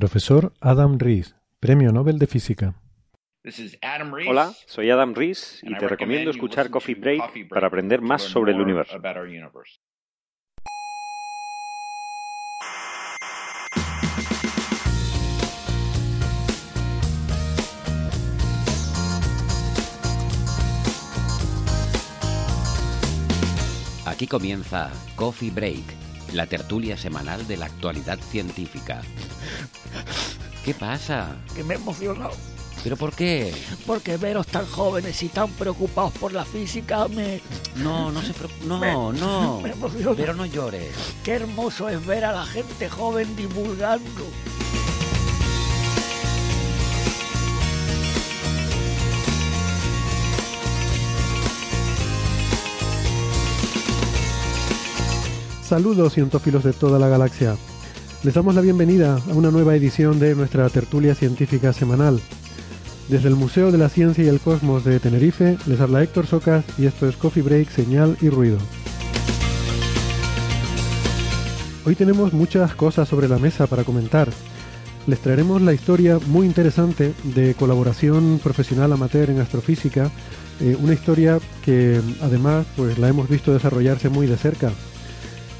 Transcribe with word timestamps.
Profesor 0.00 0.54
Adam 0.62 0.98
Rees, 0.98 1.36
Premio 1.60 1.92
Nobel 1.92 2.18
de 2.18 2.26
Física. 2.26 2.74
Hola, 4.26 4.54
soy 4.64 4.88
Adam 4.88 5.12
Rees 5.12 5.60
y 5.62 5.76
te 5.76 5.86
recomiendo 5.88 6.30
escuchar 6.30 6.70
Coffee 6.70 6.94
Break 6.94 7.50
para 7.50 7.66
aprender 7.66 8.00
más 8.00 8.22
sobre 8.22 8.52
el 8.52 8.60
universo. 8.62 8.98
Aquí 24.06 24.26
comienza 24.26 24.90
Coffee 25.14 25.50
Break, 25.50 25.84
la 26.32 26.46
tertulia 26.46 26.96
semanal 26.96 27.46
de 27.46 27.56
la 27.56 27.66
actualidad 27.66 28.18
científica. 28.30 29.02
¿Qué 30.64 30.74
pasa? 30.74 31.36
que 31.54 31.64
me 31.64 31.74
he 31.74 31.76
emocionado. 31.76 32.32
¿Pero 32.82 32.96
por 32.96 33.12
qué? 33.14 33.52
Porque 33.86 34.16
veros 34.16 34.46
tan 34.46 34.64
jóvenes 34.66 35.22
y 35.22 35.28
tan 35.28 35.50
preocupados 35.50 36.12
por 36.14 36.32
la 36.32 36.46
física 36.46 37.08
me... 37.08 37.42
No, 37.76 38.10
no 38.10 38.22
se 38.22 38.32
preocupe. 38.32 38.64
No, 38.66 38.78
Me- 38.78 38.92
no. 39.20 39.60
me. 39.60 39.74
Pero 40.16 40.32
no 40.34 40.46
llores. 40.46 40.90
Qué 41.22 41.32
hermoso 41.32 41.90
es 41.90 42.04
ver 42.06 42.24
a 42.24 42.32
la 42.32 42.46
gente 42.46 42.88
joven 42.88 43.36
divulgando. 43.36 44.24
Saludos 55.70 56.14
cientófilos 56.14 56.64
de 56.64 56.72
toda 56.72 56.98
la 56.98 57.06
galaxia. 57.06 57.54
Les 58.24 58.34
damos 58.34 58.56
la 58.56 58.60
bienvenida 58.60 59.20
a 59.30 59.34
una 59.34 59.52
nueva 59.52 59.76
edición 59.76 60.18
de 60.18 60.34
nuestra 60.34 60.68
tertulia 60.68 61.14
científica 61.14 61.72
semanal. 61.72 62.20
Desde 63.08 63.28
el 63.28 63.36
Museo 63.36 63.70
de 63.70 63.78
la 63.78 63.88
Ciencia 63.88 64.24
y 64.24 64.26
el 64.26 64.40
Cosmos 64.40 64.82
de 64.82 64.98
Tenerife 64.98 65.58
les 65.66 65.80
habla 65.80 66.02
Héctor 66.02 66.26
Socas 66.26 66.64
y 66.76 66.86
esto 66.86 67.08
es 67.08 67.16
Coffee 67.16 67.44
Break, 67.44 67.70
Señal 67.70 68.16
y 68.20 68.30
Ruido. 68.30 68.58
Hoy 71.86 71.94
tenemos 71.94 72.32
muchas 72.32 72.74
cosas 72.74 73.08
sobre 73.08 73.28
la 73.28 73.38
mesa 73.38 73.68
para 73.68 73.84
comentar. 73.84 74.28
Les 75.06 75.20
traeremos 75.20 75.62
la 75.62 75.72
historia 75.72 76.18
muy 76.26 76.48
interesante 76.48 77.14
de 77.22 77.54
colaboración 77.54 78.40
profesional 78.42 78.92
amateur 78.92 79.30
en 79.30 79.38
astrofísica, 79.38 80.10
eh, 80.58 80.76
una 80.82 80.94
historia 80.94 81.38
que 81.64 82.00
además 82.22 82.66
pues 82.74 82.98
la 82.98 83.06
hemos 83.06 83.28
visto 83.28 83.52
desarrollarse 83.52 84.08
muy 84.08 84.26
de 84.26 84.36
cerca. 84.36 84.72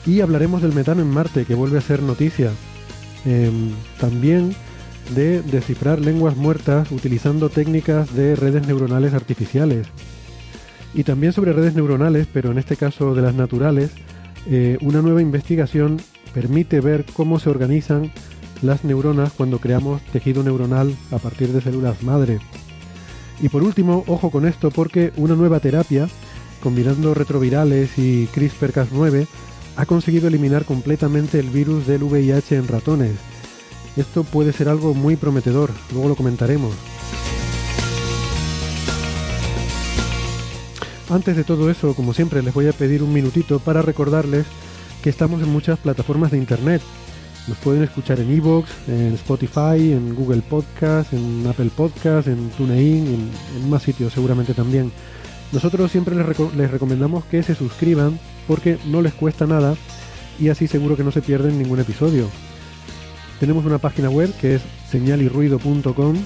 Y 0.06 0.20
hablaremos 0.20 0.62
del 0.62 0.72
metano 0.72 1.02
en 1.02 1.10
Marte, 1.10 1.44
que 1.44 1.54
vuelve 1.54 1.78
a 1.78 1.82
ser 1.82 2.02
noticia. 2.02 2.50
Em, 3.24 3.70
también 3.98 4.54
de 5.14 5.42
descifrar 5.42 6.00
lenguas 6.00 6.36
muertas 6.36 6.90
utilizando 6.90 7.48
técnicas 7.48 8.14
de 8.14 8.36
redes 8.36 8.66
neuronales 8.66 9.12
artificiales. 9.12 9.88
Y 10.94 11.04
también 11.04 11.32
sobre 11.32 11.52
redes 11.52 11.74
neuronales, 11.74 12.26
pero 12.32 12.50
en 12.50 12.58
este 12.58 12.76
caso 12.76 13.14
de 13.14 13.22
las 13.22 13.34
naturales, 13.34 13.90
eh, 14.48 14.78
una 14.80 15.02
nueva 15.02 15.22
investigación 15.22 15.98
permite 16.32 16.80
ver 16.80 17.04
cómo 17.12 17.38
se 17.38 17.50
organizan 17.50 18.10
las 18.62 18.84
neuronas 18.84 19.32
cuando 19.32 19.58
creamos 19.58 20.02
tejido 20.12 20.42
neuronal 20.42 20.94
a 21.10 21.18
partir 21.18 21.48
de 21.48 21.60
células 21.60 22.02
madre. 22.02 22.38
Y 23.42 23.48
por 23.48 23.62
último, 23.62 24.04
ojo 24.06 24.30
con 24.30 24.46
esto 24.46 24.70
porque 24.70 25.12
una 25.16 25.34
nueva 25.34 25.60
terapia, 25.60 26.08
combinando 26.62 27.14
retrovirales 27.14 27.98
y 27.98 28.26
CRISPR-Cas9, 28.28 29.26
ha 29.80 29.86
conseguido 29.86 30.28
eliminar 30.28 30.66
completamente 30.66 31.40
el 31.40 31.48
virus 31.48 31.86
del 31.86 32.02
VIH 32.02 32.56
en 32.56 32.68
ratones. 32.68 33.12
Esto 33.96 34.24
puede 34.24 34.52
ser 34.52 34.68
algo 34.68 34.92
muy 34.92 35.16
prometedor, 35.16 35.70
luego 35.92 36.08
lo 36.10 36.16
comentaremos. 36.16 36.74
Antes 41.08 41.34
de 41.34 41.44
todo 41.44 41.70
eso, 41.70 41.94
como 41.94 42.12
siempre, 42.12 42.42
les 42.42 42.52
voy 42.52 42.68
a 42.68 42.72
pedir 42.72 43.02
un 43.02 43.12
minutito 43.12 43.58
para 43.58 43.80
recordarles 43.80 44.44
que 45.02 45.08
estamos 45.08 45.42
en 45.42 45.48
muchas 45.48 45.78
plataformas 45.78 46.30
de 46.30 46.36
internet. 46.38 46.82
Nos 47.48 47.56
pueden 47.56 47.82
escuchar 47.82 48.20
en 48.20 48.30
Evox, 48.30 48.68
en 48.86 49.14
Spotify, 49.14 49.92
en 49.92 50.14
Google 50.14 50.42
Podcast, 50.42 51.14
en 51.14 51.46
Apple 51.48 51.70
Podcast, 51.74 52.28
en 52.28 52.50
TuneIn, 52.50 53.06
en, 53.06 53.30
en 53.62 53.70
más 53.70 53.82
sitios 53.82 54.12
seguramente 54.12 54.52
también. 54.52 54.92
Nosotros 55.52 55.90
siempre 55.90 56.14
les, 56.14 56.26
reco- 56.26 56.52
les 56.52 56.70
recomendamos 56.70 57.24
que 57.24 57.42
se 57.42 57.54
suscriban 57.54 58.20
porque 58.50 58.78
no 58.86 59.00
les 59.00 59.14
cuesta 59.14 59.46
nada 59.46 59.76
y 60.40 60.48
así 60.48 60.66
seguro 60.66 60.96
que 60.96 61.04
no 61.04 61.12
se 61.12 61.22
pierden 61.22 61.56
ningún 61.56 61.78
episodio. 61.78 62.28
Tenemos 63.38 63.64
una 63.64 63.78
página 63.78 64.10
web 64.10 64.34
que 64.40 64.56
es 64.56 64.62
señalirruido.com, 64.90 66.16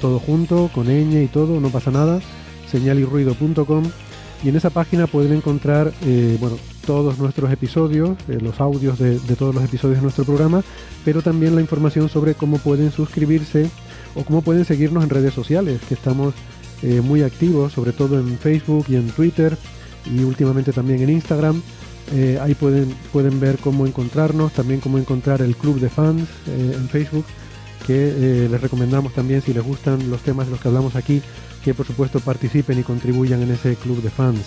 todo 0.00 0.20
junto, 0.20 0.70
con 0.72 0.86
ñ 0.86 1.24
y 1.24 1.26
todo, 1.26 1.58
no 1.58 1.70
pasa 1.70 1.90
nada, 1.90 2.20
señalirruido.com 2.70 3.82
y 4.44 4.48
en 4.48 4.54
esa 4.54 4.70
página 4.70 5.08
pueden 5.08 5.32
encontrar 5.32 5.92
eh, 6.06 6.36
bueno, 6.38 6.56
todos 6.86 7.18
nuestros 7.18 7.50
episodios, 7.50 8.10
eh, 8.28 8.38
los 8.40 8.60
audios 8.60 9.00
de, 9.00 9.18
todos 9.36 9.52
los 9.52 9.64
episodios 9.64 9.96
de 9.98 10.02
nuestro 10.02 10.24
programa, 10.24 10.62
pero 11.04 11.20
también 11.20 11.56
la 11.56 11.62
información 11.62 12.08
sobre 12.08 12.34
cómo 12.34 12.58
pueden 12.58 12.92
suscribirse 12.92 13.68
o 14.14 14.22
cómo 14.22 14.42
pueden 14.42 14.64
seguirnos 14.64 15.02
en 15.02 15.10
redes 15.10 15.34
sociales, 15.34 15.80
que 15.88 15.94
estamos 15.94 16.32
eh, 16.84 17.00
muy 17.00 17.22
activos, 17.22 17.72
sobre 17.72 17.90
todo 17.90 18.20
en 18.20 18.38
Facebook 18.38 18.84
y 18.88 18.94
en 18.94 19.10
Twitter 19.10 19.58
y 20.06 20.22
últimamente 20.24 20.72
también 20.72 21.02
en 21.02 21.10
Instagram. 21.10 21.62
Eh, 22.12 22.38
ahí 22.42 22.54
pueden, 22.54 22.94
pueden 23.12 23.40
ver 23.40 23.58
cómo 23.58 23.86
encontrarnos, 23.86 24.52
también 24.52 24.80
cómo 24.80 24.98
encontrar 24.98 25.40
el 25.40 25.56
club 25.56 25.80
de 25.80 25.88
fans 25.88 26.28
eh, 26.48 26.72
en 26.74 26.88
Facebook, 26.88 27.24
que 27.86 27.94
eh, 27.94 28.48
les 28.50 28.60
recomendamos 28.60 29.14
también 29.14 29.40
si 29.40 29.54
les 29.54 29.62
gustan 29.62 30.10
los 30.10 30.20
temas 30.20 30.46
de 30.46 30.52
los 30.52 30.60
que 30.60 30.68
hablamos 30.68 30.96
aquí, 30.96 31.22
que 31.64 31.74
por 31.74 31.86
supuesto 31.86 32.20
participen 32.20 32.78
y 32.78 32.82
contribuyan 32.82 33.42
en 33.42 33.52
ese 33.52 33.76
club 33.76 34.02
de 34.02 34.10
fans. 34.10 34.44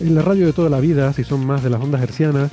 En 0.00 0.14
la 0.14 0.22
radio 0.22 0.46
de 0.46 0.54
toda 0.54 0.70
la 0.70 0.80
vida, 0.80 1.12
si 1.12 1.24
son 1.24 1.44
más 1.44 1.62
de 1.62 1.68
las 1.68 1.82
ondas 1.82 2.02
hercianas, 2.02 2.50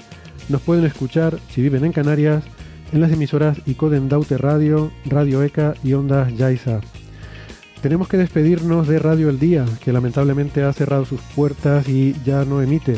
nos 0.49 0.61
pueden 0.61 0.85
escuchar, 0.85 1.39
si 1.49 1.61
viven 1.61 1.85
en 1.85 1.93
Canarias, 1.93 2.43
en 2.91 2.99
las 2.99 3.11
emisoras 3.11 3.59
Icoden 3.65 4.09
Daute 4.09 4.37
Radio, 4.37 4.91
Radio 5.05 5.43
ECA 5.43 5.73
y 5.83 5.93
Ondas 5.93 6.35
Yaiza. 6.35 6.81
Tenemos 7.81 8.07
que 8.07 8.17
despedirnos 8.17 8.87
de 8.87 8.99
Radio 8.99 9.29
El 9.29 9.39
Día, 9.39 9.65
que 9.83 9.93
lamentablemente 9.93 10.63
ha 10.63 10.73
cerrado 10.73 11.05
sus 11.05 11.21
puertas 11.35 11.87
y 11.87 12.15
ya 12.25 12.43
no 12.43 12.61
emite. 12.61 12.97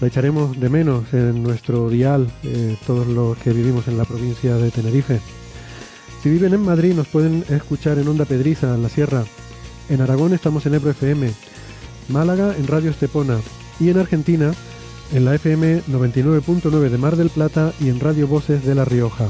La 0.00 0.08
echaremos 0.08 0.58
de 0.58 0.68
menos 0.68 1.12
en 1.12 1.42
nuestro 1.42 1.88
dial, 1.88 2.30
eh, 2.42 2.76
todos 2.86 3.06
los 3.06 3.36
que 3.38 3.52
vivimos 3.52 3.86
en 3.86 3.98
la 3.98 4.04
provincia 4.04 4.56
de 4.56 4.70
Tenerife. 4.70 5.20
Si 6.22 6.28
viven 6.28 6.54
en 6.54 6.62
Madrid 6.62 6.94
nos 6.94 7.08
pueden 7.08 7.44
escuchar 7.48 7.98
en 7.98 8.08
Onda 8.08 8.24
Pedriza, 8.24 8.74
en 8.74 8.82
la 8.82 8.88
Sierra. 8.88 9.24
En 9.88 10.00
Aragón 10.00 10.34
estamos 10.34 10.66
en 10.66 10.74
Ebro 10.74 10.90
FM. 10.90 11.30
Málaga 12.08 12.54
en 12.58 12.66
Radio 12.66 12.90
Estepona. 12.90 13.38
Y 13.78 13.90
en 13.90 13.98
Argentina 13.98 14.52
en 15.12 15.24
la 15.24 15.34
FM 15.34 15.82
99.9 15.88 16.88
de 16.88 16.98
Mar 16.98 17.16
del 17.16 17.30
Plata 17.30 17.72
y 17.80 17.88
en 17.88 18.00
Radio 18.00 18.26
Voces 18.28 18.64
de 18.64 18.74
La 18.74 18.84
Rioja. 18.84 19.28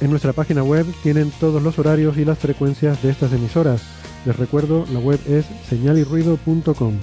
En 0.00 0.10
nuestra 0.10 0.32
página 0.32 0.62
web 0.62 0.86
tienen 1.02 1.32
todos 1.40 1.60
los 1.60 1.78
horarios 1.78 2.16
y 2.18 2.24
las 2.24 2.38
frecuencias 2.38 3.02
de 3.02 3.10
estas 3.10 3.32
emisoras. 3.32 3.82
Les 4.24 4.36
recuerdo, 4.36 4.84
la 4.92 5.00
web 5.00 5.18
es 5.28 5.46
señalirruido.com. 5.68 6.94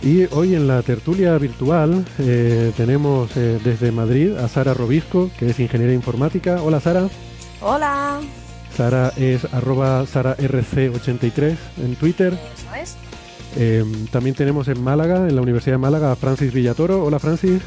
Y 0.00 0.26
hoy 0.30 0.54
en 0.54 0.68
la 0.68 0.80
tertulia 0.82 1.36
virtual 1.36 2.04
eh, 2.20 2.72
tenemos 2.76 3.36
eh, 3.36 3.58
desde 3.62 3.90
Madrid 3.90 4.36
a 4.36 4.48
Sara 4.48 4.72
Robisco, 4.72 5.28
que 5.38 5.50
es 5.50 5.58
ingeniera 5.58 5.92
informática. 5.92 6.62
Hola 6.62 6.80
Sara. 6.80 7.08
Hola. 7.60 8.20
Sara 8.74 9.12
es 9.16 9.44
arroba 9.52 10.04
sararc83 10.04 11.56
en 11.82 11.96
Twitter. 11.96 12.32
Eso 12.32 12.74
es. 12.74 13.07
Eh, 13.56 13.84
también 14.10 14.36
tenemos 14.36 14.68
en 14.68 14.82
Málaga, 14.82 15.28
en 15.28 15.34
la 15.34 15.42
Universidad 15.42 15.74
de 15.74 15.78
Málaga, 15.78 16.12
a 16.12 16.16
Francis 16.16 16.52
Villatoro. 16.52 17.04
Hola 17.04 17.18
Francis. 17.18 17.62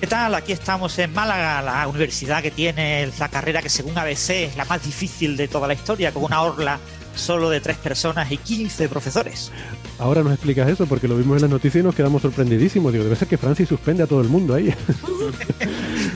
¿Qué 0.00 0.06
tal? 0.06 0.34
Aquí 0.34 0.52
estamos 0.52 0.96
en 0.98 1.12
Málaga, 1.12 1.60
la 1.60 1.88
universidad 1.88 2.40
que 2.40 2.52
tiene 2.52 3.10
la 3.18 3.28
carrera 3.28 3.62
que 3.62 3.68
según 3.68 3.98
ABC 3.98 4.30
es 4.30 4.56
la 4.56 4.64
más 4.64 4.84
difícil 4.84 5.36
de 5.36 5.48
toda 5.48 5.66
la 5.66 5.74
historia, 5.74 6.12
con 6.12 6.22
una 6.22 6.42
orla 6.42 6.78
solo 7.16 7.50
de 7.50 7.60
tres 7.60 7.76
personas 7.78 8.30
y 8.30 8.36
15 8.36 8.88
profesores. 8.88 9.50
Ahora 9.98 10.22
nos 10.22 10.32
explicas 10.32 10.68
eso 10.68 10.86
porque 10.86 11.08
lo 11.08 11.16
vimos 11.16 11.36
en 11.36 11.42
las 11.42 11.50
noticias 11.50 11.82
y 11.82 11.84
nos 11.84 11.96
quedamos 11.96 12.22
sorprendidísimos. 12.22 12.92
Digo, 12.92 13.04
debe 13.04 13.16
ser 13.16 13.26
que 13.26 13.36
Francis 13.36 13.68
suspende 13.68 14.04
a 14.04 14.06
todo 14.06 14.20
el 14.20 14.28
mundo 14.28 14.54
ahí. 14.54 14.72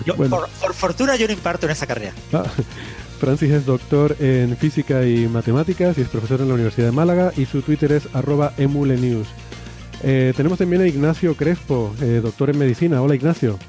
por, 0.30 0.74
fortuna 0.74 1.16
yo 1.16 1.26
no 1.26 1.32
imparto 1.32 1.66
en 1.66 1.72
esa 1.72 1.86
carrera. 1.86 2.12
Ah, 2.32 2.44
Francis 3.22 3.52
es 3.52 3.66
doctor 3.66 4.16
en 4.18 4.56
física 4.56 5.06
y 5.06 5.28
matemáticas 5.28 5.96
y 5.96 6.00
es 6.00 6.08
profesor 6.08 6.40
en 6.40 6.48
la 6.48 6.54
Universidad 6.54 6.86
de 6.86 6.92
Málaga 6.92 7.32
y 7.36 7.46
su 7.46 7.62
Twitter 7.62 7.92
es 7.92 8.12
arroba 8.16 8.52
emulenews. 8.58 9.28
Eh, 10.02 10.32
tenemos 10.36 10.58
también 10.58 10.82
a 10.82 10.88
Ignacio 10.88 11.36
Crespo, 11.36 11.94
eh, 12.02 12.18
doctor 12.20 12.50
en 12.50 12.58
medicina. 12.58 13.00
Hola 13.00 13.14
Ignacio. 13.14 13.60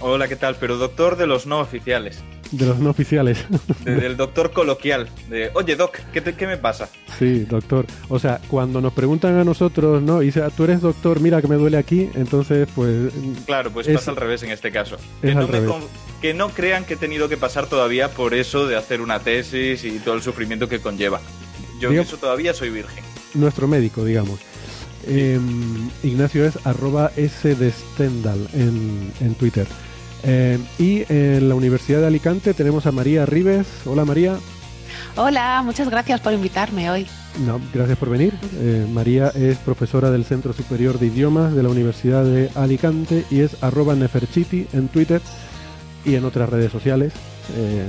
Hola, 0.00 0.26
¿qué 0.26 0.36
tal? 0.36 0.56
Pero 0.58 0.78
doctor 0.78 1.18
de 1.18 1.26
los 1.26 1.46
no 1.46 1.60
oficiales. 1.60 2.24
De 2.50 2.64
los 2.64 2.78
no 2.78 2.88
oficiales. 2.88 3.44
del 3.84 4.16
doctor 4.16 4.52
coloquial. 4.52 5.10
De, 5.28 5.50
oye, 5.52 5.76
doc, 5.76 5.98
¿qué, 6.14 6.22
¿qué, 6.22 6.46
me 6.46 6.56
pasa? 6.56 6.88
Sí, 7.18 7.40
doctor. 7.40 7.84
O 8.08 8.18
sea, 8.18 8.40
cuando 8.48 8.80
nos 8.80 8.94
preguntan 8.94 9.36
a 9.36 9.44
nosotros, 9.44 10.02
¿no? 10.02 10.22
Y 10.22 10.26
dice, 10.26 10.40
ah, 10.40 10.48
tú 10.48 10.64
eres 10.64 10.80
doctor, 10.80 11.20
mira 11.20 11.42
que 11.42 11.48
me 11.48 11.56
duele 11.56 11.76
aquí, 11.76 12.08
entonces, 12.14 12.66
pues. 12.74 13.12
Claro, 13.44 13.70
pues 13.70 13.86
pasa 13.86 14.12
al 14.12 14.16
revés 14.16 14.42
en 14.44 14.50
este 14.50 14.72
caso. 14.72 14.96
que, 15.20 15.34
no 15.34 15.46
que 16.24 16.32
no 16.32 16.48
crean 16.48 16.86
que 16.86 16.94
he 16.94 16.96
tenido 16.96 17.28
que 17.28 17.36
pasar 17.36 17.66
todavía 17.66 18.08
por 18.08 18.32
eso 18.32 18.66
de 18.66 18.76
hacer 18.76 19.02
una 19.02 19.18
tesis 19.18 19.84
y 19.84 19.98
todo 19.98 20.14
el 20.14 20.22
sufrimiento 20.22 20.70
que 20.70 20.80
conlleva. 20.80 21.20
Yo 21.78 21.92
eso 21.92 22.16
todavía 22.16 22.54
soy 22.54 22.70
virgen. 22.70 23.04
Nuestro 23.34 23.68
médico, 23.68 24.06
digamos. 24.06 24.40
Em, 25.06 25.90
Ignacio 26.02 26.46
es 26.46 26.54
arroba 26.64 27.12
S 27.14 27.54
de 27.54 27.70
Stendhal 27.70 28.48
en, 28.54 29.12
en 29.20 29.34
Twitter. 29.34 29.66
Eh, 30.22 30.58
y 30.78 31.04
en 31.12 31.46
la 31.46 31.56
Universidad 31.56 32.00
de 32.00 32.06
Alicante 32.06 32.54
tenemos 32.54 32.86
a 32.86 32.92
María 32.92 33.26
Ribes. 33.26 33.66
Hola 33.84 34.06
María. 34.06 34.38
Hola, 35.16 35.60
muchas 35.62 35.90
gracias 35.90 36.22
por 36.22 36.32
invitarme 36.32 36.90
hoy. 36.90 37.06
No, 37.44 37.60
gracias 37.74 37.98
por 37.98 38.08
venir. 38.08 38.32
Eh, 38.54 38.86
María 38.90 39.28
es 39.34 39.58
profesora 39.58 40.10
del 40.10 40.24
Centro 40.24 40.54
Superior 40.54 40.98
de 40.98 41.04
Idiomas 41.08 41.54
de 41.54 41.62
la 41.62 41.68
Universidad 41.68 42.24
de 42.24 42.48
Alicante 42.54 43.26
y 43.30 43.40
es 43.40 43.62
arroba 43.62 43.94
neferchiti 43.94 44.66
en 44.72 44.88
Twitter 44.88 45.20
y 46.04 46.14
en 46.14 46.24
otras 46.24 46.48
redes 46.48 46.70
sociales. 46.70 47.12
Eh, 47.56 47.86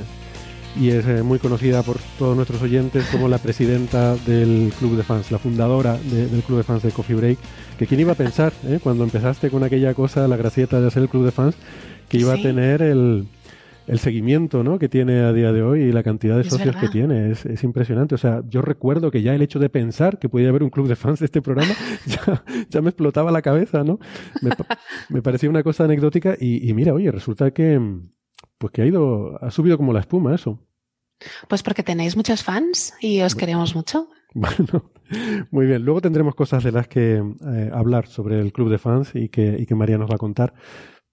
y 0.77 0.89
es 0.89 1.05
muy 1.23 1.39
conocida 1.39 1.83
por 1.83 1.97
todos 2.19 2.35
nuestros 2.35 2.61
oyentes 2.61 3.05
como 3.09 3.29
la 3.29 3.37
presidenta 3.37 4.15
del 4.15 4.73
Club 4.77 4.97
de 4.97 5.03
Fans, 5.03 5.31
la 5.31 5.39
fundadora 5.39 5.97
del 5.97 6.43
Club 6.43 6.57
de 6.57 6.63
Fans 6.63 6.83
de 6.83 6.91
Coffee 6.91 7.15
Break. 7.15 7.39
Que 7.79 7.87
quién 7.87 8.01
iba 8.01 8.11
a 8.11 8.15
pensar, 8.15 8.51
cuando 8.83 9.05
empezaste 9.05 9.49
con 9.49 9.63
aquella 9.63 9.93
cosa, 9.93 10.27
la 10.27 10.35
gracieta 10.35 10.81
de 10.81 10.87
hacer 10.87 11.03
el 11.03 11.09
Club 11.09 11.23
de 11.23 11.31
Fans, 11.31 11.55
que 12.09 12.17
iba 12.17 12.33
a 12.33 12.41
tener 12.41 12.81
el, 12.81 13.25
el 13.87 13.99
seguimiento 13.99 14.63
¿no? 14.63 14.79
que 14.79 14.89
tiene 14.89 15.19
a 15.21 15.33
día 15.33 15.51
de 15.51 15.61
hoy 15.61 15.81
y 15.81 15.91
la 15.91 16.03
cantidad 16.03 16.37
de 16.37 16.43
socios 16.43 16.75
que 16.75 16.89
tiene. 16.89 17.31
Es, 17.31 17.45
es, 17.45 17.63
impresionante. 17.63 18.15
O 18.15 18.17
sea, 18.17 18.41
yo 18.47 18.61
recuerdo 18.61 19.11
que 19.11 19.21
ya 19.21 19.33
el 19.35 19.41
hecho 19.41 19.59
de 19.59 19.69
pensar 19.69 20.19
que 20.19 20.29
podía 20.29 20.49
haber 20.49 20.63
un 20.63 20.69
club 20.69 20.87
de 20.87 20.95
fans 20.95 21.19
de 21.19 21.25
este 21.25 21.41
programa 21.41 21.73
ya, 22.05 22.43
ya 22.69 22.81
me 22.81 22.89
explotaba 22.89 23.31
la 23.31 23.41
cabeza, 23.41 23.83
¿no? 23.83 23.99
Me, 24.41 24.51
me 25.09 25.21
parecía 25.21 25.49
una 25.49 25.63
cosa 25.63 25.83
anecdótica 25.83 26.35
y, 26.39 26.67
y, 26.67 26.73
mira, 26.73 26.93
oye, 26.93 27.11
resulta 27.11 27.51
que, 27.51 27.79
pues 28.57 28.71
que 28.71 28.81
ha 28.81 28.85
ido, 28.85 29.37
ha 29.43 29.51
subido 29.51 29.77
como 29.77 29.93
la 29.93 29.99
espuma 29.99 30.35
eso. 30.35 30.59
Pues 31.47 31.63
porque 31.63 31.83
tenéis 31.83 32.17
muchos 32.17 32.43
fans 32.43 32.93
y 32.99 33.21
os 33.21 33.35
queremos 33.35 33.75
mucho. 33.75 34.09
Bueno, 34.33 34.91
muy 35.51 35.65
bien. 35.65 35.83
Luego 35.83 36.01
tendremos 36.01 36.35
cosas 36.35 36.63
de 36.63 36.73
las 36.73 36.89
que 36.89 37.15
eh, 37.15 37.71
hablar 37.73 38.07
sobre 38.07 38.39
el 38.39 38.51
club 38.51 38.69
de 38.69 38.77
fans 38.77 39.11
y 39.13 39.29
que, 39.29 39.55
y 39.57 39.65
que 39.65 39.75
María 39.75 39.97
nos 39.97 40.09
va 40.09 40.15
a 40.15 40.19
contar. 40.19 40.53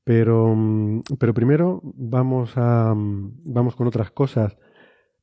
Pero, 0.05 0.55
mm, 0.55 1.03
pero 1.19 1.35
primero 1.35 1.81
vamos 1.83 2.53
a 2.57 2.95
mm, 2.95 3.43
vamos 3.45 3.77
con 3.77 3.87
otras 3.87 4.11
cosas. 4.11 4.57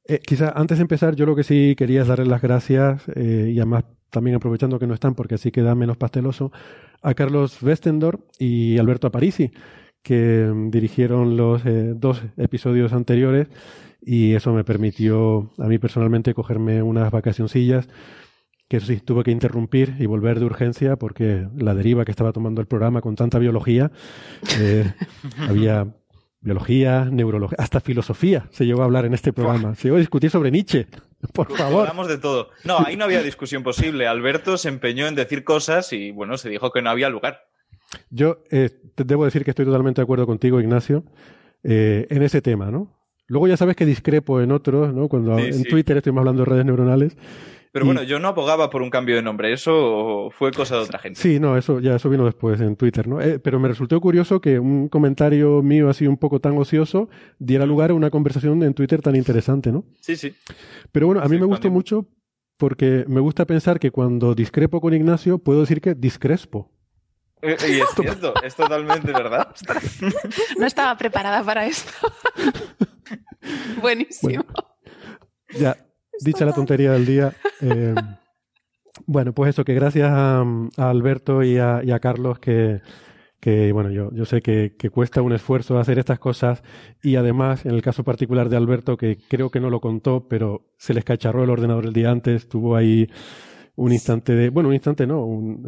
Eh, 0.05 0.19
quizá 0.19 0.51
antes 0.55 0.77
de 0.77 0.83
empezar, 0.83 1.15
yo 1.15 1.25
lo 1.25 1.35
que 1.35 1.43
sí 1.43 1.75
quería 1.77 2.01
es 2.01 2.07
darles 2.07 2.27
las 2.27 2.41
gracias 2.41 3.03
eh, 3.15 3.51
y 3.53 3.59
además 3.59 3.85
también 4.09 4.35
aprovechando 4.35 4.79
que 4.79 4.87
no 4.87 4.93
están 4.93 5.15
porque 5.15 5.35
así 5.35 5.51
queda 5.51 5.75
menos 5.75 5.97
pasteloso 5.97 6.51
a 7.01 7.13
Carlos 7.13 7.61
Westendor 7.61 8.19
y 8.39 8.77
Alberto 8.79 9.07
Aparici 9.07 9.51
que 10.03 10.49
mm, 10.53 10.71
dirigieron 10.71 11.37
los 11.37 11.65
eh, 11.65 11.93
dos 11.95 12.23
episodios 12.37 12.93
anteriores 12.93 13.47
y 14.01 14.33
eso 14.33 14.53
me 14.53 14.63
permitió 14.63 15.51
a 15.57 15.67
mí 15.67 15.77
personalmente 15.77 16.33
cogerme 16.33 16.81
unas 16.81 17.11
vacacioncillas 17.11 17.87
que 18.69 18.79
sí, 18.79 18.97
tuve 18.97 19.23
que 19.23 19.31
interrumpir 19.31 19.95
y 19.99 20.05
volver 20.05 20.39
de 20.39 20.45
urgencia 20.45 20.95
porque 20.95 21.47
la 21.57 21.73
deriva 21.73 22.05
que 22.05 22.11
estaba 22.11 22.31
tomando 22.31 22.61
el 22.61 22.67
programa 22.67 23.01
con 23.01 23.15
tanta 23.15 23.39
biología, 23.39 23.91
eh, 24.59 24.93
había 25.49 25.87
biología, 26.39 27.05
neurología, 27.05 27.57
hasta 27.59 27.81
filosofía 27.81 28.47
se 28.51 28.65
llegó 28.65 28.83
a 28.83 28.85
hablar 28.85 29.05
en 29.05 29.15
este 29.15 29.33
programa. 29.33 29.73
Se 29.73 29.85
llegó 29.85 29.97
a 29.97 29.99
discutir 29.99 30.29
sobre 30.29 30.51
Nietzsche, 30.51 30.87
por 31.33 31.51
favor. 31.51 31.81
Hablamos 31.81 32.07
de 32.07 32.19
todo. 32.19 32.51
No, 32.63 32.77
ahí 32.85 32.95
no 32.95 33.05
había 33.05 33.23
discusión 33.23 33.63
posible. 33.63 34.07
Alberto 34.07 34.55
se 34.55 34.69
empeñó 34.69 35.07
en 35.07 35.15
decir 35.15 35.43
cosas 35.43 35.91
y, 35.91 36.11
bueno, 36.11 36.37
se 36.37 36.49
dijo 36.49 36.71
que 36.71 36.83
no 36.83 36.91
había 36.91 37.09
lugar. 37.09 37.47
Yo 38.11 38.43
eh, 38.51 38.69
debo 38.97 39.25
decir 39.25 39.43
que 39.43 39.49
estoy 39.49 39.65
totalmente 39.65 39.99
de 39.99 40.03
acuerdo 40.03 40.27
contigo, 40.27 40.61
Ignacio, 40.61 41.03
eh, 41.63 42.05
en 42.11 42.21
ese 42.21 42.41
tema, 42.41 42.69
¿no? 42.69 42.95
Luego 43.25 43.47
ya 43.47 43.57
sabes 43.57 43.75
que 43.75 43.85
discrepo 43.85 44.41
en 44.41 44.51
otros, 44.51 44.93
¿no? 44.93 45.07
Cuando 45.07 45.37
en 45.39 45.63
Twitter 45.63 45.97
estuvimos 45.97 46.21
hablando 46.21 46.43
de 46.43 46.49
redes 46.49 46.65
neuronales 46.65 47.17
pero 47.71 47.85
bueno, 47.85 48.01
yo 48.03 48.19
no 48.19 48.29
abogaba 48.29 48.69
por 48.69 48.81
un 48.81 48.89
cambio 48.89 49.15
de 49.15 49.21
nombre, 49.21 49.53
eso 49.53 50.29
fue 50.31 50.51
cosa 50.51 50.75
de 50.75 50.81
otra 50.81 50.99
gente. 50.99 51.19
Sí, 51.19 51.39
no, 51.39 51.55
eso 51.55 51.79
ya 51.79 51.95
eso 51.95 52.09
vino 52.09 52.25
después 52.25 52.59
en 52.61 52.75
Twitter, 52.75 53.07
¿no? 53.07 53.21
Eh, 53.21 53.37
pero 53.37 53.59
me 53.59 53.67
resultó 53.67 54.01
curioso 54.01 54.41
que 54.41 54.57
un 54.57 54.89
comentario 54.89 55.61
mío 55.61 55.89
así 55.89 56.07
un 56.07 56.17
poco 56.17 56.39
tan 56.39 56.57
ocioso 56.57 57.09
diera 57.37 57.65
lugar 57.65 57.91
a 57.91 57.93
una 57.93 58.09
conversación 58.09 58.63
en 58.63 58.73
Twitter 58.73 59.01
tan 59.01 59.15
interesante, 59.15 59.71
¿no? 59.71 59.85
Sí, 60.01 60.15
sí. 60.15 60.33
Pero 60.91 61.05
bueno, 61.07 61.21
a 61.21 61.27
mí 61.27 61.37
me 61.37 61.45
gustó 61.45 61.69
mucho 61.69 62.07
porque 62.57 63.05
me 63.07 63.19
gusta 63.19 63.45
pensar 63.45 63.79
que 63.79 63.91
cuando 63.91 64.33
discrepo 64.33 64.81
con 64.81 64.93
Ignacio 64.93 65.37
puedo 65.37 65.61
decir 65.61 65.79
que 65.79 65.93
discrespo. 65.93 66.71
Eh, 67.41 67.55
y 67.69 67.79
es 67.79 67.89
cierto, 67.95 68.33
es 68.43 68.55
totalmente 68.55 69.13
verdad. 69.13 69.55
No 70.59 70.65
estaba 70.65 70.97
preparada 70.97 71.43
para 71.43 71.65
esto. 71.65 71.91
Buenísimo. 73.81 74.43
ya, 75.57 75.77
dicha 76.25 76.45
la 76.45 76.53
tontería 76.53 76.91
del 76.91 77.05
día. 77.05 77.33
Eh, 77.61 77.95
bueno, 79.05 79.33
pues 79.33 79.49
eso, 79.49 79.63
que 79.63 79.73
gracias 79.73 80.09
a, 80.11 80.43
Alberto 80.77 81.43
y 81.43 81.57
a, 81.57 81.99
Carlos 82.01 82.39
que, 82.39 82.81
que, 83.39 83.71
bueno, 83.71 83.91
yo, 83.91 84.11
yo 84.13 84.25
sé 84.25 84.41
que, 84.41 84.75
cuesta 84.91 85.21
un 85.21 85.33
esfuerzo 85.33 85.79
hacer 85.79 85.99
estas 85.99 86.19
cosas 86.19 86.63
y 87.01 87.15
además, 87.15 87.65
en 87.65 87.73
el 87.73 87.81
caso 87.81 88.03
particular 88.03 88.49
de 88.49 88.57
Alberto, 88.57 88.97
que 88.97 89.17
creo 89.27 89.49
que 89.49 89.59
no 89.59 89.69
lo 89.69 89.79
contó, 89.79 90.27
pero 90.27 90.65
se 90.77 90.93
les 90.93 91.03
cacharró 91.03 91.43
el 91.43 91.49
ordenador 91.49 91.85
el 91.85 91.93
día 91.93 92.11
antes, 92.11 92.47
tuvo 92.49 92.75
ahí 92.75 93.09
un 93.75 93.93
instante 93.93 94.33
de, 94.33 94.49
bueno, 94.49 94.69
un 94.69 94.75
instante 94.75 95.07
no, 95.07 95.23
un, 95.23 95.67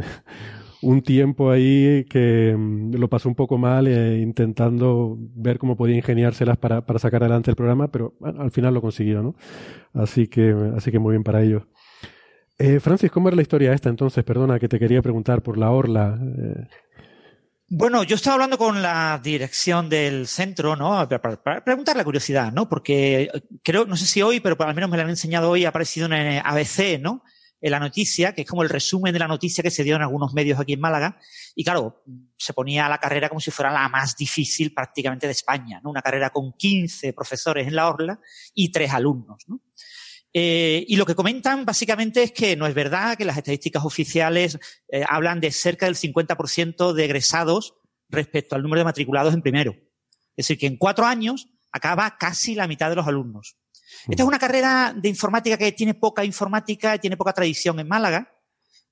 un 0.82 1.02
tiempo 1.02 1.52
ahí 1.52 2.06
que 2.10 2.56
mm, 2.58 2.96
lo 2.96 3.10
pasó 3.10 3.30
un 3.30 3.36
poco 3.36 3.58
mal 3.58 3.88
eh, 3.88 4.20
intentando 4.20 5.16
ver 5.18 5.58
cómo 5.60 5.78
podía 5.78 5.98
ingeniárselas 5.98 6.58
para, 6.58 6.86
para 6.86 7.00
sacar 7.00 7.24
adelante 7.24 7.52
el 7.52 7.56
programa, 7.56 7.90
pero 7.90 8.16
al 8.22 8.52
final 8.52 8.74
lo 8.74 8.82
consiguió, 8.82 9.22
¿no? 9.22 9.36
Así 9.94 10.28
que, 10.28 10.56
así 10.76 10.92
que 10.92 11.00
muy 11.00 11.12
bien 11.12 11.24
para 11.24 11.42
ellos. 11.42 11.64
Eh, 12.58 12.80
Francis, 12.80 13.12
¿cómo 13.12 13.28
era 13.28 13.36
la 13.36 13.42
historia 13.42 13.74
esta 13.74 13.90
entonces? 13.90 14.24
Perdona 14.24 14.60
que 14.60 14.68
te 14.68 14.80
quería 14.80 15.02
preguntar 15.02 15.42
por 15.42 15.58
la 15.58 15.72
orla. 15.72 16.20
Eh. 16.22 16.68
Bueno, 17.68 18.04
yo 18.04 18.16
estaba 18.16 18.36
hablando 18.36 18.58
con 18.58 18.82
la 18.82 19.20
dirección 19.24 19.90
del 19.90 20.28
centro, 20.28 20.76
¿no? 20.76 21.08
Para, 21.08 21.64
preguntar 21.64 21.96
la 21.96 22.04
curiosidad, 22.04 22.52
¿no? 22.52 22.68
Porque 22.68 23.32
creo, 23.64 23.86
no 23.86 23.96
sé 23.96 24.06
si 24.06 24.22
hoy, 24.22 24.42
pero 24.42 24.56
al 24.60 24.76
menos 24.76 24.90
me 24.90 24.98
lo 24.98 25.04
han 25.04 25.10
enseñado 25.10 25.50
hoy, 25.50 25.66
ha 25.66 25.70
aparecido 25.70 26.08
en 26.08 26.42
ABC, 26.44 27.00
¿no? 27.00 27.24
En 27.62 27.72
la 27.72 27.80
noticia, 27.80 28.34
que 28.34 28.42
es 28.42 28.48
como 28.48 28.64
el 28.64 28.70
resumen 28.70 29.14
de 29.14 29.20
la 29.20 29.28
noticia 29.28 29.64
que 29.64 29.70
se 29.70 29.84
dio 29.84 29.96
en 29.96 30.02
algunos 30.02 30.34
medios 30.34 30.60
aquí 30.60 30.74
en 30.74 30.80
Málaga. 30.80 31.20
Y 31.56 31.64
claro, 31.64 32.04
se 32.36 32.54
ponía 32.54 32.90
la 32.90 32.98
carrera 32.98 33.30
como 33.30 33.40
si 33.40 33.52
fuera 33.52 33.72
la 33.72 33.88
más 33.88 34.18
difícil 34.18 34.74
prácticamente 34.74 35.28
de 35.28 35.34
España, 35.34 35.80
¿no? 35.84 35.92
Una 35.92 36.02
carrera 36.02 36.32
con 36.32 36.54
15 36.54 37.14
profesores 37.14 37.68
en 37.68 37.76
la 37.76 37.88
orla 37.88 38.20
y 38.54 38.72
tres 38.72 38.92
alumnos, 38.92 39.44
¿no? 39.48 39.62
Eh, 40.34 40.86
y 40.88 40.96
lo 40.96 41.06
que 41.06 41.14
comentan 41.14 41.66
básicamente 41.66 42.24
es 42.24 42.32
que 42.32 42.56
no 42.56 42.66
es 42.66 42.74
verdad, 42.74 43.18
que 43.18 43.26
las 43.26 43.38
estadísticas 43.38 43.84
oficiales 43.84 44.58
eh, 44.88 45.04
hablan 45.08 45.42
de 45.42 45.52
cerca 45.52 45.86
del 45.88 45.96
50% 45.96 46.94
de 46.94 47.06
egresados 47.06 47.76
respecto 48.08 48.56
al 48.56 48.64
número 48.64 48.80
de 48.80 48.86
matriculados 48.86 49.34
en 49.34 49.42
primero. 49.42 49.76
Es 50.36 50.48
decir, 50.48 50.58
que 50.58 50.68
en 50.68 50.78
cuatro 50.78 51.06
años 51.06 51.50
acaba 51.72 52.18
casi 52.18 52.56
la 52.56 52.68
mitad 52.68 52.90
de 52.90 52.96
los 52.96 53.08
alumnos. 53.08 53.58
Esta 54.08 54.24
es 54.24 54.28
una 54.28 54.40
carrera 54.40 54.94
de 54.96 55.10
informática 55.10 55.58
que 55.58 55.72
tiene 55.72 55.94
poca 55.94 56.24
informática, 56.26 56.98
tiene 56.98 57.18
poca 57.18 57.34
tradición 57.34 57.80
en 57.80 57.88
Málaga. 57.88 58.34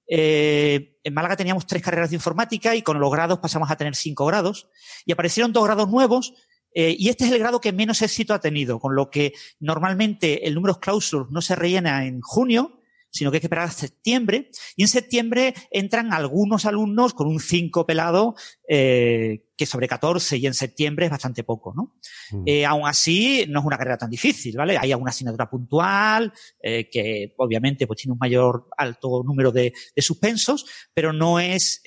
Eh, 0.08 0.98
en 1.04 1.14
Málaga 1.14 1.36
teníamos 1.36 1.66
tres 1.66 1.82
carreras 1.82 2.10
de 2.10 2.16
informática 2.16 2.76
y 2.76 2.82
con 2.82 3.00
los 3.00 3.12
grados 3.12 3.40
pasamos 3.40 3.70
a 3.70 3.76
tener 3.76 3.96
cinco 3.96 4.26
grados. 4.26 4.70
Y 5.06 5.12
aparecieron 5.12 5.54
dos 5.54 5.66
grados 5.66 5.90
nuevos 5.90 6.34
eh, 6.74 6.96
y 6.98 7.10
este 7.10 7.26
es 7.26 7.32
el 7.32 7.40
grado 7.40 7.62
que 7.62 7.74
menos 7.74 8.02
éxito 8.02 8.34
ha 8.34 8.40
tenido, 8.40 8.80
con 8.80 8.96
lo 8.96 9.10
que 9.10 9.34
normalmente 9.60 10.48
el 10.48 10.56
número 10.56 10.80
clausus 10.80 11.30
no 11.30 11.42
se 11.42 11.56
rellena 11.56 12.06
en 12.06 12.22
junio 12.22 12.79
sino 13.12 13.32
que 13.32 13.38
hay 13.38 13.42
que 13.42 13.48
esperar 13.48 13.66
a 13.66 13.72
septiembre. 13.72 14.50
Y 14.76 14.84
en 14.84 14.88
septiembre 14.88 15.54
entran 15.72 16.14
algunos 16.14 16.66
alumnos 16.66 17.14
con 17.14 17.28
un 17.28 17.40
5 17.40 17.86
pelado, 17.86 18.36
eh, 18.68 19.46
que 19.58 19.66
sobre 19.66 19.88
14 19.88 20.38
y 20.38 20.48
en 20.48 20.54
septiembre 20.54 21.06
es 21.06 21.12
bastante 21.12 21.44
poco, 21.44 21.74
¿no? 21.76 21.96
Mm. 22.32 22.44
Eh, 22.46 22.66
aún 22.66 22.88
así, 22.88 23.46
no 23.50 23.60
es 23.60 23.66
una 23.66 23.78
carrera 23.78 23.98
tan 23.98 24.10
difícil, 24.10 24.56
¿vale? 24.56 24.78
Hay 24.78 24.92
alguna 24.92 25.10
asignatura 25.10 25.50
puntual, 25.50 26.32
eh, 26.62 26.90
que 26.90 27.34
obviamente 27.38 27.86
pues 27.86 28.00
tiene 28.00 28.14
un 28.14 28.20
mayor 28.20 28.68
alto 28.78 29.24
número 29.26 29.52
de, 29.52 29.74
de 29.96 30.02
suspensos, 30.02 30.66
pero 30.94 31.12
no 31.12 31.40
es, 31.40 31.82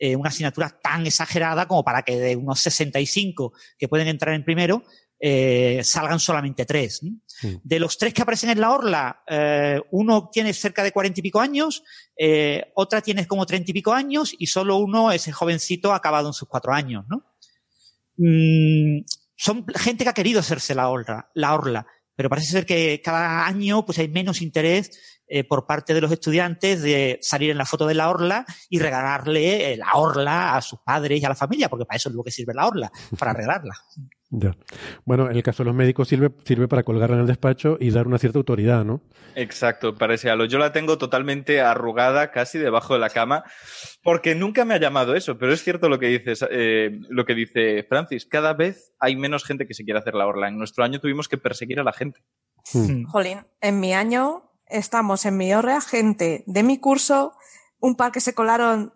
una 0.00 0.28
asignatura 0.28 0.78
tan 0.80 1.06
exagerada 1.06 1.66
como 1.66 1.82
para 1.82 2.02
que 2.02 2.16
de 2.20 2.36
unos 2.36 2.60
65 2.60 3.52
que 3.76 3.88
pueden 3.88 4.06
entrar 4.06 4.32
en 4.32 4.44
primero, 4.44 4.84
eh, 5.20 5.80
salgan 5.82 6.20
solamente 6.20 6.64
tres. 6.64 7.00
De 7.62 7.78
los 7.78 7.98
tres 7.98 8.14
que 8.14 8.22
aparecen 8.22 8.50
en 8.50 8.60
la 8.60 8.72
orla, 8.72 9.22
eh, 9.26 9.80
uno 9.92 10.28
tiene 10.32 10.52
cerca 10.52 10.82
de 10.82 10.92
cuarenta 10.92 11.20
y 11.20 11.22
pico 11.22 11.40
años, 11.40 11.82
eh, 12.16 12.72
otra 12.74 13.00
tiene 13.00 13.26
como 13.26 13.46
treinta 13.46 13.70
y 13.70 13.74
pico 13.74 13.92
años 13.92 14.34
y 14.36 14.46
solo 14.46 14.76
uno 14.76 15.12
es 15.12 15.26
el 15.28 15.34
jovencito 15.34 15.92
acabado 15.92 16.28
en 16.28 16.34
sus 16.34 16.48
cuatro 16.48 16.72
años. 16.72 17.04
¿no? 17.08 17.24
Mm, 18.16 19.04
son 19.36 19.64
gente 19.74 20.04
que 20.04 20.10
ha 20.10 20.14
querido 20.14 20.40
hacerse 20.40 20.74
la 20.74 20.88
orla, 20.88 21.30
la 21.34 21.54
orla, 21.54 21.86
pero 22.16 22.28
parece 22.28 22.52
ser 22.52 22.66
que 22.66 23.00
cada 23.02 23.46
año 23.46 23.86
pues 23.86 23.98
hay 23.98 24.08
menos 24.08 24.42
interés 24.42 25.17
eh, 25.28 25.44
por 25.44 25.66
parte 25.66 25.94
de 25.94 26.00
los 26.00 26.10
estudiantes 26.10 26.82
de 26.82 27.18
salir 27.20 27.50
en 27.50 27.58
la 27.58 27.66
foto 27.66 27.86
de 27.86 27.94
la 27.94 28.08
orla 28.08 28.46
y 28.70 28.78
regalarle 28.78 29.72
eh, 29.72 29.76
la 29.76 29.92
orla 29.94 30.56
a 30.56 30.60
sus 30.62 30.80
padres 30.80 31.20
y 31.20 31.24
a 31.24 31.28
la 31.28 31.34
familia, 31.34 31.68
porque 31.68 31.84
para 31.84 31.96
eso 31.96 32.08
es 32.08 32.14
lo 32.14 32.24
que 32.24 32.30
sirve 32.30 32.54
la 32.54 32.66
orla, 32.66 32.90
para 33.18 33.32
regalarla. 33.32 33.74
Ya. 34.30 34.54
Bueno, 35.06 35.30
en 35.30 35.36
el 35.36 35.42
caso 35.42 35.62
de 35.62 35.68
los 35.68 35.74
médicos 35.74 36.06
sirve, 36.06 36.30
sirve 36.44 36.68
para 36.68 36.82
colgarla 36.82 37.16
en 37.16 37.22
el 37.22 37.26
despacho 37.26 37.78
y 37.80 37.90
dar 37.90 38.06
una 38.06 38.18
cierta 38.18 38.38
autoridad, 38.38 38.84
¿no? 38.84 39.00
Exacto, 39.34 39.96
parece 39.96 40.28
algo. 40.28 40.44
Yo 40.44 40.58
la 40.58 40.70
tengo 40.70 40.98
totalmente 40.98 41.62
arrugada, 41.62 42.30
casi 42.30 42.58
debajo 42.58 42.92
de 42.92 43.00
la 43.00 43.08
cama, 43.08 43.44
porque 44.02 44.34
nunca 44.34 44.66
me 44.66 44.74
ha 44.74 44.80
llamado 44.80 45.14
eso, 45.14 45.38
pero 45.38 45.54
es 45.54 45.62
cierto 45.62 45.88
lo 45.88 45.98
que 45.98 46.08
dices, 46.08 46.44
eh, 46.50 47.00
lo 47.08 47.24
que 47.24 47.34
dice 47.34 47.86
Francis. 47.88 48.26
Cada 48.26 48.52
vez 48.52 48.92
hay 49.00 49.16
menos 49.16 49.44
gente 49.44 49.66
que 49.66 49.72
se 49.72 49.84
quiere 49.84 50.00
hacer 50.00 50.14
la 50.14 50.26
orla. 50.26 50.48
En 50.48 50.58
nuestro 50.58 50.84
año 50.84 51.00
tuvimos 51.00 51.26
que 51.26 51.38
perseguir 51.38 51.80
a 51.80 51.84
la 51.84 51.94
gente. 51.94 52.20
Hmm. 52.74 53.04
Jolín, 53.04 53.46
en 53.62 53.80
mi 53.80 53.94
año 53.94 54.47
estamos 54.70 55.24
en 55.26 55.36
mi 55.36 55.52
orrea 55.54 55.80
gente 55.80 56.44
de 56.46 56.62
mi 56.62 56.78
curso, 56.78 57.34
un 57.80 57.94
par 57.96 58.12
que 58.12 58.20
se 58.20 58.34
colaron 58.34 58.92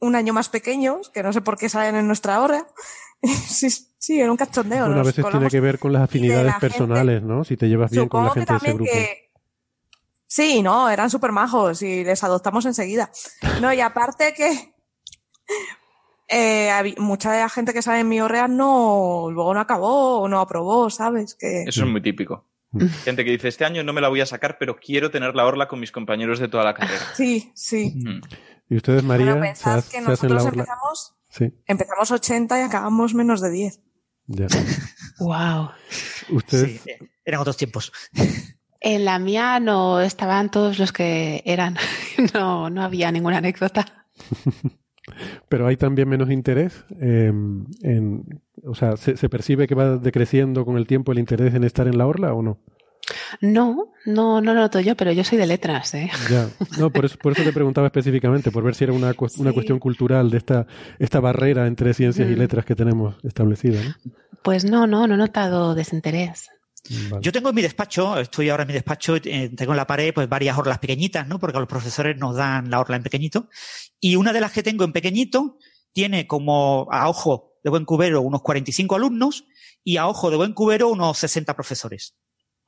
un 0.00 0.14
año 0.14 0.32
más 0.32 0.48
pequeños, 0.48 1.10
que 1.10 1.22
no 1.22 1.32
sé 1.32 1.40
por 1.40 1.58
qué 1.58 1.68
salen 1.68 1.96
en 1.96 2.06
nuestra 2.06 2.40
hora. 2.40 2.66
sí, 3.22 3.68
sí, 3.98 4.20
era 4.20 4.30
un 4.30 4.36
cachondeo. 4.36 4.86
Bueno, 4.86 5.00
a 5.00 5.04
veces 5.04 5.24
tiene 5.30 5.48
que 5.48 5.60
ver 5.60 5.78
con 5.78 5.92
las 5.92 6.02
afinidades 6.02 6.54
personales, 6.60 7.22
¿no? 7.22 7.44
Si 7.44 7.56
te 7.56 7.68
llevas 7.68 7.90
bien 7.90 8.08
con 8.08 8.24
la 8.24 8.30
gente 8.30 8.52
de 8.52 8.56
ese 8.56 8.72
grupo. 8.72 8.90
Sí, 10.26 10.62
no, 10.62 10.90
eran 10.90 11.08
súper 11.08 11.32
majos 11.32 11.80
y 11.80 12.04
les 12.04 12.22
adoptamos 12.22 12.66
enseguida. 12.66 13.10
No, 13.62 13.72
y 13.72 13.80
aparte 13.80 14.34
que 14.34 14.74
eh, 16.28 16.94
mucha 16.98 17.32
de 17.32 17.40
la 17.40 17.48
gente 17.48 17.72
que 17.72 17.80
sale 17.80 18.00
en 18.00 18.08
mi 18.08 18.20
orrea 18.20 18.46
no, 18.46 19.28
luego 19.30 19.54
no 19.54 19.60
acabó 19.60 20.20
o 20.20 20.28
no 20.28 20.40
aprobó, 20.40 20.90
¿sabes? 20.90 21.34
Que... 21.34 21.62
Eso 21.62 21.84
es 21.84 21.90
muy 21.90 22.02
típico. 22.02 22.44
Mm. 22.70 22.86
Gente 23.04 23.24
que 23.24 23.30
dice, 23.30 23.48
este 23.48 23.64
año 23.64 23.82
no 23.82 23.92
me 23.92 24.00
la 24.00 24.08
voy 24.08 24.20
a 24.20 24.26
sacar, 24.26 24.58
pero 24.58 24.76
quiero 24.76 25.10
tener 25.10 25.34
la 25.34 25.46
orla 25.46 25.68
con 25.68 25.80
mis 25.80 25.92
compañeros 25.92 26.38
de 26.38 26.48
toda 26.48 26.64
la 26.64 26.74
carrera. 26.74 27.02
Sí, 27.14 27.50
sí. 27.54 27.92
Mm. 27.94 28.20
¿Y 28.70 28.76
ustedes, 28.76 29.02
María? 29.02 29.26
Bueno, 29.26 29.40
pensad 29.40 29.84
que 29.84 30.00
nosotros 30.00 30.44
empezamos, 30.44 31.14
sí. 31.30 31.54
empezamos 31.66 32.10
80 32.10 32.60
y 32.60 32.62
acabamos 32.62 33.14
menos 33.14 33.40
de 33.40 33.50
10. 33.50 33.80
Ya. 34.26 34.46
wow. 35.20 35.70
¿Ustedes? 36.30 36.82
Sí, 36.82 36.90
eran 37.24 37.40
otros 37.40 37.56
tiempos. 37.56 37.92
En 38.80 39.04
la 39.04 39.18
mía 39.18 39.58
no 39.58 40.00
estaban 40.00 40.50
todos 40.50 40.78
los 40.78 40.92
que 40.92 41.42
eran. 41.44 41.76
No, 42.34 42.68
no 42.68 42.82
había 42.82 43.12
ninguna 43.12 43.38
anécdota. 43.38 44.06
Pero 45.48 45.66
hay 45.66 45.76
también 45.76 46.08
menos 46.08 46.30
interés 46.30 46.84
em, 47.00 47.66
en, 47.82 48.40
o 48.64 48.74
sea, 48.74 48.96
¿se, 48.96 49.28
percibe 49.28 49.66
que 49.66 49.74
va 49.74 49.96
decreciendo 49.96 50.64
con 50.64 50.76
el 50.76 50.86
tiempo 50.86 51.12
el 51.12 51.18
interés 51.18 51.54
en 51.54 51.64
estar 51.64 51.86
en 51.86 51.98
la 51.98 52.06
orla 52.06 52.32
o 52.34 52.42
no? 52.42 52.58
No, 53.40 53.92
no, 54.04 54.40
no 54.40 54.54
lo 54.54 54.60
noto 54.60 54.80
yo, 54.80 54.94
pero 54.94 55.12
yo 55.12 55.24
soy 55.24 55.38
de 55.38 55.46
letras, 55.46 55.94
¿eh? 55.94 56.10
Ya, 56.30 56.48
no, 56.78 56.90
por 56.90 57.06
eso, 57.06 57.16
por 57.16 57.32
eso 57.32 57.42
te 57.42 57.52
preguntaba 57.52 57.86
específicamente, 57.86 58.50
por 58.50 58.62
ver 58.62 58.74
si 58.74 58.84
era 58.84 58.92
una, 58.92 59.14
una 59.38 59.52
cuestión 59.52 59.78
cultural 59.78 60.30
de 60.30 60.36
esta, 60.36 60.66
esta 60.98 61.18
barrera 61.18 61.66
entre 61.66 61.94
ciencias 61.94 62.28
y 62.28 62.34
mm. 62.34 62.38
letras 62.38 62.64
que 62.66 62.74
tenemos 62.74 63.16
establecida, 63.24 63.80
¿no? 63.82 64.12
Pues 64.42 64.64
no, 64.64 64.86
no, 64.86 65.06
no 65.06 65.14
he 65.14 65.18
notado 65.18 65.74
desinterés. 65.74 66.50
Yo 67.20 67.32
tengo 67.32 67.50
en 67.50 67.54
mi 67.54 67.62
despacho, 67.62 68.18
estoy 68.18 68.48
ahora 68.48 68.62
en 68.62 68.68
mi 68.68 68.74
despacho, 68.74 69.16
eh, 69.16 69.50
tengo 69.56 69.72
en 69.72 69.76
la 69.76 69.86
pared 69.86 70.12
pues 70.14 70.28
varias 70.28 70.56
orlas 70.56 70.78
pequeñitas, 70.78 71.26
¿no? 71.26 71.38
Porque 71.38 71.58
los 71.58 71.68
profesores 71.68 72.16
nos 72.16 72.36
dan 72.36 72.70
la 72.70 72.80
orla 72.80 72.96
en 72.96 73.02
pequeñito. 73.02 73.48
Y 74.00 74.16
una 74.16 74.32
de 74.32 74.40
las 74.40 74.52
que 74.52 74.62
tengo 74.62 74.84
en 74.84 74.92
pequeñito 74.92 75.58
tiene 75.92 76.26
como 76.26 76.86
a 76.90 77.08
ojo 77.08 77.54
de 77.62 77.70
buen 77.70 77.84
cubero 77.84 78.22
unos 78.22 78.42
45 78.42 78.96
alumnos 78.96 79.44
y 79.84 79.96
a 79.96 80.06
ojo 80.06 80.30
de 80.30 80.36
buen 80.36 80.52
cubero 80.52 80.88
unos 80.88 81.18
60 81.18 81.54
profesores. 81.54 82.14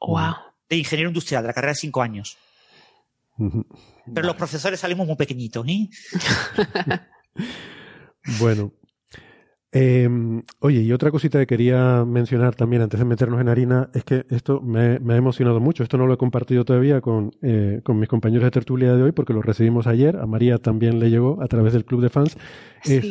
Wow. 0.00 0.34
De 0.68 0.76
ingeniero 0.76 1.10
industrial, 1.10 1.42
de 1.42 1.48
la 1.48 1.54
carrera 1.54 1.72
de 1.72 1.78
5 1.78 2.02
años. 2.02 2.36
Pero 4.14 4.26
los 4.26 4.36
profesores 4.36 4.80
salimos 4.80 5.06
muy 5.06 5.16
pequeñitos, 5.16 5.66
¿eh? 5.66 5.88
bueno, 8.38 8.74
Em, 9.72 10.42
oye, 10.58 10.80
y 10.80 10.92
otra 10.92 11.12
cosita 11.12 11.38
que 11.38 11.46
quería 11.46 12.04
mencionar 12.04 12.56
también 12.56 12.82
antes 12.82 12.98
de 12.98 13.06
meternos 13.06 13.40
en 13.40 13.48
harina 13.48 13.88
es 13.94 14.02
que 14.02 14.24
esto 14.30 14.60
me, 14.60 14.98
ha 15.12 15.16
emocionado 15.16 15.60
mucho. 15.60 15.82
Esto 15.82 15.96
no 15.96 16.06
lo 16.06 16.14
he 16.14 16.16
compartido 16.16 16.64
todavía 16.64 17.00
con, 17.00 17.30
eh, 17.42 17.80
con 17.84 17.98
mis 17.98 18.08
compañeros 18.08 18.44
de 18.44 18.50
tertulia 18.50 18.96
de 18.96 19.02
hoy 19.02 19.12
porque 19.12 19.32
lo 19.32 19.42
recibimos 19.42 19.86
ayer. 19.86 20.16
A 20.16 20.26
María 20.26 20.58
también 20.58 20.98
le 20.98 21.10
llegó 21.10 21.40
a 21.40 21.46
través 21.46 21.72
del 21.72 21.84
club 21.84 22.00
de 22.00 22.08
fans. 22.08 22.36
Es 22.84 23.06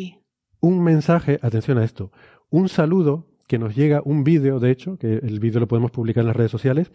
un 0.59 0.83
mensaje, 0.83 1.39
atención 1.41 1.77
a 1.77 1.85
esto, 1.85 2.11
un 2.49 2.67
saludo 2.67 3.27
que 3.47 3.57
nos 3.57 3.75
llega, 3.75 4.01
un 4.03 4.23
vídeo, 4.23 4.59
de 4.59 4.71
hecho, 4.71 4.97
que 4.97 5.13
el 5.15 5.39
vídeo 5.39 5.59
lo 5.59 5.67
podemos 5.67 5.91
publicar 5.91 6.21
en 6.21 6.27
las 6.27 6.35
redes 6.35 6.51
sociales, 6.51 6.91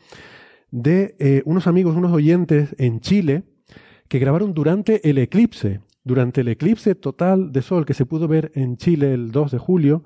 de 0.70 1.16
eh, 1.18 1.42
unos 1.46 1.66
amigos, 1.66 1.96
unos 1.96 2.12
oyentes 2.12 2.76
en 2.78 3.00
Chile 3.00 3.44
que 4.08 4.18
grabaron 4.18 4.54
durante 4.54 5.08
el 5.08 5.18
eclipse 5.18 5.80
durante 6.04 6.42
el 6.42 6.48
eclipse 6.48 6.94
total 6.94 7.50
de 7.50 7.62
sol 7.62 7.86
que 7.86 7.94
se 7.94 8.06
pudo 8.06 8.28
ver 8.28 8.52
en 8.54 8.76
Chile 8.76 9.14
el 9.14 9.32
2 9.32 9.52
de 9.52 9.58
julio, 9.58 10.04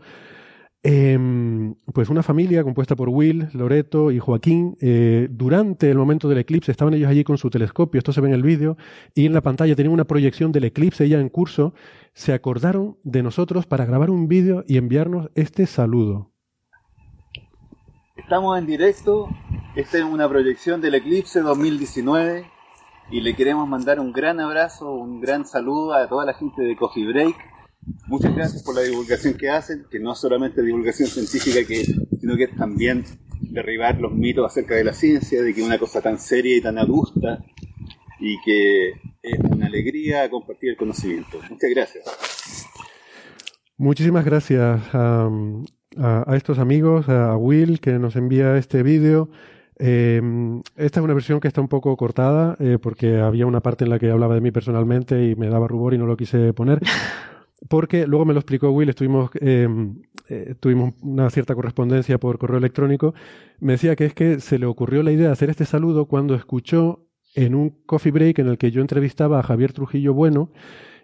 em, 0.83 1.75
pues 1.93 2.09
una 2.09 2.23
familia 2.23 2.63
compuesta 2.63 2.95
por 2.95 3.09
Will, 3.09 3.49
Loreto 3.53 4.13
y 4.13 4.21
Joaquín, 4.21 4.77
eh, 4.81 5.27
durante 5.29 5.91
el 5.91 5.99
momento 5.99 6.29
del 6.29 6.39
eclipse 6.39 6.71
estaban 6.71 6.95
ellos 6.95 7.11
allí 7.11 7.25
con 7.25 7.37
su 7.37 7.51
telescopio, 7.51 7.99
esto 7.99 8.13
se 8.13 8.21
ve 8.21 8.29
en 8.29 8.35
el 8.35 8.45
vídeo, 8.45 8.77
y 9.13 9.27
en 9.27 9.35
la 9.35 9.43
pantalla 9.43 9.75
tenían 9.75 9.93
una 9.93 10.05
proyección 10.05 10.53
del 10.53 10.65
eclipse 10.65 11.09
ya 11.09 11.21
en 11.21 11.29
curso, 11.29 11.75
se 12.15 12.33
acordaron 12.33 12.97
de 13.03 13.25
nosotros 13.25 13.67
para 13.67 13.85
grabar 13.85 14.11
un 14.11 14.29
vídeo 14.29 14.65
y 14.69 14.77
enviarnos 14.77 15.31
este 15.35 15.67
saludo. 15.67 16.31
Estamos 18.17 18.59
en 18.59 18.67
directo, 18.67 19.29
esta 19.75 19.99
es 19.99 20.05
una 20.05 20.29
proyección 20.29 20.81
del 20.81 20.95
eclipse 20.95 21.41
2019 21.41 22.58
y 23.11 23.21
le 23.21 23.35
queremos 23.35 23.69
mandar 23.69 24.01
un 24.01 24.13
gran 24.13 24.41
abrazo, 24.41 24.93
un 24.93 25.21
gran 25.21 25.47
saludo 25.47 25.95
a 25.95 26.09
toda 26.09 26.25
la 26.25 26.35
gente 26.35 26.63
de 26.63 26.77
Coffee 26.77 27.07
Break. 27.07 27.37
Muchas 28.07 28.35
gracias 28.35 28.63
por 28.63 28.75
la 28.75 28.83
divulgación 28.83 29.35
que 29.35 29.49
hacen, 29.49 29.87
que 29.91 29.99
no 29.99 30.15
solamente 30.15 30.63
divulgación 30.63 31.09
científica, 31.09 31.67
que, 31.67 31.85
sino 31.85 32.37
que 32.37 32.49
también 32.49 33.05
derribar 33.41 33.99
los 33.99 34.13
mitos 34.13 34.45
acerca 34.45 34.75
de 34.75 34.85
la 34.85 34.93
ciencia, 34.93 35.43
de 35.43 35.55
que 35.55 35.63
una 35.63 35.79
cosa 35.79 36.03
tan 36.03 36.19
seria 36.19 36.57
y 36.57 36.61
tan 36.61 36.77
adusta 36.77 37.43
y 38.21 38.37
que 38.43 38.91
es 39.23 39.39
una 39.51 39.67
alegría 39.67 40.29
compartir 40.29 40.71
el 40.71 40.77
conocimiento. 40.77 41.39
Muchas 41.49 41.71
gracias. 41.71 42.67
Muchísimas 43.79 44.25
gracias 44.25 44.83
a, 44.93 45.31
a 45.97 46.37
estos 46.37 46.59
amigos, 46.59 47.09
a 47.09 47.37
Will 47.37 47.81
que 47.81 47.93
nos 47.93 48.17
envía 48.17 48.59
este 48.59 48.83
vídeo. 48.83 49.31
Eh, 49.79 50.21
esta 50.77 51.01
es 51.01 51.05
una 51.05 51.15
versión 51.15 51.39
que 51.41 51.49
está 51.49 51.61
un 51.61 51.69
poco 51.69 51.97
cortada 51.97 52.57
eh, 52.59 52.79
porque 52.81 53.19
había 53.19 53.47
una 53.47 53.61
parte 53.61 53.85
en 53.85 53.91
la 53.91 53.99
que 53.99 54.11
hablaba 54.11 54.35
de 54.35 54.41
mí 54.41 54.51
personalmente 54.51 55.29
y 55.29 55.37
me 55.37 55.49
daba 55.49 55.69
rubor 55.69 55.95
y 55.95 55.99
no 55.99 56.07
lo 56.07 56.17
quise 56.17 56.53
poner. 56.53 56.81
Porque 57.69 58.07
luego 58.07 58.25
me 58.25 58.35
lo 58.35 58.39
explicó 58.39 58.71
Will, 58.71 58.89
estuvimos, 58.89 59.31
em, 59.41 60.01
eh, 60.29 60.55
tuvimos 60.61 60.95
una 61.03 61.29
cierta 61.29 61.57
correspondencia 61.57 62.19
por 62.19 62.39
correo 62.39 62.59
electrónico. 62.59 63.15
Me 63.59 63.73
decía 63.73 63.97
que 63.97 64.07
es 64.07 64.15
que 64.15 64.39
se 64.39 64.61
le 64.61 64.67
ocurrió 64.67 65.03
la 65.03 65.11
idea 65.11 65.27
de 65.27 65.33
hacer 65.33 65.51
este 65.51 65.65
saludo 65.65 66.07
cuando 66.07 66.37
escuchó 66.37 67.05
en 67.35 67.57
un 67.57 67.71
coffee 67.85 68.13
break 68.13 68.39
en 68.39 68.47
el 68.47 68.59
que 68.59 68.71
yo 68.71 68.81
entrevistaba 68.81 69.41
a 69.41 69.43
Javier 69.43 69.73
Trujillo 69.73 70.15
Bueno 70.15 70.53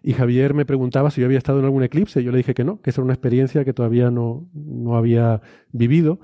y 0.00 0.12
Javier 0.12 0.54
me 0.54 0.64
preguntaba 0.64 1.10
si 1.10 1.22
yo 1.22 1.26
había 1.26 1.38
estado 1.38 1.58
en 1.58 1.64
algún 1.64 1.82
eclipse. 1.82 2.22
Yo 2.22 2.30
le 2.30 2.38
dije 2.38 2.54
que 2.54 2.62
no, 2.62 2.80
que 2.80 2.90
esa 2.90 3.00
era 3.00 3.06
una 3.06 3.14
experiencia 3.14 3.64
que 3.64 3.72
todavía 3.72 4.12
no, 4.12 4.46
no 4.52 4.96
había 4.96 5.42
vivido 5.72 6.20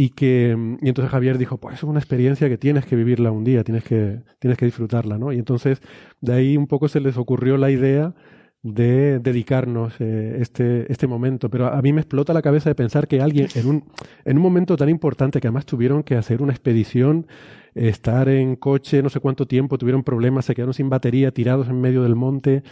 y 0.00 0.08
que 0.08 0.56
y 0.80 0.88
entonces 0.88 1.10
Javier 1.10 1.36
dijo, 1.36 1.58
pues 1.58 1.76
es 1.76 1.82
una 1.82 1.98
experiencia 1.98 2.48
que 2.48 2.56
tienes 2.56 2.86
que 2.86 2.96
vivirla 2.96 3.30
un 3.30 3.44
día, 3.44 3.64
tienes 3.64 3.84
que, 3.84 4.20
tienes 4.38 4.56
que 4.56 4.64
disfrutarla, 4.64 5.18
¿no? 5.18 5.30
Y 5.30 5.38
entonces 5.38 5.82
de 6.22 6.32
ahí 6.32 6.56
un 6.56 6.66
poco 6.66 6.88
se 6.88 7.00
les 7.00 7.18
ocurrió 7.18 7.58
la 7.58 7.70
idea 7.70 8.14
de 8.62 9.18
dedicarnos 9.18 10.00
eh, 10.00 10.38
este, 10.40 10.90
este 10.90 11.06
momento. 11.06 11.50
Pero 11.50 11.66
a 11.66 11.82
mí 11.82 11.92
me 11.92 12.00
explota 12.00 12.32
la 12.32 12.40
cabeza 12.40 12.70
de 12.70 12.74
pensar 12.74 13.08
que 13.08 13.20
alguien 13.20 13.48
en 13.54 13.66
un, 13.66 13.84
en 14.24 14.38
un 14.38 14.42
momento 14.42 14.74
tan 14.74 14.88
importante 14.88 15.38
que 15.38 15.48
además 15.48 15.66
tuvieron 15.66 16.02
que 16.02 16.16
hacer 16.16 16.40
una 16.40 16.52
expedición, 16.52 17.26
estar 17.74 18.30
en 18.30 18.56
coche 18.56 19.02
no 19.02 19.10
sé 19.10 19.20
cuánto 19.20 19.46
tiempo, 19.46 19.76
tuvieron 19.76 20.02
problemas, 20.02 20.46
se 20.46 20.54
quedaron 20.54 20.72
sin 20.72 20.88
batería, 20.88 21.30
tirados 21.30 21.68
en 21.68 21.78
medio 21.78 22.02
del 22.04 22.16
monte, 22.16 22.62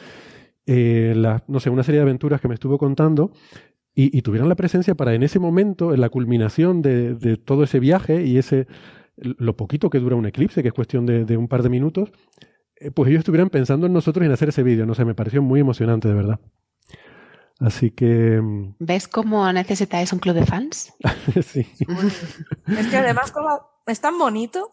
eh, 0.64 1.12
la, 1.14 1.42
no 1.46 1.60
sé, 1.60 1.68
una 1.68 1.82
serie 1.82 1.98
de 1.98 2.04
aventuras 2.04 2.40
que 2.40 2.48
me 2.48 2.54
estuvo 2.54 2.78
contando. 2.78 3.32
Y, 4.00 4.22
tuvieron 4.22 4.48
la 4.48 4.54
presencia 4.54 4.94
para 4.94 5.14
en 5.14 5.24
ese 5.24 5.40
momento, 5.40 5.92
en 5.92 6.00
la 6.00 6.08
culminación 6.08 6.82
de, 6.82 7.14
de 7.14 7.36
todo 7.36 7.64
ese 7.64 7.80
viaje 7.80 8.24
y 8.24 8.38
ese 8.38 8.68
lo 9.16 9.56
poquito 9.56 9.90
que 9.90 9.98
dura 9.98 10.14
un 10.14 10.24
eclipse, 10.24 10.62
que 10.62 10.68
es 10.68 10.74
cuestión 10.74 11.04
de, 11.04 11.24
de 11.24 11.36
un 11.36 11.48
par 11.48 11.64
de 11.64 11.68
minutos, 11.68 12.12
eh, 12.76 12.92
pues 12.92 13.08
ellos 13.10 13.20
estuvieran 13.20 13.50
pensando 13.50 13.88
en 13.88 13.92
nosotros 13.92 14.22
y 14.22 14.26
en 14.26 14.32
hacer 14.32 14.50
ese 14.50 14.62
vídeo. 14.62 14.86
No 14.86 14.94
sé, 14.94 15.04
me 15.04 15.16
pareció 15.16 15.42
muy 15.42 15.58
emocionante, 15.58 16.06
de 16.06 16.14
verdad. 16.14 16.38
Así 17.58 17.90
que. 17.90 18.40
Mm, 18.40 18.76
¿Ves 18.78 19.08
cómo 19.08 19.52
necesitáis 19.52 20.12
un 20.12 20.20
club 20.20 20.36
de 20.36 20.46
fans? 20.46 20.94
sí. 21.42 21.66
Es 22.68 22.86
que 22.86 22.96
además 22.96 23.32
es 23.88 24.00
tan 24.00 24.16
bonito. 24.16 24.70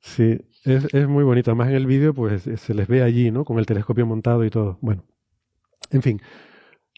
Sí, 0.00 0.38
es, 0.64 0.94
es, 0.94 1.08
muy 1.08 1.24
bonito. 1.24 1.50
Además 1.50 1.70
en 1.70 1.74
el 1.74 1.86
vídeo, 1.86 2.14
pues 2.14 2.42
se 2.42 2.74
les 2.74 2.86
ve 2.86 3.02
allí, 3.02 3.32
¿no? 3.32 3.44
Con 3.44 3.58
el 3.58 3.66
telescopio 3.66 4.06
montado 4.06 4.44
y 4.44 4.50
todo. 4.50 4.78
Bueno. 4.80 5.04
En 5.90 6.02
fin. 6.02 6.20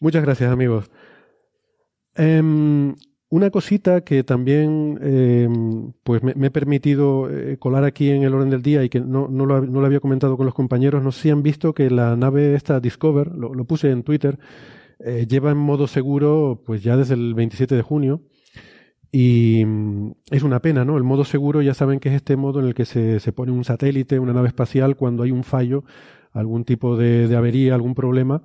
Muchas 0.01 0.21
gracias, 0.21 0.51
amigos. 0.51 0.91
Eh, 2.15 2.93
una 3.31 3.49
cosita 3.49 4.01
que 4.01 4.25
también 4.25 4.99
eh, 5.01 5.47
pues 6.03 6.21
me, 6.21 6.33
he 6.33 6.51
permitido 6.51 7.29
eh, 7.29 7.55
colar 7.57 7.85
aquí 7.85 8.09
en 8.09 8.23
el 8.23 8.33
orden 8.33 8.49
del 8.49 8.61
día 8.61 8.83
y 8.83 8.89
que 8.89 8.99
no, 8.99 9.29
no, 9.29 9.45
lo, 9.45 9.85
había 9.85 10.01
comentado 10.01 10.35
con 10.35 10.45
los 10.45 10.53
compañeros, 10.53 11.01
no 11.01 11.13
sé 11.13 11.21
si 11.21 11.29
han 11.29 11.41
visto 11.41 11.73
que 11.73 11.89
la 11.89 12.17
nave 12.17 12.55
esta 12.55 12.81
Discover, 12.81 13.33
lo, 13.33 13.53
lo 13.53 13.63
puse 13.63 13.89
en 13.89 14.03
Twitter, 14.03 14.37
eh, 14.99 15.25
lleva 15.29 15.49
en 15.51 15.57
modo 15.57 15.87
seguro 15.87 16.61
pues 16.65 16.83
ya 16.83 16.97
desde 16.97 17.13
el 17.13 17.33
27 17.33 17.73
de 17.73 17.81
junio 17.81 18.21
y 19.13 19.63
mm, 19.65 20.11
es 20.29 20.43
una 20.43 20.61
pena, 20.61 20.83
¿no? 20.83 20.97
El 20.97 21.03
modo 21.03 21.23
seguro 21.23 21.61
ya 21.61 21.73
saben 21.73 22.01
que 22.01 22.09
es 22.09 22.15
este 22.15 22.35
modo 22.35 22.59
en 22.59 22.65
el 22.65 22.73
que 22.73 22.83
se, 22.83 23.21
se 23.21 23.31
pone 23.31 23.53
un 23.53 23.63
satélite, 23.63 24.19
una 24.19 24.33
nave 24.33 24.49
espacial 24.49 24.97
cuando 24.97 25.23
hay 25.23 25.31
un 25.31 25.45
fallo, 25.45 25.85
algún 26.33 26.65
tipo 26.65 26.97
de, 26.97 27.29
de 27.29 27.35
avería, 27.37 27.75
algún 27.75 27.95
problema 27.95 28.43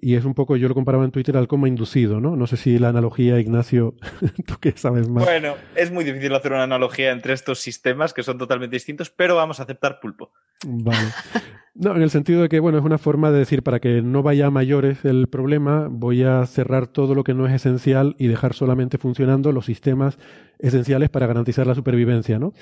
y 0.00 0.14
es 0.14 0.24
un 0.24 0.34
poco, 0.34 0.56
yo 0.56 0.68
lo 0.68 0.74
comparaba 0.74 1.04
en 1.04 1.10
Twitter 1.10 1.36
al 1.36 1.46
coma 1.46 1.68
inducido, 1.68 2.20
¿no? 2.20 2.34
No 2.34 2.46
sé 2.46 2.56
si 2.56 2.78
la 2.78 2.88
analogía, 2.88 3.38
Ignacio, 3.38 3.94
tú 4.46 4.54
que 4.58 4.72
sabes 4.72 5.08
más. 5.08 5.24
Bueno, 5.24 5.54
es 5.74 5.90
muy 5.90 6.04
difícil 6.04 6.34
hacer 6.34 6.52
una 6.52 6.62
analogía 6.62 7.10
entre 7.10 7.34
estos 7.34 7.60
sistemas 7.60 8.14
que 8.14 8.22
son 8.22 8.38
totalmente 8.38 8.76
distintos, 8.76 9.10
pero 9.10 9.36
vamos 9.36 9.60
a 9.60 9.64
aceptar 9.64 10.00
pulpo. 10.00 10.32
Vale. 10.66 11.08
No, 11.74 11.94
en 11.94 12.02
el 12.02 12.10
sentido 12.10 12.42
de 12.42 12.48
que, 12.48 12.60
bueno, 12.60 12.78
es 12.78 12.84
una 12.84 12.98
forma 12.98 13.30
de 13.30 13.38
decir, 13.38 13.62
para 13.62 13.78
que 13.78 14.02
no 14.02 14.22
vaya 14.22 14.46
a 14.46 14.50
mayores 14.50 15.04
el 15.04 15.28
problema, 15.28 15.88
voy 15.90 16.24
a 16.24 16.44
cerrar 16.46 16.86
todo 16.88 17.14
lo 17.14 17.22
que 17.22 17.32
no 17.32 17.46
es 17.46 17.54
esencial 17.54 18.16
y 18.18 18.26
dejar 18.26 18.54
solamente 18.54 18.98
funcionando 18.98 19.52
los 19.52 19.66
sistemas 19.66 20.18
esenciales 20.58 21.10
para 21.10 21.26
garantizar 21.26 21.66
la 21.66 21.74
supervivencia, 21.74 22.38
¿no? 22.38 22.52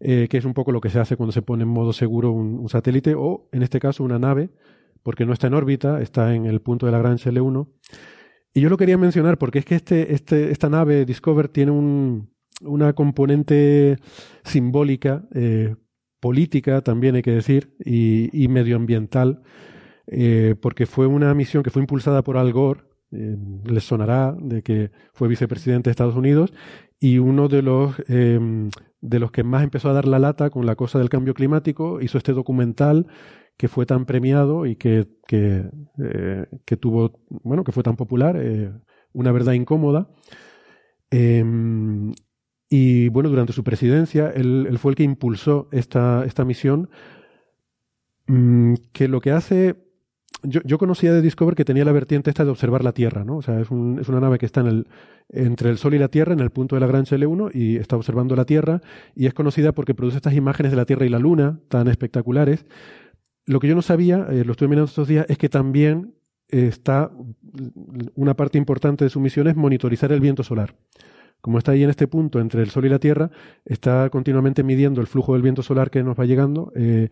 Eh, 0.00 0.28
que 0.30 0.38
es 0.38 0.44
un 0.44 0.54
poco 0.54 0.72
lo 0.72 0.80
que 0.80 0.90
se 0.90 1.00
hace 1.00 1.16
cuando 1.16 1.32
se 1.32 1.42
pone 1.42 1.64
en 1.64 1.68
modo 1.68 1.92
seguro 1.92 2.30
un, 2.30 2.60
un 2.60 2.68
satélite 2.68 3.14
o, 3.14 3.48
en 3.52 3.62
este 3.62 3.80
caso, 3.80 4.04
una 4.04 4.18
nave 4.18 4.50
porque 5.02 5.26
no 5.26 5.32
está 5.32 5.46
en 5.46 5.54
órbita, 5.54 6.00
está 6.00 6.34
en 6.34 6.46
el 6.46 6.60
punto 6.60 6.86
de 6.86 6.92
Lagrange 6.92 7.30
L1. 7.30 7.68
Y 8.54 8.60
yo 8.60 8.68
lo 8.68 8.76
quería 8.76 8.98
mencionar 8.98 9.38
porque 9.38 9.60
es 9.60 9.64
que 9.64 9.74
este, 9.74 10.12
este, 10.12 10.50
esta 10.50 10.68
nave 10.68 11.04
Discover 11.04 11.48
tiene 11.48 11.70
un, 11.70 12.32
una 12.64 12.92
componente 12.92 13.98
simbólica, 14.44 15.24
eh, 15.34 15.74
política 16.20 16.82
también 16.82 17.16
hay 17.16 17.22
que 17.22 17.32
decir, 17.32 17.74
y, 17.84 18.46
medioambiental, 18.48 19.42
eh, 20.06 20.54
porque 20.60 20.86
fue 20.86 21.06
una 21.06 21.34
misión 21.34 21.62
que 21.62 21.70
fue 21.70 21.82
impulsada 21.82 22.22
por 22.22 22.36
Al 22.36 22.52
Gore, 22.52 22.82
eh, 23.10 23.36
les 23.64 23.84
sonará 23.84 24.36
de 24.40 24.62
que 24.62 24.90
fue 25.12 25.28
vicepresidente 25.28 25.88
de 25.88 25.92
Estados 25.92 26.14
Unidos, 26.14 26.52
y 27.00 27.18
uno 27.18 27.48
de 27.48 27.62
los, 27.62 27.96
de 28.06 29.18
los 29.18 29.32
que 29.32 29.42
más 29.42 29.64
empezó 29.64 29.90
a 29.90 29.92
dar 29.92 30.06
la 30.06 30.20
lata 30.20 30.50
con 30.50 30.66
la 30.66 30.76
cosa 30.76 31.00
del 31.00 31.08
cambio 31.08 31.34
climático, 31.34 32.00
hizo 32.00 32.16
este 32.16 32.32
documental 32.32 33.08
que 33.56 33.68
fue 33.68 33.86
tan 33.86 34.06
premiado 34.06 34.66
y 34.66 34.76
que, 34.76 35.08
que, 35.26 35.70
eh, 35.98 36.46
que 36.64 36.76
tuvo, 36.76 37.20
bueno, 37.28 37.64
que 37.64 37.72
fue 37.72 37.82
tan 37.82 37.96
popular, 37.96 38.36
eh, 38.38 38.72
una 39.12 39.32
verdad 39.32 39.52
incómoda. 39.52 40.08
Eh, 41.10 41.44
y 42.74 43.10
bueno, 43.10 43.28
durante 43.28 43.52
su 43.52 43.64
presidencia, 43.64 44.30
él, 44.30 44.78
fue 44.78 44.92
el 44.92 44.96
que 44.96 45.02
impulsó 45.02 45.68
esta, 45.72 46.24
esta 46.24 46.42
misión, 46.46 46.88
mmm, 48.28 48.76
que 48.94 49.08
lo 49.08 49.20
que 49.20 49.30
hace, 49.30 49.76
yo, 50.42 50.62
yo, 50.64 50.78
conocía 50.78 51.12
de 51.12 51.20
Discover 51.20 51.54
que 51.54 51.66
tenía 51.66 51.84
la 51.84 51.92
vertiente 51.92 52.30
esta 52.30 52.46
de 52.46 52.50
observar 52.50 52.82
la 52.82 52.92
Tierra, 52.92 53.24
¿no? 53.24 53.36
O 53.36 53.42
sea, 53.42 53.60
es, 53.60 53.70
un, 53.70 53.98
es 54.00 54.08
una 54.08 54.20
nave 54.20 54.38
que 54.38 54.46
está 54.46 54.62
en 54.62 54.68
el, 54.68 54.88
entre 55.28 55.68
el 55.68 55.76
Sol 55.76 55.92
y 55.92 55.98
la 55.98 56.08
Tierra, 56.08 56.32
en 56.32 56.40
el 56.40 56.48
punto 56.48 56.74
de 56.74 56.80
la 56.80 56.86
Lagrange 56.86 57.14
L1, 57.18 57.50
y 57.52 57.76
está 57.76 57.96
observando 57.96 58.34
la 58.36 58.46
Tierra, 58.46 58.80
y 59.14 59.26
es 59.26 59.34
conocida 59.34 59.72
porque 59.72 59.94
produce 59.94 60.16
estas 60.16 60.32
imágenes 60.32 60.72
de 60.72 60.76
la 60.76 60.86
Tierra 60.86 61.04
y 61.04 61.10
la 61.10 61.18
Luna 61.18 61.60
tan 61.68 61.88
espectaculares, 61.88 62.64
lo 63.46 63.60
que 63.60 63.68
yo 63.68 63.74
no 63.74 63.82
sabía, 63.82 64.26
eh, 64.30 64.44
lo 64.44 64.52
estoy 64.52 64.68
mirando 64.68 64.88
estos 64.88 65.08
días, 65.08 65.26
es 65.28 65.38
que 65.38 65.48
también 65.48 66.14
eh, 66.48 66.66
está 66.66 67.10
una 68.14 68.34
parte 68.34 68.58
importante 68.58 69.04
de 69.04 69.10
su 69.10 69.20
misión 69.20 69.48
es 69.48 69.56
monitorizar 69.56 70.12
el 70.12 70.20
viento 70.20 70.42
solar. 70.42 70.76
Como 71.40 71.58
está 71.58 71.72
ahí 71.72 71.82
en 71.82 71.90
este 71.90 72.06
punto 72.06 72.38
entre 72.38 72.62
el 72.62 72.70
Sol 72.70 72.86
y 72.86 72.88
la 72.88 73.00
Tierra, 73.00 73.30
está 73.64 74.08
continuamente 74.10 74.62
midiendo 74.62 75.00
el 75.00 75.08
flujo 75.08 75.32
del 75.32 75.42
viento 75.42 75.62
solar 75.62 75.90
que 75.90 76.04
nos 76.04 76.18
va 76.18 76.24
llegando 76.24 76.72
eh, 76.76 77.08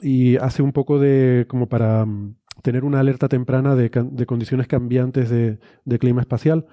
y 0.00 0.36
hace 0.36 0.62
un 0.62 0.72
poco 0.72 0.98
de 0.98 1.44
como 1.46 1.68
para 1.68 2.04
um, 2.04 2.36
tener 2.62 2.84
una 2.84 3.00
alerta 3.00 3.28
temprana 3.28 3.74
de, 3.74 3.90
de 3.90 4.26
condiciones 4.26 4.66
cambiantes 4.66 5.28
de, 5.28 5.58
de, 5.84 5.98
clima 5.98 6.22
espacial. 6.22 6.66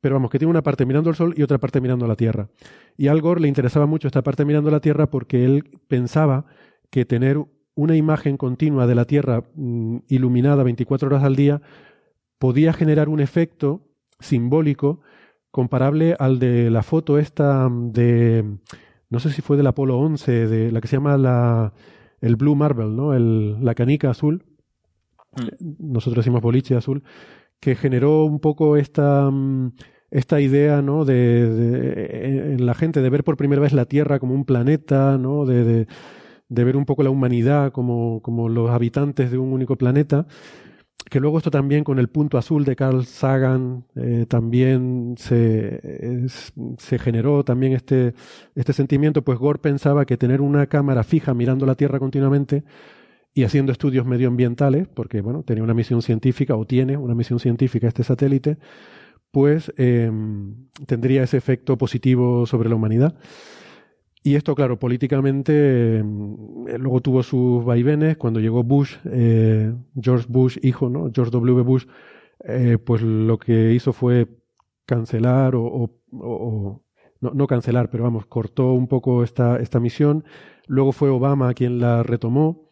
Pero 0.00 0.14
vamos, 0.14 0.30
que 0.30 0.38
tiene 0.38 0.50
una 0.50 0.62
parte 0.62 0.86
mirando 0.86 1.10
al 1.10 1.16
Sol 1.16 1.34
y 1.36 1.42
otra 1.42 1.58
parte 1.58 1.80
mirando 1.80 2.06
la 2.06 2.14
Tierra. 2.14 2.48
Y 2.96 3.08
a 3.08 3.12
Al 3.12 3.20
Gore 3.20 3.40
le 3.40 3.48
interesaba 3.48 3.86
mucho 3.86 4.06
esta 4.06 4.22
parte 4.22 4.44
mirando 4.44 4.70
la 4.70 4.78
Tierra 4.78 5.10
porque 5.10 5.44
él 5.44 5.64
pensaba 5.88 6.44
que 6.90 7.04
tener 7.04 7.38
una 7.78 7.94
imagen 7.94 8.36
continua 8.36 8.88
de 8.88 8.96
la 8.96 9.04
Tierra 9.04 9.44
mm, 9.54 9.98
iluminada 10.08 10.64
24 10.64 11.06
horas 11.06 11.22
al 11.22 11.36
día 11.36 11.62
podía 12.40 12.72
generar 12.72 13.08
un 13.08 13.20
efecto 13.20 13.86
simbólico 14.18 15.00
comparable 15.52 16.16
al 16.18 16.40
de 16.40 16.70
la 16.70 16.82
foto 16.82 17.18
esta 17.18 17.68
de, 17.70 18.44
no 19.10 19.20
sé 19.20 19.30
si 19.30 19.42
fue 19.42 19.56
del 19.56 19.68
Apolo 19.68 19.96
11, 19.96 20.48
de 20.48 20.72
la 20.72 20.80
que 20.80 20.88
se 20.88 20.96
llama 20.96 21.16
la, 21.16 21.72
el 22.20 22.34
Blue 22.34 22.56
Marble, 22.56 22.86
¿no? 22.86 23.14
El, 23.14 23.64
la 23.64 23.76
canica 23.76 24.10
azul, 24.10 24.44
mm. 25.36 25.92
nosotros 25.92 26.24
decimos 26.24 26.42
boliche 26.42 26.74
azul, 26.74 27.04
que 27.60 27.76
generó 27.76 28.24
un 28.24 28.40
poco 28.40 28.76
esta, 28.76 29.30
mm, 29.30 29.70
esta 30.10 30.40
idea 30.40 30.82
¿no? 30.82 31.04
de, 31.04 31.48
de, 31.48 32.54
en 32.54 32.66
la 32.66 32.74
gente 32.74 33.02
de 33.02 33.10
ver 33.10 33.22
por 33.22 33.36
primera 33.36 33.62
vez 33.62 33.72
la 33.72 33.84
Tierra 33.84 34.18
como 34.18 34.34
un 34.34 34.44
planeta, 34.44 35.16
¿no? 35.16 35.46
de, 35.46 35.62
de 35.62 35.86
de 36.48 36.64
ver 36.64 36.76
un 36.76 36.84
poco 36.84 37.02
la 37.02 37.10
humanidad 37.10 37.72
como, 37.72 38.20
como 38.22 38.48
los 38.48 38.70
habitantes 38.70 39.30
de 39.30 39.38
un 39.38 39.52
único 39.52 39.76
planeta, 39.76 40.26
que 41.10 41.20
luego 41.20 41.38
esto 41.38 41.50
también 41.50 41.84
con 41.84 41.98
el 41.98 42.08
punto 42.08 42.38
azul 42.38 42.64
de 42.64 42.76
Carl 42.76 43.04
Sagan 43.06 43.84
eh, 43.94 44.26
también 44.28 45.14
se, 45.16 45.80
se 46.76 46.98
generó 46.98 47.44
también 47.44 47.72
este, 47.72 48.14
este 48.54 48.72
sentimiento, 48.72 49.22
pues 49.22 49.38
Gore 49.38 49.58
pensaba 49.58 50.04
que 50.04 50.16
tener 50.16 50.40
una 50.40 50.66
cámara 50.66 51.04
fija 51.04 51.32
mirando 51.34 51.64
la 51.66 51.76
Tierra 51.76 51.98
continuamente 51.98 52.64
y 53.34 53.44
haciendo 53.44 53.72
estudios 53.72 54.04
medioambientales, 54.04 54.88
porque 54.88 55.20
bueno, 55.20 55.42
tenía 55.44 55.62
una 55.62 55.74
misión 55.74 56.02
científica 56.02 56.56
o 56.56 56.66
tiene 56.66 56.96
una 56.96 57.14
misión 57.14 57.38
científica 57.38 57.88
este 57.88 58.02
satélite, 58.02 58.58
pues 59.30 59.72
eh, 59.76 60.10
tendría 60.86 61.22
ese 61.22 61.36
efecto 61.36 61.78
positivo 61.78 62.46
sobre 62.46 62.68
la 62.68 62.74
humanidad. 62.74 63.14
Y 64.28 64.36
esto, 64.36 64.54
claro, 64.54 64.78
políticamente 64.78 66.00
eh, 66.00 66.04
luego 66.78 67.00
tuvo 67.00 67.22
sus 67.22 67.64
vaivenes. 67.64 68.18
Cuando 68.18 68.40
llegó 68.40 68.62
Bush, 68.62 68.96
eh, 69.06 69.72
George 69.98 70.26
Bush, 70.28 70.58
hijo, 70.60 70.90
¿no? 70.90 71.10
George 71.14 71.30
W. 71.30 71.62
Bush, 71.62 71.86
eh, 72.44 72.76
pues 72.76 73.00
lo 73.00 73.38
que 73.38 73.72
hizo 73.72 73.94
fue 73.94 74.26
cancelar 74.84 75.54
o, 75.54 75.90
o, 76.12 76.82
no, 77.22 77.30
no, 77.30 77.46
cancelar, 77.46 77.88
pero 77.88 78.04
vamos, 78.04 78.26
cortó 78.26 78.74
un 78.74 78.86
poco 78.86 79.24
esta, 79.24 79.60
esta 79.60 79.80
misión. 79.80 80.24
Luego 80.66 80.92
fue 80.92 81.08
Obama 81.08 81.54
quien 81.54 81.80
la 81.80 82.02
retomó. 82.02 82.70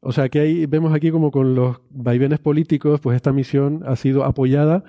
O 0.00 0.12
sea 0.12 0.28
que 0.28 0.40
ahí 0.40 0.66
vemos 0.66 0.92
aquí 0.92 1.10
como 1.10 1.30
con 1.30 1.54
los 1.54 1.80
vaivenes 1.88 2.40
políticos, 2.40 3.00
pues 3.00 3.16
esta 3.16 3.32
misión 3.32 3.84
ha 3.86 3.96
sido 3.96 4.22
apoyada 4.22 4.84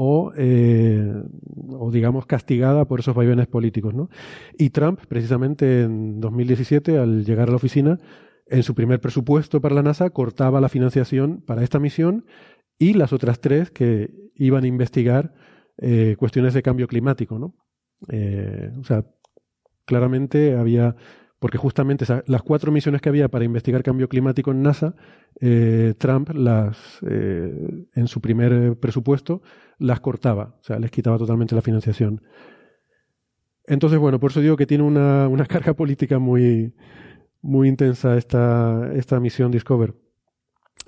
o, 0.00 0.32
eh, 0.36 1.12
o 1.70 1.90
digamos 1.90 2.24
castigada 2.24 2.84
por 2.84 3.00
esos 3.00 3.16
vaivenes 3.16 3.48
políticos. 3.48 3.94
¿no? 3.94 4.10
Y 4.56 4.70
Trump, 4.70 5.00
precisamente 5.08 5.82
en 5.82 6.20
2017, 6.20 6.98
al 6.98 7.24
llegar 7.24 7.48
a 7.48 7.50
la 7.50 7.56
oficina, 7.56 7.98
en 8.46 8.62
su 8.62 8.76
primer 8.76 9.00
presupuesto 9.00 9.60
para 9.60 9.74
la 9.74 9.82
NASA 9.82 10.08
cortaba 10.10 10.60
la 10.60 10.68
financiación 10.68 11.42
para 11.44 11.64
esta 11.64 11.80
misión 11.80 12.26
y 12.78 12.94
las 12.94 13.12
otras 13.12 13.40
tres 13.40 13.72
que 13.72 14.14
iban 14.36 14.62
a 14.62 14.68
investigar 14.68 15.34
eh, 15.78 16.14
cuestiones 16.16 16.54
de 16.54 16.62
cambio 16.62 16.86
climático. 16.86 17.40
¿no? 17.40 17.56
Eh, 18.08 18.70
o 18.78 18.84
sea, 18.84 19.04
claramente 19.84 20.54
había 20.54 20.94
porque 21.38 21.58
justamente 21.58 22.04
las 22.26 22.42
cuatro 22.42 22.72
misiones 22.72 23.00
que 23.00 23.08
había 23.08 23.28
para 23.28 23.44
investigar 23.44 23.82
cambio 23.82 24.08
climático 24.08 24.50
en 24.50 24.62
NASA, 24.62 24.94
eh, 25.40 25.94
Trump 25.96 26.30
las, 26.30 26.98
eh, 27.08 27.86
en 27.94 28.08
su 28.08 28.20
primer 28.20 28.76
presupuesto 28.78 29.42
las 29.78 30.00
cortaba, 30.00 30.56
o 30.60 30.64
sea, 30.64 30.78
les 30.78 30.90
quitaba 30.90 31.16
totalmente 31.16 31.54
la 31.54 31.62
financiación. 31.62 32.22
Entonces, 33.66 33.98
bueno, 33.98 34.18
por 34.18 34.30
eso 34.30 34.40
digo 34.40 34.56
que 34.56 34.66
tiene 34.66 34.82
una, 34.82 35.28
una 35.28 35.46
carga 35.46 35.74
política 35.74 36.18
muy, 36.18 36.74
muy 37.40 37.68
intensa 37.68 38.16
esta, 38.16 38.92
esta 38.94 39.20
misión 39.20 39.50
Discover. 39.50 39.94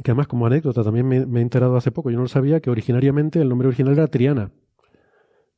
Que 0.02 0.12
además, 0.12 0.28
como 0.28 0.46
anécdota, 0.46 0.82
también 0.82 1.06
me, 1.06 1.26
me, 1.26 1.40
he 1.40 1.42
enterado 1.42 1.76
hace 1.76 1.92
poco, 1.92 2.10
yo 2.10 2.16
no 2.16 2.22
lo 2.22 2.28
sabía, 2.28 2.60
que 2.60 2.70
originariamente 2.70 3.40
el 3.40 3.48
nombre 3.48 3.68
original 3.68 3.92
era 3.92 4.06
Triana. 4.06 4.50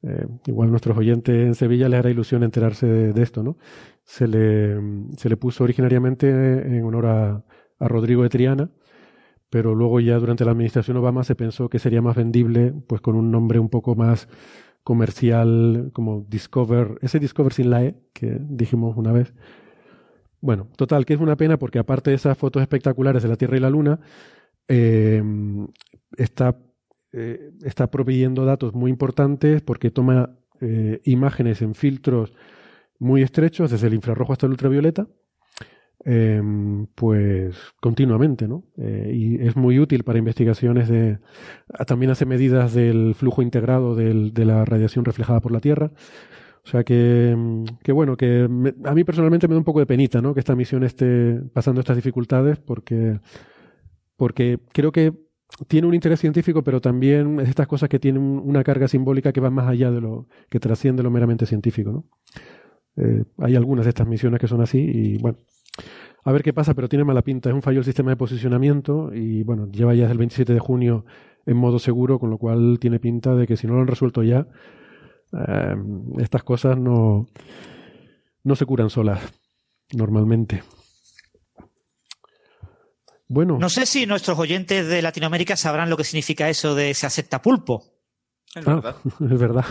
Eh, 0.04 0.26
igual 0.46 0.70
nuestros 0.70 0.96
oyentes 0.96 1.34
en 1.34 1.54
Sevilla 1.54 1.88
les 1.88 2.00
hará 2.00 2.10
ilusión 2.10 2.42
enterarse 2.42 2.86
de, 2.86 3.22
esto, 3.22 3.42
¿no? 3.42 3.56
Se 4.04 4.26
le, 4.26 4.76
se 5.16 5.28
le, 5.28 5.36
puso 5.36 5.62
originariamente 5.62 6.28
en 6.28 6.84
honor 6.84 7.06
a, 7.06 7.44
a, 7.78 7.88
Rodrigo 7.88 8.24
de 8.24 8.28
Triana, 8.28 8.70
pero 9.48 9.74
luego 9.74 10.00
ya 10.00 10.18
durante 10.18 10.44
la 10.44 10.52
administración 10.52 10.96
Obama 10.96 11.22
se 11.22 11.36
pensó 11.36 11.68
que 11.68 11.78
sería 11.78 12.02
más 12.02 12.16
vendible 12.16 12.74
pues 12.88 13.00
con 13.00 13.14
un 13.16 13.30
nombre 13.30 13.60
un 13.60 13.68
poco 13.68 13.94
más 13.94 14.28
comercial 14.82 15.90
como 15.92 16.26
Discover, 16.28 16.98
ese 17.02 17.18
Discover 17.20 17.52
sin 17.52 17.70
la 17.70 17.84
E 17.84 17.94
que 18.12 18.38
dijimos 18.40 18.96
una 18.96 19.12
vez. 19.12 19.32
Bueno, 20.40 20.68
total, 20.76 21.06
que 21.06 21.14
es 21.14 21.20
una 21.20 21.36
pena 21.36 21.58
porque 21.58 21.78
aparte 21.78 22.10
de 22.10 22.16
esas 22.16 22.36
fotos 22.36 22.62
espectaculares 22.62 23.22
de 23.22 23.28
la 23.28 23.36
Tierra 23.36 23.56
y 23.56 23.60
la 23.60 23.70
Luna, 23.70 24.00
eh, 24.66 25.22
está 26.16 26.56
eh, 27.12 27.50
está 27.62 27.90
proveyendo 27.90 28.44
datos 28.44 28.74
muy 28.74 28.90
importantes 28.90 29.60
porque 29.62 29.90
toma 29.90 30.30
eh, 30.60 31.00
imágenes 31.04 31.60
en 31.60 31.74
filtros 31.74 32.32
muy 32.98 33.22
estrechos, 33.22 33.70
desde 33.70 33.88
el 33.88 33.94
infrarrojo 33.94 34.32
hasta 34.32 34.46
el 34.46 34.52
ultravioleta, 34.52 35.08
em, 36.04 36.86
pues 36.94 37.56
continuamente, 37.80 38.46
¿no? 38.48 38.64
Eh, 38.78 39.10
y 39.12 39.46
es 39.46 39.56
muy 39.56 39.78
útil 39.78 40.04
para 40.04 40.18
investigaciones 40.18 40.88
de... 40.88 41.18
También 41.86 42.12
hace 42.12 42.26
medidas 42.26 42.74
del 42.74 43.14
flujo 43.14 43.42
integrado 43.42 43.94
de 43.96 44.44
la 44.44 44.64
radiación 44.64 45.04
reflejada 45.04 45.40
por 45.40 45.52
la 45.52 45.60
Tierra. 45.60 45.90
O 46.64 46.68
sea 46.68 46.84
que, 46.84 47.36
que 47.82 47.92
bueno, 47.92 48.16
que 48.16 48.44
a 48.84 48.94
mí 48.94 49.04
personalmente 49.04 49.48
me 49.48 49.54
da 49.54 49.58
un 49.58 49.64
poco 49.64 49.80
de 49.80 49.86
penita, 49.86 50.22
¿no? 50.22 50.32
Que 50.32 50.40
esta 50.40 50.54
misión 50.54 50.84
esté 50.84 51.40
pasando 51.52 51.80
estas 51.80 51.96
dificultades 51.96 52.58
porque, 52.58 53.18
porque 54.16 54.60
creo 54.72 54.92
que 54.92 55.12
tiene 55.68 55.86
un 55.86 55.94
interés 55.94 56.20
científico, 56.20 56.62
pero 56.62 56.80
también 56.80 57.40
es 57.40 57.48
estas 57.48 57.66
cosas 57.66 57.88
que 57.88 57.98
tienen 57.98 58.22
una 58.22 58.64
carga 58.64 58.88
simbólica 58.88 59.32
que 59.32 59.40
va 59.40 59.50
más 59.50 59.68
allá 59.68 59.90
de 59.90 60.00
lo 60.00 60.26
que 60.48 60.60
trasciende 60.60 61.02
lo 61.02 61.10
meramente 61.10 61.46
científico. 61.46 61.90
¿no? 61.92 62.04
Eh, 62.96 63.24
hay 63.38 63.56
algunas 63.56 63.84
de 63.84 63.90
estas 63.90 64.06
misiones 64.06 64.40
que 64.40 64.48
son 64.48 64.60
así 64.60 64.78
y 64.78 65.18
bueno, 65.18 65.38
a 66.24 66.32
ver 66.32 66.42
qué 66.42 66.52
pasa, 66.52 66.74
pero 66.74 66.88
tiene 66.88 67.04
mala 67.04 67.22
pinta. 67.22 67.48
Es 67.48 67.54
un 67.54 67.62
fallo 67.62 67.78
el 67.78 67.84
sistema 67.84 68.10
de 68.10 68.16
posicionamiento 68.16 69.12
y 69.14 69.42
bueno, 69.42 69.68
lleva 69.70 69.94
ya 69.94 70.02
desde 70.02 70.12
el 70.12 70.18
27 70.18 70.54
de 70.54 70.60
junio 70.60 71.04
en 71.46 71.56
modo 71.56 71.78
seguro, 71.78 72.18
con 72.18 72.30
lo 72.30 72.38
cual 72.38 72.78
tiene 72.80 73.00
pinta 73.00 73.34
de 73.34 73.46
que 73.46 73.56
si 73.56 73.66
no 73.66 73.74
lo 73.74 73.80
han 73.80 73.88
resuelto 73.88 74.22
ya, 74.22 74.46
eh, 75.32 75.76
estas 76.18 76.44
cosas 76.44 76.78
no, 76.78 77.26
no 78.44 78.56
se 78.56 78.66
curan 78.66 78.90
solas 78.90 79.20
normalmente. 79.92 80.62
Bueno. 83.32 83.56
No 83.58 83.70
sé 83.70 83.86
si 83.86 84.04
nuestros 84.04 84.38
oyentes 84.38 84.86
de 84.86 85.00
Latinoamérica 85.00 85.56
sabrán 85.56 85.88
lo 85.88 85.96
que 85.96 86.04
significa 86.04 86.50
eso 86.50 86.74
de 86.74 86.92
se 86.92 87.06
acepta 87.06 87.40
pulpo. 87.40 87.82
Es 88.54 88.62
verdad. 88.62 88.96
Ah, 89.04 89.24
es 89.32 89.40
verdad. 89.40 89.64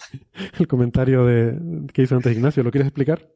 El 0.58 0.66
comentario 0.66 1.26
de, 1.26 1.58
que 1.92 2.02
hizo 2.02 2.16
antes 2.16 2.34
Ignacio, 2.34 2.62
¿lo 2.62 2.70
quieres 2.70 2.88
explicar? 2.88 3.28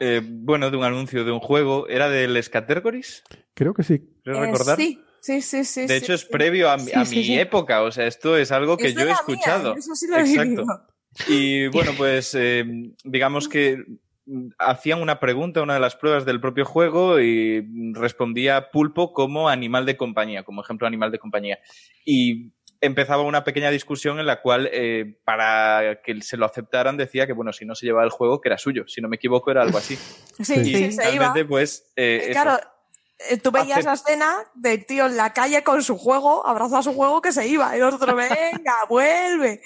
Eh, 0.00 0.20
bueno, 0.22 0.70
de 0.70 0.76
un 0.76 0.84
anuncio 0.84 1.24
de 1.24 1.32
un 1.32 1.40
juego. 1.40 1.88
¿Era 1.88 2.10
del 2.10 2.40
Scattergories? 2.42 3.22
Creo 3.54 3.72
que 3.72 3.84
sí. 3.84 4.02
¿Quieres 4.22 4.42
recordar? 4.42 4.78
sí. 4.78 5.00
Sí, 5.20 5.40
sí, 5.40 5.64
sí. 5.64 5.86
De 5.86 5.98
hecho, 5.98 6.14
es 6.14 6.24
previo 6.24 6.68
a, 6.68 6.76
mi 6.76 7.38
época. 7.38 7.82
O 7.82 7.92
sea, 7.92 8.08
esto 8.08 8.36
es 8.36 8.50
algo 8.50 8.76
que 8.76 8.92
yo 8.92 9.02
he 9.02 9.12
escuchado. 9.12 9.76
eso 9.76 9.94
sí 9.94 10.08
lo 10.08 10.18
Exacto. 10.18 10.64
Y 11.28 11.68
bueno, 11.68 11.92
pues 11.96 12.34
eh, 12.34 12.64
digamos 13.04 13.48
que 13.48 13.84
hacían 14.58 15.00
una 15.00 15.20
pregunta, 15.20 15.62
una 15.62 15.74
de 15.74 15.80
las 15.80 15.96
pruebas 15.96 16.24
del 16.24 16.40
propio 16.40 16.64
juego, 16.64 17.20
y 17.20 17.66
respondía 17.92 18.70
pulpo 18.70 19.12
como 19.12 19.48
animal 19.48 19.86
de 19.86 19.96
compañía, 19.96 20.42
como 20.42 20.62
ejemplo 20.62 20.86
animal 20.86 21.10
de 21.10 21.18
compañía. 21.18 21.58
Y 22.04 22.52
empezaba 22.80 23.22
una 23.22 23.44
pequeña 23.44 23.70
discusión 23.70 24.18
en 24.18 24.26
la 24.26 24.42
cual, 24.42 24.68
eh, 24.72 25.16
para 25.24 26.00
que 26.04 26.20
se 26.20 26.36
lo 26.36 26.44
aceptaran, 26.44 26.96
decía 26.96 27.26
que, 27.26 27.32
bueno, 27.32 27.52
si 27.52 27.64
no 27.64 27.74
se 27.74 27.86
llevaba 27.86 28.04
el 28.04 28.10
juego, 28.10 28.40
que 28.40 28.48
era 28.48 28.58
suyo. 28.58 28.84
Si 28.88 29.00
no 29.00 29.08
me 29.08 29.16
equivoco, 29.16 29.50
era 29.50 29.62
algo 29.62 29.78
así. 29.78 29.96
Sí, 29.96 30.54
y 30.54 30.64
sí, 30.64 30.92
se 30.92 31.14
iba. 31.14 31.32
pues. 31.48 31.92
Eh, 31.96 32.28
claro, 32.32 32.58
eh, 33.30 33.38
tú 33.38 33.52
veías 33.52 33.84
la 33.84 33.92
escena 33.92 34.36
del 34.54 34.84
tío 34.84 35.06
en 35.06 35.16
la 35.16 35.32
calle 35.32 35.62
con 35.62 35.82
su 35.82 35.96
juego, 35.96 36.44
abrazó 36.46 36.78
a 36.78 36.82
su 36.82 36.92
juego 36.92 37.20
que 37.22 37.32
se 37.32 37.46
iba. 37.46 37.76
Y 37.76 37.80
nosotros, 37.80 38.16
venga, 38.16 38.74
vuelve. 38.88 39.60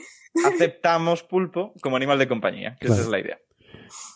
Aceptamos 0.45 1.23
pulpo 1.23 1.73
como 1.81 1.97
animal 1.97 2.19
de 2.19 2.29
compañía, 2.29 2.77
que 2.79 2.89
esa 2.89 3.01
es 3.01 3.09
la 3.09 3.19
idea. 3.19 3.39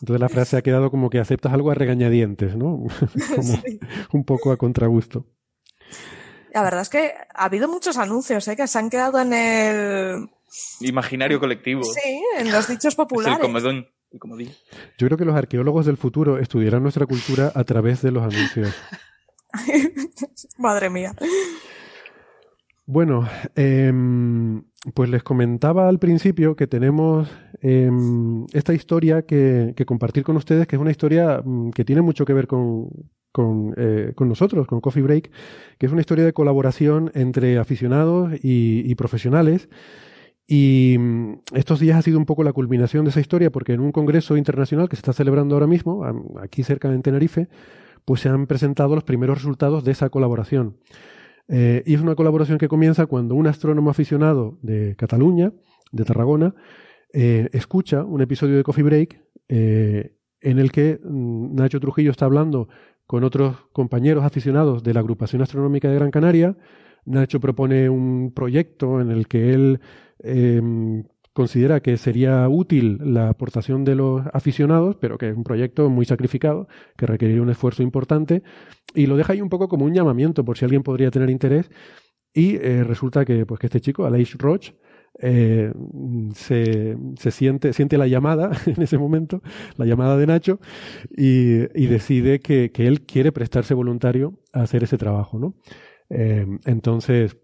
Entonces 0.01 0.21
la 0.21 0.29
frase 0.29 0.57
ha 0.57 0.63
quedado 0.63 0.91
como 0.91 1.11
que 1.11 1.19
aceptas 1.19 1.53
algo 1.53 1.71
a 1.71 1.75
regañadientes, 1.75 2.57
¿no? 2.57 2.87
como 3.37 3.63
un 4.13 4.25
poco 4.25 4.53
a 4.53 4.57
contragusto. 4.57 5.27
La 6.53 6.63
verdad 6.63 6.81
es 6.81 6.89
que 6.89 7.15
ha 7.35 7.45
habido 7.45 7.69
muchos 7.69 7.97
anuncios 7.97 8.47
¿eh? 8.49 8.57
que 8.57 8.67
se 8.67 8.79
han 8.79 8.91
quedado 8.91 9.21
en 9.21 9.33
el 9.33 10.31
imaginario 10.81 11.39
colectivo. 11.39 11.83
Sí, 11.85 12.23
en 12.39 12.51
los 12.51 12.69
dichos 12.69 12.95
populares. 12.97 13.39
el 13.39 13.43
comedón, 13.43 13.89
el 14.11 14.19
comodín. 14.19 14.55
Yo 14.99 15.07
creo 15.07 15.19
que 15.19 15.25
los 15.25 15.37
arqueólogos 15.37 15.87
del 15.87 15.97
futuro 15.97 16.39
estudiarán 16.39 16.83
nuestra 16.83 17.07
cultura 17.07 17.53
a 17.55 17.65
través 17.65 18.03
de 18.03 18.11
los 18.11 18.23
anuncios. 18.23 18.75
Madre 20.59 20.91
mía. 20.91 21.15
Bueno, 22.93 23.25
eh, 23.55 23.93
pues 24.95 25.09
les 25.11 25.23
comentaba 25.23 25.89
al 25.89 26.01
principio 26.01 26.57
que 26.57 26.67
tenemos 26.67 27.31
em, 27.63 28.47
esta 28.53 28.75
historia 28.75 29.23
que, 29.23 29.77
compartir 29.87 30.25
con 30.25 30.37
ustedes, 30.37 30.67
que 30.67 30.75
es 30.75 30.83
una 30.83 30.91
historia 30.91 31.41
mm, 31.45 31.71
que 31.71 31.85
tiene 31.85 32.03
mucho 32.03 32.25
que 32.25 32.33
ver 32.33 32.49
con, 32.49 32.91
eh, 33.77 34.13
con, 34.17 34.29
nosotros, 34.29 34.67
con 34.67 34.81
Coffee 34.81 35.05
Break, 35.05 35.31
que 35.79 35.87
es 35.87 35.93
una 35.93 36.01
historia 36.01 36.25
de 36.25 36.33
colaboración 36.33 37.13
entre 37.15 37.59
aficionados 37.59 38.33
y, 38.43 38.93
profesionales. 38.97 39.69
Y 40.49 40.97
mm, 40.99 41.43
estos 41.55 41.79
días 41.79 41.97
ha 41.97 42.03
sido 42.03 42.19
un 42.19 42.27
poco 42.27 42.43
la 42.43 42.53
culminación 42.53 43.05
de 43.05 43.11
esa 43.11 43.21
historia, 43.21 43.53
porque 43.53 43.73
en 43.73 43.81
un 43.83 43.93
congreso 43.93 44.37
internacional 44.37 44.89
que 44.89 44.97
se 44.97 45.01
está 45.03 45.13
celebrando 45.13 45.55
ahora 45.55 45.69
mismo, 45.69 46.05
aquí 46.43 46.65
cerca 46.65 46.91
de 46.91 46.99
Tenerife, 46.99 47.47
pues 48.05 48.23
se 48.23 48.31
han 48.31 48.49
presentado 48.49 48.97
los 48.97 49.05
primeros 49.05 49.39
resultados 49.39 49.85
de 49.85 49.93
esa 49.93 50.11
colaboración. 50.11 50.75
Eh, 51.53 51.83
y 51.85 51.95
es 51.95 52.01
una 52.01 52.15
colaboración 52.15 52.59
que 52.59 52.69
comienza 52.69 53.07
cuando 53.07 53.35
un 53.35 53.49
astrónomo 53.49 53.91
aficionado 53.91 54.59
de 54.63 54.95
Cataluña, 54.97 55.53
de 55.91 56.05
Tarragona, 56.05 56.55
eh, 57.13 57.49
escucha 57.53 58.05
un 58.05 58.21
episodio 58.21 58.57
de 58.57 58.63
Coffee 58.63 58.85
Break 58.85 59.21
eh, 59.49 60.15
en 60.41 60.59
el 60.61 60.71
que 60.71 61.01
mm, 61.03 61.57
Nacho 61.57 61.81
Trujillo 61.81 62.13
está 62.13 62.27
hablando 62.27 62.69
con 63.05 63.25
otros 63.25 63.57
compañeros 63.73 64.25
aficionados 64.25 64.85
de 64.85 64.95
la 64.95 65.01
agrupación 65.01 65.43
astronómica 65.43 65.89
de 65.89 65.97
Gran 65.97 66.13
Canaria. 66.13 66.57
Nacho 67.05 67.41
propone 67.41 67.89
un 67.89 68.33
proyecto 68.33 69.01
en 69.01 69.11
el 69.11 69.27
que 69.27 69.53
él 69.53 69.81
considera 71.33 71.81
que 71.81 71.97
sería 71.97 72.49
útil 72.49 72.99
la 73.03 73.29
aportación 73.29 73.85
de 73.85 73.95
los 73.95 74.23
aficionados, 74.33 74.97
pero 75.01 75.19
que 75.19 75.29
es 75.29 75.37
un 75.37 75.45
proyecto 75.45 75.89
muy 75.89 76.05
sacrificado, 76.05 76.69
que 76.97 77.07
requeriría 77.07 77.43
un 77.43 77.51
esfuerzo 77.51 77.83
importante, 77.83 78.43
y 78.95 79.07
lo 79.07 79.17
deja 79.17 79.33
ahí 79.33 79.41
un 79.41 79.49
poco 79.49 79.69
como 79.69 79.85
un 79.85 79.95
llamamiento 79.95 80.45
por 80.45 80.59
si 80.59 80.65
alguien 80.65 80.83
podría 80.83 81.11
tener 81.11 81.31
interés, 81.31 81.71
y 82.33 82.57
eh, 82.57 82.85
resulta 82.85 83.25
que, 83.25 83.47
pues, 83.47 83.61
que 83.61 83.67
este 83.67 83.81
chico, 83.81 84.05
Aleix 84.05 84.37
Roch, 84.39 84.73
eh, 85.21 85.73
se, 86.35 86.97
se, 87.17 87.31
siente, 87.31 87.73
siente 87.73 87.99
la 87.99 88.07
llamada 88.07 88.51
en 88.67 88.81
ese 88.83 88.99
momento, 88.99 89.43
la 89.77 89.85
llamada 89.85 90.17
de 90.17 90.27
Nacho, 90.27 90.61
y, 91.17 91.63
y 91.81 91.87
decide 91.87 92.41
que, 92.41 92.71
que, 92.73 92.87
él 92.87 93.03
quiere 93.03 93.33
prestarse 93.33 93.75
voluntario 93.75 94.39
a 94.53 94.63
hacer 94.63 94.85
ese 94.85 94.99
trabajo, 94.99 95.39
¿no? 95.39 95.55
Eh, 96.09 96.47
entonces, 96.65 97.37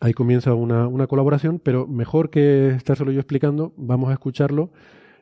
ahí 0.00 0.12
comienza 0.12 0.54
una, 0.54 0.88
una, 0.88 1.06
colaboración, 1.06 1.60
pero 1.62 1.86
mejor 1.86 2.30
que 2.30 2.70
estárselo 2.70 3.12
yo 3.12 3.20
explicando, 3.20 3.72
vamos 3.76 4.10
a 4.10 4.12
escucharlo 4.12 4.70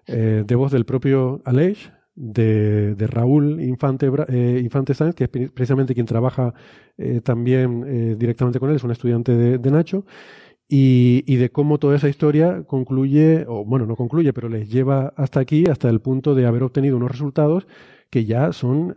eh, 0.07 0.45
de 0.47 0.55
voz 0.55 0.73
del 0.73 0.85
propio 0.85 1.43
Aleix, 1.45 1.91
de, 2.17 2.95
de 2.95 3.07
Raúl 3.07 3.63
Infante, 3.63 4.11
eh, 4.29 4.61
Infante 4.65 4.95
Sáenz, 4.95 5.15
que 5.15 5.25
es 5.25 5.31
precisamente 5.31 5.95
quien 5.95 6.07
trabaja 6.07 6.55
eh, 6.97 7.21
también 7.23 7.85
eh, 7.87 8.17
directamente 8.19 8.59
con 8.59 8.71
él, 8.71 8.77
es 8.77 8.85
un 8.85 8.91
estudiante 8.91 9.33
de, 9.33 9.59
de 9.59 9.71
Nacho, 9.71 10.07
y, 10.69 11.23
y, 11.27 11.37
de 11.37 11.51
cómo 11.51 11.79
toda 11.79 11.95
esa 11.95 12.09
historia 12.09 12.65
concluye, 12.67 13.45
o 13.47 13.65
bueno, 13.65 13.87
no 13.87 13.95
concluye, 13.95 14.33
pero 14.33 14.49
les 14.49 14.69
lleva 14.69 15.13
hasta 15.17 15.39
aquí, 15.39 15.67
hasta 15.71 15.89
el 15.89 16.01
punto 16.01 16.35
de 16.35 16.47
haber 16.47 16.65
obtenido 16.65 16.97
unos 16.97 17.13
resultados 17.13 17.69
que 18.11 18.25
ya 18.25 18.53
son, 18.53 18.93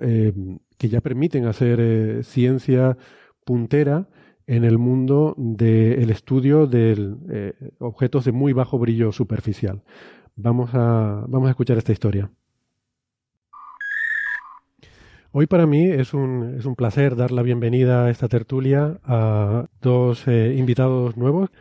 que 0.78 0.90
ya 0.90 1.02
permiten 1.02 1.46
hacer 1.46 2.24
ciencia 2.24 2.98
puntera 3.46 4.08
en 4.50 4.64
el 4.64 4.80
mundo 4.80 5.36
del 5.38 6.10
estudio 6.10 6.66
de 6.66 7.16
eh, 7.30 7.54
objetos 7.78 8.26
de 8.26 8.32
muy 8.32 8.52
bajo 8.52 8.80
brillo 8.80 9.12
superficial. 9.12 9.84
Vamos 10.36 10.72
a, 10.74 11.24
vamos 11.28 11.48
a 11.48 11.52
escuchar 11.52 11.78
esta 11.78 11.92
historia. 11.92 12.32
Hoy 15.32 15.46
para 15.46 15.68
mí 15.68 15.84
es 15.84 16.16
un, 16.16 16.56
es 16.58 16.66
un 16.66 16.76
placer 16.76 17.16
dar 17.16 17.32
la 17.32 17.44
bienvenida 17.44 18.06
a 18.06 18.10
esta 18.10 18.28
tertulia 18.28 19.00
a 19.04 19.68
dos 19.82 20.28
eh, 20.28 20.56
invitados 20.58 21.16
nuevos. 21.16 21.52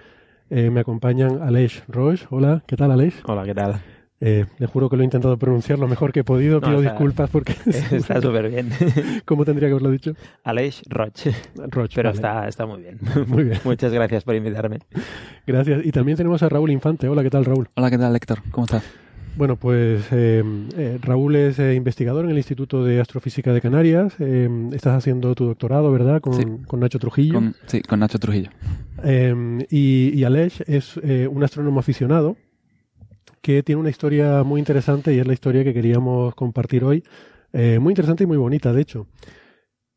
Eh, 0.48 0.70
me 0.70 0.80
acompañan 0.80 1.42
Aleix 1.42 1.84
Roche. 1.88 2.26
Hola, 2.30 2.64
¿qué 2.66 2.76
tal 2.76 2.90
Aleix? 2.90 3.20
Hola, 3.26 3.44
¿qué 3.44 3.54
tal? 3.54 3.82
Eh, 4.20 4.46
le 4.58 4.66
juro 4.66 4.88
que 4.90 4.96
lo 4.96 5.02
he 5.02 5.04
intentado 5.04 5.36
pronunciar 5.36 5.78
lo 5.78 5.86
mejor 5.86 6.12
que 6.12 6.20
he 6.20 6.24
podido. 6.24 6.60
Pido 6.60 6.80
disculpas 6.80 7.30
porque. 7.30 7.54
Está 7.92 8.20
súper 8.20 8.50
bien. 8.50 8.70
¿Cómo 9.24 9.44
tendría 9.44 9.68
que 9.68 9.72
haberlo 9.72 9.90
dicho? 9.90 10.14
Aleix 10.44 10.82
Roche. 10.88 11.32
Roche 11.68 11.94
Pero 11.96 12.10
está, 12.10 12.48
está 12.48 12.66
muy 12.66 12.82
bien. 12.82 12.98
Muy 13.26 13.44
bien. 13.44 13.60
Muchas 13.64 13.92
gracias 13.92 14.24
por 14.24 14.34
invitarme. 14.34 14.78
Gracias. 15.46 15.84
Y 15.84 15.92
también 15.92 16.16
tenemos 16.16 16.42
a 16.42 16.48
Raúl 16.48 16.70
Infante. 16.70 17.08
Hola, 17.08 17.22
¿qué 17.22 17.30
tal, 17.30 17.44
Raúl? 17.44 17.68
Hola, 17.74 17.90
¿qué 17.90 17.98
tal, 17.98 18.14
Héctor? 18.16 18.42
¿Cómo 18.50 18.64
estás? 18.64 18.82
Bueno, 19.38 19.54
pues 19.54 20.04
eh, 20.10 20.42
eh, 20.76 20.98
Raúl 21.00 21.36
es 21.36 21.60
eh, 21.60 21.74
investigador 21.76 22.24
en 22.24 22.32
el 22.32 22.38
Instituto 22.38 22.84
de 22.84 23.00
Astrofísica 23.00 23.52
de 23.52 23.60
Canarias. 23.60 24.14
estás 24.18 24.96
haciendo 24.96 25.32
tu 25.36 25.46
doctorado, 25.46 25.92
¿verdad? 25.92 26.20
Con, 26.20 26.64
con 26.64 26.80
Nacho 26.80 26.98
Trujillo. 26.98 27.40
sí, 27.66 27.80
con 27.82 28.00
Nacho 28.00 28.18
Trujillo. 28.18 28.50
y, 29.70 30.10
y 30.12 30.24
Aleix 30.24 30.60
es 30.62 30.96
un 30.96 31.44
astrónomo 31.44 31.78
aficionado 31.78 32.36
que 33.48 33.62
tiene 33.62 33.80
una 33.80 33.88
historia 33.88 34.42
muy 34.44 34.58
interesante 34.58 35.14
y 35.14 35.20
es 35.20 35.26
la 35.26 35.32
historia 35.32 35.64
que 35.64 35.72
queríamos 35.72 36.34
compartir 36.34 36.84
hoy. 36.84 37.02
muy 37.80 37.92
interesante 37.92 38.24
y 38.24 38.26
muy 38.26 38.36
bonita, 38.36 38.74
de 38.74 38.82
hecho. 38.82 39.06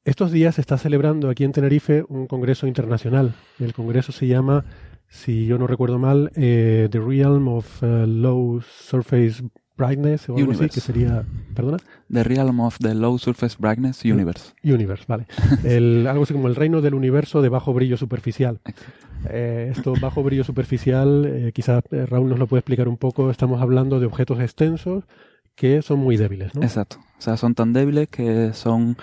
Estos 0.06 0.32
días 0.32 0.56
se 0.56 0.62
está 0.62 0.78
celebrando 0.78 1.30
aquí 1.30 1.44
en 1.44 1.52
Tenerife 1.52 2.06
un 2.08 2.28
congreso 2.28 2.66
internacional. 2.66 3.34
El 3.60 3.74
congreso 3.74 4.14
se 4.14 4.28
llama 4.28 4.64
si 5.10 5.48
yo 5.48 5.58
no 5.58 5.68
recuerdo 5.68 6.00
mal, 6.00 6.32
eh, 6.36 6.88
The 6.90 7.00
Realm 7.02 7.50
of 7.50 7.84
uh, 7.84 8.08
Low 8.08 8.62
Surface 8.62 9.44
Brightness 9.78 10.30
o 10.30 10.36
algo 10.36 10.52
así, 10.52 10.70
que 10.70 10.80
sería, 10.80 11.24
¿perdona? 11.56 11.78
The 12.12 12.24
Realm 12.24 12.60
of 12.60 12.78
the 12.80 12.94
Low 12.94 13.18
Surface 13.18 13.56
Brightness 13.60 14.04
Universe. 14.06 14.54
Universe, 14.64 15.06
vale. 15.08 15.26
El, 15.64 16.08
algo 16.08 16.24
así 16.24 16.34
como 16.34 16.48
el 16.48 16.56
reino 16.56 16.82
del 16.82 16.94
universo 16.94 17.42
de 17.42 17.50
bajo 17.50 17.74
brillo 17.74 17.98
superficial. 17.98 18.60
Eh, 19.30 19.72
esto, 19.76 19.94
bajo 20.00 20.24
brillo 20.24 20.44
superficial, 20.44 21.26
eh, 21.26 21.52
quizás 21.54 21.84
eh, 21.92 22.06
Raúl 22.06 22.30
nos 22.30 22.40
lo 22.40 22.48
puede 22.48 22.60
explicar 22.60 22.88
un 22.88 22.98
poco. 22.98 23.30
Estamos 23.32 23.62
hablando 23.62 24.00
de 24.00 24.06
objetos 24.06 24.40
extensos 24.40 25.04
que 25.56 25.82
son 25.82 26.00
muy 26.00 26.18
débiles, 26.18 26.56
¿no? 26.56 26.64
Exacto. 26.64 26.98
O 27.18 27.22
sea, 27.22 27.38
son 27.38 27.54
tan 27.56 27.74
débiles 27.74 28.08
que 28.10 28.54
son 28.54 28.98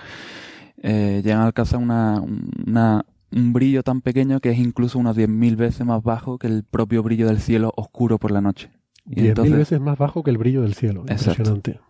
eh, 0.83 1.23
llegan 1.25 1.41
a 1.41 1.47
alcanzar 1.47 1.81
una, 1.81 2.23
una 2.67 3.05
un 3.31 3.53
brillo 3.53 3.83
tan 3.83 4.01
pequeño 4.01 4.41
que 4.41 4.51
es 4.51 4.59
incluso 4.59 4.99
unas 4.99 5.17
10.000 5.17 5.57
veces 5.57 5.87
más 5.87 6.03
bajo 6.03 6.39
que 6.39 6.47
el 6.47 6.65
propio 6.65 7.03
brillo 7.03 7.27
del 7.27 7.41
cielo 7.41 7.73
oscuro 7.77 8.19
por 8.19 8.31
la 8.31 8.41
noche. 8.41 8.71
10.000 9.09 9.57
veces 9.57 9.81
más 9.81 9.99
bajo 9.99 10.23
que 10.23 10.31
el 10.31 10.39
brillo 10.39 10.63
del 10.63 10.75
cielo. 10.75 11.01
Impresionante. 11.01 11.81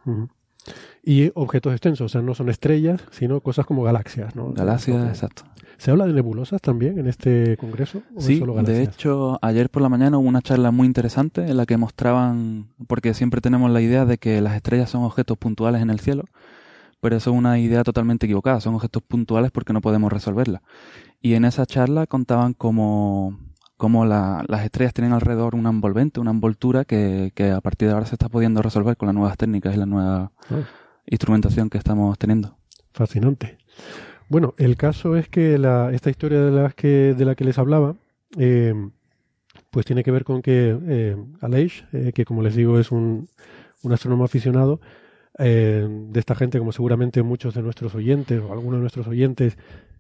Y 1.03 1.31
objetos 1.35 1.73
extensos, 1.73 2.07
o 2.07 2.09
sea, 2.09 2.23
no 2.23 2.35
son 2.35 2.49
estrellas, 2.49 3.03
sino 3.11 3.41
cosas 3.41 3.67
como 3.67 3.83
galaxias. 3.83 4.37
¿no? 4.37 4.53
Galaxias, 4.53 5.09
exacto. 5.09 5.45
¿Se 5.79 5.93
habla 5.93 6.07
de 6.07 6.13
nebulosas 6.13 6.61
también 6.61 6.99
en 6.99 7.07
este 7.07 7.57
congreso? 7.57 8.03
sí, 8.19 8.43
de 8.65 8.83
hecho, 8.83 9.39
ayer 9.43 9.71
por 9.71 9.81
la 9.81 9.89
mañana 9.89 10.19
hubo 10.19 10.29
una 10.29 10.43
charla 10.43 10.73
muy 10.73 10.87
interesante 10.87 11.49
en 11.49 11.57
la 11.57 11.67
que 11.67 11.77
mostraban, 11.77 12.67
porque 12.89 13.15
siempre 13.15 13.41
tenemos 13.41 13.71
la 13.71 13.81
idea 13.81 14.05
de 14.05 14.19
que 14.19 14.41
las 14.41 14.57
estrellas 14.57 14.91
son 14.91 15.05
objetos 15.05 15.39
puntuales 15.39 15.81
en 15.81 15.91
el 15.91 16.01
cielo, 16.01 16.25
pero 17.01 17.17
eso 17.17 17.31
es 17.31 17.37
una 17.37 17.61
idea 17.61 17.85
totalmente 17.85 18.27
equivocada, 18.27 18.61
son 18.61 18.75
objetos 18.75 19.05
puntuales 19.05 19.53
porque 19.53 19.73
no 19.73 19.81
podemos 19.81 20.13
resolverla. 20.13 20.63
Y 21.21 21.35
en 21.35 21.45
esa 21.45 21.65
charla 21.65 22.09
contaban 22.09 22.55
cómo, 22.55 23.39
cómo 23.79 24.05
la, 24.05 24.45
las 24.47 24.65
estrellas 24.65 24.93
tienen 24.93 25.15
alrededor 25.15 25.55
una 25.55 25.71
envolvente, 25.71 26.21
una 26.21 26.33
envoltura 26.33 26.85
que, 26.85 27.33
que, 27.35 27.51
a 27.51 27.63
partir 27.63 27.89
de 27.89 27.95
ahora 27.95 28.05
se 28.05 28.17
está 28.17 28.29
pudiendo 28.29 28.61
resolver 28.61 28.99
con 28.99 29.07
las 29.07 29.15
nuevas 29.15 29.39
técnicas 29.39 29.75
y 29.75 29.79
la 29.79 29.87
nueva 29.87 30.33
ah. 30.51 30.61
instrumentación 31.07 31.71
que 31.71 31.79
estamos 31.79 32.19
teniendo. 32.19 32.59
Fascinante. 32.93 33.57
Bueno, 34.29 34.53
el 34.59 34.77
caso 34.77 35.17
es 35.17 35.29
que 35.31 35.57
la, 35.57 35.91
esta 35.93 36.11
historia 36.11 36.41
de, 36.43 36.51
las 36.51 36.75
que, 36.75 37.15
de 37.17 37.25
la 37.25 37.35
que 37.35 37.45
les 37.45 37.57
hablaba, 37.57 37.97
eh, 38.37 38.75
pues 39.71 39.87
tiene 39.87 40.05
que 40.05 40.11
ver 40.11 40.25
con 40.25 40.43
que 40.43 40.79
eh, 40.87 41.17
Aleix, 41.41 41.85
eh, 41.93 42.13
que 42.15 42.27
como 42.27 42.43
les 42.43 42.55
digo 42.55 42.79
es 42.79 42.93
un, 42.93 43.29
un 43.83 43.93
astrónomo 43.93 44.25
aficionado, 44.25 44.81
eh, 45.39 45.87
de 45.89 46.21
esta 46.21 46.35
gente, 46.35 46.59
como 46.59 46.73
seguramente 46.73 47.23
muchos 47.23 47.55
de 47.55 47.63
nuestros 47.63 47.95
oyentes 47.95 48.41
o 48.41 48.53
algunos 48.53 48.79
de 48.79 48.81
nuestros 48.81 49.07
oyentes 49.07 49.57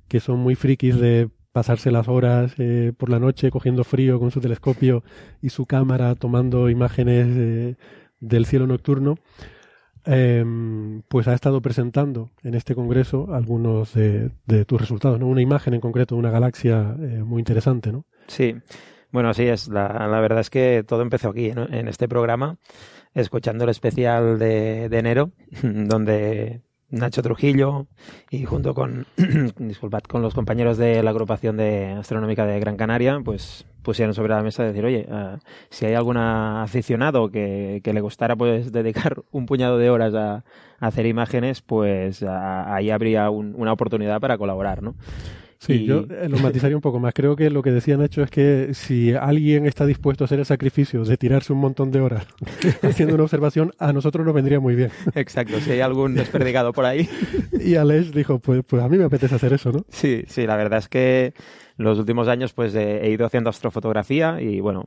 que 0.09 0.19
son 0.21 0.41
muy 0.41 0.57
frikis 0.57 0.99
de 0.99 1.31
pasarse 1.59 1.91
las 1.91 2.07
horas 2.07 2.55
eh, 2.59 2.93
por 2.97 3.11
la 3.11 3.19
noche 3.19 3.51
cogiendo 3.51 3.83
frío 3.83 4.21
con 4.21 4.31
su 4.31 4.41
telescopio 4.41 5.03
y 5.43 5.49
su 5.49 5.67
cámara 5.67 6.15
tomando 6.15 6.71
imágenes 6.71 7.27
eh, 7.37 7.75
del 8.21 8.47
cielo 8.47 8.69
nocturno, 8.69 9.17
em, 10.05 11.03
pues 11.09 11.27
ha 11.27 11.35
estado 11.35 11.61
presentando 11.61 12.31
en 12.45 12.55
este 12.55 12.77
congreso 12.77 13.35
algunos 13.35 13.93
de, 13.93 14.31
tus 14.69 14.81
resultados, 14.81 15.19
¿no? 15.19 15.27
Una 15.27 15.43
imagen 15.43 15.75
en 15.75 15.81
concreto 15.81 16.15
de 16.15 16.21
una 16.21 16.31
galaxia 16.31 16.95
eh, 17.01 17.25
muy 17.25 17.41
interesante, 17.41 17.91
¿no? 17.91 18.05
Sí, 18.29 18.55
bueno, 19.11 19.31
así 19.31 19.43
es. 19.43 19.67
La, 19.67 20.07
la 20.07 20.21
verdad 20.21 20.39
es 20.39 20.51
que 20.51 20.85
todo 20.87 21.03
empezó 21.03 21.31
aquí, 21.31 21.51
en 21.51 21.89
este 21.89 22.07
programa, 22.07 22.59
escuchando 23.15 23.65
el 23.65 23.71
especial 23.71 24.39
de, 24.39 24.89
de 24.89 24.99
enero, 24.99 25.33
donde 25.65 26.63
Nacho 26.91 27.23
Trujillo 27.23 27.87
y 28.31 28.45
junto 28.45 28.75
con, 28.75 29.07
disculpad, 29.59 30.03
con 30.03 30.23
los 30.23 30.35
compañeros 30.35 30.79
de 30.79 31.03
la 31.03 31.11
agrupación 31.11 31.57
de 31.57 31.93
astronómica 31.93 32.47
de 32.47 32.59
Gran 32.61 32.77
Canaria, 32.77 33.21
pues 33.23 33.67
pusieron 33.83 34.15
sobre 34.15 34.35
la 34.35 34.43
mesa 34.43 34.63
de 34.63 34.69
decir, 34.71 34.85
oye, 34.85 35.07
uh, 35.11 35.39
si 35.71 35.87
hay 35.87 35.95
algún 35.95 36.17
aficionado 36.17 37.31
que, 37.31 37.83
le 37.85 38.01
gustara 38.01 38.37
pues 38.37 38.73
dedicar 38.73 39.23
un 39.31 39.47
puñado 39.47 39.77
de 39.79 39.91
horas 39.91 40.15
a, 40.15 40.37
a 40.37 40.87
hacer 40.87 41.07
imágenes, 41.07 41.61
pues 41.61 42.23
uh, 42.23 42.29
ahí 42.31 42.91
habría 42.91 43.29
un, 43.31 43.55
una 43.57 43.73
oportunidad 43.73 44.21
para 44.21 44.39
colaborar, 44.39 44.83
¿no? 44.83 44.95
Sí, 45.59 45.85
yo 45.85 46.05
eh, 46.09 46.29
lo 46.29 46.39
matizaría 46.39 46.77
un 46.77 46.83
poco 46.83 47.01
más. 47.01 47.13
Creo 47.15 47.37
que 47.37 47.51
lo 47.51 47.63
que 47.63 47.71
decía 47.71 47.97
Nacho 47.97 48.23
es 48.23 48.31
que 48.31 48.71
si 48.75 49.13
alguien 49.15 49.67
está 49.67 49.87
dispuesto 49.87 50.25
a 50.25 50.27
hacer 50.27 50.39
el 50.39 50.47
sacrificio 50.47 51.05
de 51.05 51.17
tirarse 51.17 51.53
un 51.53 51.59
montón 51.61 51.91
de 51.91 52.01
horas 52.01 52.27
haciendo 52.83 53.15
una 53.15 53.25
observación, 53.25 53.73
a 53.79 53.93
nosotros 53.93 54.25
nos 54.25 54.35
vendría 54.35 54.61
muy 54.61 54.75
bien. 54.75 54.91
Exacto, 55.15 55.59
si 55.61 55.73
hay 55.73 55.81
algún 55.81 56.15
desperdigado 56.15 56.73
por 56.73 56.85
ahí. 56.85 57.09
y 57.53 57.75
Alex 57.75 58.13
dijo, 58.13 58.39
pues, 58.39 58.63
pues 58.67 58.83
a 58.83 58.89
mí 58.89 58.99
me 58.99 59.05
apetece 59.05 59.35
hacer 59.35 59.53
eso, 59.53 59.73
¿no? 59.73 59.85
Sí, 59.89 60.25
sí, 60.29 60.47
la 60.47 60.57
verdad 60.57 60.79
es 60.79 60.89
que 60.89 61.35
los 61.79 61.99
últimos 61.99 62.27
años 62.27 62.53
pues 62.53 62.75
he 62.75 63.09
ido 63.09 63.25
haciendo 63.25 63.51
astrofotografía 63.51 64.41
y 64.41 64.61
bueno, 64.61 64.85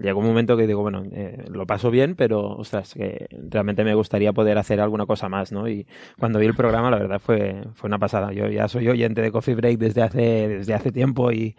llegó 0.00 0.20
un 0.20 0.26
momento 0.26 0.56
que 0.56 0.66
digo, 0.66 0.80
bueno, 0.80 1.02
eh, 1.12 1.44
lo 1.50 1.66
paso 1.66 1.90
bien, 1.90 2.14
pero 2.14 2.56
ostras, 2.56 2.94
que 2.94 3.26
realmente 3.48 3.82
me 3.82 3.94
gustaría 3.94 4.32
poder 4.32 4.56
hacer 4.56 4.80
alguna 4.80 5.06
cosa 5.06 5.28
más, 5.28 5.50
¿no? 5.50 5.68
Y 5.68 5.86
cuando 6.18 6.38
vi 6.38 6.46
el 6.46 6.54
programa, 6.54 6.88
la 6.88 6.98
verdad 6.98 7.18
fue, 7.18 7.62
fue 7.74 7.88
una 7.88 7.98
pasada. 7.98 8.32
Yo 8.32 8.48
ya 8.48 8.68
soy 8.68 8.88
oyente 8.88 9.20
de 9.22 9.32
Coffee 9.32 9.56
Break 9.56 9.78
desde 9.78 10.02
hace, 10.02 10.48
desde 10.48 10.72
hace 10.72 10.92
tiempo 10.92 11.32
y, 11.32 11.56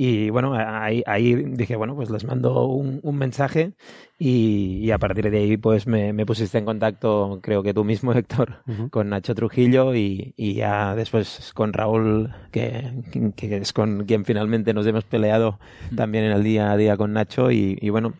y 0.00 0.30
bueno, 0.30 0.54
ahí, 0.54 1.02
ahí 1.06 1.34
dije, 1.34 1.74
bueno, 1.74 1.96
pues 1.96 2.08
les 2.08 2.24
mando 2.24 2.66
un, 2.66 3.00
un 3.02 3.18
mensaje 3.18 3.72
y, 4.16 4.92
a 4.92 4.98
partir 4.98 5.28
de 5.28 5.38
ahí 5.38 5.56
pues 5.56 5.88
me, 5.88 6.12
me, 6.12 6.24
pusiste 6.24 6.56
en 6.56 6.64
contacto, 6.64 7.40
creo 7.42 7.64
que 7.64 7.74
tú 7.74 7.82
mismo, 7.82 8.12
Héctor, 8.14 8.62
con 8.90 9.08
Nacho 9.08 9.34
Trujillo 9.34 9.96
y, 9.96 10.34
y, 10.36 10.54
ya 10.54 10.94
después 10.94 11.50
con 11.52 11.72
Raúl, 11.72 12.32
que, 12.52 13.32
que, 13.34 13.56
es 13.56 13.72
con 13.72 14.04
quien 14.04 14.24
finalmente 14.24 14.72
nos 14.72 14.86
hemos 14.86 15.02
peleado 15.02 15.58
también 15.96 16.22
en 16.22 16.30
el 16.30 16.44
día 16.44 16.70
a 16.70 16.76
día 16.76 16.96
con 16.96 17.12
Nacho 17.12 17.50
y, 17.50 17.76
y 17.80 17.90
bueno, 17.90 18.14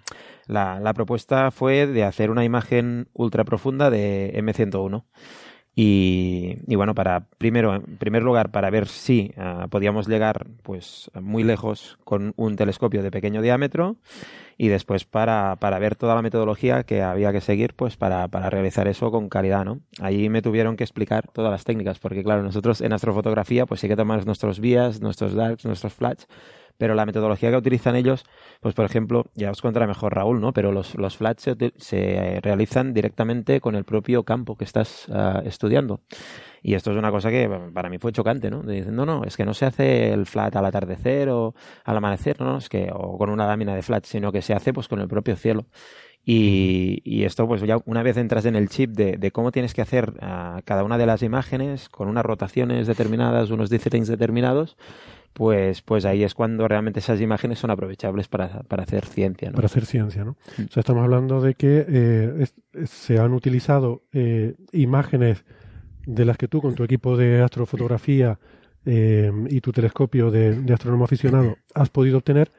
la, 0.49 0.81
la 0.81 0.95
propuesta 0.95 1.53
fue 1.53 1.87
de 1.87 2.03
hacer 2.03 2.33
una 2.33 2.43
imagen 2.43 3.07
ultra 3.13 3.45
profunda 3.45 3.89
de 3.89 4.33
M101. 4.35 5.05
Y, 5.81 6.75
bueno, 6.75 6.93
para 6.93 7.21
primero, 7.39 7.73
en 7.73 7.99
primer 7.99 8.25
lugar, 8.25 8.51
para 8.51 8.69
ver 8.69 8.89
si 8.89 9.33
uh, 9.37 9.69
podíamos 9.69 10.09
llegar 10.09 10.49
pues 10.65 11.09
muy 11.21 11.45
lejos 11.45 12.01
con 12.03 12.33
un 12.35 12.57
telescopio 12.57 13.01
de 13.01 13.13
pequeño 13.13 13.43
diámetro 13.43 13.95
y 14.57 14.67
después 14.67 15.05
para, 15.05 15.55
para 15.55 15.79
ver 15.79 15.95
toda 15.95 16.17
la 16.17 16.23
metodología 16.23 16.83
que 16.83 17.03
había 17.03 17.31
que 17.31 17.41
seguir 17.41 17.75
pues 17.75 17.97
para, 17.97 18.27
para 18.27 18.51
realizar 18.51 18.89
eso 18.89 19.13
con 19.13 19.29
calidad, 19.29 19.65
¿no? 19.65 19.79
Ahí 20.01 20.29
me 20.29 20.43
tuvieron 20.43 20.77
que 20.77 20.83
explicar 20.83 21.29
todas 21.33 21.53
las 21.53 21.63
técnicas, 21.63 22.01
porque 22.01 22.25
claro, 22.25 22.43
nosotros 22.43 22.81
en 22.81 22.93
astrofotografía 22.93 23.65
pues 23.65 23.79
sí 23.79 23.87
que 23.87 23.95
tomamos 23.95 24.27
nuestros 24.27 24.59
vías, 24.59 25.01
nuestros 25.01 25.35
darks, 25.35 25.65
nuestros 25.65 25.95
flats, 25.95 26.27
pero 26.79 26.95
la 26.95 27.05
metodología 27.05 27.51
que 27.51 27.57
utilizan 27.57 27.97
ellos, 27.97 28.25
pues 28.61 28.75
por 28.75 28.87
ejemplo, 28.87 29.27
ya 29.35 29.51
os 29.51 29.61
contará 29.61 29.87
mejor 29.87 30.15
Raúl, 30.15 30.41
¿no? 30.41 30.53
Pero 30.53 30.73
los, 30.73 30.95
los 30.95 31.17
flats 31.17 31.43
se, 31.43 31.73
se 31.77 32.41
realizan 32.43 32.95
directamente 32.95 33.61
con 33.61 33.75
el 33.75 33.85
propio 33.85 34.23
campo 34.23 34.57
que 34.57 34.65
estás 34.65 35.09
uh, 35.09 35.47
estudiando. 35.47 36.01
Y 36.63 36.75
esto 36.75 36.91
es 36.91 36.97
una 36.97 37.11
cosa 37.11 37.31
que 37.31 37.49
para 37.73 37.89
mí 37.89 37.99
fue 37.99 38.13
chocante, 38.13 38.51
¿no? 38.51 38.63
Dicen, 38.63 38.95
no, 38.95 39.07
no, 39.07 39.25
es 39.25 39.37
que 39.37 39.45
no 39.45 39.55
se 39.55 39.67
hace 39.67 40.13
el 40.13 40.27
flat 40.27 40.55
al 40.57 40.65
atardecer 40.65 41.29
o 41.29 41.55
al 41.85 41.97
amanecer, 41.97 42.41
no, 42.41 42.59
es 42.59 42.69
que, 42.69 42.91
o 42.93 43.19
con 43.19 43.31
una 43.31 43.47
lámina 43.47 43.75
de 43.75 43.83
flat, 43.83 44.05
sino 44.05 44.33
que 44.33 44.43
se 44.43 44.55
hace 44.55 44.73
pues 44.73 44.89
con 44.89 45.01
el 45.01 45.09
propio 45.09 45.37
cielo. 45.37 45.67
Y, 46.25 47.01
y, 47.05 47.25
esto, 47.25 47.47
pues 47.47 47.63
ya 47.63 47.79
una 47.87 48.03
vez 48.03 48.19
entras 48.19 48.45
en 48.45 48.55
el 48.55 48.69
chip 48.69 48.91
de, 48.91 49.17
de 49.17 49.31
cómo 49.31 49.51
tienes 49.51 49.73
que 49.73 49.81
hacer 49.81 50.11
uh, 50.21 50.61
cada 50.65 50.85
una 50.85 50.99
de 50.99 51.07
las 51.07 51.23
imágenes 51.23 51.89
con 51.89 52.07
unas 52.07 52.25
rotaciones 52.25 52.87
determinadas, 52.87 53.51
unos 53.51 53.71
dithering 53.71 54.05
determinados, 54.05 54.77
pues, 55.33 55.83
pues 55.83 56.05
ahí 56.05 56.25
es 56.25 56.35
cuando 56.35 56.67
realmente 56.67 57.01
esas 57.01 57.21
imágenes 57.21 57.59
son 57.59 57.71
aprovechables 57.71 58.29
para, 58.29 58.63
para 58.65 58.83
hacer 58.83 59.05
ciencia. 59.07 59.51
¿no? 59.51 59.55
Para 59.55 59.67
hacer 59.67 59.87
ciencia, 59.87 60.25
¿no? 60.25 60.37
Mm. 60.57 60.63
O 60.63 60.73
sea, 60.73 60.81
estamos 60.81 61.05
hablando 61.05 61.41
de 61.41 61.55
que 61.55 61.85
eh, 61.89 62.45
es, 62.73 62.91
se 62.91 63.19
han 63.19 63.33
utilizado 63.33 64.03
eh, 64.13 64.55
imágenes 64.73 65.45
de 66.07 66.25
las 66.25 66.39
que 66.39 66.49
tú 66.49 66.61
con 66.61 66.75
tu 66.75 66.85
equipo 66.85 67.17
de 67.17 67.43
astrofotografía 67.43 68.39
eh, 68.85 69.31
y 69.49 69.61
tu 69.61 69.73
telescopio 69.73 70.31
de, 70.31 70.61
de, 70.61 70.73
astrónomo 70.73 71.05
aficionado 71.05 71.57
has 71.75 71.91
podido 71.91 72.19
obtener 72.19 72.51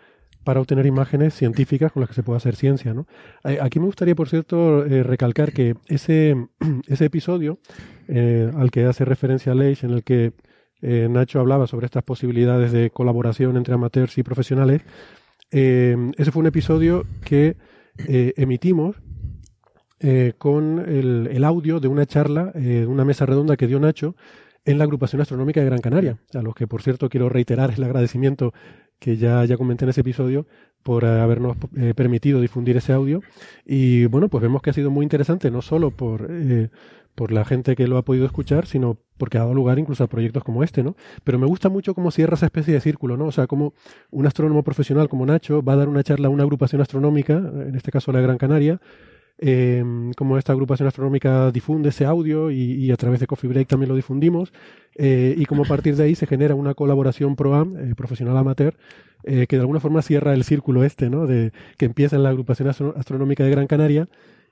para 0.44 0.62
obtener 0.62 0.86
imágenes 0.86 1.34
científicas 1.34 1.92
con 1.92 2.02
las 2.02 2.10
que 2.10 2.16
se 2.16 2.24
pueda 2.24 2.38
hacer 2.38 2.56
ciencia. 2.56 2.94
¿no? 2.94 3.08
Eh, 3.44 3.60
aquí 3.62 3.80
me 3.80 3.86
gustaría, 3.86 4.16
por 4.16 4.30
cierto, 4.30 4.86
eh, 4.86 5.04
recalcar 5.04 5.52
que 5.52 5.76
ese, 5.88 6.36
ese 6.88 7.06
episodio 7.06 7.60
eh, 8.08 8.52
al 8.56 8.72
que 8.72 8.86
hace 8.86 9.06
referencia 9.06 9.54
Leish, 9.54 9.84
en 9.84 9.92
el 9.92 10.04
que 10.04 10.34
Nacho 10.82 11.40
hablaba 11.40 11.68
sobre 11.68 11.86
estas 11.86 12.04
posibilidades 12.04 12.72
de 12.72 12.90
colaboración 12.90 13.58
entre 13.58 13.74
amateurs 13.74 14.18
y 14.18 14.24
profesionales, 14.24 14.82
ese 15.52 16.32
fue 16.32 16.42
un 16.42 16.48
episodio 16.48 17.06
que 17.26 17.58
emitimos 17.98 18.96
con 20.38 20.80
el, 20.80 21.44
audio 21.44 21.80
de 21.80 21.88
una 21.88 22.06
charla, 22.06 22.52
de 22.54 22.86
una 22.88 23.04
mesa 23.04 23.26
redonda 23.26 23.58
que 23.58 23.68
dio 23.68 23.80
Nacho 23.80 24.16
en 24.66 24.78
la 24.78 24.84
agrupación 24.84 25.22
astronómica 25.22 25.60
de 25.60 25.66
Gran 25.66 25.82
Canaria, 25.82 26.18
a 26.34 26.42
los 26.42 26.56
que 26.56 26.68
por 26.68 26.82
cierto 26.82 27.10
quiero 27.10 27.30
reiterar 27.30 27.74
el 27.76 27.84
agradecimiento 27.84 28.54
que 29.00 29.18
ya, 29.18 29.44
ya 29.46 29.58
comenté 29.58 29.86
en 29.86 29.90
ese 29.90 30.02
episodio 30.02 30.46
por 30.84 31.06
habernos 31.06 31.58
eh, 31.76 31.94
permitido 31.96 32.42
difundir 32.42 32.78
ese 32.78 32.94
audio. 32.94 33.22
Y 33.66 34.06
bueno, 34.06 34.30
pues 34.30 34.42
vemos 34.42 34.62
que 34.62 34.70
ha 34.70 34.74
sido 34.74 34.92
muy 34.92 35.04
interesante, 35.04 35.50
no 35.52 35.62
solo 35.62 35.92
por, 35.92 36.28
eh, 36.30 36.70
por 37.20 37.34
la 37.34 37.44
gente 37.44 37.76
que 37.76 37.86
lo 37.86 37.98
ha 37.98 38.04
podido 38.04 38.26
escuchar, 38.26 38.66
sino 38.66 38.98
porque 39.18 39.38
ha 39.38 39.42
dado 39.42 39.54
lugar 39.54 39.78
incluso 39.78 40.06
a 40.06 40.08
proyectos 40.08 40.42
como 40.42 40.64
este, 40.64 40.84
¿no? 40.84 40.96
Pero 41.26 41.38
me 41.38 41.48
gusta 41.48 41.68
mucho 41.68 41.94
cómo 41.94 42.12
cierra 42.12 42.36
esa 42.36 42.46
especie 42.46 42.74
de 42.74 42.80
círculo, 42.80 43.18
¿no? 43.18 43.26
O 43.26 43.32
sea, 43.34 43.46
como 43.46 43.74
un 44.10 44.26
astrónomo 44.26 44.64
profesional 44.64 45.10
como 45.10 45.26
Nacho 45.26 45.62
va 45.62 45.74
a 45.74 45.76
dar 45.76 45.90
una 45.90 46.02
charla 46.02 46.30
a 46.30 46.32
una 46.32 46.44
agrupación 46.44 46.82
astronómica, 46.82 47.34
en 47.34 47.76
este 47.76 47.92
caso 47.92 48.14
la 48.14 48.22
Gran 48.22 48.38
Canaria, 48.38 48.80
eh, 49.38 49.84
como 50.16 50.38
esta 50.38 50.54
agrupación 50.54 50.88
astronómica 50.88 51.52
difunde 51.52 51.90
ese 51.90 52.06
audio 52.06 52.52
y, 52.52 52.90
a 52.90 52.96
través 52.96 53.20
de 53.20 53.28
Coffee 53.28 53.50
Break 53.50 53.68
también 53.68 53.90
lo 53.90 53.96
difundimos 53.96 54.54
eh, 54.96 55.34
y 55.38 55.46
como 55.46 55.64
a 55.64 55.66
partir 55.66 55.98
de 55.98 56.04
ahí 56.04 56.16
se 56.16 56.26
genera 56.26 56.56
una 56.56 56.74
colaboración 56.74 57.36
pro-am, 57.36 57.76
eh, 57.78 57.96
profesional 57.96 58.38
amateur, 58.38 58.76
eh, 59.24 59.46
que 59.48 59.58
de 59.58 59.62
alguna 59.62 59.82
forma 59.82 60.02
cierra 60.02 60.34
el 60.34 60.46
círculo 60.46 60.86
este, 60.86 61.10
¿no? 61.10 61.28
De 61.28 61.52
que 61.78 61.86
empieza 61.86 62.16
en 62.16 62.24
la 62.24 62.30
agrupación 62.30 62.70
astronómica 62.70 63.44
de 63.44 63.50
Gran 63.50 63.68
Canaria 63.68 64.08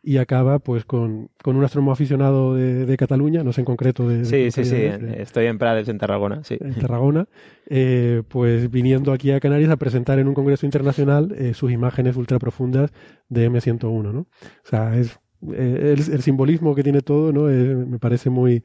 y 0.07 0.19
acaba 0.19 0.59
pues 0.59 0.85
con, 0.85 1.31
con 1.43 1.57
un 1.57 1.65
astrónomo 1.65 1.91
aficionado 1.91 2.55
de, 2.55 2.85
de, 2.85 2.95
Cataluña, 2.95 3.43
no 3.43 3.51
sé 3.51 3.59
en 3.59 3.65
concreto 3.65 4.07
de... 4.07 4.23
Sí, 4.23 4.51
sí, 4.51 4.63
sí, 4.63 4.85
estoy 5.17 5.47
en 5.47 5.57
Prades, 5.57 5.89
en 5.89 5.97
Tarragona, 5.97 6.45
sí. 6.45 6.57
En 6.61 6.75
Tarragona, 6.75 7.27
eh, 7.65 8.23
pues 8.29 8.71
viniendo 8.71 9.11
aquí 9.11 9.31
a 9.31 9.41
Canarias 9.41 9.69
a 9.69 9.75
presentar 9.75 10.17
en 10.17 10.29
un 10.29 10.33
congreso 10.33 10.65
internacional 10.65 11.35
eh, 11.37 11.53
sus 11.53 11.73
imágenes 11.73 12.15
ultra 12.15 12.39
profundas 12.39 12.93
de 13.27 13.51
M101, 13.51 14.13
¿no? 14.13 14.19
O 14.21 14.27
sea, 14.63 14.95
es 14.95 15.19
eh, 15.51 15.93
el, 15.97 16.13
el, 16.13 16.21
simbolismo 16.21 16.73
que 16.73 16.83
tiene 16.83 17.01
todo, 17.01 17.33
¿no? 17.33 17.41
me 17.41 17.99
parece 17.99 18.29
muy, 18.29 18.63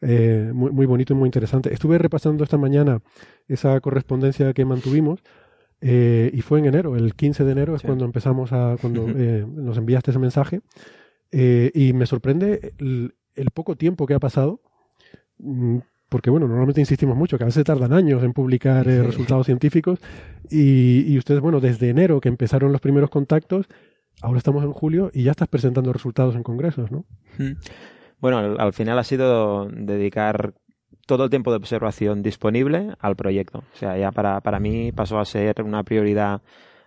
muy, 0.00 0.70
muy 0.70 0.86
bonito 0.86 1.12
y 1.12 1.16
muy 1.16 1.26
interesante. 1.26 1.74
Estuve 1.74 1.98
repasando 1.98 2.44
esta 2.44 2.56
mañana 2.56 3.00
esa 3.48 3.80
correspondencia 3.80 4.52
que 4.52 4.64
mantuvimos 4.64 5.24
eh, 5.80 6.30
y 6.32 6.40
fue 6.40 6.58
en 6.58 6.66
enero, 6.66 6.96
el 6.96 7.14
15 7.14 7.44
de 7.44 7.52
enero 7.52 7.74
es 7.74 7.82
cuando 7.82 8.04
empezamos 8.04 8.52
a, 8.52 8.76
cuando 8.80 9.06
eh, 9.08 9.46
nos 9.46 9.76
enviaste 9.76 10.10
ese 10.10 10.20
mensaje. 10.20 10.60
Eh, 11.30 11.70
y 11.74 11.92
me 11.92 12.06
sorprende 12.06 12.74
el, 12.78 13.50
poco 13.52 13.76
tiempo 13.76 14.06
que 14.06 14.14
ha 14.14 14.20
pasado, 14.20 14.60
mm, 15.38 15.78
porque 16.08 16.30
bueno, 16.30 16.46
normalmente 16.46 16.80
insistimos 16.80 17.16
mucho 17.16 17.38
que 17.38 17.44
a 17.44 17.46
veces 17.46 17.64
tardan 17.64 17.92
años 17.92 18.22
en 18.22 18.32
publicar 18.32 18.86
resultados 18.86 19.46
científicos. 19.46 19.98
Y, 20.48 21.04
y, 21.06 21.18
ustedes, 21.18 21.40
bueno, 21.40 21.60
desde 21.60 21.88
enero 21.88 22.20
que 22.20 22.28
empezaron 22.28 22.70
los 22.70 22.80
primeros 22.80 23.10
contactos, 23.10 23.66
ahora 24.22 24.38
estamos 24.38 24.64
en 24.64 24.72
julio 24.72 25.10
y 25.12 25.24
ya 25.24 25.32
estás 25.32 25.48
presentando 25.48 25.92
resultados 25.92 26.36
en 26.36 26.42
congresos, 26.42 26.90
¿no? 26.90 27.04
Bueno, 28.20 28.38
al 28.38 28.72
final 28.72 28.98
ha 28.98 29.04
sido 29.04 29.66
dedicar 29.66 30.54
todo 31.06 31.24
el 31.24 31.30
tiempo 31.30 31.50
de 31.50 31.56
observación 31.58 32.22
disponible 32.22 32.94
al 33.00 33.16
proyecto. 33.16 33.58
O 33.58 33.76
sea, 33.76 33.96
ya 33.96 34.10
para, 34.10 34.40
para 34.40 34.58
mí 34.60 34.92
pasó 34.92 35.18
a 35.18 35.24
ser 35.24 35.62
una 35.62 35.82
prioridad 35.82 36.40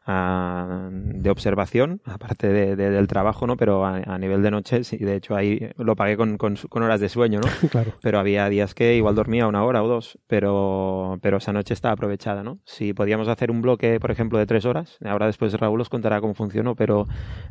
de 0.08 1.30
observación, 1.30 2.02
aparte 2.06 2.48
de, 2.48 2.76
del 2.78 3.08
trabajo, 3.08 3.46
¿no? 3.46 3.58
Pero 3.58 3.86
a, 3.86 4.18
nivel 4.18 4.42
de 4.42 4.52
noche, 4.52 4.86
sí, 4.86 4.98
de 4.98 5.16
hecho 5.16 5.36
ahí 5.36 5.70
lo 5.78 5.98
pagué 5.98 6.16
con, 6.16 6.38
con, 6.38 6.58
horas 6.82 7.02
de 7.02 7.10
sueño, 7.10 7.42
¿no? 7.42 7.48
claro. 7.70 7.92
Pero 8.02 8.20
había 8.20 8.48
días 8.48 8.74
que 8.74 8.96
igual 8.96 9.16
dormía 9.16 9.48
una 9.48 9.66
hora 9.66 9.84
o 9.84 9.88
dos, 9.88 10.18
pero, 10.28 11.20
pero 11.22 11.38
esa 11.38 11.52
noche 11.52 11.74
estaba 11.74 11.94
aprovechada, 11.94 12.42
¿no? 12.42 12.60
Si 12.64 12.94
podíamos 12.94 13.28
hacer 13.28 13.52
un 13.52 13.62
bloque, 13.62 14.00
por 14.00 14.12
ejemplo, 14.12 14.40
de 14.40 14.46
tres 14.46 14.64
horas, 14.66 14.98
ahora 15.04 15.26
después 15.26 15.54
Raúl 15.54 15.82
os 15.82 15.90
contará 15.90 16.22
cómo 16.22 16.34
funcionó, 16.34 16.76
pero 16.76 17.06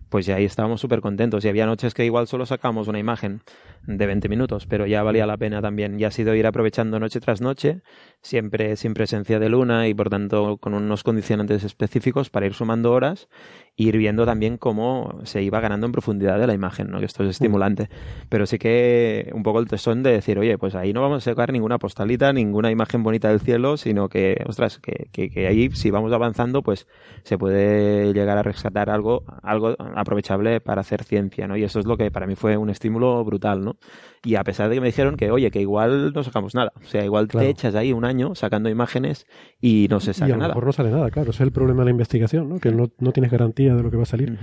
pues 0.09 0.25
ya 0.25 0.37
ahí 0.37 0.45
estábamos 0.45 0.81
súper 0.81 1.03
contentos. 1.03 1.45
Y 1.45 1.49
había 1.49 1.67
noches 1.67 1.93
que 1.93 2.07
igual 2.07 2.27
solo 2.27 2.47
sacamos 2.47 2.89
una 2.89 2.99
imagen 2.99 3.43
de 3.87 4.07
20 4.07 4.29
minutos, 4.31 4.67
pero 4.67 4.87
ya 4.87 5.03
valía 5.03 5.27
la 5.27 5.37
pena 5.37 5.61
también. 5.61 5.99
Ya 5.99 6.09
ha 6.09 6.11
sido 6.11 6.35
ir 6.35 6.47
aprovechando 6.47 6.99
noche 6.99 7.21
tras 7.21 7.43
noche, 7.43 7.83
siempre 8.23 8.77
sin 8.77 8.95
presencia 8.95 9.39
de 9.39 9.49
luna 9.51 9.89
y 9.89 9.95
por 9.95 10.09
tanto 10.09 10.57
con 10.57 10.73
unos 10.73 11.03
condicionantes 11.03 11.65
específicos 11.65 12.31
para 12.31 12.46
ir 12.47 12.55
sumando 12.55 12.93
horas 12.93 13.29
ir 13.77 13.97
viendo 13.99 14.25
también 14.25 14.57
cómo 14.57 15.21
se 15.25 15.43
iba 15.43 15.61
ganando 15.61 15.87
en 15.87 15.93
profundidad 15.93 16.39
de 16.39 16.47
la 16.47 16.55
imagen, 16.55 16.91
¿no? 16.91 16.99
que 16.99 17.05
esto 17.05 17.23
es 17.25 17.31
estimulante. 17.31 17.91
Pero 18.31 18.47
sí 18.47 18.59
que 18.59 19.31
un 19.35 19.43
poco 19.43 19.61
el 19.61 19.69
tesón 19.69 20.03
de 20.03 20.13
decir, 20.13 20.39
oye, 20.39 20.57
pues 20.57 20.75
ahí 20.75 20.95
no 20.95 21.03
vamos 21.03 21.19
a 21.19 21.31
sacar 21.31 21.53
ninguna 21.53 21.79
postalita, 21.79 22.33
ninguna 22.33 22.71
imagen 22.71 23.03
bonita 23.03 23.29
del 23.29 23.41
cielo, 23.41 23.77
sino 23.77 24.09
que, 24.09 24.43
ostras, 24.47 24.79
que, 24.79 25.09
que, 25.13 25.47
ahí 25.47 25.71
si 25.71 25.91
vamos 25.91 26.13
avanzando, 26.13 26.63
pues 26.63 26.87
se 27.23 27.37
puede 27.37 28.15
llegar 28.15 28.39
a 28.39 28.43
rescatar 28.43 28.89
algo, 28.89 29.25
algo 29.43 29.77
aprovechable 29.79 30.61
para 30.61 30.81
hacer 30.81 31.05
ciencia, 31.05 31.47
¿no? 31.47 31.57
Y 31.57 31.65
eso 31.65 31.79
es 31.79 31.87
lo 31.87 31.99
que 31.99 32.11
para 32.11 32.27
mí 32.27 32.35
fue 32.35 32.57
un 32.57 32.71
estímulo 32.71 33.23
brutal, 33.25 33.63
¿no? 33.63 33.77
Y 34.25 34.37
a 34.37 34.45
pesar 34.45 34.71
de 34.71 34.77
que 34.77 34.81
me 34.81 34.89
dijeron 34.89 35.17
que, 35.17 35.31
oye, 35.31 35.51
que 35.51 35.61
igual 35.61 36.13
no 36.13 36.25
sacamos 36.25 36.55
nada. 36.55 36.73
O 36.83 36.87
sea, 36.87 37.05
igual 37.05 37.29
te 37.29 37.49
echas 37.49 37.75
ahí 37.75 37.93
un 37.93 38.05
año 38.05 38.35
sacando 38.35 38.69
imágenes 38.69 39.27
y 39.61 39.87
no 39.89 40.01
se 40.01 40.15
saca 40.15 40.29
y 40.29 40.33
a 40.33 40.35
lo 40.35 40.41
nada. 40.41 40.49
mejor 40.49 40.67
no 40.67 40.73
sale 40.73 40.91
nada, 40.91 41.11
claro. 41.11 41.31
Ese 41.31 41.43
es 41.43 41.47
el 41.47 41.53
problema 41.53 41.83
de 41.83 41.85
la 41.87 41.91
investigación, 41.93 42.49
¿no? 42.49 42.59
Que 42.59 42.73
no, 42.73 42.91
no 42.99 43.13
tienes 43.13 43.31
garantía 43.31 43.66
de 43.75 43.83
lo 43.83 43.91
que 43.91 43.97
va 43.97 44.05
a 44.05 44.07
salir. 44.07 44.39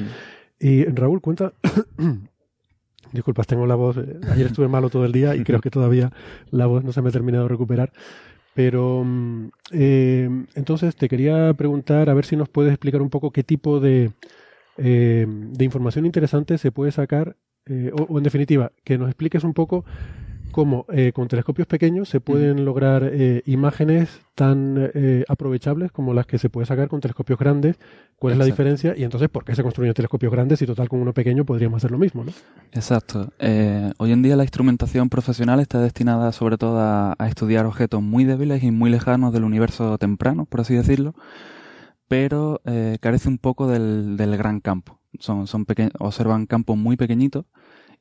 Y 0.59 0.85
Raúl, 0.85 1.21
cuenta... 1.21 1.53
Disculpas, 3.11 3.45
tengo 3.45 3.67
la 3.67 3.75
voz... 3.75 3.97
Eh, 3.97 4.19
ayer 4.31 4.47
estuve 4.47 4.67
malo 4.67 4.89
todo 4.89 5.05
el 5.05 5.11
día 5.11 5.35
y 5.35 5.43
creo 5.43 5.61
que 5.61 5.69
todavía 5.69 6.11
la 6.49 6.65
voz 6.65 6.83
no 6.83 6.91
se 6.91 7.01
me 7.01 7.09
ha 7.09 7.11
terminado 7.11 7.43
de 7.43 7.49
recuperar. 7.49 7.93
Pero 8.55 9.03
mm, 9.05 9.49
eh, 9.71 10.45
entonces 10.55 10.95
te 10.95 11.07
quería 11.09 11.53
preguntar 11.53 12.09
a 12.09 12.13
ver 12.13 12.25
si 12.25 12.35
nos 12.35 12.49
puedes 12.49 12.71
explicar 12.71 13.01
un 13.01 13.09
poco 13.09 13.31
qué 13.31 13.43
tipo 13.43 13.79
de, 13.79 14.11
eh, 14.77 15.27
de 15.27 15.65
información 15.65 16.05
interesante 16.05 16.57
se 16.57 16.71
puede 16.71 16.91
sacar 16.91 17.35
eh, 17.65 17.91
o, 17.93 18.17
en 18.17 18.23
definitiva, 18.23 18.71
que 18.83 18.97
nos 18.97 19.07
expliques 19.07 19.43
un 19.43 19.53
poco 19.53 19.85
cómo 20.53 20.85
eh, 20.93 21.11
con 21.13 21.27
telescopios 21.27 21.67
pequeños 21.67 22.07
se 22.07 22.21
pueden 22.21 22.63
lograr 22.63 23.03
eh, 23.11 23.41
imágenes 23.45 24.21
tan 24.35 24.91
aprovechables 25.27 25.91
como 25.91 26.13
las 26.13 26.25
que 26.25 26.37
se 26.39 26.49
puede 26.49 26.65
sacar 26.65 26.87
con 26.87 27.01
telescopios 27.01 27.37
grandes, 27.37 27.77
cuál 28.17 28.33
es 28.33 28.39
la 28.39 28.45
diferencia 28.45 28.95
y 28.97 29.03
entonces 29.03 29.29
por 29.29 29.43
qué 29.43 29.53
se 29.53 29.61
construyen 29.61 29.93
telescopios 29.93 30.31
grandes 30.31 30.59
y 30.61 30.65
total 30.65 30.89
con 30.89 31.01
uno 31.01 31.13
pequeño 31.13 31.45
podríamos 31.45 31.77
hacer 31.77 31.91
lo 31.91 31.99
mismo, 31.99 32.23
¿no? 32.23 32.31
Exacto. 32.71 33.31
hoy 33.97 34.11
en 34.11 34.23
día 34.23 34.35
la 34.35 34.43
instrumentación 34.43 35.09
profesional 35.09 35.59
está 35.59 35.81
destinada 35.81 36.31
sobre 36.31 36.57
todo 36.57 36.79
a, 36.79 37.15
estudiar 37.27 37.67
objetos 37.67 38.01
muy 38.01 38.23
débiles 38.23 38.63
y 38.63 38.71
muy 38.71 38.89
lejanos 38.89 39.33
del 39.33 39.43
universo 39.43 39.97
temprano, 39.99 40.45
por 40.45 40.61
así 40.61 40.73
decirlo, 40.73 41.13
pero 42.07 42.61
carece 43.01 43.27
un 43.29 43.37
poco 43.37 43.67
del, 43.67 44.17
del 44.17 44.35
gran 44.37 44.61
campo. 44.61 44.99
Son, 45.19 45.45
son 45.45 45.65
observan 45.99 46.47
campos 46.47 46.75
muy 46.75 46.97
pequeñitos 46.97 47.45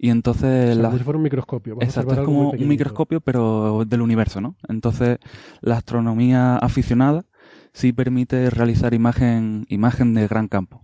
y 0.03 0.11
entonces... 0.11 0.77
como 0.77 0.99
si 0.99 1.05
fuera 1.05 1.17
un 1.17 1.23
microscopio. 1.23 1.77
Exacto, 1.81 2.15
es 2.15 2.19
como 2.21 2.51
un 2.51 2.69
microscopio 2.69 3.21
pero 3.21 3.85
del 3.87 4.03
universo, 4.03 4.41
¿no? 4.41 4.57
Entonces 4.69 5.19
la 5.61 5.77
astronomía 5.77 6.57
aficionada 6.57 7.25
sí 7.73 7.93
permite 7.93 8.51
realizar 8.51 8.95
imagen, 8.95 9.65
imagen 9.69 10.13
de 10.15 10.27
gran 10.27 10.49
campo. 10.49 10.83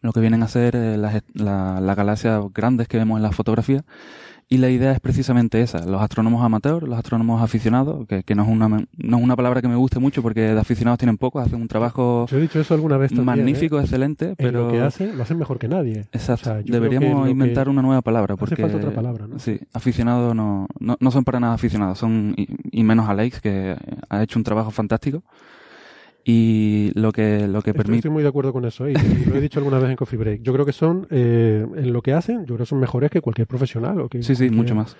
Lo 0.00 0.14
que 0.14 0.20
vienen 0.20 0.42
a 0.42 0.48
ser 0.48 0.74
eh, 0.74 0.96
las, 0.96 1.22
las 1.34 1.96
galaxias 1.96 2.42
grandes 2.54 2.88
que 2.88 2.96
vemos 2.96 3.18
en 3.18 3.24
la 3.24 3.32
fotografía 3.32 3.84
y 4.48 4.58
la 4.58 4.68
idea 4.68 4.92
es 4.92 5.00
precisamente 5.00 5.60
esa, 5.60 5.84
los 5.84 6.00
astrónomos 6.00 6.44
amateurs, 6.44 6.86
los 6.86 6.98
astrónomos 6.98 7.42
aficionados, 7.42 8.06
que, 8.06 8.22
que 8.22 8.34
no, 8.34 8.42
es 8.42 8.48
una, 8.48 8.68
no 8.68 9.16
es 9.16 9.22
una 9.22 9.36
palabra 9.36 9.62
que 9.62 9.68
me 9.68 9.76
guste 9.76 9.98
mucho 9.98 10.22
porque 10.22 10.40
de 10.40 10.60
aficionados 10.60 10.98
tienen 10.98 11.16
pocos, 11.16 11.44
hacen 11.44 11.60
un 11.60 11.68
trabajo 11.68 12.26
Yo 12.30 12.38
he 12.38 12.42
dicho 12.42 12.60
eso 12.60 12.74
alguna 12.74 12.96
vez 12.96 13.12
magnífico, 13.12 13.78
¿eh? 13.78 13.82
excelente, 13.82 14.34
pero... 14.36 14.66
lo 14.66 14.72
que 14.72 14.80
hacen, 14.80 15.16
lo 15.16 15.22
hacen 15.22 15.38
mejor 15.38 15.58
que 15.58 15.68
nadie. 15.68 16.06
Exacto, 16.12 16.54
deberíamos 16.64 17.28
inventar 17.28 17.68
una 17.68 17.82
nueva 17.82 18.02
palabra. 18.02 18.36
Porque, 18.36 18.54
hace 18.54 18.62
falta 18.62 18.76
otra 18.78 18.94
palabra, 18.94 19.26
¿no? 19.26 19.38
Sí, 19.38 19.60
aficionados 19.72 20.34
no, 20.34 20.66
no, 20.78 20.96
no 20.98 21.10
son 21.10 21.24
para 21.24 21.40
nada 21.40 21.54
aficionados, 21.54 21.98
son, 21.98 22.34
y, 22.36 22.48
y 22.70 22.82
menos 22.82 23.08
Alex, 23.08 23.40
que 23.40 23.76
ha 24.08 24.22
hecho 24.22 24.38
un 24.38 24.44
trabajo 24.44 24.70
fantástico 24.70 25.22
y 26.24 26.90
lo 26.94 27.12
que, 27.12 27.46
lo 27.46 27.60
que 27.60 27.74
permite... 27.74 27.98
Estoy 27.98 28.10
muy 28.10 28.22
de 28.22 28.28
acuerdo 28.30 28.52
con 28.52 28.64
eso, 28.64 28.88
y, 28.88 28.94
lo 28.94 29.36
he 29.36 29.40
dicho 29.40 29.58
alguna 29.58 29.78
vez 29.78 29.90
en 29.90 29.96
Coffee 29.96 30.18
Break. 30.18 30.42
Yo 30.42 30.52
creo 30.52 30.64
que 30.64 30.72
son, 30.72 31.06
eh, 31.10 31.66
en 31.76 31.92
lo 31.92 32.00
que 32.00 32.14
hacen, 32.14 32.40
yo 32.40 32.54
creo 32.54 32.58
que 32.58 32.66
son 32.66 32.80
mejores 32.80 33.10
que 33.10 33.20
cualquier 33.20 33.46
profesional. 33.46 34.00
O 34.00 34.08
que 34.08 34.22
sí, 34.22 34.34
sí, 34.34 34.48
mucho 34.50 34.74
más. 34.74 34.96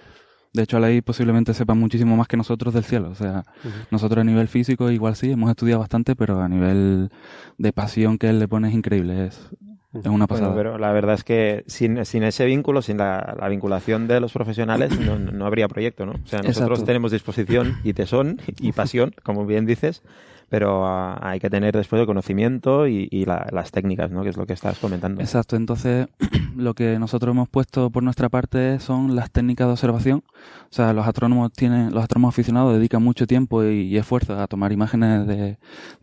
De 0.53 0.63
hecho, 0.63 0.79
ley 0.79 1.01
posiblemente 1.01 1.53
sepa 1.53 1.75
muchísimo 1.75 2.17
más 2.17 2.29
que 2.29 2.37
nosotros 2.37 2.73
del 2.75 2.85
cielo. 2.85 3.09
O 3.11 3.15
sea, 3.17 3.43
nosotros 3.91 4.23
a 4.23 4.25
nivel 4.25 4.47
físico 4.47 4.89
igual 4.91 5.17
sí, 5.17 5.33
hemos 5.33 5.51
estudiado 5.51 5.81
bastante, 5.81 6.15
pero 6.15 6.41
a 6.41 6.49
nivel 6.49 7.11
de 7.59 7.73
pasión 7.73 8.19
que 8.19 8.29
él 8.29 8.39
le 8.39 8.47
pone 8.47 8.69
es 8.69 8.75
increíble. 8.75 9.27
Es, 9.27 9.51
Es 9.95 10.07
una 10.07 10.29
pasada. 10.29 10.55
pero 10.55 10.79
la 10.79 10.93
verdad 10.93 11.15
es 11.15 11.25
que 11.25 11.65
sin, 11.67 12.05
sin 12.05 12.23
ese 12.23 12.45
vínculo, 12.45 12.83
sin 12.83 12.99
la, 12.99 13.35
vinculación 13.51 14.07
de 14.07 14.21
los 14.21 14.33
profesionales, 14.33 14.97
no, 15.01 15.19
no, 15.19 15.47
habría 15.47 15.67
proyecto, 15.67 16.07
¿no? 16.07 16.13
O 16.13 16.27
sea, 16.27 16.41
nosotros 16.41 16.85
tenemos 16.85 17.11
disposición 17.11 17.79
y 17.83 17.93
tesón 17.93 18.41
y 18.61 18.71
pasión, 18.73 19.13
como 19.25 19.47
bien 19.47 19.67
dices, 19.67 20.03
pero 20.49 20.87
ah, 20.87 21.19
hay 21.23 21.41
que 21.41 21.51
tener 21.51 21.77
después 21.77 22.01
el 22.01 22.07
conocimiento 22.07 22.87
y, 22.87 23.25
las 23.25 23.71
técnicas, 23.71 24.11
¿no? 24.11 24.23
Que 24.23 24.31
es 24.31 24.37
lo 24.37 24.47
que 24.47 24.53
estás 24.53 24.79
comentando. 24.79 25.21
Exacto. 25.21 25.57
Entonces, 25.57 26.09
lo 26.57 26.75
que 26.75 26.99
nosotros 26.99 27.33
hemos 27.33 27.49
puesto 27.49 27.91
por 27.91 28.03
nuestra 28.03 28.29
parte 28.29 28.79
son 28.81 29.17
las 29.17 29.31
técnicas 29.31 29.67
de 29.67 29.73
observación. 29.73 30.25
O 30.65 30.75
sea, 30.75 30.93
los 30.93 31.07
astrónomos 31.07 31.53
tienen, 31.53 31.93
los 31.93 32.03
astrónomos 32.03 32.35
aficionados 32.35 32.75
dedican 32.75 33.03
mucho 33.03 33.27
tiempo 33.27 33.65
y, 33.65 33.97
esfuerzo 33.97 34.39
a 34.39 34.47
tomar 34.47 34.73
imágenes 34.73 35.27
de 35.27 35.57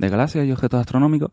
galaxias 0.09 0.45
y 0.45 0.51
objetos 0.51 0.79
astronómicos 0.79 1.31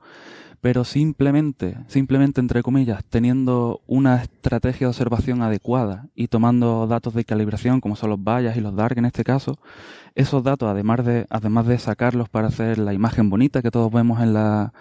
pero 0.60 0.84
simplemente, 0.84 1.76
simplemente 1.86 2.40
entre 2.40 2.62
comillas, 2.62 3.04
teniendo 3.04 3.80
una 3.86 4.22
estrategia 4.22 4.86
de 4.86 4.90
observación 4.90 5.42
adecuada 5.42 6.08
y 6.14 6.28
tomando 6.28 6.86
datos 6.86 7.14
de 7.14 7.24
calibración 7.24 7.80
como 7.80 7.96
son 7.96 8.10
los 8.10 8.22
bayas 8.22 8.56
y 8.56 8.60
los 8.60 8.74
dark 8.74 8.98
en 8.98 9.04
este 9.04 9.24
caso, 9.24 9.58
esos 10.14 10.42
datos, 10.42 10.68
además 10.68 11.04
de, 11.04 11.26
además 11.30 11.66
de 11.66 11.78
sacarlos 11.78 12.28
para 12.28 12.48
hacer 12.48 12.78
la 12.78 12.92
imagen 12.92 13.30
bonita 13.30 13.62
que 13.62 13.70
todos 13.70 13.92
vemos 13.92 14.20
en, 14.20 14.34
la, 14.34 14.72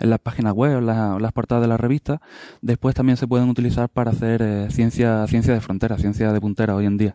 en 0.00 0.08
las 0.08 0.18
páginas 0.20 0.54
web 0.54 0.78
o 0.78 0.80
la, 0.80 1.18
las 1.20 1.32
portadas 1.32 1.62
de 1.62 1.68
la 1.68 1.76
revista, 1.76 2.22
después 2.62 2.94
también 2.94 3.18
se 3.18 3.26
pueden 3.26 3.50
utilizar 3.50 3.90
para 3.90 4.12
hacer 4.12 4.40
eh, 4.40 4.68
ciencia, 4.70 5.26
ciencia 5.26 5.52
de 5.52 5.60
frontera, 5.60 5.98
ciencia 5.98 6.32
de 6.32 6.40
puntera 6.40 6.74
hoy 6.74 6.86
en 6.86 6.96
día. 6.96 7.14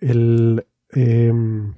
El, 0.00 0.64
em, 0.90 1.74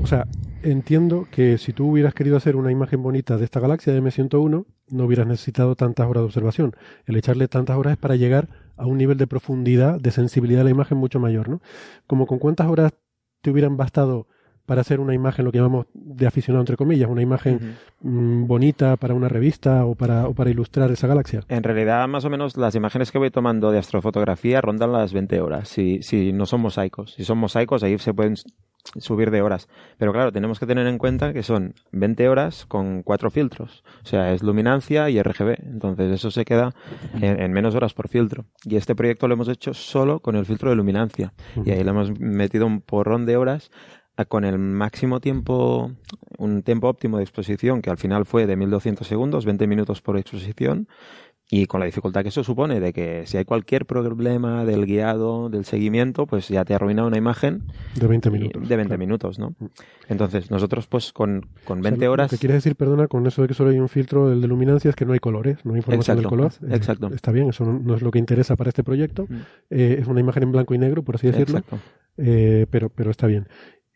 o 0.00 0.06
sea, 0.06 0.26
entiendo 0.62 1.26
que 1.30 1.58
si 1.58 1.72
tú 1.72 1.90
hubieras 1.90 2.14
querido 2.14 2.36
hacer 2.36 2.56
una 2.56 2.72
imagen 2.72 3.02
bonita 3.02 3.36
de 3.36 3.44
esta 3.44 3.60
galaxia 3.60 3.92
de 3.92 4.02
M101, 4.02 4.64
no 4.88 5.04
hubieras 5.04 5.26
necesitado 5.26 5.74
tantas 5.74 6.06
horas 6.06 6.22
de 6.22 6.26
observación. 6.26 6.76
El 7.06 7.16
echarle 7.16 7.48
tantas 7.48 7.76
horas 7.76 7.92
es 7.92 7.98
para 7.98 8.16
llegar 8.16 8.48
a 8.76 8.86
un 8.86 8.98
nivel 8.98 9.16
de 9.16 9.26
profundidad, 9.26 10.00
de 10.00 10.10
sensibilidad 10.10 10.60
de 10.60 10.64
la 10.64 10.70
imagen 10.70 10.98
mucho 10.98 11.18
mayor, 11.18 11.48
¿no? 11.48 11.60
Como 12.06 12.26
con 12.26 12.38
cuántas 12.38 12.68
horas 12.68 12.92
te 13.42 13.50
hubieran 13.50 13.76
bastado 13.76 14.26
para 14.66 14.80
hacer 14.80 14.98
una 14.98 15.14
imagen, 15.14 15.44
lo 15.44 15.52
que 15.52 15.58
llamamos 15.58 15.86
de 15.94 16.26
aficionado, 16.26 16.60
entre 16.60 16.76
comillas, 16.76 17.08
una 17.08 17.22
imagen 17.22 17.76
mm, 18.00 18.46
bonita 18.46 18.96
para 18.96 19.14
una 19.14 19.28
revista 19.28 19.84
o 19.84 19.94
para, 19.94 20.26
o 20.26 20.34
para 20.34 20.50
ilustrar 20.50 20.90
esa 20.90 21.06
galaxia? 21.06 21.42
En 21.48 21.62
realidad, 21.62 22.06
más 22.08 22.24
o 22.24 22.30
menos, 22.30 22.56
las 22.56 22.74
imágenes 22.74 23.12
que 23.12 23.18
voy 23.18 23.30
tomando 23.30 23.70
de 23.70 23.78
astrofotografía 23.78 24.60
rondan 24.60 24.92
las 24.92 25.12
20 25.12 25.40
horas, 25.40 25.68
si, 25.68 26.02
si 26.02 26.32
no 26.32 26.46
son 26.46 26.62
mosaicos. 26.62 27.14
Si 27.14 27.24
son 27.24 27.38
mosaicos, 27.38 27.84
ahí 27.84 27.96
se 27.98 28.12
pueden 28.12 28.34
subir 28.98 29.30
de 29.30 29.42
horas. 29.42 29.68
Pero 29.98 30.12
claro, 30.12 30.32
tenemos 30.32 30.58
que 30.58 30.66
tener 30.66 30.86
en 30.86 30.98
cuenta 30.98 31.32
que 31.32 31.42
son 31.42 31.74
20 31.92 32.28
horas 32.28 32.66
con 32.66 33.02
cuatro 33.02 33.30
filtros. 33.30 33.84
O 34.02 34.06
sea, 34.06 34.32
es 34.32 34.42
luminancia 34.42 35.10
y 35.10 35.20
RGB. 35.20 35.56
Entonces 35.64 36.12
eso 36.12 36.30
se 36.30 36.44
queda 36.44 36.74
en, 37.20 37.52
menos 37.52 37.74
horas 37.74 37.94
por 37.94 38.08
filtro. 38.08 38.44
Y 38.64 38.76
este 38.76 38.94
proyecto 38.94 39.28
lo 39.28 39.34
hemos 39.34 39.48
hecho 39.48 39.74
solo 39.74 40.20
con 40.20 40.36
el 40.36 40.46
filtro 40.46 40.70
de 40.70 40.76
luminancia. 40.76 41.32
Y 41.64 41.70
ahí 41.70 41.82
le 41.82 41.90
hemos 41.90 42.18
metido 42.18 42.66
un 42.66 42.80
porrón 42.80 43.26
de 43.26 43.36
horas 43.36 43.70
con 44.24 44.44
el 44.44 44.58
máximo 44.58 45.20
tiempo, 45.20 45.92
un 46.38 46.62
tiempo 46.62 46.88
óptimo 46.88 47.18
de 47.18 47.24
exposición, 47.24 47.82
que 47.82 47.90
al 47.90 47.98
final 47.98 48.24
fue 48.24 48.46
de 48.46 48.56
1200 48.56 49.06
segundos, 49.06 49.44
20 49.44 49.66
minutos 49.66 50.00
por 50.00 50.16
exposición, 50.16 50.88
y 51.48 51.66
con 51.66 51.78
la 51.78 51.86
dificultad 51.86 52.22
que 52.22 52.30
eso 52.30 52.42
supone 52.42 52.80
de 52.80 52.92
que 52.92 53.24
si 53.26 53.36
hay 53.36 53.44
cualquier 53.44 53.86
problema 53.86 54.64
del 54.64 54.84
guiado, 54.84 55.48
del 55.48 55.64
seguimiento, 55.64 56.26
pues 56.26 56.48
ya 56.48 56.64
te 56.64 56.74
arruina 56.74 57.04
una 57.04 57.18
imagen. 57.18 57.62
De 57.94 58.08
20 58.08 58.30
minutos. 58.30 58.68
De 58.68 58.76
20 58.76 58.98
minutos, 58.98 59.38
¿no? 59.38 59.50
Mm. 59.50 59.66
Entonces, 60.08 60.50
nosotros 60.50 60.88
pues 60.88 61.12
con, 61.12 61.46
con 61.64 61.82
20 61.82 62.08
horas... 62.08 62.32
Lo 62.32 62.36
que 62.36 62.40
quieres 62.40 62.56
decir, 62.56 62.74
perdona, 62.74 63.06
con 63.06 63.24
eso 63.28 63.42
de 63.42 63.48
que 63.48 63.54
solo 63.54 63.70
hay 63.70 63.78
un 63.78 63.88
filtro 63.88 64.28
del 64.28 64.40
de 64.40 64.48
luminancia 64.48 64.88
es 64.88 64.96
que 64.96 65.04
no 65.04 65.12
hay 65.12 65.20
colores, 65.20 65.58
no 65.64 65.74
hay 65.74 65.78
información 65.78 66.16
del 66.16 66.26
color. 66.26 66.52
Exacto. 66.68 67.08
está 67.14 67.30
bien, 67.30 67.50
eso 67.50 67.64
no, 67.64 67.94
es 67.94 68.02
lo 68.02 68.10
que 68.10 68.18
interesa 68.18 68.56
para 68.56 68.70
este 68.70 68.82
proyecto. 68.82 69.26
Mm. 69.28 69.34
Eh, 69.70 69.98
es 70.00 70.06
una 70.08 70.18
imagen 70.18 70.42
en 70.42 70.52
blanco 70.52 70.74
y 70.74 70.78
negro, 70.78 71.04
por 71.04 71.14
así 71.14 71.28
decirlo. 71.28 71.58
Exacto. 71.58 71.78
Eh, 72.16 72.66
pero, 72.70 72.88
pero 72.88 73.12
está 73.12 73.28
bien. 73.28 73.46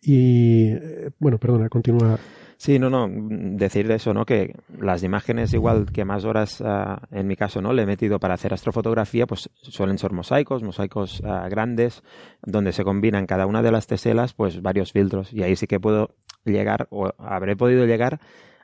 Y, 0.00 0.68
eh, 0.68 1.10
bueno, 1.18 1.38
perdona, 1.38 1.68
continúa. 1.68 2.16
Sí, 2.60 2.78
no, 2.78 2.90
no, 2.90 3.08
decir 3.10 3.90
eso, 3.90 4.12
¿no? 4.12 4.26
Que 4.26 4.54
las 4.78 5.02
imágenes, 5.02 5.54
igual 5.54 5.90
que 5.90 6.04
más 6.04 6.26
horas, 6.26 6.62
ah, 6.62 7.00
en 7.10 7.26
mi 7.26 7.34
caso, 7.34 7.62
¿no? 7.62 7.72
Le 7.72 7.84
he 7.84 7.86
metido 7.86 8.20
para 8.20 8.34
hacer 8.34 8.52
astrofotografía, 8.52 9.26
pues 9.26 9.48
suelen 9.62 9.96
ser 9.96 10.12
mosaicos, 10.12 10.62
mosaicos 10.62 11.22
ah, 11.24 11.48
grandes, 11.48 12.02
donde 12.42 12.72
se 12.72 12.84
combinan 12.84 13.24
cada 13.24 13.46
una 13.46 13.62
de 13.62 13.72
las 13.72 13.86
teselas, 13.86 14.34
pues 14.34 14.60
varios 14.60 14.92
filtros. 14.92 15.32
Y 15.32 15.42
ahí 15.42 15.56
sí 15.56 15.66
que 15.66 15.80
puedo 15.80 16.16
llegar, 16.44 16.86
o 16.90 17.10
habré 17.16 17.56
podido 17.56 17.86
llegar 17.86 18.20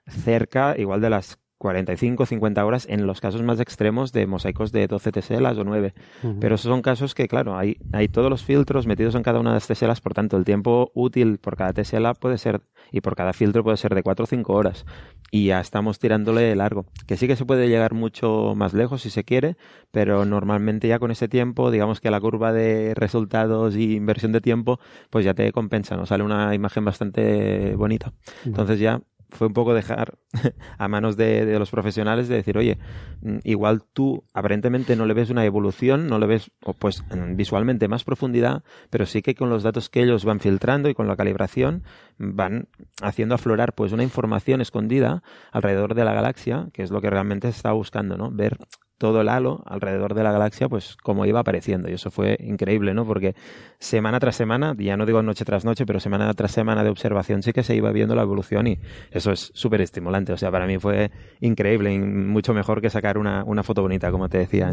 cerca, 0.07 0.75
igual 0.77 1.01
de 1.01 1.09
las 1.09 1.39
45, 1.59 2.27
50 2.27 2.65
horas 2.67 2.87
en 2.89 3.07
los 3.07 3.21
casos 3.21 3.43
más 3.43 3.61
extremos 3.61 4.13
de 4.13 4.27
mosaicos 4.27 4.73
de 4.73 4.87
12 4.87 5.13
teselas 5.13 5.57
o 5.57 5.65
9. 5.65 5.95
Pero 6.41 6.55
esos 6.57 6.71
son 6.71 6.83
casos 6.83 7.15
que, 7.15 7.29
claro, 7.29 7.57
hay, 7.57 7.79
hay 7.93 8.09
todos 8.09 8.29
los 8.29 8.45
filtros 8.45 8.87
metidos 8.87 9.15
en 9.15 9.23
cada 9.23 9.41
una 9.41 9.51
de 9.51 9.57
las 9.57 9.67
teselas, 9.67 10.01
por 10.01 10.13
tanto, 10.13 10.37
el 10.37 10.45
tiempo 10.45 10.91
útil 10.95 11.39
por 11.39 11.57
cada 11.57 11.73
tesela 11.73 12.15
puede 12.15 12.37
ser, 12.37 12.61
y 12.93 13.01
por 13.01 13.17
cada 13.17 13.33
filtro 13.33 13.65
puede 13.65 13.79
ser 13.79 13.95
de 13.95 14.03
4 14.03 14.25
o 14.25 14.27
5 14.27 14.53
horas. 14.53 14.85
Y 15.31 15.47
ya 15.47 15.61
estamos 15.61 15.99
tirándole 15.99 16.55
largo. 16.57 16.87
Que 17.07 17.17
sí 17.17 17.27
que 17.27 17.37
se 17.37 17.47
puede 17.47 17.69
llegar 17.69 17.95
mucho 17.95 18.55
más 18.55 18.75
lejos 18.75 19.03
si 19.03 19.11
se 19.11 19.25
quiere, 19.25 19.57
pero 19.91 20.27
normalmente 20.27 20.89
ya 20.89 20.99
con 20.99 21.11
ese 21.11 21.27
tiempo, 21.27 21.71
digamos 21.71 22.01
que 22.01 22.11
la 22.11 22.21
curva 22.21 22.53
de 22.53 22.93
resultados 22.95 23.77
y 23.77 23.95
inversión 23.95 24.33
de 24.33 24.43
tiempo, 24.43 24.79
pues 25.09 25.25
ya 25.25 25.33
te 25.33 25.51
compensa, 25.53 25.97
¿no? 25.97 26.05
Sale 26.05 26.23
una 26.23 26.55
imagen 26.55 26.85
bastante 26.85 27.75
bonita. 27.77 28.13
Entonces 28.45 28.79
ya 28.79 29.01
fue 29.37 29.47
un 29.47 29.53
poco 29.53 29.75
dejar 29.75 30.19
a 30.79 30.89
manos 30.89 31.17
de, 31.17 31.59
los 31.59 31.71
profesionales 31.71 32.29
de 32.29 32.37
decir, 32.37 32.59
oye, 32.59 32.79
mm, 33.23 33.39
igual 33.45 33.83
tú 33.93 34.25
aparentemente 34.35 34.97
no 34.97 35.07
le 35.07 35.15
ves 35.15 35.31
una 35.31 35.45
evolución, 35.45 36.09
no 36.09 36.19
le 36.19 36.27
ves 36.27 36.51
pues 36.79 37.05
visualmente 37.35 37.89
más 37.89 38.05
profundidad, 38.05 38.65
pero 38.91 39.07
sí 39.07 39.23
que 39.23 39.35
con 39.35 39.51
los 39.51 39.63
datos 39.63 39.89
que 39.89 40.03
ellos 40.03 40.25
van 40.25 40.41
filtrando 40.41 40.89
y 40.89 40.95
con 40.95 41.07
la 41.07 41.17
calibración 41.17 41.85
van 42.19 42.69
haciendo 43.03 43.35
aflorar 43.35 43.75
pues 43.75 43.93
una 43.93 44.03
información 44.03 44.61
escondida 44.61 45.23
alrededor 45.53 45.95
de 45.95 46.05
la 46.05 46.15
galaxia, 46.15 46.69
que 46.73 46.83
es 46.83 46.91
lo 46.91 47.01
que 47.01 47.11
realmente 47.11 47.51
se 47.51 47.57
está 47.57 47.73
buscando, 47.73 48.17
¿no? 48.17 48.31
Ver 48.31 48.59
todo 48.99 49.21
el 49.21 49.29
halo 49.29 49.63
alrededor 49.67 50.15
de 50.15 50.23
la 50.23 50.33
galaxia, 50.33 50.69
pues 50.69 50.97
como 50.97 51.27
iba 51.27 51.41
apareciendo. 51.41 51.91
Y 51.91 51.95
eso 51.95 52.11
fue 52.11 52.37
increíble, 52.41 52.95
¿no? 52.95 53.05
Porque 53.05 53.35
semana 53.79 54.19
tras 54.21 54.37
semana, 54.37 54.75
ya 54.79 54.97
no 54.97 55.07
digo 55.07 55.23
noche 55.23 55.45
tras 55.45 55.65
noche, 55.65 55.87
pero 55.87 56.01
semana 56.01 56.33
tras 56.35 56.53
semana 56.53 56.83
de 56.83 56.91
observación 56.91 57.43
sí 57.43 57.53
que 57.53 57.63
se 57.63 57.75
iba 57.75 57.91
viendo 57.93 58.15
la 58.15 58.23
evolución 58.23 58.67
y 58.67 58.79
eso 59.11 59.33
es 59.33 59.51
súper 59.55 59.81
estimulante. 59.81 60.33
O 60.33 60.37
sea, 60.37 60.51
para 60.51 60.67
mí 60.67 60.79
fue 60.79 61.11
increíble 61.41 61.93
y 61.93 61.99
mucho 61.99 62.55
mejor 62.55 62.81
que 62.81 62.91
sacar 62.91 63.19
una, 63.19 63.45
una 63.45 63.63
foto 63.63 63.83
bonita, 63.83 64.11
como 64.11 64.29
te 64.29 64.39
decía. 64.39 64.71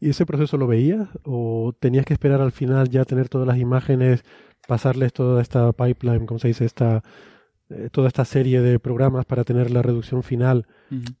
¿Y 0.00 0.10
ese 0.10 0.24
proceso 0.24 0.56
lo 0.56 0.66
veías 0.66 1.08
o 1.24 1.74
tenías 1.78 2.06
que 2.06 2.14
esperar 2.14 2.40
al 2.40 2.52
final 2.52 2.88
ya 2.88 3.04
tener 3.04 3.28
todas 3.28 3.46
las 3.46 3.58
imágenes, 3.58 4.24
pasarles 4.66 5.12
toda 5.12 5.42
esta 5.42 5.72
pipeline, 5.72 6.26
como 6.26 6.38
se 6.38 6.48
dice, 6.48 6.64
esta 6.64 7.02
eh, 7.68 7.88
toda 7.90 8.06
esta 8.06 8.24
serie 8.24 8.60
de 8.60 8.78
programas 8.78 9.24
para 9.24 9.42
tener 9.42 9.70
la 9.70 9.82
reducción 9.82 10.22
final. 10.22 10.66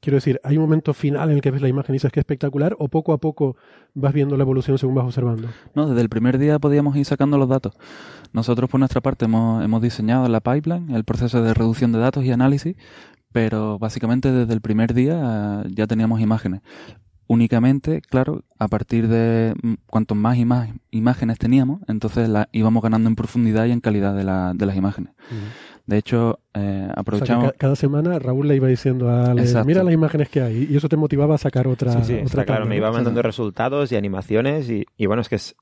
Quiero 0.00 0.16
decir, 0.16 0.40
¿hay 0.44 0.56
un 0.56 0.62
momento 0.62 0.94
final 0.94 1.30
en 1.30 1.36
el 1.36 1.42
que 1.42 1.50
ves 1.50 1.60
la 1.60 1.68
imagen 1.68 1.94
y 1.94 1.96
dices 1.96 2.12
que 2.12 2.20
es 2.20 2.22
espectacular 2.22 2.76
o 2.78 2.88
poco 2.88 3.12
a 3.12 3.18
poco 3.18 3.56
vas 3.94 4.12
viendo 4.12 4.36
la 4.36 4.44
evolución 4.44 4.78
según 4.78 4.94
vas 4.94 5.04
observando? 5.04 5.48
No, 5.74 5.88
desde 5.88 6.02
el 6.02 6.08
primer 6.08 6.38
día 6.38 6.58
podíamos 6.58 6.96
ir 6.96 7.04
sacando 7.04 7.36
los 7.36 7.48
datos. 7.48 7.74
Nosotros 8.32 8.70
por 8.70 8.78
nuestra 8.78 9.00
parte 9.00 9.24
hemos, 9.24 9.64
hemos 9.64 9.82
diseñado 9.82 10.28
la 10.28 10.40
pipeline, 10.40 10.94
el 10.94 11.04
proceso 11.04 11.42
de 11.42 11.52
reducción 11.54 11.92
de 11.92 11.98
datos 11.98 12.24
y 12.24 12.30
análisis, 12.30 12.76
pero 13.32 13.78
básicamente 13.78 14.30
desde 14.30 14.54
el 14.54 14.60
primer 14.60 14.94
día 14.94 15.62
eh, 15.64 15.68
ya 15.74 15.86
teníamos 15.86 16.20
imágenes. 16.20 16.62
Únicamente, 17.28 18.00
claro, 18.02 18.44
a 18.58 18.68
partir 18.68 19.08
de 19.08 19.54
mm, 19.60 19.74
cuanto 19.86 20.14
más 20.14 20.36
y 20.36 20.44
más 20.44 20.68
imágenes 20.92 21.38
teníamos, 21.38 21.80
entonces 21.88 22.28
la, 22.28 22.48
íbamos 22.52 22.82
ganando 22.82 23.08
en 23.08 23.16
profundidad 23.16 23.66
y 23.66 23.72
en 23.72 23.80
calidad 23.80 24.14
de, 24.14 24.22
la, 24.22 24.52
de 24.54 24.64
las 24.64 24.76
imágenes. 24.76 25.12
De 25.86 25.98
hecho, 25.98 26.40
eh, 26.52 26.88
aprovechamos. 26.96 27.52
cada 27.56 27.76
semana 27.76 28.18
Raúl 28.18 28.48
le 28.48 28.56
iba 28.56 28.66
diciendo 28.66 29.08
a 29.08 29.34
mira 29.64 29.84
las 29.84 29.94
imágenes 29.94 30.28
que 30.28 30.42
hay, 30.42 30.66
y 30.68 30.76
eso 30.76 30.88
te 30.88 30.96
motivaba 30.96 31.36
a 31.36 31.38
sacar 31.38 31.68
otra. 31.68 32.04
Sí, 32.04 32.20
sí, 32.26 32.36
claro, 32.44 32.66
me 32.66 32.76
iba 32.76 32.90
mandando 32.90 33.22
resultados 33.22 33.92
y 33.92 33.96
animaciones, 33.96 34.68
y, 34.68 34.84
y 34.96 35.06
bueno, 35.06 35.22
es 35.22 35.28
que 35.28 35.36
es, 35.36 35.54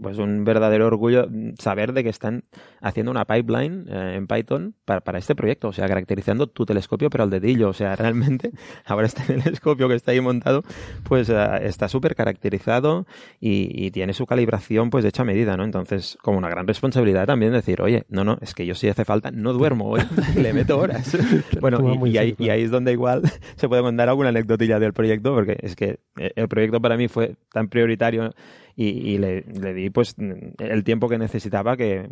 pues 0.00 0.18
un 0.18 0.44
verdadero 0.44 0.86
orgullo 0.86 1.26
saber 1.58 1.92
de 1.92 2.04
que 2.04 2.10
están 2.10 2.44
haciendo 2.80 3.10
una 3.10 3.24
pipeline 3.24 3.86
eh, 3.88 4.14
en 4.16 4.26
Python 4.26 4.74
para, 4.84 5.00
para, 5.00 5.18
este 5.18 5.34
proyecto, 5.34 5.68
o 5.68 5.72
sea, 5.72 5.88
caracterizando 5.88 6.46
tu 6.46 6.66
telescopio 6.66 7.08
pero 7.08 7.24
al 7.24 7.30
dedillo, 7.30 7.70
o 7.70 7.72
sea, 7.72 7.96
realmente 7.96 8.50
ahora 8.84 9.06
este 9.06 9.22
telescopio 9.22 9.88
que 9.88 9.94
está 9.94 10.12
ahí 10.12 10.20
montado 10.20 10.62
pues 11.04 11.30
eh, 11.30 11.46
está 11.62 11.88
súper 11.88 12.14
caracterizado 12.14 13.06
y, 13.40 13.86
y, 13.86 13.90
tiene 13.90 14.12
su 14.12 14.26
calibración 14.26 14.90
pues 14.90 15.04
hecha 15.04 15.22
a 15.22 15.24
medida, 15.24 15.56
¿no? 15.56 15.64
Entonces, 15.64 16.18
como 16.22 16.38
una 16.38 16.48
gran 16.48 16.66
responsabilidad 16.66 17.26
también 17.26 17.52
decir, 17.52 17.80
oye, 17.80 18.04
no, 18.08 18.24
no, 18.24 18.38
es 18.40 18.54
que 18.54 18.66
yo 18.66 18.74
si 18.74 18.88
hace 18.88 19.04
falta 19.04 19.30
no 19.30 19.52
duermo 19.52 19.88
hoy, 19.88 20.02
le 20.36 20.52
meto 20.52 20.78
horas. 20.78 21.16
bueno, 21.60 22.06
y, 22.06 22.18
ahí, 22.18 22.34
y 22.38 22.50
ahí 22.50 22.62
es 22.62 22.70
donde 22.70 22.92
igual 22.92 23.22
se 23.56 23.68
puede 23.68 23.82
mandar 23.82 24.08
alguna 24.08 24.28
anecdotilla 24.28 24.78
del 24.78 24.92
proyecto 24.92 25.34
porque 25.34 25.56
es 25.60 25.76
que 25.76 26.00
el 26.16 26.48
proyecto 26.48 26.80
para 26.80 26.96
mí 26.96 27.08
fue 27.08 27.36
tan 27.52 27.68
prioritario 27.68 28.34
y, 28.76 29.18
le, 29.18 29.42
di 29.74 29.90
pues 29.90 30.16
el 30.58 30.84
tiempo 30.84 31.08
que 31.08 31.18
necesitaba 31.18 31.76
que 31.76 32.08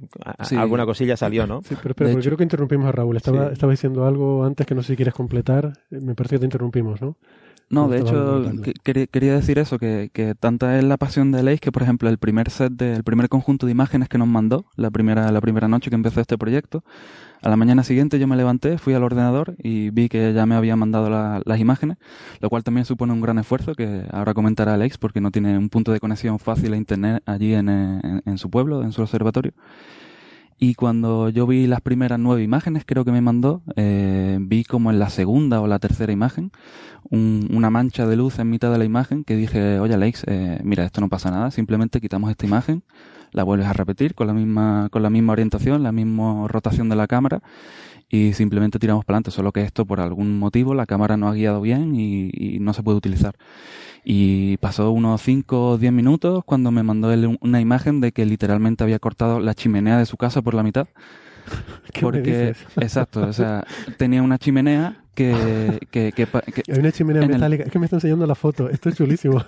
alguna 0.57 0.87
cosilla 0.87 1.17
salió, 1.17 1.47
¿no? 1.47 1.63
Sí, 1.63 1.77
pero, 1.83 1.95
pero 1.95 2.19
creo 2.21 2.37
que 2.37 2.45
interrumpimos 2.45 2.87
a 2.87 2.93
Raúl. 2.93 3.17
Estaba, 3.17 3.49
estaba 3.49 3.73
diciendo 3.73 4.07
algo 4.07 4.45
antes 4.45 4.67
que 4.67 4.75
no 4.75 4.83
sé 4.83 4.93
si 4.93 4.97
quieres 4.97 5.15
completar. 5.15 5.73
Me 5.91 6.15
parece 6.15 6.37
que 6.37 6.41
te 6.41 6.47
interrumpimos, 6.47 7.01
¿no? 7.03 7.17
No, 7.73 7.89
de 7.89 8.01
hecho, 8.01 8.45
quería 8.83 9.35
decir 9.35 9.59
eso, 9.59 9.79
que, 9.79 10.11
que, 10.13 10.35
tanta 10.35 10.79
es 10.79 10.85
la 10.85 10.99
pasión 10.99 11.33
de 11.33 11.43
Leis 11.43 11.59
que, 11.59 11.73
por 11.73 11.83
ejemplo, 11.83 12.11
el 12.11 12.19
primer 12.19 12.51
set, 12.51 12.71
de, 12.75 12.93
el 12.97 13.03
primer 13.03 13.31
conjunto 13.31 13.65
de 13.65 13.73
imágenes 13.73 14.11
que 14.11 14.19
nos 14.19 14.29
mandó, 14.29 14.67
la 14.77 14.91
primera, 14.91 15.33
la 15.33 15.41
primera 15.41 15.69
noche 15.69 15.89
que 15.89 15.97
empezó 15.97 16.21
este 16.21 16.37
proyecto, 16.37 16.85
a 17.41 17.49
la 17.49 17.57
mañana 17.57 17.83
siguiente 17.83 18.19
yo 18.19 18.29
me 18.29 18.37
levanté, 18.37 18.77
fui 18.77 18.93
al 18.93 19.03
ordenador 19.03 19.57
y 19.59 19.89
vi 19.89 20.11
que 20.11 20.35
ya 20.35 20.45
me 20.45 20.55
había 20.55 20.77
mandado 20.77 21.09
las 21.45 21.59
imágenes, 21.59 21.97
lo 22.41 22.51
cual 22.51 22.63
también 22.63 22.85
supone 22.85 23.15
un 23.15 23.23
gran 23.23 23.39
esfuerzo 23.39 23.75
que 23.75 24.05
ahora 24.13 24.35
comentará 24.35 24.75
Alex 24.75 24.99
porque 24.99 25.23
no 25.23 25.31
tiene 25.31 25.57
un 25.57 25.71
punto 25.71 25.93
de 25.93 25.99
conexión 25.99 26.39
fácil 26.39 26.75
a 26.75 26.77
internet 26.77 27.23
allí 27.25 27.55
en, 27.55 27.71
en 27.71 28.39
su 28.39 28.51
pueblo, 28.51 28.83
en 28.83 28.93
su 28.93 29.01
observatorio. 29.01 29.55
Y 30.63 30.77
cuando 30.77 31.29
yo 31.29 31.45
vi 31.49 31.67
las 31.67 31.81
primeras 31.81 32.21
nueve 32.21 32.45
imágenes, 32.45 32.85
creo 32.87 33.05
que 33.05 33.11
me 33.11 33.21
mandó, 33.21 33.63
eh, 33.75 34.39
vi 34.41 34.63
como 34.63 34.93
en 34.93 35.01
la 35.01 35.11
segunda 35.11 35.61
o 35.61 35.67
la 35.67 35.81
tercera 35.81 36.13
imagen 36.13 36.53
una 37.11 37.69
mancha 37.69 38.07
de 38.07 38.15
luz 38.15 38.39
en 38.39 38.49
mitad 38.49 38.71
de 38.71 38.79
la 38.79 38.85
imagen 38.85 39.25
que 39.25 39.35
dije, 39.35 39.81
oye 39.81 39.95
Alex, 39.95 40.23
eh, 40.29 40.61
mira, 40.63 40.85
esto 40.85 41.01
no 41.01 41.09
pasa 41.09 41.33
nada, 41.33 41.51
simplemente 41.51 42.01
quitamos 42.01 42.31
esta 42.31 42.47
imagen, 42.47 42.85
la 43.33 43.43
vuelves 43.43 43.67
a 43.67 43.73
repetir 43.73 44.15
con 44.15 44.29
la 44.29 44.35
misma, 44.35 44.89
con 44.93 45.03
la 45.03 45.11
misma 45.11 45.33
orientación, 45.33 45.83
la 45.83 45.91
misma 45.91 46.47
rotación 46.47 46.89
de 46.89 46.95
la 46.95 47.09
cámara 47.09 47.43
y 48.13 48.35
simplemente 48.35 48.79
tiramos 48.79 49.07
para 49.07 49.17
adelante, 49.17 49.31
solo 49.31 49.53
que 49.53 49.63
esto 49.63 49.87
por 49.87 49.99
algún 49.99 50.39
motivo 50.39 50.75
la 50.75 50.85
cámara 50.85 51.17
no 51.17 51.29
ha 51.29 51.33
guiado 51.33 51.63
bien 51.63 51.95
y, 51.95 52.31
y 52.35 52.61
no 52.61 52.75
se 52.75 52.83
puede 52.83 52.99
utilizar. 52.99 53.35
Y 54.05 54.59
pasó 54.59 54.91
unos 54.91 55.23
5 55.23 55.71
o 55.71 55.79
10 55.79 55.95
minutos 55.95 56.45
cuando 56.45 56.71
me 56.71 56.83
mandó 56.83 57.11
él 57.11 57.39
una 57.41 57.61
imagen 57.63 58.03
de 58.03 58.13
que 58.13 58.27
literalmente 58.27 58.85
había 58.85 58.99
cortado 58.99 59.41
la 59.41 59.55
chimenea 59.55 59.97
de 59.97 60.05
su 60.05 60.19
casa 60.19 60.43
por 60.43 60.53
la 60.53 60.63
mitad. 60.63 60.89
¿Qué 61.95 62.03
porque, 62.03 62.55
exacto, 62.77 63.23
o 63.23 63.33
sea, 63.33 63.65
tenía 63.97 64.23
una 64.23 64.37
chimenea 64.37 65.05
que... 65.15 65.81
que, 65.91 66.13
que, 66.13 66.29
Hay 66.71 66.81
una 66.81 66.93
chimenea 66.93 67.27
metálica, 67.27 67.65
es 67.65 67.73
que 67.73 67.79
me 67.79 67.87
está 67.87 67.97
enseñando 67.97 68.27
la 68.27 68.35
foto, 68.35 68.69
esto 68.69 68.91
es 68.91 68.97
chulísimo. 68.97 69.43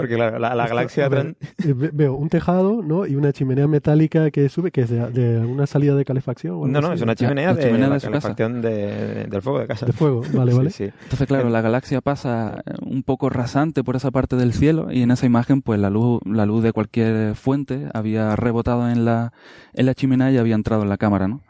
Porque 0.00 0.16
la, 0.16 0.38
la, 0.38 0.66
galaxia... 0.66 1.06
Eh, 1.06 1.74
veo 1.74 2.14
un 2.14 2.28
tejado 2.28 2.82
¿no? 2.82 3.06
y 3.06 3.16
una 3.16 3.32
chimenea 3.32 3.66
metálica 3.66 4.30
que 4.30 4.48
sube, 4.48 4.70
que 4.70 4.82
es 4.82 4.90
de, 4.90 5.38
una 5.38 5.66
salida 5.66 5.94
de 5.94 6.04
calefacción. 6.04 6.70
no, 6.70 6.80
no, 6.80 6.92
es 6.92 7.02
una 7.02 7.14
chimenea, 7.14 7.54
de, 7.54 7.78
la 7.78 8.00
calefacción 8.00 8.62
del 8.62 9.42
fuego 9.42 9.60
de 9.60 9.66
casa. 9.66 9.86
De 9.86 9.92
fuego, 9.92 10.22
vale, 10.32 10.54
vale. 10.54 10.70
Entonces, 10.78 11.26
claro, 11.26 11.48
la 11.50 11.60
galaxia 11.60 12.00
pasa 12.00 12.62
un 12.82 13.02
poco 13.02 13.30
rasante 13.30 13.84
por 13.84 13.96
esa 13.96 14.10
parte 14.10 14.36
del 14.36 14.52
cielo 14.52 14.90
y 14.90 15.02
en 15.02 15.10
esa 15.10 15.26
imagen, 15.26 15.62
pues 15.62 15.80
la 15.80 15.90
luz, 15.90 16.20
la 16.24 16.46
luz 16.46 16.62
de 16.62 16.72
cualquier 16.72 17.34
fuente 17.34 17.88
había 17.92 18.36
rebotado 18.36 18.88
en 18.88 19.04
la, 19.04 19.32
en 19.74 19.86
la 19.86 19.94
chimenea 19.94 20.30
y 20.30 20.38
había 20.38 20.54
entrado 20.54 20.82
en 20.82 20.88
la 20.88 20.96
cámara, 20.96 21.28
¿no? 21.28 21.40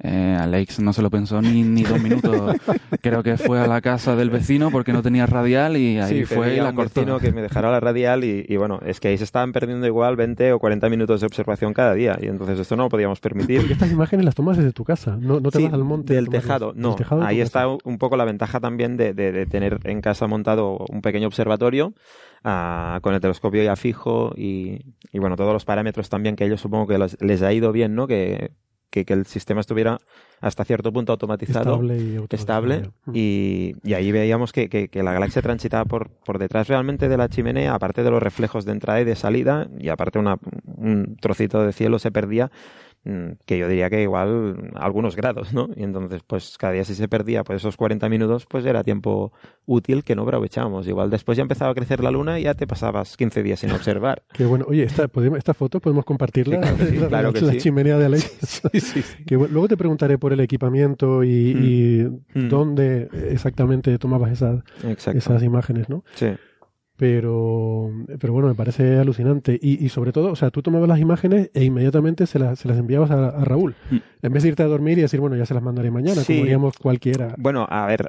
Eh, 0.00 0.36
Alex 0.38 0.80
no 0.80 0.92
se 0.92 1.02
lo 1.02 1.10
pensó 1.10 1.40
ni, 1.40 1.62
ni 1.62 1.82
dos 1.82 2.00
minutos. 2.02 2.56
Creo 3.00 3.22
que 3.22 3.36
fue 3.36 3.60
a 3.60 3.66
la 3.66 3.80
casa 3.80 4.16
del 4.16 4.30
vecino 4.30 4.70
porque 4.70 4.92
no 4.92 5.02
tenía 5.02 5.26
radial 5.26 5.76
y 5.76 5.98
ahí 5.98 6.24
fue 6.24 6.54
y 6.54 6.60
la 6.60 6.72
cortó. 6.72 7.18
que 7.18 7.32
me 7.32 7.42
dejara 7.42 7.70
la 7.70 7.80
radial 7.80 8.24
y, 8.24 8.56
bueno, 8.56 8.80
es 8.84 9.00
que 9.00 9.08
ahí 9.08 9.18
se 9.18 9.24
estaban 9.24 9.52
perdiendo 9.52 9.86
igual 9.86 10.16
20 10.16 10.52
o 10.52 10.58
40 10.58 10.88
minutos 10.88 11.20
de 11.20 11.26
observación 11.26 11.72
cada 11.72 11.94
día 11.94 12.18
y 12.20 12.26
entonces 12.26 12.58
esto 12.58 12.76
no 12.76 12.84
lo 12.84 12.88
podíamos 12.88 13.20
permitir. 13.20 13.58
Porque 13.58 13.74
estas 13.74 13.92
imágenes 13.92 14.24
las 14.24 14.34
tomas 14.34 14.56
desde 14.56 14.72
tu 14.72 14.84
casa, 14.84 15.16
no, 15.20 15.40
no 15.40 15.50
te 15.50 15.62
vas 15.62 15.72
al 15.72 15.84
monte. 15.84 16.14
Del 16.14 16.28
tejado, 16.28 16.72
no. 16.74 16.96
ahí 17.22 17.40
está 17.40 17.66
un 17.68 17.98
poco 17.98 18.16
la 18.16 18.24
ventaja 18.24 18.60
también 18.60 18.96
de, 18.96 19.14
de, 19.14 19.46
tener 19.46 19.80
en 19.84 20.00
casa 20.00 20.26
montado 20.26 20.78
un 20.88 21.02
pequeño 21.02 21.26
observatorio 21.26 21.94
ah, 22.42 22.98
con 23.02 23.14
el 23.14 23.20
telescopio 23.20 23.62
ya 23.62 23.76
fijo 23.76 24.32
y, 24.36 24.94
y, 25.12 25.18
bueno, 25.18 25.36
todos 25.36 25.52
los 25.52 25.64
parámetros 25.64 26.08
también 26.08 26.36
que 26.36 26.44
ellos 26.44 26.60
supongo 26.60 26.86
que 26.86 26.98
les 27.20 27.42
ha 27.42 27.52
ido 27.52 27.72
bien, 27.72 27.94
¿no? 27.94 28.06
Que 28.06 28.52
que, 29.02 29.04
el 29.14 29.26
sistema 29.26 29.60
estuviera 29.60 29.98
hasta 30.40 30.64
cierto 30.64 30.92
punto 30.92 31.12
automatizado, 31.12 31.80
estable 32.30 32.90
y, 33.12 33.74
y, 33.82 33.94
ahí 33.94 34.12
veíamos 34.12 34.52
que, 34.52 34.68
que, 34.68 35.02
la 35.02 35.12
galaxia 35.12 35.42
transitaba 35.42 35.84
por, 35.84 36.10
por 36.10 36.38
detrás 36.38 36.68
realmente 36.68 37.08
de 37.08 37.16
la 37.16 37.28
chimenea, 37.28 37.74
aparte 37.74 38.02
de 38.02 38.10
los 38.10 38.22
reflejos 38.22 38.64
de 38.64 38.72
entrada 38.72 39.00
y 39.00 39.04
de 39.04 39.16
salida, 39.16 39.68
y 39.78 39.88
aparte 39.88 40.18
una, 40.18 40.36
un 40.76 41.16
trocito 41.20 41.64
de 41.64 41.72
cielo 41.72 41.98
se 41.98 42.12
perdía 42.12 42.50
Mm, 42.54 42.83
que 43.44 43.58
yo 43.58 43.68
diría 43.68 43.90
que 43.90 44.02
igual 44.02 44.70
algunos 44.74 45.14
grados, 45.14 45.52
¿no? 45.52 45.68
Y 45.76 45.82
entonces, 45.82 46.22
pues 46.26 46.56
cada 46.56 46.72
día 46.72 46.84
si 46.84 46.94
se 46.94 47.06
perdía 47.06 47.44
pues 47.44 47.58
esos 47.58 47.76
40 47.76 48.08
minutos, 48.08 48.46
pues 48.46 48.64
era 48.64 48.82
tiempo 48.82 49.32
útil 49.66 50.02
que 50.04 50.14
no 50.14 50.22
aprovechábamos. 50.22 50.86
Igual 50.86 51.10
después 51.10 51.36
ya 51.36 51.42
empezaba 51.42 51.70
a 51.72 51.74
crecer 51.74 52.02
la 52.02 52.10
luna 52.10 52.40
y 52.40 52.44
ya 52.44 52.54
te 52.54 52.66
pasabas 52.66 53.16
15 53.16 53.42
días 53.42 53.60
sin 53.60 53.72
observar. 53.72 54.22
Qué 54.32 54.46
bueno. 54.46 54.64
Oye, 54.68 54.84
esta, 54.84 55.10
esta 55.36 55.54
foto 55.54 55.80
podemos 55.80 56.04
compartirla. 56.04 56.60
claro 57.08 57.32
que 57.34 57.42
la, 57.42 57.56
chimenea 57.58 57.98
de 57.98 58.06
Alex. 58.06 58.62
luego 59.30 59.68
te 59.68 59.76
preguntaré 59.76 60.16
por 60.16 60.32
el 60.32 60.40
equipamiento 60.40 61.22
y, 61.22 62.08
mm. 62.34 62.38
Mm. 62.38 62.48
dónde 62.48 63.08
exactamente 63.30 63.98
tomabas 63.98 64.32
esas, 64.32 64.62
esas 65.14 65.42
imágenes, 65.42 65.90
¿no? 65.90 66.04
Sí. 66.14 66.28
Pero, 66.96 67.90
pero 68.20 68.32
bueno, 68.32 68.48
me 68.48 68.54
parece 68.54 68.98
alucinante. 68.98 69.58
Y, 69.60 69.84
y, 69.84 69.88
sobre 69.88 70.12
todo, 70.12 70.30
o 70.30 70.36
sea, 70.36 70.50
tú 70.50 70.62
tomabas 70.62 70.88
las 70.88 71.00
imágenes 71.00 71.50
e 71.52 71.64
inmediatamente 71.64 72.26
se, 72.26 72.38
las, 72.38 72.60
se 72.60 72.68
las 72.68 72.78
enviabas 72.78 73.10
a, 73.10 73.44
Raúl. 73.44 73.74
Mm. 73.90 73.96
En 74.22 74.32
vez 74.32 74.44
de 74.44 74.50
irte 74.50 74.62
a 74.62 74.66
dormir 74.66 74.98
y 74.98 75.02
decir, 75.02 75.18
bueno, 75.18 75.34
ya 75.34 75.44
se 75.44 75.54
las 75.54 75.62
mandaré 75.62 75.90
mañana, 75.90 76.22
como 76.24 76.38
diríamos 76.38 76.78
cualquiera. 76.78 77.34
Bueno, 77.36 77.66
a 77.68 77.86
ver, 77.86 78.08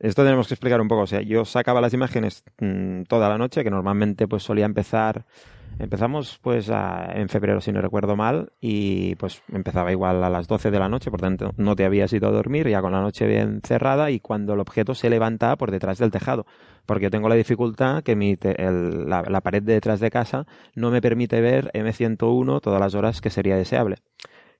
esto 0.00 0.22
tenemos 0.22 0.46
que 0.46 0.54
explicar 0.54 0.80
un 0.80 0.86
poco. 0.86 1.02
O 1.02 1.06
sea, 1.06 1.20
yo 1.20 1.44
sacaba 1.44 1.80
las 1.80 1.94
imágenes 1.94 2.44
mm, 2.60 3.02
toda 3.02 3.28
la 3.28 3.38
noche, 3.38 3.64
que 3.64 3.70
normalmente 3.70 4.28
pues 4.28 4.44
solía 4.44 4.66
empezar 4.66 5.24
Empezamos 5.78 6.38
pues 6.40 6.70
en 6.70 7.28
febrero, 7.28 7.60
si 7.60 7.70
no 7.70 7.82
recuerdo 7.82 8.16
mal, 8.16 8.52
y 8.60 9.14
pues 9.16 9.42
empezaba 9.52 9.92
igual 9.92 10.24
a 10.24 10.30
las 10.30 10.48
12 10.48 10.70
de 10.70 10.78
la 10.78 10.88
noche, 10.88 11.10
por 11.10 11.20
tanto 11.20 11.52
no 11.56 11.76
te 11.76 11.84
habías 11.84 12.12
ido 12.12 12.28
a 12.28 12.32
dormir, 12.32 12.68
ya 12.68 12.80
con 12.80 12.92
la 12.92 13.02
noche 13.02 13.26
bien 13.26 13.60
cerrada 13.62 14.10
y 14.10 14.20
cuando 14.20 14.54
el 14.54 14.60
objeto 14.60 14.94
se 14.94 15.10
levanta 15.10 15.54
por 15.56 15.70
detrás 15.70 15.98
del 15.98 16.10
tejado, 16.10 16.46
porque 16.86 17.04
yo 17.04 17.10
tengo 17.10 17.28
la 17.28 17.34
dificultad 17.34 18.02
que 18.02 18.16
mi 18.16 18.36
la, 18.36 19.40
pared 19.42 19.62
de 19.62 19.74
detrás 19.74 20.00
de 20.00 20.10
casa 20.10 20.46
no 20.74 20.90
me 20.90 21.02
permite 21.02 21.40
ver 21.40 21.70
M101 21.74 22.60
todas 22.60 22.80
las 22.80 22.94
horas 22.94 23.20
que 23.20 23.30
sería 23.30 23.56
deseable 23.56 23.96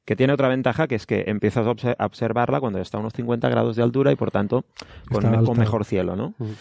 que 0.05 0.17
tiene 0.17 0.33
otra 0.35 0.49
ventaja 0.49 0.87
que 0.87 0.95
es 0.95 1.07
que 1.07 1.25
empiezas 1.27 1.67
a 1.67 2.07
observarla 2.07 2.61
cuando 2.61 2.79
está 2.79 2.99
a 2.99 3.01
unos 3.01 3.13
50 3.15 3.49
grados 3.49 3.75
de 3.75 3.83
altura 3.83 4.13
y 4.13 4.17
por 4.17 4.31
tanto 4.31 4.65
con, 5.11 5.59
mejor 5.59 5.85
cielo, 5.85 6.15
¿no? 6.15 6.35
Mm. 6.39 6.53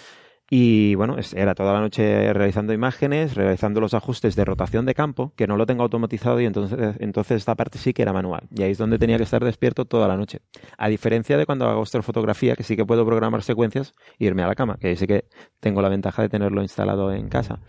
Y 0.49 0.93
bueno, 0.93 1.15
era 1.33 1.55
toda 1.55 1.73
la 1.73 1.79
noche 1.79 2.31
realizando 2.31 2.71
imágenes, 2.71 3.33
realizando 3.33 3.81
los 3.81 3.95
ajustes 3.95 4.35
de 4.35 4.45
rotación 4.45 4.85
de 4.85 4.93
campo, 4.93 5.33
que 5.35 5.47
no 5.47 5.57
lo 5.57 5.65
tengo 5.65 5.83
automatizado 5.83 6.39
y 6.39 6.45
entonces, 6.45 6.95
entonces 6.99 7.37
esta 7.37 7.55
parte 7.55 7.79
sí 7.79 7.93
que 7.93 8.03
era 8.03 8.13
manual. 8.13 8.47
Y 8.55 8.61
ahí 8.61 8.71
es 8.71 8.77
donde 8.77 8.99
tenía 8.99 9.17
que 9.17 9.23
estar 9.23 9.43
despierto 9.43 9.85
toda 9.85 10.07
la 10.07 10.17
noche. 10.17 10.41
A 10.77 10.87
diferencia 10.87 11.37
de 11.37 11.47
cuando 11.47 11.67
hago 11.67 11.81
astrofotografía, 11.81 12.55
que 12.55 12.63
sí 12.63 12.75
que 12.75 12.85
puedo 12.85 13.05
programar 13.05 13.41
secuencias 13.41 13.93
e 14.19 14.25
irme 14.25 14.43
a 14.43 14.47
la 14.47 14.55
cama, 14.55 14.77
que 14.79 14.89
ahí 14.89 14.95
sí 14.95 15.07
que 15.07 15.25
tengo 15.59 15.81
la 15.81 15.89
ventaja 15.89 16.21
de 16.21 16.29
tenerlo 16.29 16.61
instalado 16.61 17.11
en 17.11 17.27
casa. 17.27 17.59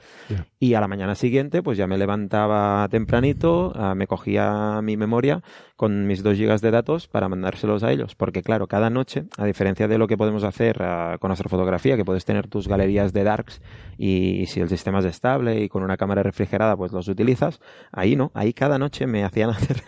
Y 0.58 0.74
a 0.74 0.80
la 0.80 0.88
mañana 0.88 1.14
siguiente, 1.14 1.62
pues 1.62 1.78
ya 1.78 1.86
me 1.86 1.96
levantaba 1.96 2.86
tempranito, 2.90 3.72
ah, 3.74 3.94
me 3.94 4.06
cogía 4.06 4.80
mi 4.82 4.98
memoria 4.98 5.42
con 5.76 6.06
mis 6.06 6.22
2 6.22 6.36
gigas 6.36 6.60
de 6.60 6.70
datos 6.70 7.06
para 7.06 7.28
mandárselos 7.28 7.82
a 7.82 7.92
ellos. 7.92 8.14
Porque 8.14 8.42
claro, 8.42 8.66
cada 8.66 8.90
noche, 8.90 9.24
a 9.36 9.44
diferencia 9.44 9.88
de 9.88 9.98
lo 9.98 10.06
que 10.06 10.16
podemos 10.16 10.44
hacer 10.44 10.80
uh, 10.80 11.18
con 11.18 11.30
astrofotografía, 11.30 11.96
que 11.96 12.04
puedes 12.04 12.24
tener 12.24 12.48
tus 12.48 12.65
galerías 12.68 13.12
de 13.12 13.24
darks 13.24 13.60
y, 13.98 14.46
si 14.46 14.60
el 14.60 14.68
sistema 14.68 14.98
es 14.98 15.06
estable 15.06 15.62
y 15.62 15.68
con 15.68 15.82
una 15.82 15.96
cámara 15.96 16.22
refrigerada, 16.22 16.76
pues 16.76 16.92
los 16.92 17.08
utilizas, 17.08 17.60
ahí 17.92 18.16
no, 18.16 18.30
ahí 18.34 18.52
cada 18.52 18.78
noche 18.78 19.06
me 19.06 19.24
hacían 19.24 19.50
hacer, 19.50 19.82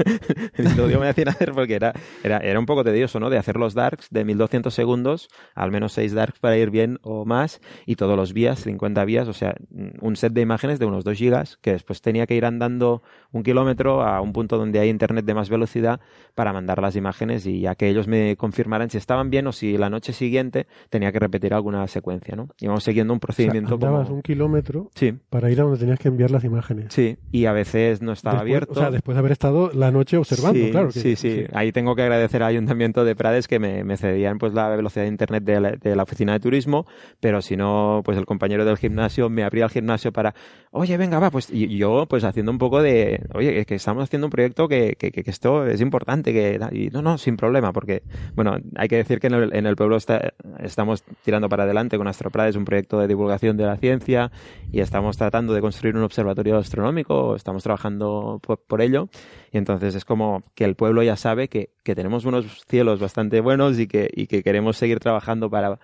me 0.57 1.09
hacían 1.09 1.29
hacer 1.29 1.53
porque 1.53 1.75
era, 1.75 1.93
era, 2.23 2.39
era 2.39 2.59
un 2.59 2.67
poco 2.67 2.85
tedioso, 2.85 3.21
¿no? 3.21 3.31
De 3.31 3.39
hacer 3.39 3.57
los 3.57 3.75
darks 3.75 4.09
de 4.11 4.25
1200 4.25 4.73
segundos, 4.73 5.29
al 5.55 5.71
menos 5.71 5.93
6 5.93 6.15
darks 6.15 6.39
para 6.39 6.57
ir 6.57 6.71
bien 6.71 6.99
o 7.03 7.25
más, 7.25 7.61
y 7.87 7.97
todos 7.97 8.17
los 8.17 8.33
vías, 8.33 8.61
50 8.61 9.05
vías, 9.05 9.29
o 9.29 9.33
sea, 9.33 9.55
un 10.01 10.17
set 10.17 10.33
de 10.33 10.41
imágenes 10.41 10.79
de 10.79 10.87
unos 10.87 11.05
2 11.05 11.17
gigas, 11.17 11.59
que 11.61 11.73
después 11.73 12.01
tenía 12.01 12.27
que 12.27 12.35
ir 12.35 12.45
andando 12.45 13.03
un 13.33 13.43
kilómetro 13.43 14.03
a 14.03 14.21
un 14.21 14.33
punto 14.33 14.57
donde 14.57 14.79
hay 14.79 14.89
internet 14.89 15.25
de 15.25 15.35
más 15.35 15.51
velocidad 15.51 16.01
para 16.35 16.53
mandar 16.53 16.81
las 16.81 16.97
imágenes 16.97 17.47
y 17.47 17.61
ya 17.61 17.75
que 17.75 17.89
ellos 17.89 18.07
me 18.07 18.37
confirmaran 18.37 18.91
si 18.91 18.97
estaban 18.97 19.31
bien 19.31 19.47
o 19.47 19.53
si 19.53 19.77
la 19.77 19.91
noche 19.91 20.13
siguiente 20.13 20.67
tenía 20.89 21.13
que 21.13 21.19
repetir 21.19 21.53
alguna 21.53 21.87
secuencia, 21.89 22.37
¿no? 22.37 22.49
Íbamos 22.69 22.85
siguiendo 22.85 23.15
un 23.15 23.21
procedimiento 23.21 23.77
o 23.77 23.79
sea, 23.79 23.91
un 23.91 24.21
kilómetro 24.21 24.91
sí. 24.95 25.15
para 25.31 25.51
ir 25.51 25.61
a 25.61 25.65
donde 25.65 25.79
tenías 25.79 25.99
que 25.99 26.09
enviar 26.09 26.31
las 26.31 26.45
imágenes. 26.45 26.93
Sí, 26.93 27.17
y 27.33 27.47
a 27.47 27.53
veces 27.53 28.03
no 28.03 28.13
estaba 28.13 28.41
abierto. 28.41 28.73
O 28.73 28.75
sea, 28.75 28.91
después 28.91 29.15
de 29.15 29.21
haber 29.21 29.33
estado 29.33 29.71
la 29.73 29.91
noche 29.91 30.19
observando, 30.19 30.71
claro. 30.71 30.91
sí, 30.93 31.17
sí, 31.17 31.47
Ahí 31.55 31.73
tengo 31.73 31.95
que 31.95 32.03
agradecer 32.03 32.43
al 32.43 32.51
Ayuntamiento 32.51 33.05
de 33.05 33.17
Prades 33.17 33.49
que 33.49 33.59
me, 33.59 33.97
cedían 33.97 34.39
pues 34.39 34.53
la 34.53 34.69
velocidad 34.69 35.05
de 35.05 35.09
internet 35.09 35.45
de 35.45 35.61
la, 35.61 35.71
de 35.73 35.97
la, 35.97 36.03
oficina 36.03 36.33
de 36.35 36.41
turismo, 36.41 36.87
pero 37.21 37.41
si 37.41 37.57
no, 37.57 38.03
pues 38.05 38.19
el 38.19 38.27
compañero 38.27 38.65
del 38.65 38.77
gimnasio 38.77 39.31
me 39.31 39.45
abría 39.45 39.65
el 39.65 39.71
gimnasio 39.71 40.13
para, 40.13 40.35
oye, 40.71 40.97
venga, 40.97 41.19
va, 41.19 41.31
pues 41.31 41.49
y 41.51 41.77
yo 41.77 42.07
pues 42.07 42.25
haciendo 42.25 42.53
un 42.53 42.59
poco 42.59 42.83
de, 42.83 43.23
oye, 43.35 43.65
que 43.65 43.75
estamos 43.77 44.05
haciendo 44.05 44.27
un 44.27 44.31
proyecto 44.31 44.69
que, 44.69 44.97
que, 44.99 45.11
que 45.11 45.31
esto 45.31 45.67
es 45.67 45.81
importante 45.81 46.33
que 46.33 46.59
y 46.73 46.89
no 46.91 47.03
no 47.03 47.19
sin 47.19 47.37
problema 47.37 47.73
porque 47.73 48.03
bueno 48.35 48.57
hay 48.77 48.89
que 48.89 48.97
decir 48.97 49.21
que 49.21 49.29
en 49.29 49.35
el, 49.35 49.55
en 49.55 49.67
el 49.67 49.77
pueblo 49.77 49.97
está, 49.97 50.33
estamos 50.61 51.05
tirando 51.25 51.49
para 51.49 51.65
adelante 51.65 51.97
con 51.97 52.09
Astroprades 52.09 52.57
un 52.59 52.65
proyecto 52.65 52.99
de 52.99 53.09
divulgación 53.09 53.57
de 53.57 53.65
la 53.65 53.77
ciencia 53.77 54.31
y 54.71 54.81
estamos 54.81 55.17
tratando 55.17 55.55
de 55.55 55.61
construir 55.61 55.97
un 55.97 56.03
observatorio 56.03 56.57
astronómico 56.57 57.35
estamos 57.35 57.63
trabajando 57.63 58.41
por, 58.43 58.83
ello. 58.83 59.09
Y 59.53 59.59
entonces 59.59 59.95
es 59.95 60.05
como 60.05 60.43
que 60.55 60.65
el 60.65 60.75
pueblo 60.75 61.03
ya 61.03 61.17
sabe 61.17 61.49
que, 61.49 61.71
que 61.83 61.95
tenemos 61.95 62.25
unos 62.25 62.65
cielos 62.69 63.01
bastante 63.01 63.41
buenos 63.41 63.79
y 63.79 63.87
que, 63.87 64.11
y 64.13 64.27
que 64.27 64.43
queremos 64.43 64.77
seguir 64.77 65.01
trabajando 65.01 65.49
para 65.49 65.79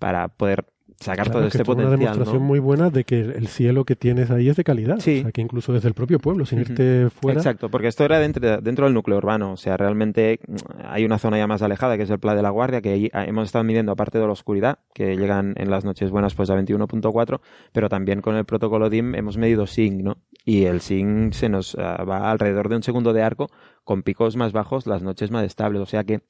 para 0.00 0.28
poder 0.28 0.64
sacar 1.00 1.24
Claro, 1.26 1.38
todo 1.40 1.46
este 1.48 1.58
esto 1.58 1.72
es 1.72 1.76
una 1.78 1.84
potencial. 1.86 2.12
demostración 2.12 2.42
¿no? 2.42 2.48
muy 2.48 2.58
buena 2.58 2.90
de 2.90 3.04
que 3.04 3.20
el 3.20 3.48
cielo 3.48 3.84
que 3.84 3.96
tienes 3.96 4.30
ahí 4.30 4.48
es 4.48 4.56
de 4.56 4.64
calidad. 4.64 4.98
O 4.98 5.00
sea, 5.00 5.32
que 5.32 5.40
incluso 5.40 5.72
desde 5.72 5.88
el 5.88 5.94
propio 5.94 6.18
pueblo, 6.18 6.44
sin 6.44 6.60
irte 6.60 7.08
fuera. 7.10 7.40
Exacto, 7.40 7.70
porque 7.70 7.88
esto 7.88 8.04
era 8.04 8.18
dentro, 8.18 8.60
dentro 8.60 8.84
del 8.84 8.94
núcleo 8.94 9.16
urbano. 9.16 9.52
O 9.52 9.56
sea, 9.56 9.76
realmente 9.76 10.40
mm, 10.46 10.56
hay 10.84 11.04
una 11.04 11.18
zona 11.18 11.38
ya 11.38 11.46
más 11.46 11.62
alejada, 11.62 11.96
que 11.96 12.02
es 12.02 12.10
el 12.10 12.18
Pla 12.18 12.34
de 12.34 12.42
la 12.42 12.50
Guardia, 12.50 12.82
que 12.82 12.90
ahí 12.90 13.10
ah, 13.12 13.24
hemos 13.24 13.46
estado 13.46 13.64
midiendo, 13.64 13.92
aparte 13.92 14.18
de 14.18 14.26
la 14.26 14.32
oscuridad, 14.32 14.78
que 14.92 15.16
llegan 15.16 15.54
en 15.56 15.70
las 15.70 15.84
noches 15.84 16.10
buenas 16.10 16.34
pues 16.34 16.50
a 16.50 16.54
21.4, 16.54 17.40
pero 17.72 17.88
también 17.88 18.20
con 18.20 18.36
el 18.36 18.44
protocolo 18.44 18.90
DIM 18.90 19.14
hemos 19.14 19.38
medido 19.38 19.66
SYNC, 19.66 20.02
¿no? 20.02 20.18
Y 20.44 20.64
el 20.64 20.80
SYNC 20.80 21.32
se 21.32 21.48
nos 21.48 21.76
ah, 21.76 22.04
va 22.04 22.30
alrededor 22.30 22.68
de 22.68 22.76
un 22.76 22.82
segundo 22.82 23.12
de 23.14 23.22
arco, 23.22 23.48
con 23.84 24.02
picos 24.02 24.36
más 24.36 24.52
bajos, 24.52 24.86
las 24.86 25.02
noches 25.02 25.30
más 25.30 25.44
estables. 25.44 25.80
O 25.80 25.86
sea 25.86 26.04
que 26.04 26.20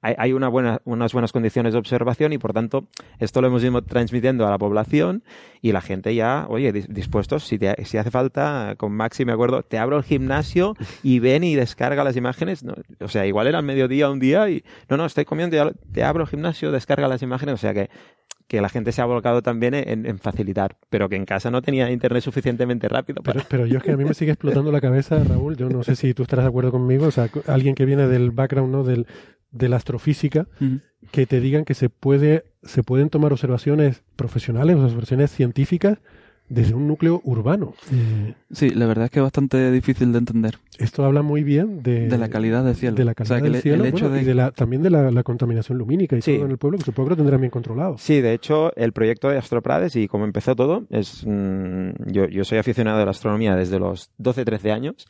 hay, 0.00 0.14
hay 0.18 0.32
una 0.32 0.48
buena, 0.48 0.80
unas 0.84 1.12
buenas 1.12 1.32
condiciones 1.32 1.72
de 1.72 1.78
observación 1.78 2.32
y 2.32 2.38
por 2.38 2.52
tanto 2.52 2.86
esto 3.18 3.40
lo 3.40 3.48
hemos 3.48 3.62
ido 3.64 3.82
transmitiendo 3.82 4.46
a 4.46 4.50
la 4.50 4.58
población 4.58 5.22
y 5.60 5.72
la 5.72 5.80
gente 5.80 6.14
ya, 6.14 6.46
oye, 6.48 6.72
dis- 6.72 6.86
dispuestos, 6.88 7.44
si, 7.44 7.58
te- 7.58 7.84
si 7.84 7.98
hace 7.98 8.10
falta, 8.10 8.74
con 8.76 8.92
Maxi 8.92 9.24
me 9.24 9.32
acuerdo, 9.32 9.62
te 9.62 9.78
abro 9.78 9.96
el 9.96 10.04
gimnasio 10.04 10.76
y 11.02 11.18
ven 11.18 11.42
y 11.44 11.54
descarga 11.56 12.04
las 12.04 12.16
imágenes. 12.16 12.62
No, 12.64 12.74
o 13.00 13.08
sea, 13.08 13.26
igual 13.26 13.46
era 13.48 13.58
al 13.58 13.64
mediodía 13.64 14.08
un 14.10 14.20
día 14.20 14.48
y, 14.50 14.62
no, 14.88 14.96
no, 14.96 15.04
estoy 15.06 15.24
comiendo, 15.24 15.56
ya, 15.56 15.70
te 15.92 16.04
abro 16.04 16.22
el 16.24 16.28
gimnasio, 16.28 16.70
descarga 16.70 17.08
las 17.08 17.22
imágenes. 17.22 17.54
O 17.54 17.58
sea 17.58 17.74
que, 17.74 17.90
que 18.46 18.60
la 18.62 18.68
gente 18.70 18.92
se 18.92 19.02
ha 19.02 19.04
volcado 19.04 19.42
también 19.42 19.74
en, 19.74 20.06
en 20.06 20.18
facilitar, 20.18 20.76
pero 20.88 21.08
que 21.08 21.16
en 21.16 21.24
casa 21.26 21.50
no 21.50 21.60
tenía 21.60 21.90
internet 21.90 22.22
suficientemente 22.22 22.88
rápido. 22.88 23.20
Pero, 23.22 23.40
para- 23.40 23.48
pero 23.48 23.66
yo 23.66 23.78
es 23.78 23.82
que 23.84 23.90
a 23.92 23.96
mí 23.96 24.04
me 24.04 24.14
sigue 24.14 24.30
explotando 24.30 24.70
la 24.72 24.80
cabeza, 24.80 25.22
Raúl. 25.22 25.56
Yo 25.56 25.68
no 25.68 25.82
sé 25.82 25.96
si 25.96 26.14
tú 26.14 26.22
estarás 26.22 26.44
de 26.44 26.48
acuerdo 26.50 26.70
conmigo. 26.70 27.06
O 27.06 27.10
sea, 27.10 27.28
alguien 27.46 27.74
que 27.74 27.84
viene 27.84 28.06
del 28.06 28.30
background, 28.30 28.72
¿no? 28.72 28.84
Del, 28.84 29.06
de 29.50 29.68
la 29.68 29.76
astrofísica, 29.76 30.46
que 31.10 31.26
te 31.26 31.40
digan 31.40 31.64
que 31.64 31.74
se 31.74 31.88
puede, 31.88 32.44
se 32.62 32.82
pueden 32.82 33.08
tomar 33.08 33.32
observaciones 33.32 34.02
profesionales, 34.16 34.76
o 34.76 34.82
observaciones 34.84 35.30
científicas 35.30 35.98
desde 36.50 36.72
un 36.72 36.88
núcleo 36.88 37.20
urbano. 37.24 37.74
Eh, 37.92 38.34
Sí, 38.50 38.70
la 38.70 38.86
verdad 38.86 39.04
es 39.04 39.10
que 39.10 39.18
es 39.18 39.22
bastante 39.22 39.70
difícil 39.70 40.12
de 40.12 40.18
entender. 40.18 40.56
esto 40.78 41.04
habla 41.04 41.20
muy 41.20 41.42
bien 41.44 41.82
de, 41.82 42.08
De 42.08 42.16
la 42.16 42.30
calidad 42.30 42.64
del 42.64 42.74
cielo. 42.74 42.96
de 42.96 43.04
la 43.04 43.12
O 43.12 43.14
sea, 43.16 43.24
calidad 43.24 43.36
que 43.36 43.42
del 43.44 43.54
el- 43.56 43.62
cielo 43.62 43.84
el 43.84 43.88
hecho 43.90 44.04
bueno, 44.06 44.14
de- 44.16 44.22
y 44.22 44.24
de 44.24 44.34
la, 44.34 44.50
también 44.52 44.82
de 44.82 44.88
la, 44.88 45.10
la 45.10 45.22
contaminación 45.22 45.76
lumínica 45.76 46.16
y 46.16 46.22
Sí. 46.22 46.36
todo 46.36 46.46
en 46.46 46.50
el 46.52 46.56
pueblo, 46.56 46.78
que 46.78 46.84
supongo 46.84 47.08
que 47.08 47.12
lo 47.12 47.16
tendrán 47.18 47.40
bien 47.42 47.50
controlado. 47.50 47.98
Sí, 47.98 48.22
de 48.22 48.32
hecho, 48.32 48.74
el 48.76 48.92
proyecto 48.92 49.28
de 49.28 49.36
Astroprades 49.36 49.94
y 49.96 50.08
cómo 50.08 50.24
empezó 50.24 50.56
todo 50.56 50.86
es. 50.88 51.22
mm, 51.26 51.90
yo, 52.12 52.26
yo 52.28 52.44
soy 52.44 52.56
aficionado 52.56 53.02
a 53.02 53.04
la 53.04 53.10
astronomía 53.10 53.54
desde 53.54 53.78
los 53.78 54.10
12-13 54.16 54.72
años, 54.72 55.06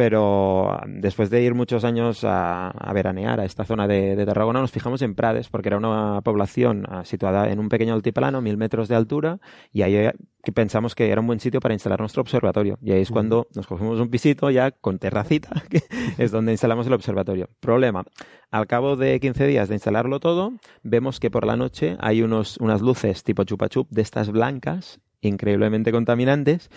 pero 0.00 0.72
ah, 0.72 0.82
después 0.86 1.28
de 1.28 1.42
ir 1.42 1.52
muchos 1.52 1.84
años 1.84 2.24
a, 2.24 2.70
a 2.70 2.92
veranear 2.94 3.38
a 3.38 3.44
esta 3.44 3.66
zona 3.66 3.86
de, 3.86 4.16
de 4.16 4.24
Tarragona, 4.24 4.62
nos 4.62 4.70
fijamos 4.70 5.02
en 5.02 5.14
Prades, 5.14 5.50
porque 5.50 5.68
era 5.68 5.76
una 5.76 6.22
población 6.22 6.86
ah, 6.88 7.04
situada 7.04 7.50
en 7.50 7.58
un 7.58 7.68
pequeño 7.68 7.92
altiplano, 7.92 8.40
mil 8.40 8.56
metros 8.56 8.88
de 8.88 8.94
altura, 8.94 9.40
y 9.74 9.82
ahí 9.82 9.96
eh, 9.96 10.14
pensamos 10.54 10.94
que 10.94 11.10
era 11.10 11.20
un 11.20 11.26
buen 11.26 11.38
sitio 11.38 11.60
para 11.60 11.74
instalar 11.74 12.00
nuestro 12.00 12.22
observatorio. 12.22 12.78
Y 12.80 12.92
ahí 12.92 13.02
es 13.02 13.10
cuando 13.10 13.46
nos 13.54 13.66
cogimos 13.66 14.00
un 14.00 14.08
pisito 14.08 14.48
ya 14.50 14.70
con 14.70 14.98
terracita, 14.98 15.50
que 15.68 15.82
es 16.16 16.30
donde 16.30 16.52
instalamos 16.52 16.86
el 16.86 16.94
observatorio. 16.94 17.50
Problema, 17.60 18.06
al 18.50 18.66
cabo 18.66 18.96
de 18.96 19.20
15 19.20 19.46
días 19.48 19.68
de 19.68 19.74
instalarlo 19.74 20.18
todo, 20.18 20.54
vemos 20.82 21.20
que 21.20 21.30
por 21.30 21.44
la 21.44 21.56
noche 21.56 21.98
hay 22.00 22.22
unos, 22.22 22.56
unas 22.56 22.80
luces 22.80 23.22
tipo 23.22 23.44
chupa 23.44 23.68
chup 23.68 23.86
de 23.90 24.00
estas 24.00 24.30
blancas, 24.30 24.98
increíblemente 25.20 25.92
contaminantes. 25.92 26.70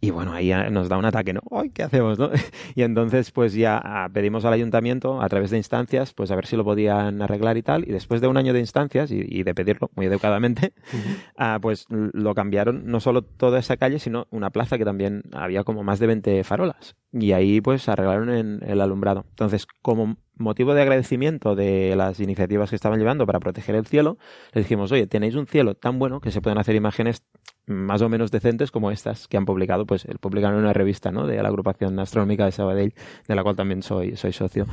Y 0.00 0.10
bueno, 0.10 0.32
ahí 0.32 0.52
nos 0.70 0.88
da 0.88 0.96
un 0.96 1.04
ataque, 1.04 1.32
¿no? 1.32 1.40
¡Ay, 1.50 1.70
qué 1.70 1.82
hacemos, 1.82 2.18
no? 2.18 2.30
Y 2.76 2.82
entonces, 2.82 3.32
pues 3.32 3.52
ya 3.54 3.80
ah, 3.82 4.08
pedimos 4.12 4.44
al 4.44 4.52
ayuntamiento, 4.52 5.20
a 5.20 5.28
través 5.28 5.50
de 5.50 5.56
instancias, 5.56 6.14
pues 6.14 6.30
a 6.30 6.36
ver 6.36 6.46
si 6.46 6.56
lo 6.56 6.64
podían 6.64 7.20
arreglar 7.20 7.56
y 7.56 7.62
tal. 7.62 7.88
Y 7.88 7.92
después 7.92 8.20
de 8.20 8.28
un 8.28 8.36
año 8.36 8.52
de 8.52 8.60
instancias 8.60 9.10
y, 9.10 9.24
y 9.26 9.42
de 9.42 9.54
pedirlo 9.54 9.90
muy 9.96 10.06
educadamente, 10.06 10.72
ah, 11.36 11.58
pues 11.60 11.86
lo 11.88 12.34
cambiaron 12.34 12.86
no 12.86 13.00
solo 13.00 13.22
toda 13.22 13.58
esa 13.58 13.76
calle, 13.76 13.98
sino 13.98 14.28
una 14.30 14.50
plaza 14.50 14.78
que 14.78 14.84
también 14.84 15.22
había 15.32 15.64
como 15.64 15.82
más 15.82 15.98
de 15.98 16.06
20 16.06 16.44
farolas. 16.44 16.94
Y 17.12 17.32
ahí 17.32 17.60
pues 17.60 17.88
arreglaron 17.88 18.30
en 18.30 18.60
el 18.66 18.80
alumbrado. 18.80 19.24
Entonces, 19.30 19.66
como 19.82 20.16
motivo 20.36 20.74
de 20.74 20.82
agradecimiento 20.82 21.54
de 21.54 21.94
las 21.96 22.20
iniciativas 22.20 22.70
que 22.70 22.76
estaban 22.76 22.98
llevando 22.98 23.26
para 23.26 23.40
proteger 23.40 23.74
el 23.74 23.86
cielo, 23.86 24.18
les 24.52 24.64
dijimos, 24.64 24.92
oye, 24.92 25.06
tenéis 25.06 25.34
un 25.34 25.46
cielo 25.46 25.74
tan 25.74 25.98
bueno 25.98 26.20
que 26.20 26.30
se 26.30 26.40
pueden 26.40 26.58
hacer 26.58 26.76
imágenes 26.76 27.24
más 27.66 28.00
o 28.02 28.08
menos 28.08 28.30
decentes 28.30 28.70
como 28.70 28.90
estas 28.90 29.28
que 29.28 29.36
han 29.36 29.44
publicado, 29.44 29.86
pues 29.86 30.04
el 30.06 30.18
publicaron 30.18 30.56
en 30.56 30.64
una 30.64 30.72
revista, 30.72 31.12
¿no? 31.12 31.26
De 31.26 31.40
la 31.42 31.48
agrupación 31.48 31.98
astronómica 31.98 32.46
de 32.46 32.52
Sabadell, 32.52 32.94
de 33.26 33.34
la 33.34 33.42
cual 33.42 33.56
también 33.56 33.82
soy, 33.82 34.16
soy 34.16 34.32
socio. 34.32 34.66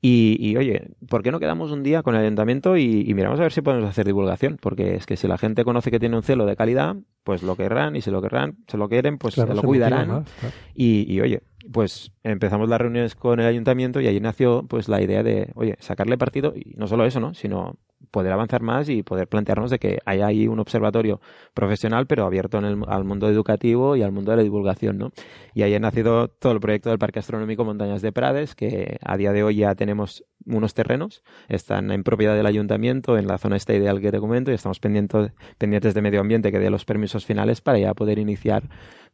Y, 0.00 0.36
y, 0.40 0.56
oye, 0.56 0.92
¿por 1.08 1.22
qué 1.22 1.30
no 1.30 1.38
quedamos 1.38 1.70
un 1.70 1.82
día 1.82 2.02
con 2.02 2.14
el 2.14 2.22
ayuntamiento 2.22 2.76
y, 2.78 3.04
y 3.06 3.14
miramos 3.14 3.38
a 3.38 3.42
ver 3.42 3.52
si 3.52 3.60
podemos 3.60 3.88
hacer 3.88 4.06
divulgación? 4.06 4.56
Porque 4.60 4.94
es 4.94 5.04
que 5.04 5.16
si 5.16 5.28
la 5.28 5.36
gente 5.36 5.64
conoce 5.64 5.90
que 5.90 6.00
tiene 6.00 6.16
un 6.16 6.22
cielo 6.22 6.46
de 6.46 6.56
calidad, 6.56 6.96
pues 7.30 7.44
lo 7.44 7.54
querrán 7.54 7.94
y 7.94 8.00
si 8.00 8.10
lo 8.10 8.20
querrán, 8.20 8.56
se 8.66 8.76
lo 8.76 8.88
quieren, 8.88 9.16
pues 9.16 9.34
Claro, 9.34 9.50
se 9.52 9.54
lo 9.54 9.60
se 9.60 9.66
cuidarán. 9.68 10.08
más, 10.08 10.28
claro. 10.40 10.54
Y, 10.74 11.06
y, 11.12 11.20
oye, 11.20 11.42
pues 11.70 12.10
empezamos 12.24 12.68
las 12.68 12.80
reuniones 12.80 13.14
con 13.14 13.38
el 13.38 13.46
ayuntamiento 13.46 14.00
y 14.00 14.08
ahí 14.08 14.18
nació 14.18 14.64
pues 14.68 14.88
la 14.88 15.00
idea 15.00 15.22
de, 15.22 15.52
oye, 15.54 15.76
sacarle 15.78 16.18
partido 16.18 16.54
y 16.56 16.74
no 16.76 16.88
solo 16.88 17.04
eso, 17.04 17.20
¿no? 17.20 17.32
Sino 17.34 17.76
poder 18.10 18.32
avanzar 18.32 18.62
más 18.62 18.88
y 18.88 19.02
poder 19.02 19.28
plantearnos 19.28 19.70
de 19.70 19.78
que 19.78 19.98
haya 20.04 20.26
ahí 20.26 20.48
un 20.48 20.58
observatorio 20.58 21.20
profesional 21.54 22.06
pero 22.06 22.24
abierto 22.24 22.58
en 22.58 22.64
el- 22.64 22.84
al 22.88 23.04
mundo 23.04 23.28
educativo 23.28 23.96
y 23.96 24.02
al 24.02 24.12
mundo 24.12 24.30
de 24.30 24.38
la 24.38 24.42
divulgación, 24.42 24.98
¿no? 24.98 25.12
Y 25.54 25.62
ahí 25.62 25.74
ha 25.74 25.78
nacido 25.80 26.28
todo 26.28 26.52
el 26.52 26.60
proyecto 26.60 26.90
del 26.90 26.98
Parque 26.98 27.18
Astronómico 27.20 27.64
Montañas 27.64 28.02
de 28.02 28.12
Prades, 28.12 28.54
que 28.54 28.98
a 29.04 29.16
día 29.16 29.32
de 29.32 29.42
hoy 29.42 29.56
ya 29.56 29.74
tenemos 29.74 30.24
unos 30.46 30.74
terrenos, 30.74 31.22
están 31.48 31.90
en 31.90 32.02
propiedad 32.02 32.34
del 32.34 32.46
ayuntamiento, 32.46 33.18
en 33.18 33.26
la 33.26 33.38
zona 33.38 33.56
esta 33.56 33.74
ideal 33.74 34.00
que 34.00 34.10
te 34.10 34.18
comento, 34.18 34.50
y 34.50 34.54
estamos 34.54 34.80
pendientes, 34.80 35.32
pendientes 35.58 35.94
de 35.94 36.02
medio 36.02 36.20
ambiente 36.20 36.50
que 36.50 36.58
dé 36.58 36.70
los 36.70 36.84
permisos 36.84 37.26
finales 37.26 37.60
para 37.60 37.78
ya 37.78 37.94
poder 37.94 38.18
iniciar 38.18 38.64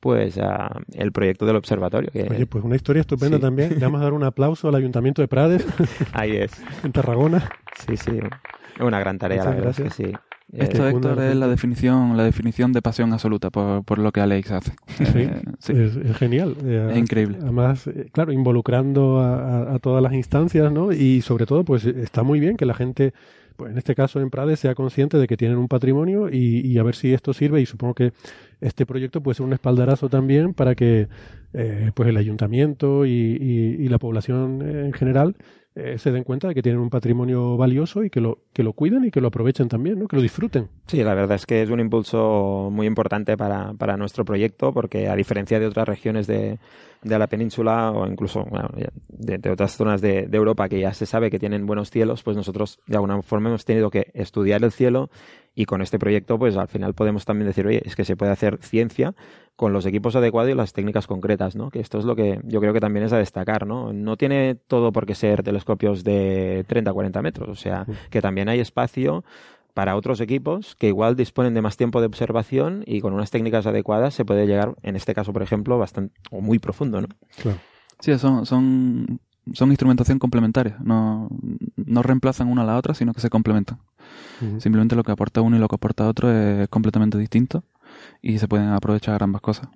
pues 0.00 0.38
a- 0.38 0.76
el 0.94 1.12
proyecto 1.12 1.46
del 1.46 1.56
observatorio. 1.56 2.10
Que, 2.12 2.22
Oye, 2.30 2.46
pues 2.46 2.64
una 2.64 2.76
historia 2.76 3.00
estupenda 3.00 3.38
Sí. 3.38 3.42
también. 3.42 3.70
Le 3.70 3.80
vamos 3.80 4.00
a 4.00 4.04
dar 4.04 4.12
un 4.12 4.24
aplauso 4.24 4.68
al 4.68 4.74
Ayuntamiento 4.74 5.22
de 5.22 5.28
Prades, 5.28 5.66
Ahí 6.12 6.36
es. 6.36 6.52
en 6.84 6.92
Tarragona. 6.92 7.48
Sí, 7.86 7.96
sí. 7.96 8.18
Una 8.80 9.00
gran 9.00 9.18
tarea, 9.18 9.38
Muchas 9.38 9.50
la 9.50 9.56
verdad 9.56 9.70
es 9.70 9.76
que 9.76 9.82
gracias. 9.84 10.10
sí. 10.12 10.16
Esto, 10.52 10.86
Eh, 10.86 10.90
Héctor, 10.90 11.20
es 11.22 11.34
la 11.34 11.48
definición, 11.48 12.16
la 12.16 12.22
definición 12.22 12.72
de 12.72 12.80
pasión 12.80 13.12
absoluta 13.12 13.50
por, 13.50 13.82
por 13.84 13.98
lo 13.98 14.12
que 14.12 14.20
Alex 14.20 14.52
hace. 14.52 14.72
Sí, 14.86 15.04
Eh, 15.16 15.42
sí. 15.58 15.72
Es, 15.72 15.96
es 15.96 16.16
genial. 16.18 16.54
Eh, 16.64 16.90
Es 16.92 16.98
increíble. 16.98 17.38
Además, 17.42 17.88
eh, 17.88 18.06
claro, 18.12 18.30
involucrando 18.32 19.18
a, 19.18 19.34
a- 19.72 19.74
a 19.74 19.78
todas 19.80 20.00
las 20.02 20.12
instancias, 20.12 20.70
¿no? 20.70 20.92
Y 20.92 21.20
sobre 21.22 21.46
todo, 21.46 21.64
pues 21.64 21.84
está 21.84 22.22
muy 22.22 22.38
bien 22.38 22.56
que 22.56 22.64
la 22.64 22.74
gente, 22.74 23.12
pues 23.56 23.72
en 23.72 23.78
este 23.78 23.94
caso 23.94 24.20
en 24.20 24.30
Prades, 24.30 24.60
sea 24.60 24.74
consciente 24.74 25.18
de 25.18 25.26
que 25.26 25.36
tienen 25.36 25.58
un 25.58 25.68
patrimonio 25.68 26.28
y, 26.30 26.60
y 26.66 26.78
a 26.78 26.82
ver 26.82 26.94
si 26.94 27.12
esto 27.12 27.32
sirve. 27.32 27.60
Y 27.60 27.66
supongo 27.66 27.94
que 27.94 28.12
este 28.60 28.86
proyecto 28.86 29.22
puede 29.22 29.34
ser 29.36 29.46
un 29.46 29.52
espaldarazo 29.52 30.08
también 30.08 30.54
para 30.54 30.74
que 30.74 31.08
eh, 31.52 31.90
pues 31.94 32.08
el 32.08 32.16
ayuntamiento 32.16 33.06
y- 33.06 33.10
y 33.80 33.88
la 33.88 33.98
población 33.98 34.62
en 34.62 34.92
general 34.92 35.36
eh, 35.76 35.98
se 35.98 36.10
den 36.10 36.24
cuenta 36.24 36.48
de 36.48 36.54
que 36.54 36.62
tienen 36.62 36.80
un 36.80 36.88
patrimonio 36.88 37.58
valioso 37.58 38.02
y 38.02 38.08
que 38.08 38.20
lo, 38.20 38.38
que 38.54 38.62
lo 38.62 38.72
cuiden 38.72 39.04
y 39.04 39.10
que 39.10 39.20
lo 39.20 39.28
aprovechen 39.28 39.68
también, 39.68 39.98
¿no? 39.98 40.08
Que 40.08 40.16
lo 40.16 40.22
disfruten. 40.22 40.68
Sí, 40.86 41.02
la 41.02 41.14
verdad 41.14 41.36
es 41.36 41.44
que 41.44 41.60
es 41.60 41.68
un 41.68 41.80
impulso 41.80 42.70
muy 42.72 42.86
importante 42.86 43.36
para, 43.36 43.74
para 43.74 43.98
nuestro 43.98 44.24
proyecto 44.24 44.72
porque 44.72 45.08
a 45.08 45.14
diferencia 45.14 45.60
de 45.60 45.66
otras 45.66 45.86
regiones 45.86 46.26
de, 46.26 46.58
de 47.02 47.18
la 47.18 47.26
península 47.26 47.90
o 47.90 48.06
incluso 48.06 48.46
de, 49.10 49.38
de 49.38 49.50
otras 49.50 49.76
zonas 49.76 50.00
de, 50.00 50.26
de 50.26 50.36
Europa 50.36 50.66
que 50.68 50.80
ya 50.80 50.94
se 50.94 51.04
sabe 51.04 51.30
que 51.30 51.38
tienen 51.38 51.66
buenos 51.66 51.90
cielos, 51.90 52.22
pues 52.22 52.38
nosotros 52.38 52.80
de 52.86 52.96
alguna 52.96 53.20
forma 53.20 53.50
hemos 53.50 53.66
tenido 53.66 53.90
que 53.90 54.10
estudiar 54.14 54.64
el 54.64 54.72
cielo 54.72 55.10
y 55.56 55.64
con 55.64 55.82
este 55.82 55.98
proyecto 55.98 56.38
pues 56.38 56.56
al 56.56 56.68
final 56.68 56.94
podemos 56.94 57.24
también 57.24 57.48
decir, 57.48 57.66
oye, 57.66 57.82
es 57.84 57.96
que 57.96 58.04
se 58.04 58.14
puede 58.14 58.30
hacer 58.30 58.58
ciencia 58.60 59.14
con 59.56 59.72
los 59.72 59.86
equipos 59.86 60.14
adecuados 60.14 60.52
y 60.52 60.54
las 60.54 60.74
técnicas 60.74 61.06
concretas, 61.06 61.56
¿no? 61.56 61.70
Que 61.70 61.80
esto 61.80 61.98
es 61.98 62.04
lo 62.04 62.14
que 62.14 62.40
yo 62.44 62.60
creo 62.60 62.74
que 62.74 62.80
también 62.80 63.06
es 63.06 63.12
a 63.14 63.18
destacar, 63.18 63.66
¿no? 63.66 63.92
No 63.94 64.18
tiene 64.18 64.54
todo 64.54 64.92
por 64.92 65.06
qué 65.06 65.14
ser 65.14 65.42
telescopios 65.42 66.04
de 66.04 66.64
30 66.68 66.92
40 66.92 67.22
metros, 67.22 67.48
o 67.48 67.54
sea, 67.56 67.86
que 68.10 68.20
también 68.20 68.50
hay 68.50 68.60
espacio 68.60 69.24
para 69.72 69.96
otros 69.96 70.20
equipos 70.20 70.76
que 70.76 70.88
igual 70.88 71.16
disponen 71.16 71.54
de 71.54 71.62
más 71.62 71.78
tiempo 71.78 72.00
de 72.00 72.06
observación 72.06 72.84
y 72.86 73.00
con 73.00 73.14
unas 73.14 73.30
técnicas 73.30 73.66
adecuadas 73.66 74.12
se 74.12 74.26
puede 74.26 74.46
llegar, 74.46 74.74
en 74.82 74.94
este 74.94 75.14
caso, 75.14 75.32
por 75.32 75.42
ejemplo, 75.42 75.78
bastante 75.78 76.14
o 76.30 76.42
muy 76.42 76.58
profundo, 76.58 77.00
¿no? 77.00 77.08
Sí, 78.00 78.18
son, 78.18 78.44
son, 78.44 79.20
son 79.54 79.70
instrumentación 79.70 80.18
complementaria. 80.18 80.76
No, 80.80 81.28
no 81.76 82.02
reemplazan 82.02 82.48
una 82.48 82.62
a 82.62 82.66
la 82.66 82.76
otra, 82.76 82.92
sino 82.92 83.14
que 83.14 83.20
se 83.20 83.30
complementan. 83.30 83.78
Simplemente 84.58 84.94
lo 84.96 85.02
que 85.02 85.12
aporta 85.12 85.40
uno 85.40 85.56
y 85.56 85.58
lo 85.58 85.68
que 85.68 85.76
aporta 85.76 86.06
otro 86.08 86.30
es 86.30 86.68
completamente 86.68 87.16
distinto 87.18 87.64
y 88.22 88.38
se 88.38 88.48
pueden 88.48 88.68
aprovechar 88.68 89.22
ambas 89.22 89.40
cosas. 89.42 89.68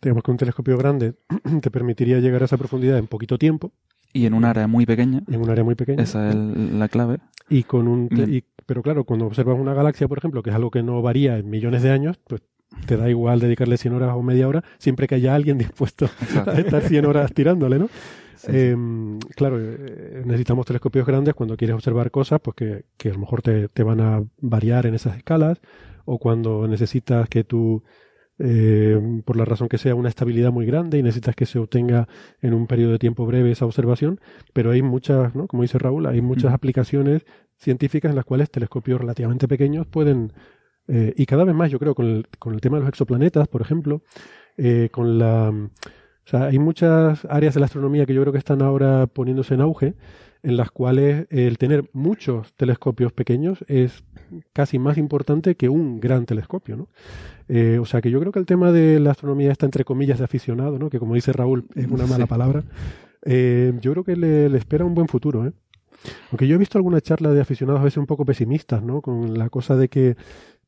Digamos 0.00 0.24
que 0.24 0.30
un 0.30 0.36
telescopio 0.36 0.76
grande 0.76 1.14
te 1.62 1.70
permitiría 1.70 2.18
llegar 2.18 2.42
a 2.42 2.46
esa 2.46 2.56
profundidad 2.56 2.98
en 2.98 3.06
poquito 3.06 3.38
tiempo. 3.38 3.72
Y 4.12 4.26
en 4.26 4.34
un 4.34 4.44
área 4.44 4.66
muy 4.66 4.84
pequeña. 4.86 5.22
En 5.30 5.40
un 5.40 5.48
área 5.50 5.64
muy 5.64 5.74
pequeña. 5.74 6.02
Esa 6.02 6.28
es 6.30 6.34
la 6.34 6.88
clave. 6.88 7.18
Y 7.48 7.62
con 7.62 7.88
un 7.88 8.08
y- 8.28 8.44
pero 8.66 8.82
claro, 8.82 9.04
cuando 9.04 9.26
observas 9.26 9.58
una 9.58 9.74
galaxia, 9.74 10.06
por 10.08 10.18
ejemplo, 10.18 10.42
que 10.42 10.50
es 10.50 10.56
algo 10.56 10.70
que 10.70 10.82
no 10.82 11.00
varía 11.02 11.38
en 11.38 11.48
millones 11.50 11.82
de 11.82 11.90
años, 11.90 12.18
pues 12.28 12.42
te 12.86 12.96
da 12.96 13.08
igual 13.10 13.38
dedicarle 13.40 13.76
100 13.76 13.94
horas 13.94 14.10
o 14.14 14.22
media 14.22 14.48
hora, 14.48 14.64
siempre 14.78 15.06
que 15.06 15.14
haya 15.16 15.34
alguien 15.34 15.58
dispuesto 15.58 16.08
a 16.46 16.52
estar 16.58 16.82
100 16.82 17.06
horas 17.06 17.32
tirándole, 17.32 17.78
¿no? 17.78 17.88
Eh, 18.48 18.74
claro, 19.36 19.56
claro, 19.56 19.58
eh, 19.60 20.22
necesitamos 20.24 20.66
telescopios 20.66 21.06
grandes 21.06 21.34
cuando 21.34 21.56
quieres 21.56 21.74
observar 21.74 22.10
cosas, 22.10 22.40
pues 22.40 22.56
que, 22.56 22.84
que 22.96 23.10
a 23.10 23.12
lo 23.12 23.18
mejor 23.18 23.42
te, 23.42 23.68
te, 23.68 23.82
van 23.82 24.00
a 24.00 24.24
variar 24.40 24.86
en 24.86 24.94
esas 24.94 25.16
escalas, 25.16 25.60
o 26.04 26.18
cuando 26.18 26.66
necesitas 26.66 27.28
que 27.28 27.44
tú, 27.44 27.82
eh, 28.38 29.22
por 29.24 29.36
la 29.36 29.44
razón 29.44 29.68
que 29.68 29.78
sea, 29.78 29.94
una 29.94 30.08
estabilidad 30.08 30.50
muy 30.50 30.66
grande 30.66 30.98
y 30.98 31.02
necesitas 31.02 31.36
que 31.36 31.46
se 31.46 31.58
obtenga 31.58 32.08
en 32.40 32.54
un 32.54 32.66
periodo 32.66 32.92
de 32.92 32.98
tiempo 32.98 33.26
breve 33.26 33.50
esa 33.50 33.66
observación, 33.66 34.20
pero 34.52 34.70
hay 34.70 34.82
muchas, 34.82 35.34
¿no? 35.34 35.46
Como 35.46 35.62
dice 35.62 35.78
Raúl, 35.78 36.06
hay 36.06 36.20
muchas 36.20 36.52
aplicaciones 36.52 37.24
científicas 37.56 38.10
en 38.10 38.16
las 38.16 38.24
cuales 38.24 38.50
telescopios 38.50 39.00
relativamente 39.00 39.46
pequeños 39.46 39.86
pueden, 39.86 40.32
eh, 40.88 41.14
y 41.16 41.26
cada 41.26 41.44
vez 41.44 41.54
más 41.54 41.70
yo 41.70 41.78
creo, 41.78 41.94
con 41.94 42.06
el, 42.06 42.26
con 42.38 42.54
el 42.54 42.60
tema 42.60 42.76
de 42.76 42.80
los 42.80 42.88
exoplanetas, 42.88 43.46
por 43.48 43.62
ejemplo, 43.62 44.02
eh, 44.56 44.88
con 44.90 45.18
la 45.18 45.52
o 46.24 46.28
sea, 46.28 46.44
hay 46.44 46.58
muchas 46.58 47.24
áreas 47.28 47.54
de 47.54 47.60
la 47.60 47.66
astronomía 47.66 48.06
que 48.06 48.14
yo 48.14 48.20
creo 48.20 48.32
que 48.32 48.38
están 48.38 48.62
ahora 48.62 49.06
poniéndose 49.06 49.54
en 49.54 49.60
auge, 49.60 49.94
en 50.42 50.56
las 50.56 50.70
cuales 50.70 51.26
el 51.30 51.58
tener 51.58 51.88
muchos 51.92 52.52
telescopios 52.54 53.12
pequeños 53.12 53.64
es 53.68 54.04
casi 54.52 54.78
más 54.78 54.98
importante 54.98 55.56
que 55.56 55.68
un 55.68 56.00
gran 56.00 56.26
telescopio, 56.26 56.76
¿no? 56.76 56.88
Eh, 57.48 57.78
o 57.80 57.84
sea 57.84 58.00
que 58.00 58.10
yo 58.10 58.18
creo 58.20 58.32
que 58.32 58.38
el 58.38 58.46
tema 58.46 58.72
de 58.72 58.98
la 58.98 59.12
astronomía 59.12 59.52
está 59.52 59.66
entre 59.66 59.84
comillas 59.84 60.18
de 60.18 60.24
aficionado, 60.24 60.78
¿no? 60.78 60.90
Que 60.90 60.98
como 60.98 61.14
dice 61.14 61.32
Raúl 61.32 61.66
es 61.74 61.86
una 61.86 62.06
mala 62.06 62.26
palabra. 62.26 62.64
Eh, 63.24 63.72
yo 63.80 63.92
creo 63.92 64.04
que 64.04 64.16
le, 64.16 64.48
le, 64.48 64.58
espera 64.58 64.84
un 64.84 64.94
buen 64.94 65.06
futuro, 65.06 65.46
¿eh? 65.46 65.52
Aunque 66.30 66.48
yo 66.48 66.56
he 66.56 66.58
visto 66.58 66.78
alguna 66.78 67.00
charla 67.00 67.30
de 67.30 67.40
aficionados 67.40 67.80
a 67.80 67.84
veces 67.84 67.98
un 67.98 68.06
poco 68.06 68.24
pesimistas, 68.24 68.82
¿no? 68.82 69.00
Con 69.00 69.38
la 69.38 69.48
cosa 69.48 69.76
de 69.76 69.88
que 69.88 70.16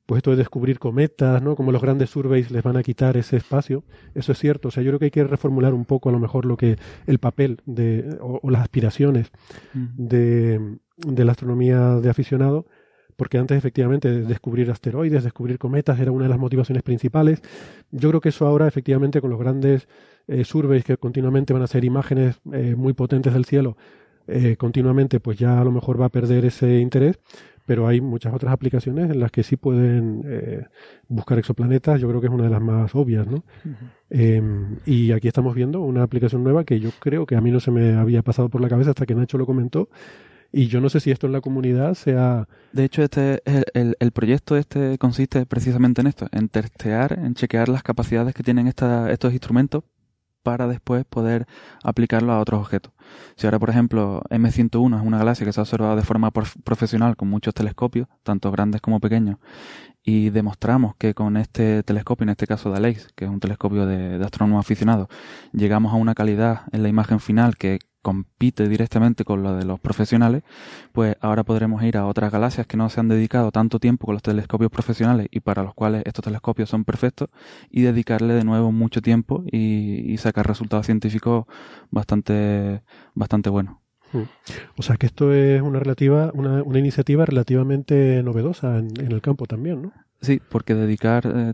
pues 0.07 0.19
esto 0.19 0.31
de 0.31 0.37
descubrir 0.37 0.79
cometas, 0.79 1.43
¿no? 1.43 1.57
Como 1.57 1.73
los 1.73 1.81
grandes 1.81 2.11
surveys 2.11 2.51
les 2.51 2.63
van 2.63 2.77
a 2.77 2.83
quitar 2.83 3.17
ese 3.17 3.37
espacio, 3.37 3.85
eso 4.15 4.33
es 4.33 4.39
cierto. 4.39 4.69
O 4.69 4.71
sea, 4.71 4.83
yo 4.83 4.91
creo 4.91 4.99
que 4.99 5.05
hay 5.07 5.11
que 5.11 5.25
reformular 5.25 5.73
un 5.73 5.87
poco 5.87 6.11
a 6.11 6.13
lo 6.13 6.19
mejor 6.19 6.45
lo 6.45 6.57
que 6.57 6.77
el 7.07 7.19
papel 7.19 7.61
de 7.65 8.17
o, 8.21 8.51
las 8.51 8.63
aspiraciones 8.63 9.31
de, 9.73 10.79
de, 10.97 11.25
la 11.25 11.33
astronomía 11.33 11.97
de 11.97 12.11
aficionado, 12.11 12.67
porque 13.17 13.39
antes 13.39 13.57
efectivamente 13.57 14.11
descubrir 14.23 14.71
asteroides, 14.71 15.25
descubrir 15.25 15.59
cometas 15.59 15.99
era 15.99 16.13
una 16.13 16.25
de 16.25 16.31
las 16.31 16.39
motivaciones 16.39 16.83
principales. 16.83 17.41
Yo 17.91 18.11
creo 18.11 18.21
que 18.21 18.29
eso 18.29 18.47
ahora 18.47 18.69
efectivamente 18.69 19.23
con 19.23 19.31
los 19.31 19.39
grandes 19.39 19.89
eh, 20.27 20.45
surveys 20.45 20.85
que 20.85 20.99
continuamente 20.99 21.53
van 21.53 21.63
a 21.63 21.67
ser 21.67 21.85
imágenes 21.85 22.41
eh, 22.53 22.75
muy 22.77 22.93
potentes 22.93 23.33
del 23.33 23.47
cielo, 23.47 23.77
eh, 24.27 24.57
continuamente, 24.57 25.21
pues 25.21 25.39
ya 25.39 25.61
a 25.61 25.65
lo 25.65 25.73
mejor 25.73 26.01
va 26.01 26.07
a 26.07 26.11
perder 26.11 26.45
ese 26.45 26.79
interés 26.79 27.19
pero 27.67 27.87
hay 27.87 28.01
muchas 28.01 28.35
otras 28.35 28.53
aplicaciones 28.53 29.11
en 29.11 29.21
las 29.21 29.31
que 29.31 29.43
sí 29.43 29.57
pueden 29.57 30.23
eh, 30.27 30.67
buscar 31.09 31.39
exoplanetas. 31.39 32.01
Yo 32.01 32.09
creo 32.09 32.21
que 32.21 32.27
es 32.27 32.33
una 32.33 32.45
de 32.45 32.51
las 32.51 32.61
más 32.61 32.95
obvias, 32.95 33.27
¿no? 33.27 33.45
eh, 34.11 34.43
y 34.85 35.13
aquí 35.13 35.29
estamos 35.29 35.55
viendo 35.55 35.81
una 35.81 36.03
aplicación 36.03 36.45
nueva 36.45 36.65
que 36.65 36.79
yo 36.79 36.91
creo 36.99 37.27
que 37.27 37.37
a 37.37 37.41
mí 37.41 37.51
no 37.51 37.61
se 37.61 37.71
me 37.71 37.95
había 37.95 38.23
pasado 38.23 38.49
por 38.49 38.61
la 38.61 38.69
cabeza 38.69 38.91
hasta 38.91 39.07
que 39.07 39.15
Nacho 39.15 39.39
lo 39.39 39.47
comentó. 39.47 39.89
Y 40.53 40.69
yo 40.69 40.81
no 40.81 40.89
sé 40.89 41.01
si 41.01 41.11
esto 41.11 41.27
en 41.27 41.33
la 41.33 41.41
comunidad 41.41 41.95
sea... 41.95 42.47
De 42.73 42.85
hecho, 42.85 43.03
este 43.03 43.43
el, 43.45 43.97
el, 43.99 44.13
proyecto 44.13 44.57
este 44.57 44.99
consiste 44.99 45.47
precisamente 45.47 46.01
en 46.01 46.07
esto, 46.07 46.29
en 46.31 46.49
testear, 46.49 47.19
en 47.19 47.35
chequear 47.35 47.69
las 47.69 47.83
capacidades 47.83 48.35
que 48.35 48.45
tienen 48.45 48.69
esta, 48.69 49.11
estos 49.11 49.33
instrumentos 49.33 49.83
para 50.45 50.69
después 50.69 51.05
poder 51.05 51.47
aplicarlo 51.83 52.33
a 52.33 52.39
otros 52.39 52.61
objetos. 52.61 52.93
Si 53.35 53.47
ahora, 53.49 53.59
por 53.59 53.71
ejemplo, 53.71 54.23
M101 54.31 55.01
es 55.01 55.05
una 55.05 55.19
galaxia 55.19 55.45
que 55.45 55.53
se 55.53 55.61
ha 55.61 55.65
observado 55.65 55.97
de 55.97 56.03
forma 56.03 56.31
profesional 56.31 57.17
con 57.17 57.29
muchos 57.29 57.53
telescopios, 57.55 58.07
tanto 58.23 58.53
grandes 58.53 58.81
como 58.81 59.01
pequeños, 59.01 59.39
y 60.05 60.31
demostramos 60.31 60.95
que 60.97 61.15
con 61.15 61.37
este 61.37 61.83
telescopio, 61.83 62.25
en 62.25 62.29
este 62.29 62.47
caso 62.47 62.71
de 62.71 62.97
que 63.17 63.25
es 63.25 63.31
un 63.31 63.41
telescopio 63.41 63.87
de, 63.87 64.19
de 64.19 64.25
astrónomos 64.25 64.65
aficionados, 64.65 65.09
llegamos 65.53 65.93
a 65.93 65.97
una 65.97 66.15
calidad 66.15 66.63
en 66.73 66.83
la 66.83 66.91
imagen 66.91 67.19
final 67.19 67.57
que 67.57 67.79
compite 68.05 68.69
directamente 68.69 69.25
con 69.25 69.43
lo 69.43 69.57
de 69.57 69.65
los 69.65 69.81
profesionales, 69.81 70.43
pues 70.93 71.17
ahora 71.21 71.43
podremos 71.43 71.83
ir 71.83 71.97
a 71.97 72.07
otras 72.07 72.31
galaxias 72.31 72.67
que 72.67 72.77
no 72.77 72.91
se 72.91 73.01
han 73.01 73.09
dedicado 73.09 73.51
tanto 73.51 73.81
tiempo 73.81 74.05
con 74.05 74.15
los 74.15 74.23
telescopios 74.23 74.71
profesionales 74.71 75.27
y 75.31 75.41
para 75.41 75.63
los 75.63 75.75
cuales 75.75 76.03
estos 76.05 76.23
telescopios 76.23 76.69
son 76.69 76.85
perfectos 76.85 77.31
y 77.71 77.81
dedicarle 77.81 78.35
de 78.35 78.45
nuevo 78.45 78.71
mucho 78.73 79.01
tiempo 79.01 79.43
y, 79.51 80.15
sacar 80.19 80.47
resultados 80.47 80.87
científicos 80.87 81.45
bastante, 81.91 82.83
bastante 83.15 83.51
buenos. 83.51 83.77
Hmm. 84.13 84.23
O 84.79 84.83
sea 84.83 84.97
que 84.97 85.07
esto 85.07 85.35
es 85.35 85.61
una 85.61 85.81
relativa, 85.81 86.31
una, 86.35 86.63
una 86.63 86.79
iniciativa 86.79 87.27
relativamente 87.27 88.23
novedosa 88.23 88.79
en, 88.79 88.89
en, 89.01 89.13
el 89.13 89.21
campo 89.21 89.47
también, 89.47 89.83
¿no? 89.83 89.93
Sí, 90.21 90.41
porque 90.49 90.75
dedicar 90.75 91.27
eh, 91.27 91.53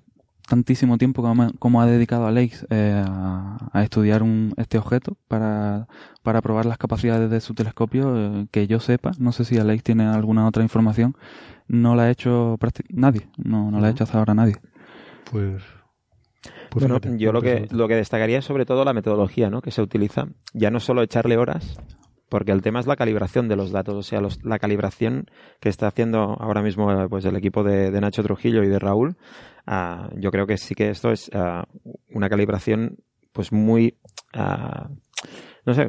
tantísimo 0.51 0.99
tiempo 0.99 1.23
como, 1.61 1.81
ha 1.81 1.87
dedicado 1.87 2.27
Alex 2.27 2.67
eh, 2.71 3.05
a, 3.07 3.83
estudiar 3.85 4.25
un, 4.25 4.53
este 4.57 4.79
objeto 4.79 5.17
para, 5.29 5.87
para 6.25 6.43
probar 6.43 6.67
las 6.67 6.77
capacidades 6.77 7.31
de 7.31 7.41
su 7.41 7.55
telescopio, 7.55 8.17
eh, 8.17 8.47
que 8.51 8.67
yo 8.67 8.81
sepa, 8.81 9.13
no 9.21 9.31
sé 9.31 9.45
si 9.45 9.59
Alex 9.59 9.85
tiene 9.85 10.07
alguna 10.07 10.49
otra 10.49 10.65
información, 10.65 11.17
no 11.69 11.95
la 11.95 12.03
ha 12.03 12.11
hecho 12.11 12.59
nadie, 12.89 13.29
no, 13.37 13.71
no 13.71 13.81
la 13.81 13.87
ha 13.87 13.91
hecho 13.91 14.03
hasta 14.03 14.19
ahora 14.19 14.35
nadie. 14.35 14.57
Pues 15.31 15.63
pues 16.71 16.89
bueno, 16.89 17.17
yo 17.17 17.33
lo 17.33 17.43
que, 17.43 17.69
lo 17.71 17.87
que 17.87 17.95
destacaría 17.95 18.39
es 18.39 18.45
sobre 18.45 18.67
todo 18.67 18.85
la 18.85 18.93
metodología 18.93 19.51
¿no? 19.51 19.61
que 19.61 19.71
se 19.71 19.83
utiliza. 19.83 20.29
Ya 20.53 20.71
no 20.71 20.81
solo 20.81 21.03
echarle 21.03 21.37
horas, 21.37 21.81
porque 22.29 22.53
el 22.53 22.63
tema 22.63 22.81
es 22.81 22.87
la 22.87 22.97
calibración 22.97 23.49
de 23.49 23.57
los 23.57 23.71
datos, 23.71 23.95
o 23.95 24.03
sea, 24.03 24.21
los, 24.21 24.45
la 24.45 24.59
calibración 24.59 25.27
que 25.61 25.69
está 25.69 25.87
haciendo 25.87 26.37
ahora 26.41 26.63
mismo 26.63 27.09
pues 27.09 27.25
el 27.25 27.37
equipo 27.37 27.63
de, 27.63 27.91
de 27.91 28.01
Nacho 28.01 28.23
Trujillo 28.23 28.65
y 28.65 28.69
de 28.69 28.79
Raúl 28.79 29.17
uh, 29.67 30.19
yo 30.19 30.31
creo 30.31 30.47
que 30.47 30.57
sí 30.57 30.75
que 30.75 30.91
esto 30.91 31.11
es 31.11 31.31
uh, 31.35 31.63
una 32.11 32.29
calibración 32.29 32.99
pues 33.33 33.53
muy 33.53 33.99
uh, 34.35 34.93
no 35.67 35.75
sé, 35.75 35.89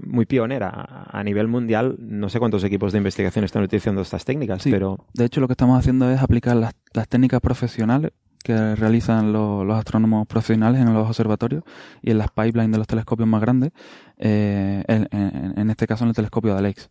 muy 0.00 0.26
pionera 0.26 1.06
a 1.10 1.22
nivel 1.22 1.48
mundial. 1.48 1.96
No 1.98 2.28
sé 2.28 2.38
cuántos 2.38 2.64
equipos 2.64 2.92
de 2.92 2.98
investigación 2.98 3.44
están 3.44 3.62
utilizando 3.62 4.02
estas 4.02 4.24
técnicas, 4.24 4.62
sí, 4.62 4.70
pero... 4.70 5.06
De 5.14 5.24
hecho, 5.24 5.40
lo 5.40 5.46
que 5.46 5.52
estamos 5.52 5.78
haciendo 5.78 6.10
es 6.10 6.20
aplicar 6.20 6.56
las, 6.56 6.74
las 6.92 7.08
técnicas 7.08 7.40
profesionales 7.40 8.12
que 8.42 8.76
realizan 8.76 9.32
lo, 9.32 9.64
los 9.64 9.76
astrónomos 9.76 10.26
profesionales 10.28 10.80
en 10.80 10.94
los 10.94 11.08
observatorios 11.08 11.64
y 12.00 12.12
en 12.12 12.18
las 12.18 12.30
pipelines 12.30 12.72
de 12.72 12.78
los 12.78 12.86
telescopios 12.86 13.28
más 13.28 13.40
grandes, 13.40 13.72
eh, 14.18 14.84
en, 14.86 15.08
en, 15.10 15.54
en, 15.56 15.70
este 15.70 15.86
caso 15.88 16.04
en 16.04 16.10
el 16.10 16.14
telescopio 16.14 16.52
de 16.52 16.58
Alex. 16.58 16.90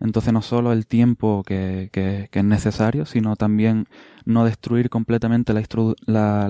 Entonces 0.00 0.32
no 0.32 0.42
solo 0.42 0.72
el 0.72 0.86
tiempo 0.86 1.42
que, 1.42 1.88
que, 1.92 2.28
que, 2.30 2.38
es 2.40 2.44
necesario, 2.44 3.06
sino 3.06 3.36
también 3.36 3.86
no 4.24 4.44
destruir 4.44 4.90
completamente 4.90 5.52
la, 5.52 6.48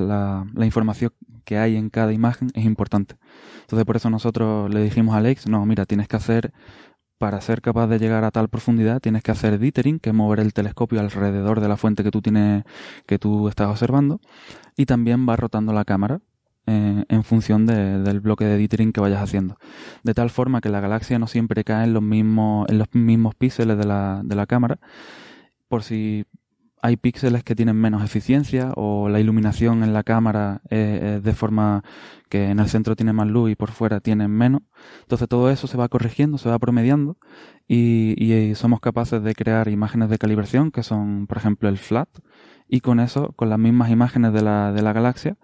la, 0.57 0.67
información 0.67 1.13
que 1.45 1.59
hay 1.59 1.77
en 1.77 1.91
cada 1.91 2.13
imagen 2.13 2.51
es 2.55 2.65
importante. 2.65 3.17
Entonces 3.63 3.85
por 3.85 3.97
eso 3.97 4.11
nosotros 4.11 4.73
le 4.73 4.83
dijimos 4.83 5.15
a 5.15 5.19
Alex, 5.19 5.49
no, 5.49 5.65
mira, 5.67 5.87
tienes 5.87 6.09
que 6.09 6.17
hacer, 6.17 6.53
para 7.19 7.41
ser 7.41 7.61
capaz 7.61 7.87
de 7.87 7.99
llegar 7.99 8.25
a 8.25 8.31
tal 8.31 8.49
profundidad, 8.49 9.01
tienes 9.01 9.23
que 9.23 9.31
hacer 9.31 9.59
dithering, 9.59 9.99
que 9.99 10.11
es 10.11 10.15
mover 10.15 10.41
el 10.41 10.55
telescopio 10.55 11.01
alrededor 11.01 11.61
de 11.61 11.69
la 11.69 11.77
fuente 11.77 12.03
que 12.03 12.11
tú 12.11 12.23
tienes, 12.23 12.65
que 13.07 13.19
tú 13.19 13.49
estás 13.49 13.69
observando, 13.69 14.21
y 14.77 14.87
también 14.87 15.29
va 15.29 15.37
rotando 15.37 15.73
la 15.73 15.85
cámara 15.85 16.21
eh, 16.67 17.05
en 17.09 17.25
función 17.25 17.67
de, 17.67 18.01
del 18.01 18.21
bloque 18.21 18.45
de 18.45 18.57
dithering 18.57 18.93
que 18.93 19.01
vayas 19.01 19.23
haciendo. 19.23 19.59
De 20.03 20.15
tal 20.15 20.31
forma 20.31 20.61
que 20.61 20.69
la 20.69 20.81
galaxia 20.81 21.19
no 21.19 21.27
siempre 21.27 21.65
cae 21.65 21.85
en 21.85 21.95
los 21.95 22.03
mismos, 22.03 22.69
en 22.69 22.79
los 22.79 22.89
mismos 22.93 23.35
píxeles 23.35 23.77
de 23.77 23.85
la, 23.85 24.23
de 24.25 24.35
la 24.35 24.47
cámara, 24.47 24.79
por 25.69 25.83
si 25.83 26.27
hay 26.83 26.97
píxeles 26.97 27.45
que 27.45 27.55
tienen 27.55 27.77
menos 27.77 28.03
eficiencia 28.05 28.73
o 28.77 29.09
la 29.09 29.21
iluminación 29.21 29.83
en 29.83 29.93
la 29.93 30.03
cámara 30.03 30.63
es, 30.71 31.23
de 31.23 31.33
forma 31.35 31.85
que 32.29 32.51
en 32.51 32.61
el 32.61 32.69
centro 32.69 32.97
tiene 32.97 33.13
más 33.13 33.29
luz 33.29 33.51
y 33.51 33.57
por 33.57 33.71
fuera 33.71 34.01
tiene 34.01 34.29
menos. 34.29 34.63
Entonces 35.03 35.29
todo 35.29 35.51
eso 35.51 35.67
se 35.67 35.77
va 35.77 35.89
corrigiendo, 35.89 36.39
se 36.39 36.49
va 36.49 36.59
promediando 36.59 37.17
y, 37.69 38.15
y, 38.23 38.55
somos 38.55 38.81
capaces 38.81 39.23
de 39.23 39.35
crear 39.35 39.69
imágenes 39.69 40.11
de 40.11 40.19
calibración 40.19 40.71
que 40.71 40.83
son, 40.83 41.27
por 41.27 41.39
ejemplo, 41.39 41.69
el 41.69 41.79
flat 41.79 42.09
y 42.69 42.81
con 42.81 43.01
eso, 43.01 43.33
con 43.37 43.51
las 43.51 43.59
mismas 43.59 43.91
imágenes 43.91 44.33
de 44.33 44.43
la, 44.43 44.73
de 44.73 44.83
la 44.83 44.93
galaxia, 44.93 45.37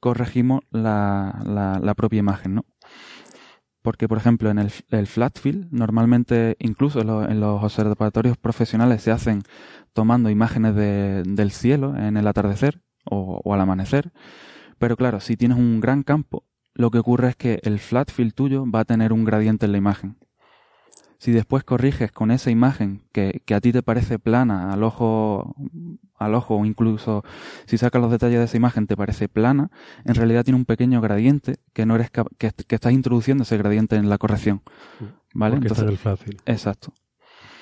corregimos 0.00 0.62
la, 0.70 1.40
la, 1.44 1.78
la 1.80 1.94
propia 1.94 2.18
imagen, 2.18 2.56
¿no? 2.56 2.64
Porque, 3.82 4.06
por 4.06 4.18
ejemplo, 4.18 4.48
en 4.50 4.58
el, 4.58 5.06
flat 5.06 5.38
field, 5.38 5.66
normalmente, 5.72 6.56
incluso 6.60 7.00
en, 7.00 7.08
lo, 7.08 7.28
en, 7.28 7.40
los 7.40 7.62
observatorios 7.62 8.36
profesionales, 8.36 9.02
se 9.02 9.10
hacen 9.10 9.42
tomando 9.92 10.30
imágenes 10.30 10.76
de, 10.76 11.24
del 11.26 11.50
cielo 11.50 11.96
en 11.96 12.16
el 12.16 12.28
atardecer 12.28 12.80
o, 13.04 13.40
o, 13.42 13.54
al 13.54 13.60
amanecer. 13.60 14.12
Pero 14.78 14.96
claro, 14.96 15.18
si 15.18 15.36
tienes 15.36 15.58
un 15.58 15.80
gran 15.80 16.04
campo, 16.04 16.44
lo 16.74 16.90
que 16.90 16.98
ocurre 16.98 17.30
es 17.30 17.36
que 17.36 17.60
el 17.64 17.80
flat 17.80 18.10
field 18.10 18.34
tuyo 18.34 18.64
va 18.70 18.80
a 18.80 18.84
tener 18.84 19.12
un 19.12 19.24
gradiente 19.24 19.66
en 19.66 19.72
la 19.72 19.78
imagen. 19.78 20.16
Si 21.22 21.30
después 21.30 21.62
corriges 21.62 22.10
con 22.10 22.32
esa 22.32 22.50
imagen 22.50 23.02
que, 23.12 23.42
que 23.44 23.54
a 23.54 23.60
ti 23.60 23.70
te 23.70 23.84
parece 23.84 24.18
plana 24.18 24.72
al 24.72 24.82
ojo, 24.82 25.54
al 26.16 26.34
ojo, 26.34 26.56
o 26.56 26.64
incluso 26.66 27.22
si 27.64 27.78
sacas 27.78 28.02
los 28.02 28.10
detalles 28.10 28.40
de 28.40 28.46
esa 28.46 28.56
imagen 28.56 28.88
te 28.88 28.96
parece 28.96 29.28
plana, 29.28 29.70
en 30.04 30.16
realidad 30.16 30.42
tiene 30.42 30.56
un 30.56 30.64
pequeño 30.64 31.00
gradiente 31.00 31.60
que 31.72 31.86
no 31.86 31.94
eres 31.94 32.10
que, 32.10 32.24
que 32.66 32.74
estás 32.74 32.92
introduciendo 32.92 33.44
ese 33.44 33.56
gradiente 33.56 33.94
en 33.94 34.08
la 34.08 34.18
corrección. 34.18 34.62
¿Vale? 35.32 35.58
Porque 35.58 35.68
Entonces, 35.68 35.84
está 35.84 35.92
el 35.92 35.96
fácil. 35.96 36.36
Exacto. 36.44 36.92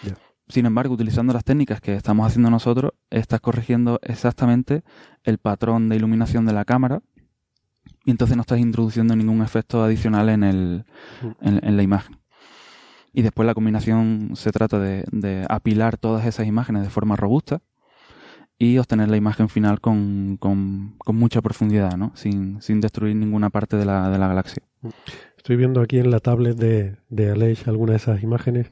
Yeah. 0.04 0.16
Sin 0.48 0.64
embargo, 0.64 0.94
utilizando 0.94 1.34
las 1.34 1.44
técnicas 1.44 1.82
que 1.82 1.94
estamos 1.94 2.26
haciendo 2.26 2.48
nosotros, 2.48 2.92
estás 3.10 3.40
corrigiendo 3.40 4.00
exactamente 4.02 4.84
el 5.22 5.36
patrón 5.36 5.90
de 5.90 5.96
iluminación 5.96 6.46
de 6.46 6.54
la 6.54 6.64
cámara 6.64 7.02
y 8.06 8.10
entonces 8.10 8.38
no 8.38 8.40
estás 8.40 8.58
introduciendo 8.58 9.14
ningún 9.14 9.42
efecto 9.42 9.84
adicional 9.84 10.30
en, 10.30 10.44
el, 10.44 10.84
en, 11.42 11.60
en 11.62 11.76
la 11.76 11.82
imagen. 11.82 12.19
Y 13.12 13.22
después 13.22 13.46
la 13.46 13.54
combinación 13.54 14.30
se 14.34 14.52
trata 14.52 14.78
de, 14.78 15.04
de 15.10 15.44
apilar 15.48 15.96
todas 15.96 16.26
esas 16.26 16.46
imágenes 16.46 16.82
de 16.82 16.90
forma 16.90 17.16
robusta 17.16 17.60
y 18.62 18.76
obtener 18.76 19.08
la 19.08 19.16
imagen 19.16 19.48
final 19.48 19.80
con, 19.80 20.36
con, 20.36 20.94
con 20.98 21.16
mucha 21.16 21.40
profundidad, 21.40 21.96
¿no? 21.96 22.12
Sin, 22.14 22.60
sin, 22.60 22.80
destruir 22.80 23.16
ninguna 23.16 23.48
parte 23.48 23.76
de 23.78 23.86
la, 23.86 24.10
de 24.10 24.18
la 24.18 24.28
galaxia. 24.28 24.62
Estoy 25.38 25.56
viendo 25.56 25.80
aquí 25.80 25.98
en 25.98 26.10
la 26.10 26.20
tablet 26.20 26.58
de, 26.58 26.96
de 27.08 27.30
Aleix 27.30 27.66
algunas 27.66 27.92
de 27.94 27.96
esas 27.96 28.22
imágenes 28.22 28.70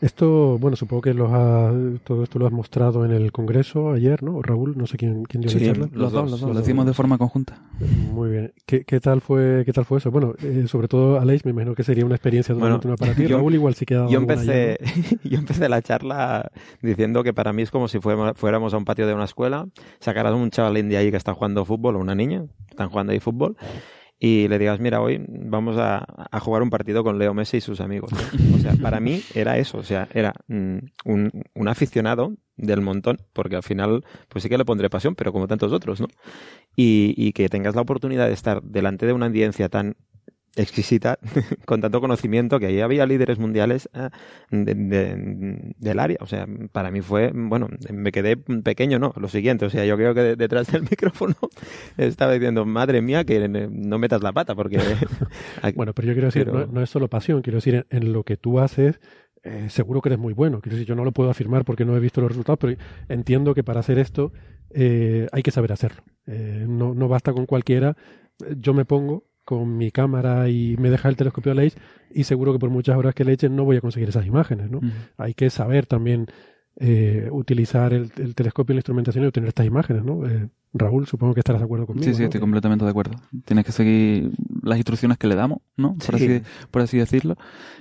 esto, 0.00 0.58
bueno, 0.58 0.76
supongo 0.76 1.02
que 1.02 1.14
los 1.14 1.30
ha, 1.32 1.72
todo 2.04 2.22
esto 2.22 2.38
lo 2.38 2.46
has 2.46 2.52
mostrado 2.52 3.04
en 3.04 3.12
el 3.12 3.32
Congreso 3.32 3.92
ayer, 3.92 4.22
¿no? 4.22 4.42
Raúl, 4.42 4.76
no 4.76 4.86
sé 4.86 4.98
quién, 4.98 5.24
quién 5.24 5.40
dio 5.40 5.50
sí, 5.50 5.60
la 5.60 5.66
charla. 5.66 5.88
Los, 5.92 6.12
dos, 6.12 6.30
los 6.30 6.40
dos, 6.40 6.50
lo 6.50 6.58
decimos 6.58 6.84
de 6.84 6.92
forma 6.92 7.16
conjunta. 7.16 7.58
Muy 8.12 8.30
bien. 8.30 8.52
¿Qué, 8.66 8.84
qué, 8.84 9.00
tal 9.00 9.22
fue 9.22 9.62
qué 9.64 9.72
tal 9.72 9.86
fue 9.86 9.98
eso? 9.98 10.10
Bueno, 10.10 10.34
eh, 10.42 10.66
sobre 10.68 10.88
todo, 10.88 11.18
Aleix, 11.18 11.44
me 11.46 11.52
imagino 11.52 11.74
que 11.74 11.82
sería 11.82 12.04
una 12.04 12.14
experiencia 12.14 12.54
totalmente 12.54 12.88
bueno, 12.88 12.96
nueva 12.98 13.14
para 13.14 13.14
ti. 13.14 13.26
Yo, 13.30 13.38
Raúl 13.38 13.54
igual 13.54 13.74
sí 13.74 13.86
quedaba 13.86 14.10
yo 14.10 14.18
empecé, 14.18 14.78
yo 15.24 15.38
empecé 15.38 15.68
la 15.68 15.80
charla 15.80 16.50
diciendo 16.82 17.24
que 17.24 17.32
para 17.32 17.52
mí 17.52 17.62
es 17.62 17.70
como 17.70 17.88
si 17.88 17.98
fuéramos, 17.98 18.32
fuéramos 18.36 18.74
a 18.74 18.76
un 18.76 18.84
patio 18.84 19.06
de 19.06 19.14
una 19.14 19.24
escuela, 19.24 19.66
sacaras 20.00 20.34
un 20.34 20.50
chavalín 20.50 20.88
de 20.88 20.98
ahí 20.98 21.10
que 21.10 21.16
está 21.16 21.32
jugando 21.32 21.64
fútbol 21.64 21.96
o 21.96 22.00
una 22.00 22.14
niña, 22.14 22.44
están 22.68 22.90
jugando 22.90 23.12
ahí 23.12 23.20
fútbol 23.20 23.56
y 24.18 24.48
le 24.48 24.58
digas, 24.58 24.80
mira, 24.80 25.02
hoy 25.02 25.22
vamos 25.28 25.76
a, 25.76 26.06
a, 26.30 26.40
jugar 26.40 26.62
un 26.62 26.70
partido 26.70 27.04
con 27.04 27.18
Leo 27.18 27.34
Messi 27.34 27.58
y 27.58 27.60
sus 27.60 27.80
amigos. 27.80 28.10
O 28.54 28.58
sea, 28.58 28.74
para 28.80 28.98
mí 28.98 29.22
era 29.34 29.58
eso, 29.58 29.78
o 29.78 29.82
sea, 29.82 30.08
era 30.12 30.32
mm, 30.48 30.78
un, 31.04 31.42
un, 31.54 31.68
aficionado 31.68 32.32
del 32.56 32.80
montón, 32.80 33.18
porque 33.34 33.56
al 33.56 33.62
final, 33.62 34.04
pues 34.28 34.42
sí 34.42 34.48
que 34.48 34.56
le 34.56 34.64
pondré 34.64 34.88
pasión, 34.88 35.14
pero 35.14 35.32
como 35.32 35.46
tantos 35.46 35.72
otros, 35.72 36.00
¿no? 36.00 36.08
Y, 36.74 37.14
y 37.16 37.32
que 37.32 37.50
tengas 37.50 37.74
la 37.74 37.82
oportunidad 37.82 38.26
de 38.26 38.32
estar 38.32 38.62
delante 38.62 39.04
de 39.04 39.12
una 39.12 39.26
audiencia 39.26 39.68
tan 39.68 39.96
exquisita, 40.56 41.18
con 41.66 41.80
tanto 41.80 42.00
conocimiento, 42.00 42.58
que 42.58 42.66
ahí 42.66 42.80
había 42.80 43.06
líderes 43.06 43.38
mundiales 43.38 43.88
de, 44.50 44.74
de, 44.74 45.74
del 45.78 45.98
área. 45.98 46.18
O 46.20 46.26
sea, 46.26 46.46
para 46.72 46.90
mí 46.90 47.00
fue, 47.00 47.30
bueno, 47.34 47.68
me 47.90 48.10
quedé 48.12 48.36
pequeño, 48.36 48.98
¿no? 48.98 49.12
Lo 49.16 49.28
siguiente, 49.28 49.66
o 49.66 49.70
sea, 49.70 49.84
yo 49.84 49.96
creo 49.96 50.14
que 50.14 50.36
detrás 50.36 50.72
del 50.72 50.82
micrófono 50.90 51.36
estaba 51.96 52.32
diciendo, 52.32 52.64
madre 52.64 53.02
mía, 53.02 53.24
que 53.24 53.48
no 53.48 53.98
metas 53.98 54.22
la 54.22 54.32
pata, 54.32 54.54
porque... 54.54 54.78
bueno, 55.74 55.92
pero 55.92 56.08
yo 56.08 56.14
quiero 56.14 56.28
decir, 56.28 56.44
pero... 56.46 56.66
no, 56.66 56.72
no, 56.72 56.82
es 56.82 56.90
solo 56.90 57.08
pasión, 57.08 57.42
quiero 57.42 57.58
decir, 57.58 57.74
en, 57.74 57.86
en 57.90 58.12
lo 58.12 58.24
que 58.24 58.36
tú 58.36 58.58
haces, 58.58 58.98
eh, 59.46 59.68
seguro 59.68 60.00
que 60.00 60.08
eres 60.08 60.18
muy 60.18 60.32
bueno. 60.32 60.60
Quiero 60.60 60.76
decir, 60.76 60.88
yo 60.88 60.96
no 60.96 61.04
lo 61.04 61.12
puedo 61.12 61.30
afirmar 61.30 61.64
porque 61.64 61.84
no 61.84 61.96
he 61.96 62.00
visto 62.00 62.20
los 62.20 62.30
resultados, 62.30 62.58
pero 62.58 62.76
entiendo 63.08 63.54
que 63.54 63.62
para 63.62 63.78
hacer 63.78 63.98
esto 63.98 64.32
eh, 64.70 65.28
hay 65.30 65.42
que 65.42 65.52
saber 65.52 65.70
hacerlo. 65.70 66.02
Eh, 66.26 66.64
no, 66.68 66.94
no 66.94 67.06
basta 67.06 67.32
con 67.32 67.46
cualquiera. 67.46 67.96
Yo 68.56 68.74
me 68.74 68.84
pongo 68.84 69.24
con 69.46 69.76
mi 69.78 69.90
cámara 69.92 70.50
y 70.50 70.76
me 70.76 70.90
deja 70.90 71.08
el 71.08 71.16
telescopio 71.16 71.54
de 71.54 71.60
Leic 71.62 71.74
y 72.10 72.24
seguro 72.24 72.52
que 72.52 72.58
por 72.58 72.68
muchas 72.68 72.96
horas 72.98 73.14
que 73.14 73.24
le 73.24 73.32
echen 73.32 73.54
no 73.56 73.64
voy 73.64 73.76
a 73.76 73.80
conseguir 73.80 74.08
esas 74.08 74.26
imágenes, 74.26 74.70
¿no? 74.70 74.78
Uh 74.78 74.82
-huh. 74.82 74.92
Hay 75.16 75.34
que 75.34 75.48
saber 75.50 75.86
también 75.86 76.26
eh, 76.78 77.28
utilizar 77.30 77.94
el, 77.94 78.10
el, 78.18 78.34
telescopio 78.34 78.72
y 78.72 78.76
la 78.76 78.80
instrumentación 78.80 79.24
y 79.24 79.28
obtener 79.28 79.48
estas 79.48 79.64
imágenes, 79.66 80.04
¿no? 80.04 80.26
Eh, 80.28 80.48
Raúl, 80.74 81.06
supongo 81.06 81.32
que 81.32 81.40
estarás 81.40 81.60
de 81.60 81.64
acuerdo 81.64 81.86
conmigo. 81.86 82.04
Sí, 82.04 82.12
sí, 82.12 82.20
¿no? 82.20 82.24
estoy 82.26 82.40
completamente 82.40 82.84
de 82.84 82.90
acuerdo. 82.90 83.14
Tienes 83.46 83.64
que 83.64 83.72
seguir 83.72 84.30
las 84.62 84.76
instrucciones 84.76 85.16
que 85.16 85.26
le 85.28 85.36
damos, 85.36 85.60
¿no? 85.76 85.94
Por, 85.94 86.18
sí. 86.18 86.24
así, 86.26 86.42
por 86.70 86.82
así 86.82 86.98
decirlo. 86.98 87.36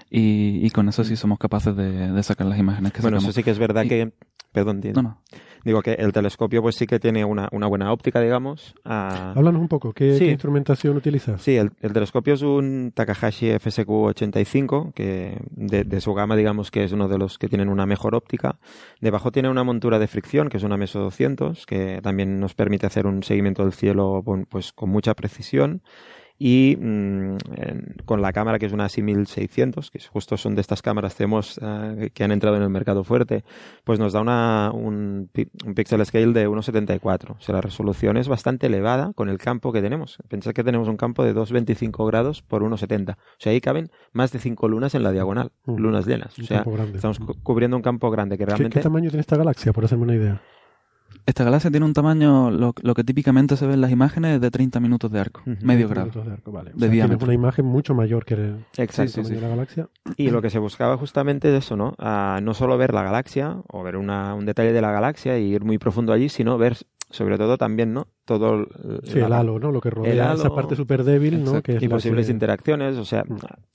Y, 0.09 0.61
y, 0.65 0.69
con 0.69 0.87
eso 0.87 1.03
sí 1.03 1.15
somos 1.17 1.39
capaces 1.39 1.75
de, 1.75 2.11
de 2.13 2.23
sacar 2.23 2.47
las 2.47 2.57
imágenes 2.59 2.93
que 2.93 3.01
Bueno, 3.01 3.17
sacamos. 3.17 3.31
eso 3.31 3.39
sí 3.39 3.43
que 3.43 3.51
es 3.51 3.59
verdad 3.59 3.83
y, 3.83 3.89
que... 3.89 4.13
Perdón, 4.55 4.81
No, 4.95 5.01
no. 5.01 5.17
Digo 5.65 5.81
que 5.81 5.93
el 5.93 6.13
telescopio 6.13 6.61
pues 6.61 6.75
sí 6.75 6.85
que 6.85 6.99
tiene 6.99 7.25
una, 7.25 7.49
una 7.51 7.65
buena 7.65 7.91
óptica, 7.91 8.21
digamos. 8.21 8.75
A... 8.85 9.31
Háblanos 9.31 9.61
un 9.61 9.67
poco, 9.67 9.93
¿qué, 9.93 10.13
sí. 10.13 10.25
¿qué, 10.25 10.31
instrumentación 10.31 10.95
utilizas? 10.95 11.41
Sí, 11.41 11.57
el, 11.57 11.71
el, 11.81 11.91
telescopio 11.91 12.35
es 12.35 12.43
un 12.43 12.91
Takahashi 12.93 13.47
FSQ85, 13.47 14.93
que 14.93 15.39
de, 15.49 15.83
de, 15.83 16.01
su 16.01 16.13
gama 16.13 16.35
digamos 16.35 16.69
que 16.69 16.83
es 16.83 16.91
uno 16.91 17.07
de 17.07 17.17
los 17.17 17.39
que 17.39 17.47
tienen 17.47 17.69
una 17.69 17.87
mejor 17.87 18.13
óptica. 18.13 18.59
Debajo 19.01 19.31
tiene 19.31 19.49
una 19.49 19.63
montura 19.63 19.97
de 19.97 20.05
fricción, 20.05 20.49
que 20.49 20.57
es 20.57 20.63
una 20.63 20.77
MESO 20.77 20.99
200, 20.99 21.65
que 21.65 21.99
también 22.03 22.39
nos 22.39 22.53
permite 22.53 22.85
hacer 22.85 23.07
un 23.07 23.23
seguimiento 23.23 23.63
del 23.63 23.73
cielo 23.73 24.23
pues, 24.47 24.71
con 24.71 24.91
mucha 24.91 25.15
precisión 25.15 25.81
y 26.37 26.77
mmm, 26.79 27.37
en, 27.55 27.95
con 28.05 28.21
la 28.21 28.33
cámara 28.33 28.59
que 28.59 28.65
es 28.65 28.73
una 28.73 28.89
6600 28.89 29.89
que 29.89 29.99
justo 29.99 30.35
son 30.35 30.55
de 30.55 30.61
estas 30.61 30.81
cámaras 30.81 31.15
CMOS 31.15 31.59
uh, 31.59 32.09
que 32.13 32.23
han 32.23 32.31
entrado 32.31 32.57
en 32.57 32.63
el 32.63 32.69
mercado 32.69 33.03
fuerte 33.03 33.43
pues 33.83 33.99
nos 33.99 34.13
da 34.13 34.21
una, 34.21 34.71
un, 34.73 35.29
un 35.65 35.75
pixel 35.75 36.05
scale 36.05 36.33
de 36.33 36.49
1.74 36.49 37.35
o 37.37 37.41
sea 37.41 37.55
la 37.55 37.61
resolución 37.61 38.17
es 38.17 38.27
bastante 38.27 38.67
elevada 38.67 39.13
con 39.13 39.29
el 39.29 39.37
campo 39.37 39.71
que 39.71 39.81
tenemos. 39.81 40.17
Pensad 40.27 40.51
que 40.51 40.63
tenemos 40.63 40.87
un 40.87 40.97
campo 40.97 41.23
de 41.23 41.33
2.25 41.33 42.05
grados 42.07 42.41
por 42.41 42.63
1.70 42.63 43.13
o 43.13 43.17
sea 43.37 43.51
ahí 43.51 43.61
caben 43.61 43.89
más 44.11 44.31
de 44.31 44.39
5 44.39 44.67
lunas 44.67 44.93
en 44.95 45.03
la 45.03 45.11
diagonal 45.11 45.51
uh, 45.65 45.77
lunas 45.77 46.05
llenas. 46.05 46.37
O 46.37 46.43
sea 46.43 46.65
estamos 46.93 47.19
cu 47.19 47.35
cubriendo 47.43 47.77
un 47.77 47.83
campo 47.83 48.11
grande 48.11 48.37
que 48.37 48.45
realmente 48.45 48.73
¿Qué, 48.73 48.79
¿Qué 48.79 48.83
tamaño 48.83 49.09
tiene 49.09 49.21
esta 49.21 49.37
galaxia 49.37 49.71
por 49.71 49.85
hacerme 49.85 50.03
una 50.03 50.15
idea? 50.15 50.41
Esta 51.25 51.43
galaxia 51.43 51.71
tiene 51.71 51.85
un 51.85 51.93
tamaño, 51.93 52.51
lo, 52.51 52.73
lo, 52.81 52.93
que 52.93 53.03
típicamente 53.03 53.57
se 53.57 53.65
ve 53.65 53.73
en 53.73 53.81
las 53.81 53.91
imágenes, 53.91 54.39
de 54.39 54.51
30 54.51 54.79
minutos 54.79 55.11
de 55.11 55.19
arco, 55.19 55.41
uh 55.45 55.49
-huh. 55.49 55.61
medio 55.61 55.87
grado. 55.87 56.11
De, 56.23 56.31
arco, 56.31 56.51
vale. 56.51 56.71
de 56.71 56.75
o 56.75 56.79
sea, 56.79 56.89
diámetro. 56.89 57.25
una 57.25 57.33
imagen 57.33 57.65
mucho 57.65 57.93
mayor 57.93 58.25
que 58.25 58.35
el, 58.35 58.65
Exacto, 58.77 59.11
sí, 59.11 59.23
sí, 59.23 59.25
sí. 59.25 59.35
de 59.35 59.41
la 59.41 59.49
galaxia. 59.49 59.89
Y 60.17 60.29
lo 60.29 60.41
que 60.41 60.49
se 60.49 60.59
buscaba 60.59 60.97
justamente 60.97 61.49
es 61.49 61.65
eso, 61.65 61.75
¿no? 61.75 61.93
A 61.97 62.39
no 62.41 62.53
solo 62.53 62.77
ver 62.77 62.93
la 62.93 63.03
galaxia 63.03 63.57
o 63.67 63.83
ver 63.83 63.97
una, 63.97 64.33
un 64.35 64.45
detalle 64.45 64.73
de 64.73 64.81
la 64.81 64.91
galaxia 64.91 65.37
y 65.37 65.53
ir 65.53 65.63
muy 65.63 65.77
profundo 65.77 66.13
allí, 66.13 66.29
sino 66.29 66.57
ver 66.57 66.77
sobre 67.09 67.37
todo 67.37 67.57
también, 67.57 67.93
¿no? 67.93 68.07
Todo 68.25 68.55
el, 68.55 68.67
sí, 69.03 69.19
el 69.19 69.31
halo, 69.31 69.59
¿no? 69.59 69.71
Lo 69.71 69.79
que 69.79 69.89
rodea 69.89 70.31
halo, 70.31 70.39
esa 70.39 70.49
parte 70.49 70.75
súper 70.75 71.03
débil, 71.03 71.43
¿no? 71.43 71.61
Que 71.61 71.77
es 71.77 71.83
y 71.83 71.87
posibles 71.87 72.25
que... 72.25 72.31
interacciones, 72.31 72.97
o 72.97 73.05
sea, 73.05 73.23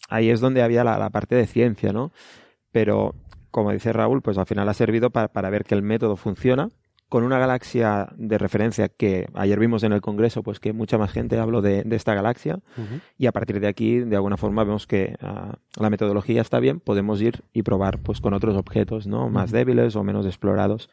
ahí 0.09 0.31
es 0.31 0.41
donde 0.41 0.63
había 0.63 0.85
la, 0.85 0.99
la 0.99 1.11
parte 1.11 1.37
de 1.37 1.47
ciencia, 1.47 1.93
¿no? 1.93 2.13
Pero, 2.73 3.15
como 3.51 3.73
dice 3.73 3.93
Raúl, 3.93 4.23
pues 4.23 4.37
al 4.39 4.47
final 4.47 4.69
ha 4.69 4.75
servido 4.75 5.11
para, 5.11 5.29
para 5.29 5.51
ver 5.51 5.65
que 5.65 5.75
el 5.75 5.83
método 5.83 6.17
funciona 6.17 6.69
con 7.11 7.25
una 7.25 7.41
galaxia 7.41 8.09
de 8.17 8.39
referencia 8.39 8.89
que 8.89 9.27
ayer 9.35 9.59
vimos 9.59 9.83
en 9.83 9.93
el 9.93 10.01
Congreso, 10.01 10.45
pues 10.45 10.61
que 10.61 10.73
mucha 10.73 10.97
más 10.97 11.11
gente 11.11 11.39
habló 11.39 11.61
de, 11.61 11.83
de 11.83 11.97
esta 11.97 12.15
galaxia 12.15 12.61
uh 12.79 12.81
-huh. 12.81 13.01
y 13.19 13.27
a 13.27 13.33
partir 13.33 13.59
de 13.59 13.67
aquí, 13.67 13.99
de 13.99 14.15
alguna 14.15 14.37
forma, 14.37 14.63
vemos 14.63 14.87
que 14.87 15.17
uh, 15.21 15.83
la 15.83 15.91
metodología 15.91 16.41
está 16.41 16.61
bien, 16.61 16.79
podemos 16.79 17.21
ir 17.21 17.43
y 17.53 17.63
probar 17.65 17.99
pues 17.99 18.21
con 18.21 18.33
otros 18.33 18.57
objetos, 18.57 19.09
¿no? 19.09 19.29
Más 19.29 19.51
uh 19.51 19.53
-huh. 19.53 19.57
débiles 19.59 19.97
o 19.97 20.05
menos 20.05 20.25
explorados. 20.25 20.89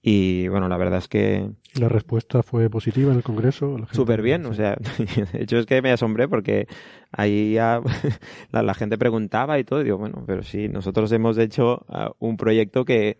Y 0.00 0.46
bueno, 0.46 0.68
la 0.68 0.76
verdad 0.76 0.98
es 0.98 1.08
que... 1.08 1.50
La 1.74 1.88
respuesta 1.88 2.44
fue 2.44 2.70
positiva 2.70 3.10
en 3.10 3.16
el 3.16 3.24
Congreso. 3.24 3.76
Súper 3.90 4.22
bien, 4.22 4.46
o 4.46 4.54
sea, 4.54 4.76
de 5.32 5.42
hecho 5.42 5.58
es 5.58 5.66
que 5.66 5.82
me 5.82 5.90
asombré 5.90 6.28
porque 6.28 6.68
ahí 7.10 7.54
ya 7.54 7.80
la, 8.52 8.62
la, 8.62 8.74
gente 8.74 8.96
preguntaba 8.96 9.58
y 9.58 9.64
todo, 9.64 9.80
y 9.80 9.84
digo, 9.84 9.98
bueno, 9.98 10.22
pero 10.24 10.44
sí, 10.44 10.68
nosotros 10.68 11.10
hemos 11.10 11.36
hecho 11.36 11.84
uh, 11.88 12.12
un 12.20 12.36
proyecto 12.36 12.84
que 12.84 13.18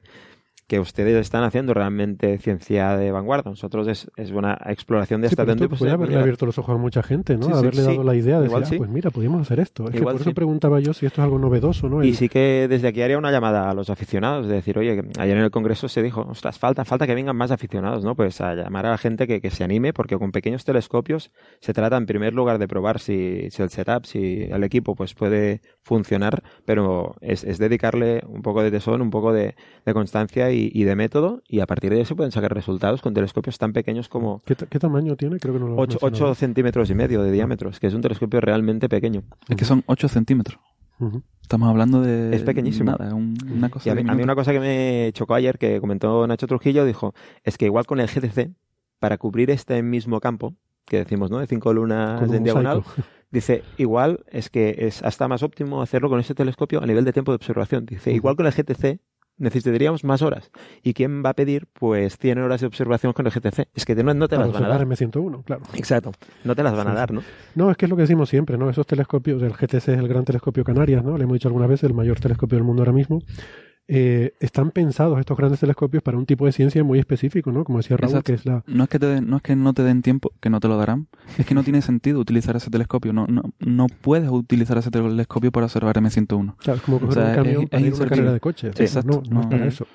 que 0.69 0.79
ustedes 0.79 1.17
están 1.17 1.45
haciendo 1.45 1.73
realmente 1.73 2.37
ciencia 2.37 2.95
de 2.99 3.11
vanguardia. 3.11 3.51
Nosotros 3.51 3.89
es, 3.89 4.11
es 4.17 4.31
una 4.33 4.53
exploración 4.67 5.23
de 5.23 5.29
sí, 5.29 5.33
esta 5.33 5.47
dentro. 5.47 5.67
Pues, 5.67 5.81
haberle 5.83 6.19
abierto 6.19 6.45
los 6.45 6.59
ojos 6.59 6.75
a 6.75 6.79
mucha 6.79 7.03
gente, 7.03 7.39
¿no? 7.39 7.47
Sí, 7.47 7.53
haberle 7.53 7.81
sí, 7.81 7.89
dado 7.89 8.05
la 8.05 8.15
idea 8.15 8.39
de 8.39 8.49
decir, 8.49 8.75
ah, 8.75 8.77
pues 8.77 8.91
mira, 8.91 9.11
podríamos 9.11 9.41
hacer 9.41 9.61
esto. 9.61 9.89
Es 9.89 9.95
Igual 9.95 10.17
que 10.17 10.19
por 10.19 10.29
eso 10.29 10.35
preguntaba 10.35 10.79
yo 10.81 10.93
si 10.93 11.07
esto 11.07 11.23
es 11.23 11.25
algo 11.25 11.39
novedoso, 11.39 11.89
¿no? 11.89 12.05
Y 12.05 12.11
El... 12.11 12.17
sí 12.17 12.29
que 12.29 12.67
desde 12.69 12.89
aquí 12.89 13.01
haría 13.01 13.17
una 13.17 13.33
llamada 13.33 13.71
a 13.71 13.73
los 13.73 13.89
aficionados, 13.89 14.47
de 14.47 14.57
decir, 14.57 14.79
oye, 14.79 15.03
ayer 15.19 15.37
en 15.39 15.43
el 15.43 15.51
Congreso 15.51 15.89
se 15.89 16.03
dijo, 16.03 16.27
ostras, 16.29 16.59
falta, 16.59 16.85
falta 16.85 17.07
que 17.07 17.15
vengan 17.15 17.35
más 17.35 17.51
aficionados, 17.51 18.05
¿no? 18.05 18.15
Pues 18.15 18.39
a 18.43 18.55
llamar 18.55 18.85
a 18.85 18.91
la 18.91 18.99
gente 18.99 19.27
que, 19.27 19.41
que 19.41 19.49
se 19.49 19.65
anime, 19.65 19.95
porque 19.95 20.19
con 20.19 20.33
pequeños 20.33 20.67
telescopios 20.67 21.33
se 21.61 21.73
trata 21.73 21.97
en 21.97 22.05
primer 22.05 22.35
lugar 22.35 22.59
de 22.59 22.69
probar 22.69 22.99
si, 22.99 23.49
si 23.49 23.63
el 23.63 23.71
setup, 23.71 24.05
si 24.05 24.43
el 24.43 24.63
equipo 24.65 24.95
pues 24.95 25.15
puede 25.15 25.63
funcionar, 25.81 26.43
pero 26.67 27.15
es, 27.23 27.43
es 27.43 27.57
dedicarle 27.57 28.21
un 28.27 28.43
poco 28.43 28.63
de 28.63 28.71
tesón, 28.71 29.01
un 29.01 29.09
poco 29.09 29.33
de, 29.33 29.55
de 29.87 29.95
constancia 29.95 30.51
y, 30.51 30.58
y 30.73 30.85
de 30.85 30.97
método 30.97 31.43
y 31.47 31.61
a 31.61 31.67
partir 31.67 31.91
de 31.91 32.01
eso 32.01 32.17
pueden 32.17 32.33
sacar 32.33 32.53
resultados 32.53 33.03
con 33.03 33.15
telescopios 33.15 33.59
tan 33.59 33.73
pequeños 33.73 34.09
como... 34.09 34.41
¿Qué, 34.45 34.55
qué 34.57 34.79
tamaño 34.79 35.17
tiene? 35.17 35.39
Creo 35.39 35.55
que 35.55 35.61
no 35.61 35.69
lo 35.69 35.77
8, 35.77 35.99
8 36.01 36.35
centímetros 36.35 36.91
y 36.91 36.95
medio 36.95 37.23
de 37.23 37.31
diámetro, 37.33 37.71
que 37.79 37.87
es 37.87 37.95
un 37.95 38.01
telescopio 38.01 38.41
realmente 38.41 38.89
pequeño. 38.89 39.23
Es 39.49 39.57
que 39.57 39.65
son 39.65 39.83
8 39.87 40.09
centímetros. 40.09 40.61
Uh 41.01 41.11
-huh. 41.11 41.23
Estamos 41.43 41.69
hablando 41.69 42.03
de... 42.03 42.35
Es 42.35 42.43
pequeñísimo. 42.43 42.91
Nada, 42.91 43.15
un, 43.15 43.35
una 43.51 43.69
cosa 43.69 43.89
y 43.89 43.93
a, 43.93 43.95
mí, 43.95 44.03
a 44.07 44.15
mí 44.15 44.23
una 44.23 44.35
cosa 44.35 44.53
que 44.53 44.61
me 44.61 45.11
chocó 45.15 45.35
ayer, 45.35 45.59
que 45.59 45.81
comentó 45.81 46.27
Nacho 46.27 46.47
Trujillo, 46.47 46.85
dijo, 46.85 47.15
es 47.45 47.57
que 47.57 47.67
igual 47.67 47.87
con 47.87 48.01
el 48.01 48.09
GTC, 48.09 48.51
para 48.99 49.17
cubrir 49.17 49.51
este 49.51 49.83
mismo 49.83 50.21
campo, 50.21 50.55
que 50.85 50.99
decimos, 50.99 51.31
¿no? 51.31 51.39
De 51.39 51.47
cinco 51.47 51.73
lunas 51.73 52.31
en 52.31 52.43
diagonal, 52.45 52.83
dice, 53.31 53.63
igual 53.77 54.25
es 54.31 54.51
que 54.51 54.75
es 54.79 55.03
hasta 55.03 55.29
más 55.29 55.43
óptimo 55.43 55.83
hacerlo 55.83 56.09
con 56.09 56.21
ese 56.21 56.35
telescopio 56.35 56.83
a 56.83 56.87
nivel 56.87 57.05
de 57.05 57.13
tiempo 57.13 57.33
de 57.33 57.37
observación. 57.37 57.87
Dice, 57.87 58.11
uh 58.11 58.13
-huh. 58.13 58.17
igual 58.17 58.37
con 58.37 58.47
el 58.47 58.53
GTC 58.53 59.01
necesitaríamos 59.39 60.05
más 60.05 60.23
horas. 60.23 60.51
¿Y 60.83 60.95
quién 60.95 61.23
va 61.25 61.31
a 61.31 61.35
pedir? 61.35 61.67
Pues 61.73 62.17
100 62.19 62.39
horas 62.39 62.61
de 62.61 62.67
observación 62.67 63.13
con 63.13 63.27
el 63.27 63.33
GTC. 63.33 63.69
Es 63.75 63.85
que 63.85 63.95
no, 63.95 64.15
no 64.15 64.29
te 64.29 64.37
Para 64.37 64.49
las 64.49 64.55
van 64.55 64.65
a 64.65 64.69
dar. 64.69 64.87
M101, 64.87 65.45
claro. 65.45 65.63
Exacto. 65.75 66.13
No 66.45 66.55
te 66.55 66.63
las 66.63 66.75
van 66.75 66.87
sí, 66.87 66.93
a 66.93 66.95
dar, 66.95 67.13
¿no? 67.13 67.23
No, 67.55 67.71
es 67.71 67.77
que 67.77 67.87
es 67.87 67.91
lo 67.91 67.97
que 67.97 68.03
decimos 68.03 68.29
siempre, 68.29 68.59
¿no? 68.59 68.69
Esos 68.71 68.87
telescopios, 68.87 69.43
el 69.43 69.53
GTC 69.53 69.75
es 69.75 69.89
el 69.89 70.09
gran 70.09 70.25
telescopio 70.25 70.65
Canarias, 70.65 71.05
¿no? 71.05 71.17
Le 71.17 71.25
hemos 71.25 71.35
dicho 71.35 71.49
alguna 71.49 71.67
vez, 71.67 71.83
el 71.85 71.95
mayor 71.95 72.21
telescopio 72.21 72.57
del 72.57 72.65
mundo 72.65 72.83
ahora 72.83 72.93
mismo. 72.93 73.21
Eh, 73.91 74.35
están 74.41 74.71
pensados 74.71 75.19
estos 75.19 75.35
grandes 75.35 75.61
telescopios 75.61 76.03
para 76.03 76.19
un 76.19 76.27
tipo 76.27 76.45
de 76.45 76.53
ciencia 76.53 76.85
muy 76.85 76.99
específico, 76.99 77.51
¿no? 77.51 77.65
Como 77.65 77.79
decía 77.79 77.97
Raúl, 77.97 78.23
que 78.23 78.35
es 78.35 78.45
la... 78.45 78.63
No 78.67 78.85
es 78.85 78.91
que, 78.91 78.99
te 78.99 79.23
no 79.23 79.37
es 79.39 79.43
que 79.43 79.57
no 79.57 79.73
te 79.73 79.83
den 79.83 80.03
tiempo, 80.03 80.31
que 80.41 80.51
no 80.51 80.61
te 80.61 80.69
lo 80.69 80.77
darán, 80.77 81.09
es 81.39 81.47
que 81.47 81.55
no 81.55 81.65
tiene 81.65 81.81
sentido 81.81 82.21
utilizar 82.21 82.55
ese 82.55 82.69
telescopio, 82.69 83.15
no, 83.15 83.27
no, 83.27 83.43
no 83.59 83.87
puedes 83.87 84.29
utilizar 84.29 84.77
ese 84.77 84.91
telescopio 84.91 85.51
para 85.51 85.65
observar 85.65 85.97
M101. 85.97 86.57
Claro, 86.59 86.77
es 86.77 86.83
como 86.83 87.01
coger 87.01 87.19
un 87.19 87.35
camión 87.35 87.69
para 87.69 87.81
ir 87.81 87.93
a 87.95 87.97
una 87.97 88.07
carrera 88.07 88.33
de 88.35 88.41
coche. 88.41 88.69
Exacto. 88.69 89.23
No, 89.31 89.35
no, 89.35 89.41
es 89.41 89.47
para 89.47 89.67
eso. 89.67 89.87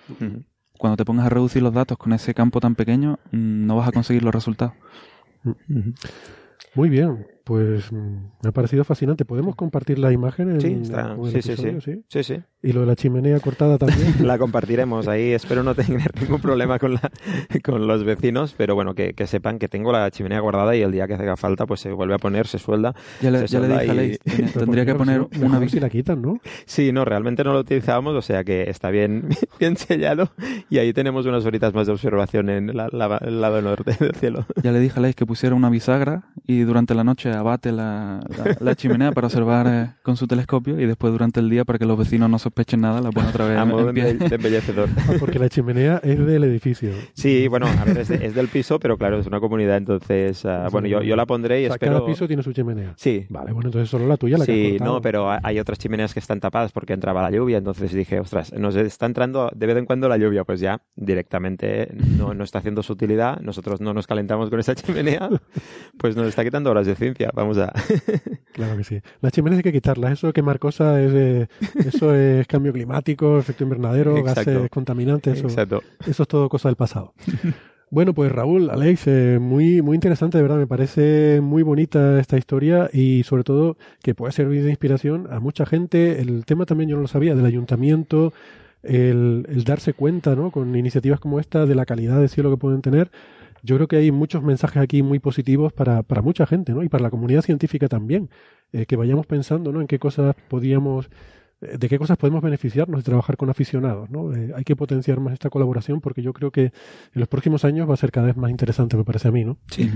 Cuando 0.80 0.98
te 0.98 1.06
pongas 1.06 1.28
a 1.28 1.30
reducir 1.30 1.62
los 1.62 1.74
datos 1.74 1.96
con 2.00 2.14
ese 2.14 2.34
campo 2.34 2.60
tan 2.60 2.74
pequeño, 2.74 3.20
mm, 3.32 3.68
no 3.68 3.76
vas 3.76 3.90
a 3.90 3.92
conseguir 3.92 4.24
los 4.24 4.34
resultados. 4.34 4.74
Muy 6.74 6.90
bien, 6.90 7.28
pues 7.44 7.92
mm, 7.92 7.96
me 8.42 8.50
ha 8.50 8.52
parecido 8.52 8.84
fascinante. 8.84 9.26
¿Podemos 9.26 9.56
compartir 9.56 10.00
la 10.00 10.12
imagen? 10.12 10.52
En, 10.52 10.62
sí, 10.62 11.42
sí, 11.42 11.56
sí, 11.56 12.04
sí, 12.08 12.24
sí, 12.24 12.36
¿Y 12.62 12.72
lo 12.72 12.82
de 12.82 12.86
la 12.86 12.96
chimenea 12.96 13.40
cortada 13.40 13.78
también? 13.78 14.16
la 14.26 14.38
compartiremos 14.38 15.08
ahí. 15.08 15.32
Espero 15.32 15.64
no 15.64 15.76
tener 15.76 16.12
ningún 16.22 16.40
problema 16.40 16.80
con, 16.80 16.94
la, 16.94 17.12
con 17.64 17.86
los 17.88 18.04
vecinos, 18.04 18.54
pero 18.58 18.76
bueno, 18.76 18.96
que, 18.96 19.14
que, 19.14 19.28
sepan 19.28 19.60
que 19.60 19.68
tengo 19.68 19.92
la 19.92 20.10
chimenea 20.12 20.40
guardada 20.40 20.76
y 20.76 20.82
el 20.82 20.92
día 20.92 21.08
que 21.08 21.16
haga 21.16 21.36
falta, 21.36 21.66
pues 21.66 21.82
se 21.82 21.92
vuelve 21.92 22.16
a 22.16 22.20
poner, 22.20 22.48
se 22.48 22.60
suelda. 22.60 22.96
Ya 23.22 23.32
le, 23.32 23.48
se 23.48 23.60
dije 23.60 24.20
tendría 24.54 24.86
que 24.86 24.96
poner 24.96 25.28
una 25.42 25.68
si 25.68 25.80
la 25.80 25.90
quitan, 25.90 26.22
¿no? 26.22 26.40
Sí, 26.66 26.92
no, 26.92 27.06
realmente 27.06 27.44
no 27.44 27.54
lo 27.54 27.60
utilizábamos, 27.60 28.16
o 28.16 28.22
sea 28.22 28.44
que 28.44 28.70
está 28.70 28.90
bien, 28.90 29.30
bien 29.60 29.78
sellado 29.78 30.32
y 30.70 30.78
ahí 30.78 30.94
tenemos 30.94 31.26
unas 31.26 31.46
horitas 31.46 31.74
más 31.74 31.88
de 31.88 31.94
observación 31.94 32.50
en 32.50 32.70
el 32.70 32.78
lado 32.78 33.62
norte 33.62 33.96
del 34.00 34.16
cielo. 34.16 34.46
Ya 34.62 34.72
le 34.72 34.80
dije 34.80 35.00
a 35.00 35.02
Leis 35.02 35.16
que 35.16 35.26
pusiera 35.26 35.56
una 35.56 35.70
bisagra 35.70 36.26
y 36.46 36.62
durante 36.62 36.96
la 36.96 37.04
noche 37.04 37.33
abate 37.34 37.72
la, 37.72 38.20
la, 38.60 38.76
chimenea 38.76 39.12
para 39.12 39.28
observar 39.28 39.68
eh, 39.68 39.94
con 40.04 40.18
su 40.18 40.28
telescopio 40.28 40.80
y 40.80 40.86
después 40.86 41.12
durante 41.12 41.40
el 41.40 41.50
día 41.50 41.66
para 41.66 41.80
que 41.80 41.86
los 41.86 41.98
vecinos 41.98 42.30
no 42.30 42.40
sospechen 42.40 42.82
nada 42.82 43.02
la 43.02 43.12
pone 43.12 43.30
otra 43.30 43.48
vez 43.48 43.58
a 43.58 43.66
modo 43.66 43.92
de 43.92 44.10
embellecedor. 44.12 44.90
Ah, 44.98 45.14
porque 45.20 45.40
la 45.40 45.50
chimenea 45.50 46.00
es 46.04 46.26
del 46.26 46.44
edificio. 46.44 46.92
Sí, 47.14 47.48
bueno, 47.48 47.68
a 47.68 47.84
ver, 47.86 48.00
es, 48.00 48.36
del 48.36 48.48
piso, 48.48 48.80
pero 48.80 48.98
claro, 48.98 49.20
es 49.20 49.28
una 49.28 49.40
comunidad, 49.40 49.78
entonces, 49.78 50.44
uh, 50.46 50.70
bueno, 50.72 50.88
yo, 50.88 51.02
yo 51.02 51.16
la 51.16 51.26
pondré 51.26 51.62
y 51.62 51.66
espero... 51.66 51.94
Cada 51.94 52.06
piso 52.06 52.28
tiene 52.28 52.44
su 52.44 52.54
chimenea. 52.54 52.94
Sí. 52.96 53.26
Vale, 53.30 53.52
bueno, 53.52 53.70
entonces 53.70 53.90
solo 53.90 54.08
la 54.08 54.18
tuya 54.18 54.38
la 54.38 54.46
Sí, 54.46 54.78
que 54.78 54.84
no, 54.84 55.02
pero 55.02 55.30
hay 55.32 55.60
otras 55.60 55.80
chimeneas 55.80 56.14
que 56.14 56.20
están 56.20 56.40
tapadas 56.40 56.72
porque 56.72 56.94
entraba 56.94 57.22
la 57.22 57.32
lluvia, 57.32 57.58
entonces 57.58 57.92
dije, 57.92 58.20
ostras, 58.20 58.54
nos 58.54 58.76
está 58.76 59.06
entrando 59.06 59.50
de 59.54 59.66
vez 59.68 59.78
en 59.78 59.86
cuando 59.86 60.08
la 60.08 60.18
lluvia, 60.18 60.44
pues 60.44 60.60
ya 60.60 60.82
directamente 60.96 61.90
no, 62.18 62.34
no 62.34 62.44
está 62.44 62.60
haciendo 62.60 62.84
su 62.84 62.94
utilidad, 62.94 63.40
nosotros 63.42 63.82
no 63.82 63.94
nos 63.94 64.08
calentamos 64.08 64.50
con 64.50 64.60
esa 64.60 64.76
chimenea, 64.76 65.30
pues 65.98 66.16
nos 66.16 66.28
está 66.28 66.44
quitando 66.44 66.72
horas 66.72 66.88
de 66.88 66.96
ciencia, 66.96 67.23
vamos 67.34 67.58
a... 67.58 67.72
claro 68.54 68.78
que 68.78 68.84
sí. 68.84 69.02
Las 69.22 69.32
chimeneas 69.32 69.60
hay 69.60 69.64
que 69.64 69.72
quitarlas, 69.72 70.14
eso 70.14 70.34
quemar 70.34 70.60
cosas 70.60 71.00
es, 71.00 71.48
eso 71.86 72.16
es 72.16 72.48
cambio 72.48 72.74
climático, 72.74 73.38
efecto 73.38 73.64
invernadero, 73.64 74.24
gases 74.24 74.70
contaminantes, 74.70 75.40
eso, 75.40 75.48
eso 75.48 76.24
es 76.24 76.28
todo 76.28 76.50
cosa 76.50 76.70
del 76.70 76.76
pasado. 76.76 77.14
Bueno, 77.94 78.16
pues 78.16 78.32
Raúl, 78.32 78.72
Alex, 78.72 79.04
eh, 79.06 79.38
muy, 79.40 79.84
muy 79.84 79.94
interesante, 79.94 80.40
de 80.40 80.42
verdad, 80.42 80.58
me 80.58 80.66
parece 80.66 81.42
muy 81.42 81.62
bonita 81.62 82.20
esta 82.20 82.40
historia 82.40 82.90
y 82.92 83.22
sobre 83.22 83.44
todo 83.44 83.78
que 84.02 84.16
puede 84.16 84.32
servir 84.32 84.64
de 84.64 84.72
inspiración 84.72 85.28
a 85.30 85.40
mucha 85.40 85.68
gente. 85.68 86.20
El 86.20 86.44
tema 86.44 86.66
también 86.66 86.90
yo 86.90 86.96
no 86.96 87.04
lo 87.04 87.08
sabía, 87.08 87.36
del 87.36 87.46
ayuntamiento, 87.46 88.34
el, 88.82 89.46
el 89.48 89.64
darse 89.64 89.94
cuenta, 89.94 90.36
¿no? 90.36 90.50
Con 90.50 90.76
iniciativas 90.76 91.20
como 91.20 91.40
esta 91.40 91.68
de 91.68 91.76
la 91.76 91.86
calidad 91.86 92.20
de 92.20 92.30
cielo 92.30 92.50
que 92.50 92.58
pueden 92.58 92.82
tener. 92.82 93.12
Yo 93.64 93.76
creo 93.78 93.88
que 93.88 93.96
hay 93.96 94.12
muchos 94.12 94.44
mensajes 94.44 94.84
aquí 94.84 95.02
muy 95.02 95.20
positivos 95.20 95.74
para, 95.74 96.04
para 96.04 96.22
mucha 96.22 96.46
gente, 96.46 96.74
¿no? 96.74 96.84
Y 96.84 96.90
para 96.90 97.04
la 97.04 97.10
comunidad 97.10 97.42
científica 97.42 97.88
también, 97.88 98.30
eh, 98.74 98.86
que 98.86 98.96
vayamos 98.96 99.26
pensando, 99.26 99.72
¿no? 99.72 99.82
En 99.82 99.88
qué 99.88 100.00
cosas 100.00 100.36
podíamos 100.50 101.10
de 101.64 101.90
qué 101.90 101.98
cosas 101.98 102.18
podemos 102.18 102.42
beneficiarnos 102.42 103.00
de 103.00 103.04
trabajar 103.04 103.38
con 103.38 103.50
aficionados. 103.50 104.10
¿no? 104.10 104.36
Eh, 104.36 104.52
hay 104.56 104.64
que 104.64 104.76
potenciar 104.76 105.20
más 105.20 105.34
esta 105.34 105.50
colaboración 105.50 106.02
porque 106.02 106.22
yo 106.22 106.34
creo 106.34 106.52
que 106.52 106.66
en 106.66 106.72
los 107.14 107.28
próximos 107.28 107.64
años 107.66 107.90
va 107.90 107.94
a 107.94 107.98
ser 107.98 108.12
cada 108.12 108.28
vez 108.28 108.38
más 108.38 108.52
interesante, 108.52 108.98
me 108.98 109.04
parece 109.04 109.30
a 109.30 109.32
mí. 109.32 109.44
¿no? 109.44 109.58
Sí. 109.68 109.90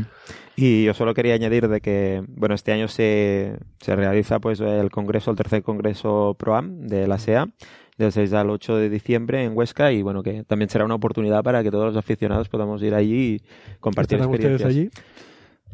Y 0.55 0.85
yo 0.85 0.93
solo 0.93 1.13
quería 1.13 1.33
añadir 1.33 1.67
de 1.67 1.81
que, 1.81 2.23
bueno, 2.29 2.55
este 2.55 2.71
año 2.71 2.87
se, 2.87 3.57
se 3.79 3.95
realiza 3.95 4.39
pues 4.39 4.59
el 4.59 4.89
congreso, 4.89 5.31
el 5.31 5.37
tercer 5.37 5.63
congreso 5.63 6.35
ProAm 6.39 6.87
de 6.87 7.07
la 7.07 7.17
SEA 7.17 7.47
del 7.97 8.11
6 8.11 8.33
al 8.33 8.49
8 8.49 8.77
de 8.77 8.89
diciembre 8.89 9.43
en 9.43 9.57
Huesca 9.57 9.91
y 9.91 10.01
bueno 10.01 10.23
que 10.23 10.43
también 10.43 10.69
será 10.69 10.85
una 10.85 10.95
oportunidad 10.95 11.43
para 11.43 11.63
que 11.63 11.71
todos 11.71 11.85
los 11.85 11.97
aficionados 11.97 12.49
podamos 12.49 12.81
ir 12.83 12.93
allí 12.93 13.35
y 13.35 13.41
compartir 13.79 14.19
experiencias. 14.19 14.69
allí? 14.69 14.89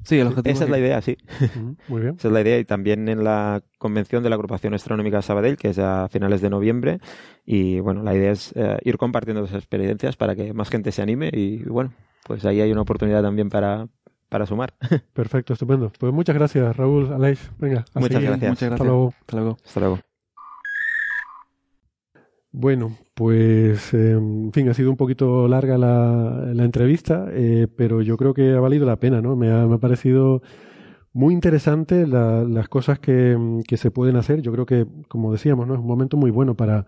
Sí, 0.03 0.19
el 0.19 0.28
objetivo 0.28 0.53
Esa 0.53 0.65
es 0.65 0.69
la 0.69 0.80
idea, 0.80 1.01
sí. 1.01 1.17
Muy 1.88 2.01
bien. 2.01 2.15
Esa 2.17 2.28
es 2.28 2.34
la 2.34 2.41
idea 2.41 2.59
y 2.59 2.65
también 2.65 3.07
en 3.07 3.24
la 3.24 3.61
convención 3.78 4.21
de 4.21 4.30
la 4.30 4.36
Agrupación 4.36 4.74
Astronómica 4.74 5.21
Sabadell, 5.21 5.55
que 5.55 5.69
es 5.69 5.80
a 5.80 6.09
finales 6.09 6.41
de 6.41 6.49
noviembre. 6.49 6.99
Y 7.45 7.80
bueno, 7.80 8.03
la 8.03 8.13
idea 8.13 8.32
es 8.32 8.51
eh, 8.55 8.78
ir 8.84 8.97
compartiendo 8.97 9.45
esas 9.45 9.57
experiencias 9.57 10.17
para 10.17 10.36
que 10.36 10.53
más 10.53 10.69
gente 10.69 10.91
se 10.91 11.01
anime 11.01 11.30
y 11.32 11.63
bueno, 11.63 11.93
pues 12.26 12.45
ahí 12.45 12.59
hay 12.59 12.71
una 12.71 12.82
oportunidad 12.82 13.21
también 13.21 13.49
para, 13.49 13.88
para 14.28 14.45
sumar. 14.45 14.74
Perfecto, 15.13 15.53
estupendo. 15.53 15.91
Pues 15.97 16.13
muchas 16.13 16.36
gracias, 16.36 16.76
Raúl, 16.76 17.11
Aleix. 17.13 17.51
Venga, 17.57 17.86
muchas 17.95 18.21
gracias. 18.21 18.49
Muchas 18.49 18.69
gracias. 18.69 18.71
Hasta 18.74 18.84
luego. 18.84 19.13
Hasta 19.21 19.38
luego. 19.38 19.57
Hasta 19.63 19.80
luego. 19.80 20.12
Bueno, 22.56 22.95
pues 23.16 23.95
en 23.95 24.51
fin, 24.54 24.70
ha 24.70 24.76
sido 24.76 24.91
un 24.91 24.95
poquito 24.95 25.47
larga 25.47 25.76
la, 25.80 26.51
la 26.54 26.64
entrevista, 26.64 27.26
eh, 27.32 27.68
pero 27.76 28.04
yo 28.04 28.16
creo 28.16 28.36
que 28.36 28.54
ha 28.54 28.60
valido 28.60 28.86
la 28.86 28.99
pena, 28.99 29.22
¿no? 29.22 29.36
Me 29.36 29.51
ha, 29.51 29.66
me 29.66 29.74
ha 29.74 29.80
parecido 29.80 30.43
muy 31.14 31.34
interesante 31.34 32.06
la, 32.06 32.43
las 32.43 32.70
cosas 32.70 32.99
que, 32.99 33.36
que, 33.68 33.76
se 33.76 33.89
pueden 33.89 34.18
hacer. 34.18 34.43
Yo 34.43 34.51
creo 34.51 34.68
que, 34.68 34.86
como 35.08 35.32
decíamos, 35.32 35.68
¿no? 35.68 35.74
es 35.74 35.80
un 35.80 35.88
momento 35.88 36.16
muy 36.16 36.30
bueno 36.30 36.56
para, 36.56 36.86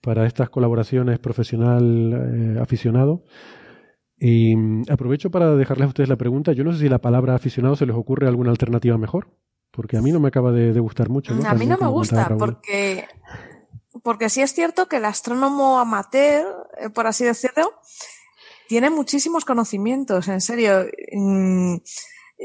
para 0.00 0.26
estas 0.26 0.48
colaboraciones 0.48 1.18
profesional-aficionado. 1.18 3.22
Eh, 4.18 4.24
y 4.24 4.54
aprovecho 4.90 5.30
para 5.30 5.56
dejarles 5.56 5.84
a 5.84 5.88
ustedes 5.88 6.08
la 6.08 6.16
pregunta. 6.16 6.52
Yo 6.52 6.64
no 6.64 6.72
sé 6.72 6.78
si 6.78 6.88
la 6.88 7.02
palabra 7.02 7.34
aficionado 7.34 7.76
se 7.76 7.84
les 7.84 7.96
ocurre 7.96 8.28
alguna 8.28 8.50
alternativa 8.50 8.96
mejor, 8.96 9.28
porque 9.70 9.98
a 9.98 10.00
mí 10.00 10.10
no 10.10 10.20
me 10.20 10.28
acaba 10.28 10.52
de, 10.52 10.72
de 10.72 10.80
gustar 10.80 11.10
mucho. 11.10 11.34
¿no? 11.34 11.46
A 11.46 11.52
mí 11.52 11.66
no 11.66 11.76
me 11.76 11.88
gusta, 11.88 12.34
porque 12.38 13.04
porque 14.02 14.28
sí 14.28 14.40
es 14.42 14.52
cierto 14.52 14.88
que 14.88 14.96
el 14.96 15.04
astrónomo 15.04 15.78
amateur, 15.78 16.68
eh, 16.78 16.88
por 16.90 17.06
así 17.06 17.24
decirlo, 17.24 17.72
tiene 18.68 18.90
muchísimos 18.90 19.44
conocimientos, 19.44 20.28
en 20.28 20.40
serio. 20.40 20.86
Mm, 21.12 21.76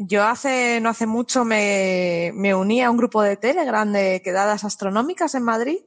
yo 0.06 0.24
hace, 0.24 0.80
no 0.82 0.90
hace 0.90 1.08
mucho 1.08 1.46
me, 1.46 2.32
me 2.36 2.54
uní 2.54 2.84
a 2.84 2.92
un 2.92 2.98
grupo 2.98 3.22
de 3.22 3.38
Telegram 3.38 3.92
de 3.92 4.22
quedadas 4.24 4.64
astronómicas 4.64 5.36
en 5.36 5.44
Madrid 5.44 5.80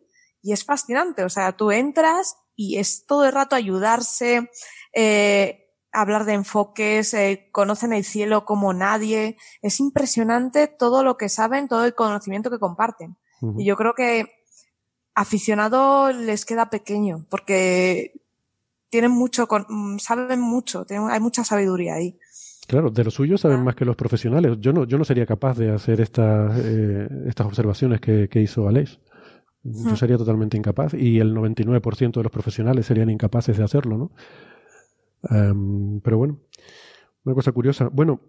y 0.42 0.52
es 0.52 0.64
fascinante. 0.64 1.24
O 1.24 1.28
sea, 1.28 1.52
tú 1.52 1.70
entras 1.70 2.36
y 2.56 2.78
es 2.78 3.04
todo 3.06 3.24
el 3.26 3.32
rato 3.32 3.54
ayudarse, 3.54 4.50
eh, 4.94 5.68
hablar 5.92 6.24
de 6.24 6.34
enfoques, 6.34 7.14
eh, 7.14 7.48
conocen 7.52 7.92
el 7.92 8.04
cielo 8.04 8.44
como 8.44 8.72
nadie. 8.72 9.36
Es 9.62 9.80
impresionante 9.80 10.66
todo 10.66 11.04
lo 11.04 11.16
que 11.16 11.28
saben, 11.28 11.68
todo 11.68 11.84
el 11.84 11.94
conocimiento 11.94 12.50
que 12.50 12.58
comparten. 12.58 13.16
Uh 13.40 13.52
-huh. 13.52 13.62
Y 13.62 13.66
yo 13.66 13.76
creo 13.76 13.94
que 13.94 14.39
aficionado 15.20 16.12
les 16.12 16.44
queda 16.44 16.70
pequeño 16.70 17.26
porque 17.28 18.12
tienen 18.88 19.12
mucho, 19.12 19.46
saben 19.98 20.40
mucho, 20.40 20.84
hay 20.88 21.20
mucha 21.20 21.44
sabiduría 21.44 21.94
ahí. 21.94 22.18
Claro, 22.66 22.90
de 22.90 23.04
lo 23.04 23.10
suyo 23.10 23.36
saben 23.36 23.62
más 23.62 23.74
que 23.74 23.84
los 23.84 23.96
profesionales. 23.96 24.56
Yo 24.60 24.72
no, 24.72 24.84
yo 24.84 24.96
no 24.96 25.04
sería 25.04 25.26
capaz 25.26 25.58
de 25.58 25.72
hacer 25.72 26.00
estas, 26.00 26.58
eh, 26.64 27.08
estas 27.26 27.46
observaciones 27.46 28.00
que, 28.00 28.28
que 28.28 28.40
hizo 28.40 28.68
Aleix. 28.68 28.98
Yo 29.62 29.94
sería 29.94 30.16
totalmente 30.16 30.56
incapaz 30.56 30.94
y 30.94 31.18
el 31.18 31.34
99% 31.34 32.12
de 32.12 32.22
los 32.22 32.32
profesionales 32.32 32.86
serían 32.86 33.10
incapaces 33.10 33.58
de 33.58 33.64
hacerlo, 33.64 33.98
¿no? 33.98 34.10
Um, 35.28 36.00
pero 36.00 36.16
bueno, 36.16 36.38
una 37.24 37.34
cosa 37.34 37.52
curiosa. 37.52 37.90
Bueno, 37.92 38.20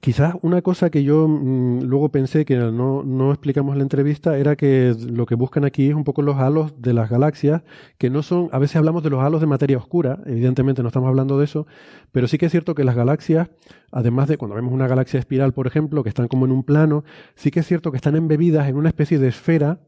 Quizás 0.00 0.34
una 0.42 0.60
cosa 0.60 0.90
que 0.90 1.04
yo 1.04 1.26
mmm, 1.26 1.82
luego 1.84 2.10
pensé 2.10 2.44
que 2.44 2.56
no, 2.56 3.02
no 3.02 3.32
explicamos 3.32 3.72
en 3.72 3.78
la 3.78 3.82
entrevista 3.82 4.36
era 4.36 4.54
que 4.54 4.94
lo 5.08 5.24
que 5.24 5.34
buscan 5.34 5.64
aquí 5.64 5.88
es 5.88 5.94
un 5.94 6.04
poco 6.04 6.20
los 6.22 6.36
halos 6.36 6.80
de 6.80 6.92
las 6.92 7.08
galaxias, 7.08 7.62
que 7.96 8.10
no 8.10 8.22
son, 8.22 8.48
a 8.52 8.58
veces 8.58 8.76
hablamos 8.76 9.02
de 9.02 9.10
los 9.10 9.22
halos 9.22 9.40
de 9.40 9.46
materia 9.46 9.78
oscura, 9.78 10.20
evidentemente 10.26 10.82
no 10.82 10.88
estamos 10.88 11.08
hablando 11.08 11.38
de 11.38 11.44
eso, 11.44 11.66
pero 12.12 12.28
sí 12.28 12.36
que 12.36 12.46
es 12.46 12.52
cierto 12.52 12.74
que 12.74 12.84
las 12.84 12.94
galaxias, 12.94 13.48
además 13.90 14.28
de 14.28 14.36
cuando 14.36 14.54
vemos 14.54 14.72
una 14.72 14.86
galaxia 14.86 15.18
espiral, 15.18 15.52
por 15.52 15.66
ejemplo, 15.66 16.02
que 16.02 16.10
están 16.10 16.28
como 16.28 16.44
en 16.44 16.52
un 16.52 16.62
plano, 16.62 17.04
sí 17.34 17.50
que 17.50 17.60
es 17.60 17.66
cierto 17.66 17.90
que 17.90 17.96
están 17.96 18.16
embebidas 18.16 18.68
en 18.68 18.76
una 18.76 18.90
especie 18.90 19.18
de 19.18 19.28
esfera, 19.28 19.80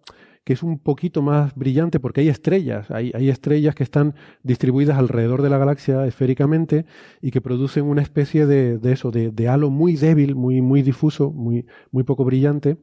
que 0.44 0.52
es 0.52 0.62
un 0.62 0.78
poquito 0.78 1.22
más 1.22 1.54
brillante 1.54 2.00
porque 2.00 2.22
hay 2.22 2.28
estrellas, 2.28 2.90
hay, 2.90 3.12
hay, 3.14 3.28
estrellas 3.28 3.74
que 3.74 3.82
están 3.82 4.14
distribuidas 4.42 4.98
alrededor 4.98 5.42
de 5.42 5.50
la 5.50 5.58
galaxia 5.58 6.06
esféricamente 6.06 6.86
y 7.20 7.30
que 7.30 7.40
producen 7.40 7.84
una 7.84 8.02
especie 8.02 8.46
de, 8.46 8.78
de 8.78 8.92
eso, 8.92 9.10
de, 9.10 9.30
de, 9.30 9.48
halo 9.48 9.70
muy 9.70 9.96
débil, 9.96 10.34
muy, 10.34 10.60
muy 10.62 10.82
difuso, 10.82 11.30
muy, 11.30 11.66
muy 11.90 12.04
poco 12.04 12.24
brillante, 12.24 12.78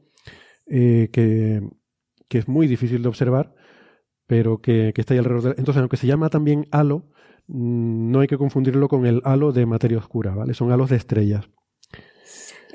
eh, 0.66 1.08
que, 1.12 1.62
que, 2.28 2.38
es 2.38 2.48
muy 2.48 2.66
difícil 2.66 3.02
de 3.02 3.08
observar, 3.08 3.54
pero 4.26 4.60
que, 4.60 4.92
que 4.94 5.00
está 5.00 5.14
ahí 5.14 5.18
alrededor. 5.18 5.54
De... 5.54 5.60
Entonces, 5.60 5.80
aunque 5.80 5.96
se 5.96 6.06
llama 6.06 6.28
también 6.28 6.66
halo, 6.70 7.10
mmm, 7.46 8.10
no 8.10 8.20
hay 8.20 8.26
que 8.26 8.38
confundirlo 8.38 8.88
con 8.88 9.06
el 9.06 9.22
halo 9.24 9.52
de 9.52 9.66
materia 9.66 9.98
oscura, 9.98 10.34
¿vale? 10.34 10.54
Son 10.54 10.70
halos 10.72 10.90
de 10.90 10.96
estrellas. 10.96 11.48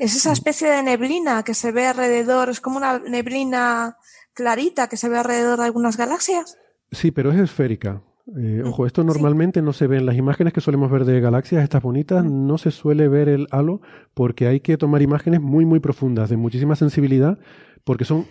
Es 0.01 0.15
esa 0.15 0.31
especie 0.31 0.67
de 0.67 0.81
neblina 0.81 1.43
que 1.43 1.53
se 1.53 1.71
ve 1.71 1.85
alrededor, 1.85 2.49
es 2.49 2.59
como 2.59 2.77
una 2.77 2.97
neblina 2.97 3.97
clarita 4.33 4.87
que 4.87 4.97
se 4.97 5.09
ve 5.09 5.17
alrededor 5.17 5.59
de 5.59 5.65
algunas 5.65 5.97
galaxias. 5.97 6.57
Sí, 6.91 7.11
pero 7.11 7.31
es 7.31 7.39
esférica. 7.39 8.03
Eh, 8.37 8.61
ojo, 8.63 8.85
esto 8.85 9.03
normalmente 9.03 9.61
no 9.61 9.73
se 9.73 9.87
ve 9.87 9.97
en 9.97 10.05
las 10.05 10.15
imágenes 10.15 10.53
que 10.53 10.61
solemos 10.61 10.91
ver 10.91 11.05
de 11.05 11.19
galaxias, 11.19 11.63
estas 11.63 11.81
bonitas, 11.81 12.23
no 12.23 12.57
se 12.57 12.71
suele 12.71 13.07
ver 13.07 13.27
el 13.27 13.47
halo 13.51 13.81
porque 14.13 14.47
hay 14.47 14.59
que 14.59 14.77
tomar 14.77 15.01
imágenes 15.01 15.41
muy, 15.41 15.65
muy 15.65 15.79
profundas, 15.79 16.29
de 16.29 16.37
muchísima 16.37 16.75
sensibilidad, 16.75 17.39
porque 17.83 18.05
son 18.05 18.27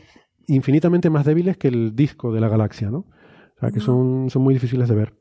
infinitamente 0.47 1.11
más 1.11 1.25
débiles 1.25 1.57
que 1.57 1.69
el 1.69 1.95
disco 1.97 2.33
de 2.33 2.41
la 2.41 2.49
galaxia, 2.49 2.91
¿no? 2.91 2.99
O 2.99 3.61
sea, 3.61 3.71
que 3.73 3.81
son, 3.81 4.31
son 4.31 4.43
muy 4.43 4.55
difíciles 4.55 4.89
de 4.89 4.95
ver. 4.95 5.15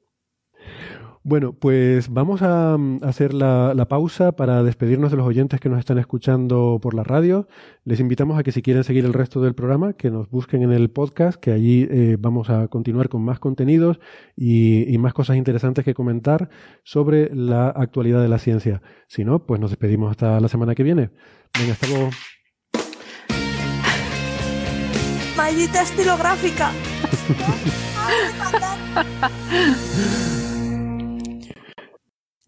Bueno, 1.29 1.53
pues 1.53 2.09
vamos 2.09 2.41
a, 2.41 2.75
mm, 2.75 3.03
hacer 3.03 3.35
la, 3.35 3.85
pausa 3.87 4.31
para 4.31 4.63
despedirnos 4.63 5.11
de 5.11 5.17
los 5.17 5.27
oyentes 5.27 5.59
que 5.59 5.69
nos 5.69 5.77
están 5.77 5.99
escuchando 5.99 6.79
por 6.81 6.95
la 6.95 7.03
radio. 7.03 7.47
Les 7.85 7.99
invitamos 7.99 8.39
a 8.39 8.41
que 8.41 8.51
si 8.51 8.63
quieren 8.63 8.83
seguir 8.83 9.05
el 9.05 9.13
resto 9.13 9.39
del 9.39 9.53
programa, 9.53 9.93
que 9.93 10.09
nos 10.09 10.27
busquen 10.31 10.63
en 10.63 10.71
el 10.71 10.89
podcast, 10.89 11.39
que 11.39 11.51
allí 11.51 11.87
eh, 11.91 12.17
vamos 12.19 12.49
a 12.49 12.67
continuar 12.67 13.09
con 13.09 13.21
más 13.21 13.37
contenidos 13.37 13.99
y, 14.35 14.91
y, 14.91 14.97
más 14.97 15.13
cosas 15.13 15.37
interesantes 15.37 15.85
que 15.85 15.93
comentar 15.93 16.49
sobre 16.81 17.29
la 17.35 17.67
actualidad 17.69 18.23
de 18.23 18.27
la 18.27 18.39
ciencia. 18.39 18.81
Si 19.05 19.23
no, 19.23 19.45
pues 19.45 19.61
nos 19.61 19.69
despedimos 19.69 20.09
hasta 20.09 20.39
la 20.39 20.47
semana 20.47 20.73
que 20.73 20.81
viene. 20.81 21.11
Venga, 21.59 21.73
hasta 21.73 21.87
luego. 21.89 22.09
Mallita 25.37 25.83
estilográfica. 25.83 26.71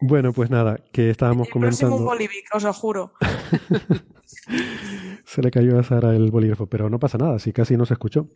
Bueno, 0.02 0.34
pues 0.34 0.50
nada, 0.50 0.80
que 0.92 1.12
estábamos 1.12 1.48
el 1.48 1.54
comentando. 1.54 1.96
un 1.96 2.06
bolígrafo, 2.06 2.58
os 2.58 2.64
lo 2.64 2.74
juro. 2.74 3.14
se 5.26 5.42
le 5.44 5.52
cayó 5.52 5.80
a 5.80 5.84
Sara 5.84 6.16
el 6.16 6.32
bolígrafo, 6.32 6.66
pero 6.66 6.90
no 6.90 7.00
pasa 7.00 7.20
nada, 7.20 7.38
si 7.38 7.54
casi 7.54 7.78
no 7.78 7.86
se 7.86 7.94
escuchó. 7.94 8.28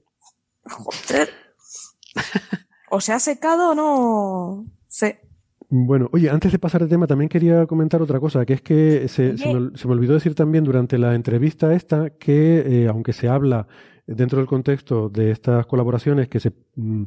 o 2.90 3.02
se 3.02 3.14
ha 3.14 3.20
secado 3.20 3.72
o 3.72 3.76
no 3.76 4.66
sé. 4.88 5.22
Bueno, 5.70 6.08
oye, 6.14 6.30
antes 6.30 6.52
de 6.52 6.60
pasar 6.60 6.84
de 6.84 6.88
tema, 6.88 7.08
también 7.08 7.30
quería 7.30 7.66
comentar 7.66 8.00
otra 8.00 8.20
cosa, 8.20 8.46
que 8.46 8.54
es 8.54 8.62
que 8.62 9.08
se, 9.08 9.36
se, 9.36 9.52
me, 9.52 9.76
se 9.76 9.88
me, 9.88 9.94
olvidó 9.94 10.14
decir 10.14 10.36
también 10.36 10.64
durante 10.64 11.00
la 11.00 11.16
entrevista 11.16 11.74
esta 11.74 12.12
que, 12.12 12.84
eh, 12.84 12.88
aunque 12.88 13.12
se 13.12 13.28
habla 13.28 13.68
dentro 14.06 14.38
del 14.38 14.48
contexto 14.48 15.10
de 15.10 15.32
estas 15.32 15.66
colaboraciones 15.66 16.28
que 16.28 16.40
se 16.40 16.54
mm, 16.76 17.06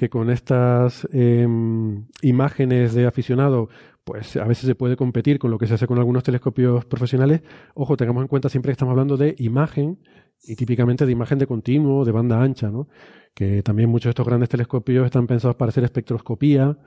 que 0.00 0.08
con 0.08 0.30
estas 0.30 1.06
eh, 1.12 1.46
imágenes 2.22 2.94
de 2.94 3.06
aficionado, 3.06 3.68
pues 4.02 4.34
a 4.38 4.46
veces 4.46 4.64
se 4.64 4.74
puede 4.74 4.96
competir 4.96 5.38
con 5.38 5.50
lo 5.50 5.58
que 5.58 5.66
se 5.66 5.74
hace 5.74 5.86
con 5.86 5.98
algunos 5.98 6.22
telescopios 6.22 6.86
profesionales. 6.86 7.42
Ojo, 7.74 7.98
tengamos 7.98 8.22
en 8.22 8.28
cuenta 8.28 8.48
siempre 8.48 8.70
que 8.70 8.72
estamos 8.72 8.92
hablando 8.92 9.18
de 9.18 9.34
imagen 9.36 9.98
y 10.42 10.56
típicamente 10.56 11.04
de 11.04 11.12
imagen 11.12 11.38
de 11.38 11.46
continuo, 11.46 12.06
de 12.06 12.12
banda 12.12 12.40
ancha, 12.40 12.70
¿no? 12.70 12.88
Que 13.34 13.62
también 13.62 13.90
muchos 13.90 14.04
de 14.04 14.10
estos 14.12 14.26
grandes 14.26 14.48
telescopios 14.48 15.04
están 15.04 15.26
pensados 15.26 15.56
para 15.56 15.68
hacer 15.68 15.84
espectroscopía, 15.84 16.78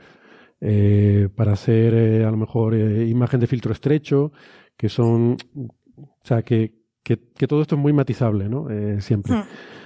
eh, 0.60 1.30
para 1.36 1.52
hacer 1.52 1.94
eh, 1.94 2.26
a 2.26 2.32
lo 2.32 2.38
mejor 2.38 2.74
eh, 2.74 3.06
imagen 3.06 3.40
de 3.40 3.46
filtro 3.46 3.74
estrecho, 3.74 4.32
que 4.76 4.90
son, 4.90 5.38
o 5.56 6.24
sea, 6.24 6.42
que, 6.42 6.82
que, 7.04 7.20
que 7.38 7.46
todo 7.46 7.62
esto 7.62 7.76
es 7.76 7.82
muy 7.82 7.94
matizable, 7.94 8.50
¿no? 8.50 8.66
Siempre. 9.02 9.36
Hmm. 9.36 9.40
Mm, 9.42 9.83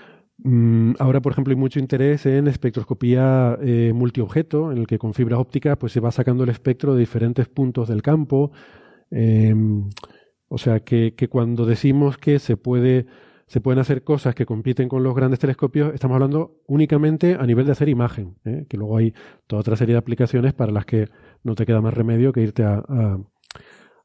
ahora, 1.00 1.22
por 1.22 1.32
ejemplo, 1.32 1.52
hay 1.52 1.58
mucho 1.58 1.80
interés 1.80 2.26
en 2.26 2.48
espectroscopía 2.48 3.58
eh, 3.62 3.92
multiobjeto, 3.94 4.72
en 4.72 4.80
el 4.80 4.88
que 4.88 5.00
con 5.00 5.14
fibra 5.14 5.40
óptica 5.40 5.78
pues, 5.78 5.92
se 5.92 6.00
va 6.00 6.12
sacando 6.12 6.44
el 6.44 6.50
espectro 6.50 6.94
de 6.94 7.00
diferentes 7.00 7.48
puntos 7.48 7.88
del 7.88 8.02
campo. 8.02 8.52
Em, 9.10 9.90
o 10.50 10.58
sea, 10.58 10.80
que, 10.82 11.14
cuando 11.30 11.66
decimos 11.66 12.18
que 12.18 12.40
se, 12.40 12.56
puede, 12.56 13.08
se 13.48 13.62
pueden 13.62 13.80
hacer 13.80 14.04
cosas 14.04 14.36
que 14.36 14.46
compiten 14.46 14.88
con 14.88 15.04
los 15.04 15.16
grandes 15.16 15.40
telescopios, 15.40 15.94
estamos 15.94 16.16
hablando 16.16 16.62
únicamente 16.68 17.36
a 17.40 17.46
nivel 17.46 17.66
de 17.66 17.72
hacer 17.74 17.90
imagen, 17.90 18.38
¿eh? 18.46 18.66
que 18.70 18.78
luego 18.78 18.98
hay 18.98 19.14
toda 19.48 19.62
otra 19.62 19.76
serie 19.76 19.94
de 19.94 20.00
aplicaciones 20.00 20.54
para 20.54 20.72
las 20.72 20.86
que 20.86 21.10
no 21.44 21.56
te 21.56 21.66
queda 21.66 21.82
más 21.82 21.94
remedio 21.94 22.32
que 22.32 22.42
irte 22.42 22.64
a, 22.64 22.84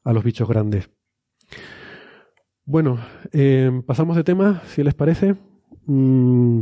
a, 0.03 0.13
los 0.13 0.23
bichos 0.23 0.49
grandes. 0.49 0.89
Bueno, 2.65 2.97
em, 3.31 3.83
pasamos 3.83 4.15
de 4.15 4.23
tema, 4.23 4.61
si 4.65 4.83
les 4.83 4.93
parece. 4.93 5.52
Mm, 5.85 6.61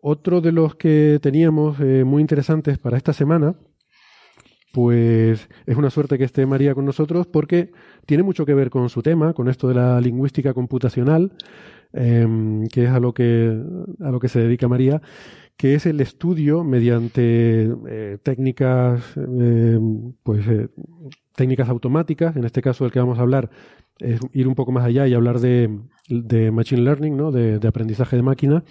otro 0.00 0.40
de 0.40 0.52
los 0.52 0.74
que 0.76 1.18
teníamos 1.22 1.78
eh, 1.80 2.04
muy 2.04 2.20
interesantes 2.20 2.78
para 2.78 2.96
esta 2.96 3.12
semana, 3.12 3.54
pues 4.72 5.48
es 5.66 5.76
una 5.76 5.90
suerte 5.90 6.18
que 6.18 6.24
esté 6.24 6.46
María 6.46 6.74
con 6.74 6.84
nosotros 6.84 7.26
porque 7.26 7.70
tiene 8.06 8.22
mucho 8.22 8.44
que 8.44 8.54
ver 8.54 8.70
con 8.70 8.88
su 8.88 9.02
tema, 9.02 9.32
con 9.32 9.48
esto 9.48 9.68
de 9.68 9.74
la 9.74 10.00
lingüística 10.00 10.52
computacional, 10.52 11.32
em, 11.94 12.66
que 12.66 12.84
es 12.84 12.90
a 12.90 13.00
lo 13.00 13.14
que, 13.14 13.56
a 14.00 14.10
lo 14.10 14.20
que 14.20 14.28
se 14.28 14.40
dedica 14.40 14.68
María, 14.68 15.00
que 15.56 15.74
es 15.74 15.86
el 15.86 16.00
estudio 16.00 16.64
mediante 16.64 17.70
eh, 17.88 18.18
técnicas, 18.22 19.16
em, 19.16 20.12
pues 20.22 20.46
eh, 20.48 20.68
técnicas 21.36 21.68
automáticas, 21.68 22.36
en 22.36 22.44
este 22.44 22.62
caso 22.62 22.84
del 22.84 22.92
que 22.92 22.98
vamos 22.98 23.18
a 23.18 23.22
hablar 23.22 23.50
es 23.98 24.20
ir 24.32 24.48
un 24.48 24.54
poco 24.54 24.72
más 24.72 24.84
allá 24.84 25.06
y 25.06 25.14
hablar 25.14 25.38
de, 25.38 25.78
de 26.08 26.50
machine 26.50 26.82
learning, 26.82 27.16
¿no? 27.16 27.30
de, 27.30 27.66
aprendizaje 27.66 28.16
de 28.16 28.22
máquina, 28.22 28.64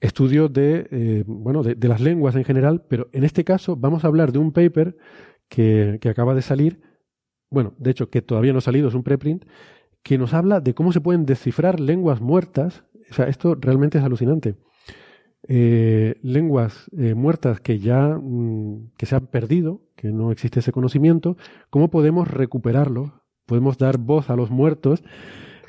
estudio 0.00 0.48
de, 0.48 0.88
eh, 0.90 1.24
bueno, 1.26 1.62
de, 1.62 1.88
las 1.88 2.00
lenguas 2.00 2.34
en 2.36 2.44
general, 2.44 2.84
pero 2.88 3.08
en 3.12 3.24
este 3.24 3.44
caso 3.44 3.76
vamos 3.76 4.04
a 4.04 4.08
hablar 4.08 4.32
de 4.32 4.38
un 4.38 4.52
paper 4.52 4.96
que, 5.48 5.98
que 6.00 6.08
acaba 6.08 6.34
de 6.34 6.42
salir, 6.42 6.80
bueno, 7.50 7.74
de 7.78 7.90
hecho 7.90 8.08
que 8.08 8.22
todavía 8.22 8.52
no 8.52 8.58
ha 8.58 8.62
salido, 8.62 8.88
es 8.88 8.94
un 8.94 9.02
preprint, 9.02 9.44
que 10.04 10.18
nos 10.18 10.34
habla 10.34 10.60
de 10.60 10.74
cómo 10.74 10.92
se 10.92 11.00
pueden 11.00 11.26
descifrar 11.26 11.80
lenguas 11.80 12.20
muertas. 12.20 12.84
O 13.10 13.14
sea, 13.14 13.26
esto 13.26 13.56
realmente 13.56 13.98
es 13.98 14.04
alucinante. 14.04 14.54
Eh, 15.48 16.14
lenguas 16.22 16.88
eh, 16.96 17.14
muertas 17.14 17.60
que 17.60 17.80
ya 17.80 18.16
mm, 18.16 18.92
que 18.96 19.06
se 19.06 19.16
han 19.16 19.26
perdido, 19.26 19.82
que 19.96 20.12
no 20.12 20.30
existe 20.30 20.60
ese 20.60 20.70
conocimiento, 20.70 21.36
cómo 21.70 21.90
podemos 21.90 22.28
recuperarlo 22.28 23.24
podemos 23.46 23.78
dar 23.78 23.98
voz 23.98 24.30
a 24.30 24.36
los 24.36 24.50
muertos 24.50 25.02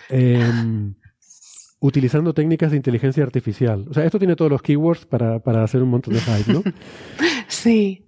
em, 0.09 0.95
utilizando 1.79 2.33
técnicas 2.33 2.71
de 2.71 2.77
inteligencia 2.77 3.23
artificial. 3.23 3.85
O 3.89 3.93
sea, 3.93 4.05
esto 4.05 4.19
tiene 4.19 4.35
todos 4.35 4.51
los 4.51 4.61
keywords 4.61 5.05
para, 5.05 5.39
para 5.39 5.63
hacer 5.63 5.83
un 5.83 5.89
montón 5.89 6.13
de 6.13 6.21
hype, 6.21 6.53
¿no? 6.53 6.63
sí. 7.47 8.04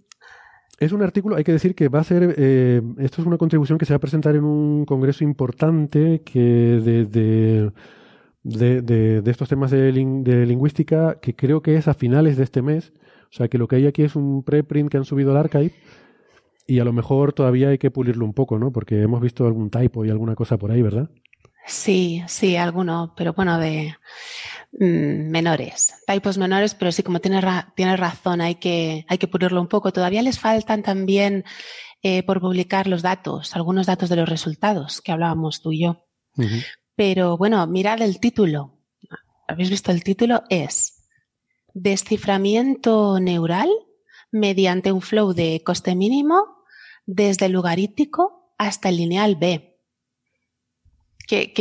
Es 0.80 0.91
un 0.91 1.01
artículo, 1.01 1.36
hay 1.36 1.43
que 1.43 1.51
decir 1.51 1.73
que 1.73 1.89
va 1.89 1.99
a 1.99 2.03
ser, 2.03 2.36
eh, 2.38 2.82
esto 2.99 3.21
es 3.21 3.28
una 3.28 3.38
contribución 3.38 3.80
que 3.80 3.86
se 3.86 3.93
va 3.93 3.97
a 3.97 3.99
presentar 3.99 4.36
en 4.36 4.43
un 4.43 4.86
congreso 4.86 5.23
importante 5.23 6.21
que 6.23 6.39
de, 6.39 7.05
de, 8.43 8.82
de, 8.82 9.32
estos 9.32 9.49
temas 9.49 9.71
de, 9.71 9.91
de, 9.91 10.45
lingüística, 10.45 11.19
que 11.19 11.36
creo 11.36 11.61
que 11.61 11.78
es 11.78 11.88
a 11.88 11.95
finales 11.95 12.38
de 12.38 12.43
este 12.43 12.61
mes. 12.61 12.93
O 13.30 13.34
sea, 13.34 13.47
que 13.47 13.57
lo 13.57 13.67
que 13.67 13.78
hay 13.78 13.88
aquí 13.88 14.03
es 14.03 14.15
un 14.15 14.43
preprint 14.43 14.89
que 14.89 14.97
han 14.97 15.05
subido 15.05 15.32
al 15.32 15.38
archive 15.38 15.73
y 16.67 16.80
a 16.80 16.86
lo 16.86 16.93
mejor 16.93 17.34
todavía 17.34 17.69
hay 17.69 17.78
que 17.78 17.89
pulirlo 17.89 18.25
un 18.25 18.34
poco, 18.34 18.59
¿no? 18.59 18.71
Porque 18.71 19.01
hemos 19.01 19.21
visto 19.21 19.47
algún 19.47 19.69
typo 19.69 20.05
y 20.05 20.09
alguna 20.09 20.36
cosa 20.36 20.57
por 20.57 20.71
ahí, 20.71 20.82
¿verdad? 20.82 21.09
Sí, 21.68 22.24
sí, 22.28 22.55
alguno, 22.55 23.13
pero 23.15 23.34
bueno, 23.34 23.59
de 23.59 23.95
mm, 24.72 25.30
menores, 25.30 25.93
typos 26.07 26.38
menores, 26.38 26.76
pero 26.76 26.93
sí, 26.93 27.03
como 27.03 27.20
tienes, 27.20 27.43
razón, 27.99 28.39
hay 28.39 28.55
que, 28.55 29.05
hay 29.09 29.18
que 29.18 29.28
pulirlo 29.28 29.59
un 29.59 29.68
poco. 29.68 29.91
Todavía 29.91 30.22
les 30.22 30.39
faltan 30.39 30.82
también 30.82 31.43
eh, 32.01 32.24
por 32.24 32.39
publicar 32.39 32.88
los 32.88 33.01
datos, 33.01 33.53
algunos 33.55 33.86
datos 33.86 34.07
de 34.09 34.15
los 34.15 34.30
resultados 34.30 35.01
que 35.01 35.11
hablábamos 35.11 35.61
tú 35.61 35.74
y 35.74 35.82
yo. 35.84 36.05
Pero 36.95 37.38
bueno, 37.38 37.65
mirad 37.68 38.01
el 38.01 38.20
título. 38.20 38.80
¿Habéis 39.47 39.70
visto 39.70 39.91
el 39.91 40.03
título? 40.03 40.43
Es 40.49 41.09
Desciframiento 41.74 43.20
neural 43.20 43.70
mediante 44.32 44.91
un 44.91 45.01
flow 45.01 45.34
de 45.34 45.61
coste 45.65 45.95
mínimo 45.95 46.63
desde 47.05 47.47
el 47.47 47.53
logarítico 47.53 48.53
hasta 48.57 48.89
el 48.89 48.97
lineal 48.97 49.36
B. 49.36 49.76
Que, 51.28 51.53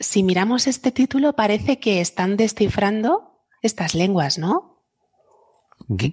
si 0.00 0.22
miramos 0.22 0.66
este 0.66 0.90
título 0.90 1.34
parece 1.34 1.78
que 1.78 2.00
están 2.00 2.36
descifrando 2.36 3.44
estas 3.62 3.94
lenguas, 3.94 4.38
¿no? 4.38 4.82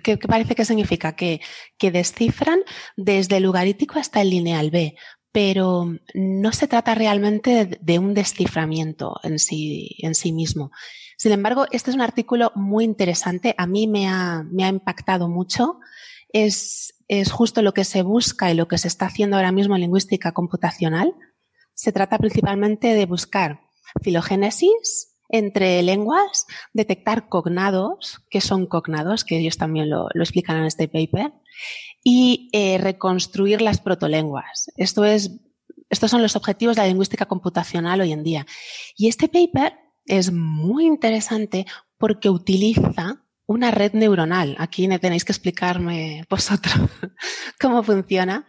¿Qué, 0.04 0.18
parece 0.18 0.54
que 0.56 0.66
significa? 0.66 1.16
Que, 1.16 1.42
que 1.78 1.92
descifran 1.92 2.60
desde 2.98 3.38
el 3.38 3.44
logarítico 3.44 3.98
hasta 3.98 4.22
el 4.22 4.30
lineal 4.30 4.70
B, 4.70 4.96
pero 5.32 5.96
no 6.14 6.52
se 6.52 6.68
trata 6.68 6.94
realmente 6.94 7.80
de 7.82 8.00
un 8.00 8.14
desciframiento 8.14 9.16
en 9.24 9.40
sí, 9.40 9.96
en 10.00 10.14
sí 10.14 10.34
mismo. 10.34 10.72
Sin 11.18 11.32
embargo, 11.32 11.68
este 11.72 11.92
es 11.92 11.96
un 11.96 12.02
artículo 12.02 12.52
muy 12.56 12.84
interesante. 12.84 13.56
A 13.58 13.68
mí 13.68 13.88
me 13.88 14.08
ha, 14.08 14.44
me 14.52 14.66
ha 14.66 14.70
impactado 14.70 15.30
mucho. 15.30 15.80
Es, 16.34 16.96
es 17.08 17.32
justo 17.32 17.62
lo 17.62 17.74
que 17.74 17.84
se 17.84 18.02
busca 18.02 18.52
y 18.52 18.56
lo 18.56 18.68
que 18.68 18.78
se 18.78 18.88
está 18.88 19.06
haciendo 19.06 19.38
ahora 19.38 19.52
mismo 19.52 19.76
en 19.76 19.82
lingüística 19.82 20.32
computacional. 20.32 21.14
Se 21.82 21.92
trata 21.92 22.20
principalmente 22.20 22.94
de 22.94 23.08
buscar 23.08 23.62
filogénesis 24.04 25.18
entre 25.30 25.82
lenguas, 25.82 26.46
detectar 26.74 27.28
cognados, 27.28 28.20
que 28.30 28.40
son 28.40 28.68
cognados, 28.68 29.24
que 29.24 29.40
ellos 29.40 29.58
también 29.58 29.90
lo, 29.90 30.08
explican 30.14 30.58
en 30.58 30.66
este 30.66 30.88
paper, 30.88 31.34
y 32.04 32.50
eh, 32.54 32.78
reconstruir 32.78 33.64
las 33.64 33.82
protolenguas. 33.82 34.70
Esto 34.78 35.06
es, 35.06 35.32
estos 35.90 36.12
son 36.12 36.22
los 36.22 36.36
objetivos 36.36 36.76
de 36.76 36.84
la 36.84 36.88
lingüística 36.88 37.26
computacional 37.26 38.02
hoy 38.02 38.12
en 38.12 38.24
día. 38.24 38.46
Y 38.96 39.08
este 39.08 39.28
paper 39.28 39.74
es 40.06 40.32
muy 40.32 40.86
interesante 40.86 41.66
porque 41.98 42.30
utiliza 42.30 43.26
una 43.48 43.72
red 43.72 43.94
neuronal. 43.94 44.56
Aquí 44.60 44.88
tenéis 45.00 45.26
que 45.26 45.32
explicarme 45.32 46.26
vosotros 46.30 46.76
cómo 47.60 47.82
funciona, 47.82 48.46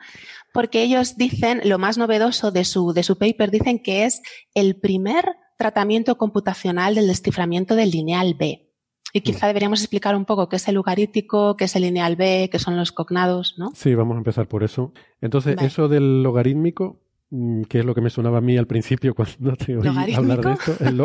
porque 0.53 0.83
ellos 0.83 1.17
dicen, 1.17 1.61
lo 1.65 1.79
más 1.79 1.99
novedoso 1.99 2.51
de 2.51 2.65
su, 2.65 2.93
de 2.93 3.03
su 3.03 3.17
paper, 3.19 3.51
dicen 3.51 3.79
que 3.79 4.05
es 4.05 4.23
el 4.55 4.77
primer 4.77 5.25
tratamiento 5.57 6.19
computacional 6.19 6.95
del 6.95 7.07
desciframiento 7.07 7.75
del 7.75 7.91
lineal 7.91 8.35
B. 8.35 8.69
Y 9.15 9.21
quizá 9.21 9.47
deberíamos 9.47 9.81
explicar 9.81 10.17
un 10.17 10.25
poco 10.25 10.49
qué 10.49 10.57
es 10.57 10.67
el 10.69 10.75
logarítico, 10.77 11.57
qué 11.57 11.65
es 11.65 11.77
el 11.77 11.83
lineal 11.83 12.17
B, 12.17 12.49
qué 12.51 12.59
son 12.59 12.77
los 12.77 12.93
cognados, 12.93 13.57
¿no? 13.59 13.73
Sí, 13.75 13.95
vamos 13.95 14.15
a 14.15 14.19
empezar 14.19 14.49
por 14.49 14.65
eso. 14.65 14.93
Entonces, 15.21 15.57
eso 15.61 15.89
del 15.89 16.23
logarítmico, 16.23 17.03
mm, 17.29 17.65
que 17.65 17.81
es 17.81 17.85
lo 17.85 17.95
que 17.95 18.01
me 18.01 18.09
sonaba 18.09 18.39
a 18.39 18.41
mí 18.41 18.57
al 18.57 18.67
principio 18.67 19.15
cuando 19.15 19.55
te 19.57 19.77
oí 19.77 20.15
hablar 20.15 20.41
de 20.41 20.53
esto. 20.53 21.05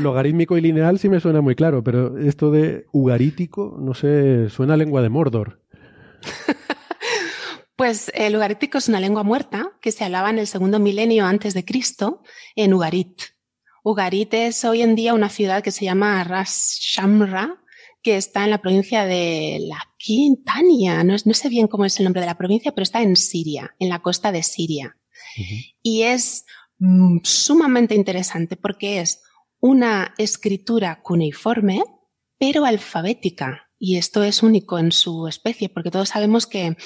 logarítmico 0.00 0.58
y 0.58 0.60
lineal 0.60 0.98
sí 0.98 1.08
me 1.08 1.20
suena 1.20 1.40
muy 1.40 1.54
claro, 1.54 1.84
pero 1.84 2.18
esto 2.18 2.50
de 2.50 2.86
ugarítico, 2.92 3.76
no 3.80 3.94
sé, 3.94 4.48
suena 4.50 4.74
a 4.74 4.76
lengua 4.76 5.00
de 5.00 5.08
Mordor. 5.08 5.60
pues 7.76 8.10
el 8.14 8.36
ugarítico 8.36 8.78
es 8.78 8.88
una 8.88 9.00
lengua 9.00 9.22
muerta 9.22 9.72
que 9.80 9.92
se 9.92 10.04
hablaba 10.04 10.30
en 10.30 10.38
el 10.38 10.46
segundo 10.46 10.78
milenio 10.78 11.26
antes 11.26 11.54
de 11.54 11.64
Cristo 11.64 12.22
en 12.54 12.72
Ugarit. 12.72 13.20
Ugarit 13.82 14.32
es 14.34 14.64
hoy 14.64 14.82
en 14.82 14.94
día 14.94 15.12
una 15.12 15.28
ciudad 15.28 15.62
que 15.62 15.70
se 15.70 15.84
llama 15.84 16.22
Ras 16.24 16.78
Shamra, 16.80 17.60
que 18.02 18.16
está 18.16 18.44
en 18.44 18.50
la 18.50 18.62
provincia 18.62 19.04
de 19.04 19.58
la 19.66 19.78
Quintania. 19.98 21.02
No, 21.04 21.18
sé 21.18 21.48
bien 21.48 21.66
cómo 21.66 21.84
es 21.84 21.98
el 21.98 22.04
nombre 22.04 22.20
de 22.20 22.26
la 22.26 22.38
provincia, 22.38 22.72
pero 22.72 22.82
está 22.82 23.02
en 23.02 23.16
Siria, 23.16 23.74
en 23.78 23.88
la 23.88 24.00
costa 24.00 24.30
de 24.30 24.42
Siria. 24.42 24.96
Y 25.82 26.02
es 26.02 26.44
mm, 26.78 27.18
sumamente 27.24 27.94
interesante 27.94 28.56
porque 28.56 29.00
es 29.00 29.22
una 29.58 30.14
escritura 30.16 31.00
cuneiforme, 31.02 31.82
pero 32.38 32.66
alfabética. 32.66 33.70
Y 33.78 33.96
esto 33.96 34.22
es 34.22 34.42
único 34.42 34.78
en 34.78 34.92
su 34.92 35.26
especie, 35.26 35.68
porque 35.68 35.90
todos 35.90 36.10
sabemos 36.10 36.46
que 36.46 36.76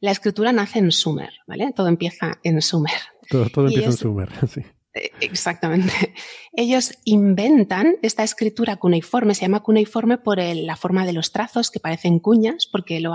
la 0.00 0.10
escritura 0.10 0.52
nace 0.52 0.78
en 0.78 0.92
Sumer, 0.92 1.30
¿vale? 1.46 1.72
Todo 1.74 1.88
empieza 1.88 2.38
en 2.42 2.60
Sumer. 2.62 2.92
Todo, 3.30 3.66
empieza 3.66 3.90
en 3.90 3.96
Sumer, 3.96 4.30
sí. 4.48 4.62
Eh, 4.94 5.10
exactamente. 5.20 6.14
Ellos 6.52 6.92
inventan 7.04 7.96
esta 8.02 8.22
escritura 8.22 8.76
cuneiforme, 8.76 9.34
se 9.34 9.42
llama 9.42 9.62
cuneiforme 9.62 10.18
por 10.18 10.38
la 10.38 10.76
forma 10.76 11.04
de 11.04 11.12
los 11.12 11.32
trazos 11.32 11.70
que 11.70 11.80
parecen 11.80 12.18
cuñas, 12.18 12.66
porque 12.70 13.00
lo 13.00 13.12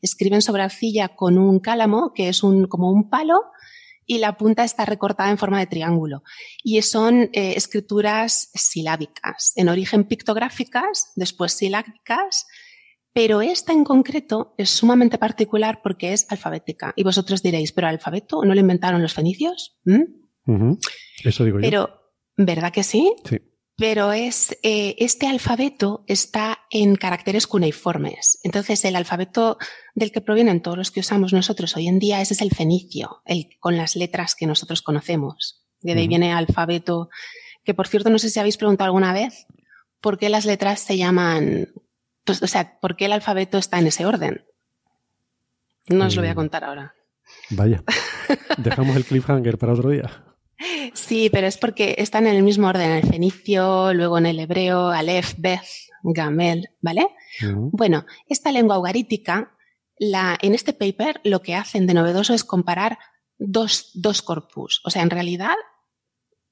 escriben 0.00 0.42
sobre 0.42 0.62
arcilla 0.62 1.08
con 1.16 1.38
un 1.38 1.60
cálamo, 1.60 2.12
que 2.14 2.28
es 2.28 2.42
un, 2.42 2.66
como 2.66 2.90
un 2.90 3.10
palo, 3.10 3.42
y 4.06 4.18
la 4.18 4.36
punta 4.36 4.64
está 4.64 4.86
recortada 4.86 5.30
en 5.30 5.38
forma 5.38 5.58
de 5.58 5.66
triángulo. 5.66 6.22
Y 6.62 6.80
son 6.82 7.30
eh, 7.32 7.54
escrituras 7.56 8.50
silábicas, 8.54 9.52
en 9.56 9.68
origen 9.68 10.04
pictográficas, 10.04 11.12
después 11.14 11.52
silábicas, 11.52 12.46
pero 13.12 13.40
esta 13.40 13.72
en 13.72 13.84
concreto 13.84 14.54
es 14.58 14.70
sumamente 14.70 15.18
particular 15.18 15.80
porque 15.82 16.12
es 16.12 16.26
alfabética. 16.30 16.92
Y 16.96 17.04
vosotros 17.04 17.42
diréis, 17.42 17.72
¿pero 17.72 17.88
alfabeto 17.88 18.44
no 18.44 18.54
lo 18.54 18.60
inventaron 18.60 19.02
los 19.02 19.14
fenicios? 19.14 19.78
¿Mm? 19.84 20.74
Eso 21.24 21.44
digo 21.44 21.58
Pero, 21.60 21.90
¿verdad 22.36 22.72
que 22.72 22.82
sí? 22.82 23.14
Sí. 23.24 23.38
Pero 23.76 24.12
es, 24.12 24.58
eh, 24.64 24.96
este 24.98 25.28
alfabeto 25.28 26.04
está 26.08 26.58
en 26.70 26.96
caracteres 26.96 27.46
cuneiformes. 27.46 28.40
Entonces, 28.42 28.84
el 28.84 28.96
alfabeto 28.96 29.56
del 29.94 30.10
que 30.10 30.20
provienen 30.20 30.62
todos 30.62 30.76
los 30.76 30.90
que 30.90 30.98
usamos 30.98 31.32
nosotros 31.32 31.76
hoy 31.76 31.86
en 31.86 32.00
día, 32.00 32.20
ese 32.20 32.34
es 32.34 32.40
el 32.40 32.50
fenicio, 32.50 33.22
el 33.24 33.50
con 33.60 33.76
las 33.76 33.94
letras 33.94 34.34
que 34.34 34.46
nosotros 34.46 34.82
conocemos. 34.82 35.64
De 35.80 35.92
ahí 35.92 36.08
viene 36.08 36.32
alfabeto, 36.32 37.08
que 37.64 37.72
por 37.72 37.86
cierto, 37.86 38.10
no 38.10 38.18
sé 38.18 38.30
si 38.30 38.40
habéis 38.40 38.56
preguntado 38.56 38.86
alguna 38.86 39.12
vez 39.12 39.46
por 40.00 40.18
qué 40.18 40.28
las 40.28 40.44
letras 40.44 40.80
se 40.80 40.96
llaman, 40.96 41.68
pues, 42.28 42.42
o 42.42 42.46
sea, 42.46 42.78
por 42.78 42.94
qué 42.96 43.06
el 43.06 43.12
alfabeto 43.12 43.56
está 43.56 43.78
en 43.78 43.86
ese 43.86 44.04
orden. 44.04 44.44
No 45.88 46.06
os 46.06 46.14
lo 46.14 46.20
voy 46.20 46.28
a 46.28 46.34
mm. 46.34 46.36
contar 46.36 46.64
ahora. 46.64 46.94
Vaya. 47.50 47.82
Dejamos 48.58 48.96
el 48.96 49.04
cliffhanger 49.06 49.56
para 49.56 49.72
otro 49.72 49.88
día. 49.88 50.24
Sí, 50.92 51.30
pero 51.30 51.46
es 51.46 51.56
porque 51.56 51.94
están 51.98 52.26
en 52.26 52.36
el 52.36 52.42
mismo 52.42 52.68
orden, 52.68 52.90
el 52.90 53.08
fenicio, 53.08 53.94
luego 53.94 54.18
en 54.18 54.26
el 54.26 54.40
hebreo, 54.40 54.88
Aleph, 54.88 55.34
Beth, 55.38 55.62
Gamel, 56.02 56.68
¿vale? 56.82 57.08
Bueno, 57.54 58.04
esta 58.28 58.52
lengua 58.52 58.78
ugarítica, 58.78 59.56
la, 59.98 60.36
en 60.42 60.54
este 60.54 60.74
paper 60.74 61.20
lo 61.24 61.40
que 61.40 61.54
hacen 61.54 61.86
de 61.86 61.94
novedoso 61.94 62.34
es 62.34 62.44
comparar 62.44 62.98
dos, 63.38 63.90
dos 63.94 64.20
corpus. 64.20 64.82
O 64.84 64.90
sea, 64.90 65.02
en 65.02 65.10
realidad, 65.10 65.54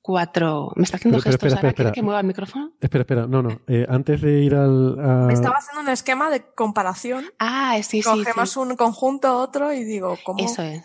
cuatro. 0.07 0.71
¿Me 0.77 0.85
está 0.85 0.99
haciendo 0.99 1.19
gestos 1.19 1.53
espera, 1.53 1.75
ahora? 1.77 1.91
que 1.91 2.01
mueva 2.01 2.21
el 2.21 2.27
micrófono? 2.29 2.71
Espera, 2.81 3.03
espera, 3.03 3.27
no, 3.27 3.43
no. 3.43 3.61
Eh, 3.67 3.85
antes 3.89 4.21
de 4.21 4.41
ir 4.41 4.55
al. 4.55 4.97
Me 5.27 5.35
estaba 5.35 5.57
haciendo 5.57 5.83
un 5.83 5.89
esquema 5.89 6.31
de 6.31 6.45
comparación. 6.55 7.25
Ah, 7.41 7.77
sí, 7.83 8.03
sí. 8.03 8.09
Cogemos 8.09 8.57
un 8.57 8.77
conjunto, 8.77 9.37
otro 9.37 9.73
y 9.73 9.83
digo, 9.83 10.17
¿cómo? 10.25 10.45
Eso 10.45 10.63
es. 10.63 10.85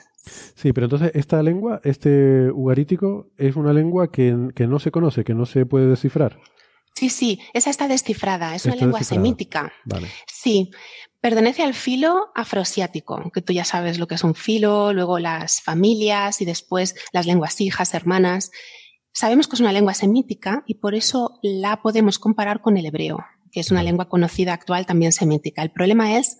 Sí, 0.55 0.73
pero 0.73 0.85
entonces 0.85 1.11
esta 1.13 1.43
lengua, 1.43 1.81
este 1.83 2.49
ugarítico, 2.51 3.27
es 3.37 3.55
una 3.55 3.73
lengua 3.73 4.11
que, 4.11 4.31
no 4.33 4.79
se 4.79 4.89
conoce, 4.89 5.23
que 5.23 5.35
no 5.35 5.45
se 5.45 5.67
puede 5.67 5.85
descifrar. 5.85 6.39
Sí, 6.95 7.09
sí, 7.09 7.39
esa 7.53 7.69
está 7.69 7.87
descifrada, 7.87 8.55
es 8.55 8.65
una 8.65 8.75
lengua 8.75 9.03
semítica. 9.03 9.71
Sí, 10.27 10.71
pertenece 11.19 11.63
al 11.63 11.75
filo 11.75 12.31
afroasiático, 12.35 13.31
que 13.31 13.41
tú 13.41 13.53
ya 13.53 13.65
sabes 13.65 13.99
lo 13.99 14.07
que 14.07 14.15
es 14.15 14.23
un 14.23 14.35
filo, 14.35 14.93
luego 14.93 15.19
las 15.19 15.61
familias 15.61 16.41
y 16.41 16.45
después 16.45 16.95
las 17.13 17.27
lenguas 17.27 17.61
hijas, 17.61 17.93
hermanas. 17.93 18.51
Sabemos 19.13 19.47
que 19.47 19.55
es 19.55 19.59
una 19.59 19.73
lengua 19.73 19.93
semítica 19.93 20.63
y 20.65 20.75
por 20.75 20.95
eso 20.95 21.39
la 21.41 21.81
podemos 21.81 22.19
comparar 22.19 22.61
con 22.61 22.77
el 22.77 22.85
hebreo, 22.85 23.19
que 23.51 23.59
es 23.59 23.71
una 23.71 23.83
lengua 23.83 24.09
conocida 24.09 24.53
actual 24.53 24.85
también 24.85 25.11
semítica. 25.11 25.61
El 25.61 25.71
problema 25.71 26.17
es 26.17 26.37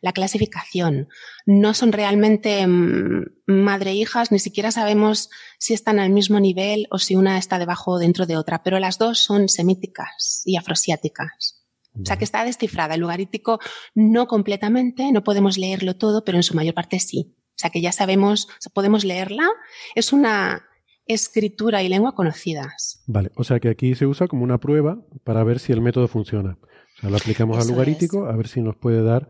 la 0.00 0.12
clasificación. 0.12 1.08
No 1.44 1.74
son 1.74 1.92
realmente 1.92 2.66
mm, 2.66 3.24
madre 3.46 3.90
e 3.90 3.94
hijas, 3.94 4.32
ni 4.32 4.38
siquiera 4.38 4.70
sabemos 4.70 5.30
si 5.58 5.74
están 5.74 5.98
al 5.98 6.10
mismo 6.10 6.40
nivel 6.40 6.86
o 6.90 6.98
si 6.98 7.16
una 7.16 7.38
está 7.38 7.58
debajo 7.58 7.92
o 7.92 7.98
dentro 7.98 8.26
de 8.26 8.36
otra, 8.36 8.62
pero 8.62 8.78
las 8.78 8.98
dos 8.98 9.18
son 9.18 9.48
semíticas 9.48 10.42
y 10.44 10.56
afroasiáticas. 10.56 11.62
O 12.00 12.04
sea 12.04 12.18
que 12.18 12.24
está 12.24 12.44
descifrada. 12.44 12.94
El 12.94 13.00
lugarítico 13.00 13.58
no 13.94 14.26
completamente, 14.26 15.10
no 15.12 15.24
podemos 15.24 15.56
leerlo 15.56 15.96
todo, 15.96 16.24
pero 16.24 16.36
en 16.36 16.42
su 16.42 16.54
mayor 16.54 16.74
parte 16.74 17.00
sí. 17.00 17.34
O 17.38 17.58
sea 17.58 17.70
que 17.70 17.80
ya 17.80 17.90
sabemos, 17.90 18.48
podemos 18.74 19.04
leerla. 19.04 19.48
Es 19.94 20.12
una 20.12 20.62
escritura 21.06 21.82
y 21.82 21.88
lengua 21.88 22.14
conocidas. 22.14 23.02
Vale, 23.06 23.30
o 23.36 23.44
sea 23.44 23.60
que 23.60 23.68
aquí 23.68 23.94
se 23.94 24.06
usa 24.06 24.28
como 24.28 24.44
una 24.44 24.58
prueba 24.58 24.98
para 25.24 25.44
ver 25.44 25.58
si 25.58 25.72
el 25.72 25.80
método 25.80 26.08
funciona. 26.08 26.58
O 26.96 27.00
sea, 27.00 27.10
lo 27.10 27.16
aplicamos 27.16 27.58
al 27.58 27.68
lugarítico 27.68 28.26
a 28.26 28.36
ver 28.36 28.48
si 28.48 28.60
nos 28.60 28.76
puede 28.76 29.02
dar 29.02 29.28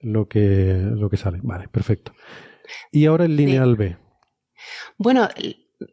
lo 0.00 0.28
que, 0.28 0.74
lo 0.82 1.08
que 1.10 1.16
sale. 1.16 1.40
Vale, 1.42 1.68
perfecto. 1.68 2.12
Y 2.92 3.06
ahora 3.06 3.24
el 3.24 3.36
lineal 3.36 3.76
B. 3.76 3.96
Bueno, 4.98 5.28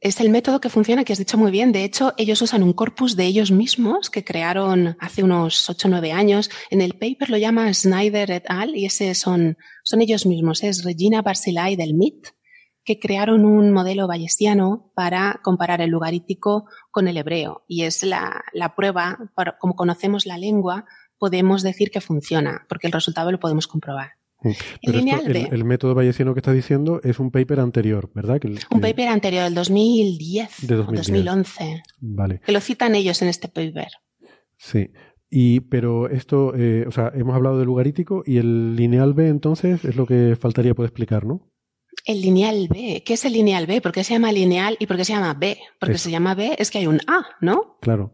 es 0.02 0.20
el 0.22 0.30
método 0.30 0.62
que 0.62 0.70
funciona, 0.70 1.04
que 1.04 1.14
has 1.14 1.20
dicho 1.20 1.38
muy 1.38 1.52
bien. 1.52 1.72
De 1.72 1.84
hecho, 1.84 2.14
ellos 2.18 2.42
usan 2.42 2.64
un 2.64 2.74
corpus 2.74 3.16
de 3.16 3.26
ellos 3.26 3.52
mismos 3.52 4.10
que 4.10 4.24
crearon 4.24 4.96
hace 5.00 5.24
unos 5.24 5.70
8 5.70 5.88
o 5.88 5.92
9 5.92 6.12
años. 6.12 6.50
En 6.70 6.82
el 6.82 6.94
paper 6.94 7.30
lo 7.30 7.38
llama 7.38 7.74
Snyder 7.74 8.32
et 8.32 8.46
al. 8.48 8.76
y 8.76 8.86
ese 8.86 9.14
son, 9.14 9.58
son 9.84 10.02
ellos 10.02 10.26
mismos. 10.26 10.64
Es 10.64 10.84
Regina 10.84 11.22
Barzilai 11.22 11.76
del 11.76 11.94
MIT, 11.94 12.28
que 12.84 13.00
crearon 13.00 13.46
un 13.46 13.72
modelo 13.72 14.08
bayesiano 14.08 14.92
para 14.94 15.40
comparar 15.44 15.82
el 15.82 15.90
lugarítico 15.90 16.66
con 16.92 17.08
el 17.08 17.18
hebreo. 17.18 17.64
Y 17.68 17.84
es 17.84 18.04
la, 18.04 18.44
la 18.54 18.76
prueba, 18.76 19.20
como 19.60 19.76
conocemos 19.76 20.26
la 20.26 20.38
lengua, 20.38 20.86
podemos 21.18 21.64
decir 21.64 21.92
que 21.92 22.02
funciona, 22.02 22.66
porque 22.68 22.88
el 22.88 22.94
resultado 22.94 23.32
lo 23.32 23.40
podemos 23.40 23.68
comprobar. 23.68 24.12
Mm. 24.44 24.52
el, 25.54 25.64
método 25.64 25.96
bayesiano 25.96 26.34
que 26.34 26.42
está 26.42 26.52
diciendo 26.52 27.00
es 27.04 27.20
un 27.20 27.32
paper 27.32 27.62
anterior, 27.62 28.12
¿verdad? 28.14 28.42
un 28.72 28.82
paper 28.82 29.08
anterior, 29.08 29.46
del 29.46 29.56
2010 29.56 30.68
de 30.68 30.76
2011. 30.76 31.84
Vale. 32.02 32.42
Que 32.46 32.52
lo 32.52 32.60
citan 32.60 32.96
ellos 32.96 33.22
en 33.22 33.30
este 33.30 33.48
paper. 33.48 33.88
Sí. 34.58 34.92
Y, 35.30 35.62
pero 35.62 36.10
esto, 36.10 36.54
eh, 36.56 36.86
o 36.88 36.92
sea, 36.92 37.12
hemos 37.16 37.36
hablado 37.36 37.58
del 37.58 37.66
lugarítico 37.66 38.24
y 38.26 38.38
el 38.38 38.76
lineal 38.76 39.14
B 39.14 39.30
entonces 39.30 39.84
es 39.84 39.96
lo 39.96 40.06
que 40.06 40.36
faltaría 40.40 40.76
por 40.76 40.86
explicar, 40.86 41.26
¿no? 41.26 41.50
El 42.06 42.22
lineal 42.22 42.68
B. 42.68 43.04
¿Qué 43.06 43.14
es 43.14 43.26
el 43.26 43.34
lineal 43.34 43.66
B? 43.66 43.82
¿Por 43.82 43.92
qué 43.92 44.04
se 44.04 44.14
llama 44.14 44.32
lineal 44.32 44.76
y 44.80 44.88
por 44.88 44.98
qué 44.98 45.06
se 45.06 45.14
llama 45.14 45.34
B? 45.34 45.58
Porque 45.80 45.98
se 45.98 46.12
llama 46.12 46.36
B 46.36 46.56
es 46.58 46.70
que 46.70 46.80
hay 46.80 46.88
un 46.88 47.00
A, 47.08 47.26
¿no? 47.40 47.78
Claro. 47.82 48.12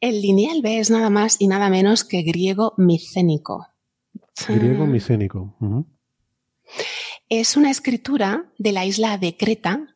El 0.00 0.20
lineal 0.20 0.62
B 0.62 0.78
es 0.78 0.90
nada 0.90 1.10
más 1.10 1.36
y 1.38 1.46
nada 1.46 1.70
menos 1.70 2.04
que 2.04 2.22
griego 2.22 2.74
micénico. 2.76 3.68
Griego 4.48 4.86
micénico. 4.86 5.56
Es 7.28 7.56
una 7.56 7.70
escritura 7.70 8.52
de 8.58 8.72
la 8.72 8.84
isla 8.84 9.16
de 9.16 9.36
Creta. 9.36 9.94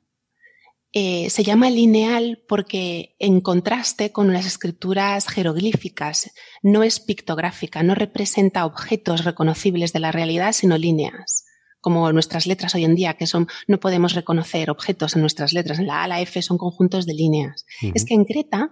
Eh, 0.92 1.28
se 1.30 1.44
llama 1.44 1.70
lineal 1.70 2.42
porque 2.48 3.14
en 3.18 3.40
contraste 3.40 4.10
con 4.10 4.32
las 4.32 4.46
escrituras 4.46 5.28
jeroglíficas, 5.28 6.32
no 6.62 6.82
es 6.82 6.98
pictográfica, 6.98 7.82
no 7.82 7.94
representa 7.94 8.64
objetos 8.64 9.24
reconocibles 9.24 9.92
de 9.92 10.00
la 10.00 10.10
realidad, 10.10 10.52
sino 10.52 10.78
líneas 10.78 11.46
como 11.80 12.12
nuestras 12.12 12.46
letras 12.46 12.74
hoy 12.74 12.84
en 12.84 12.94
día, 12.94 13.14
que 13.14 13.26
son, 13.26 13.48
no 13.66 13.80
podemos 13.80 14.14
reconocer 14.14 14.70
objetos 14.70 15.16
en 15.16 15.22
nuestras 15.22 15.52
letras. 15.52 15.78
En 15.78 15.86
la 15.86 16.02
A, 16.02 16.08
la 16.08 16.20
F 16.20 16.40
son 16.42 16.58
conjuntos 16.58 17.06
de 17.06 17.14
líneas. 17.14 17.66
Es 17.94 18.04
que 18.04 18.14
en 18.14 18.24
Creta 18.24 18.70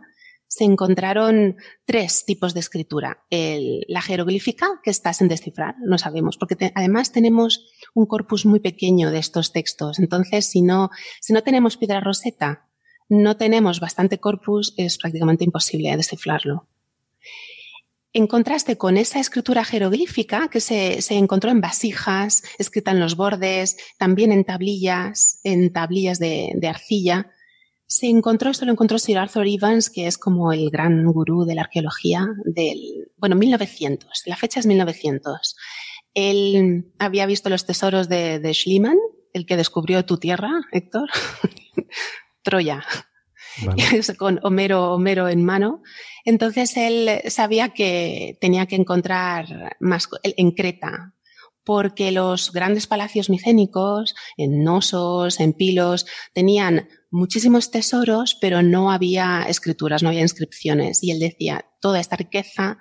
se 0.49 0.65
encontraron 0.65 1.57
tres 1.85 2.25
tipos 2.25 2.55
de 2.55 2.61
escritura. 2.61 3.25
la 3.31 4.03
jeroglífica, 4.03 4.81
que 4.83 4.91
está 4.91 5.13
sin 5.13 5.29
descifrar, 5.29 5.77
no 5.81 5.99
sabemos, 5.99 6.39
porque 6.39 6.73
además 6.75 7.13
tenemos 7.13 7.67
un 7.95 8.07
corpus 8.07 8.47
muy 8.47 8.61
pequeño 8.61 9.11
de 9.11 9.19
estos 9.19 9.53
textos. 9.53 9.99
Entonces, 9.99 10.51
si 10.51 10.63
no, 10.63 10.91
si 11.21 11.33
no 11.33 11.43
tenemos 11.43 11.77
piedra 11.77 12.01
roseta, 12.01 12.67
no 13.09 13.37
tenemos 13.37 13.81
bastante 13.81 14.19
corpus, 14.19 14.75
es 14.77 14.99
prácticamente 14.99 15.45
imposible 15.45 15.97
descifrarlo. 15.97 16.67
En 18.13 18.27
contraste 18.27 18.79
con 18.79 18.97
esa 18.97 19.21
escritura 19.21 19.65
jeroglífica 19.65 20.49
que 20.49 20.61
se, 20.61 20.99
encontró 21.11 21.51
en 21.51 21.61
vasijas, 21.61 22.43
escrita 22.59 22.91
en 22.91 23.01
los 23.01 23.17
bordes, 23.17 23.77
también 23.99 24.33
en 24.33 24.45
tablillas, 24.45 25.41
en 25.45 25.73
tablillas 25.73 26.19
de, 26.19 26.53
de 26.55 26.69
arcilla, 26.69 27.31
se 27.89 28.07
encontró, 28.07 28.51
esto 28.51 28.67
lo 28.67 28.73
encontró 28.73 28.99
Sir 28.99 29.17
Arthur 29.17 29.47
Evans, 29.47 29.89
que 29.89 30.07
es 30.07 30.19
como 30.19 30.53
el 30.53 30.69
gran 30.71 31.07
gurú 31.07 31.45
de 31.45 31.55
la 31.55 31.63
arqueología 31.63 32.27
del, 32.45 33.11
bueno, 33.17 33.35
1900, 33.35 34.23
la 34.27 34.37
fecha 34.37 34.61
es 34.61 34.67
1900. 34.67 35.57
Él 36.13 36.93
había 36.99 37.25
visto 37.25 37.49
los 37.49 37.65
tesoros 37.65 38.09
de, 38.09 38.41
de 38.41 38.53
Schliemann, 38.53 38.99
el 39.33 39.47
que 39.47 39.57
descubrió 39.57 40.05
tu 40.05 40.19
tierra, 40.19 40.51
Héctor, 40.71 41.09
Troya, 42.43 42.85
con 44.19 44.41
Homero, 44.43 44.93
Homero 44.95 45.29
en 45.29 45.45
mano. 45.45 45.83
Entonces 46.25 46.77
él 46.77 47.23
sabía 47.29 47.71
que 47.71 48.37
tenía 48.41 48.67
que 48.67 48.77
encontrar 48.77 49.77
más 49.81 50.09
en 50.23 50.51
Creta, 50.53 51.15
porque 51.65 52.13
los 52.13 52.53
grandes 52.53 52.87
palacios 52.87 53.29
micénicos, 53.29 54.15
en 54.37 54.65
Nosos, 54.65 55.39
en 55.39 55.53
Pilos, 55.53 56.07
tenían 56.33 56.89
muchísimos 57.11 57.71
tesoros, 57.71 58.37
pero 58.41 58.63
no 58.63 58.91
había 58.91 59.43
escrituras, 59.49 60.03
no 60.03 60.09
había 60.09 60.23
inscripciones. 60.23 61.03
Y 61.03 61.11
él 61.11 61.19
decía, 61.19 61.67
toda 61.81 62.01
esta 62.01 62.17
riqueza, 62.17 62.79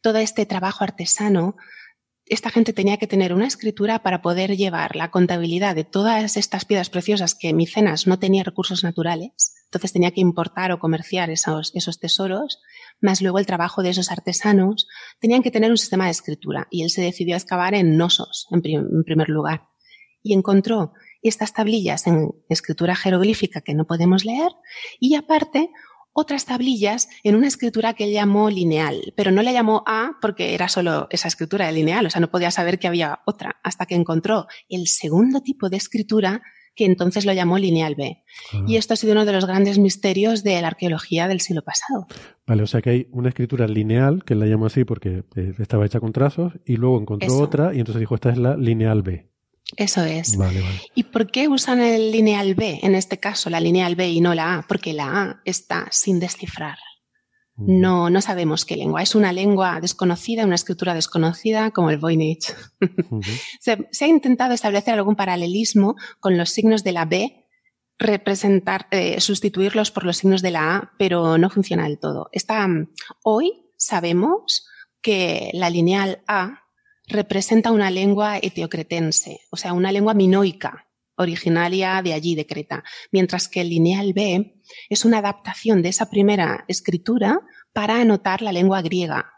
todo 0.00 0.18
este 0.18 0.46
trabajo 0.46 0.84
artesano, 0.84 1.56
esta 2.30 2.50
gente 2.50 2.72
tenía 2.72 2.96
que 2.96 3.08
tener 3.08 3.34
una 3.34 3.48
escritura 3.48 4.04
para 4.04 4.22
poder 4.22 4.56
llevar 4.56 4.94
la 4.94 5.10
contabilidad 5.10 5.74
de 5.74 5.82
todas 5.82 6.36
estas 6.36 6.64
piedras 6.64 6.88
preciosas 6.88 7.34
que 7.34 7.52
Micenas 7.52 8.06
no 8.06 8.20
tenía 8.20 8.44
recursos 8.44 8.84
naturales, 8.84 9.52
entonces 9.64 9.92
tenía 9.92 10.12
que 10.12 10.20
importar 10.20 10.70
o 10.70 10.78
comerciar 10.78 11.28
esos, 11.30 11.72
tesoros, 11.98 12.60
más 13.00 13.20
luego 13.20 13.40
el 13.40 13.46
trabajo 13.46 13.82
de 13.82 13.90
esos 13.90 14.12
artesanos, 14.12 14.86
tenían 15.18 15.42
que 15.42 15.50
tener 15.50 15.72
un 15.72 15.76
sistema 15.76 16.04
de 16.04 16.12
escritura 16.12 16.68
y 16.70 16.84
él 16.84 16.90
se 16.90 17.02
decidió 17.02 17.34
a 17.34 17.38
excavar 17.38 17.74
en 17.74 17.96
Nosos, 17.96 18.46
en 18.52 18.62
primer 19.04 19.28
lugar, 19.28 19.68
y 20.22 20.32
encontró 20.32 20.92
estas 21.22 21.52
tablillas 21.52 22.06
en 22.06 22.30
escritura 22.48 22.94
jeroglífica 22.94 23.60
que 23.60 23.74
no 23.74 23.86
podemos 23.86 24.24
leer 24.24 24.52
y 25.00 25.16
aparte 25.16 25.70
otras 26.12 26.44
tablillas 26.44 27.08
en 27.22 27.36
una 27.36 27.48
escritura 27.48 27.94
que 27.94 28.04
él 28.04 28.12
llamó 28.12 28.50
lineal, 28.50 29.12
pero 29.16 29.30
no 29.30 29.42
le 29.42 29.52
llamó 29.52 29.82
A 29.86 30.12
porque 30.20 30.54
era 30.54 30.68
solo 30.68 31.06
esa 31.10 31.28
escritura 31.28 31.66
de 31.66 31.72
lineal, 31.72 32.06
o 32.06 32.10
sea, 32.10 32.20
no 32.20 32.30
podía 32.30 32.50
saber 32.50 32.78
que 32.78 32.88
había 32.88 33.20
otra, 33.26 33.60
hasta 33.62 33.86
que 33.86 33.94
encontró 33.94 34.46
el 34.68 34.86
segundo 34.86 35.40
tipo 35.40 35.68
de 35.68 35.76
escritura 35.76 36.42
que 36.74 36.84
entonces 36.84 37.26
lo 37.26 37.32
llamó 37.32 37.58
lineal 37.58 37.94
B. 37.94 38.22
Ah. 38.52 38.64
Y 38.66 38.76
esto 38.76 38.94
ha 38.94 38.96
sido 38.96 39.12
uno 39.12 39.24
de 39.24 39.32
los 39.32 39.44
grandes 39.44 39.78
misterios 39.78 40.42
de 40.42 40.60
la 40.60 40.68
arqueología 40.68 41.28
del 41.28 41.40
siglo 41.40 41.62
pasado. 41.62 42.06
Vale, 42.46 42.62
o 42.62 42.66
sea 42.66 42.80
que 42.80 42.90
hay 42.90 43.08
una 43.10 43.28
escritura 43.28 43.66
lineal, 43.66 44.24
que 44.24 44.34
la 44.34 44.46
llamó 44.46 44.66
así 44.66 44.84
porque 44.84 45.24
eh, 45.36 45.54
estaba 45.58 45.84
hecha 45.84 46.00
con 46.00 46.12
trazos, 46.12 46.52
y 46.64 46.76
luego 46.76 47.00
encontró 47.00 47.38
otra 47.38 47.74
y 47.74 47.80
entonces 47.80 48.00
dijo, 48.00 48.14
esta 48.14 48.30
es 48.30 48.38
la 48.38 48.56
lineal 48.56 49.02
B. 49.02 49.29
Eso 49.76 50.04
es. 50.04 50.36
¿Y 50.94 51.04
por 51.04 51.30
qué 51.30 51.48
usan 51.48 51.80
el 51.80 52.12
lineal 52.12 52.54
B, 52.54 52.80
en 52.82 52.94
este 52.94 53.18
caso 53.18 53.50
la 53.50 53.60
lineal 53.60 53.94
B 53.94 54.08
y 54.08 54.20
no 54.20 54.34
la 54.34 54.56
A? 54.56 54.66
Porque 54.66 54.92
la 54.92 55.22
A 55.22 55.40
está 55.44 55.86
sin 55.90 56.20
descifrar. 56.20 56.78
No, 57.56 58.08
no 58.08 58.22
sabemos 58.22 58.64
qué 58.64 58.76
lengua. 58.76 59.02
Es 59.02 59.14
una 59.14 59.34
lengua 59.34 59.80
desconocida, 59.80 60.46
una 60.46 60.54
escritura 60.54 60.94
desconocida, 60.94 61.70
como 61.72 61.90
el 61.90 61.98
Voynich. 61.98 62.54
se, 63.60 63.76
ha 64.00 64.08
intentado 64.08 64.54
establecer 64.54 64.94
algún 64.94 65.14
paralelismo 65.14 65.96
con 66.20 66.38
los 66.38 66.48
signos 66.50 66.84
de 66.84 66.92
la 66.92 67.04
B, 67.04 67.46
representar, 67.98 68.86
eh, 68.90 69.20
sustituirlos 69.20 69.90
por 69.90 70.04
los 70.04 70.16
signos 70.16 70.40
de 70.40 70.52
la 70.52 70.76
A, 70.76 70.92
pero 70.98 71.36
no 71.36 71.50
funciona 71.50 71.84
del 71.84 71.98
todo. 71.98 72.30
hoy 73.24 73.52
sabemos 73.76 74.66
que 75.02 75.50
la 75.52 75.68
lineal 75.68 76.22
A 76.26 76.59
representa 77.10 77.72
una 77.72 77.90
lengua 77.90 78.38
etiocretense, 78.38 79.40
o 79.50 79.56
sea, 79.56 79.72
una 79.72 79.92
lengua 79.92 80.14
minoica, 80.14 80.86
originaria 81.16 82.00
de 82.02 82.14
allí, 82.14 82.34
de 82.34 82.46
Creta, 82.46 82.82
mientras 83.12 83.48
que 83.48 83.60
el 83.60 83.68
lineal 83.68 84.12
B 84.14 84.60
es 84.88 85.04
una 85.04 85.18
adaptación 85.18 85.82
de 85.82 85.90
esa 85.90 86.08
primera 86.08 86.64
escritura 86.66 87.40
para 87.72 88.00
anotar 88.00 88.42
la 88.42 88.52
lengua 88.52 88.80
griega, 88.82 89.32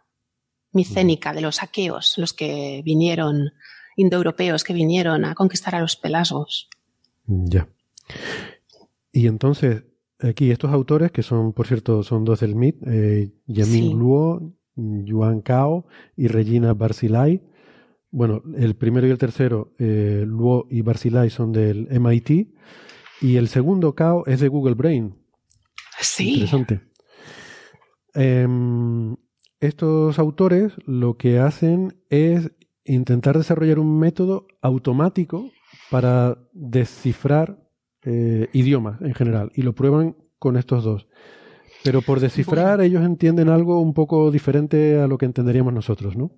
micénica, 0.73 1.33
de 1.33 1.41
los 1.41 1.63
aqueos, 1.63 2.15
los 2.19 2.33
que 2.33 2.83
vinieron, 2.85 3.51
indoeuropeos 3.97 4.65
que 4.65 4.73
vinieron 4.73 5.25
a 5.25 5.35
conquistar 5.35 5.75
a 5.75 5.81
los 5.81 5.97
pelasgos. 5.97 6.69
Ya. 7.27 7.69
Y 9.11 9.27
entonces, 9.27 9.83
aquí 10.21 10.51
estos 10.51 10.73
autores, 10.73 11.11
que 11.11 11.23
son, 11.23 11.53
por 11.53 11.67
cierto, 11.67 12.03
son 12.03 12.25
dos 12.25 12.41
del 12.41 12.55
MIT, 12.55 12.77
eh, 12.87 13.33
Yamin 13.47 13.99
Luo, 13.99 14.55
Yuan 14.77 15.43
Cao 15.43 15.87
y 16.17 16.29
Regina 16.29 16.73
Barcilai, 16.73 17.43
bueno, 18.13 18.43
el 18.57 18.77
primero 18.77 19.07
y 19.07 19.11
el 19.11 19.19
tercero, 19.19 19.73
eh, 19.79 20.25
Luo 20.27 20.67
y 20.71 20.83
Barcilai, 20.83 21.31
son 21.31 21.51
del 21.51 21.89
MIT. 21.91 22.55
Y 23.23 23.37
el 23.37 23.49
segundo, 23.49 23.95
Cao, 23.95 24.25
es 24.27 24.41
de 24.41 24.49
Google 24.49 24.75
Brain. 24.75 25.17
Sí. 25.99 26.35
Interesante. 26.35 26.83
Em, 28.15 29.17
estos 29.61 30.19
autores 30.19 30.73
lo 30.85 31.17
que 31.17 31.39
hacen 31.39 32.03
es 32.11 32.53
intentar 32.85 33.39
desarrollar 33.39 33.79
un 33.79 33.99
método 33.99 34.47
automático 34.61 35.51
para 35.91 36.37
descifrar 36.53 37.63
eh, 38.03 38.49
idiomas 38.53 39.01
en 39.01 39.15
general. 39.15 39.53
Y 39.55 39.63
lo 39.63 39.75
prueban 39.75 40.17
con 40.39 40.59
estos 40.59 40.85
dos. 40.85 41.07
Pero 41.83 42.03
por 42.03 42.21
descifrar 42.21 42.83
ellos 42.83 43.03
entienden 43.05 43.49
algo 43.49 43.81
un 43.81 43.95
poco 43.95 44.31
diferente 44.31 45.01
a 45.01 45.07
lo 45.07 45.17
que 45.17 45.27
entenderíamos 45.27 45.73
nosotros, 45.73 46.15
¿no? 46.15 46.33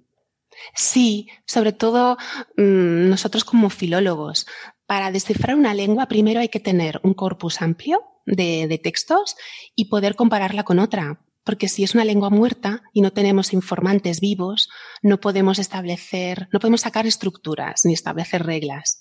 Sí, 0.75 1.29
sobre 1.47 1.73
todo 1.73 2.17
mm, 2.57 3.09
nosotros 3.09 3.45
como 3.45 3.71
filólogos. 3.71 4.47
Para 4.87 5.11
descifrar 5.11 5.57
una 5.57 5.75
lengua 5.75 6.07
primero 6.07 6.41
hay 6.41 6.49
que 6.49 6.61
tener 6.61 7.01
un 7.03 7.15
corpus 7.15 7.63
amplio 7.63 8.03
de, 8.27 8.81
textos 8.83 9.37
y 9.75 9.87
poder 9.87 10.15
compararla 10.15 10.65
con 10.65 10.79
otra. 10.79 11.21
Porque 11.45 11.69
si 11.69 11.85
es 11.85 11.95
una 11.95 12.05
lengua 12.05 12.31
muerta 12.31 12.83
y 12.93 13.03
no 13.03 13.13
tenemos 13.13 13.53
informantes 13.53 14.21
vivos, 14.21 14.71
no 15.03 15.21
podemos 15.21 15.59
establecer, 15.59 16.49
no 16.53 16.59
podemos 16.59 16.83
sacar 16.83 17.07
estructuras 17.07 17.85
ni 17.85 17.93
establecer 17.93 18.47
reglas. 18.47 18.99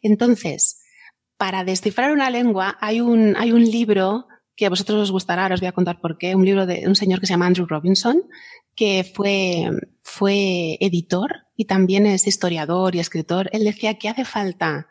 Entonces, 0.00 0.80
para 1.36 1.64
descifrar 1.64 2.12
una 2.12 2.30
lengua 2.30 2.78
hay 2.80 3.02
un, 3.02 3.36
hay 3.36 3.52
un 3.52 3.62
libro 3.62 4.26
que 4.56 4.66
a 4.66 4.70
vosotros 4.70 5.00
os 5.00 5.10
gustará, 5.10 5.42
ahora 5.42 5.54
os 5.54 5.60
voy 5.60 5.68
a 5.68 5.72
contar 5.72 6.00
por 6.00 6.18
qué, 6.18 6.34
un 6.34 6.44
libro 6.44 6.66
de 6.66 6.84
un 6.86 6.94
señor 6.94 7.20
que 7.20 7.26
se 7.26 7.32
llama 7.32 7.46
Andrew 7.46 7.66
Robinson, 7.66 8.22
que 8.74 9.04
fue, 9.04 9.70
fue 10.02 10.76
editor 10.80 11.46
y 11.56 11.66
también 11.66 12.06
es 12.06 12.26
historiador 12.26 12.94
y 12.94 13.00
escritor. 13.00 13.48
Él 13.52 13.64
decía 13.64 13.94
que 13.94 14.08
hace 14.08 14.24
falta 14.24 14.88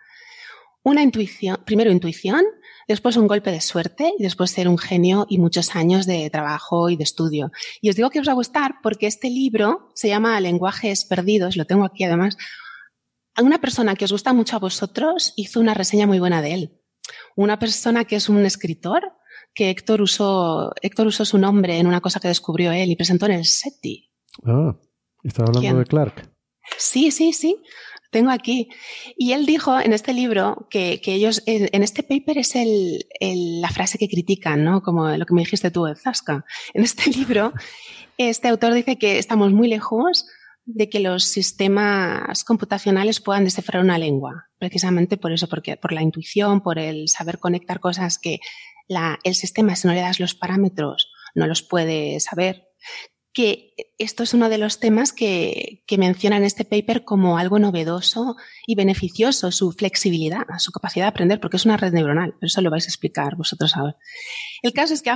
una 0.83 1.03
intuición, 1.03 1.59
primero 1.65 1.91
intuición, 1.91 2.43
después 2.87 3.15
un 3.17 3.27
golpe 3.27 3.51
de 3.51 3.61
suerte 3.61 4.13
y 4.17 4.23
después 4.23 4.51
ser 4.51 4.67
un 4.67 4.77
genio 4.77 5.25
y 5.29 5.37
muchos 5.37 5.75
años 5.75 6.05
de 6.05 6.29
trabajo 6.29 6.89
y 6.89 6.95
de 6.97 7.03
estudio. 7.03 7.51
Y 7.81 7.89
os 7.89 7.95
digo 7.95 8.09
que 8.09 8.19
os 8.19 8.27
va 8.27 8.31
a 8.31 8.35
gustar 8.35 8.75
porque 8.81 9.07
este 9.07 9.29
libro 9.29 9.91
se 9.93 10.07
llama 10.07 10.39
Lenguajes 10.39 11.05
Perdidos, 11.05 11.55
lo 11.55 11.65
tengo 11.65 11.85
aquí 11.85 12.03
además. 12.03 12.37
Una 13.41 13.61
persona 13.61 13.95
que 13.95 14.05
os 14.05 14.11
gusta 14.11 14.33
mucho 14.33 14.55
a 14.55 14.59
vosotros 14.59 15.33
hizo 15.35 15.59
una 15.59 15.73
reseña 15.73 16.07
muy 16.07 16.19
buena 16.19 16.41
de 16.41 16.53
él. 16.53 16.81
Una 17.35 17.59
persona 17.59 18.05
que 18.05 18.17
es 18.17 18.27
un 18.29 18.45
escritor 18.45 19.13
que 19.53 19.69
Héctor 19.69 20.01
usó, 20.01 20.73
Héctor 20.81 21.07
usó 21.07 21.25
su 21.25 21.37
nombre 21.37 21.77
en 21.77 21.87
una 21.87 22.01
cosa 22.01 22.19
que 22.19 22.27
descubrió 22.27 22.71
él 22.71 22.89
y 22.89 22.95
presentó 22.95 23.25
en 23.25 23.33
el 23.33 23.45
SETI. 23.45 24.09
Ah, 24.45 24.75
estaba 25.23 25.49
hablando 25.49 25.79
de 25.79 25.85
Clark. 25.85 26.31
Sí, 26.77 27.11
sí, 27.11 27.33
sí. 27.33 27.57
Tengo 28.11 28.31
aquí. 28.31 28.69
Y 29.17 29.31
él 29.31 29.45
dijo 29.45 29.79
en 29.79 29.93
este 29.93 30.13
libro 30.13 30.67
que, 30.69 30.99
que 31.01 31.13
ellos, 31.13 31.43
en, 31.45 31.81
este 31.81 32.03
paper 32.03 32.37
es 32.39 32.55
el, 32.55 33.05
la 33.61 33.69
frase 33.69 33.97
que 33.97 34.09
critican, 34.09 34.65
¿no? 34.65 34.81
Como 34.81 35.07
lo 35.09 35.25
que 35.25 35.33
me 35.33 35.41
dijiste 35.41 35.71
tú, 35.71 35.85
Zasca. 35.95 36.45
En 36.73 36.83
este 36.83 37.09
libro, 37.17 37.53
este 38.17 38.49
autor 38.49 38.73
dice 38.73 38.97
que 38.97 39.17
estamos 39.17 39.51
muy 39.53 39.69
lejos 39.69 40.25
de 40.65 40.89
que 40.89 40.99
los 40.99 41.23
sistemas 41.23 42.43
computacionales 42.43 43.19
puedan 43.21 43.45
descifrar 43.45 43.81
una 43.81 43.97
lengua. 43.97 44.49
Precisamente 44.59 45.17
por 45.17 45.31
eso, 45.31 45.47
porque, 45.47 45.77
por 45.77 45.91
la 45.93 46.01
intuición, 46.01 46.61
por 46.61 46.79
el 46.79 47.07
saber 47.07 47.39
conectar 47.39 47.79
cosas 47.79 48.19
que 48.19 48.39
el 49.23 49.35
sistema, 49.35 49.75
si 49.75 49.87
no 49.87 49.93
le 49.93 50.01
das 50.01 50.19
los 50.19 50.35
parámetros, 50.35 51.11
no 51.35 51.47
los 51.47 51.61
puede 51.61 52.19
saber. 52.19 52.67
Que 53.33 53.73
esto 53.97 54.23
es 54.23 54.33
uno 54.33 54.49
de 54.49 54.57
los 54.57 54.79
temas 54.79 55.13
que, 55.13 55.83
que 55.87 55.97
menciona 55.97 56.35
en 56.35 56.43
este 56.43 56.65
paper 56.65 57.05
como 57.05 57.37
algo 57.37 57.59
novedoso 57.59 58.35
y 58.67 58.75
beneficioso, 58.75 59.51
su 59.51 59.71
flexibilidad, 59.71 60.45
su 60.57 60.71
capacidad 60.73 61.05
de 61.05 61.09
aprender, 61.09 61.39
porque 61.39 61.55
es 61.55 61.65
una 61.65 61.77
red 61.77 61.93
neuronal, 61.93 62.33
pero 62.33 62.47
eso 62.47 62.61
lo 62.61 62.69
vais 62.69 62.85
a 62.85 62.89
explicar 62.89 63.37
vosotros 63.37 63.77
ahora. 63.77 63.95
El 64.61 64.73
caso 64.73 64.93
es 64.93 65.01
que 65.01 65.11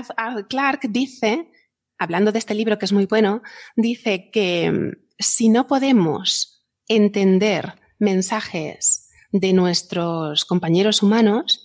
Clark 0.48 0.82
dice 0.90 1.52
hablando 1.98 2.32
de 2.32 2.40
este 2.40 2.56
libro 2.56 2.78
que 2.78 2.86
es 2.86 2.94
muy 2.94 3.06
bueno, 3.06 3.42
dice 3.76 4.30
que 4.32 4.72
mm, 4.72 4.92
si 5.20 5.50
no 5.50 5.68
podemos 5.68 6.66
entender 6.88 7.80
mensajes 8.00 9.10
de 9.32 9.54
nuestros 9.54 10.46
compañeros 10.46 11.02
humanos, 11.02 11.65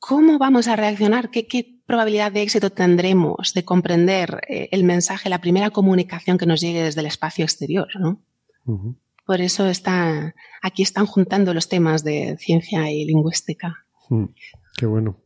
¿cómo 0.00 0.38
vamos 0.38 0.66
a 0.66 0.74
reaccionar? 0.74 1.30
¿Qué, 1.30 1.76
probabilidad 1.86 2.32
de 2.32 2.42
éxito 2.42 2.70
tendremos 2.70 3.52
de 3.52 3.64
comprender 3.64 4.40
eh, 4.48 4.68
el 4.72 4.84
mensaje, 4.84 5.28
la 5.28 5.40
primera 5.40 5.70
comunicación 5.70 6.38
que 6.38 6.46
nos 6.46 6.60
llegue 6.60 6.82
desde 6.82 7.00
el 7.00 7.06
espacio 7.06 7.44
exterior? 7.44 7.88
¿no? 7.98 8.20
Por 9.26 9.40
eso 9.40 9.66
está, 9.68 10.34
aquí 10.62 10.82
están 10.82 11.06
juntando 11.06 11.54
los 11.54 11.68
temas 11.68 12.02
de 12.02 12.36
ciencia 12.38 12.90
y 12.90 13.04
lingüística. 13.04 13.84
Mm, 14.08 14.24
qué 14.76 14.86
bueno. 14.86 15.16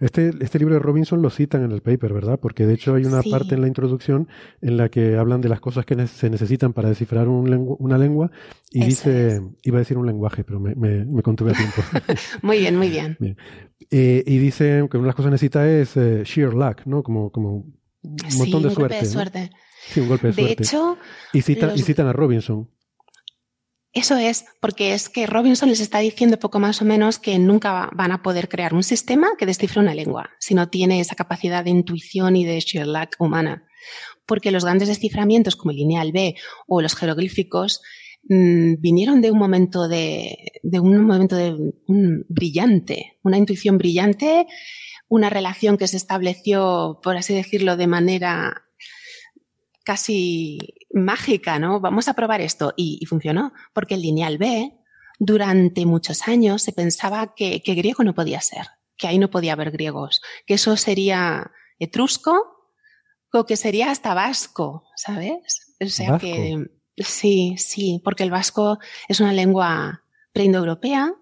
Este, 0.00 0.30
este 0.40 0.58
libro 0.58 0.74
de 0.74 0.80
Robinson 0.80 1.22
lo 1.22 1.30
citan 1.30 1.62
en 1.64 1.72
el 1.72 1.82
paper, 1.82 2.12
¿verdad? 2.12 2.38
Porque 2.40 2.66
de 2.66 2.74
hecho 2.74 2.94
hay 2.94 3.04
una 3.04 3.22
parte 3.22 3.54
en 3.54 3.60
la 3.60 3.68
introducción 3.68 4.28
en 4.60 4.76
la 4.76 4.88
que 4.88 5.16
hablan 5.16 5.40
de 5.40 5.48
las 5.48 5.60
cosas 5.60 5.84
que 5.84 6.06
se 6.06 6.30
necesitan 6.30 6.72
para 6.72 6.88
descifrar 6.88 7.28
una 7.28 7.98
lengua 7.98 8.30
y 8.70 8.84
dice, 8.84 9.40
iba 9.62 9.78
a 9.78 9.80
decir 9.80 9.98
un 9.98 10.06
lenguaje, 10.06 10.44
pero 10.44 10.60
me, 10.60 10.74
me, 10.74 11.22
contuve 11.22 11.52
a 11.52 11.54
tiempo. 11.54 11.82
muy 12.42 12.58
bien, 12.58 12.76
muy 12.76 12.88
bien. 12.88 13.16
Eh, 13.90 14.22
y 14.26 14.38
dice 14.38 14.86
que 14.90 14.96
una 14.96 15.04
de 15.04 15.08
las 15.08 15.14
cosas 15.14 15.30
que 15.30 15.32
necesita 15.32 15.68
es 15.68 15.96
eh, 15.96 16.22
sheer 16.24 16.54
luck, 16.54 16.82
¿no? 16.86 17.02
Como, 17.02 17.30
como 17.30 17.64
un 18.02 18.38
montón 18.38 18.62
de, 18.62 18.70
suerte, 18.70 18.96
de 18.96 19.06
suerte. 19.06 19.50
Sí, 19.88 20.00
un 20.00 20.08
golpe 20.08 20.28
de, 20.28 20.32
suerte. 20.32 20.62
hecho, 20.62 20.98
y, 21.32 21.38
y 21.38 21.82
citan 21.82 22.06
a 22.06 22.12
Robinson. 22.12 22.68
Eso 23.96 24.18
es, 24.18 24.44
porque 24.60 24.92
es 24.92 25.08
que 25.08 25.26
Robinson 25.26 25.70
les 25.70 25.80
está 25.80 26.00
diciendo 26.00 26.38
poco 26.38 26.58
más 26.58 26.82
o 26.82 26.84
menos 26.84 27.18
que 27.18 27.38
nunca 27.38 27.88
van 27.94 28.12
a 28.12 28.22
poder 28.22 28.46
crear 28.46 28.74
un 28.74 28.82
sistema 28.82 29.28
que 29.38 29.46
descifre 29.46 29.80
una 29.80 29.94
lengua, 29.94 30.28
si 30.38 30.54
no 30.54 30.68
tiene 30.68 31.00
esa 31.00 31.14
capacidad 31.14 31.64
de 31.64 31.70
intuición 31.70 32.36
y 32.36 32.44
de 32.44 32.60
Sherlock 32.60 33.16
humana. 33.18 33.66
Porque 34.26 34.50
los 34.50 34.66
grandes 34.66 34.88
desciframientos 34.88 35.56
como 35.56 35.70
el 35.70 35.78
lineal 35.78 36.12
B 36.12 36.36
o 36.66 36.82
los 36.82 36.94
jeroglíficos 36.94 37.80
mmm, 38.28 38.74
vinieron 38.80 39.22
de 39.22 39.30
un 39.30 39.38
momento 39.38 39.88
de, 39.88 40.52
de 40.62 40.78
un 40.78 41.06
momento 41.06 41.34
de 41.34 41.52
un 41.86 42.26
brillante, 42.28 43.16
una 43.22 43.38
intuición 43.38 43.78
brillante, 43.78 44.46
una 45.08 45.30
relación 45.30 45.78
que 45.78 45.88
se 45.88 45.96
estableció, 45.96 47.00
por 47.02 47.16
así 47.16 47.34
decirlo, 47.34 47.78
de 47.78 47.86
manera 47.86 48.66
casi 49.84 50.58
mágica, 50.96 51.58
¿no? 51.58 51.80
Vamos 51.80 52.08
a 52.08 52.14
probar 52.14 52.40
esto. 52.40 52.74
Y, 52.76 53.04
funcionó, 53.06 53.52
porque 53.72 53.94
el 53.94 54.02
lineal 54.02 54.38
B, 54.38 54.72
durante 55.18 55.86
muchos 55.86 56.26
años 56.28 56.62
se 56.62 56.72
pensaba 56.72 57.34
que, 57.34 57.62
griego 57.64 58.04
no 58.04 58.14
podía 58.14 58.40
ser, 58.40 58.66
que 58.96 59.06
ahí 59.06 59.18
no 59.18 59.30
podía 59.30 59.52
haber 59.52 59.70
griegos, 59.70 60.22
que 60.46 60.54
eso 60.54 60.76
sería 60.76 61.50
etrusco 61.78 62.72
o 63.32 63.44
que 63.44 63.56
sería 63.56 63.90
hasta 63.90 64.14
vasco, 64.14 64.84
¿sabes? 64.96 65.74
O 65.80 65.88
sea 65.88 66.18
que 66.18 66.66
sí, 66.96 67.56
sí, 67.58 68.00
porque 68.02 68.22
el 68.22 68.30
vasco 68.30 68.78
es 69.08 69.20
una 69.20 69.32
lengua 69.32 70.02
preindoeuropea, 70.32 71.14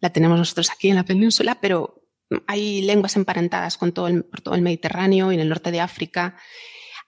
la 0.00 0.10
tenemos 0.10 0.38
nosotros 0.38 0.70
aquí 0.70 0.90
en 0.90 0.96
la 0.96 1.04
península, 1.04 1.58
pero 1.60 2.02
hay 2.46 2.82
lenguas 2.82 3.16
emparentadas 3.16 3.76
con 3.76 3.92
todo 3.92 4.08
el, 4.08 4.24
por 4.24 4.40
todo 4.40 4.54
el 4.54 4.62
Mediterráneo 4.62 5.30
y 5.30 5.34
en 5.34 5.40
el 5.40 5.48
norte 5.48 5.70
de 5.70 5.80
África 5.80 6.36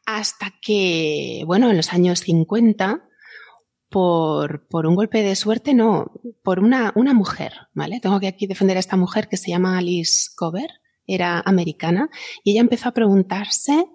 hasta 0.07 0.55
que, 0.61 1.43
bueno, 1.47 1.71
en 1.71 1.77
los 1.77 1.93
años 1.93 2.21
50, 2.21 3.09
por, 3.89 4.67
por 4.69 4.87
un 4.87 4.95
golpe 4.97 5.23
de 5.23 5.37
suerte, 5.37 5.75
no, 5.75 6.13
por 6.43 6.59
una, 6.59 6.93
una 6.97 7.15
mujer, 7.15 7.53
¿vale? 7.75 8.01
Tengo 8.01 8.19
que 8.19 8.27
aquí 8.27 8.47
defender 8.47 8.77
a 8.77 8.81
esta 8.81 8.97
mujer 8.97 9.29
que 9.29 9.37
se 9.37 9.51
llama 9.51 9.79
Alice 9.79 10.31
Cover, 10.35 10.71
era 11.07 11.41
americana, 11.41 12.09
y 12.43 12.53
ella 12.53 12.63
empezó 12.63 12.89
a 12.89 12.95
preguntarse 12.95 13.87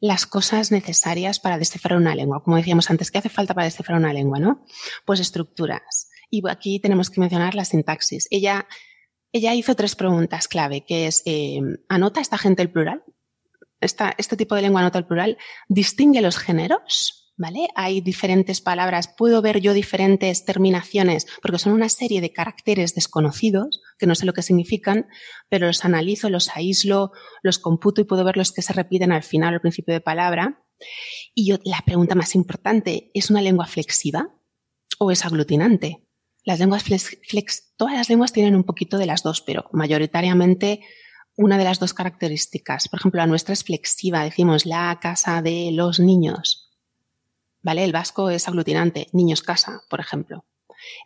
las 0.00 0.26
cosas 0.26 0.70
necesarias 0.70 1.40
para 1.40 1.58
descifrar 1.58 1.98
una 1.98 2.14
lengua. 2.14 2.42
Como 2.42 2.56
decíamos 2.56 2.90
antes, 2.90 3.10
¿qué 3.10 3.18
hace 3.18 3.28
falta 3.28 3.54
para 3.54 3.66
descifrar 3.66 3.98
una 3.98 4.12
lengua, 4.12 4.38
no? 4.38 4.64
Pues 5.04 5.20
estructuras. 5.20 6.08
Y 6.30 6.42
aquí 6.48 6.78
tenemos 6.78 7.10
que 7.10 7.20
mencionar 7.20 7.54
la 7.54 7.64
sintaxis. 7.64 8.28
Ella, 8.30 8.66
ella 9.32 9.54
hizo 9.54 9.74
tres 9.74 9.96
preguntas 9.96 10.46
clave, 10.46 10.84
que 10.84 11.06
es, 11.06 11.22
eh, 11.26 11.60
¿anota 11.88 12.20
esta 12.20 12.38
gente 12.38 12.62
el 12.62 12.70
plural? 12.70 13.02
Este 13.80 14.36
tipo 14.36 14.54
de 14.54 14.62
lengua 14.62 14.82
nota 14.82 14.98
al 14.98 15.06
plural 15.06 15.38
distingue 15.68 16.20
los 16.20 16.36
géneros, 16.36 17.32
¿vale? 17.36 17.68
Hay 17.76 18.00
diferentes 18.00 18.60
palabras, 18.60 19.08
puedo 19.16 19.40
ver 19.40 19.60
yo 19.60 19.72
diferentes 19.72 20.44
terminaciones, 20.44 21.26
porque 21.40 21.58
son 21.58 21.72
una 21.72 21.88
serie 21.88 22.20
de 22.20 22.32
caracteres 22.32 22.94
desconocidos, 22.94 23.80
que 23.98 24.06
no 24.06 24.14
sé 24.14 24.26
lo 24.26 24.32
que 24.32 24.42
significan, 24.42 25.06
pero 25.48 25.68
los 25.68 25.84
analizo, 25.84 26.28
los 26.28 26.54
aíslo, 26.54 27.12
los 27.42 27.58
computo 27.58 28.00
y 28.00 28.04
puedo 28.04 28.24
ver 28.24 28.36
los 28.36 28.52
que 28.52 28.62
se 28.62 28.72
repiten 28.72 29.12
al 29.12 29.22
final 29.22 29.54
o 29.54 29.56
al 29.56 29.60
principio 29.60 29.94
de 29.94 30.00
palabra. 30.00 30.64
Y 31.34 31.48
yo, 31.48 31.58
la 31.64 31.82
pregunta 31.86 32.14
más 32.14 32.34
importante, 32.34 33.10
¿es 33.14 33.30
una 33.30 33.42
lengua 33.42 33.66
flexiva 33.66 34.34
o 34.98 35.10
es 35.12 35.24
aglutinante? 35.24 36.04
Las 36.44 36.58
lenguas 36.58 36.82
flex, 36.82 37.74
todas 37.76 37.94
las 37.94 38.08
lenguas 38.08 38.32
tienen 38.32 38.56
un 38.56 38.64
poquito 38.64 38.98
de 38.98 39.06
las 39.06 39.22
dos, 39.22 39.42
pero 39.42 39.66
mayoritariamente 39.72 40.80
una 41.38 41.56
de 41.56 41.64
las 41.64 41.78
dos 41.78 41.94
características. 41.94 42.88
Por 42.88 42.98
ejemplo, 42.98 43.18
la 43.18 43.26
nuestra 43.26 43.52
es 43.52 43.62
flexiva, 43.62 44.24
decimos 44.24 44.66
la 44.66 44.98
casa 45.00 45.40
de 45.40 45.70
los 45.72 46.00
niños. 46.00 46.68
¿Vale? 47.62 47.84
El 47.84 47.92
vasco 47.92 48.28
es 48.28 48.48
aglutinante, 48.48 49.06
niños 49.12 49.42
casa, 49.42 49.82
por 49.88 50.00
ejemplo. 50.00 50.44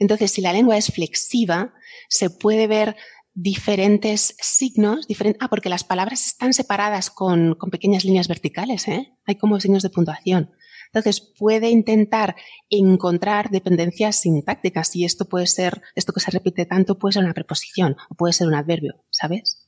Entonces, 0.00 0.30
si 0.30 0.40
la 0.40 0.54
lengua 0.54 0.78
es 0.78 0.86
flexiva, 0.86 1.74
se 2.08 2.30
puede 2.30 2.66
ver 2.66 2.96
diferentes 3.34 4.34
signos, 4.40 5.06
ah, 5.38 5.48
porque 5.48 5.68
las 5.68 5.84
palabras 5.84 6.26
están 6.26 6.54
separadas 6.54 7.10
con, 7.10 7.54
con 7.54 7.70
pequeñas 7.70 8.04
líneas 8.04 8.28
verticales, 8.28 8.88
¿eh? 8.88 9.12
Hay 9.26 9.36
como 9.36 9.60
signos 9.60 9.82
de 9.82 9.90
puntuación. 9.90 10.50
Entonces, 10.86 11.20
puede 11.38 11.70
intentar 11.70 12.36
encontrar 12.70 13.50
dependencias 13.50 14.16
sintácticas 14.20 14.96
y 14.96 15.04
esto 15.04 15.26
puede 15.26 15.46
ser, 15.46 15.82
esto 15.94 16.12
que 16.12 16.20
se 16.20 16.30
repite 16.30 16.64
tanto 16.64 16.98
puede 16.98 17.14
ser 17.14 17.24
una 17.24 17.34
preposición 17.34 17.96
o 18.08 18.14
puede 18.14 18.32
ser 18.32 18.46
un 18.46 18.54
adverbio, 18.54 19.02
¿sabes? 19.10 19.61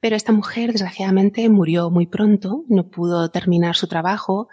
Pero 0.00 0.16
esta 0.16 0.32
mujer, 0.32 0.72
desgraciadamente, 0.72 1.48
murió 1.48 1.90
muy 1.90 2.06
pronto, 2.06 2.64
no 2.68 2.88
pudo 2.88 3.30
terminar 3.30 3.76
su 3.76 3.86
trabajo 3.86 4.48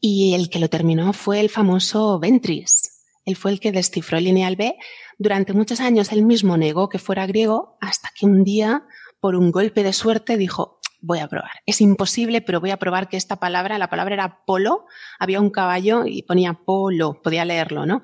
y 0.00 0.34
el 0.34 0.50
que 0.50 0.58
lo 0.58 0.68
terminó 0.68 1.12
fue 1.12 1.40
el 1.40 1.48
famoso 1.48 2.18
Ventris. 2.18 3.04
Él 3.24 3.36
fue 3.36 3.52
el 3.52 3.60
que 3.60 3.70
descifró 3.70 4.18
el 4.18 4.24
lineal 4.24 4.56
B. 4.56 4.76
Durante 5.18 5.52
muchos 5.52 5.80
años 5.80 6.10
él 6.12 6.24
mismo 6.24 6.56
negó 6.56 6.88
que 6.88 6.98
fuera 6.98 7.26
griego 7.26 7.76
hasta 7.80 8.08
que 8.18 8.26
un 8.26 8.42
día, 8.42 8.84
por 9.20 9.36
un 9.36 9.52
golpe 9.52 9.84
de 9.84 9.92
suerte, 9.92 10.36
dijo, 10.36 10.80
voy 11.00 11.20
a 11.20 11.28
probar. 11.28 11.52
Es 11.66 11.80
imposible, 11.80 12.40
pero 12.40 12.60
voy 12.60 12.70
a 12.70 12.78
probar 12.78 13.08
que 13.08 13.16
esta 13.16 13.36
palabra, 13.36 13.78
la 13.78 13.90
palabra 13.90 14.14
era 14.14 14.44
polo, 14.44 14.86
había 15.20 15.40
un 15.40 15.50
caballo 15.50 16.04
y 16.06 16.22
ponía 16.22 16.54
polo, 16.64 17.22
podía 17.22 17.44
leerlo, 17.44 17.86
¿no? 17.86 18.02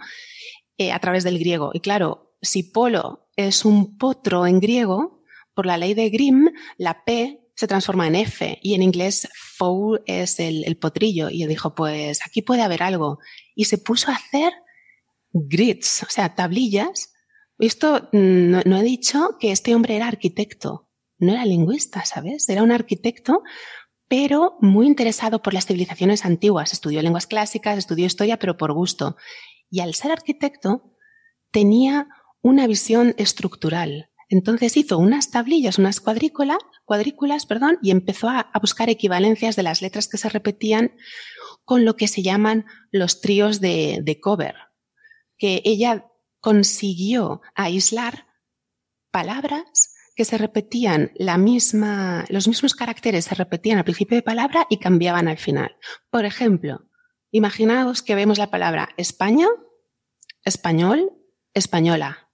Eh, 0.77 0.93
a 0.93 0.99
través 1.01 1.25
del 1.25 1.41
griego. 1.41 1.71
Y 1.75 1.81
claro, 1.81 2.37
si 2.41 2.63
polo 2.63 3.29
es 3.35 3.65
un 3.65 3.99
potro 3.99 4.47
en 4.47 4.61
griego, 4.61 5.18
por 5.59 5.67
la 5.67 5.77
ley 5.77 5.93
de 5.93 6.09
Grimm, 6.09 6.51
la 6.77 7.03
P 7.05 7.41
se 7.57 7.67
transforma 7.67 8.07
en 8.07 8.15
F 8.15 8.61
y 8.63 8.75
en 8.75 8.83
inglés 8.85 9.29
foul 9.35 10.01
es 10.07 10.39
el, 10.39 10.79
potrillo. 10.81 11.31
Y 11.31 11.43
él 11.43 11.49
dijo, 11.49 11.75
pues 11.75 12.21
aquí 12.25 12.43
puede 12.43 12.63
haber 12.63 12.85
algo. 12.85 13.19
Y 13.57 13.65
se 13.65 13.77
puso 13.77 14.13
a 14.13 14.15
hacer 14.15 14.53
grids, 15.33 16.05
o 16.05 16.11
sea, 16.11 16.37
tablillas. 16.37 17.13
Esto 17.59 18.09
mm, 18.13 18.61
no, 18.67 18.77
he 18.77 18.83
dicho 18.85 19.37
que 19.41 19.51
este 19.51 19.75
hombre 19.75 19.97
era 19.97 20.07
arquitecto, 20.07 20.91
no 21.19 21.33
era 21.33 21.45
lingüista, 21.45 22.05
¿sabes? 22.05 22.49
Era 22.49 22.63
un 22.63 22.71
arquitecto 22.71 23.43
pero 24.07 24.59
muy 24.61 24.87
interesado 24.87 25.43
por 25.43 25.55
las 25.55 25.67
civilizaciones 25.67 26.25
antiguas. 26.25 26.73
Estudió 26.73 27.03
lenguas 27.03 27.27
clásicas, 27.27 27.79
estudió 27.79 28.07
historia, 28.07 28.39
pero 28.39 28.57
por 28.57 28.73
gusto. 28.73 29.17
Y 29.71 29.81
al 29.81 29.95
ser 29.95 30.13
arquitecto, 30.13 30.95
tenía 31.51 32.07
una 32.43 32.69
visión 32.69 33.17
estructural. 33.19 34.08
Entonces 34.29 34.77
hizo 34.77 34.99
unas 34.99 35.31
tablillas, 35.31 35.79
unas 35.79 36.01
cuadrículas, 36.01 37.47
perdón, 37.47 37.79
y 37.83 37.91
empezó 37.91 38.29
a, 38.29 38.51
buscar 38.61 38.91
equivalencias 38.91 39.57
de 39.57 39.63
las 39.63 39.81
letras 39.81 40.07
que 40.07 40.19
se 40.19 40.29
repetían 40.29 40.93
con 41.65 41.85
lo 41.85 41.97
que 41.97 42.09
se 42.09 42.23
llaman 42.23 42.67
los 42.91 43.21
tríos 43.21 43.61
de, 43.61 44.01
de 44.03 44.21
cover, 44.21 44.55
que 45.39 45.63
ella 45.65 46.07
consiguió 46.41 47.41
aislar 47.55 48.27
palabras 49.11 49.95
que 50.15 50.25
se 50.25 50.37
repetían 50.37 51.13
la 51.15 51.39
misma, 51.39 52.25
los 52.29 52.49
mismos 52.49 52.75
caracteres 52.75 53.27
se 53.27 53.35
repetían 53.35 53.79
al 53.79 53.85
principio 53.85 54.17
de 54.17 54.23
palabra 54.23 54.67
y 54.69 54.79
cambiaban 54.79 55.29
al 55.29 55.39
final. 55.39 55.77
Por 56.11 56.25
ejemplo, 56.25 56.91
imaginaos 57.31 58.03
que 58.03 58.17
vemos 58.17 58.37
la 58.37 58.51
palabra 58.51 58.89
España, 58.97 59.47
español, 60.45 61.13
española. 61.55 62.28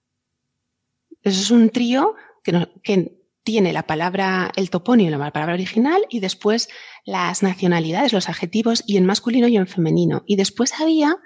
Eso 1.25 1.41
es 1.41 1.51
un 1.51 1.71
trío 1.71 2.15
que, 2.43 3.17
tiene 3.43 3.73
la 3.73 3.83
palabra, 3.85 4.51
el 4.55 4.71
topónimo, 4.71 5.11
la 5.11 5.31
palabra 5.31 5.53
original, 5.53 6.01
y 6.09 6.19
después 6.19 6.67
las 7.05 7.43
nacionalidades, 7.43 8.11
los 8.11 8.27
adjetivos, 8.27 8.83
y 8.87 8.97
en 8.97 9.05
masculino 9.05 9.47
y 9.47 9.55
en 9.55 9.67
femenino. 9.67 10.23
Y 10.25 10.35
después 10.35 10.79
había 10.79 11.17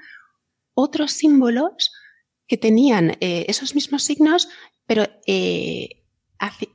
otros 0.73 1.11
símbolos 1.11 1.93
que 2.45 2.57
tenían 2.57 3.11
eh, 3.21 3.45
esos 3.47 3.73
mismos 3.73 4.03
signos, 4.03 4.49
pero 4.85 5.05
eh, 5.27 6.03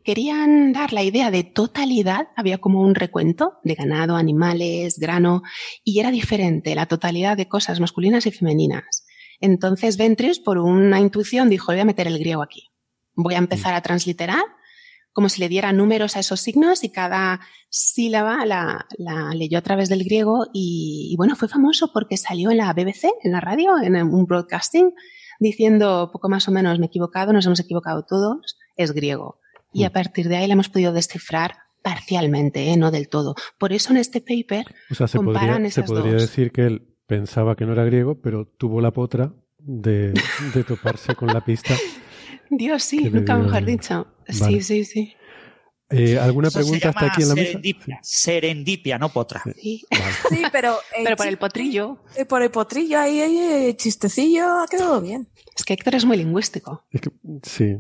querían 0.03 0.73
dar 0.73 0.95
la 0.95 1.03
idea 1.03 1.31
de 1.31 1.45
totalidad, 1.45 2.29
había 2.37 2.59
como 2.59 2.81
un 2.81 2.95
recuento 2.95 3.59
de 3.65 3.75
ganado, 3.75 4.17
animales, 4.17 4.99
grano, 4.99 5.43
y 5.83 6.01
era 6.01 6.11
diferente 6.11 6.75
la 6.75 6.87
totalidad 6.87 7.37
de 7.37 7.49
cosas 7.49 7.81
masculinas 7.81 8.25
y 8.25 8.31
femeninas. 8.31 9.07
Entonces 9.41 9.99
Ventris, 9.99 10.39
por 10.39 10.57
una 10.57 11.01
intuición, 11.01 11.51
dijo, 11.51 11.73
voy 11.73 11.81
a 11.81 11.85
meter 11.85 12.07
el 12.07 12.19
griego 12.19 12.43
aquí. 12.43 12.74
Voy 13.15 13.35
a 13.35 13.39
empezar 13.39 13.75
a 13.75 13.83
transliterar 13.83 14.45
como 15.15 15.29
si 15.29 15.41
le 15.41 15.49
diera 15.49 15.73
números 15.73 16.17
a 16.17 16.21
esos 16.21 16.41
signos 16.41 16.83
y 16.83 16.91
cada 16.91 17.41
sílaba 17.71 18.45
la, 18.45 18.87
leyó 19.33 19.59
a 19.59 19.63
través 19.63 19.89
del 19.89 20.03
griego 20.03 20.49
y, 20.53 21.15
bueno, 21.17 21.37
fue 21.37 21.49
famoso 21.49 21.93
porque 21.93 22.17
salió 22.17 22.51
en 22.51 22.59
la 22.59 22.73
BBC, 22.73 23.05
en 23.23 23.31
la 23.31 23.41
radio, 23.41 23.79
en 23.81 23.95
un 23.97 24.27
broadcasting, 24.27 24.93
diciendo 25.39 26.11
poco 26.13 26.29
más 26.29 26.49
o 26.49 26.51
menos 26.51 26.81
me 26.81 26.87
he 26.87 26.89
equivocado, 26.89 27.33
nos 27.33 27.47
hemos 27.47 27.61
equivocado 27.61 28.05
todos, 28.05 28.59
es 28.77 28.93
griego. 28.93 29.39
Y 29.73 29.85
a 29.85 29.91
mm. 29.91 29.93
partir 29.93 30.29
de 30.29 30.37
ahí 30.37 30.47
le 30.49 30.55
hemos 30.55 30.69
podido 30.69 30.93
descifrar 30.93 31.59
parcialmente, 31.81 32.73
¿eh? 32.73 32.77
no 32.77 32.91
del 32.91 33.09
todo. 33.09 33.37
Por 33.57 33.73
eso 33.73 33.93
en 33.93 33.99
este 33.99 34.21
paper 34.21 34.75
o 34.91 34.95
sea, 34.97 35.07
se 35.07 35.19
comparan 35.19 35.49
podría, 35.49 35.69
esas 35.69 35.87
Se 35.87 35.93
podría 35.93 36.15
decir 36.15 36.51
que 36.51 36.67
él 36.67 36.89
pensaba 37.07 37.55
que 37.55 37.67
no 37.67 37.73
era 37.73 37.85
griego, 37.85 38.21
pero 38.21 38.47
tuvo 38.47 38.81
la 38.81 38.91
potra 38.91 39.33
de, 39.59 40.13
de 40.55 40.65
toparse 40.65 41.15
con 41.15 41.29
la 41.29 41.45
pista 41.45 41.75
Dios, 42.51 42.83
sí, 42.83 43.11
nunca 43.11 43.37
mejor 43.37 43.65
dicho. 43.65 44.07
Sí, 44.29 44.61
sí, 44.63 44.85
sí. 44.85 45.15
Eh, 45.91 46.19
¿Alguna 46.19 46.51
pregunta 46.51 46.89
hasta 46.89 47.07
aquí 47.07 47.23
en 47.23 47.29
la 47.29 47.35
serendipia, 47.35 47.97
mesa? 47.97 48.01
Serendipia, 48.03 48.99
no 48.99 49.11
potra. 49.11 49.43
Sí, 49.61 49.85
sí 50.29 50.43
pero, 50.51 50.77
pero 51.05 51.17
por 51.17 51.27
el 51.27 51.39
potrillo. 51.39 51.99
Eh, 52.17 52.25
por 52.25 52.43
el 52.43 52.51
potrillo, 52.51 52.99
ahí, 52.99 53.21
ahí, 53.21 53.75
chistecillo, 53.75 54.63
ha 54.63 54.67
quedado 54.67 55.01
bien. 55.01 55.29
Es 55.57 55.65
que 55.65 55.75
Héctor 55.75 55.95
es 55.95 56.05
muy 56.05 56.17
lingüístico. 56.17 56.85
sí. 57.43 57.77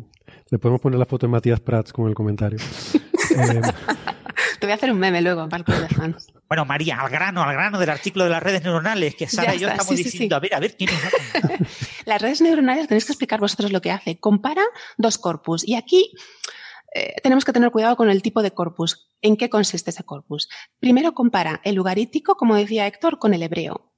Le 0.51 0.59
podemos 0.59 0.81
poner 0.81 0.99
la 0.99 1.07
foto 1.07 1.27
de 1.27 1.32
Matías 1.32 1.61
Prats 1.61 1.93
con 1.93 2.09
el 2.09 2.15
comentario. 2.15 2.59
te 4.65 4.69
voy 4.69 4.73
a 4.73 4.77
hacer 4.77 4.93
un 4.93 4.99
meme 4.99 5.20
luego 5.20 5.47
para 5.47 5.59
el 5.59 5.65
club 5.65 5.78
de 5.78 5.89
fans. 5.95 6.27
Bueno, 6.47 6.66
María, 6.66 7.01
al 7.01 7.11
grano, 7.11 7.43
al 7.43 7.53
grano 7.53 7.81
del 7.81 7.91
artículo 7.91 8.24
de 8.24 8.31
las 8.31 8.43
redes 8.43 8.62
neuronales, 8.62 9.16
que 9.16 9.27
Sara 9.27 9.57
y 9.57 9.59
yo 9.59 9.69
estamos 9.69 9.97
diciendo, 9.97 10.36
a 10.36 10.41
ver, 10.41 10.55
a 10.55 10.61
ver, 10.61 10.77
¿quién 10.77 10.91
es? 10.91 12.07
Las 12.07 12.23
redes 12.23 12.43
neuronales 12.43 12.86
tenéis 12.86 13.07
que 13.07 13.12
explicar 13.12 13.41
vosotros 13.41 13.73
lo 13.73 13.81
que 13.81 13.91
hace. 13.91 14.20
Compara 14.20 14.62
dos 14.97 15.19
corpus. 15.19 15.66
Y 15.66 15.74
aquí 15.74 16.12
eh, 16.95 17.15
tenemos 17.23 17.45
que 17.45 17.53
tener 17.53 17.70
cuidado 17.73 17.97
con 17.97 18.09
el 18.09 18.23
tipo 18.23 18.41
de 18.43 18.53
corpus. 18.53 19.09
¿En 19.20 19.36
qué 19.36 19.51
consiste 19.51 19.91
ese 19.91 20.05
corpus? 20.05 20.49
Primero 20.78 21.12
compara 21.12 21.61
el 21.65 21.74
lugarítico, 21.74 22.36
como 22.36 22.55
decía 22.55 22.86
Héctor, 22.86 23.19
con 23.19 23.35
el 23.35 23.43
hebreo. 23.43 23.93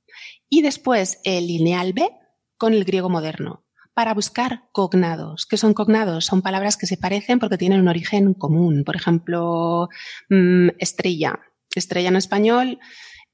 Y 0.48 0.62
después 0.62 1.20
el 1.24 1.48
lineal 1.48 1.92
B 1.92 2.08
con 2.56 2.72
el 2.72 2.84
griego 2.84 3.10
moderno 3.10 3.65
para 3.96 4.12
buscar 4.12 4.68
cognados. 4.72 5.46
¿Qué 5.46 5.56
son 5.56 5.72
cognados? 5.72 6.26
Son 6.26 6.42
palabras 6.42 6.76
que 6.76 6.86
se 6.86 6.98
parecen 6.98 7.38
porque 7.38 7.56
tienen 7.56 7.80
un 7.80 7.88
origen 7.88 8.34
común. 8.34 8.84
Por 8.84 8.94
ejemplo, 8.94 9.88
mm, 10.28 10.68
estrella. 10.78 11.40
Estrella 11.74 12.10
en 12.10 12.16
español, 12.16 12.78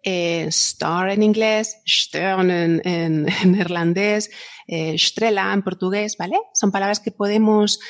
eh, 0.04 0.44
star 0.50 1.10
en 1.10 1.24
inglés, 1.24 1.82
stern 1.84 2.48
en, 2.52 3.26
neerlandés, 3.44 4.30
eh, 4.68 4.94
en 5.20 5.62
portugués, 5.62 6.16
¿vale? 6.16 6.36
Son 6.54 6.70
palabras 6.70 7.00
que 7.00 7.10
podemos 7.10 7.80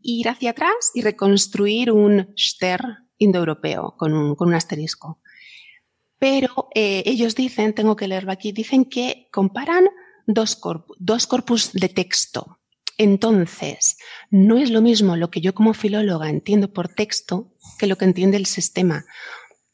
ir 0.00 0.30
hacia 0.30 0.52
atrás 0.52 0.90
y 0.94 1.02
reconstruir 1.02 1.92
un 1.92 2.32
ster 2.34 2.80
indoeuropeo 3.18 3.94
con 3.98 4.14
un, 4.14 4.36
con 4.36 4.48
un 4.48 4.54
asterisco. 4.54 5.20
Pero 6.18 6.68
eh, 6.74 7.02
ellos 7.04 7.34
dicen, 7.34 7.74
tengo 7.74 7.94
que 7.94 8.08
leerlo 8.08 8.32
aquí, 8.32 8.52
dicen 8.52 8.86
que 8.86 9.28
comparan 9.30 9.84
dos, 10.26 10.60
dos 10.98 11.26
corpus 11.26 11.72
de 11.72 11.88
texto. 11.88 12.58
Entonces, 12.98 13.96
no 14.30 14.58
es 14.58 14.70
lo 14.70 14.82
mismo 14.82 15.16
lo 15.16 15.30
que 15.30 15.40
yo 15.40 15.54
como 15.54 15.74
filóloga 15.74 16.28
entiendo 16.28 16.72
por 16.72 16.88
texto 16.88 17.52
que 17.78 17.86
lo 17.86 17.96
que 17.96 18.04
entiende 18.04 18.36
el 18.36 18.46
sistema, 18.46 19.04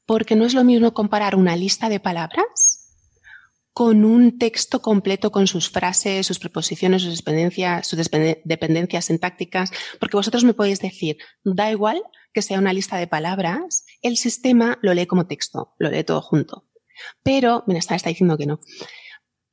porque 0.07 0.37
no 0.37 0.45
es 0.45 0.55
lo 0.55 0.65
mismo 0.65 0.95
comparar 0.95 1.35
una 1.37 1.57
lista 1.57 1.89
de 1.89 2.01
palabras 2.01 2.87
con 3.73 4.05
un 4.05 4.39
texto 4.39 4.83
completo 4.83 5.31
con 5.31 5.47
sus 5.47 5.71
frases, 5.71 6.27
sus 6.27 6.39
preposiciones, 6.39 7.03
sus 7.03 7.19
dependencias, 7.19 7.87
sus 7.87 8.11
dependencias 8.45 9.05
sintácticas, 9.05 9.71
porque 10.01 10.17
vosotros 10.17 10.43
me 10.43 10.55
podéis 10.55 10.81
decir, 10.81 11.19
da 11.45 11.71
igual 11.71 12.03
que 12.33 12.43
sea 12.43 12.59
una 12.59 12.73
lista 12.73 12.97
de 12.97 13.07
palabras, 13.07 13.85
el 14.03 14.17
sistema 14.17 14.79
lo 14.83 14.95
lee 14.95 15.07
como 15.07 15.27
texto, 15.27 15.75
lo 15.79 15.91
lee 15.91 16.03
todo 16.03 16.23
junto. 16.23 16.67
Pero, 17.23 17.63
mira, 17.67 17.79
está 17.79 17.95
diciendo 17.95 18.37
que 18.37 18.47
no 18.47 18.59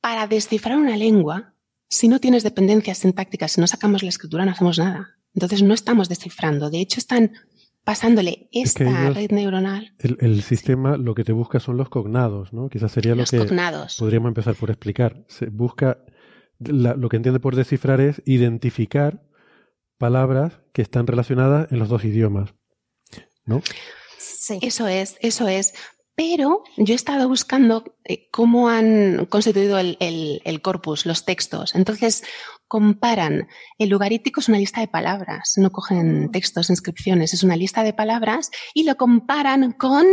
para 0.06 0.28
descifrar 0.28 0.78
una 0.78 0.96
lengua, 0.96 1.52
si 1.88 2.06
no 2.06 2.20
tienes 2.20 2.44
dependencias 2.44 2.98
sintácticas, 2.98 3.50
si 3.50 3.60
no 3.60 3.66
sacamos 3.66 4.04
la 4.04 4.08
escritura, 4.08 4.44
no 4.44 4.52
hacemos 4.52 4.78
nada. 4.78 5.16
Entonces 5.34 5.64
no 5.64 5.74
estamos 5.74 6.08
descifrando. 6.08 6.70
De 6.70 6.78
hecho, 6.78 7.00
están 7.00 7.32
pasándole 7.82 8.48
esta 8.52 9.10
red 9.10 9.32
neuronal. 9.32 9.96
El, 9.98 10.44
sistema 10.44 10.96
lo 10.96 11.16
que 11.16 11.24
te 11.24 11.32
busca 11.32 11.58
son 11.58 11.76
los 11.76 11.88
cognados, 11.88 12.52
¿no? 12.52 12.68
Quizás 12.68 12.92
sería 12.92 13.16
lo 13.16 13.24
que 13.24 13.38
podríamos 13.98 14.28
empezar 14.28 14.54
por 14.54 14.70
explicar. 14.70 15.24
Se 15.26 15.46
busca, 15.46 15.98
lo 16.60 17.08
que 17.08 17.16
entiende 17.16 17.40
por 17.40 17.56
descifrar 17.56 18.00
es 18.00 18.22
identificar 18.26 19.26
palabras 19.98 20.60
que 20.72 20.82
están 20.82 21.08
relacionadas 21.08 21.72
en 21.72 21.80
los 21.80 21.88
dos 21.88 22.04
idiomas, 22.04 22.54
¿no? 23.44 23.60
Sí. 24.18 24.60
Eso 24.62 24.86
es, 24.86 25.16
eso 25.20 25.48
es. 25.48 25.74
Pero 26.16 26.64
yo 26.78 26.94
he 26.94 26.96
estado 26.96 27.28
buscando 27.28 27.94
eh, 28.04 28.28
cómo 28.30 28.70
han 28.70 29.26
constituido 29.26 29.78
el, 29.78 30.60
corpus, 30.62 31.04
los 31.04 31.26
textos. 31.26 31.74
Entonces, 31.74 32.24
comparan. 32.66 33.48
El 33.78 33.90
lugarítico 33.90 34.40
es 34.40 34.48
una 34.48 34.58
lista 34.58 34.80
de 34.80 34.88
palabras, 34.88 35.54
no 35.58 35.70
cogen 35.70 36.30
textos, 36.32 36.70
inscripciones, 36.70 37.34
es 37.34 37.42
una 37.42 37.54
lista 37.54 37.84
de 37.84 37.92
palabras 37.92 38.50
y 38.72 38.84
lo 38.84 38.96
comparan 38.96 39.72
con, 39.72 40.06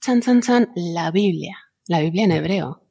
chan, 0.00 0.22
chan, 0.22 0.42
chan, 0.42 0.72
la 0.76 1.10
Biblia, 1.10 1.58
la 1.88 2.00
Biblia 2.00 2.24
en 2.24 2.32
hebreo. 2.32 2.84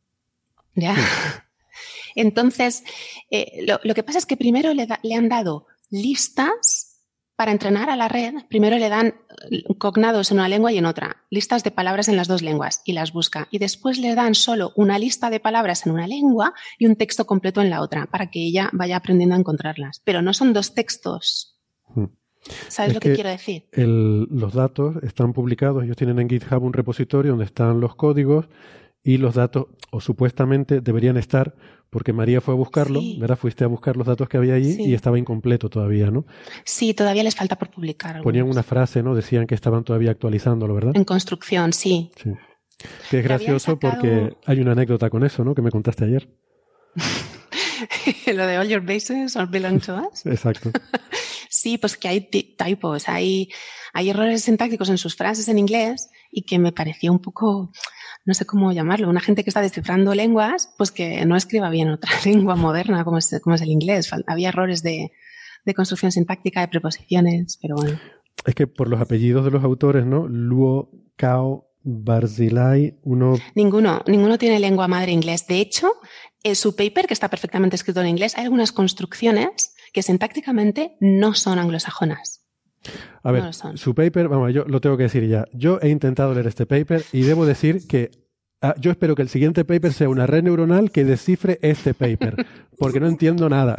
¿Ya? 0.76 0.96
Entonces, 2.16 2.84
eh, 3.32 3.66
lo, 3.66 3.94
que 3.94 4.04
pasa 4.04 4.20
es 4.20 4.26
que 4.26 4.36
primero 4.36 4.74
le, 4.74 4.88
le 5.04 5.16
han 5.16 5.30
dado 5.30 5.68
listas 5.90 6.87
para 7.38 7.52
entrenar 7.52 7.92
a 7.92 7.96
la 7.96 8.08
red, 8.08 8.34
primero 8.50 8.80
le 8.80 8.90
dan 8.90 9.14
cognados 9.78 10.32
en 10.32 10.40
una 10.40 10.50
lengua 10.50 10.72
y 10.72 10.80
en 10.80 10.86
otra, 10.86 11.18
listas 11.30 11.64
de 11.64 11.70
palabras 11.70 12.10
en 12.10 12.18
las 12.18 12.28
dos 12.28 12.42
lenguas 12.42 12.82
y 12.84 12.94
las 12.94 13.14
busca. 13.14 13.48
Y 13.52 13.60
después 13.60 14.00
le 14.00 14.16
dan 14.16 14.34
solo 14.34 14.74
una 14.76 14.98
lista 14.98 15.30
de 15.30 15.40
palabras 15.40 15.86
en 15.86 15.94
una 15.94 16.08
lengua 16.08 16.56
y 16.80 16.88
un 16.88 16.96
texto 16.96 17.28
completo 17.28 17.62
en 17.62 17.70
la 17.70 17.84
otra, 17.84 18.08
para 18.08 18.32
que 18.32 18.40
ella 18.40 18.72
vaya 18.74 18.98
aprendiendo 18.98 19.36
a 19.36 19.38
encontrarlas. 19.38 20.02
Pero 20.04 20.24
no 20.24 20.34
son 20.34 20.52
dos 20.52 20.74
textos. 20.74 21.60
Hmm. 21.94 22.06
¿Sabes 22.70 22.96
lo 22.96 23.00
que, 23.00 23.14
quiero 23.14 23.30
decir? 23.30 23.68
los 23.74 24.54
datos 24.54 24.96
están 25.04 25.34
publicados, 25.34 25.84
ellos 25.84 25.98
tienen 25.98 26.18
en 26.18 26.30
GitHub 26.30 26.64
un 26.64 26.74
repositorio 26.74 27.34
donde 27.34 27.46
están 27.46 27.80
los 27.80 27.96
códigos 27.96 28.48
y 29.04 29.18
los 29.18 29.36
datos, 29.36 29.68
o 29.92 30.02
supuestamente 30.02 30.82
deberían 30.82 31.18
estar 31.18 31.56
porque 31.90 32.14
María 32.14 32.42
fue 32.42 32.54
a 32.54 32.58
buscarlo, 32.58 33.02
¿verdad? 33.20 33.38
Fuiste 33.38 33.64
a 33.64 33.68
buscar 33.68 33.96
los 33.98 34.08
datos 34.08 34.28
que 34.28 34.38
había 34.38 34.56
allí 34.56 34.76
y 34.80 34.94
estaba 34.94 35.18
incompleto 35.18 35.70
todavía, 35.70 36.12
¿no? 36.12 36.26
Sí, 36.66 36.94
todavía 36.94 37.24
les 37.24 37.36
falta 37.36 37.58
por 37.58 37.70
publicar. 37.70 38.22
Ponían 38.22 38.48
una 38.48 38.64
frase, 38.64 39.04
¿no? 39.04 39.16
Decían 39.16 39.48
que 39.48 39.56
estaban 39.56 39.84
todavía 39.84 40.12
actualizándolo, 40.12 40.74
¿verdad? 40.74 40.92
En 40.96 41.06
construcción, 41.06 41.74
sí. 41.74 42.12
Sí. 42.22 42.32
Que 43.10 43.20
es 43.20 43.24
gracioso 43.24 43.80
porque 43.80 44.36
hay 44.46 44.60
una 44.60 44.74
anécdota 44.74 45.10
con 45.10 45.24
eso, 45.24 45.44
¿no? 45.44 45.56
Que 45.56 45.62
me 45.62 45.72
contaste 45.72 46.06
ayer. 46.06 46.30
Lo 48.28 48.46
de 48.46 48.58
all 48.58 48.68
your 48.68 48.82
bases 48.82 49.36
all 49.36 49.48
belong 49.48 49.80
to 49.80 49.96
us. 49.96 50.26
Exacto. 50.26 50.72
sí, 51.50 51.78
pues 51.78 51.98
que 51.98 52.08
hay 52.08 52.30
typos, 52.30 53.08
hay, 53.08 53.50
hay 53.94 54.10
errores 54.10 54.44
sintácticos 54.44 54.90
en 54.90 54.98
sus 54.98 55.16
frases 55.16 55.48
en 55.48 55.58
inglés 55.58 56.10
y 56.32 56.44
que 56.44 56.60
me 56.60 56.72
pareció 56.72 57.12
un 57.12 57.20
poco 57.20 57.72
no 58.28 58.34
sé 58.34 58.46
cómo 58.46 58.74
llamarlo, 58.74 59.10
una 59.10 59.22
gente 59.22 59.44
que 59.46 59.50
está 59.50 59.62
descifrando 59.62 60.14
lenguas, 60.14 60.74
pues 60.78 60.92
que 60.92 61.26
no 61.26 61.38
escriba 61.38 61.70
bien 61.70 61.90
otra 61.90 62.12
lengua 62.26 62.58
moderna 62.58 63.04
como 63.06 63.18
es, 63.18 63.40
como 63.42 63.56
es 63.56 63.62
el 63.62 63.70
inglés. 63.70 64.12
Había 64.28 64.50
errores 64.50 64.84
de, 64.84 65.12
construcción 65.76 66.12
sintáctica, 66.12 66.60
de 66.60 66.68
preposiciones, 66.68 67.58
pero 67.62 67.76
bueno. 67.76 68.00
Es 68.46 68.54
que 68.54 68.68
por 68.68 68.90
los 68.90 69.00
apellidos 69.02 69.46
de 69.46 69.52
los 69.52 69.64
autores, 69.64 70.06
¿no? 70.06 70.28
Luo, 70.28 70.92
Cao, 71.16 71.70
Barzilai, 71.84 73.00
uno... 73.04 73.36
Ninguno, 73.56 74.04
ninguno 74.08 74.38
tiene 74.38 74.60
lengua 74.60 74.90
madre 74.90 75.14
inglés. 75.14 75.48
De 75.48 75.62
hecho, 75.62 75.90
en 76.44 76.56
su 76.56 76.76
paper, 76.76 77.08
que 77.08 77.14
está 77.14 77.30
perfectamente 77.30 77.78
escrito 77.78 78.02
en 78.02 78.08
inglés, 78.08 78.38
hay 78.38 78.44
algunas 78.44 78.74
construcciones 78.74 79.74
que 79.94 80.04
sintácticamente 80.04 80.98
no 81.00 81.34
son 81.34 81.60
anglosajonas. 81.60 82.47
A 83.24 83.32
ver, 83.32 83.54
su 83.54 83.94
paper, 83.94 84.28
vamos, 84.28 84.54
yo 84.54 84.66
lo 84.66 84.80
tengo 84.82 84.98
que 84.98 85.04
decir 85.04 85.28
ya. 85.28 85.46
Yo 85.54 85.80
he 85.82 85.90
intentado 85.90 86.34
leer 86.34 86.48
este 86.48 86.66
paper 86.66 87.04
y 87.12 87.22
debo 87.22 87.46
decir 87.46 87.88
que 87.88 88.12
ah, 88.62 88.76
yo 88.80 88.92
espero 88.92 89.16
que 89.16 89.22
el 89.22 89.30
siguiente 89.30 89.66
paper 89.66 89.94
sea 89.94 90.10
una 90.10 90.26
red 90.26 90.44
neuronal 90.44 90.92
que 90.92 91.04
descifre 91.04 91.60
este 91.62 91.94
paper, 91.94 92.46
porque 92.80 93.00
no 93.00 93.08
entiendo 93.08 93.50
nada. 93.50 93.76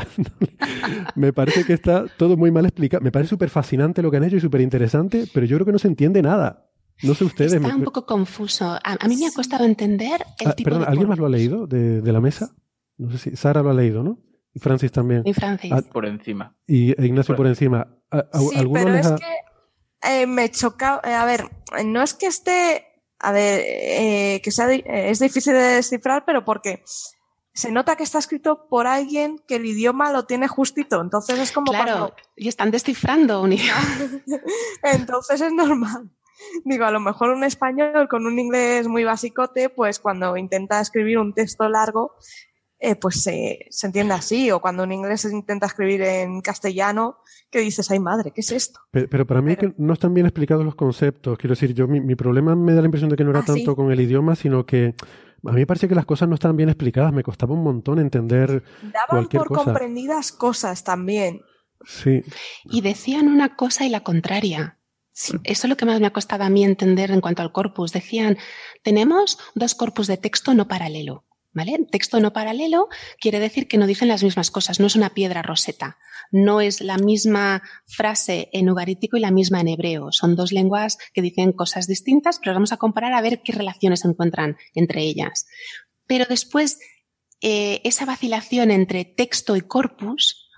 me 1.15 1.33
parece 1.33 1.65
que 1.65 1.73
está 1.73 2.05
todo 2.17 2.37
muy 2.37 2.51
mal 2.51 2.67
explicado. 2.67 3.03
Me 3.03 3.13
parece 3.13 3.31
súper 3.31 3.51
fascinante 3.51 4.03
lo 4.03 4.11
que 4.11 4.19
han 4.19 4.25
hecho 4.25 4.37
y 4.37 4.41
súper 4.41 4.61
interesante, 4.61 5.27
pero 5.33 5.47
yo 5.47 5.57
creo 5.57 5.67
que 5.67 5.73
no 5.73 5.79
se 5.79 5.89
entiende 5.89 6.23
nada. 6.23 6.67
No 7.03 7.15
sé 7.15 7.25
ustedes. 7.25 7.53
Está 7.53 7.77
un 7.77 7.85
poco 7.85 8.05
confuso. 8.05 8.77
A, 8.83 9.09
mí 9.09 9.17
me 9.17 9.27
ha 9.27 9.33
costado 9.33 9.65
entender 9.65 10.21
el 10.41 10.49
ah, 10.49 10.53
tipo 10.53 10.71
perdón, 10.71 10.85
¿alguien 10.89 11.09
más 11.09 11.19
lo 11.19 11.27
ha 11.27 11.31
leído 11.31 11.67
de, 11.67 12.03
de 12.03 12.13
la 12.13 12.21
mesa? 12.21 12.51
No 12.97 13.11
sé 13.13 13.19
si 13.19 13.37
Sara 13.37 13.63
lo 13.63 13.71
ha 13.71 13.75
leído, 13.75 14.03
¿no? 14.03 14.19
Y 14.55 14.61
Francis 14.61 14.93
también. 14.93 15.23
Y 15.25 15.35
Francis. 15.35 15.73
Ah, 15.73 15.83
por 15.93 16.07
encima. 16.07 16.55
Y 16.67 16.91
Ignacio 17.05 17.37
por, 17.37 17.47
encima. 17.47 17.87
sí, 18.33 18.67
pero 18.73 18.95
es 18.95 19.11
que 19.13 19.37
eh, 20.03 20.27
me 20.27 20.51
choca, 20.51 21.01
eh, 21.05 21.13
a 21.13 21.25
ver, 21.25 21.51
no 21.85 22.03
es 22.03 22.15
que 22.15 22.27
esté, 22.27 22.87
a 23.19 23.33
ver, 23.33 23.63
eh, 23.65 24.41
que 24.43 24.51
sea, 24.51 24.73
es 24.73 25.19
difícil 25.19 25.53
de 25.55 25.61
descifrar, 25.61 26.25
pero 26.25 26.45
porque 26.45 26.83
se 27.53 27.73
nota 27.73 27.97
que 27.97 28.05
está 28.05 28.19
escrito 28.19 28.69
por 28.69 28.87
alguien 28.87 29.41
que 29.49 29.57
el 29.57 29.67
idioma 29.67 30.13
lo 30.13 30.25
tiene 30.27 30.47
justito, 30.47 31.01
entonces 31.01 31.41
es 31.41 31.51
como 31.51 31.73
claro, 31.73 32.15
y 32.37 32.47
están 32.47 32.71
descifrando 32.71 33.43
un 33.43 33.53
entonces 34.85 35.41
es 35.41 35.53
normal. 35.53 36.09
Digo, 36.65 36.85
a 36.85 36.93
lo 36.93 37.01
mejor 37.01 37.31
un 37.31 37.43
español 37.43 38.09
con 38.09 38.25
un 38.25 38.39
inglés 38.39 38.87
muy 38.87 39.03
basicote, 39.03 39.71
pues 39.71 39.99
cuando 39.99 40.37
intenta 40.37 40.81
escribir 40.81 41.19
un 41.19 41.35
texto 41.35 41.69
largo, 41.69 42.15
eh, 42.79 42.95
pues 42.95 43.23
se, 43.23 43.67
se, 43.71 43.87
entiende 43.87 44.15
así. 44.15 44.51
O 44.51 44.61
cuando 44.61 44.85
un 44.85 44.93
inglés 44.93 45.25
intenta 45.25 45.67
escribir 45.67 46.03
en 46.03 46.41
castellano, 46.41 47.19
que 47.51 47.61
dices, 47.61 47.91
ay 47.91 47.99
madre, 47.99 48.33
¿qué 48.33 48.41
es 48.41 48.53
esto? 48.53 48.81
Pero, 48.91 49.27
para 49.27 49.43
mí 49.43 49.57
que 49.57 49.75
no 49.79 49.93
están 49.93 50.15
bien 50.15 50.27
explicados 50.27 50.65
los 50.65 50.75
conceptos. 50.75 51.39
Quiero 51.39 51.55
decir, 51.55 51.75
yo 51.75 51.89
mi, 51.89 52.01
mi 52.01 52.15
problema 52.15 52.55
me 52.55 52.75
da 52.75 52.81
la 52.81 52.87
impresión 52.87 53.11
de 53.11 53.17
que 53.17 53.25
no 53.25 53.31
era 53.31 53.41
ah, 53.41 53.45
tanto 53.47 53.75
con 53.75 53.91
el 53.91 54.01
idioma, 54.01 54.37
sino 54.37 54.65
que 54.67 54.95
a 55.45 55.53
mí 55.53 55.61
me 55.61 55.67
parece 55.67 55.89
que 55.89 55.95
las 55.95 56.07
cosas 56.07 56.29
no 56.29 56.35
estaban 56.35 56.57
bien 56.57 56.69
explicadas. 56.69 57.13
Me 57.13 57.23
costaba 57.23 57.55
un 57.55 57.63
montón 57.63 57.99
entender 57.99 58.63
Daban 58.83 59.29
por 59.29 59.49
comprendidas 59.49 60.33
cosas 60.33 60.85
también. 60.85 61.43
Sí. 61.85 62.23
Y 62.65 62.81
decían 62.81 63.29
una 63.29 63.57
cosa 63.57 63.87
y 63.87 63.89
la 63.89 64.01
contraria. 64.01 64.79
eso 65.13 65.39
es 65.45 65.65
lo 65.65 65.77
que 65.77 65.85
más 65.85 66.01
me 66.01 66.07
ha 66.07 66.13
costado 66.13 66.45
a 66.45 66.51
mí 66.51 66.65
entender 66.65 67.11
en 67.11 67.21
cuanto 67.21 67.43
al 67.43 67.53
corpus. 67.53 67.93
Decían, 67.93 68.37
tenemos 68.83 69.39
dos 69.55 69.75
corpus 69.75 70.07
de 70.09 70.17
texto 70.17 70.55
no 70.55 70.67
paralelo. 70.67 71.25
¿Vale? 71.53 71.79
Texto 71.91 72.21
no 72.21 72.33
paralelo 72.33 72.89
quiere 73.21 73.41
decir 73.41 73.69
que 73.69 73.79
no 73.79 73.87
dicen 73.87 74.09
las 74.09 74.23
mismas 74.23 74.51
cosas, 74.51 74.81
no 74.81 74.87
es 74.87 74.97
una 74.97 75.15
piedra 75.15 75.43
roseta, 75.43 75.99
no 76.31 76.61
es 76.61 76.81
la 76.83 76.99
misma 76.99 77.63
frase 77.87 78.51
en 78.53 78.69
ugarítico 78.69 79.17
y 79.17 79.21
la 79.21 79.31
misma 79.31 79.61
en 79.61 79.69
hebreo. 79.69 80.13
Son 80.13 80.37
dos 80.37 80.53
lenguas 80.53 80.99
que 81.15 81.23
dicen 81.23 81.53
cosas 81.53 81.87
distintas, 81.87 82.39
pero 82.39 82.53
vamos 82.55 82.73
a 82.73 82.77
comparar 82.77 83.15
a 83.15 83.23
ver 83.23 83.43
qué 83.43 83.53
relaciones 83.53 84.01
se 84.01 84.09
encuentran 84.09 84.57
entre 84.75 85.03
ellas. 85.03 85.47
Pero 86.07 86.27
después, 86.29 86.79
eh, 87.41 87.81
esa 87.85 88.05
vacilación 88.05 88.71
entre 88.71 89.05
texto 89.05 89.57
y 89.57 89.63
corpus, 89.63 90.49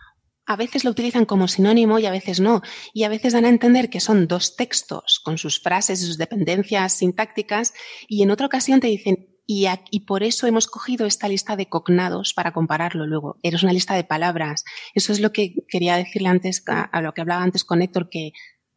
a 0.47 0.57
veces 0.57 0.85
lo 0.85 0.91
utilizan 0.91 1.27
como 1.27 1.47
sinónimo 1.47 2.01
y 2.01 2.07
a 2.07 2.11
veces 2.11 2.41
no. 2.41 2.63
Y 2.93 3.05
a 3.05 3.09
veces 3.09 3.35
dan 3.35 3.45
a 3.45 3.51
entender 3.51 3.91
que 3.91 4.01
son 4.01 4.27
dos 4.27 4.57
textos 4.57 5.21
con 5.23 5.39
sus 5.39 5.61
frases 5.61 6.03
y 6.03 6.07
sus 6.07 6.19
dependencias 6.19 6.95
sintácticas 6.95 7.73
y 8.09 8.23
en 8.23 8.33
otra 8.33 8.47
ocasión 8.47 8.81
te 8.81 8.89
dicen, 8.89 9.29
y, 9.53 10.01
por 10.01 10.23
eso 10.23 10.47
hemos 10.47 10.69
cogido 10.69 11.07
esta 11.07 11.27
lista 11.27 11.57
de 11.57 11.69
cognados 11.69 12.35
para 12.35 12.53
compararlo 12.53 13.05
luego. 13.05 13.37
Eres 13.43 13.65
una 13.65 13.73
lista 13.73 13.95
de 13.95 14.05
palabras. 14.05 14.65
Eso 14.95 15.13
es 15.13 15.19
lo 15.19 15.33
que 15.33 15.55
quería 15.67 15.97
decirle 15.97 16.29
antes, 16.29 16.63
a, 16.69 17.03
lo 17.03 17.13
que 17.13 17.21
hablaba 17.21 17.43
antes 17.43 17.65
con 17.65 17.83
Héctor, 17.83 18.09
que 18.09 18.31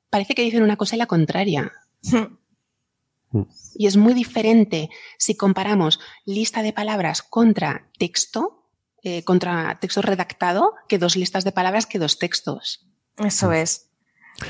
parece 0.10 0.34
que 0.34 0.42
dicen 0.42 0.64
una 0.64 0.76
cosa 0.76 0.96
y 0.96 1.00
la 1.00 1.06
contraria. 1.06 1.72
y 3.76 3.86
es 3.86 3.98
muy 3.98 4.16
diferente 4.16 4.90
si 5.20 5.38
comparamos 5.38 6.00
lista 6.26 6.64
de 6.64 6.74
palabras 6.74 7.22
contra 7.22 7.92
texto, 8.00 8.68
eh, 9.04 9.24
contra 9.24 9.78
texto 9.80 10.02
redactado, 10.02 10.74
que 10.88 10.98
dos 10.98 11.16
listas 11.16 11.44
de 11.44 11.52
palabras 11.52 11.86
que 11.86 12.00
dos 12.00 12.18
textos. 12.18 12.88
Eso 13.18 13.52
es. 13.52 13.92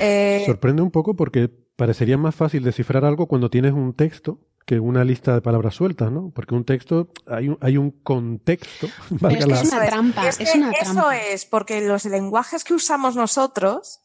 Eh, 0.00 0.42
Sorprende 0.46 0.80
un 0.80 0.90
poco 0.90 1.16
porque 1.16 1.50
parecería 1.76 2.16
más 2.16 2.34
fácil 2.34 2.64
descifrar 2.64 3.04
algo 3.04 3.26
cuando 3.26 3.50
tienes 3.50 3.74
un 3.74 3.92
texto 3.92 4.40
que 4.64 4.80
una 4.80 5.04
lista 5.04 5.34
de 5.34 5.42
palabras 5.42 5.74
sueltas, 5.74 6.10
¿no? 6.10 6.30
Porque 6.34 6.54
un 6.54 6.64
texto, 6.64 7.08
hay 7.26 7.48
un, 7.48 7.58
hay 7.60 7.76
un 7.76 7.90
contexto. 7.90 8.86
es, 9.30 9.72
una 9.72 9.86
trampa, 9.86 10.28
es, 10.28 10.54
una 10.54 10.70
Eso 10.72 11.10
es, 11.10 11.44
porque 11.44 11.80
los 11.82 12.04
lenguajes 12.06 12.64
que 12.64 12.74
usamos 12.74 13.16
nosotros, 13.16 14.00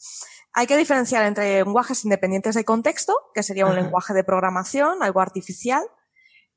hay 0.54 0.68
que 0.68 0.78
diferenciar 0.78 1.26
entre 1.26 1.64
lenguajes 1.64 2.04
independientes 2.04 2.56
de 2.56 2.66
contexto, 2.66 3.14
que 3.34 3.44
sería 3.44 3.66
un 3.66 3.76
lenguaje 3.76 4.14
de 4.14 4.24
programación, 4.24 5.02
algo 5.02 5.22
artificial, 5.22 5.84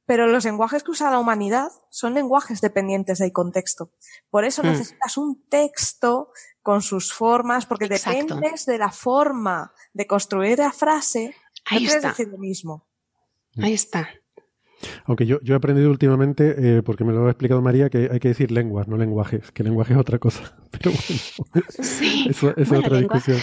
pero 0.05 0.27
los 0.27 0.45
lenguajes 0.45 0.83
que 0.83 0.91
usa 0.91 1.11
la 1.11 1.21
humanidad 1.21 1.69
son 1.89 2.15
lenguajes 2.15 2.61
dependientes 2.61 3.19
del 3.19 3.33
contexto. 3.33 3.93
Por 4.31 4.45
eso 4.45 4.63
hmm. 4.63 4.67
necesitas 4.67 5.17
un 5.17 5.47
texto 5.49 6.31
con 6.61 6.83
sus 6.83 7.13
formas, 7.13 7.67
porque 7.67 7.89
dependes 7.89 8.67
de 8.67 8.79
la 8.79 8.91
forma 8.91 9.73
de 9.93 10.07
construir 10.07 10.59
la 10.59 10.73
frase, 10.73 11.35
Ahí 11.65 11.85
no 11.85 11.93
está. 11.93 12.09
decir 12.09 12.29
lo 12.29 12.39
mismo. 12.39 12.89
Ahí 13.59 13.73
está. 13.73 14.09
Aunque 15.05 15.27
yo, 15.27 15.41
yo 15.43 15.55
he 15.55 15.57
aprendido 15.57 15.91
últimamente, 15.91 16.79
eh, 16.79 16.83
porque 16.83 17.05
me 17.05 17.13
lo 17.13 17.27
ha 17.27 17.31
explicado 17.31 17.63
María, 17.63 17.89
que 17.91 18.09
hay 18.11 18.21
que 18.21 18.29
decir 18.29 18.51
lenguas, 18.51 18.89
no 18.89 18.97
lenguajes, 18.97 19.53
que 19.53 19.63
lenguaje 19.63 19.93
es 19.93 19.99
otra 19.99 20.19
cosa. 20.19 20.57
Pero 20.71 20.91
bueno, 20.91 21.67
sí. 21.69 22.27
eso, 22.29 22.57
es 22.57 22.73
otra 22.73 22.99
discusión. 22.99 23.39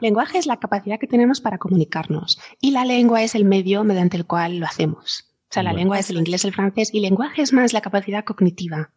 Lenguaje 0.00 0.38
es 0.38 0.46
la 0.46 0.58
capacidad 0.58 0.98
que 0.98 1.06
tenemos 1.06 1.40
para 1.40 1.58
comunicarnos 1.58 2.38
y 2.60 2.72
la 2.72 2.84
lengua 2.84 3.22
es 3.22 3.34
el 3.34 3.44
medio 3.44 3.84
mediante 3.84 4.16
el 4.16 4.26
cual 4.26 4.58
lo 4.58 4.66
hacemos. 4.66 5.30
O 5.50 5.54
sea, 5.54 5.62
la 5.62 5.72
lengua 5.72 5.98
es 5.98 6.10
el 6.10 6.16
inglés, 6.16 6.44
el 6.44 6.52
francés 6.52 6.90
y 6.92 7.00
lenguaje 7.00 7.42
es 7.42 7.52
más 7.52 7.72
la 7.72 7.80
capacidad 7.80 8.24
cognitiva. 8.24 8.90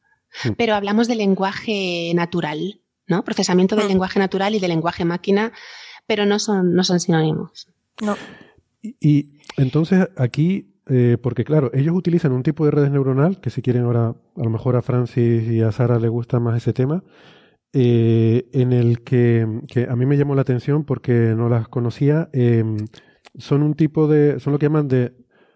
Mm. 0.43 0.53
Pero 0.57 0.73
hablamos 0.73 1.07
de 1.07 1.15
lenguaje 1.15 2.11
natural, 2.15 2.81
¿no? 3.05 3.23
Procesamiento 3.23 3.76
del 3.76 3.85
mm. 3.85 3.89
lenguaje 3.89 4.19
natural 4.19 4.55
y 4.55 4.59
del 4.59 4.69
lenguaje 4.69 5.05
máquina, 5.05 5.53
pero 6.07 6.26
no 6.26 6.39
son, 6.39 6.73
no 6.73 6.84
son 6.84 6.99
sinónimos. 6.99 7.68
No. 8.01 8.18
Y, 8.81 9.36
entonces 9.57 10.07
aquí, 10.15 10.75
eh, 10.88 11.17
porque 11.21 11.43
claro, 11.43 11.71
ellos 11.73 11.95
utilizan 11.95 12.31
un 12.31 12.43
tipo 12.43 12.65
de 12.65 12.71
redes 12.71 12.91
neuronal, 12.91 13.41
que 13.41 13.49
si 13.49 13.61
quieren 13.61 13.84
ahora, 13.84 14.09
a 14.09 14.43
lo 14.43 14.49
mejor 14.49 14.75
a 14.75 14.81
Francis 14.81 15.49
y 15.49 15.61
a 15.61 15.71
Sara 15.71 15.99
les 15.99 16.09
gusta 16.09 16.39
más 16.39 16.57
ese 16.57 16.73
tema, 16.73 17.03
eh, 17.73 18.47
en 18.53 18.71
el 18.71 19.03
que, 19.03 19.45
a 19.89 19.95
mí 19.95 20.05
me 20.05 20.17
llamó 20.17 20.35
la 20.35 20.41
atención 20.41 20.85
porque 20.85 21.34
no 21.35 21.49
las 21.49 21.67
conocía, 21.67 22.29
em, 22.34 22.77
son 23.35 23.63
un 23.63 23.73
tipo 23.73 24.07
de, 24.07 24.39
son 24.39 24.53
lo 24.53 24.59
que 24.59 24.67
llaman 24.67 24.88
de, 24.88 25.13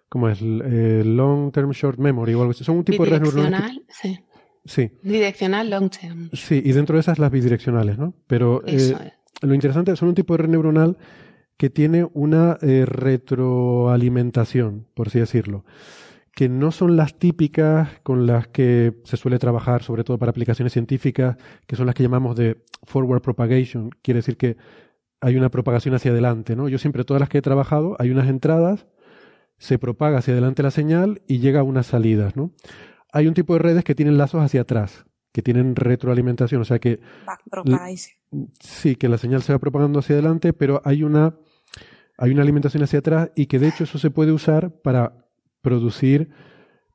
¿cómo 0.09 0.29
es? 0.29 0.39
Eh, 0.41 1.03
long 1.05 1.51
term 1.51 1.71
short 1.71 1.99
memory 1.99 2.33
o 2.33 2.41
algo 2.41 2.51
así. 2.51 2.63
Son 2.63 2.77
un 2.77 2.83
tipo 2.83 3.05
de 3.05 3.11
redes 3.11 3.33
neuronales. 3.33 3.81
Sí. 3.87 4.19
Sí. 4.63 4.91
Direccional, 5.01 5.69
long 5.69 5.89
term. 5.89 6.29
Sí, 6.33 6.61
y 6.63 6.71
dentro 6.73 6.95
de 6.95 7.01
esas 7.01 7.17
las 7.17 7.31
bidireccionales, 7.31 7.97
¿no? 7.97 8.13
Pero 8.27 8.61
lo 9.41 9.53
interesante 9.53 9.95
son 9.95 10.09
un 10.09 10.15
tipo 10.15 10.35
de 10.35 10.43
red 10.43 10.49
neuronal 10.49 10.97
que 11.61 11.69
tiene 11.69 12.09
una 12.15 12.57
eh, 12.63 12.85
retroalimentación, 12.88 14.88
por 14.95 15.09
así 15.09 15.19
decirlo, 15.19 15.63
que 16.33 16.49
no 16.49 16.71
son 16.71 16.97
las 16.97 17.19
típicas 17.19 17.99
con 18.01 18.25
las 18.25 18.47
que 18.47 18.95
se 19.03 19.15
suele 19.15 19.38
trabajar, 19.38 19.83
sobre 19.83 20.03
todo 20.03 20.17
para 20.17 20.31
aplicaciones 20.31 20.73
científicas, 20.73 21.38
que 21.67 21.75
son 21.75 21.85
las 21.85 21.93
que 21.93 22.01
llamamos 22.01 22.35
de 22.35 22.65
forward 22.81 23.21
propagation, 23.21 23.91
quiere 24.01 24.17
decir 24.17 24.38
que 24.38 24.57
hay 25.19 25.38
una 25.38 25.51
propagación 25.51 25.93
hacia 25.93 26.09
adelante, 26.09 26.55
¿no? 26.55 26.67
Yo 26.67 26.79
siempre, 26.79 27.03
todas 27.03 27.19
las 27.19 27.29
que 27.29 27.38
he 27.38 27.43
trabajado, 27.43 27.95
hay 27.99 28.09
unas 28.09 28.27
entradas, 28.27 28.88
se 29.59 29.77
propaga 29.77 30.17
hacia 30.17 30.33
adelante 30.33 30.63
la 30.63 30.71
señal 30.71 31.21
y 31.27 31.41
llega 31.41 31.59
a 31.59 31.63
unas 31.63 31.85
salidas, 31.85 32.35
¿no? 32.35 32.53
Hay 33.13 33.27
un 33.27 33.35
tipo 33.35 33.53
de 33.53 33.59
redes 33.59 33.83
que 33.83 33.93
tienen 33.93 34.17
lazos 34.17 34.41
hacia 34.41 34.61
atrás, 34.61 35.05
que 35.31 35.43
tienen 35.43 35.75
retroalimentación, 35.75 36.63
o 36.63 36.65
sea 36.65 36.79
que... 36.79 37.01
Sí, 38.59 38.95
que 38.95 39.09
la 39.09 39.19
señal 39.19 39.43
se 39.43 39.53
va 39.53 39.59
propagando 39.59 39.99
hacia 39.99 40.15
adelante, 40.15 40.53
pero 40.53 40.81
hay 40.85 41.03
una 41.03 41.35
hay 42.22 42.30
una 42.30 42.43
alimentación 42.43 42.84
hacia 42.84 42.99
atrás 42.99 43.31
y 43.35 43.48
que 43.48 43.57
de 43.57 43.68
hecho 43.68 43.84
eso 43.84 43.98
se 43.98 44.11
puede 44.11 44.31
usar 44.31 44.80
para 44.84 45.26
producir 45.61 46.30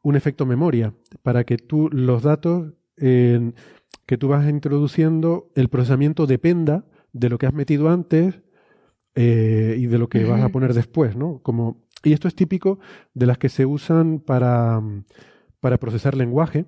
un 0.01 0.15
efecto 0.15 0.47
memoria, 0.47 0.94
para 1.24 1.43
que 1.43 1.57
tú 1.57 1.89
los 1.90 2.23
datos 2.23 2.74
que 2.97 4.16
tú 4.19 4.28
vas 4.28 4.48
introduciendo, 4.48 5.51
el 5.57 5.69
procesamiento 5.69 6.28
dependa 6.28 6.86
de 7.12 7.28
lo 7.28 7.39
que 7.39 7.47
has 7.47 7.53
metido 7.53 7.90
antes 7.90 8.40
eh, 9.16 9.77
y 9.77 9.86
de 9.86 9.98
lo 9.98 10.09
que 10.09 10.24
vas 10.24 10.43
a 10.43 10.48
poner 10.48 10.74
después, 10.74 11.16
¿no? 11.16 11.40
Como, 11.43 11.85
y 12.05 12.12
esto 12.12 12.28
es 12.28 12.36
típico 12.36 12.78
de 13.12 13.27
las 13.27 13.36
que 13.36 13.48
se 13.48 13.66
usan 13.66 14.20
para, 14.20 14.81
para 15.59 15.78
procesar 15.78 16.15
lenguaje, 16.15 16.66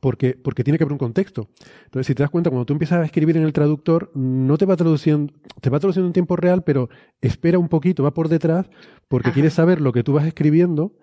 porque, 0.00 0.34
porque 0.34 0.64
tiene 0.64 0.78
que 0.78 0.84
haber 0.84 0.92
un 0.92 0.98
contexto. 0.98 1.48
Entonces, 1.84 2.06
si 2.06 2.14
te 2.14 2.22
das 2.22 2.30
cuenta, 2.30 2.50
cuando 2.50 2.66
tú 2.66 2.72
empiezas 2.72 3.00
a 3.00 3.04
escribir 3.04 3.36
en 3.36 3.42
el 3.42 3.52
traductor, 3.52 4.10
no 4.14 4.56
te 4.56 4.66
va 4.66 4.76
traduciendo, 4.76 5.32
te 5.60 5.70
va 5.70 5.80
traduciendo 5.80 6.06
en 6.06 6.12
tiempo 6.12 6.36
real, 6.36 6.62
pero 6.64 6.88
espera 7.20 7.58
un 7.58 7.68
poquito, 7.68 8.02
va 8.02 8.14
por 8.14 8.28
detrás, 8.28 8.70
porque 9.08 9.32
quieres 9.32 9.54
saber 9.54 9.80
lo 9.80 9.92
que 9.92 10.02
tú 10.02 10.12
vas 10.12 10.26
escribiendo, 10.26 10.94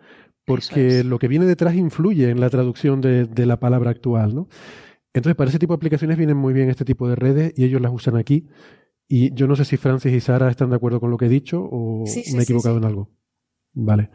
porque 0.45 1.03
lo 1.03 1.19
que 1.19 1.27
viene 1.27 1.45
detrás 1.45 1.75
influye 1.75 2.29
en 2.29 2.39
la 2.39 2.49
traducción 2.49 3.01
de, 3.01 3.25
de, 3.25 3.45
la 3.45 3.59
palabra 3.59 3.91
actual, 3.91 4.33
¿no? 4.33 4.47
Entonces, 5.13 5.35
para 5.35 5.49
ese 5.49 5.59
tipo 5.59 5.73
de 5.73 5.77
aplicaciones 5.77 6.17
vienen 6.17 6.37
muy 6.37 6.53
bien 6.53 6.69
este 6.69 6.85
tipo 6.85 7.07
de 7.07 7.15
redes 7.15 7.53
y 7.55 7.65
ellos 7.65 7.81
las 7.81 7.91
usan 7.91 8.15
aquí. 8.15 8.47
Y 9.07 9.33
yo 9.33 9.47
no 9.47 9.55
sé 9.55 9.65
si 9.65 9.77
Francis 9.77 10.13
y 10.13 10.19
Sara 10.19 10.49
están 10.49 10.69
de 10.69 10.75
acuerdo 10.75 10.99
con 10.99 11.09
lo 11.09 11.17
que 11.17 11.25
he 11.25 11.29
dicho 11.29 11.61
o 11.61 12.03
me 12.33 12.39
he 12.39 12.43
equivocado 12.43 12.77
en 12.77 12.85
algo. 12.85 13.09
Vale. 13.73 14.11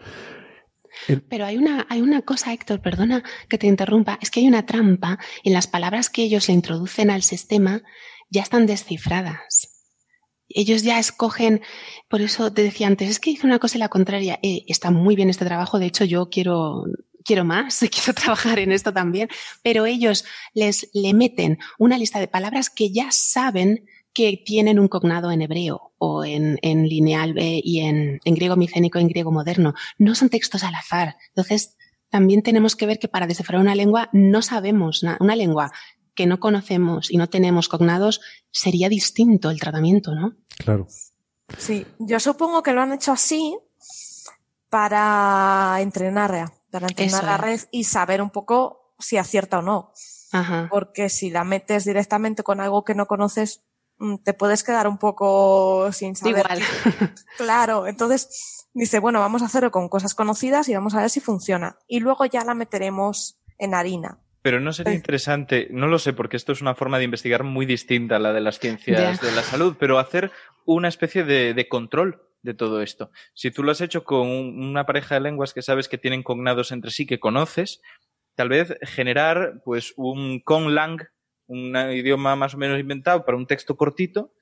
Pero 1.28 1.46
hay 1.46 1.56
una, 1.56 1.86
hay 1.88 2.00
una 2.00 2.22
cosa, 2.22 2.52
Héctor, 2.52 2.80
perdona 2.80 3.22
que 3.48 3.58
te 3.58 3.66
interrumpa, 3.66 4.18
es 4.22 4.30
que 4.30 4.40
hay 4.40 4.48
una 4.48 4.66
trampa 4.66 5.18
en 5.42 5.52
las 5.52 5.66
palabras 5.66 6.10
que 6.10 6.22
ellos 6.22 6.48
le 6.48 6.54
introducen 6.54 7.10
al 7.10 7.22
sistema, 7.22 7.82
ya 8.30 8.42
están 8.42 8.66
descifradas. 8.66 9.70
Ellos 10.48 10.82
ya 10.82 10.98
escogen, 10.98 11.62
por 12.08 12.20
eso 12.20 12.52
te 12.52 12.62
decía 12.62 12.86
antes, 12.86 13.08
es 13.08 13.20
que 13.20 13.30
hice 13.30 13.46
una 13.46 13.58
cosa 13.58 13.76
y 13.76 13.80
la 13.80 13.88
contraria. 13.88 14.38
Eh, 14.42 14.64
está 14.68 14.90
muy 14.90 15.16
bien 15.16 15.30
este 15.30 15.44
trabajo, 15.44 15.78
de 15.78 15.86
hecho 15.86 16.04
yo 16.04 16.28
quiero, 16.30 16.84
quiero 17.24 17.44
más, 17.44 17.80
quiero 17.90 18.14
trabajar 18.14 18.58
en 18.58 18.72
esto 18.72 18.92
también, 18.92 19.28
pero 19.62 19.86
ellos 19.86 20.24
les 20.52 20.90
le 20.92 21.14
meten 21.14 21.58
una 21.78 21.98
lista 21.98 22.20
de 22.20 22.28
palabras 22.28 22.70
que 22.70 22.92
ya 22.92 23.08
saben 23.10 23.86
que 24.14 24.40
tienen 24.44 24.78
un 24.78 24.88
cognado 24.88 25.30
en 25.32 25.42
hebreo 25.42 25.92
o 25.98 26.24
en, 26.24 26.58
lineal 26.62 27.34
B 27.34 27.60
y 27.62 27.80
en, 27.80 28.20
griego 28.24 28.56
micénico, 28.56 28.98
en 28.98 29.08
griego 29.08 29.32
moderno. 29.32 29.74
No 29.98 30.14
son 30.14 30.28
textos 30.28 30.62
al 30.62 30.74
azar. 30.74 31.16
Entonces, 31.28 31.76
también 32.08 32.42
tenemos 32.42 32.76
que 32.76 32.86
ver 32.86 32.98
que 32.98 33.08
para 33.08 33.26
descifrar 33.26 33.60
una 33.60 33.74
lengua 33.74 34.08
no 34.12 34.40
sabemos, 34.40 35.02
una 35.18 35.36
lengua 35.36 35.72
que 36.14 36.26
no 36.26 36.38
conocemos 36.38 37.10
y 37.10 37.16
no 37.16 37.28
tenemos 37.28 37.68
cognados, 37.68 38.20
sería 38.52 38.88
distinto 38.88 39.50
el 39.50 39.58
tratamiento, 39.58 40.14
¿no? 40.14 40.36
Claro. 40.58 40.86
Sí, 41.58 41.84
yo 41.98 42.20
supongo 42.20 42.62
que 42.62 42.72
lo 42.72 42.82
han 42.82 42.92
hecho 42.92 43.12
así 43.12 43.58
para 44.68 45.76
entrenar, 45.80 46.52
para 46.70 46.86
entrenar 46.86 47.24
la 47.24 47.36
red 47.36 47.60
y 47.70 47.84
saber 47.84 48.22
un 48.22 48.30
poco 48.30 48.94
si 48.98 49.16
acierta 49.16 49.58
o 49.58 49.62
no. 49.62 49.92
Porque 50.68 51.08
si 51.08 51.30
la 51.30 51.44
metes 51.44 51.84
directamente 51.84 52.42
con 52.42 52.60
algo 52.60 52.84
que 52.84 52.94
no 52.94 53.06
conoces, 53.06 53.62
te 54.24 54.34
puedes 54.34 54.62
quedar 54.62 54.88
un 54.88 54.98
poco 54.98 55.90
sin 55.92 56.16
saber. 56.16 56.44
Igual. 56.44 56.62
claro, 57.36 57.86
entonces 57.86 58.68
dice, 58.74 58.98
bueno, 58.98 59.20
vamos 59.20 59.42
a 59.42 59.46
hacerlo 59.46 59.70
con 59.70 59.88
cosas 59.88 60.14
conocidas 60.14 60.68
y 60.68 60.74
vamos 60.74 60.94
a 60.94 61.00
ver 61.00 61.10
si 61.10 61.20
funciona. 61.20 61.78
Y 61.86 62.00
luego 62.00 62.24
ya 62.26 62.44
la 62.44 62.54
meteremos 62.54 63.38
en 63.58 63.74
harina. 63.74 64.18
Pero 64.42 64.60
no 64.60 64.74
sería 64.74 64.92
interesante, 64.92 65.68
no 65.70 65.86
lo 65.86 65.98
sé, 65.98 66.12
porque 66.12 66.36
esto 66.36 66.52
es 66.52 66.60
una 66.60 66.74
forma 66.74 66.98
de 66.98 67.04
investigar 67.04 67.44
muy 67.44 67.64
distinta 67.64 68.16
a 68.16 68.18
la 68.18 68.34
de 68.34 68.42
las 68.42 68.58
ciencias 68.58 69.18
de 69.22 69.32
la 69.32 69.42
salud, 69.42 69.76
pero 69.78 69.98
hacer 69.98 70.32
una 70.66 70.88
especie 70.88 71.24
de, 71.24 71.66
control 71.66 72.20
de 72.42 72.52
todo 72.52 72.82
esto. 72.82 73.10
Si 73.32 73.50
tú 73.50 73.62
lo 73.62 73.72
has 73.72 73.80
hecho 73.80 74.04
con 74.04 74.28
una 74.28 74.84
pareja 74.84 75.14
de 75.14 75.22
lenguas 75.22 75.54
que 75.54 75.62
sabes 75.62 75.88
que 75.88 75.96
tienen 75.96 76.22
cognados 76.22 76.72
entre 76.72 76.90
sí, 76.90 77.06
que 77.06 77.20
conoces, 77.20 77.80
tal 78.34 78.50
vez 78.50 78.76
generar 78.82 79.62
pues 79.64 79.94
un 79.96 80.40
conlang, 80.40 80.98
un 81.46 81.76
idioma 81.92 82.36
más 82.36 82.54
o 82.54 82.58
menos 82.58 82.80
inventado 82.80 83.24
para 83.24 83.36
un 83.36 83.46
texto 83.46 83.76
cortito 83.76 84.32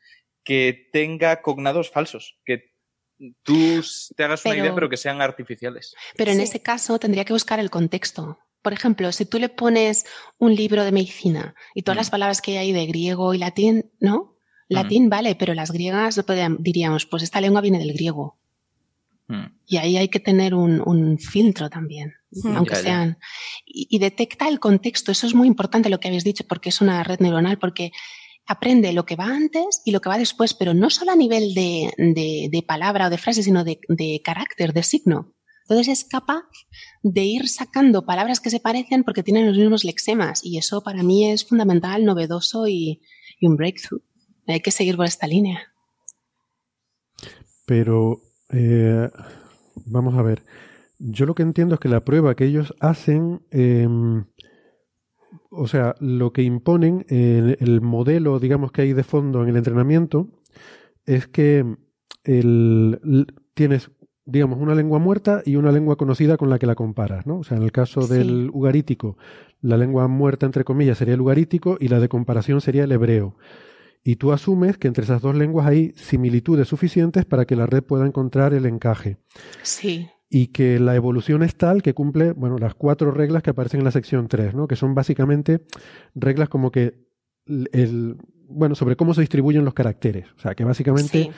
que 0.45 0.89
tenga 0.93 1.43
cognados 1.43 1.91
falsos, 1.91 2.39
que 2.45 2.73
tú 3.43 3.83
te 4.17 4.25
hagas 4.25 4.45
una 4.45 4.57
idea 4.57 4.75
pero 4.75 4.89
que 4.89 4.97
sean 4.97 5.21
artificiales. 5.21 5.95
Pero 6.17 6.33
en 6.33 6.41
ese 6.41 6.61
caso 6.61 6.99
tendría 6.99 7.25
que 7.25 7.33
buscar 7.33 7.61
el 7.61 7.71
contexto. 7.71 8.39
Por 8.63 8.73
ejemplo, 8.73 9.11
si 9.13 9.27
tú 9.27 9.39
le 9.39 9.49
pones 9.49 10.07
un 10.39 10.55
libro 10.55 10.85
de 10.85 10.93
medicina 10.93 11.55
y 11.75 11.83
todas 11.83 11.97
las 11.97 12.09
mm. 12.09 12.13
palabras 12.13 12.41
que 12.41 12.53
hay 12.53 12.59
ahí 12.59 12.73
de 12.73 12.87
griego 12.87 13.35
y 13.35 13.39
latín, 13.39 13.93
¿no? 13.99 14.37
Mm. 14.69 14.75
Latín 14.75 15.11
vale, 15.11 15.35
pero 15.35 15.55
las 15.55 15.73
griegas 15.73 16.21
diríamos, 16.59 17.07
pues 17.07 17.23
esta 17.23 17.41
lengua 17.41 17.61
viene 17.61 17.79
del 17.79 17.93
griego. 17.93 18.39
Mm. 19.33 19.47
Y 19.67 19.77
ahí 19.79 19.97
hay 19.97 20.09
que 20.09 20.21
tener 20.21 20.55
un, 20.55 21.19
filtro 21.19 21.71
también, 21.71 22.13
aunque 22.55 22.77
sean. 22.77 23.19
Y, 23.65 23.99
detecta 23.99 24.47
el 24.49 24.61
contexto, 24.61 25.11
eso 25.11 25.27
es 25.27 25.35
muy 25.35 25.49
importante 25.49 25.89
lo 25.89 25.99
que 25.99 26.09
habéis 26.09 26.25
dicho, 26.25 26.45
porque 26.47 26.69
es 26.69 26.83
una 26.83 27.03
red 27.03 27.21
neuronal, 27.21 27.59
porque 27.59 27.93
aprende 28.47 28.93
lo 28.93 29.07
que 29.07 29.17
va 29.17 29.27
antes 29.27 29.81
y 29.87 29.93
lo 29.93 30.01
que 30.01 30.11
va 30.11 30.19
después, 30.19 30.53
pero 30.53 30.75
no 30.75 30.91
solo 30.91 31.13
a 31.13 31.17
nivel 31.17 31.55
de, 31.55 32.65
palabra 32.67 33.07
o 33.07 33.11
de 33.11 33.17
frase, 33.17 33.43
sino 33.43 33.65
de, 33.65 33.81
de 33.89 34.21
carácter, 34.23 34.75
de 34.75 34.83
signo. 34.83 35.33
Entonces 35.63 36.01
es 36.01 36.05
capaz 36.05 36.43
de 37.03 37.23
ir 37.23 37.49
sacando 37.49 38.05
palabras 38.05 38.41
que 38.41 38.51
se 38.51 38.61
parecen 38.61 39.05
porque 39.05 39.23
tienen 39.23 39.47
los 39.47 39.57
mismos 39.57 39.85
lexemas 39.85 40.45
y 40.45 40.59
eso 40.59 40.83
para 40.83 41.03
mí 41.03 41.31
es 41.31 41.47
fundamental, 41.47 42.05
novedoso 42.05 42.69
y, 42.69 43.01
un 43.41 43.57
breakthrough. 43.57 44.03
Hay 44.47 44.61
que 44.61 44.71
seguir 44.71 44.97
por 44.97 45.07
esta 45.07 45.27
línea. 45.27 45.73
Pero, 47.65 48.21
eh, 48.53 49.11
vamos 49.87 50.15
a 50.15 50.23
ver, 50.23 50.43
yo 50.99 51.27
lo 51.27 51.35
que 51.35 51.43
entiendo 51.43 51.75
es 51.75 51.81
que 51.81 51.89
la 51.89 52.05
prueba 52.05 52.35
que 52.35 52.45
ellos 52.45 52.75
hacen, 52.81 53.43
em, 53.51 54.25
o 55.51 55.67
sea, 55.67 55.95
lo 56.01 56.33
que 56.33 56.43
imponen, 56.43 57.05
el 57.09 57.81
modelo, 57.81 58.39
digamos, 58.39 58.73
que 58.73 58.83
hay 58.83 58.93
de 58.93 59.03
fondo 59.03 59.43
en 59.43 59.51
el 59.51 59.57
entrenamiento, 59.57 60.29
es 61.05 61.27
que 61.27 61.65
el, 62.25 63.27
tienes 63.55 63.91
digamos, 64.25 64.59
una 64.61 64.75
lengua 64.75 64.99
muerta 64.99 65.43
y 65.45 65.57
una 65.57 65.73
lengua 65.73 65.97
conocida 65.97 66.37
con 66.37 66.49
la 66.49 66.59
que 66.59 66.67
la 66.67 66.75
comparas, 66.75 67.27
¿no? 67.27 67.39
O 67.39 67.45
sea, 67.45 67.57
en 67.57 67.65
el 67.65 67.73
caso 67.73 68.07
del 68.07 68.51
ugarítico, 68.53 69.17
la 69.61 69.77
lengua 69.77 70.07
muerta, 70.09 70.47
entre 70.47 70.65
comillas, 70.65 70.99
sería 70.99 71.15
el 71.15 71.21
ugarítico 71.21 71.77
y 71.81 71.89
la 71.89 72.01
de 72.01 72.09
comparación 72.09 72.61
sería 72.61 72.85
el 72.85 72.93
hebreo. 72.93 73.37
Y 74.05 74.17
tú 74.17 74.33
asumes 74.33 74.79
que 74.79 74.89
entre 74.89 75.05
esas 75.05 75.23
dos 75.23 75.37
lenguas 75.37 75.67
hay 75.67 75.93
similitudes 75.93 76.69
suficientes 76.69 77.25
para 77.25 77.45
que 77.45 77.57
la 77.57 77.67
red 77.67 77.83
pueda 77.83 78.07
encontrar 78.07 78.53
el 78.53 78.67
encaje. 78.67 79.19
Sí. 79.63 80.09
Y 80.29 80.49
que 80.49 80.81
la 80.81 80.97
evolución 80.97 81.43
es 81.43 81.55
tal 81.55 81.83
que 81.83 81.95
cumple, 81.95 82.33
bueno, 82.33 82.59
las 82.59 82.75
cuatro 82.75 83.11
reglas 83.11 83.43
que 83.43 83.51
aparecen 83.51 83.81
en 83.81 83.85
la 83.85 83.91
sección 83.93 84.29
3, 84.29 84.55
¿no? 84.55 84.67
Que 84.67 84.77
son 84.77 84.95
básicamente 84.95 85.61
reglas 86.15 86.49
como 86.49 86.73
que 86.73 87.07
el, 87.47 88.17
bueno, 88.49 88.75
sobre 88.75 88.97
cómo 88.97 89.15
se 89.15 89.21
distribuyen 89.21 89.65
los 89.65 89.75
caracteres. 89.75 90.27
O 90.37 90.41
sea, 90.41 90.55
que 90.55 90.65
básicamente 90.65 91.31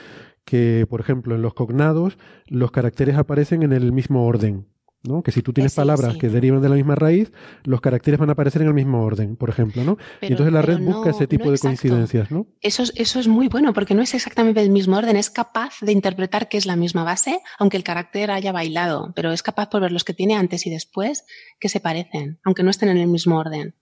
que, 0.45 0.87
por 0.89 1.01
ejemplo, 1.01 1.35
en 1.35 1.43
los 1.43 1.55
cognados 1.55 2.19
los 2.47 2.71
caracteres 2.71 3.17
aparecen 3.17 3.63
en 3.63 3.73
el 3.73 3.93
mismo 3.93 4.27
orden. 4.27 4.67
¿No? 5.05 5.23
Que 5.23 5.33
si 5.33 5.43
tú 5.43 5.53
tienes 5.53 5.75
palabras 5.75 6.17
que 6.17 6.29
derivan 6.29 6.61
de 6.63 6.69
la 6.69 6.75
misma 6.75 6.95
raíz, 6.95 7.33
los 7.65 7.81
caracteres 7.81 8.19
van 8.19 8.31
a 8.31 8.33
aparecer 8.33 8.63
en 8.63 8.69
el 8.69 8.75
mismo 8.75 9.03
orden, 9.03 9.37
por 9.37 9.51
ejemplo, 9.51 9.85
¿no? 9.85 9.99
y 10.21 10.27
entonces 10.27 10.53
la 10.53 10.63
red 10.63 10.81
busca 10.81 11.11
ese 11.11 11.27
tipo 11.27 11.51
de 11.51 11.59
coincidencias, 11.59 12.31
¿no? 12.31 12.47
Eso 12.61 12.83
es, 12.83 12.93
eso 12.97 13.21
es 13.21 13.29
muy 13.29 13.49
bueno, 13.49 13.73
porque 13.73 13.95
no 13.95 14.03
es 14.03 14.15
exactamente 14.15 14.61
el 14.63 14.71
mismo 14.71 14.97
orden, 14.97 15.17
es 15.17 15.31
capaz 15.31 15.75
de 15.81 15.93
interpretar 15.93 16.49
que 16.49 16.57
es 16.57 16.67
la 16.67 16.77
misma 16.77 17.05
base, 17.05 17.41
aunque 17.59 17.77
el 17.77 17.85
carácter 17.85 18.31
haya 18.31 18.53
bailado, 18.53 19.13
pero 19.15 19.33
es 19.33 19.43
capaz 19.43 19.69
por 19.69 19.83
ver 19.83 19.93
los 19.93 20.05
que 20.05 20.15
tiene 20.15 20.35
antes 20.35 20.67
y 20.67 20.71
después 20.71 21.25
que 21.61 21.69
se 21.69 21.81
parecen, 21.81 22.41
aunque 22.45 22.63
no 22.63 22.71
estén 22.71 22.89
en 22.89 22.99
el 22.99 23.09
mismo 23.09 23.39
orden. 23.39 23.75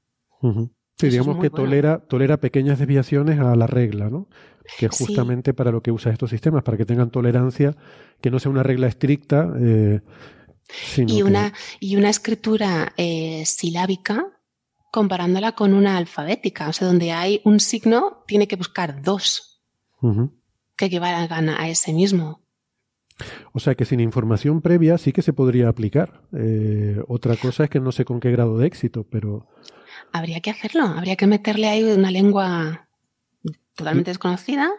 Sí, 0.98 1.08
digamos 1.08 1.38
que 1.38 1.50
tolera, 1.50 1.98
tolera 1.98 2.36
pequeñas 2.36 2.78
desviaciones 2.78 3.38
a 3.40 3.56
la 3.56 3.66
regla, 3.66 4.10
¿no? 4.10 4.28
Que 4.78 4.86
es 4.86 4.96
justamente 4.96 5.54
para 5.54 5.72
lo 5.72 5.82
que 5.82 5.90
usa 5.90 6.12
estos 6.12 6.30
sistemas, 6.30 6.62
para 6.62 6.76
que 6.76 6.84
tengan 6.84 7.10
tolerancia, 7.10 7.74
que 8.20 8.30
no 8.30 8.38
sea 8.38 8.50
una 8.50 8.62
regla 8.62 8.86
estricta. 8.86 9.52
Eh, 9.60 10.00
y, 10.96 11.22
una, 11.22 11.52
y 11.80 11.96
una 11.96 12.10
escritura 12.10 12.92
eh, 12.96 13.44
silábica 13.46 14.26
comparándola 14.90 15.52
con 15.52 15.72
una 15.72 15.96
alfabética, 15.96 16.68
o 16.68 16.72
sea, 16.72 16.86
donde 16.86 17.12
hay 17.12 17.40
un 17.44 17.60
signo, 17.60 18.24
tiene 18.26 18.46
que 18.46 18.56
buscar 18.56 19.02
dos 19.02 19.62
que 20.76 20.84
equivalgan 20.86 21.48
a 21.48 21.68
ese 21.68 21.92
mismo. 21.92 22.42
O 23.52 23.60
sea 23.60 23.74
que 23.74 23.84
sin 23.84 24.00
información 24.00 24.60
previa 24.60 24.98
sí 24.98 25.12
que 25.12 25.22
se 25.22 25.32
podría 25.32 25.68
aplicar. 25.68 26.22
Eh, 26.36 27.00
otra 27.08 27.36
cosa 27.36 27.64
es 27.64 27.70
que 27.70 27.80
no 27.80 27.92
sé 27.92 28.04
con 28.04 28.20
qué 28.20 28.30
grado 28.30 28.58
de 28.58 28.66
éxito, 28.66 29.06
pero 29.08 29.48
habría 30.12 30.40
que 30.40 30.50
hacerlo, 30.50 30.84
habría 30.84 31.16
que 31.16 31.26
meterle 31.26 31.68
ahí 31.68 31.84
una 31.84 32.10
lengua 32.10 32.88
totalmente 33.74 34.10
desconocida, 34.10 34.70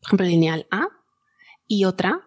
por 0.00 0.08
ejemplo, 0.08 0.26
lineal 0.26 0.66
A, 0.70 0.88
y 1.66 1.84
otra, 1.84 2.25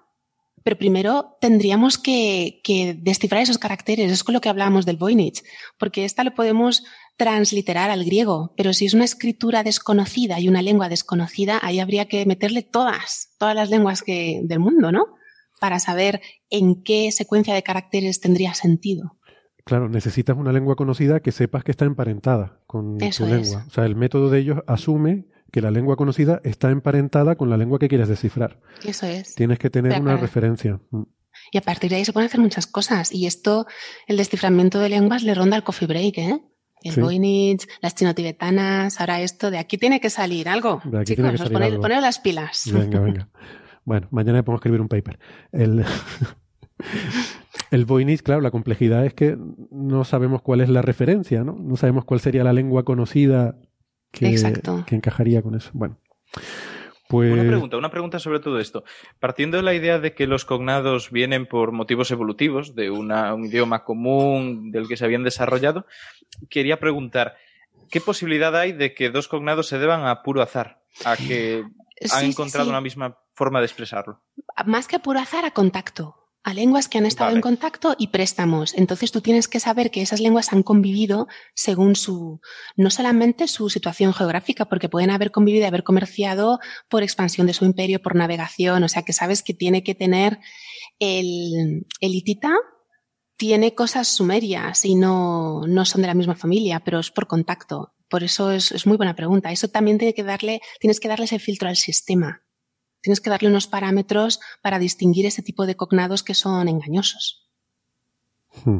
pero 0.64 0.78
primero 0.78 1.38
tendríamos 1.42 1.98
que, 1.98 2.62
descifrar 3.02 3.42
esos 3.42 3.58
caracteres, 3.58 4.12
es 4.12 4.24
con 4.24 4.34
lo 4.34 4.42
que 4.42 4.50
hablábamos 4.50 4.86
del 4.86 4.98
Voynich, 4.98 5.44
porque 5.78 6.06
esta 6.06 6.24
lo 6.24 6.34
podemos 6.34 6.84
transliterar 7.18 7.90
al 7.90 8.06
griego, 8.06 8.54
pero 8.56 8.74
si 8.74 8.86
es 8.86 8.94
una 8.94 9.04
escritura 9.04 9.64
desconocida 9.64 10.40
y 10.40 10.48
una 10.48 10.62
lengua 10.62 10.90
desconocida, 10.90 11.60
ahí 11.62 11.80
habría 11.80 12.08
que 12.08 12.26
meterle 12.26 12.62
todas, 12.62 13.36
todas 13.38 13.56
las 13.56 13.70
lenguas 13.70 14.02
que, 14.02 14.42
del 14.44 14.60
mundo, 14.60 14.92
¿no? 14.92 15.06
Para 15.60 15.80
saber 15.80 16.22
en 16.50 16.82
qué 16.84 17.12
secuencia 17.12 17.54
de 17.54 17.64
caracteres 17.64 18.22
tendría 18.22 18.54
sentido. 18.54 19.18
Claro, 19.66 19.90
necesitas 19.90 20.38
una 20.38 20.52
lengua 20.54 20.76
conocida 20.76 21.20
que 21.20 21.32
sepas 21.32 21.64
que 21.64 21.72
está 21.72 21.86
emparentada 21.86 22.60
con 22.66 22.98
tu 22.98 23.26
lengua. 23.26 23.66
O 23.68 23.70
sea, 23.70 23.86
el 23.86 23.96
método 23.96 24.30
de 24.30 24.40
ellos 24.40 24.60
asume 24.66 25.28
que 25.52 25.62
la 25.62 25.72
lengua 25.72 25.96
conocida 25.96 26.42
está 26.44 26.70
emparentada 26.72 27.36
con 27.36 27.50
la 27.50 27.58
lengua 27.58 27.80
que 27.80 27.88
quieres 27.88 28.08
descifrar. 28.08 28.60
Eso 28.86 29.06
es. 29.06 29.36
Tienes 29.36 29.60
que 29.60 29.70
tener 29.70 30.00
una 30.00 30.18
referencia. 30.18 30.80
Mm. 30.92 31.04
Y 31.52 31.58
a 31.58 31.62
partir 31.62 31.90
de 31.90 31.98
ahí 31.98 32.06
se 32.06 32.14
pueden 32.14 32.28
hacer 32.28 32.40
muchas 32.40 32.68
cosas. 32.68 33.12
Y 33.12 33.26
esto, 33.26 33.66
el 34.08 34.18
desciframiento 34.18 34.80
de 34.80 34.90
lenguas 34.90 35.24
le 35.24 35.34
ronda 35.34 35.56
al 35.56 35.64
coffee 35.64 35.88
break, 35.88 36.18
¿eh? 36.18 36.40
El 36.82 37.02
Voynich, 37.02 37.68
las 37.82 37.96
chino-tibetanas, 37.96 39.02
ahora 39.02 39.20
esto, 39.20 39.52
de 39.52 39.58
aquí 39.58 39.78
tiene 39.78 40.00
que 40.00 40.10
salir 40.10 40.48
algo. 40.48 40.82
De 40.86 41.00
aquí 41.00 41.16
tiene 41.16 41.32
que 41.32 41.38
salir 41.38 41.62
algo. 41.62 41.82
poner 41.82 42.02
las 42.02 42.20
pilas. 42.20 42.70
Venga, 42.72 43.00
venga. 43.02 43.30
Bueno, 43.84 44.08
mañana 44.12 44.44
podemos 44.44 44.60
escribir 44.60 44.82
un 44.82 44.88
paper. 44.88 45.20
El... 45.52 45.84
El 47.72 47.86
Voynich, 47.86 48.22
claro, 48.24 48.42
la 48.42 48.52
complejidad 48.52 49.06
es 49.06 49.14
que 49.14 49.38
no 49.70 50.04
sabemos 50.04 50.42
cuál 50.42 50.62
es 50.62 50.70
la 50.70 50.82
referencia, 50.82 51.44
¿no? 51.44 51.56
No 51.60 51.76
sabemos 51.76 52.04
cuál 52.04 52.20
sería 52.20 52.44
la 52.44 52.54
lengua 52.54 52.84
conocida 52.84 53.58
que, 54.12 54.36
que 54.86 54.96
encajaría 54.96 55.42
con 55.42 55.56
eso. 55.56 55.72
Bueno. 55.74 55.98
Pues... 57.10 57.34
Una 57.34 57.42
pregunta, 57.42 57.78
una 57.78 57.90
pregunta 57.90 58.20
sobre 58.20 58.40
todo 58.40 58.60
esto. 58.60 58.84
Partiendo 59.20 59.58
de 59.58 59.64
la 59.64 59.74
idea 59.74 59.98
de 59.98 60.14
que 60.14 60.28
los 60.28 60.46
cognados 60.46 61.10
vienen 61.10 61.48
por 61.48 61.72
motivos 61.72 62.12
evolutivos, 62.12 62.76
de 62.76 62.92
un 62.92 63.12
idioma 63.46 63.84
común 63.84 64.72
del 64.72 64.88
que 64.88 64.96
se 64.96 65.06
habían 65.06 65.24
desarrollado, 65.24 65.88
quería 66.52 66.80
preguntar, 66.80 67.36
¿qué 67.90 68.00
posibilidad 68.00 68.56
hay 68.56 68.74
de 68.74 68.94
que 68.94 69.10
dos 69.10 69.28
cognados 69.28 69.68
se 69.68 69.80
deban 69.80 70.06
a 70.06 70.22
puro 70.22 70.44
azar? 70.44 70.84
A 71.04 71.18
que 71.18 71.64
han 72.12 72.26
encontrado 72.26 72.70
una 72.70 72.80
misma 72.80 73.18
forma 73.34 73.60
de 73.60 73.66
expresarlo. 73.66 74.22
Más 74.68 74.88
que 74.88 74.98
a 74.98 75.00
puro 75.00 75.20
azar, 75.20 75.46
a 75.46 75.52
contacto. 75.52 76.19
A 76.44 76.54
lenguas 76.54 76.88
que 76.88 76.98
han 76.98 77.06
estado 77.06 77.36
en 77.36 77.42
contacto 77.42 77.96
y 77.98 78.08
préstamos. 78.08 78.74
Entonces 78.76 79.12
tú 79.12 79.22
tienes 79.22 79.48
que 79.48 79.60
saber 79.60 79.92
que 79.92 80.02
esas 80.02 80.20
lenguas 80.20 80.54
han 80.54 80.64
convivido 80.64 81.28
según 81.54 81.96
su, 81.96 82.40
no 82.76 82.90
solamente 82.90 83.48
su 83.48 83.70
situación 83.70 84.14
geográfica, 84.14 84.66
porque 84.66 84.90
pueden 84.90 85.12
haber 85.12 85.32
convivido 85.32 85.66
y 85.66 85.68
haber 85.68 85.84
comerciado 85.84 86.60
por 86.88 87.04
expansión 87.04 87.46
de 87.48 87.54
su 87.54 87.66
imperio, 87.66 88.02
por 88.02 88.16
navegación, 88.16 88.84
o 88.84 88.88
sea 88.88 89.04
que 89.04 89.14
sabes 89.14 89.44
que 89.44 89.54
tiene 89.54 89.84
que 89.84 89.96
tener 89.96 90.40
el, 91.00 91.86
el 92.00 92.16
hitita 92.16 92.54
tiene 93.40 93.74
cosas 93.74 94.10
sumerias 94.10 94.84
y 94.84 94.96
no, 94.96 95.62
no 95.66 95.86
son 95.86 96.02
de 96.02 96.08
la 96.08 96.14
misma 96.14 96.36
familia, 96.36 96.82
pero 96.82 97.00
es 97.00 97.10
por 97.10 97.26
contacto. 97.26 97.94
Por 98.10 98.22
eso 98.22 98.52
es, 98.52 98.74
es 98.74 98.86
muy 98.86 98.98
buena 98.98 99.16
pregunta. 99.16 99.50
Eso 99.50 99.70
también 99.70 99.98
tiene 99.98 100.14
que 100.14 100.26
darle, 100.26 100.60
tienes 100.82 101.00
que 101.00 101.08
darle 101.08 101.24
ese 101.24 101.40
filtro 101.40 101.70
al 101.70 101.78
sistema. 101.78 102.42
Tienes 103.02 103.22
que 103.22 103.30
darle 103.30 103.50
unos 103.50 103.68
parámetros 103.68 104.40
para 104.62 104.80
distinguir 104.80 105.26
ese 105.26 105.42
tipo 105.42 105.66
de 105.66 105.76
cognados 105.76 106.24
que 106.24 106.34
son 106.34 106.68
engañosos. 106.68 107.50
Hmm. 108.66 108.80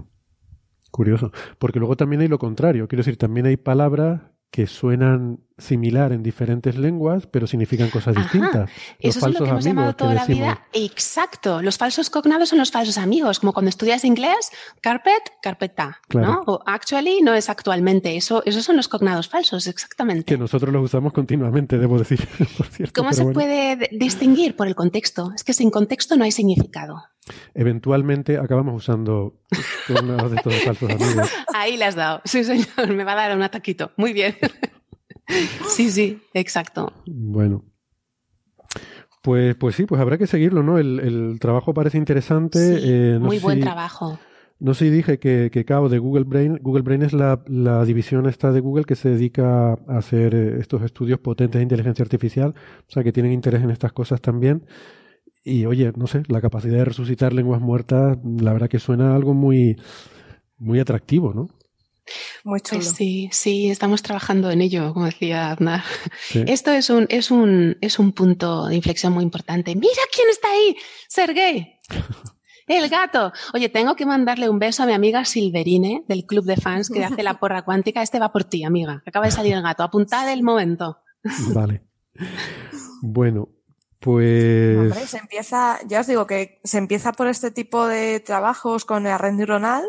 Curioso. 0.92 1.32
Porque 1.58 1.80
luego 1.80 1.96
también 1.96 2.22
hay 2.22 2.28
lo 2.28 2.40
contrario. 2.40 2.88
Quiero 2.88 3.02
decir, 3.02 3.18
también 3.18 3.46
hay 3.46 3.58
palabras 3.58 4.22
que 4.52 4.66
suenan 4.66 5.40
similar 5.60 6.12
en 6.12 6.24
diferentes 6.24 6.78
lenguas, 6.78 7.28
pero 7.28 7.46
significan 7.46 7.90
cosas 7.90 8.16
distintas. 8.16 8.70
Los 9.00 9.18
Eso 9.18 9.28
es 9.28 9.34
lo 9.34 9.44
que 9.44 9.50
hemos 9.50 9.64
llamado 9.64 9.96
toda 9.96 10.14
la 10.14 10.26
vida. 10.26 10.66
Exacto. 10.74 11.62
Los 11.62 11.78
falsos 11.78 12.10
cognados 12.10 12.50
son 12.50 12.60
los 12.60 12.72
falsos 12.72 12.98
amigos. 12.98 13.40
Como 13.40 13.54
cuando 13.54 13.70
estudias 13.70 14.04
inglés, 14.06 14.52
carpet, 14.82 15.22
carpeta. 15.42 16.00
¿no? 16.14 16.42
O 16.48 16.62
actually 16.66 17.22
no 17.22 17.34
es 17.36 17.50
actualmente. 17.50 18.16
Eso, 18.16 18.42
esos 18.46 18.64
son 18.64 18.78
los 18.78 18.88
cognados 18.88 19.28
falsos, 19.28 19.68
exactamente. 19.68 20.24
Que 20.24 20.38
nosotros 20.38 20.74
los 20.74 20.86
usamos 20.86 21.14
continuamente, 21.14 21.78
debo 21.78 22.00
decir. 22.00 22.28
Por 22.58 22.68
cierto, 22.68 23.02
¿Cómo 23.02 23.14
se 23.14 23.26
puede 23.26 23.90
distinguir? 23.92 24.56
Por 24.56 24.68
el 24.68 24.76
contexto. 24.76 25.32
Es 25.36 25.44
que 25.44 25.54
sin 25.54 25.70
contexto 25.70 26.16
no 26.16 26.24
hay 26.24 26.32
significado. 26.32 27.04
Eventualmente 27.54 28.38
acabamos 28.38 28.76
usando 28.76 29.42
cognados 29.88 30.32
de 30.32 30.38
estos 30.38 30.56
falsos 30.64 30.90
amigos. 30.90 31.30
Ahí 31.54 31.78
le 31.78 31.86
has 31.86 31.96
dado. 31.96 32.22
Sí, 32.26 32.44
señor. 32.44 32.94
Me 32.96 33.04
va 33.04 33.14
a 33.14 33.16
dar 33.16 33.36
un 33.36 33.44
ataquito. 33.44 33.92
Muy 33.98 34.14
bien. 34.14 34.36
Sí, 35.68 35.92
sí, 35.92 36.20
exacto. 36.34 36.92
Bueno. 37.06 37.64
Pues, 39.22 39.56
pues 39.56 39.76
sí, 39.76 39.86
pues 39.86 40.02
habrá 40.02 40.18
que 40.18 40.26
seguirlo, 40.26 40.64
¿no? 40.64 40.80
El, 40.80 41.38
trabajo 41.40 41.72
parece 41.72 42.00
interesante. 42.00 42.80
Eh, 42.82 43.20
muy 43.20 43.38
buen 43.38 43.60
trabajo. 43.60 44.18
No 44.60 44.74
sé 44.74 44.86
si 44.86 44.92
dije 44.92 45.20
que, 45.20 45.50
que 45.52 45.64
de 45.64 46.00
Google 46.00 46.26
Brain, 46.26 46.60
Google 46.62 46.82
Brain 46.82 47.02
es 47.02 47.14
la, 47.14 47.40
división 47.86 48.28
esta 48.28 48.52
de 48.52 48.60
Google 48.60 48.84
que 48.84 48.96
se 48.96 49.10
dedica 49.10 49.72
a 49.72 49.98
hacer 49.98 50.36
eh, 50.36 50.58
estos 50.60 50.82
estudios 50.82 51.20
potentes 51.20 51.60
de 51.60 51.64
inteligencia 51.64 52.04
artificial, 52.04 52.54
o 52.88 52.92
sea 52.92 53.02
que 53.02 53.14
tienen 53.14 53.32
interés 53.32 53.64
en 53.64 53.72
estas 53.72 53.94
cosas 53.94 54.20
también. 54.20 54.66
Y 55.44 55.66
oye, 55.66 55.92
no 55.96 56.08
sé, 56.08 56.24
la 56.28 56.42
capacidad 56.42 56.78
de 56.78 56.86
resucitar 56.86 57.34
lenguas 57.34 57.62
muertas, 57.62 58.18
la 58.24 58.54
verdad 58.54 58.70
que 58.70 58.80
suena 58.80 59.16
algo 59.16 59.34
muy, 59.34 59.76
muy 60.58 60.80
atractivo, 60.80 61.34
¿no? 61.34 61.50
Muy 62.44 62.60
chulo. 62.62 62.82
sí, 62.82 63.30
sí, 63.32 63.70
estamos 63.70 64.02
trabajando 64.02 64.50
en 64.50 64.62
ello, 64.62 64.94
como 64.94 65.06
decía 65.06 65.52
Aznar. 65.52 65.84
Esto 66.34 66.72
es 66.72 66.90
un, 66.90 67.06
es, 67.10 67.32
un, 67.32 67.78
es 67.82 68.00
un 68.00 68.14
punto 68.14 68.68
de 68.68 68.76
inflexión 68.76 69.14
muy 69.14 69.24
importante. 69.24 69.76
Mira 69.76 70.02
quién 70.14 70.28
está 70.30 70.48
ahí, 70.52 70.76
Sergey. 71.08 71.76
El 72.68 72.88
gato. 72.88 73.34
Oye, 73.54 73.68
tengo 73.68 73.96
que 73.96 74.06
mandarle 74.06 74.48
un 74.48 74.60
beso 74.60 74.84
a 74.84 74.86
mi 74.86 74.94
amiga 74.94 75.26
Silverine 75.26 76.04
del 76.08 76.26
club 76.26 76.46
de 76.46 76.56
fans 76.56 76.90
que 76.90 77.04
hace 77.04 77.24
la 77.24 77.40
porra 77.40 77.64
cuántica. 77.64 78.04
Este 78.04 78.20
va 78.20 78.32
por 78.32 78.44
ti, 78.44 78.64
amiga. 78.64 79.02
Acaba 79.08 79.26
de 79.26 79.32
salir 79.32 79.54
el 79.54 79.64
gato. 79.64 79.82
Apuntad 79.82 80.32
el 80.32 80.44
momento. 80.44 81.00
Vale. 81.52 81.82
Bueno, 83.02 83.50
pues. 84.00 84.78
Hombre, 84.78 85.08
se 85.08 85.18
empieza, 85.18 85.80
ya 85.86 86.02
os 86.02 86.08
digo 86.08 86.26
que 86.26 86.60
se 86.64 86.78
empieza 86.78 87.12
por 87.12 87.28
este 87.28 87.52
tipo 87.52 87.88
de 87.88 88.20
trabajos 88.20 88.86
con 88.86 89.04
la 89.04 89.18
red 89.18 89.34
neuronal 89.34 89.84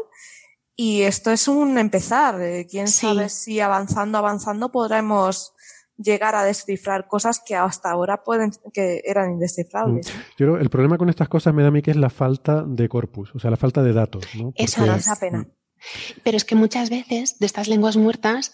y 0.76 1.02
esto 1.02 1.30
es 1.30 1.46
un 1.46 1.78
empezar. 1.78 2.40
Eh, 2.40 2.66
quién 2.68 2.88
sabe 2.88 3.28
si 3.28 3.60
avanzando, 3.60 4.18
avanzando 4.18 4.72
podremos 4.72 5.54
llegar 5.96 6.34
a 6.34 6.44
descifrar 6.44 7.06
cosas 7.06 7.40
que 7.44 7.54
hasta 7.54 7.90
ahora 7.90 8.22
pueden 8.22 8.50
que 8.72 9.02
eran 9.04 9.32
indescifrables. 9.32 10.08
Mm. 10.08 10.20
Yo 10.38 10.56
el 10.56 10.70
problema 10.70 10.98
con 10.98 11.10
estas 11.10 11.28
cosas 11.28 11.54
me 11.54 11.62
da 11.62 11.68
a 11.68 11.70
mí 11.70 11.82
que 11.82 11.90
es 11.90 11.96
la 11.96 12.10
falta 12.10 12.64
de 12.66 12.88
corpus, 12.88 13.34
o 13.34 13.38
sea, 13.38 13.50
la 13.50 13.56
falta 13.56 13.82
de 13.82 13.92
datos. 13.92 14.24
¿no? 14.34 14.52
Eso 14.56 14.84
no 14.84 14.94
es 14.94 15.06
la 15.06 15.16
pena. 15.16 15.46
Pero 16.24 16.36
es 16.36 16.44
que 16.44 16.54
muchas 16.54 16.90
veces 16.90 17.38
de 17.38 17.46
estas 17.46 17.68
lenguas 17.68 17.96
muertas 17.96 18.52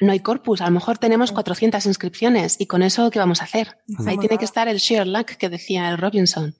no 0.00 0.12
hay 0.12 0.20
corpus, 0.20 0.60
a 0.60 0.66
lo 0.66 0.72
mejor 0.72 0.98
tenemos 0.98 1.32
400 1.32 1.86
inscripciones 1.86 2.56
y 2.60 2.66
con 2.66 2.82
eso, 2.82 3.10
¿qué 3.10 3.18
vamos 3.18 3.40
a 3.40 3.44
hacer? 3.44 3.78
Ahí 4.06 4.18
tiene 4.18 4.38
que 4.38 4.44
estar 4.44 4.68
el 4.68 4.78
sheer 4.78 5.06
luck 5.06 5.32
que 5.32 5.48
decía 5.48 5.88
el 5.90 5.98
Robinson. 5.98 6.56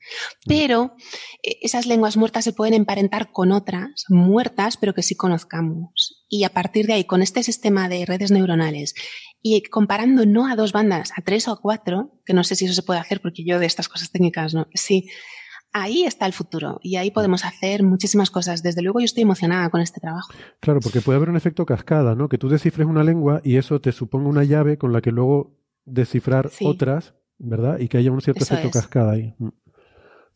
Pero 0.47 0.94
eh, 1.43 1.59
esas 1.62 1.86
lenguas 1.86 2.16
muertas 2.16 2.44
se 2.44 2.53
pueden 2.53 2.74
emparentar 2.74 3.32
con 3.32 3.53
otras 3.53 4.05
muertas, 4.09 4.77
pero 4.77 4.94
que 4.94 5.03
sí 5.03 5.16
conozcamos. 5.16 6.24
Y 6.28 6.44
a 6.44 6.51
partir 6.51 6.86
de 6.86 6.94
ahí, 6.94 7.05
con 7.05 7.23
este 7.23 7.43
sistema 7.43 7.89
de 7.89 8.07
redes 8.07 8.31
neuronales 8.31 8.94
y 9.43 9.62
comparando 9.62 10.27
no 10.27 10.48
a 10.48 10.57
dos 10.57 10.73
bandas, 10.73 11.12
a 11.16 11.23
tres 11.23 11.47
o 11.48 11.53
a 11.53 11.61
cuatro, 11.61 12.20
que 12.24 12.35
no 12.35 12.43
sé 12.44 12.57
si 12.57 12.65
eso 12.65 12.74
se 12.74 12.82
puede 12.82 13.01
hacer 13.01 13.20
porque 13.20 13.44
yo 13.44 13.59
de 13.59 13.66
estas 13.66 13.89
cosas 13.89 14.11
técnicas 14.11 14.55
no, 14.55 14.66
sí, 14.74 15.09
ahí 15.77 16.05
está 16.05 16.27
el 16.27 16.32
futuro 16.32 16.81
y 16.82 16.97
ahí 16.97 17.11
podemos 17.11 17.44
hacer 17.44 17.82
muchísimas 17.82 18.31
cosas. 18.31 18.62
Desde 18.62 18.82
luego 18.82 19.01
yo 19.01 19.05
estoy 19.05 19.23
emocionada 19.23 19.69
con 19.69 19.81
este 19.81 20.01
trabajo. 20.01 20.32
Claro, 20.61 20.81
porque 20.81 21.01
puede 21.01 21.16
haber 21.16 21.28
un 21.28 21.36
efecto 21.36 21.66
cascada, 21.66 22.15
¿no? 22.15 22.28
Que 22.28 22.39
tú 22.39 22.48
descifres 22.48 22.86
una 22.86 23.05
lengua 23.05 23.40
y 23.44 23.57
eso 23.57 23.81
te 23.81 23.93
suponga 23.93 24.28
una 24.28 24.44
llave 24.44 24.78
con 24.78 24.93
la 24.93 25.01
que 25.01 25.12
luego 25.12 25.55
descifrar 25.85 26.51
otras, 26.62 27.15
¿verdad? 27.39 27.78
Y 27.78 27.89
que 27.89 27.98
haya 27.98 28.11
un 28.11 28.20
cierto 28.20 28.44
efecto 28.44 28.70
cascada 28.70 29.12
ahí. 29.12 29.35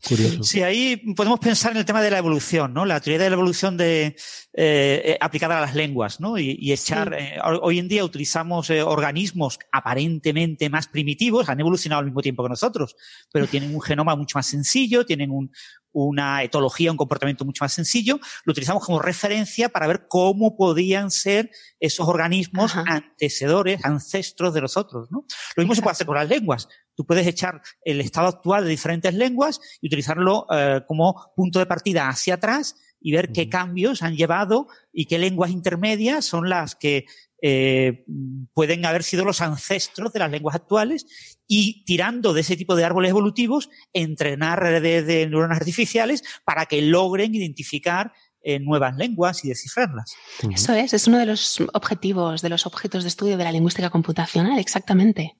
Mm. 0.09 0.41
Sí, 0.41 0.63
ahí 0.63 0.97
podemos 1.15 1.39
pensar 1.39 1.71
en 1.73 1.77
el 1.77 1.85
tema 1.85 2.01
de 2.01 2.09
la 2.09 2.17
evolución, 2.17 2.73
¿no? 2.73 2.85
La 2.85 2.99
teoría 2.99 3.23
de 3.23 3.29
la 3.29 3.35
evolución 3.35 3.77
de, 3.77 4.07
eh, 4.07 4.15
eh 4.53 5.17
aplicada 5.21 5.59
a 5.59 5.61
las 5.61 5.75
lenguas, 5.75 6.19
¿no? 6.19 6.39
Y, 6.39 6.71
echar, 6.71 7.13
eh, 7.13 7.37
hoy 7.43 7.77
en 7.77 7.87
día 7.87 8.03
utilizamos 8.03 8.69
eh, 8.71 8.81
organismos 8.81 9.59
aparentemente 9.71 10.69
más 10.69 10.87
primitivos, 10.87 11.49
han 11.49 11.59
evolucionado 11.59 11.99
al 11.99 12.05
mismo 12.05 12.21
tiempo 12.21 12.43
que 12.43 12.49
nosotros, 12.49 12.95
pero 13.31 13.45
tienen 13.45 13.75
un 13.75 13.81
genoma 13.81 14.15
mucho 14.15 14.37
más 14.39 14.47
sencillo, 14.47 15.05
tienen 15.05 15.29
un, 15.29 15.51
una 15.93 16.43
etología, 16.43 16.91
un 16.91 16.97
comportamiento 16.97 17.45
mucho 17.45 17.63
más 17.63 17.73
sencillo, 17.73 18.19
lo 18.45 18.51
utilizamos 18.51 18.85
como 18.85 18.99
referencia 18.99 19.69
para 19.69 19.87
ver 19.87 20.05
cómo 20.07 20.55
podían 20.55 21.11
ser 21.11 21.51
esos 21.79 22.07
organismos 22.07 22.75
antecedores, 22.75 23.83
ancestros 23.83 24.53
de 24.53 24.61
los 24.61 24.77
otros, 24.77 25.11
¿no? 25.11 25.25
Lo 25.55 25.63
mismo 25.63 25.75
se 25.75 25.81
puede 25.81 25.93
hacer 25.93 26.07
con 26.07 26.15
las 26.15 26.29
lenguas. 26.29 26.67
Tú 26.95 27.05
puedes 27.05 27.25
echar 27.27 27.61
el 27.83 28.01
estado 28.01 28.27
actual 28.27 28.63
de 28.63 28.69
diferentes 28.69 29.13
lenguas 29.13 29.59
y 29.81 29.87
utilizarlo 29.87 30.45
eh, 30.51 30.81
como 30.87 31.31
punto 31.35 31.59
de 31.59 31.65
partida 31.65 32.07
hacia 32.07 32.35
atrás 32.35 32.75
y 33.01 33.11
ver 33.11 33.31
qué 33.31 33.49
cambios 33.49 34.03
han 34.03 34.15
llevado 34.15 34.67
y 34.93 35.05
qué 35.05 35.17
lenguas 35.17 35.51
intermedias 35.51 36.25
son 36.25 36.49
las 36.49 36.75
que 36.75 37.05
eh, 37.41 38.05
pueden 38.53 38.85
haber 38.85 39.03
sido 39.03 39.25
los 39.25 39.41
ancestros 39.41 40.13
de 40.13 40.19
las 40.19 40.29
lenguas 40.31 40.55
actuales 40.55 41.05
y 41.47 41.83
tirando 41.85 42.33
de 42.33 42.41
ese 42.41 42.55
tipo 42.55 42.75
de 42.75 42.85
árboles 42.85 43.09
evolutivos, 43.09 43.69
entrenar 43.93 44.59
redes 44.59 45.07
de 45.07 45.27
neuronas 45.27 45.57
artificiales 45.57 46.23
para 46.45 46.67
que 46.67 46.81
logren 46.81 47.33
identificar 47.33 48.13
eh, 48.43 48.59
nuevas 48.59 48.95
lenguas 48.95 49.43
y 49.43 49.49
descifrarlas. 49.49 50.13
Eso 50.53 50.73
es, 50.73 50.93
es 50.93 51.07
uno 51.07 51.17
de 51.19 51.25
los 51.25 51.61
objetivos, 51.73 52.41
de 52.41 52.49
los 52.49 52.65
objetos 52.65 53.03
de 53.03 53.09
estudio 53.09 53.37
de 53.37 53.43
la 53.43 53.51
lingüística 53.51 53.89
computacional, 53.89 54.59
exactamente. 54.59 55.35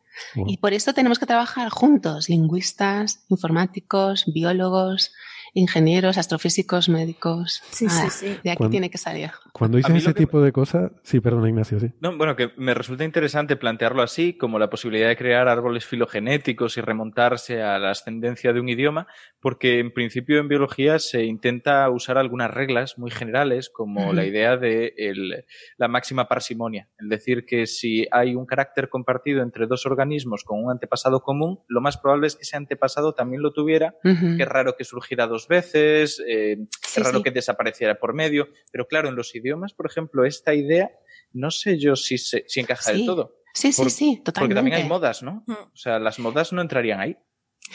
Y 0.45 0.57
por 0.57 0.73
eso 0.73 0.93
tenemos 0.93 1.17
que 1.17 1.25
trabajar 1.25 1.69
juntos, 1.69 2.29
lingüistas, 2.29 3.23
informáticos, 3.29 4.25
biólogos, 4.27 5.11
ingenieros, 5.53 6.17
astrofísicos, 6.17 6.89
médicos. 6.89 7.61
Sí, 7.71 7.89
sí, 7.89 8.09
sí. 8.09 8.37
De 8.43 8.51
aquí 8.51 8.69
tiene 8.69 8.89
que 8.89 8.97
salir. 8.97 9.31
Cuando 9.51 9.77
dices 9.77 9.95
ese 9.95 10.13
tipo 10.13 10.41
de 10.41 10.51
cosas, 10.51 10.91
sí, 11.03 11.19
perdona 11.19 11.49
Ignacio, 11.49 11.79
sí. 11.79 11.91
No, 11.99 12.17
bueno, 12.17 12.35
que 12.35 12.51
me 12.57 12.73
resulta 12.73 13.03
interesante 13.03 13.57
plantearlo 13.57 14.01
así, 14.01 14.33
como 14.33 14.59
la 14.59 14.69
posibilidad 14.69 15.09
de 15.09 15.17
crear 15.17 15.47
árboles 15.47 15.85
filogenéticos 15.85 16.77
y 16.77 16.81
remontarse 16.81 17.61
a 17.61 17.77
la 17.79 17.91
ascendencia 17.91 18.53
de 18.53 18.59
un 18.59 18.69
idioma, 18.69 19.07
porque 19.41 19.79
en 19.79 19.91
principio 19.91 20.39
en 20.39 20.47
biología 20.47 20.99
se 20.99 21.25
intenta 21.25 21.89
usar 21.89 22.17
algunas 22.17 22.51
reglas 22.51 22.97
muy 22.97 23.11
generales, 23.11 23.69
como 23.69 24.13
la 24.13 24.25
idea 24.25 24.57
de 24.57 24.93
la 25.77 25.87
máxima 25.87 26.27
parsimonia, 26.27 26.89
es 26.97 27.09
decir, 27.09 27.45
que 27.45 27.67
si 27.67 28.07
hay 28.11 28.35
un 28.35 28.45
carácter 28.45 28.89
compartido 28.89 29.41
entre 29.41 29.67
dos 29.67 29.85
organismos 29.85 30.43
con 30.43 30.63
un 30.63 30.71
antepasado 30.71 31.21
común, 31.21 31.59
lo 31.67 31.81
más 31.81 31.97
probable 31.97 32.27
es 32.27 32.35
que 32.35 32.43
ese 32.43 32.57
antepasado 32.57 33.13
también 33.13 33.41
lo 33.41 33.51
tuviera, 33.51 33.95
que 34.03 34.43
es 34.43 34.47
raro 34.47 34.75
que 34.77 34.83
surgiera 34.83 35.27
dos 35.27 35.40
veces, 35.47 36.21
eh, 36.27 36.57
es 36.95 37.03
raro 37.03 37.23
que 37.23 37.31
desapareciera 37.31 37.99
por 37.99 38.13
medio, 38.13 38.49
pero 38.71 38.87
claro, 38.87 39.09
en 39.09 39.15
los 39.15 39.33
idiomas, 39.35 39.73
por 39.73 39.85
ejemplo, 39.85 40.25
esta 40.25 40.53
idea, 40.53 40.91
no 41.33 41.51
sé 41.51 41.77
yo 41.77 41.95
si, 41.95 42.17
se, 42.17 42.43
si 42.47 42.59
encaja 42.59 42.91
del 42.91 43.05
todo. 43.05 43.37
Sí, 43.53 43.71
sí, 43.71 43.89
sí, 43.89 44.21
totalmente. 44.23 44.33
Porque 44.33 44.55
también 44.55 44.75
hay 44.75 44.87
modas, 44.87 45.23
¿no? 45.23 45.43
Mm. 45.47 45.53
O 45.73 45.77
sea, 45.77 45.99
las 45.99 46.19
modas 46.19 46.53
no 46.53 46.61
entrarían 46.61 46.99
ahí. 46.99 47.17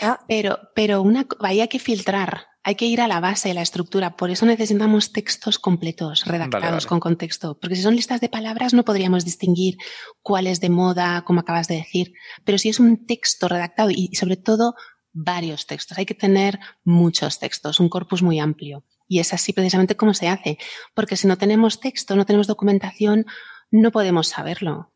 Ah, 0.02 0.20
pero, 0.28 0.58
pero 0.74 1.00
una, 1.02 1.26
hay 1.40 1.66
que 1.68 1.78
filtrar, 1.78 2.46
hay 2.62 2.74
que 2.74 2.86
ir 2.86 3.00
a 3.00 3.08
la 3.08 3.20
base 3.20 3.48
de 3.48 3.54
la 3.54 3.62
estructura. 3.62 4.16
Por 4.16 4.30
eso 4.30 4.44
necesitamos 4.44 5.12
textos 5.12 5.58
completos, 5.58 6.24
redactados 6.26 6.86
con 6.86 7.00
contexto. 7.00 7.58
Porque 7.58 7.76
si 7.76 7.82
son 7.82 7.94
listas 7.94 8.20
de 8.20 8.28
palabras 8.28 8.74
no 8.74 8.84
podríamos 8.84 9.24
distinguir 9.24 9.76
cuál 10.22 10.46
es 10.46 10.60
de 10.60 10.70
moda, 10.70 11.22
como 11.24 11.40
acabas 11.40 11.68
de 11.68 11.76
decir. 11.76 12.12
Pero 12.44 12.58
si 12.58 12.68
es 12.68 12.80
un 12.80 13.06
texto 13.06 13.48
redactado 13.48 13.90
y 13.90 14.14
sobre 14.14 14.36
todo 14.36 14.74
varios 15.16 15.66
textos, 15.66 15.96
hay 15.96 16.04
que 16.04 16.14
tener 16.14 16.60
muchos 16.84 17.38
textos, 17.38 17.80
un 17.80 17.88
corpus 17.88 18.22
muy 18.22 18.38
amplio. 18.38 18.84
Y 19.08 19.20
es 19.20 19.32
así 19.32 19.52
precisamente 19.52 19.96
como 19.96 20.14
se 20.14 20.28
hace, 20.28 20.58
porque 20.94 21.16
si 21.16 21.26
no 21.26 21.38
tenemos 21.38 21.80
texto, 21.80 22.16
no 22.16 22.26
tenemos 22.26 22.46
documentación, 22.46 23.24
no 23.70 23.90
podemos 23.90 24.28
saberlo. 24.28 24.92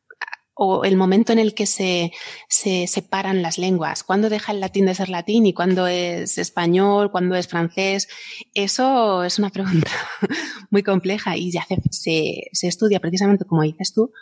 O 0.52 0.84
el 0.84 0.97
momento 0.97 1.32
en 1.32 1.38
el 1.38 1.55
que 1.55 1.64
se, 1.64 2.12
se 2.48 2.86
separan 2.86 3.40
las 3.40 3.56
lenguas, 3.56 4.05
cuándo 4.05 4.28
deja 4.28 4.52
el 4.52 4.60
latín 4.60 4.84
de 4.84 4.94
ser 4.94 5.09
latín 5.09 5.47
y 5.47 5.55
cuándo 5.55 5.86
es 5.86 6.36
español, 6.36 7.10
cuándo 7.10 7.34
es 7.34 7.48
francés, 7.48 8.09
eso 8.52 9.24
es 9.24 9.38
una 9.38 9.48
pregunta 9.48 9.90
muy 10.70 10.82
compleja 10.82 11.38
y 11.38 11.51
ya 11.51 11.66
se, 11.90 12.51
se 12.52 12.68
estudia 12.68 13.01
precisamente, 13.01 13.47
como 13.47 13.62
dices 13.62 13.94
tú, 13.94 14.12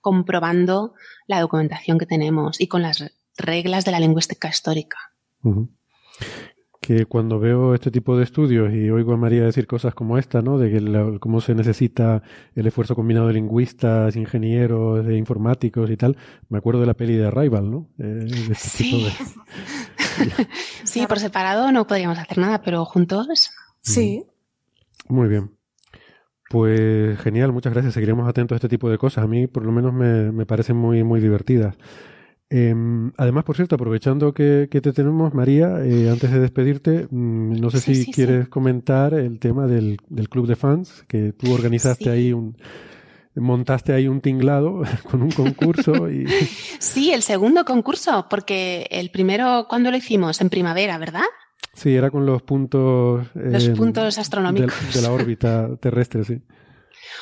comprobando 0.00 0.94
la 1.26 1.40
documentación 1.40 1.98
que 1.98 2.06
tenemos 2.06 2.60
y 2.60 2.68
con 2.68 2.82
las 2.82 3.12
reglas 3.36 3.84
de 3.84 3.90
la 3.90 3.98
lingüística 3.98 4.48
histórica 4.48 5.12
que 6.82 7.06
cuando 7.06 7.38
veo 7.38 7.74
este 7.74 7.92
tipo 7.92 8.16
de 8.16 8.24
estudios 8.24 8.72
y 8.72 8.90
oigo 8.90 9.12
a 9.12 9.16
María 9.16 9.44
decir 9.44 9.68
cosas 9.68 9.94
como 9.94 10.18
esta, 10.18 10.42
¿no? 10.42 10.58
De 10.58 10.68
que 10.68 11.18
cómo 11.20 11.40
se 11.40 11.54
necesita 11.54 12.24
el 12.56 12.66
esfuerzo 12.66 12.96
combinado 12.96 13.28
de 13.28 13.34
lingüistas, 13.34 14.16
ingenieros, 14.16 15.06
de 15.06 15.16
informáticos 15.16 15.88
y 15.90 15.96
tal, 15.96 16.16
me 16.48 16.58
acuerdo 16.58 16.80
de 16.80 16.86
la 16.86 16.94
peli 16.94 17.14
de 17.14 17.28
Arrival, 17.28 17.70
¿no? 17.70 17.88
Eh, 17.98 18.26
este 18.50 18.68
sí. 18.68 19.06
sí, 20.84 21.06
por 21.06 21.20
separado 21.20 21.70
no 21.70 21.86
podríamos 21.86 22.18
hacer 22.18 22.38
nada, 22.38 22.62
pero 22.62 22.84
juntos. 22.84 23.28
Sí. 23.80 24.24
Muy 25.08 25.28
bien. 25.28 25.52
Pues 26.50 27.18
genial, 27.20 27.52
muchas 27.52 27.72
gracias. 27.72 27.94
Seguiremos 27.94 28.28
atentos 28.28 28.56
a 28.56 28.56
este 28.56 28.68
tipo 28.68 28.90
de 28.90 28.98
cosas. 28.98 29.22
A 29.24 29.28
mí, 29.28 29.46
por 29.46 29.64
lo 29.64 29.70
menos, 29.70 29.92
me, 29.94 30.32
me 30.32 30.46
parecen 30.46 30.76
muy, 30.76 31.04
muy 31.04 31.20
divertidas. 31.20 31.76
Em, 32.54 33.12
además, 33.16 33.44
por 33.44 33.56
cierto, 33.56 33.76
aprovechando 33.76 34.34
que, 34.34 34.68
te 34.70 34.92
tenemos, 34.92 35.32
María, 35.32 35.82
eh, 35.86 36.10
antes 36.10 36.30
de 36.30 36.38
despedirte, 36.38 37.06
mm, 37.10 37.58
no 37.58 37.70
sé 37.70 37.80
si 37.80 38.12
quieres 38.12 38.46
comentar 38.50 39.14
el 39.14 39.38
tema 39.38 39.66
del, 39.66 39.98
club 40.28 40.46
de 40.46 40.54
fans, 40.54 41.02
que 41.08 41.32
tú 41.32 41.50
organizaste 41.54 42.10
ahí 42.10 42.34
un, 42.34 42.58
montaste 43.36 43.94
ahí 43.94 44.06
un 44.06 44.20
tinglado 44.20 44.82
con 45.10 45.22
un 45.22 45.30
concurso. 45.30 46.10
Y... 46.10 46.26
Sí, 46.78 47.10
el 47.10 47.22
segundo 47.22 47.64
concurso, 47.64 48.26
porque 48.28 48.86
el 48.90 49.10
primero, 49.10 49.64
¿cuándo 49.66 49.90
lo 49.90 49.96
hicimos? 49.96 50.38
En 50.42 50.50
primavera, 50.50 50.98
¿verdad? 50.98 51.24
Sí, 51.72 51.94
era 51.94 52.10
con 52.10 52.26
los 52.26 52.42
puntos... 52.42 53.28
Los 53.34 53.66
em, 53.66 53.74
puntos 53.74 54.18
astronómicos. 54.18 54.94
De, 54.94 55.00
la 55.00 55.10
órbita 55.12 55.74
terrestre, 55.76 56.22
sí. 56.22 56.42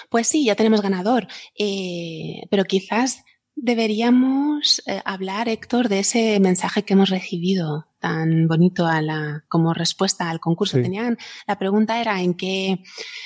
Pues 0.09 0.27
sí, 0.27 0.45
ya 0.45 0.57
tenemos 0.57 0.83
ganador, 0.83 1.29
eh, 1.57 2.43
pero 2.51 2.65
quizás 2.65 3.23
Deberíamos 3.63 4.83
eh, 4.87 5.03
hablar, 5.05 5.51
Héctor, 5.51 5.91
de 5.91 5.99
ese 5.99 6.41
mensaje 6.41 6.83
que 6.83 6.95
hemos 6.95 7.11
recibido 7.11 7.89
tan 7.99 8.49
bonito 8.49 8.87
a 8.87 9.03
la, 9.03 9.45
como 9.49 9.75
respuesta 9.75 10.31
al 10.31 10.41
concurso. 10.41 10.81
Tenían, 10.81 11.19
la 11.47 11.59
pregunta 11.59 12.01
era 12.01 12.23
en 12.23 12.33
qué, 12.33 12.83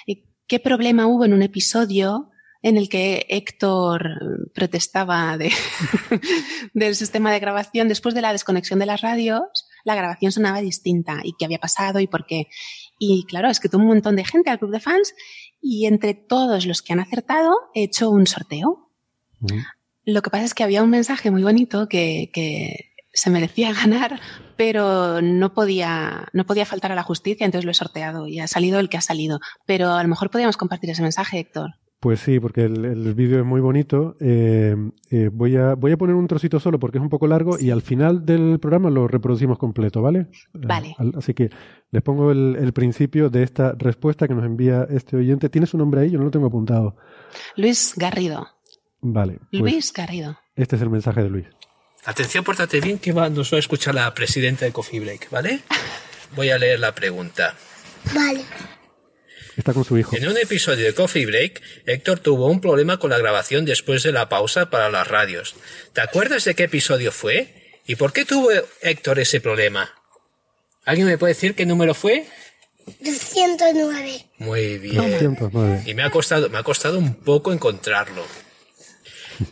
eh, 0.09 0.25
qué 0.49 0.59
problema 0.59 1.07
hubo 1.07 1.25
en 1.25 1.35
un 1.35 1.43
episodio 1.43 2.33
en 2.63 2.77
el 2.77 2.89
que 2.89 3.27
Héctor 3.29 4.51
protestaba 4.53 5.39
de, 5.39 5.53
del 6.75 6.97
sistema 6.97 7.31
de 7.31 7.39
grabación 7.39 7.87
después 7.87 8.13
de 8.13 8.23
la 8.23 8.33
desconexión 8.33 8.81
de 8.81 8.87
las 8.87 9.03
radios, 9.03 9.69
la 9.85 9.95
grabación 9.95 10.33
sonaba 10.33 10.61
distinta 10.61 11.21
y 11.23 11.35
qué 11.39 11.45
había 11.45 11.59
pasado 11.61 12.01
y 12.01 12.09
por 12.09 12.27
qué. 12.27 12.49
Y 12.99 13.25
claro, 13.27 13.51
es 13.51 13.61
que 13.61 13.69
tuvo 13.69 13.83
un 13.83 13.89
montón 13.89 14.17
de 14.17 14.25
gente 14.25 14.51
al 14.51 14.59
club 14.59 14.73
de 14.73 14.81
fans 14.81 15.15
y 15.61 15.87
entre 15.87 16.15
todos 16.15 16.67
los 16.67 16.83
que 16.83 16.93
han 16.93 17.01
acertado 17.01 17.55
he 17.73 17.85
hecho 17.85 18.11
un 18.11 18.27
sorteo. 18.27 18.91
Lo 20.05 20.23
que 20.23 20.31
pasa 20.31 20.45
es 20.45 20.55
que 20.55 20.65
había 20.65 20.83
un 20.83 20.91
mensaje 20.91 21.31
muy 21.31 21.43
bonito 21.43 21.89
que, 21.89 22.31
que 22.33 22.95
se 23.15 23.31
merecía 23.31 23.73
ganar, 23.87 24.21
pero 24.57 25.23
no 25.23 25.55
podía, 25.55 26.29
no 26.33 26.45
podía 26.45 26.67
faltar 26.67 26.93
a 26.93 26.97
la 26.97 27.03
justicia, 27.03 27.47
entonces 27.47 27.65
lo 27.65 27.71
he 27.71 27.75
sorteado 27.75 28.27
y 28.27 28.41
ha 28.41 28.47
salido 28.47 28.81
el 28.81 28.89
que 28.89 28.99
ha 28.99 29.03
salido. 29.03 29.41
Pero 29.67 29.93
a 29.93 30.03
lo 30.03 30.09
mejor 30.09 30.31
podríamos 30.31 30.57
compartir 30.57 30.91
ese 30.91 31.03
mensaje, 31.03 31.39
Héctor. 31.39 31.75
Pues 32.01 32.21
sí, 32.21 32.39
porque 32.39 32.65
el, 32.65 33.15
vídeo 33.15 33.39
es 33.39 33.47
muy 33.47 33.63
bonito. 33.63 34.15
Eh, 34.21 34.77
eh, 35.11 35.31
voy, 35.33 35.57
a, 35.57 35.75
voy 35.75 35.93
a 35.93 35.97
poner 35.97 36.15
un 36.15 36.27
trocito 36.27 36.61
solo 36.61 36.79
porque 36.79 36.99
es 36.99 37.03
un 37.03 37.09
poco 37.09 37.27
largo 37.27 37.59
y 37.59 37.71
al 37.71 37.81
final 37.81 38.27
del 38.27 38.59
programa 38.61 38.91
lo 38.91 39.09
reproducimos 39.09 39.57
completo, 39.57 40.03
¿vale? 40.03 40.27
Vale. 40.53 40.95
así 41.17 41.33
que 41.33 41.49
les 41.93 42.03
pongo 42.03 42.31
el, 42.31 42.57
el, 42.61 42.75
principio 42.75 43.31
de 43.31 43.43
esta 43.43 43.73
respuesta 43.73 44.29
que 44.29 44.35
nos 44.35 44.45
envía 44.45 44.87
este 44.91 45.17
oyente. 45.17 45.49
¿Tiene 45.49 45.67
su 45.67 45.79
nombre 45.79 46.03
ahí? 46.03 46.11
Yo 46.11 46.19
no 46.19 46.25
lo 46.25 46.31
tengo 46.31 46.49
apuntado. 46.49 46.95
Luis 47.57 47.95
Garrido. 47.97 48.49
Vale. 49.07 49.39
Pues 49.51 49.61
Luis 49.61 49.93
Garrido. 49.93 50.41
Este 50.57 50.77
es 50.77 50.83
el 50.83 50.89
mensaje 50.89 51.23
de 51.23 51.29
Luis. 51.29 51.45
Atención, 52.07 52.43
pórtate 52.43 52.81
bien 52.81 52.99
que 52.99 53.13
nos 53.13 53.53
va 53.53 53.57
a 53.57 53.61
escuchar 53.61 53.95
la 53.95 54.13
presidenta 54.15 54.65
de 54.65 54.73
Coffee 54.73 54.99
Break, 54.99 55.29
¿vale? 55.31 55.61
Voy 56.35 56.49
a 56.49 56.57
leer 56.57 56.81
la 56.81 56.95
pregunta. 56.95 57.55
Vale. 58.15 58.45
Está 59.57 59.75
con 59.75 59.85
su 59.85 59.99
hijo. 59.99 60.17
En 60.17 60.27
un 60.27 60.39
episodio 60.39 60.87
de 60.87 60.95
Coffee 60.95 61.27
Break, 61.27 61.61
Héctor 61.85 62.21
tuvo 62.21 62.47
un 62.47 62.63
problema 62.63 62.99
con 62.99 63.11
la 63.11 63.19
grabación 63.19 63.67
después 63.67 64.03
de 64.03 64.13
la 64.13 64.31
pausa 64.31 64.71
para 64.71 64.89
las 64.89 65.07
radios. 65.07 65.55
¿Te 65.93 66.01
acuerdas 66.01 66.45
de 66.45 66.55
qué 66.55 66.65
episodio 66.65 67.13
fue? 67.13 67.81
¿Y 67.87 67.97
por 67.97 68.15
qué 68.15 68.25
tuvo 68.25 68.49
Héctor 68.81 69.19
ese 69.19 69.41
problema? 69.41 69.93
¿Alguien 70.87 71.07
me 71.07 71.19
puede 71.19 71.35
decir 71.35 71.55
qué 71.55 71.67
número 71.67 71.93
fue? 71.93 72.27
209. 73.01 74.27
Muy 74.39 74.79
bien. 74.79 75.37
Y 75.85 75.93
me 75.93 76.03
ha 76.03 76.11
costado, 76.11 76.49
me 76.49 76.57
ha 76.57 76.63
costado 76.63 76.99
un 76.99 77.15
poco 77.15 77.53
encontrarlo. 77.53 78.25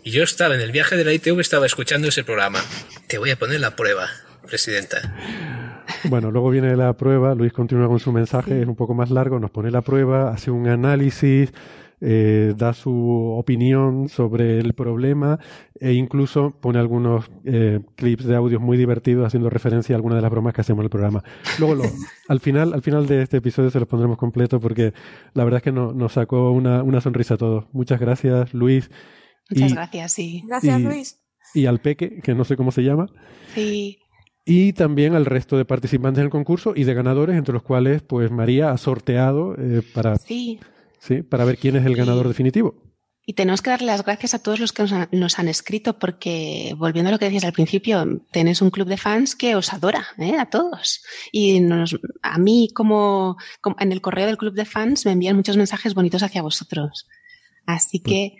Y 0.03 0.11
yo 0.11 0.23
estaba 0.23 0.55
en 0.55 0.61
el 0.61 0.73
viaje 0.73 0.97
de 0.97 1.05
la 1.05 1.13
ITV, 1.13 1.41
estaba 1.41 1.67
escuchando 1.67 2.09
ese 2.09 2.25
programa. 2.25 2.61
Te 3.09 3.19
voy 3.19 3.31
a 3.31 3.37
poner 3.37 3.61
la 3.61 3.77
prueba, 3.77 4.09
presidenta. 4.47 5.15
Bueno, 6.05 6.31
luego 6.31 6.51
viene 6.51 6.77
la 6.77 6.93
prueba, 6.95 7.35
Luis 7.35 7.53
continúa 7.53 7.89
con 7.89 7.99
su 7.99 8.13
mensaje, 8.13 8.63
es 8.63 8.69
un 8.69 8.77
poco 8.77 8.95
más 8.95 9.11
largo, 9.11 9.39
nos 9.39 9.51
pone 9.51 9.71
la 9.71 9.83
prueba, 9.83 10.31
hace 10.31 10.51
un 10.51 10.69
análisis, 10.69 11.53
eh, 12.05 12.55
da 12.57 12.75
su 12.75 13.37
opinión 13.39 14.09
sobre 14.09 14.59
el 14.59 14.75
problema 14.75 15.39
e 15.79 15.93
incluso 15.93 16.51
pone 16.51 16.81
algunos 16.81 17.31
eh, 17.45 17.79
clips 17.95 18.25
de 18.25 18.35
audios 18.35 18.61
muy 18.61 18.77
divertidos 18.77 19.25
haciendo 19.25 19.49
referencia 19.51 19.95
a 19.95 19.99
algunas 19.99 20.17
de 20.17 20.23
las 20.23 20.31
bromas 20.33 20.53
que 20.53 20.63
hacemos 20.63 20.81
en 20.81 20.87
el 20.87 20.91
programa. 20.91 21.23
Luego, 21.61 21.85
al 22.29 22.41
final 22.41 22.75
al 22.75 22.83
final 22.83 23.07
de 23.07 23.23
este 23.23 23.37
episodio 23.37 23.71
se 23.71 23.79
los 23.79 23.87
pondremos 23.87 24.19
completo 24.19 24.59
porque 24.59 24.93
la 25.35 25.45
verdad 25.45 25.59
es 25.59 25.63
que 25.63 25.71
nos 25.71 26.13
sacó 26.13 26.51
una, 26.51 26.83
una 26.83 27.01
sonrisa 27.01 27.35
a 27.35 27.39
todos. 27.39 27.67
Muchas 27.73 28.01
gracias, 28.01 28.53
Luis. 28.53 28.91
Muchas 29.55 29.75
gracias, 29.75 30.13
sí. 30.13 30.43
Gracias, 30.47 30.81
Luis. 30.81 31.19
Y 31.55 31.67
al 31.67 31.81
Peque, 31.81 32.21
que 32.21 32.35
no 32.35 32.45
sé 32.45 32.57
cómo 32.57 32.73
se 32.73 32.83
llama. 32.83 33.07
Sí. 33.55 33.99
Y 34.45 34.73
también 34.73 35.15
al 35.15 35.27
resto 35.27 35.57
de 35.57 35.65
participantes 35.65 36.23
del 36.23 36.31
concurso 36.31 36.73
y 36.75 36.85
de 36.85 36.95
ganadores, 36.95 37.37
entre 37.37 37.55
los 37.55 37.63
cuales, 37.63 38.03
pues 38.03 38.31
María 38.31 38.71
ha 38.71 38.79
sorteado 38.79 39.55
eh, 39.57 39.83
para, 39.95 40.17
sí. 40.17 40.59
Sí, 40.99 41.23
para 41.23 41.45
ver 41.45 41.59
quién 41.59 41.77
es 41.77 41.85
el 41.85 41.97
ganador 41.97 42.29
definitivo. 42.29 42.75
Y 43.25 43.35
tenemos 43.35 43.63
que 43.63 43.71
darle 43.71 43.87
las 43.87 44.05
gracias 44.05 44.35
a 44.35 44.43
todos 44.43 44.59
los 44.59 44.73
que 44.73 44.83
nos 45.13 45.39
han, 45.39 45.49
escrito, 45.49 45.97
porque 45.99 46.75
volviendo 46.77 47.09
a 47.09 47.13
lo 47.13 47.21
que 47.21 47.27
decías 47.27 47.45
al 47.45 47.53
principio, 47.53 48.21
tenéis 48.33 48.63
un 48.63 48.71
club 48.71 48.89
de 48.89 48.97
fans 48.97 49.37
que 49.37 49.55
os 49.55 49.73
adora, 49.73 50.07
¿eh? 50.19 50.37
a 50.37 50.47
todos. 50.47 51.05
Y 51.31 51.61
nos, 51.61 51.97
a 52.23 52.39
mí, 52.39 52.69
como, 52.75 53.37
en 53.79 53.93
el 53.93 54.01
correo 54.01 54.27
del 54.27 54.39
club 54.39 54.55
de 54.55 54.65
fans, 54.65 55.07
me 55.07 55.13
envían 55.13 55.37
muchos 55.37 55.57
mensajes 55.57 55.95
bonitos 55.95 56.25
hacia 56.25 56.43
vosotros. 56.43 57.07
Así 57.65 58.01
pues 58.01 58.13
que 58.13 58.37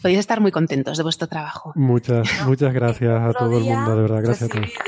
podéis 0.00 0.20
estar 0.20 0.40
muy 0.40 0.52
contentos 0.52 0.96
de 0.96 1.02
vuestro 1.02 1.28
trabajo. 1.28 1.72
Muchas, 1.74 2.26
muchas 2.46 2.72
gracias 2.72 3.20
a 3.20 3.32
todo 3.32 3.58
el 3.58 3.64
mundo, 3.64 3.96
de 3.96 4.02
verdad, 4.02 4.22
gracias 4.22 4.50
a 4.50 4.54
todos. 4.54 4.68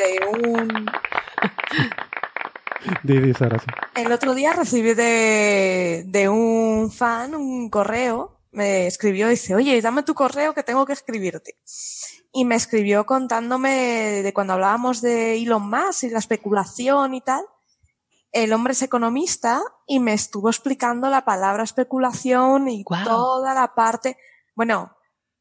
El 3.94 4.12
otro 4.12 4.34
día 4.34 4.52
recibí 4.52 4.94
de, 4.94 6.04
de 6.06 6.28
un 6.28 6.90
fan 6.90 7.34
un 7.34 7.68
correo, 7.68 8.38
me 8.52 8.86
escribió 8.86 9.26
y 9.26 9.30
dice, 9.30 9.54
oye, 9.54 9.80
dame 9.80 10.02
tu 10.02 10.14
correo 10.14 10.54
que 10.54 10.62
tengo 10.62 10.86
que 10.86 10.92
escribirte. 10.92 11.56
Y 12.32 12.44
me 12.44 12.54
escribió 12.54 13.06
contándome 13.06 14.22
de 14.22 14.32
cuando 14.32 14.54
hablábamos 14.54 15.00
de 15.00 15.36
Elon 15.36 15.68
Musk 15.68 16.04
y 16.04 16.10
la 16.10 16.20
especulación 16.20 17.14
y 17.14 17.20
tal. 17.20 17.44
El 18.32 18.52
hombre 18.52 18.72
es 18.72 18.82
economista 18.82 19.60
y 19.86 19.98
me 19.98 20.12
estuvo 20.12 20.48
explicando 20.48 21.10
la 21.10 21.24
palabra 21.24 21.64
especulación 21.64 22.68
y 22.68 22.84
toda 22.84 23.54
la 23.54 23.74
parte. 23.74 24.16
Bueno, 24.54 24.92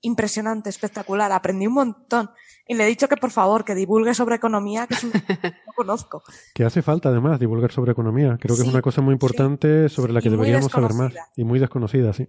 impresionante, 0.01 0.69
espectacular, 0.69 1.31
aprendí 1.31 1.67
un 1.67 1.73
montón. 1.73 2.29
Y 2.67 2.75
le 2.75 2.83
he 2.83 2.87
dicho 2.87 3.07
que 3.07 3.17
por 3.17 3.31
favor, 3.31 3.65
que 3.65 3.73
divulgue 3.73 4.13
sobre 4.13 4.35
economía, 4.35 4.85
que 4.87 4.95
no 5.05 5.11
conozco. 5.75 6.23
Que 6.53 6.63
hace 6.63 6.81
falta 6.81 7.09
además 7.09 7.39
divulgar 7.39 7.71
sobre 7.71 7.91
economía. 7.91 8.37
Creo 8.39 8.55
que 8.55 8.61
es 8.61 8.67
una 8.67 8.81
cosa 8.81 9.01
muy 9.01 9.13
importante 9.13 9.89
sobre 9.89 10.13
la 10.13 10.21
que 10.21 10.29
deberíamos 10.29 10.71
saber 10.71 10.93
más. 10.93 11.13
Y 11.35 11.43
muy 11.43 11.59
desconocida, 11.59 12.13
sí. 12.13 12.27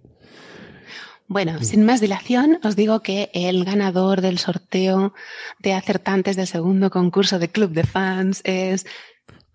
Bueno, 1.27 1.63
sin 1.63 1.85
más 1.85 2.01
dilación, 2.01 2.59
os 2.63 2.75
digo 2.75 3.01
que 3.01 3.29
el 3.33 3.63
ganador 3.63 4.19
del 4.19 4.37
sorteo 4.37 5.13
de 5.59 5.73
acertantes 5.73 6.35
del 6.35 6.47
segundo 6.47 6.89
concurso 6.89 7.39
de 7.39 7.49
Club 7.49 7.71
de 7.71 7.83
Fans 7.83 8.41
es 8.43 8.85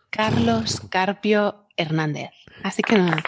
Carlos 0.09 0.81
Carpio 0.89 1.67
Hernández. 1.77 2.31
Así 2.63 2.83
que 2.83 2.97
nada. 2.97 3.23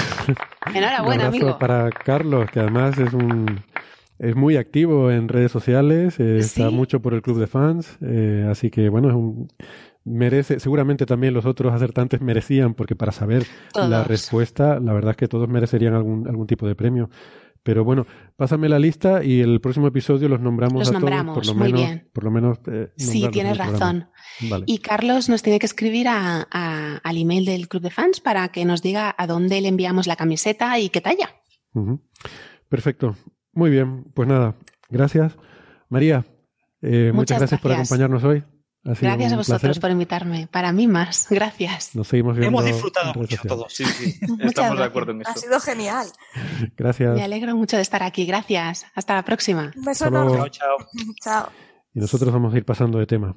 Enhorabuena, 0.74 1.28
amigo. 1.28 1.58
Para 1.58 1.90
Carlos, 1.90 2.50
que 2.50 2.60
además 2.60 2.98
es 2.98 3.14
un 3.14 3.64
es 4.20 4.36
muy 4.36 4.56
activo 4.56 5.10
en 5.10 5.28
redes 5.28 5.50
sociales, 5.50 6.20
eh, 6.20 6.38
está 6.38 6.70
mucho 6.70 7.00
por 7.00 7.14
el 7.14 7.22
club 7.22 7.38
de 7.38 7.46
fans, 7.46 7.98
eh, 8.02 8.46
así 8.50 8.70
que 8.70 8.88
bueno, 8.90 9.08
es 9.08 9.14
un, 9.14 9.48
merece, 10.04 10.60
seguramente 10.60 11.06
también 11.06 11.32
los 11.32 11.46
otros 11.46 11.72
acertantes 11.72 12.20
merecían, 12.20 12.74
porque 12.74 12.94
para 12.94 13.12
saber 13.12 13.46
la 13.74 14.04
respuesta, 14.04 14.78
la 14.78 14.92
verdad 14.92 15.12
es 15.12 15.16
que 15.16 15.28
todos 15.28 15.48
merecerían 15.48 15.94
algún, 15.94 16.28
algún 16.28 16.46
tipo 16.46 16.66
de 16.66 16.74
premio. 16.74 17.10
Pero 17.62 17.84
bueno, 17.84 18.06
pásame 18.36 18.70
la 18.70 18.78
lista 18.78 19.22
y 19.22 19.40
el 19.40 19.60
próximo 19.60 19.86
episodio 19.86 20.30
los 20.30 20.40
nombramos 20.40 20.78
los 20.80 20.88
a 20.88 20.92
nombramos, 20.92 21.34
todos, 21.34 21.48
por 21.48 21.56
lo 21.56 21.60
muy 21.62 21.72
menos, 21.72 21.86
bien. 21.88 22.08
por 22.10 22.24
lo 22.24 22.30
menos 22.30 22.58
eh, 22.66 22.90
Sí, 22.96 23.28
tienes 23.30 23.58
razón. 23.58 24.08
Vale. 24.48 24.64
Y 24.66 24.78
Carlos 24.78 25.28
nos 25.28 25.42
tiene 25.42 25.58
que 25.58 25.66
escribir 25.66 26.08
a, 26.08 26.48
a, 26.50 26.96
al 26.96 27.18
email 27.18 27.44
del 27.44 27.68
club 27.68 27.82
de 27.82 27.90
fans 27.90 28.20
para 28.20 28.48
que 28.48 28.64
nos 28.64 28.80
diga 28.80 29.14
a 29.16 29.26
dónde 29.26 29.60
le 29.60 29.68
enviamos 29.68 30.06
la 30.06 30.16
camiseta 30.16 30.78
y 30.78 30.88
qué 30.88 31.02
talla. 31.02 31.28
Perfecto. 32.70 33.14
Muy 33.60 33.68
bien, 33.68 34.04
pues 34.14 34.26
nada, 34.26 34.54
gracias. 34.88 35.34
María, 35.90 36.24
eh, 36.80 37.10
muchas, 37.12 37.14
Muchas 37.14 37.38
gracias, 37.40 37.60
por 37.60 37.72
acompañarnos 37.72 38.24
hoy. 38.24 38.42
Ha 38.86 38.94
sido 38.94 39.10
Gracias 39.10 39.32
a 39.34 39.36
vosotros 39.36 39.60
placer. 39.60 39.80
por 39.82 39.90
invitarme. 39.90 40.48
Para 40.50 40.72
mí 40.72 40.86
más. 40.88 41.26
Gracias. 41.28 41.94
Nos 41.94 42.08
seguimos 42.08 42.38
viendo. 42.38 42.48
Hemos 42.48 42.64
disfrutado 42.64 43.12
mucho 43.12 43.36
todos. 43.46 43.70
Sí, 43.74 43.84
sí, 43.84 44.18
Muchas 44.28 44.46
estamos 44.46 44.78
de 44.78 44.84
acuerdo 44.84 45.12
en 45.12 45.26
Ha 45.26 45.32
eso. 45.32 45.40
sido 45.40 45.60
genial. 45.60 46.06
Gracias. 46.78 47.14
Me 47.14 47.22
alegro 47.22 47.54
mucho 47.54 47.76
de 47.76 47.82
estar 47.82 48.02
aquí. 48.02 48.24
Gracias. 48.24 48.86
Hasta 48.94 49.12
la 49.14 49.26
próxima. 49.26 49.72
Un 49.76 49.84
beso. 49.84 50.08
Chao, 50.08 50.48
chao. 50.48 50.76
Chao. 51.22 51.48
Y 51.92 52.00
nosotros 52.00 52.32
vamos 52.32 52.54
a 52.54 52.56
ir 52.56 52.64
pasando 52.64 52.98
de 52.98 53.06
tema. 53.06 53.36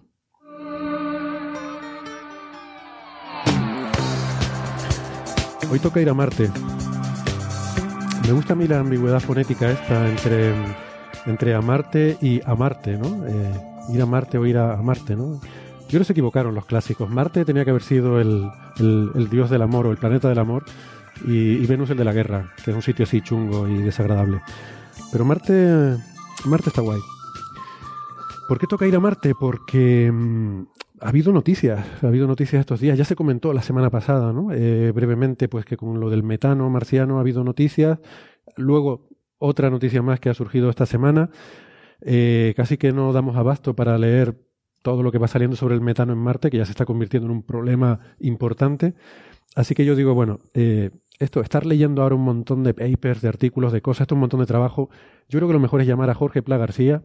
Hoy 5.70 5.80
toca 5.80 6.00
ir 6.00 6.08
a 6.08 6.14
Marte. 6.14 6.50
Me 8.26 8.32
gusta 8.32 8.54
a 8.54 8.56
mí 8.56 8.68
la 8.68 8.80
ambigüedad 8.80 9.20
fonética 9.20 9.70
esta 9.70 10.08
entre, 10.10 10.54
entre 11.26 11.54
amarte 11.56 12.18
y 12.22 12.42
amarte, 12.46 12.98
¿no? 12.98 13.26
Eh, 13.28 13.54
ir 13.94 14.02
a 14.02 14.06
Marte 14.06 14.38
o 14.38 14.46
ir 14.46 14.58
a, 14.58 14.74
a 14.74 14.82
Marte, 14.82 15.16
¿no? 15.16 15.42
Yo 15.90 16.00
que 16.00 16.06
se 16.06 16.14
equivocaron 16.14 16.56
los 16.56 16.66
clásicos. 16.66 17.10
Marte 17.10 17.44
tenía 17.46 17.64
que 17.66 17.70
haber 17.72 17.84
sido 17.84 18.20
el, 18.20 18.50
el- 18.80 19.30
dios 19.30 19.50
del 19.50 19.62
amor 19.62 19.88
o 19.88 19.92
el 19.92 19.98
planeta 19.98 20.30
del 20.30 20.40
amor 20.40 20.64
y, 21.26 21.34
y 21.58 21.66
Venus 21.66 21.90
el 21.90 21.98
de 21.98 22.06
la 22.06 22.14
guerra, 22.14 22.52
que 22.64 22.72
es 22.72 22.76
un 22.76 22.82
sitio 22.82 23.04
así 23.04 23.22
chungo 23.22 23.68
y 23.68 23.78
desagradable. 23.82 24.42
Pero 25.12 25.26
Marte, 25.26 25.98
Marte 26.46 26.70
está 26.70 26.82
guay. 26.82 27.00
¿Por 28.48 28.58
qué 28.58 28.68
toca 28.68 28.88
ir 28.88 28.96
a 28.96 29.00
Marte? 29.00 29.34
Porque 29.40 30.10
mm, 30.12 30.64
ha 31.04 31.10
habido 31.10 31.34
noticias, 31.34 31.86
ha 32.02 32.08
habido 32.08 32.28
noticias 32.28 32.62
estos 32.62 32.80
días. 32.80 32.98
Ya 32.98 33.04
se 33.04 33.16
comentó 33.16 33.52
la 33.52 33.62
semana 33.62 33.90
pasada, 33.90 34.32
¿no? 34.32 34.54
Eh, 34.54 34.92
brevemente, 34.92 35.50
pues 35.50 35.66
que 35.66 35.76
con 35.76 36.00
lo 36.00 36.10
del 36.10 36.24
metano 36.24 36.70
marciano 36.70 37.18
ha 37.18 37.20
habido 37.20 37.44
noticias. 37.44 38.00
Luego, 38.56 39.10
otra 39.38 39.70
noticia 39.70 40.02
más 40.02 40.22
que 40.22 40.30
ha 40.30 40.34
surgido 40.34 40.70
esta 40.70 40.86
semana. 40.86 41.30
Eh, 42.00 42.54
casi 42.56 42.78
que 42.78 42.94
no 42.94 43.12
damos 43.12 43.36
abasto 43.36 43.76
para 43.76 43.98
leer 43.98 44.38
todo 44.82 45.04
lo 45.04 45.12
que 45.12 45.18
va 45.18 45.28
saliendo 45.28 45.58
sobre 45.58 45.76
el 45.76 45.82
metano 45.82 46.14
en 46.14 46.20
Marte, 46.20 46.50
que 46.50 46.58
ya 46.58 46.66
se 46.66 46.72
está 46.72 46.86
convirtiendo 46.86 47.28
en 47.28 47.32
un 47.32 47.44
problema 47.44 48.00
importante. 48.20 48.94
Así 49.56 49.76
que 49.76 49.84
yo 49.84 49.98
digo, 49.98 50.14
bueno, 50.14 50.40
eh, 50.54 50.92
esto, 51.20 51.42
estar 51.42 51.66
leyendo 51.66 52.02
ahora 52.02 52.16
un 52.16 52.24
montón 52.24 52.64
de 52.64 52.74
papers, 52.74 53.22
de 53.22 53.28
artículos, 53.28 53.74
de 53.74 53.82
cosas, 53.82 54.02
esto 54.02 54.16
es 54.16 54.18
un 54.18 54.22
montón 54.22 54.40
de 54.40 54.46
trabajo. 54.46 54.90
Yo 55.28 55.40
creo 55.40 55.50
que 55.50 55.54
lo 55.54 55.60
mejor 55.60 55.82
es 55.82 55.88
llamar 55.88 56.10
a 56.10 56.14
Jorge 56.14 56.42
Pla 56.42 56.58
García, 56.58 57.04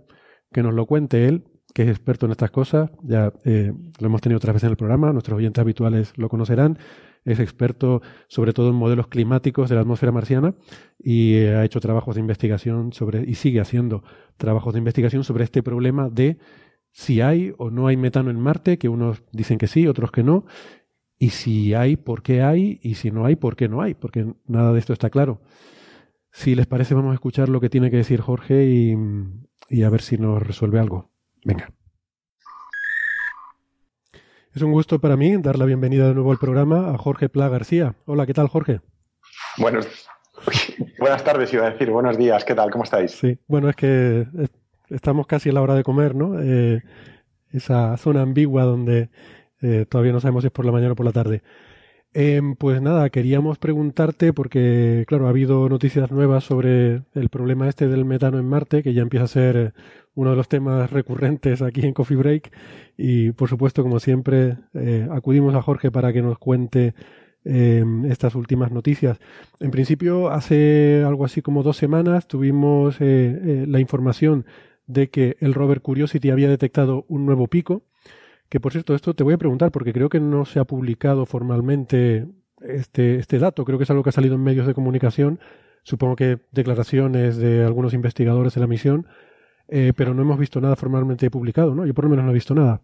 que 0.52 0.62
nos 0.62 0.72
lo 0.72 0.86
cuente 0.86 1.26
él, 1.26 1.44
que 1.74 1.82
es 1.82 1.88
experto 1.88 2.26
en 2.26 2.32
estas 2.32 2.50
cosas. 2.50 2.90
Ya 3.02 3.32
eh, 3.44 3.72
lo 3.98 4.06
hemos 4.06 4.20
tenido 4.20 4.38
otras 4.38 4.54
veces 4.54 4.66
en 4.66 4.70
el 4.70 4.76
programa, 4.76 5.12
nuestros 5.12 5.36
oyentes 5.36 5.60
habituales 5.60 6.12
lo 6.16 6.28
conocerán. 6.28 6.78
Es 7.24 7.40
experto 7.40 8.00
sobre 8.28 8.52
todo 8.52 8.70
en 8.70 8.76
modelos 8.76 9.08
climáticos 9.08 9.68
de 9.68 9.74
la 9.74 9.82
atmósfera 9.82 10.12
marciana 10.12 10.54
y 10.98 11.34
eh, 11.34 11.56
ha 11.56 11.64
hecho 11.64 11.80
trabajos 11.80 12.14
de 12.14 12.20
investigación 12.20 12.92
sobre, 12.92 13.28
y 13.28 13.34
sigue 13.34 13.60
haciendo 13.60 14.02
trabajos 14.36 14.72
de 14.72 14.78
investigación 14.78 15.24
sobre 15.24 15.44
este 15.44 15.62
problema 15.62 16.08
de 16.08 16.38
si 16.90 17.20
hay 17.20 17.52
o 17.58 17.70
no 17.70 17.86
hay 17.86 17.96
metano 17.96 18.30
en 18.30 18.40
Marte, 18.40 18.78
que 18.78 18.88
unos 18.88 19.22
dicen 19.32 19.58
que 19.58 19.66
sí, 19.66 19.86
otros 19.86 20.10
que 20.10 20.22
no, 20.22 20.46
y 21.18 21.30
si 21.30 21.74
hay, 21.74 21.96
por 21.96 22.22
qué 22.22 22.42
hay, 22.42 22.80
y 22.82 22.94
si 22.94 23.10
no 23.10 23.24
hay, 23.24 23.36
por 23.36 23.56
qué 23.56 23.68
no 23.68 23.82
hay, 23.82 23.94
porque 23.94 24.34
nada 24.46 24.72
de 24.72 24.78
esto 24.78 24.92
está 24.92 25.10
claro. 25.10 25.42
Si 26.30 26.54
les 26.54 26.66
parece, 26.66 26.94
vamos 26.94 27.10
a 27.10 27.14
escuchar 27.14 27.48
lo 27.48 27.60
que 27.60 27.68
tiene 27.68 27.90
que 27.90 27.98
decir 27.98 28.20
Jorge 28.20 28.66
y, 28.66 28.96
y 29.68 29.82
a 29.82 29.90
ver 29.90 30.02
si 30.02 30.16
nos 30.16 30.42
resuelve 30.42 30.78
algo. 30.78 31.10
Venga. 31.44 31.70
Es 34.54 34.62
un 34.62 34.72
gusto 34.72 34.98
para 34.98 35.16
mí 35.16 35.36
dar 35.36 35.58
la 35.58 35.66
bienvenida 35.66 36.08
de 36.08 36.14
nuevo 36.14 36.32
al 36.32 36.38
programa 36.38 36.90
a 36.90 36.98
Jorge 36.98 37.28
Pla 37.28 37.48
García. 37.48 37.94
Hola, 38.06 38.26
¿qué 38.26 38.34
tal, 38.34 38.48
Jorge? 38.48 38.80
Buenos, 39.58 39.86
buenas 40.98 41.22
tardes, 41.22 41.52
iba 41.52 41.66
a 41.66 41.70
decir. 41.70 41.90
Buenos 41.90 42.16
días, 42.16 42.44
¿qué 42.44 42.54
tal? 42.54 42.70
¿Cómo 42.70 42.84
estáis? 42.84 43.12
Sí, 43.12 43.38
bueno, 43.46 43.68
es 43.68 43.76
que 43.76 44.26
eh, 44.36 44.48
estamos 44.88 45.26
casi 45.26 45.50
a 45.50 45.52
la 45.52 45.62
hora 45.62 45.74
de 45.74 45.82
comer, 45.82 46.14
¿no? 46.14 46.40
Eh, 46.40 46.82
esa 47.52 47.96
zona 47.96 48.22
ambigua 48.22 48.64
donde 48.64 49.10
eh, 49.62 49.86
todavía 49.88 50.12
no 50.12 50.20
sabemos 50.20 50.42
si 50.42 50.48
es 50.48 50.52
por 50.52 50.64
la 50.64 50.72
mañana 50.72 50.92
o 50.92 50.96
por 50.96 51.06
la 51.06 51.12
tarde. 51.12 51.42
Em, 52.14 52.56
pues 52.56 52.80
nada, 52.82 53.10
queríamos 53.10 53.58
preguntarte, 53.58 54.32
porque 54.32 55.04
claro, 55.06 55.26
ha 55.26 55.30
habido 55.30 55.68
noticias 55.68 56.10
nuevas 56.10 56.44
sobre 56.44 57.02
el 57.14 57.28
problema 57.30 57.68
este 57.68 57.86
del 57.86 58.04
metano 58.04 58.38
en 58.38 58.46
Marte, 58.46 58.82
que 58.82 58.94
ya 58.94 59.02
empieza 59.02 59.24
a 59.24 59.28
ser 59.28 59.74
uno 60.14 60.30
de 60.30 60.36
los 60.36 60.48
temas 60.48 60.90
recurrentes 60.90 61.62
aquí 61.62 61.82
en 61.86 61.94
Coffee 61.94 62.16
Break. 62.16 62.50
Y 62.96 63.32
por 63.32 63.48
supuesto, 63.48 63.82
como 63.82 64.00
siempre, 64.00 64.56
eh, 64.74 65.06
acudimos 65.10 65.54
a 65.54 65.62
Jorge 65.62 65.90
para 65.90 66.12
que 66.12 66.22
nos 66.22 66.38
cuente 66.38 66.94
eh, 67.44 67.84
estas 68.10 68.34
últimas 68.34 68.72
noticias. 68.72 69.18
En 69.60 69.70
principio, 69.70 70.28
hace 70.30 71.02
algo 71.06 71.24
así 71.24 71.40
como 71.40 71.62
dos 71.62 71.76
semanas 71.76 72.26
tuvimos 72.26 73.00
eh, 73.00 73.04
eh, 73.04 73.64
la 73.66 73.80
información 73.80 74.44
de 74.86 75.08
que 75.08 75.36
el 75.40 75.54
rover 75.54 75.80
Curiosity 75.80 76.30
había 76.30 76.48
detectado 76.48 77.04
un 77.08 77.26
nuevo 77.26 77.46
pico. 77.46 77.84
Que 78.48 78.60
por 78.60 78.72
cierto, 78.72 78.94
esto 78.94 79.14
te 79.14 79.24
voy 79.24 79.34
a 79.34 79.38
preguntar 79.38 79.70
porque 79.70 79.92
creo 79.92 80.08
que 80.08 80.20
no 80.20 80.44
se 80.44 80.58
ha 80.58 80.64
publicado 80.64 81.26
formalmente 81.26 82.26
este, 82.60 83.16
este 83.16 83.38
dato. 83.38 83.64
Creo 83.64 83.78
que 83.78 83.84
es 83.84 83.90
algo 83.90 84.02
que 84.02 84.10
ha 84.10 84.12
salido 84.12 84.34
en 84.34 84.42
medios 84.42 84.66
de 84.66 84.74
comunicación. 84.74 85.38
Supongo 85.82 86.16
que 86.16 86.38
declaraciones 86.52 87.36
de 87.36 87.64
algunos 87.64 87.94
investigadores 87.94 88.54
de 88.54 88.60
la 88.60 88.66
misión. 88.66 89.06
Eh, 89.68 89.92
pero 89.94 90.14
no 90.14 90.22
hemos 90.22 90.38
visto 90.38 90.60
nada 90.60 90.76
formalmente 90.76 91.30
publicado, 91.30 91.74
¿no? 91.74 91.84
Yo 91.84 91.92
por 91.92 92.04
lo 92.04 92.10
menos 92.10 92.24
no 92.24 92.30
he 92.30 92.34
visto 92.34 92.54
nada. 92.54 92.80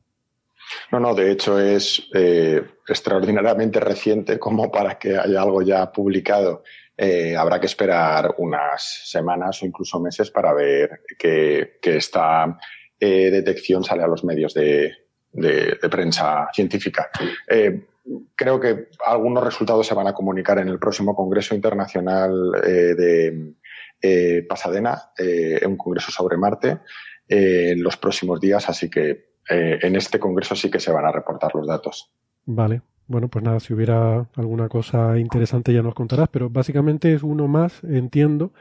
No, 0.92 1.00
no, 1.00 1.14
de 1.14 1.30
hecho 1.30 1.58
es 1.58 2.08
eh, 2.14 2.62
extraordinariamente 2.86 3.80
reciente 3.80 4.38
como 4.38 4.70
para 4.70 4.98
que 4.98 5.16
haya 5.16 5.42
algo 5.42 5.62
ya 5.62 5.90
publicado. 5.90 6.62
Eh, 6.96 7.34
habrá 7.36 7.58
que 7.58 7.66
esperar 7.66 8.34
unas 8.38 9.02
semanas 9.04 9.62
o 9.62 9.66
incluso 9.66 9.98
meses 9.98 10.30
para 10.30 10.52
ver 10.52 11.00
que, 11.18 11.78
esta 11.82 12.58
detección 13.00 13.84
sale 13.84 14.02
a 14.02 14.06
los 14.06 14.24
medios 14.24 14.54
de, 14.54 15.03
de, 15.34 15.76
prensa 15.90 16.48
científica. 16.52 17.10
Eh, 17.48 17.86
creo 18.34 18.60
que 18.60 18.88
algunos 19.06 19.42
resultados 19.42 19.86
se 19.86 19.94
van 19.94 20.06
a 20.06 20.12
comunicar 20.12 20.58
en 20.58 20.68
el 20.68 20.78
próximo 20.78 21.14
Congreso 21.14 21.54
Internacional 21.54 22.52
eh, 22.64 22.94
de 22.94 23.54
eh, 24.00 24.46
Pasadena, 24.48 25.10
eh, 25.16 25.60
un 25.66 25.76
congreso 25.76 26.10
sobre 26.10 26.36
Marte, 26.36 26.78
en 27.26 27.82
los 27.82 27.96
próximos 27.96 28.38
días, 28.38 28.68
así 28.68 28.90
que 28.90 29.32
en 29.48 29.96
este 29.96 30.18
congreso 30.18 30.54
sí 30.54 30.70
que 30.70 30.78
se 30.78 30.92
van 30.92 31.06
a 31.06 31.12
reportar 31.12 31.54
los 31.54 31.66
datos. 31.66 32.10
Vale. 32.44 32.82
Bueno, 33.06 33.28
pues 33.28 33.44
nada, 33.44 33.60
si 33.60 33.72
hubiera 33.72 34.26
alguna 34.36 34.68
cosa 34.68 35.18
interesante 35.18 35.72
ya 35.72 35.82
nos 35.82 35.94
contarás, 35.94 36.28
pero 36.30 36.50
básicamente 36.50 37.14
es 37.14 37.22
uno 37.22 37.48
más, 37.48 37.82
entiendo, 37.84 38.52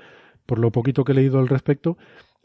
por 0.45 0.59
lo 0.59 0.71
poquito 0.71 1.03
que 1.03 1.11
he 1.11 1.15
leído 1.15 1.39
al 1.39 1.49
respecto, 1.49 1.97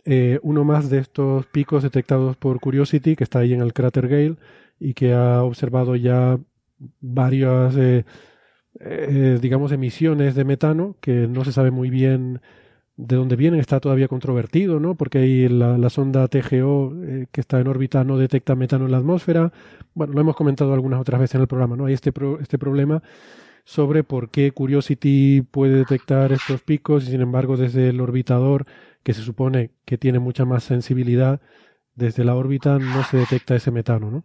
eh, 0.04 0.38
uno 0.42 0.64
más 0.64 0.90
de 0.90 0.98
estos 0.98 1.46
picos 1.46 1.82
detectados 1.82 2.36
por 2.36 2.60
Curiosity, 2.60 3.16
que 3.16 3.24
está 3.24 3.40
ahí 3.40 3.52
en 3.52 3.60
el 3.60 3.72
cráter 3.72 4.08
Gale 4.08 4.36
y 4.80 4.94
que 4.94 5.12
ha 5.12 5.42
observado 5.42 5.96
ya 5.96 6.38
varias, 7.00 7.76
eh, 7.76 8.04
eh, 8.80 9.38
digamos, 9.40 9.72
emisiones 9.72 10.34
de 10.34 10.44
metano 10.44 10.96
que 11.00 11.26
no 11.26 11.44
se 11.44 11.52
sabe 11.52 11.70
muy 11.70 11.90
bien 11.90 12.40
de 12.96 13.16
dónde 13.16 13.36
vienen, 13.36 13.60
está 13.60 13.80
todavía 13.80 14.08
controvertido, 14.08 14.80
¿no? 14.80 14.96
Porque 14.96 15.18
ahí 15.18 15.48
la, 15.48 15.78
la 15.78 15.90
sonda 15.90 16.26
TGO 16.26 16.94
que 17.30 17.40
está 17.40 17.60
en 17.60 17.68
órbita 17.68 18.02
no 18.02 18.18
detecta 18.18 18.56
metano 18.56 18.86
en 18.86 18.92
la 18.92 18.98
atmósfera. 18.98 19.52
Bueno, 19.94 20.14
lo 20.14 20.20
hemos 20.20 20.36
comentado 20.36 20.74
algunas 20.74 21.00
otras 21.00 21.20
veces 21.20 21.36
en 21.36 21.42
el 21.42 21.46
programa, 21.46 21.76
¿no? 21.76 21.86
Hay 21.86 21.94
este, 21.94 22.12
pro, 22.12 22.40
este 22.40 22.58
problema 22.58 23.02
sobre 23.68 24.02
por 24.02 24.30
qué 24.30 24.50
Curiosity 24.52 25.42
puede 25.42 25.74
detectar 25.74 26.32
estos 26.32 26.62
picos 26.62 27.06
y 27.06 27.10
sin 27.10 27.20
embargo 27.20 27.58
desde 27.58 27.90
el 27.90 28.00
orbitador, 28.00 28.64
que 29.08 29.14
se 29.14 29.22
supone 29.22 29.70
que 29.86 29.96
tiene 29.96 30.18
mucha 30.18 30.44
más 30.44 30.64
sensibilidad, 30.64 31.40
desde 31.94 32.26
la 32.26 32.34
órbita 32.34 32.78
no 32.78 33.02
se 33.04 33.16
detecta 33.16 33.54
ese 33.54 33.70
metano, 33.70 34.10
¿no? 34.10 34.24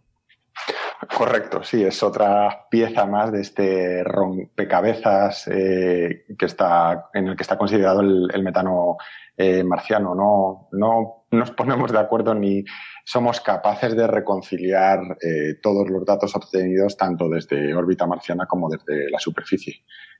Correcto, 1.16 1.62
sí, 1.62 1.82
es 1.82 2.02
otra 2.02 2.66
pieza 2.70 3.06
más 3.06 3.32
de 3.32 3.40
este 3.40 4.04
rompecabezas 4.04 5.48
eh, 5.48 6.26
que 6.38 6.44
está, 6.44 7.08
en 7.14 7.28
el 7.28 7.34
que 7.34 7.44
está 7.44 7.56
considerado 7.56 8.02
el, 8.02 8.42
metano 8.42 8.98
eh, 9.38 9.64
marciano. 9.64 10.14
No, 10.14 10.68
no 10.72 11.24
nos 11.30 11.50
ponemos 11.52 11.90
de 11.90 12.00
acuerdo 12.00 12.34
ni 12.34 12.62
somos 13.06 13.40
capaces 13.40 13.96
de 13.96 14.06
reconciliar 14.06 14.98
eh, 15.22 15.54
todos 15.62 15.88
los 15.88 16.04
datos 16.04 16.36
obtenidos 16.36 16.98
tanto 16.98 17.30
desde 17.30 17.74
órbita 17.74 18.06
marciana 18.06 18.44
como 18.44 18.68
desde 18.68 19.10
la 19.10 19.18
superficie. 19.18 19.76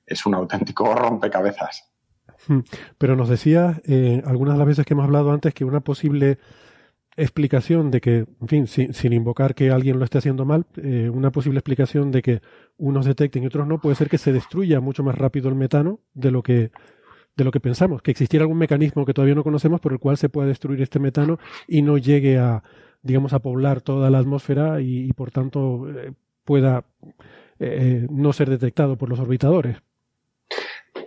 Es 0.07 0.25
un 0.25 0.35
auténtico 0.35 0.95
rompecabezas. 0.95 1.95
Pero 2.99 3.17
nos 3.17 3.29
decía 3.29 3.81
eh, 3.87 4.23
algunas 4.25 4.55
de 4.55 4.59
las 4.59 4.67
veces 4.67 4.87
que 4.87 4.95
hemos 4.95 5.05
hablado 5.05 5.33
antes 5.33 5.55
que 5.55 5.65
una 5.65 5.81
posible 5.81 6.39
explicación 7.17 7.91
de 7.91 8.01
que, 8.01 8.27
en 8.41 8.49
fin, 8.49 8.67
sin, 8.67 9.13
invocar 9.13 9.55
que 9.55 9.71
alguien 9.71 9.99
lo 9.99 10.05
esté 10.05 10.19
haciendo 10.19 10.45
mal, 10.45 10.67
eh, 10.77 11.09
una 11.13 11.31
posible 11.31 11.59
explicación 11.59 12.11
de 12.11 12.23
que 12.23 12.41
unos 12.77 13.07
detecten 13.07 13.45
y 13.45 13.47
otros 13.47 13.67
no, 13.67 13.81
puede 13.81 13.95
ser 13.95 14.09
que 14.09 14.19
se 14.19 14.33
destruya 14.33 14.81
mucho 14.81 15.05
más 15.05 15.15
rápido 15.15 15.49
el 15.49 15.55
metano 15.55 16.01
de 16.13 16.31
lo 16.31 16.43
que 16.43 16.71
de 17.37 17.43
lo 17.43 17.51
que 17.51 17.59
pensamos, 17.59 18.01
que 18.01 18.13
existiera 18.13 18.45
algún 18.45 18.59
mecanismo 18.59 19.05
que 19.05 19.13
todavía 19.13 19.35
no 19.35 19.43
conocemos 19.43 19.81
por 19.81 19.93
el 19.93 19.99
cual 19.99 20.17
se 20.17 20.29
pueda 20.29 20.47
destruir 20.47 20.81
este 20.83 21.01
metano 21.01 21.39
y 21.67 21.83
no 21.83 21.99
llegue 21.99 22.39
a, 22.39 22.63
digamos, 23.03 23.33
a 23.33 23.41
poblar 23.41 23.81
toda 23.81 24.09
la 24.09 24.19
atmósfera 24.19 24.81
y, 24.81 25.13
por 25.15 25.33
tanto 25.33 25.89
eh, 25.91 26.13
pueda 26.45 26.85
eh, 27.59 28.07
no 28.09 28.33
ser 28.33 28.51
detectado 28.51 28.97
por 28.97 29.09
los 29.09 29.19
orbitadores. 29.19 29.79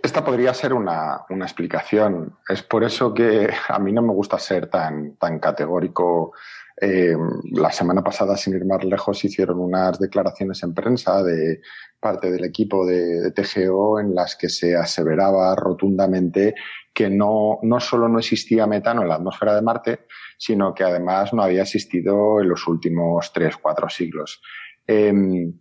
Esta 0.02 0.24
podría 0.24 0.54
ser 0.54 0.72
una, 0.72 1.24
explicación. 1.30 2.36
Es 2.48 2.62
por 2.62 2.84
eso 2.84 3.12
que 3.12 3.48
a 3.68 3.78
mí 3.78 3.92
no 3.92 4.02
me 4.02 4.12
gusta 4.12 4.38
ser 4.38 4.68
tan, 4.68 5.16
tan 5.16 5.38
categórico. 5.38 6.32
Eh, 6.80 7.16
la 7.52 7.72
semana 7.72 8.02
pasada, 8.02 8.36
sin 8.36 8.54
ir 8.54 8.64
más 8.64 8.84
lejos, 8.84 9.24
hicieron 9.24 9.58
unas 9.58 9.98
declaraciones 9.98 10.62
en 10.62 10.74
prensa 10.74 11.22
de 11.22 11.60
parte 11.98 12.30
del 12.30 12.44
equipo 12.44 12.86
de, 12.86 13.32
TGO 13.32 13.98
en 13.98 14.14
las 14.14 14.36
que 14.36 14.48
se 14.48 14.76
aseveraba 14.76 15.56
rotundamente 15.56 16.54
que 16.94 17.10
no, 17.10 17.58
no 17.62 17.80
solo 17.80 18.08
no 18.08 18.18
existía 18.18 18.66
metano 18.66 19.02
en 19.02 19.08
la 19.08 19.16
atmósfera 19.16 19.54
de 19.54 19.62
Marte, 19.62 20.06
sino 20.36 20.72
que 20.72 20.84
además 20.84 21.32
no 21.32 21.42
había 21.42 21.62
existido 21.62 22.40
en 22.40 22.48
los 22.48 22.66
últimos 22.68 23.32
tres, 23.32 23.56
cuatro 23.56 23.88
siglos. 23.88 24.40
Eh, 24.86 25.12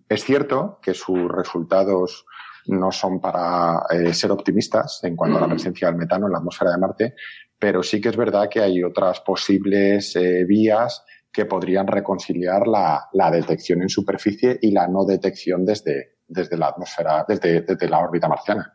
es 0.07 0.23
cierto 0.23 0.79
que 0.81 0.93
sus 0.93 1.29
resultados 1.29 2.26
no 2.69 2.91
son 2.91 3.19
para 3.19 3.83
eh, 3.89 4.13
ser 4.13 4.31
optimistas 4.31 4.99
en 5.03 5.15
cuanto 5.15 5.37
a 5.37 5.41
la 5.41 5.47
presencia 5.47 5.87
del 5.87 5.97
metano 5.97 6.27
en 6.27 6.33
la 6.33 6.39
atmósfera 6.39 6.71
de 6.71 6.77
Marte, 6.77 7.15
pero 7.57 7.81
sí 7.83 7.99
que 7.99 8.09
es 8.09 8.17
verdad 8.17 8.49
que 8.49 8.61
hay 8.61 8.83
otras 8.83 9.21
posibles 9.21 10.15
eh, 10.15 10.45
vías 10.45 11.03
que 11.31 11.45
podrían 11.45 11.87
reconciliar 11.87 12.67
la, 12.67 13.31
detección 13.31 13.81
en 13.81 13.89
superficie 13.89 14.57
y 14.61 14.71
la 14.71 14.87
no 14.87 15.05
detección 15.05 15.65
desde, 15.65 16.17
desde 16.27 16.57
la 16.57 16.67
atmósfera, 16.67 17.25
desde, 17.27 17.89
la 17.89 17.99
órbita 17.99 18.27
marciana. 18.27 18.73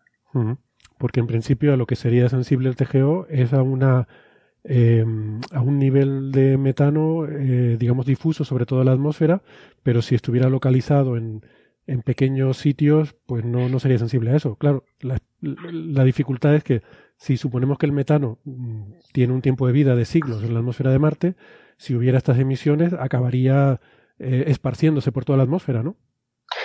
Porque 0.98 1.20
en 1.20 1.26
principio 1.26 1.72
a 1.72 1.76
lo 1.76 1.86
que 1.86 1.96
sería 1.96 2.28
sensible 2.28 2.68
el 2.68 2.76
TGO 2.76 3.26
es 3.28 3.52
a 3.52 3.62
una 3.62 4.06
em, 4.62 5.40
a 5.50 5.60
un 5.60 5.78
nivel 5.78 6.30
de 6.30 6.56
metano, 6.56 7.26
eh, 7.26 7.76
digamos, 7.78 8.06
difuso 8.06 8.44
sobre 8.44 8.64
toda 8.64 8.84
la 8.84 8.92
atmósfera, 8.92 9.42
pero 9.82 10.00
si 10.02 10.14
estuviera 10.14 10.48
localizado 10.48 11.16
en, 11.16 11.42
en 11.86 12.02
pequeños 12.02 12.58
sitios, 12.58 13.14
pues 13.26 13.44
no, 13.44 13.68
no 13.68 13.80
sería 13.80 13.98
sensible 13.98 14.30
a 14.30 14.36
eso. 14.36 14.56
Claro, 14.56 14.84
la, 15.00 15.18
la, 15.40 16.04
dificultad 16.04 16.54
es 16.54 16.64
que 16.64 16.82
si 17.16 17.36
suponemos 17.36 17.78
que 17.78 17.86
el 17.86 17.92
metano 17.92 18.38
mm, 18.44 18.92
tiene 19.12 19.32
un 19.32 19.42
tiempo 19.42 19.66
de 19.66 19.72
vida 19.72 19.96
de 19.96 20.04
siglos 20.04 20.42
en 20.42 20.54
la 20.54 20.60
atmósfera 20.60 20.90
de 20.90 20.98
Marte, 20.98 21.34
si 21.76 21.94
hubiera 21.94 22.18
estas 22.18 22.38
emisiones, 22.38 22.92
acabaría 22.92 23.80
eh, 24.18 24.44
esparciéndose 24.46 25.10
por 25.10 25.24
toda 25.24 25.38
la 25.38 25.44
atmósfera, 25.44 25.82
¿no? 25.82 25.96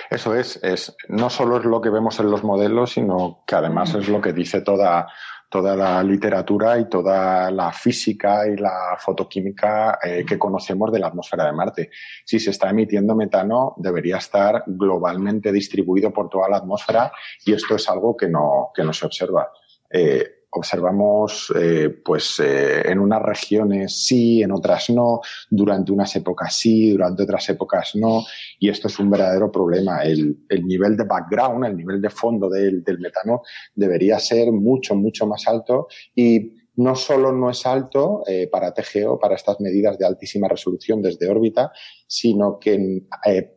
Eso 0.10 0.36
es, 0.36 0.62
es, 0.64 0.96
no 1.10 1.30
solo 1.30 1.58
es 1.58 1.66
lo 1.66 1.82
que 1.82 1.90
vemos 1.90 2.20
en 2.20 2.30
los 2.30 2.44
modelos, 2.44 2.92
sino 2.92 3.44
que 3.46 3.56
además 3.56 3.94
es 3.96 4.08
lo 4.08 4.22
que 4.22 4.34
dice 4.34 4.62
toda, 4.62 5.08
toda 5.50 5.76
la 5.76 6.04
literatura 6.04 6.78
y 6.78 6.90
toda 6.90 7.50
la 7.52 7.72
física 7.72 8.48
y 8.48 8.58
la 8.58 8.98
fotoquímica 9.00 10.00
eh, 10.04 10.26
que 10.28 10.38
conocemos 10.38 10.92
de 10.92 11.00
la 11.00 11.08
atmósfera 11.08 11.46
de 11.46 11.54
Marte. 11.54 11.90
Si 12.26 12.40
se 12.40 12.52
está 12.52 12.70
emitiendo 12.70 13.16
metano, 13.16 13.74
debería 13.78 14.18
estar 14.18 14.64
globalmente 14.68 15.52
distribuido 15.52 16.12
por 16.12 16.30
toda 16.30 16.50
la 16.50 16.58
atmósfera 16.58 17.12
y 17.46 17.54
esto 17.54 17.76
es 17.76 17.90
algo 17.90 18.16
que 18.16 18.28
no, 18.28 18.72
que 18.74 18.84
no 18.84 18.94
se 18.94 19.06
observa. 19.06 19.52
Eh, 19.90 20.37
observamos 20.58 21.52
eh, 21.56 21.90
pues 22.04 22.40
eh, 22.40 22.82
en 22.90 23.00
unas 23.00 23.22
regiones 23.22 24.06
sí, 24.06 24.42
en 24.42 24.52
otras 24.52 24.90
no, 24.90 25.22
durante 25.50 25.92
unas 25.92 26.16
épocas 26.16 26.56
sí, 26.56 26.92
durante 26.92 27.24
otras 27.24 27.48
épocas 27.50 27.96
no, 27.96 28.24
y 28.60 28.70
esto 28.70 28.88
es 28.88 29.00
un 29.00 29.10
verdadero 29.10 29.52
problema. 29.52 30.04
El, 30.04 30.46
el 30.50 30.66
nivel 30.66 30.98
de 30.98 31.04
background, 31.04 31.66
el 31.66 31.78
nivel 31.78 32.02
de 32.02 32.10
fondo 32.10 32.50
del, 32.50 32.84
del 32.84 33.00
metano 33.00 33.42
debería 33.76 34.20
ser 34.20 34.52
mucho, 34.52 34.96
mucho 34.96 35.26
más 35.26 35.48
alto 35.48 35.88
y 36.16 36.52
no 36.78 36.96
solo 36.96 37.32
no 37.32 37.50
es 37.50 37.66
alto 37.66 38.24
eh, 38.28 38.48
para 38.52 38.72
TGO, 38.72 39.20
para 39.20 39.36
estas 39.36 39.60
medidas 39.60 39.98
de 39.98 40.06
altísima 40.06 40.48
resolución 40.48 41.02
desde 41.02 41.28
órbita, 41.28 41.72
sino 42.06 42.60
que 42.60 43.02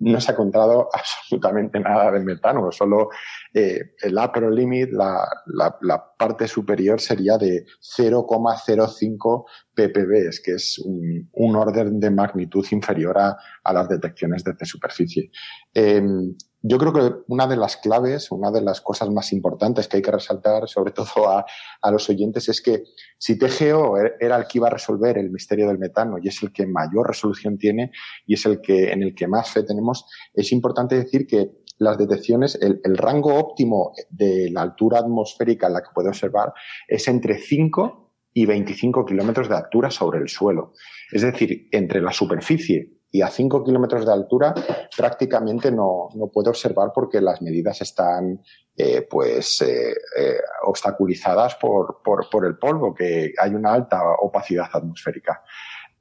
no 0.01 0.21
se 0.21 0.31
ha 0.31 0.35
encontrado 0.35 0.89
absolutamente 0.93 1.79
nada 1.81 2.11
de 2.11 2.21
metano, 2.21 2.73
solo 2.73 3.11
eh, 3.53 3.95
el 4.03 4.17
upper 4.17 4.51
limit, 4.51 4.91
la, 4.93 5.29
la, 5.47 5.77
la, 5.83 6.05
parte 6.17 6.47
superior 6.47 7.01
sería 7.01 7.37
de 7.37 7.65
0,05 7.81 9.45
ppb, 9.75 10.43
que 10.45 10.53
es 10.53 10.79
un, 10.79 11.29
un, 11.33 11.57
orden 11.57 11.99
de 11.99 12.11
magnitud 12.11 12.65
inferior 12.71 13.19
a, 13.19 13.37
a 13.65 13.73
las 13.73 13.89
detecciones 13.89 14.45
desde 14.45 14.67
superficie. 14.67 15.31
Em, 15.75 16.35
yo 16.63 16.77
creo 16.77 16.93
que 16.93 17.23
una 17.29 17.47
de 17.47 17.57
las 17.57 17.79
claves, 17.79 18.31
una 18.31 18.51
de 18.51 18.61
las 18.61 18.83
cosas 18.83 19.09
más 19.09 19.33
importantes 19.33 19.89
que 19.89 19.97
hay 19.97 20.03
que 20.03 20.11
resaltar, 20.11 20.69
sobre 20.69 20.93
todo 20.93 21.29
a, 21.29 21.47
a, 21.81 21.91
los 21.91 22.09
oyentes, 22.11 22.49
es 22.51 22.61
que 22.61 22.83
si 23.17 23.39
TGO 23.39 23.97
er, 23.97 24.17
era 24.21 24.37
el 24.37 24.47
que 24.47 24.59
iba 24.59 24.67
a 24.67 24.71
resolver 24.71 25.17
el 25.17 25.31
misterio 25.31 25.69
del 25.69 25.79
metano 25.79 26.19
y 26.23 26.29
es 26.29 26.43
el 26.43 26.53
que 26.53 26.67
mayor 26.67 27.09
resolución 27.09 27.57
tiene 27.57 27.93
y 28.27 28.35
es 28.35 28.45
el 28.45 28.61
que 28.61 28.93
en 28.93 29.03
el 29.03 29.15
que 29.15 29.27
más 29.27 29.51
fe 29.51 29.63
tenemos, 29.63 30.05
es 30.35 30.53
importante 30.53 30.97
decir 30.97 31.27
que 31.27 31.51
las 31.81 31.99
detecciones, 31.99 32.57
el, 32.61 32.81
el 32.85 32.97
rango 32.97 33.35
óptimo 33.35 33.93
de 34.09 34.51
la 34.51 34.63
altura 34.63 35.01
atmosférica 35.01 35.67
en 35.67 35.73
la 35.73 35.83
que 35.83 35.89
puede 35.93 36.09
observar 36.09 36.53
es 36.87 37.09
entre 37.09 37.39
5 37.39 38.11
y 38.33 38.47
25 38.47 39.05
kilómetros 39.05 39.49
de 39.49 39.57
altura 39.57 39.91
sobre 39.91 40.21
el 40.21 40.29
suelo. 40.29 40.73
Es 41.11 41.23
decir, 41.23 41.69
entre 41.73 42.01
la 42.01 42.13
superficie 42.13 43.01
y 43.11 43.23
a 43.23 43.29
5 43.29 43.65
kilómetros 43.65 44.07
de 44.07 44.13
altura 44.13 44.55
prácticamente 44.97 45.73
no, 45.73 46.09
no 46.15 46.29
puede 46.29 46.51
observar 46.51 46.93
porque 46.95 47.21
las 47.21 47.43
medidas 47.43 47.81
están 47.81 48.41
eh, 48.77 49.07
pues 49.09 49.61
eh, 49.63 49.93
eh, 50.17 50.39
obstaculizadas 50.65 51.57
por, 51.57 52.03
por, 52.05 52.29
por, 52.31 52.47
el 52.47 52.57
polvo, 52.57 52.95
que 52.95 53.33
hay 53.37 53.55
una 53.55 53.73
alta 53.73 54.01
opacidad 54.21 54.69
atmosférica. 54.73 55.43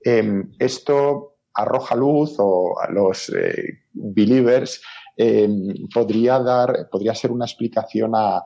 Em, 0.02 0.52
esto 0.60 1.38
arroja 1.54 1.96
luz 1.96 2.36
o 2.38 2.80
a 2.80 2.90
los 2.92 3.34
believers 3.92 4.82
em, 5.22 5.90
podría 5.94 6.40
dar, 6.40 6.88
podría 6.90 7.14
ser 7.14 7.32
una 7.32 7.44
explicación 7.44 8.14
a, 8.16 8.42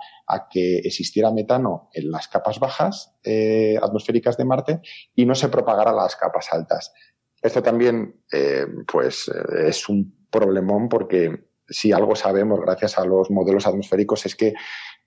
que 0.50 0.80
existiera 0.80 1.32
metano 1.32 1.90
en 1.94 2.10
las 2.10 2.28
capas 2.28 2.60
bajas 2.60 3.14
eh, 3.24 3.78
atmosféricas 3.80 4.38
de 4.38 4.46
Marte 4.46 4.82
y 5.14 5.28
no 5.28 5.36
se 5.36 5.50
propagara 5.50 5.92
a 5.92 5.96
las 5.96 6.16
capas 6.16 6.48
altas. 6.52 6.92
Esto 7.40 7.62
también, 7.62 8.24
eh, 8.32 8.66
pues, 8.92 9.28
eh, 9.28 9.68
es 9.68 9.88
un 9.88 10.28
problemón 10.32 10.90
porque 10.90 11.46
si 11.70 11.92
algo 11.92 12.16
sabemos 12.16 12.60
gracias 12.60 12.98
a 12.98 13.06
los 13.06 13.30
modelos 13.30 13.68
atmosféricos 13.68 14.26
es 14.26 14.36
que 14.36 14.56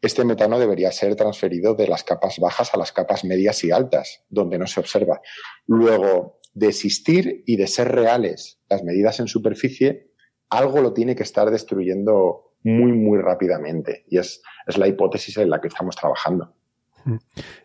este 0.01 0.24
metano 0.24 0.60
debería 0.60 0.93
ser 0.93 1.16
transferido 1.16 1.74
de 1.74 1.88
las 1.88 2.05
capas 2.05 2.38
bajas 2.38 2.72
a 2.74 2.78
las 2.78 2.93
capas 2.93 3.24
medias 3.24 3.64
y 3.64 3.72
altas, 3.72 4.24
donde 4.28 4.56
no 4.56 4.68
se 4.68 4.78
observa. 4.78 5.20
Luego, 5.66 6.38
de 6.55 6.68
existir 6.68 7.43
y 7.44 7.56
de 7.56 7.66
ser 7.66 7.88
reales 7.88 8.60
las 8.68 8.84
medidas 8.84 9.18
en 9.18 9.26
superficie, 9.26 10.12
algo 10.51 10.81
lo 10.81 10.93
tiene 10.93 11.14
que 11.14 11.23
estar 11.23 11.51
destruyendo 11.51 12.52
muy, 12.62 12.93
muy 12.93 13.20
rápidamente. 13.20 14.05
Y 14.09 14.18
es, 14.18 14.43
es 14.66 14.78
la 14.78 14.89
hipótesis 14.89 15.36
en 15.39 15.51
la 15.51 15.60
que 15.60 15.68
estamos 15.68 15.97
trabajando. 15.97 16.52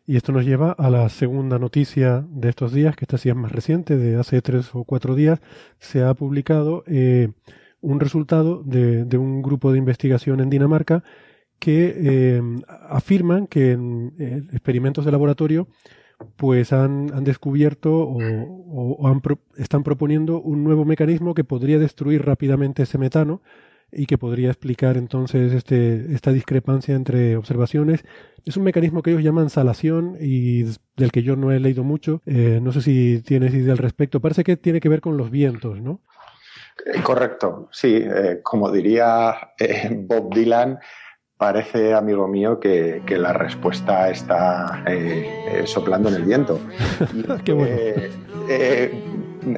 Y 0.06 0.18
esto 0.18 0.32
nos 0.32 0.45
lleva 0.45 0.72
a 0.72 0.90
la 0.90 1.10
segunda 1.10 1.58
noticia 1.58 2.24
de 2.30 2.49
estos 2.49 2.74
días, 2.74 2.95
que 2.95 3.06
esta 3.06 3.18
sí 3.18 3.30
es 3.30 3.36
más 3.36 3.52
reciente, 3.52 3.98
de 3.98 4.20
hace 4.20 4.41
tres 4.41 4.70
o 4.74 4.84
cuatro 4.84 5.16
días, 5.16 5.40
se 5.80 6.03
ha 6.03 6.14
publicado 6.14 6.84
eh, 6.86 7.30
un 7.82 7.99
resultado 7.99 8.62
de, 8.64 9.03
de, 9.06 9.18
un 9.18 9.41
grupo 9.41 9.72
de 9.72 9.80
investigación 9.80 10.41
en 10.41 10.52
Dinamarca 10.52 11.03
que 11.58 11.94
eh, 11.95 12.41
afirman 12.90 13.48
que 13.48 13.72
en 13.72 14.14
experimentos 14.52 15.06
de 15.06 15.12
laboratorio 15.12 15.68
pues 16.38 16.73
han, 16.73 17.11
han 17.14 17.23
descubierto 17.23 17.93
o, 17.93 18.18
o, 18.19 19.07
han 19.07 19.22
pro, 19.22 19.39
están 19.57 19.84
proponiendo 19.84 20.41
un 20.41 20.64
nuevo 20.64 20.85
mecanismo 20.85 21.34
que 21.34 21.43
podría 21.43 21.80
destruir 21.80 22.26
rápidamente 22.26 22.84
ese 22.84 22.98
metano 22.98 23.41
y 23.91 24.06
que 24.06 24.18
podría 24.18 24.49
explicar 24.49 24.98
entonces 24.98 25.53
este, 25.53 26.14
esta 26.14 26.31
discrepancia 26.31 26.95
entre 26.95 27.35
observaciones. 27.35 28.03
Es 28.45 28.57
un 28.57 28.64
mecanismo 28.64 29.02
que 29.02 29.11
ellos 29.11 29.23
llaman 29.23 29.49
salación 29.49 30.18
y 30.19 30.64
del 30.95 31.11
que 31.11 31.23
yo 31.23 31.35
no 31.35 31.52
he 31.52 31.60
leído 31.60 31.84
mucho. 31.84 32.22
Eh, 32.26 32.60
no 32.61 32.72
sé 32.72 32.81
si 32.81 33.22
tienes 33.22 33.53
idea 33.53 33.73
al 33.73 33.77
respecto. 33.77 34.22
Parece 34.22 34.43
que 34.43 34.57
tiene 34.57 34.80
que 34.80 34.89
ver 34.89 35.02
con 35.02 35.18
los 35.18 35.30
vientos, 35.30 35.81
¿no? 35.81 36.02
Eh, 36.85 37.02
correcto, 37.03 37.69
sí. 37.72 37.95
Eh, 38.03 38.39
como 38.41 38.72
diría 38.72 39.53
eh, 39.60 39.89
Bob 39.91 40.34
Dylan, 40.34 40.80
parece, 41.42 41.96
amigo 41.96 42.28
mío, 42.28 42.60
que, 42.60 43.02
que 43.04 43.18
la 43.18 43.34
respuesta 43.34 44.12
está 44.12 44.84
eh, 44.86 45.64
soplando 45.66 46.10
en 46.10 46.16
el 46.16 46.24
viento. 46.24 46.60
Qué 47.44 47.52
bueno 47.52 47.72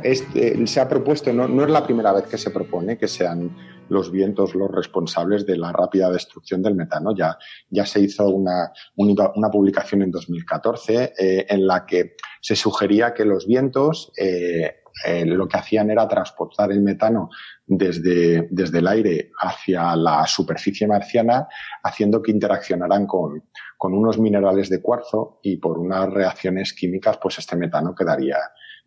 este, 0.03 0.65
se 0.67 0.79
ha 0.79 0.87
propuesto, 0.87 1.33
no, 1.33 1.47
no 1.47 1.63
es 1.63 1.69
la 1.69 1.83
primera 1.83 2.13
vez 2.13 2.25
que 2.25 2.37
se 2.37 2.51
propone 2.51 2.97
que 2.97 3.07
sean 3.07 3.55
los 3.89 4.11
vientos 4.11 4.55
los 4.55 4.71
responsables 4.71 5.45
de 5.45 5.57
la 5.57 5.71
rápida 5.71 6.09
destrucción 6.09 6.61
del 6.61 6.75
metano. 6.75 7.13
Ya, 7.15 7.37
ya 7.69 7.85
se 7.85 7.99
hizo 7.99 8.27
una, 8.29 8.71
una, 8.95 9.51
publicación 9.51 10.01
en 10.01 10.11
2014 10.11 11.13
eh, 11.17 11.45
en 11.49 11.67
la 11.67 11.85
que 11.85 12.15
se 12.41 12.55
sugería 12.55 13.13
que 13.13 13.25
los 13.25 13.45
vientos 13.45 14.11
eh, 14.17 14.82
eh, 15.05 15.25
lo 15.25 15.47
que 15.47 15.57
hacían 15.57 15.89
era 15.89 16.07
transportar 16.07 16.71
el 16.71 16.81
metano 16.81 17.29
desde, 17.65 18.47
desde 18.51 18.79
el 18.79 18.87
aire 18.87 19.31
hacia 19.39 19.95
la 19.95 20.25
superficie 20.27 20.87
marciana, 20.87 21.47
haciendo 21.83 22.21
que 22.21 22.31
interaccionaran 22.31 23.07
con, 23.07 23.49
con 23.77 23.93
unos 23.93 24.19
minerales 24.19 24.69
de 24.69 24.81
cuarzo 24.81 25.39
y 25.41 25.57
por 25.57 25.79
unas 25.79 26.09
reacciones 26.11 26.73
químicas, 26.73 27.17
pues 27.21 27.39
este 27.39 27.55
metano 27.55 27.95
quedaría, 27.95 28.37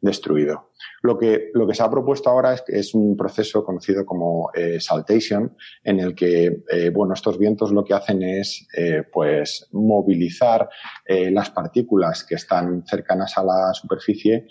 destruido. 0.00 0.72
Lo 1.02 1.18
que, 1.18 1.50
lo 1.54 1.66
que 1.66 1.74
se 1.74 1.82
ha 1.82 1.90
propuesto 1.90 2.28
ahora 2.28 2.54
es, 2.66 2.94
un 2.94 3.16
proceso 3.16 3.64
conocido 3.64 4.04
como 4.04 4.50
eh, 4.54 4.78
saltation, 4.78 5.56
en 5.82 6.00
el 6.00 6.14
que, 6.14 6.64
eh, 6.70 6.90
bueno, 6.90 7.14
estos 7.14 7.38
vientos 7.38 7.72
lo 7.72 7.82
que 7.82 7.94
hacen 7.94 8.22
es, 8.22 8.68
pues, 9.10 9.68
movilizar 9.72 10.68
las 11.08 11.50
partículas 11.50 12.24
que 12.24 12.34
están 12.34 12.84
cercanas 12.86 13.36
a 13.38 13.44
la 13.44 13.72
superficie, 13.72 14.46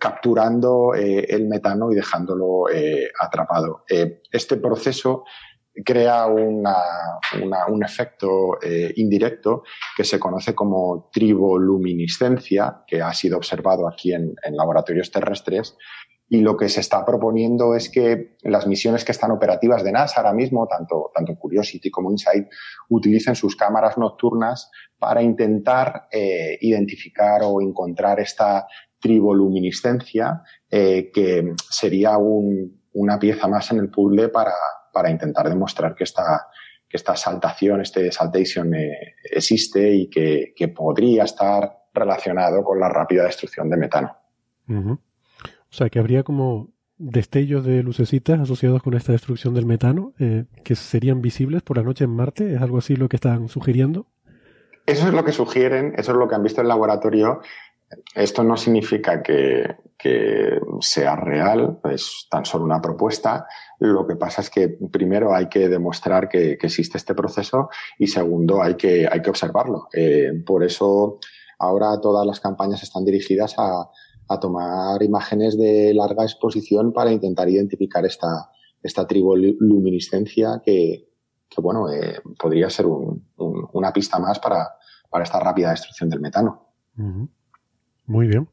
capturando 0.00 0.94
el 0.94 1.48
metano 1.48 1.92
y 1.92 1.94
dejándolo 1.94 2.64
atrapado. 3.20 3.84
este 4.30 4.56
proceso 4.56 5.24
crea 5.84 6.26
un 6.26 7.84
efecto 7.84 8.60
eh, 8.62 8.92
indirecto 8.96 9.62
que 9.96 10.04
se 10.04 10.18
conoce 10.18 10.54
como 10.54 11.10
triboluminiscencia, 11.12 12.82
que 12.86 13.02
ha 13.02 13.12
sido 13.12 13.36
observado 13.36 13.88
aquí 13.88 14.12
en, 14.12 14.34
laboratorios 14.50 15.10
terrestres. 15.10 15.76
Y 16.30 16.42
lo 16.42 16.58
que 16.58 16.68
se 16.68 16.80
está 16.80 17.06
proponiendo 17.06 17.74
es 17.74 17.88
que 17.88 18.36
las 18.42 18.66
misiones 18.66 19.02
que 19.02 19.12
están 19.12 19.30
operativas 19.30 19.82
de 19.82 19.92
NASA 19.92 20.20
ahora 20.20 20.34
mismo, 20.34 20.66
tanto, 20.66 21.10
Curiosity 21.38 21.90
como 21.90 22.10
InSight, 22.10 22.48
utilicen 22.90 23.34
sus 23.34 23.56
cámaras 23.56 23.96
nocturnas 23.96 24.70
para 24.98 25.22
intentar 25.22 26.06
eh, 26.12 26.58
identificar 26.60 27.40
o 27.44 27.62
encontrar 27.62 28.20
esta 28.20 28.66
triboluminiscencia, 29.00 30.42
eh, 30.70 31.10
que 31.12 31.54
sería 31.70 32.18
una 32.18 33.18
pieza 33.18 33.48
más 33.48 33.70
en 33.70 33.78
el 33.78 33.90
puzzle 33.90 34.28
para, 34.28 34.54
para 34.92 35.10
intentar 35.10 35.48
demostrar 35.48 35.94
que 35.94 36.04
esta, 36.04 36.46
que 36.88 36.96
esta 36.96 37.14
saltación, 37.16 37.80
este 37.80 38.10
saltation 38.10 38.74
eh, 38.74 39.14
existe 39.22 39.94
y 39.94 40.08
que, 40.08 40.54
podría 40.74 41.24
estar 41.24 41.84
relacionado 41.92 42.62
con 42.64 42.80
la 42.80 42.88
rápida 42.88 43.24
destrucción 43.24 43.68
de 43.68 43.76
metano. 43.76 44.16
O 44.68 44.98
sea, 45.70 45.88
que 45.88 45.98
habría 45.98 46.22
como 46.22 46.70
destellos 46.96 47.64
de 47.64 47.82
lucecitas 47.82 48.40
asociados 48.40 48.82
con 48.82 48.94
esta 48.94 49.12
destrucción 49.12 49.54
del 49.54 49.66
metano 49.66 50.14
eh, 50.18 50.44
que 50.64 50.74
serían 50.74 51.22
visibles 51.22 51.62
por 51.62 51.76
la 51.76 51.82
noche 51.82 52.04
en 52.04 52.10
Marte. 52.10 52.54
¿Es 52.54 52.60
algo 52.60 52.78
así 52.78 52.96
lo 52.96 53.08
que 53.08 53.16
están 53.16 53.48
sugiriendo? 53.48 54.06
Eso 54.86 55.06
es 55.06 55.12
lo 55.12 55.24
que 55.24 55.32
sugieren, 55.32 55.92
eso 55.98 56.12
es 56.12 56.18
lo 56.18 56.28
que 56.28 56.34
han 56.34 56.42
visto 56.42 56.60
en 56.60 56.64
el 56.64 56.68
laboratorio. 56.68 57.40
Esto 58.14 58.42
no 58.44 58.56
significa 58.56 59.22
que, 59.22 59.76
que 59.98 60.60
sea 60.80 61.16
real, 61.16 61.80
es 61.90 62.26
tan 62.30 62.44
solo 62.44 62.64
una 62.64 62.80
propuesta. 62.80 63.46
Lo 63.80 64.06
que 64.06 64.16
pasa 64.16 64.42
es 64.42 64.50
que 64.50 64.68
primero 64.68 65.34
hay 65.34 65.48
que 65.48 65.68
demostrar 65.68 66.28
que, 66.28 66.52
existe 66.52 66.98
este 66.98 67.14
proceso 67.14 67.68
y 67.98 68.06
segundo 68.06 68.62
hay 68.62 68.74
que, 68.76 69.08
hay 69.10 69.20
que 69.22 69.30
observarlo. 69.30 69.88
Eh, 69.92 70.32
por 70.46 70.62
eso 70.62 71.18
ahora 71.58 72.00
todas 72.00 72.26
las 72.26 72.40
campañas 72.40 72.82
están 72.82 73.04
dirigidas 73.04 73.54
a, 73.58 73.90
a, 74.28 74.40
tomar 74.40 75.02
imágenes 75.02 75.58
de 75.58 75.92
larga 75.94 76.22
exposición 76.22 76.92
para 76.92 77.10
intentar 77.10 77.48
identificar 77.48 78.06
esta, 78.06 78.50
esta 78.82 79.06
triboluminiscencia 79.06 80.62
que, 80.64 81.08
que 81.48 81.60
bueno, 81.60 81.90
eh, 81.90 82.20
podría 82.38 82.70
ser 82.70 82.86
un, 82.86 83.26
una 83.72 83.92
pista 83.92 84.18
más 84.18 84.38
para, 84.38 84.76
para 85.10 85.24
esta 85.24 85.40
rápida 85.40 85.70
destrucción 85.70 86.08
del 86.08 86.20
metano. 86.20 86.68
Muy 88.08 88.26
bien. 88.26 88.48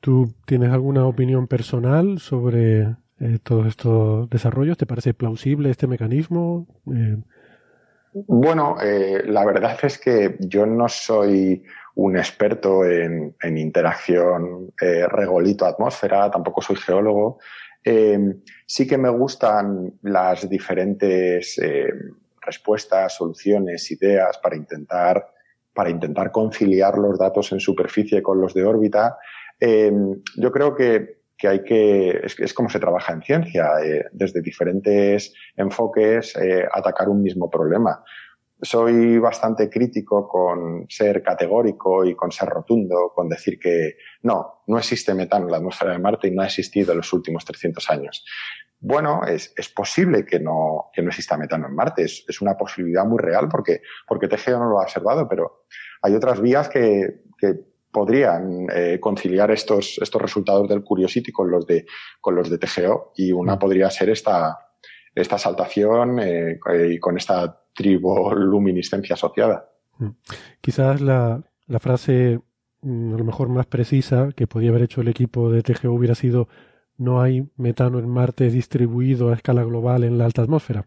¿Tú 0.00 0.34
tienes 0.44 0.70
alguna 0.72 1.06
opinión 1.06 1.46
personal 1.46 2.18
sobre 2.18 2.82
eh, 3.20 3.38
todos 3.42 3.68
estos 3.68 4.28
desarrollos? 4.28 4.76
¿Te 4.76 4.84
parece 4.84 5.14
plausible 5.14 5.70
este 5.70 5.86
mecanismo? 5.86 6.66
Eh, 6.92 7.16
bueno, 8.12 8.76
eh, 8.82 9.22
la 9.26 9.44
verdad 9.44 9.78
es 9.82 9.98
que 9.98 10.36
yo 10.40 10.66
no 10.66 10.88
soy 10.88 11.62
un 11.94 12.16
experto 12.16 12.84
en, 12.84 13.36
interacción 13.40 14.72
regolito-atmósfera, 14.76 16.28
tampoco 16.30 16.60
soy 16.60 16.76
geólogo. 16.76 17.38
sí 18.66 18.86
que 18.88 18.98
me 18.98 19.08
gustan 19.08 19.94
las 20.02 20.48
diferentes 20.48 21.60
respuestas, 22.40 23.16
soluciones, 23.16 23.88
ideas 23.92 24.38
para 24.38 24.56
intentar, 24.56 25.33
para 25.74 25.90
intentar 25.90 26.30
conciliar 26.30 26.96
los 26.98 27.18
datos 27.18 27.52
en 27.52 27.60
superficie 27.60 28.22
con 28.22 28.40
los 28.40 28.54
de 28.54 28.64
órbita 28.64 29.18
Em, 29.60 30.22
yo 30.36 30.52
creo 30.52 30.74
que, 30.74 31.22
hay 31.42 31.62
que, 31.62 32.20
es, 32.38 32.54
como 32.54 32.68
se 32.70 32.80
trabaja 32.80 33.12
en 33.12 33.22
ciencia, 33.22 33.70
eh, 33.82 34.04
desde 34.12 34.40
diferentes 34.40 35.32
enfoques, 35.56 36.36
eh, 36.36 36.66
atacar 36.72 37.08
un 37.08 37.22
mismo 37.22 37.50
problema. 37.50 38.02
Soy 38.62 39.18
bastante 39.18 39.68
crítico 39.68 40.26
con 40.26 40.86
ser 40.88 41.22
categórico 41.22 42.04
y 42.04 42.14
con 42.14 42.32
ser 42.32 42.48
rotundo, 42.48 43.12
con 43.14 43.28
decir 43.28 43.58
que 43.58 43.96
no, 44.22 44.62
no 44.66 44.78
existe 44.78 45.12
metano 45.12 45.46
en 45.46 45.50
la 45.50 45.56
atmósfera 45.58 45.92
de 45.92 45.98
Marte 45.98 46.28
y 46.28 46.30
no 46.30 46.42
ha 46.42 46.46
existido 46.46 46.92
en 46.92 46.98
los 46.98 47.12
últimos 47.12 47.44
300 47.44 47.90
años. 47.90 48.24
Bueno, 48.80 49.22
es, 49.26 49.52
es 49.56 49.68
posible 49.70 50.26
que 50.26 50.38
no, 50.38 50.90
que 50.92 51.00
no 51.00 51.08
exista 51.08 51.38
metano 51.38 51.66
en 51.66 51.74
Marte, 51.74 52.02
es, 52.02 52.24
es 52.28 52.40
una 52.40 52.56
posibilidad 52.56 53.04
muy 53.04 53.18
real 53.18 53.48
porque, 53.48 53.80
porque 54.06 54.28
TGO 54.28 54.58
no 54.58 54.68
lo 54.68 54.80
ha 54.80 54.82
observado, 54.82 55.26
pero 55.28 55.64
hay 56.02 56.14
otras 56.14 56.40
vías 56.40 56.68
que, 56.68 57.22
que 57.38 57.54
podrían 57.94 58.66
eh, 58.74 58.98
conciliar 59.00 59.52
estos, 59.52 59.98
estos 60.02 60.20
resultados 60.20 60.68
del 60.68 60.82
Curiosity 60.82 61.30
con 61.30 61.48
los 61.48 61.64
de, 61.64 61.86
con 62.20 62.34
los 62.34 62.50
de 62.50 62.58
TGO 62.58 63.12
y 63.16 63.30
una 63.30 63.54
mm. 63.54 63.58
podría 63.60 63.88
ser 63.88 64.10
esta, 64.10 64.58
esta 65.14 65.38
saltación 65.38 66.18
eh, 66.18 66.58
y 66.90 66.98
con 66.98 67.16
esta 67.16 67.62
triboluminiscencia 67.72 69.14
asociada. 69.14 69.70
Mm. 69.98 70.08
Quizás 70.60 71.00
la, 71.00 71.40
la 71.68 71.78
frase 71.78 72.40
mm, 72.82 73.14
a 73.14 73.18
lo 73.18 73.24
mejor 73.24 73.48
más 73.48 73.66
precisa 73.66 74.30
que 74.34 74.48
podría 74.48 74.70
haber 74.70 74.82
hecho 74.82 75.00
el 75.00 75.08
equipo 75.08 75.50
de 75.50 75.62
TGO 75.62 75.92
hubiera 75.92 76.16
sido 76.16 76.48
no 76.98 77.20
hay 77.20 77.46
metano 77.56 77.98
en 77.98 78.08
Marte 78.08 78.50
distribuido 78.50 79.30
a 79.30 79.34
escala 79.34 79.64
global 79.64 80.04
en 80.04 80.18
la 80.18 80.24
alta 80.24 80.42
atmósfera. 80.42 80.86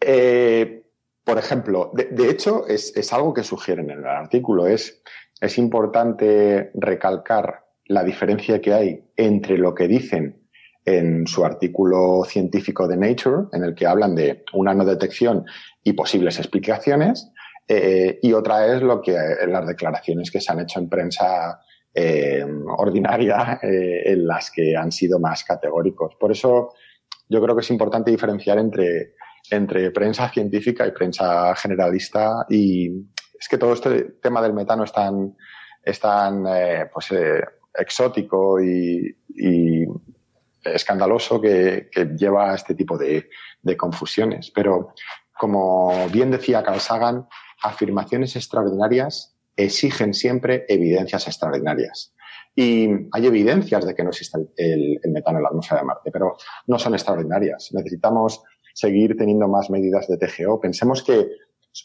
Eh, 0.00 0.84
por 1.24 1.38
ejemplo, 1.38 1.92
de, 1.94 2.28
hecho 2.28 2.66
es, 2.66 2.96
es, 2.96 3.12
algo 3.12 3.32
que 3.32 3.44
sugieren 3.44 3.90
en 3.90 3.98
el 3.98 4.06
artículo, 4.06 4.66
es 4.66 5.02
es 5.42 5.58
importante 5.58 6.70
recalcar 6.74 7.64
la 7.86 8.04
diferencia 8.04 8.60
que 8.60 8.72
hay 8.72 9.04
entre 9.16 9.58
lo 9.58 9.74
que 9.74 9.88
dicen 9.88 10.48
en 10.84 11.26
su 11.26 11.44
artículo 11.44 12.22
científico 12.24 12.86
de 12.86 12.96
Nature, 12.96 13.48
en 13.52 13.64
el 13.64 13.74
que 13.74 13.86
hablan 13.86 14.14
de 14.14 14.44
una 14.52 14.72
no 14.72 14.84
detección 14.84 15.44
y 15.82 15.94
posibles 15.94 16.38
explicaciones, 16.38 17.32
eh, 17.66 18.20
y 18.22 18.32
otra 18.32 18.72
es 18.72 18.82
lo 18.82 19.02
que 19.02 19.16
las 19.48 19.66
declaraciones 19.66 20.30
que 20.30 20.40
se 20.40 20.52
han 20.52 20.60
hecho 20.60 20.78
en 20.78 20.88
prensa 20.88 21.60
eh, 21.94 22.44
ordinaria, 22.78 23.60
eh, 23.62 24.12
en 24.12 24.26
las 24.26 24.50
que 24.50 24.76
han 24.76 24.92
sido 24.92 25.18
más 25.18 25.44
categóricos. 25.44 26.14
Por 26.18 26.32
eso 26.32 26.72
yo 27.28 27.42
creo 27.42 27.54
que 27.54 27.62
es 27.62 27.70
importante 27.70 28.10
diferenciar 28.10 28.58
entre, 28.58 29.14
entre 29.50 29.90
prensa 29.90 30.28
científica 30.30 30.86
y 30.86 30.92
prensa 30.92 31.54
generalista 31.54 32.46
y, 32.48 32.90
es 33.42 33.48
que 33.48 33.58
todo 33.58 33.72
este 33.72 34.04
tema 34.22 34.40
del 34.40 34.52
metano 34.52 34.84
es 34.84 34.92
tan, 34.92 35.36
es 35.82 35.98
tan 35.98 36.46
eh, 36.46 36.88
pues, 36.92 37.10
eh, 37.10 37.42
exótico 37.74 38.62
y, 38.62 39.16
escandaloso 40.62 41.40
que, 41.40 41.88
lleva 42.16 42.52
a 42.52 42.54
este 42.54 42.76
tipo 42.76 42.96
de, 42.96 43.28
confusiones. 43.76 44.52
Pero, 44.54 44.94
como 45.36 46.08
bien 46.10 46.30
decía 46.30 46.62
Carl 46.62 46.78
Sagan, 46.78 47.26
afirmaciones 47.64 48.36
extraordinarias 48.36 49.31
exigen 49.56 50.14
siempre 50.14 50.64
evidencias 50.68 51.26
extraordinarias. 51.26 52.14
Y 52.54 52.88
hay 53.12 53.26
evidencias 53.26 53.86
de 53.86 53.94
que 53.94 54.02
no 54.02 54.10
existe 54.10 54.38
el, 54.56 55.00
metano 55.10 55.38
en 55.38 55.44
la 55.44 55.48
atmósfera 55.48 55.80
de 55.80 55.86
Marte, 55.86 56.10
pero 56.10 56.36
no 56.66 56.78
son 56.78 56.94
extraordinarias. 56.94 57.70
Necesitamos 57.72 58.42
seguir 58.74 59.16
teniendo 59.16 59.48
más 59.48 59.70
medidas 59.70 60.06
de 60.08 60.18
TGO. 60.18 60.60
Pensemos 60.60 61.02
que 61.02 61.28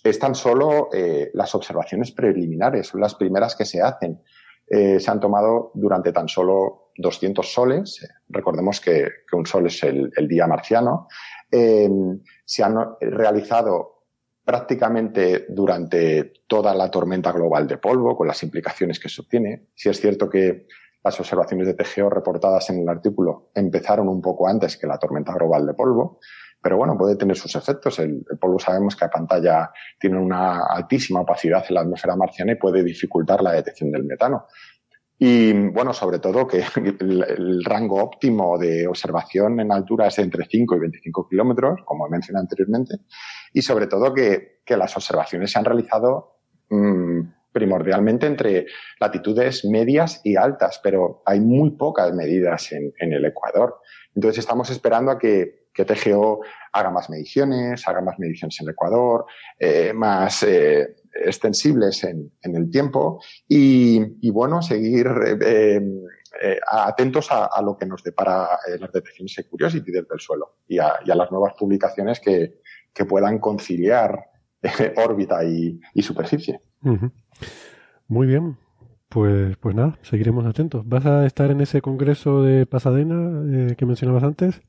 es 0.04 0.20
tan 0.20 0.36
solo 0.36 0.90
eh, 0.94 1.32
las 1.34 1.56
observaciones 1.56 2.12
preliminares, 2.12 2.88
son 2.88 3.02
las 3.02 3.16
primeras 3.16 3.56
que 3.56 3.66
se 3.66 3.82
hacen. 3.82 4.22
Eh, 4.70 5.00
se 5.00 5.10
han 5.10 5.22
tomado 5.22 5.72
durante 5.76 6.12
tan 6.12 6.28
solo 6.28 6.92
200 6.98 7.54
soles, 7.54 8.06
recordemos 8.28 8.82
que, 8.82 9.08
un 9.32 9.46
sol 9.46 9.68
es 9.68 9.82
el, 9.84 10.12
día 10.28 10.46
marciano, 10.48 11.08
eh, 11.50 11.90
se 12.44 12.64
han 12.64 12.76
realizado 13.00 13.97
prácticamente 14.48 15.46
durante 15.50 16.32
toda 16.48 16.74
la 16.74 16.90
tormenta 16.90 17.34
global 17.34 17.68
de 17.68 17.80
polvo, 17.80 18.16
con 18.16 18.28
las 18.28 18.42
implicaciones 18.44 18.98
que 18.98 19.10
eso 19.10 19.26
tiene. 19.30 19.68
Si 19.76 19.90
es 19.90 20.00
cierto 20.00 20.30
que 20.30 20.68
las 21.04 21.20
observaciones 21.20 21.68
de 21.68 21.74
TGO 21.74 22.10
reportadas 22.10 22.70
en 22.70 22.80
el 22.80 22.88
artículo 22.88 23.52
empezaron 23.54 24.08
un 24.08 24.22
poco 24.22 24.48
antes 24.48 24.78
que 24.78 24.88
la 24.88 24.98
tormenta 24.98 25.34
global 25.34 25.68
de 25.68 25.74
polvo, 25.74 26.20
pero 26.62 26.78
bueno, 26.78 26.98
puede 26.98 27.18
tener 27.18 27.36
sus 27.36 27.58
efectos. 27.58 28.00
El, 28.00 28.24
polvo 28.40 28.58
sabemos 28.58 28.96
que 28.96 29.04
a 29.04 29.10
pantalla 29.10 29.70
tiene 30.00 30.18
una 30.18 30.66
altísima 30.66 31.20
opacidad 31.20 31.66
en 31.68 31.76
la 31.76 31.82
atmósfera 31.82 32.16
marciana 32.16 32.54
y 32.54 32.56
puede 32.56 32.86
dificultar 32.86 33.42
la 33.44 33.52
detección 33.52 33.92
del 33.92 34.06
metano. 34.06 34.46
Y 35.20 35.52
bueno, 35.70 35.94
sobre 35.94 36.20
todo 36.20 36.48
que 36.48 36.64
el, 37.00 37.64
rango 37.64 38.04
óptimo 38.04 38.58
de 38.58 38.88
observación 38.88 39.60
en 39.60 39.72
altura 39.72 40.08
es 40.08 40.20
entre 40.20 40.46
5 40.46 40.76
y 40.76 40.80
25 40.80 41.28
kilómetros, 41.28 41.82
como 41.86 42.08
mencioné 42.08 42.40
anteriormente, 42.40 42.98
y 43.58 43.64
sobre 43.64 43.88
todo 43.88 44.14
que, 44.14 44.60
las 44.68 44.96
observaciones 44.96 45.52
se 45.52 45.58
han 45.58 45.66
realizado 45.66 46.42
mmm, 46.70 47.22
primordialmente 47.52 48.28
entre 48.28 48.68
latitudes 49.00 49.66
medias 49.66 50.22
y 50.24 50.36
altas, 50.36 50.80
pero 50.84 51.24
hay 51.26 51.40
muy 51.40 51.72
pocas 51.72 52.14
medidas 52.14 52.72
en, 52.72 52.94
el 53.00 53.26
Ecuador. 53.26 53.80
Entonces 54.14 54.40
estamos 54.40 54.70
esperando 54.70 55.10
a 55.10 55.18
que, 55.18 55.66
TGO 55.74 56.42
haga 56.74 56.90
más 56.90 57.10
mediciones, 57.10 57.88
haga 57.88 58.02
más 58.02 58.18
mediciones 58.20 58.60
en 58.60 58.68
el 58.68 58.74
Ecuador, 58.74 59.26
eh, 59.60 59.92
más 59.94 60.42
eh, 60.44 60.96
extensibles 61.14 62.04
en, 62.04 62.32
el 62.42 62.70
tiempo 62.70 63.22
y, 63.48 64.30
bueno, 64.32 64.62
seguir 64.62 65.08
eh, 65.42 65.82
atentos 66.68 67.28
a, 67.32 67.62
lo 67.62 67.78
que 67.78 67.86
nos 67.86 68.04
depara 68.04 68.60
las 68.80 68.92
detecciones 68.92 69.36
de 69.36 69.46
Curiosity 69.46 69.92
desde 69.92 70.14
el 70.14 70.20
suelo 70.20 70.58
y 70.68 70.78
a, 70.80 71.00
las 71.06 71.32
nuevas 71.32 71.54
publicaciones 71.58 72.20
que, 72.20 72.60
puedan 73.06 73.40
conciliar 73.40 74.30
órbita 74.98 75.44
y, 75.44 75.80
superficie. 76.02 76.62
Muy 78.08 78.28
bien. 78.28 78.58
Pues, 79.10 79.56
pues 79.58 79.74
nada, 79.74 79.98
seguiremos 80.02 80.46
atentos. 80.46 80.88
¿Vas 80.88 81.06
a 81.06 81.26
estar 81.26 81.50
en 81.50 81.62
ese 81.62 81.82
congreso 81.82 82.42
de 82.44 82.66
Pasadena 82.66 83.70
eh, 83.72 83.76
que 83.76 83.86
mencionabas 83.86 84.24
antes? 84.24 84.62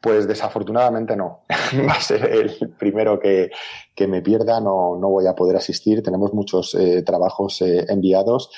Pues 0.00 0.28
desafortunadamente 0.28 1.16
no. 1.16 1.44
Va 1.88 1.94
a 1.94 2.00
ser 2.00 2.26
el 2.26 2.74
primero 2.78 3.18
que, 3.18 3.50
me 4.06 4.22
pierda, 4.22 4.60
no, 4.60 4.96
no, 4.96 5.08
voy 5.08 5.26
a 5.26 5.34
poder 5.34 5.56
asistir. 5.56 6.02
Tenemos 6.02 6.32
muchos 6.32 6.74
eh, 6.74 7.02
trabajos 7.02 7.60
eh, 7.62 7.86
enviados. 7.88 8.50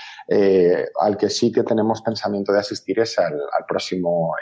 al 1.00 1.16
que 1.16 1.30
sí 1.30 1.50
que 1.50 1.62
tenemos 1.62 2.02
pensamiento 2.02 2.52
de 2.52 2.60
asistir 2.60 3.00
es 3.00 3.18
al, 3.18 3.34
al 3.34 3.64
próximo, 3.66 4.34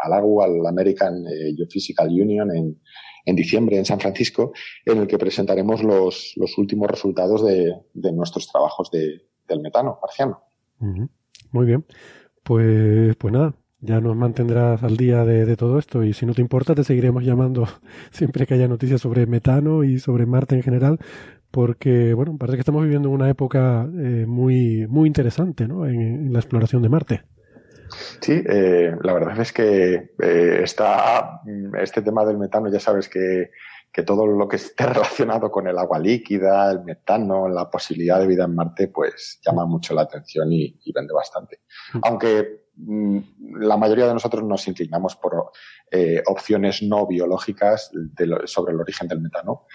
al 0.00 0.12
AGU, 0.12 0.42
al 0.42 0.66
American 0.66 1.24
Geophysical 1.56 2.08
Union 2.08 2.50
en, 2.56 2.80
en 3.28 3.36
diciembre 3.36 3.76
en 3.76 3.84
San 3.84 4.00
Francisco, 4.00 4.52
en 4.86 4.98
el 4.98 5.06
que 5.06 5.18
presentaremos 5.18 5.82
los, 5.82 6.34
últimos 6.56 6.90
resultados 6.90 7.44
de, 7.44 7.74
nuestros 8.12 8.50
trabajos 8.50 8.90
de, 8.90 9.26
del 9.46 9.60
metano 9.60 9.98
marciano. 10.00 10.40
Muy 10.78 11.66
bien. 11.66 11.84
Pues, 12.42 13.14
pues 13.16 13.32
nada, 13.32 13.54
ya 13.80 14.00
nos 14.00 14.16
mantendrás 14.16 14.82
al 14.82 14.96
día 14.96 15.26
de, 15.26 15.44
de, 15.44 15.56
todo 15.56 15.78
esto 15.78 16.04
y 16.04 16.14
si 16.14 16.24
no 16.24 16.32
te 16.32 16.40
importa 16.40 16.74
te 16.74 16.84
seguiremos 16.84 17.22
llamando 17.22 17.68
siempre 18.10 18.46
que 18.46 18.54
haya 18.54 18.66
noticias 18.66 19.02
sobre 19.02 19.26
metano 19.26 19.84
y 19.84 19.98
sobre 19.98 20.24
Marte 20.24 20.54
en 20.54 20.62
general 20.62 20.98
porque 21.50 22.14
bueno 22.14 22.36
parece 22.38 22.56
que 22.56 22.60
estamos 22.60 22.82
viviendo 22.82 23.10
una 23.10 23.28
época 23.28 23.88
eh, 23.98 24.24
muy 24.26 24.86
muy 24.88 25.06
interesante 25.06 25.68
¿no? 25.68 25.86
en, 25.86 26.32
la 26.32 26.38
exploración 26.38 26.82
de 26.82 26.88
Marte. 26.88 27.22
Sí, 28.20 28.42
eh, 28.46 28.94
la 29.02 29.12
verdad 29.12 29.40
es 29.40 29.52
que 29.52 30.14
eh, 30.18 30.60
está 30.62 31.40
este 31.80 32.02
tema 32.02 32.24
del 32.24 32.38
metano, 32.38 32.70
ya 32.70 32.80
sabes 32.80 33.08
que, 33.08 33.50
que, 33.92 34.02
todo 34.02 34.26
lo 34.26 34.48
que 34.48 34.56
esté 34.56 34.86
relacionado 34.86 35.50
con 35.50 35.66
el 35.66 35.78
agua 35.78 35.98
líquida, 35.98 36.70
el 36.70 36.84
metano, 36.84 37.48
la 37.48 37.70
posibilidad 37.70 38.20
de 38.20 38.26
vida 38.26 38.44
en 38.44 38.54
Marte, 38.54 38.88
pues 38.88 39.40
llama 39.44 39.66
mucho 39.66 39.94
la 39.94 40.02
atención 40.02 40.52
y, 40.52 40.78
vende 40.94 41.12
bastante. 41.12 41.60
Mm. 41.94 42.00
Aunque 42.02 42.66
mm, 42.76 43.18
la 43.60 43.76
mayoría 43.76 44.06
de 44.06 44.14
nosotros 44.14 44.44
nos 44.44 44.66
inclinamos 44.68 45.16
por 45.16 45.50
eh, 45.90 46.22
opciones 46.26 46.82
no 46.82 47.06
biológicas 47.06 47.90
sobre 48.44 48.72
el 48.72 48.80
origen 48.80 49.08
del 49.08 49.20
metano, 49.20 49.66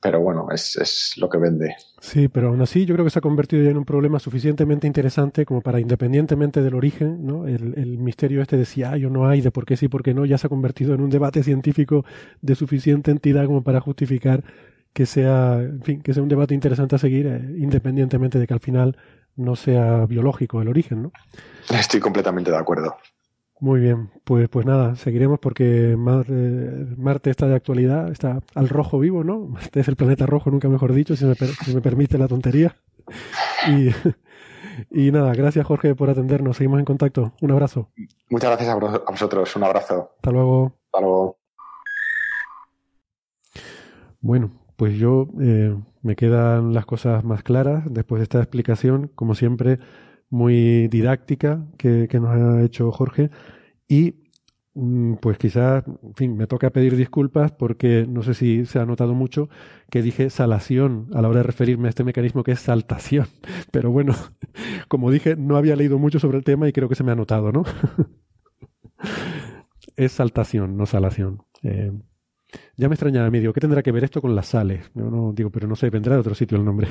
pero 0.00 0.20
bueno, 0.20 0.48
es, 0.50 0.76
es, 0.76 1.12
lo 1.16 1.28
que 1.28 1.38
vende. 1.38 1.76
Sí, 2.00 2.28
pero 2.28 2.48
aún 2.48 2.62
así 2.62 2.86
yo 2.86 2.94
creo 2.94 3.04
que 3.04 3.10
se 3.10 3.18
ha 3.18 3.22
convertido 3.22 3.62
ya 3.62 3.70
en 3.70 3.76
un 3.76 3.84
problema 3.84 4.18
suficientemente 4.18 4.86
interesante 4.86 5.44
como 5.44 5.60
para, 5.60 5.78
independientemente 5.78 6.62
del 6.62 6.74
origen, 6.74 7.26
¿no? 7.26 7.46
el, 7.46 7.74
el 7.76 7.98
misterio 7.98 8.40
este 8.40 8.56
de 8.56 8.64
si 8.64 8.82
hay 8.82 9.04
o 9.04 9.10
no 9.10 9.28
hay, 9.28 9.40
de 9.42 9.50
por 9.50 9.66
qué 9.66 9.76
sí, 9.76 9.88
por 9.88 10.02
qué 10.02 10.14
no, 10.14 10.24
ya 10.24 10.38
se 10.38 10.46
ha 10.46 10.50
convertido 10.50 10.94
en 10.94 11.02
un 11.02 11.10
debate 11.10 11.42
científico 11.42 12.04
de 12.40 12.54
suficiente 12.54 13.10
entidad 13.10 13.44
como 13.44 13.62
para 13.62 13.80
justificar 13.80 14.42
que 14.92 15.06
sea, 15.06 15.58
en 15.60 15.82
fin, 15.82 16.02
que 16.02 16.14
sea 16.14 16.22
un 16.22 16.28
debate 16.28 16.54
interesante 16.54 16.96
a 16.96 16.98
seguir, 16.98 17.26
eh, 17.26 17.40
independientemente 17.58 18.38
de 18.38 18.46
que 18.46 18.54
al 18.54 18.60
final 18.60 18.96
no 19.36 19.56
sea 19.56 20.06
biológico 20.06 20.60
el 20.60 20.68
origen, 20.68 21.02
¿no? 21.02 21.12
Estoy 21.70 22.00
completamente 22.00 22.50
de 22.50 22.56
acuerdo. 22.56 22.96
Muy 23.60 23.80
bien, 23.80 24.10
pues, 24.24 24.48
pues 24.48 24.64
nada, 24.64 24.96
seguiremos 24.96 25.38
porque 25.38 25.94
Marte 25.96 27.28
está 27.28 27.46
de 27.46 27.54
actualidad, 27.54 28.10
está 28.10 28.40
al 28.54 28.70
rojo 28.70 28.98
vivo, 28.98 29.22
¿no? 29.22 29.54
Este 29.60 29.80
es 29.80 29.88
el 29.88 29.96
planeta 29.96 30.24
rojo, 30.24 30.50
nunca 30.50 30.68
mejor 30.68 30.94
dicho, 30.94 31.14
si 31.14 31.26
me, 31.26 31.34
me 31.74 31.80
permite 31.82 32.16
la 32.16 32.26
tontería. 32.26 32.74
Y, 33.68 33.90
y, 34.90 35.12
nada, 35.12 35.34
gracias 35.34 35.66
Jorge 35.66 35.94
por 35.94 36.08
atendernos, 36.08 36.56
seguimos 36.56 36.78
en 36.78 36.86
contacto. 36.86 37.34
Un 37.42 37.50
abrazo. 37.50 37.90
Muchas 38.30 38.50
gracias 38.50 38.70
a 38.70 39.10
vosotros, 39.10 39.54
un 39.56 39.64
abrazo. 39.64 40.12
Hasta 40.16 40.30
luego. 40.30 40.72
Hasta 40.86 41.00
luego. 41.02 41.36
Bueno, 44.22 44.50
pues 44.76 44.96
yo 44.96 45.28
eh, 45.38 45.76
me 46.00 46.16
quedan 46.16 46.72
las 46.72 46.86
cosas 46.86 47.24
más 47.24 47.42
claras 47.42 47.84
después 47.90 48.20
de 48.20 48.24
esta 48.24 48.38
explicación, 48.38 49.10
como 49.14 49.34
siempre 49.34 49.80
muy 50.30 50.88
didáctica 50.88 51.66
que, 51.76 52.08
nos 52.14 52.30
ha 52.30 52.62
hecho 52.62 52.90
Jorge 52.92 53.30
y 53.88 54.14
mm, 54.74 55.14
pues 55.14 55.38
quizás, 55.38 55.84
en 55.86 56.14
fin, 56.14 56.36
me 56.36 56.46
toca 56.46 56.70
pedir 56.70 56.96
disculpas 56.96 57.52
porque 57.52 58.06
no 58.08 58.22
sé 58.22 58.34
si 58.34 58.64
se 58.64 58.78
ha 58.78 58.86
notado 58.86 59.14
mucho 59.14 59.48
que 59.90 60.02
dije 60.02 60.30
salación 60.30 61.08
a 61.12 61.20
la 61.20 61.28
hora 61.28 61.40
de 61.40 61.46
referirme 61.46 61.88
a 61.88 61.90
este 61.90 62.04
mecanismo 62.04 62.44
que 62.44 62.52
es 62.52 62.60
saltación. 62.60 63.26
Pero 63.72 63.90
bueno, 63.90 64.14
como 64.88 65.10
dije, 65.10 65.36
no 65.36 65.56
había 65.56 65.76
leído 65.76 65.98
mucho 65.98 66.20
sobre 66.20 66.38
el 66.38 66.44
tema 66.44 66.68
y 66.68 66.72
creo 66.72 66.88
que 66.88 66.94
se 66.94 67.04
me 67.04 67.12
ha 67.12 67.16
notado, 67.16 67.52
¿no? 67.52 67.64
es 69.96 70.12
saltación, 70.12 70.76
no 70.76 70.86
salación. 70.86 71.42
Eh, 71.62 71.92
ya 72.76 72.88
me 72.88 72.94
extrañaba, 72.94 73.30
me 73.30 73.40
digo, 73.40 73.52
¿qué 73.52 73.60
tendrá 73.60 73.82
que 73.82 73.92
ver 73.92 74.04
esto 74.04 74.22
con 74.22 74.34
las 74.34 74.46
sales? 74.46 74.90
No, 74.94 75.10
no, 75.10 75.32
digo, 75.32 75.50
pero 75.50 75.68
no 75.68 75.76
sé, 75.76 75.90
vendrá 75.90 76.14
de 76.14 76.20
otro 76.20 76.34
sitio 76.34 76.56
el 76.56 76.64
nombre. 76.64 76.88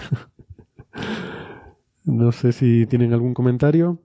No 2.03 2.31
sé 2.31 2.51
si 2.51 2.85
tienen 2.85 3.13
algún 3.13 3.33
comentario. 3.33 4.01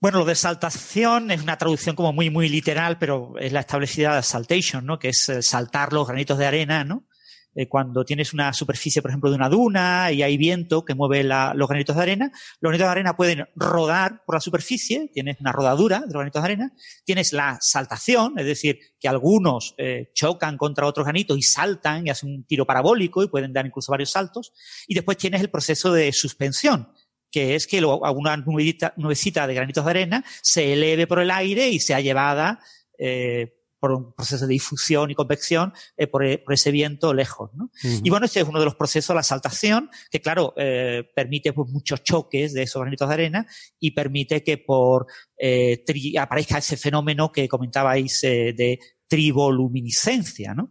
Bueno, 0.00 0.18
lo 0.18 0.24
de 0.24 0.34
saltación 0.34 1.30
es 1.30 1.42
una 1.42 1.56
traducción 1.56 1.94
como 1.94 2.12
muy, 2.12 2.28
muy 2.28 2.48
literal, 2.48 2.98
pero 2.98 3.34
es 3.38 3.52
la 3.52 3.60
establecida 3.60 4.16
de 4.16 4.22
saltation, 4.22 4.84
¿no? 4.84 4.98
Que 4.98 5.10
es 5.10 5.28
eh, 5.28 5.42
saltar 5.42 5.92
los 5.92 6.08
granitos 6.08 6.38
de 6.38 6.46
arena, 6.46 6.82
¿no? 6.84 7.06
Eh, 7.54 7.68
cuando 7.68 8.04
tienes 8.04 8.32
una 8.32 8.52
superficie, 8.52 9.02
por 9.02 9.10
ejemplo, 9.10 9.28
de 9.28 9.36
una 9.36 9.50
duna 9.50 10.10
y 10.10 10.22
hay 10.22 10.38
viento 10.38 10.84
que 10.84 10.94
mueve 10.94 11.22
los 11.22 11.68
granitos 11.68 11.96
de 11.96 12.02
arena, 12.02 12.32
los 12.60 12.70
granitos 12.70 12.86
de 12.86 12.90
arena 12.90 13.14
pueden 13.14 13.46
rodar 13.54 14.24
por 14.24 14.36
la 14.36 14.40
superficie, 14.40 15.10
tienes 15.12 15.38
una 15.38 15.52
rodadura 15.52 16.00
de 16.00 16.06
los 16.06 16.14
granitos 16.14 16.42
de 16.42 16.46
arena, 16.46 16.72
tienes 17.04 17.34
la 17.34 17.58
saltación, 17.60 18.38
es 18.38 18.46
decir, 18.46 18.78
que 18.98 19.06
algunos 19.06 19.74
eh, 19.76 20.10
chocan 20.14 20.56
contra 20.56 20.86
otros 20.86 21.04
granitos 21.04 21.36
y 21.36 21.42
saltan 21.42 22.06
y 22.06 22.10
hacen 22.10 22.30
un 22.30 22.44
tiro 22.44 22.64
parabólico 22.64 23.22
y 23.22 23.28
pueden 23.28 23.52
dar 23.52 23.66
incluso 23.66 23.92
varios 23.92 24.10
saltos, 24.10 24.52
y 24.88 24.94
después 24.94 25.18
tienes 25.18 25.42
el 25.42 25.50
proceso 25.50 25.92
de 25.92 26.10
suspensión, 26.12 26.88
que 27.32 27.54
es 27.56 27.66
que 27.66 27.78
alguna 27.78 28.36
nubecita 28.36 29.46
de 29.46 29.54
granitos 29.54 29.84
de 29.84 29.90
arena 29.90 30.24
se 30.42 30.74
eleve 30.74 31.06
por 31.06 31.18
el 31.18 31.30
aire 31.30 31.70
y 31.70 31.80
sea 31.80 32.00
llevada 32.00 32.60
eh, 32.98 33.58
por 33.80 33.90
un 33.90 34.12
proceso 34.12 34.46
de 34.46 34.52
difusión 34.52 35.10
y 35.10 35.16
convección 35.16 35.72
eh, 35.96 36.06
por, 36.06 36.24
ese 36.24 36.70
viento 36.70 37.12
lejos. 37.12 37.50
¿no? 37.54 37.70
Y 37.82 38.10
bueno, 38.10 38.26
este 38.26 38.38
es 38.38 38.46
uno 38.46 38.60
de 38.60 38.66
los 38.66 38.76
procesos, 38.76 39.16
la 39.16 39.24
saltación, 39.24 39.90
que 40.08 40.20
claro, 40.20 40.54
eh, 40.56 41.02
permite 41.16 41.52
pues, 41.52 41.68
muchos 41.68 42.04
choques 42.04 42.52
de 42.52 42.62
esos 42.62 42.80
granitos 42.80 43.08
de 43.08 43.14
arena 43.14 43.46
y 43.80 43.90
permite 43.90 44.44
que 44.44 44.58
por 44.58 45.06
aparezca 46.16 46.58
ese 46.58 46.76
fenómeno 46.76 47.32
que 47.32 47.48
comentabais 47.48 48.20
de 48.20 48.78
triboluminiscencia, 49.08 50.54
¿no? 50.54 50.70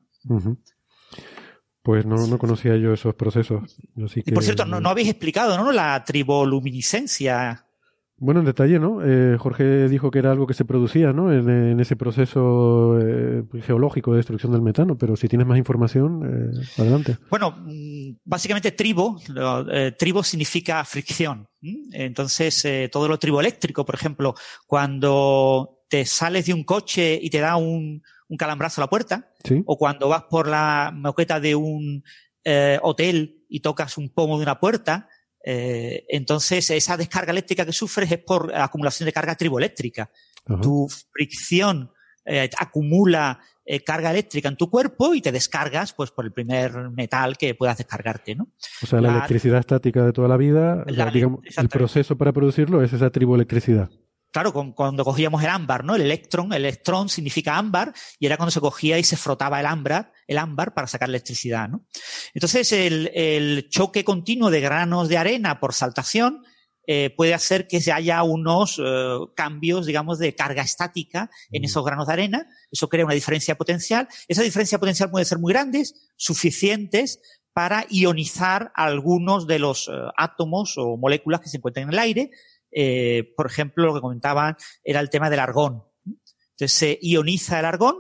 Pues 1.84 2.06
no, 2.06 2.28
no 2.28 2.38
conocía 2.38 2.78
yo 2.78 2.94
esos 2.94 3.16
procesos. 3.16 3.78
y 4.16 4.32
por 4.32 4.44
cierto, 4.44 4.66
no, 4.66 4.80
no, 4.80 4.90
habéis 4.90 5.10
explicado, 5.10 5.58
¿no? 5.58 5.72
La 5.72 6.04
triboluminiscencia. 6.04 7.66
Bueno, 8.18 8.42
en 8.42 8.46
detalle, 8.46 8.78
¿no? 8.78 9.04
Eh, 9.04 9.36
Jorge 9.40 9.90
dijo 9.90 10.12
que 10.12 10.20
era 10.20 10.32
algo 10.32 10.46
que 10.46 10.54
se 10.54 10.64
producía, 10.64 11.12
¿no? 11.12 11.34
En, 11.34 11.80
ese 11.80 11.96
proceso 11.96 13.00
eh, 13.02 13.44
geológico 13.64 14.12
de 14.12 14.18
destrucción 14.18 14.52
del 14.52 14.62
metano, 14.62 14.96
pero 14.96 15.16
si 15.16 15.28
tienes 15.28 15.48
más 15.48 15.58
información, 15.58 16.22
eh, 16.54 16.62
adelante. 16.78 17.18
Bueno, 17.32 17.58
mm, 17.66 18.18
básicamente 18.24 18.74
tribo, 18.74 19.20
tribo 19.98 20.22
significa 20.22 20.86
fricción. 20.86 21.48
Entonces, 21.94 22.64
todo 22.92 23.08
lo 23.08 23.18
triboeléctrico, 23.18 23.84
por 23.84 23.96
ejemplo, 23.96 24.36
cuando 24.68 25.80
te 25.90 26.06
sales 26.06 26.46
de 26.46 26.54
un 26.54 26.64
coche 26.64 27.20
y 27.20 27.32
te 27.32 27.40
da 27.40 27.56
un, 27.56 28.04
un 28.32 28.38
calambrazo 28.38 28.80
a 28.80 28.86
la 28.86 28.90
puerta, 28.90 29.34
o 29.66 29.78
cuando 29.78 30.08
vas 30.08 30.24
por 30.30 30.48
la 30.48 30.92
moqueta 30.96 31.42
de 31.42 31.54
un 31.54 32.04
eh, 32.46 32.80
hotel 32.82 33.44
y 33.50 33.60
tocas 33.60 33.98
un 33.98 34.10
pomo 34.10 34.38
de 34.38 34.44
una 34.44 34.60
puerta, 34.60 35.10
Eh, 35.44 36.06
entonces, 36.10 36.70
esa 36.70 36.98
descarga 36.98 37.32
eléctrica 37.32 37.66
que 37.66 37.74
sufres 37.74 38.12
es 38.12 38.20
por 38.20 38.54
acumulación 38.54 39.06
de 39.08 39.12
carga 39.12 39.34
triboeléctrica. 39.34 40.12
Tu 40.62 40.88
fricción 41.12 41.92
eh, 42.26 42.48
acumula 42.60 43.40
eh, 43.66 43.84
carga 43.84 44.12
eléctrica 44.12 44.50
en 44.50 44.56
tu 44.56 44.70
cuerpo 44.70 45.16
y 45.16 45.22
te 45.22 45.32
descargas 45.32 45.94
pues 45.94 46.12
por 46.12 46.26
el 46.26 46.32
primer 46.32 46.92
metal 46.92 47.38
que 47.38 47.56
puedas 47.56 47.78
descargarte, 47.78 48.36
¿no? 48.36 48.50
O 48.84 48.86
sea, 48.86 49.02
la, 49.02 49.10
electricidad 49.10 49.60
estática 49.60 50.06
de 50.06 50.14
toda 50.14 50.28
la 50.28 50.38
vida, 50.38 50.84
el 50.88 51.70
proceso 51.70 52.18
para 52.18 52.34
producirlo 52.34 52.84
es 52.84 52.94
esa 52.94 53.10
triboelectricidad 53.10 53.90
claro, 54.32 54.54
cuando 54.54 55.04
cogíamos 55.04 55.44
el 55.44 55.50
ámbar, 55.50 55.84
¿no? 55.84 55.96
El 55.96 56.02
electrón, 56.02 56.54
el 56.54 56.66
electrón 56.66 57.10
significa 57.10 57.58
ámbar, 57.58 57.94
y 58.20 58.26
era 58.26 58.38
cuando 58.38 58.52
se 58.52 58.62
cogía 58.62 58.98
y 58.98 59.04
se 59.04 59.18
frotaba 59.18 59.60
el 59.60 59.66
ámbar, 59.66 60.12
el 60.28 60.38
ámbar 60.38 60.74
para 60.74 60.88
sacar 60.88 61.10
electricidad, 61.10 61.70
¿no? 61.70 61.86
Entonces, 62.34 62.72
el, 62.72 63.68
choque 63.70 64.04
continuo 64.04 64.50
de 64.50 64.62
granos 64.62 65.10
de 65.10 65.18
arena 65.18 65.60
por 65.60 65.74
saltación 65.74 66.44
eh, 66.88 67.14
puede 67.16 67.34
hacer 67.34 67.68
que 67.68 67.80
se 67.80 67.92
haya 67.92 68.24
unos 68.24 68.82
eh, 68.84 69.18
cambios, 69.36 69.86
digamos, 69.86 70.20
de 70.20 70.34
carga 70.36 70.64
estática 70.64 71.30
en 71.52 71.64
esos 71.64 71.86
granos 71.86 72.08
de 72.08 72.14
arena. 72.14 72.48
Eso 72.72 72.90
crea 72.90 73.06
una 73.06 73.14
diferencia 73.14 73.56
potencial. 73.56 74.08
Esa 74.28 74.42
diferencia 74.42 74.80
potencial 74.80 75.12
puede 75.12 75.26
ser 75.26 75.38
muy 75.38 75.54
grandes, 75.54 76.12
suficientes 76.16 77.20
para 77.54 77.86
ionizar 77.90 78.72
algunos 78.76 79.46
de 79.46 79.60
los 79.60 79.88
eh, 79.88 79.92
átomos 80.16 80.78
o 80.78 80.98
moléculas 80.98 81.42
que 81.42 81.50
se 81.50 81.58
encuentran 81.58 81.88
en 81.88 81.94
el 81.94 82.00
aire, 82.00 82.32
eh, 82.72 83.34
por 83.36 83.48
ejemplo, 83.48 83.86
lo 83.86 83.94
que 83.94 84.02
comentaban 84.02 84.56
era 84.84 85.00
el 85.00 85.10
tema 85.10 85.30
del 85.30 85.40
argón. 85.40 85.84
Entonces 86.52 86.74
se 86.78 87.00
ioniza 87.02 87.60
el 87.60 87.66
argón 87.66 87.98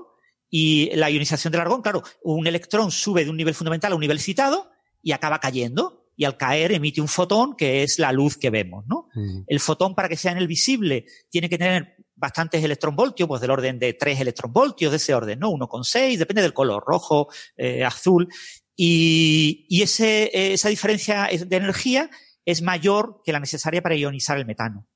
y 0.49 0.91
la 0.95 1.09
ionización 1.09 1.51
del 1.51 1.61
argón, 1.61 1.81
claro, 1.81 2.03
un 2.23 2.45
electrón 2.45 2.91
sube 2.91 3.23
de 3.23 3.29
un 3.29 3.37
nivel 3.37 3.53
fundamental 3.53 3.91
a 3.91 3.95
un 3.95 4.01
nivel 4.01 4.19
citado 4.19 4.69
y 5.01 5.13
acaba 5.13 5.39
cayendo. 5.39 5.99
Y 6.15 6.25
al 6.25 6.37
caer 6.37 6.73
emite 6.73 7.01
un 7.01 7.07
fotón 7.07 7.55
que 7.55 7.83
es 7.83 7.97
la 7.97 8.11
luz 8.11 8.37
que 8.37 8.49
vemos, 8.49 8.85
¿no? 8.85 9.07
Mm. 9.15 9.43
El 9.47 9.59
fotón, 9.59 9.95
para 9.95 10.09
que 10.09 10.17
sea 10.17 10.33
en 10.33 10.37
el 10.37 10.47
visible, 10.47 11.05
tiene 11.29 11.49
que 11.49 11.57
tener 11.57 11.95
bastantes 12.15 12.63
electronvoltios, 12.63 13.27
pues 13.27 13.41
del 13.41 13.49
orden 13.49 13.79
de 13.79 13.93
3 13.93 14.19
electronvoltios, 14.19 14.91
de 14.91 14.97
ese 14.97 15.15
orden, 15.15 15.39
¿no? 15.39 15.49
1,6, 15.51 16.17
depende 16.17 16.43
del 16.43 16.53
color, 16.53 16.83
rojo, 16.85 17.29
eh, 17.57 17.83
azul. 17.83 18.27
Y, 18.75 19.65
y 19.69 19.81
ese, 19.81 20.53
esa 20.53 20.69
diferencia 20.69 21.29
de 21.31 21.55
energía 21.55 22.09
es 22.51 22.61
mayor 22.61 23.21
que 23.23 23.31
la 23.31 23.39
necesaria 23.39 23.81
para 23.81 23.95
ionizar 23.95 24.37
el 24.37 24.45
metano. 24.45 24.87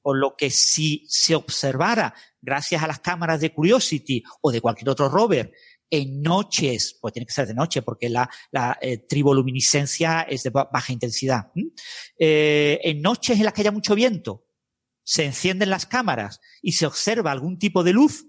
Por 0.00 0.16
lo 0.16 0.34
que 0.34 0.48
si 0.48 1.04
se 1.08 1.34
observara, 1.34 2.14
gracias 2.40 2.82
a 2.82 2.86
las 2.86 3.00
cámaras 3.00 3.38
de 3.40 3.52
Curiosity 3.52 4.22
o 4.40 4.50
de 4.50 4.62
cualquier 4.62 4.88
otro 4.88 5.10
rover, 5.10 5.52
en 5.90 6.22
noches, 6.22 6.98
pues 6.98 7.12
tiene 7.12 7.26
que 7.26 7.34
ser 7.34 7.46
de 7.46 7.52
noche 7.52 7.82
porque 7.82 8.08
la, 8.08 8.30
la 8.50 8.78
eh, 8.80 8.96
triboluminiscencia 8.96 10.22
es 10.22 10.42
de 10.42 10.48
baja 10.48 10.90
intensidad, 10.90 11.52
eh, 12.18 12.80
en 12.82 13.02
noches 13.02 13.38
en 13.38 13.44
las 13.44 13.52
que 13.52 13.60
haya 13.60 13.72
mucho 13.72 13.94
viento, 13.94 14.46
se 15.04 15.26
encienden 15.26 15.68
las 15.68 15.84
cámaras 15.84 16.40
y 16.62 16.72
se 16.72 16.86
observa 16.86 17.30
algún 17.30 17.58
tipo 17.58 17.84
de 17.84 17.92
luz 17.92 18.24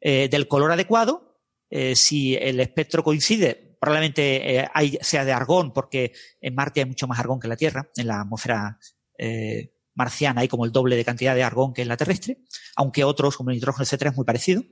eh, 0.00 0.28
del 0.30 0.48
color 0.48 0.72
adecuado, 0.72 1.32
si 1.96 2.36
el 2.36 2.60
espectro 2.60 3.02
coincide 3.02 3.63
Probablemente 3.84 4.60
eh, 4.60 4.98
sea 5.02 5.26
de 5.26 5.32
argón, 5.32 5.74
porque 5.74 6.14
en 6.40 6.54
Marte 6.54 6.80
hay 6.80 6.86
mucho 6.86 7.06
más 7.06 7.18
argón 7.18 7.38
que 7.38 7.48
en 7.48 7.50
la 7.50 7.56
Tierra. 7.56 7.90
En 7.96 8.06
la 8.06 8.22
atmósfera 8.22 8.78
eh, 9.18 9.74
marciana 9.94 10.40
hay 10.40 10.48
como 10.48 10.64
el 10.64 10.72
doble 10.72 10.96
de 10.96 11.04
cantidad 11.04 11.34
de 11.34 11.42
argón 11.42 11.74
que 11.74 11.82
en 11.82 11.88
la 11.88 11.98
terrestre, 11.98 12.38
aunque 12.76 13.04
otros, 13.04 13.36
como 13.36 13.50
el 13.50 13.56
nitrógeno, 13.56 13.84
etcétera, 13.84 14.12
es 14.12 14.16
muy 14.16 14.24
parecido. 14.24 14.62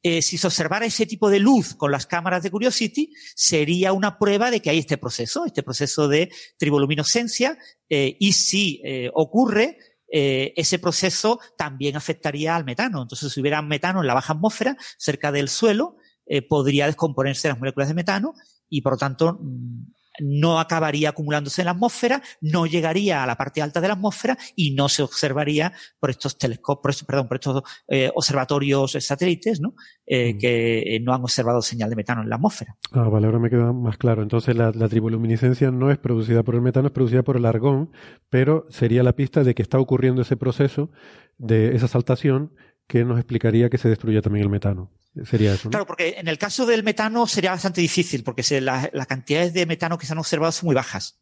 Eh, 0.00 0.22
si 0.22 0.38
se 0.38 0.46
observara 0.46 0.86
ese 0.86 1.06
tipo 1.06 1.28
de 1.28 1.40
luz 1.40 1.74
con 1.74 1.90
las 1.90 2.06
cámaras 2.06 2.44
de 2.44 2.52
Curiosity, 2.52 3.12
sería 3.34 3.92
una 3.92 4.16
prueba 4.16 4.52
de 4.52 4.60
que 4.62 4.70
hay 4.70 4.78
este 4.78 4.96
proceso, 4.96 5.44
este 5.44 5.64
proceso 5.64 6.06
de 6.06 6.30
triboluminoscencia, 6.56 7.58
y 7.88 8.32
si 8.32 8.80
ocurre, 9.12 9.78
ese 10.08 10.78
proceso 10.78 11.40
también 11.58 11.96
afectaría 11.96 12.54
al 12.54 12.64
metano. 12.64 13.02
Entonces, 13.02 13.32
si 13.32 13.40
hubiera 13.40 13.60
metano 13.60 14.02
en 14.02 14.06
la 14.06 14.14
baja 14.14 14.34
atmósfera, 14.34 14.76
cerca 14.98 15.32
del 15.32 15.48
suelo, 15.48 15.96
eh, 16.26 16.42
podría 16.42 16.86
descomponerse 16.86 17.48
las 17.48 17.58
moléculas 17.58 17.88
de 17.88 17.94
metano 17.94 18.34
y 18.68 18.80
por 18.82 18.94
lo 18.94 18.98
tanto 18.98 19.38
mm, 19.40 19.84
no 20.20 20.58
acabaría 20.58 21.10
acumulándose 21.10 21.62
en 21.62 21.66
la 21.66 21.72
atmósfera, 21.72 22.22
no 22.40 22.66
llegaría 22.66 23.22
a 23.22 23.26
la 23.26 23.36
parte 23.36 23.62
alta 23.62 23.80
de 23.80 23.88
la 23.88 23.94
atmósfera 23.94 24.36
y 24.54 24.72
no 24.72 24.88
se 24.88 25.02
observaría 25.02 25.72
por 25.98 26.10
estos 26.10 26.38
telescopios, 26.38 27.04
perdón, 27.04 27.28
por 27.28 27.36
estos 27.36 27.62
eh, 27.88 28.10
observatorios 28.14 28.92
satélites, 28.92 29.60
¿no? 29.60 29.74
Eh, 30.06 30.34
mm. 30.34 30.38
que 30.38 31.00
no 31.02 31.14
han 31.14 31.22
observado 31.22 31.62
señal 31.62 31.90
de 31.90 31.96
metano 31.96 32.22
en 32.22 32.30
la 32.30 32.36
atmósfera. 32.36 32.76
Ah, 32.92 33.08
vale, 33.08 33.26
ahora 33.26 33.38
me 33.38 33.50
queda 33.50 33.72
más 33.72 33.98
claro. 33.98 34.22
Entonces 34.22 34.56
la, 34.56 34.72
la 34.72 34.88
triboluminiscencia 34.88 35.70
no 35.70 35.90
es 35.90 35.98
producida 35.98 36.42
por 36.42 36.54
el 36.54 36.62
metano, 36.62 36.88
es 36.88 36.92
producida 36.92 37.22
por 37.22 37.36
el 37.36 37.44
argón, 37.44 37.90
pero 38.30 38.64
sería 38.70 39.02
la 39.02 39.14
pista 39.14 39.44
de 39.44 39.54
que 39.54 39.62
está 39.62 39.78
ocurriendo 39.78 40.22
ese 40.22 40.36
proceso 40.36 40.90
de 41.38 41.74
esa 41.76 41.88
saltación 41.88 42.52
que 42.86 43.04
nos 43.04 43.18
explicaría 43.18 43.68
que 43.68 43.78
se 43.78 43.88
destruye 43.88 44.22
también 44.22 44.44
el 44.44 44.50
metano. 44.50 44.90
Sería 45.24 45.54
eso. 45.54 45.70
Claro, 45.70 45.86
porque 45.86 46.16
en 46.18 46.28
el 46.28 46.38
caso 46.38 46.66
del 46.66 46.82
metano 46.82 47.26
sería 47.26 47.50
bastante 47.50 47.80
difícil, 47.80 48.22
porque 48.22 48.60
las 48.60 49.06
cantidades 49.06 49.54
de 49.54 49.66
metano 49.66 49.96
que 49.96 50.06
se 50.06 50.12
han 50.12 50.18
observado 50.18 50.52
son 50.52 50.66
muy 50.66 50.74
bajas. 50.74 51.18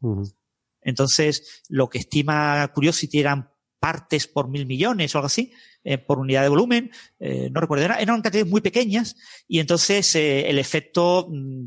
Entonces, 0.81 1.63
lo 1.69 1.89
que 1.89 1.99
estima 1.99 2.71
Curiosity 2.75 3.21
eran 3.21 3.51
partes 3.81 4.27
por 4.27 4.49
mil 4.49 4.67
millones 4.67 5.15
o 5.15 5.19
algo 5.19 5.27
así, 5.27 5.53
eh, 5.83 5.99
por 5.99 6.19
unidad 6.19 6.43
de 6.43 6.49
volumen, 6.49 6.91
eh, 7.19 7.51
no 7.51 7.61
recuerdo, 7.61 7.85
eran, 7.85 8.23
cantidades 8.23 8.51
muy 8.51 8.63
pequeñas 8.63 9.15
y 9.47 9.59
entonces 9.59 10.15
eh, 10.15 10.49
el 10.49 10.59
efecto 10.59 11.29
mm, 11.31 11.67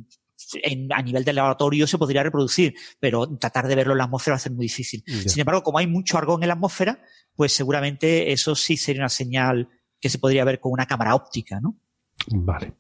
a 0.90 1.02
nivel 1.04 1.24
de 1.24 1.34
laboratorio 1.34 1.86
se 1.86 2.00
podría 2.00 2.24
reproducir, 2.24 2.74
pero 3.00 3.38
tratar 3.38 3.68
de 3.68 3.76
verlo 3.76 3.94
en 3.94 4.00
la 4.00 4.06
atmósfera 4.06 4.34
va 4.34 4.38
a 4.38 4.40
ser 4.40 4.54
muy 4.54 4.66
difícil. 4.66 5.04
Sin 5.06 5.40
embargo, 5.40 5.62
como 5.62 5.78
hay 5.78 5.86
mucho 5.86 6.18
argón 6.18 6.42
en 6.42 6.48
la 6.48 6.56
atmósfera, 6.56 7.04
pues 7.36 7.52
seguramente 7.52 8.32
eso 8.32 8.56
sí 8.56 8.78
sería 8.78 9.04
una 9.04 9.10
señal 9.10 9.70
que 10.00 10.10
se 10.10 10.18
podría 10.18 10.44
ver 10.44 10.60
con 10.60 10.72
una 10.72 10.88
cámara 10.88 11.14
óptica, 11.14 11.60
¿no? 11.60 11.78
Vale. 12.26 12.74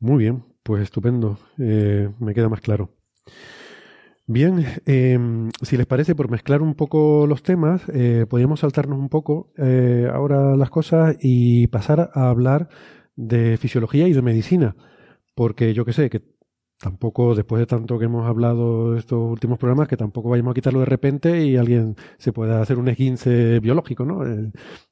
Muy 0.00 0.18
bien, 0.18 0.44
pues 0.62 0.82
estupendo. 0.82 1.38
Eh, 1.58 2.10
me 2.20 2.34
queda 2.34 2.48
más 2.48 2.60
claro. 2.60 2.90
Bien, 4.26 4.64
em, 4.86 5.50
si 5.62 5.76
les 5.76 5.86
parece, 5.86 6.14
por 6.14 6.30
mezclar 6.30 6.62
un 6.62 6.74
poco 6.74 7.26
los 7.26 7.42
temas, 7.42 7.82
eh, 7.92 8.24
podríamos 8.28 8.60
saltarnos 8.60 8.98
un 8.98 9.08
poco 9.08 9.52
eh, 9.58 10.08
ahora 10.12 10.56
las 10.56 10.70
cosas 10.70 11.16
y 11.20 11.66
pasar 11.66 12.10
a 12.14 12.28
hablar 12.30 12.68
de 13.16 13.56
fisiología 13.58 14.06
y 14.08 14.12
de 14.12 14.22
medicina. 14.22 14.76
Porque 15.34 15.74
yo 15.74 15.84
que 15.84 15.92
sé, 15.92 16.10
que 16.10 16.22
tampoco, 16.82 17.36
después 17.36 17.60
de 17.60 17.66
tanto 17.66 17.96
que 17.96 18.06
hemos 18.06 18.26
hablado 18.26 18.96
estos 18.96 19.30
últimos 19.30 19.56
programas, 19.56 19.86
que 19.86 19.96
tampoco 19.96 20.28
vayamos 20.28 20.50
a 20.50 20.54
quitarlo 20.54 20.80
de 20.80 20.86
repente 20.86 21.46
y 21.46 21.56
alguien 21.56 21.94
se 22.18 22.32
pueda 22.32 22.60
hacer 22.60 22.76
un 22.76 22.88
esguince 22.88 23.60
biológico, 23.60 24.04
¿no? 24.04 24.20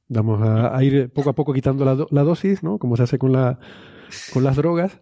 Vamos 0.09 0.41
a, 0.41 0.83
ir 0.85 1.11
poco 1.11 1.31
a 1.31 1.33
poco 1.35 1.53
quitando 1.53 1.85
la, 1.85 2.07
la, 2.09 2.23
dosis, 2.23 2.63
¿no? 2.63 2.79
Como 2.79 2.97
se 2.97 3.03
hace 3.03 3.19
con, 3.19 3.33
la, 3.33 3.59
con 4.33 4.45
las 4.45 4.55
drogas. 4.55 5.01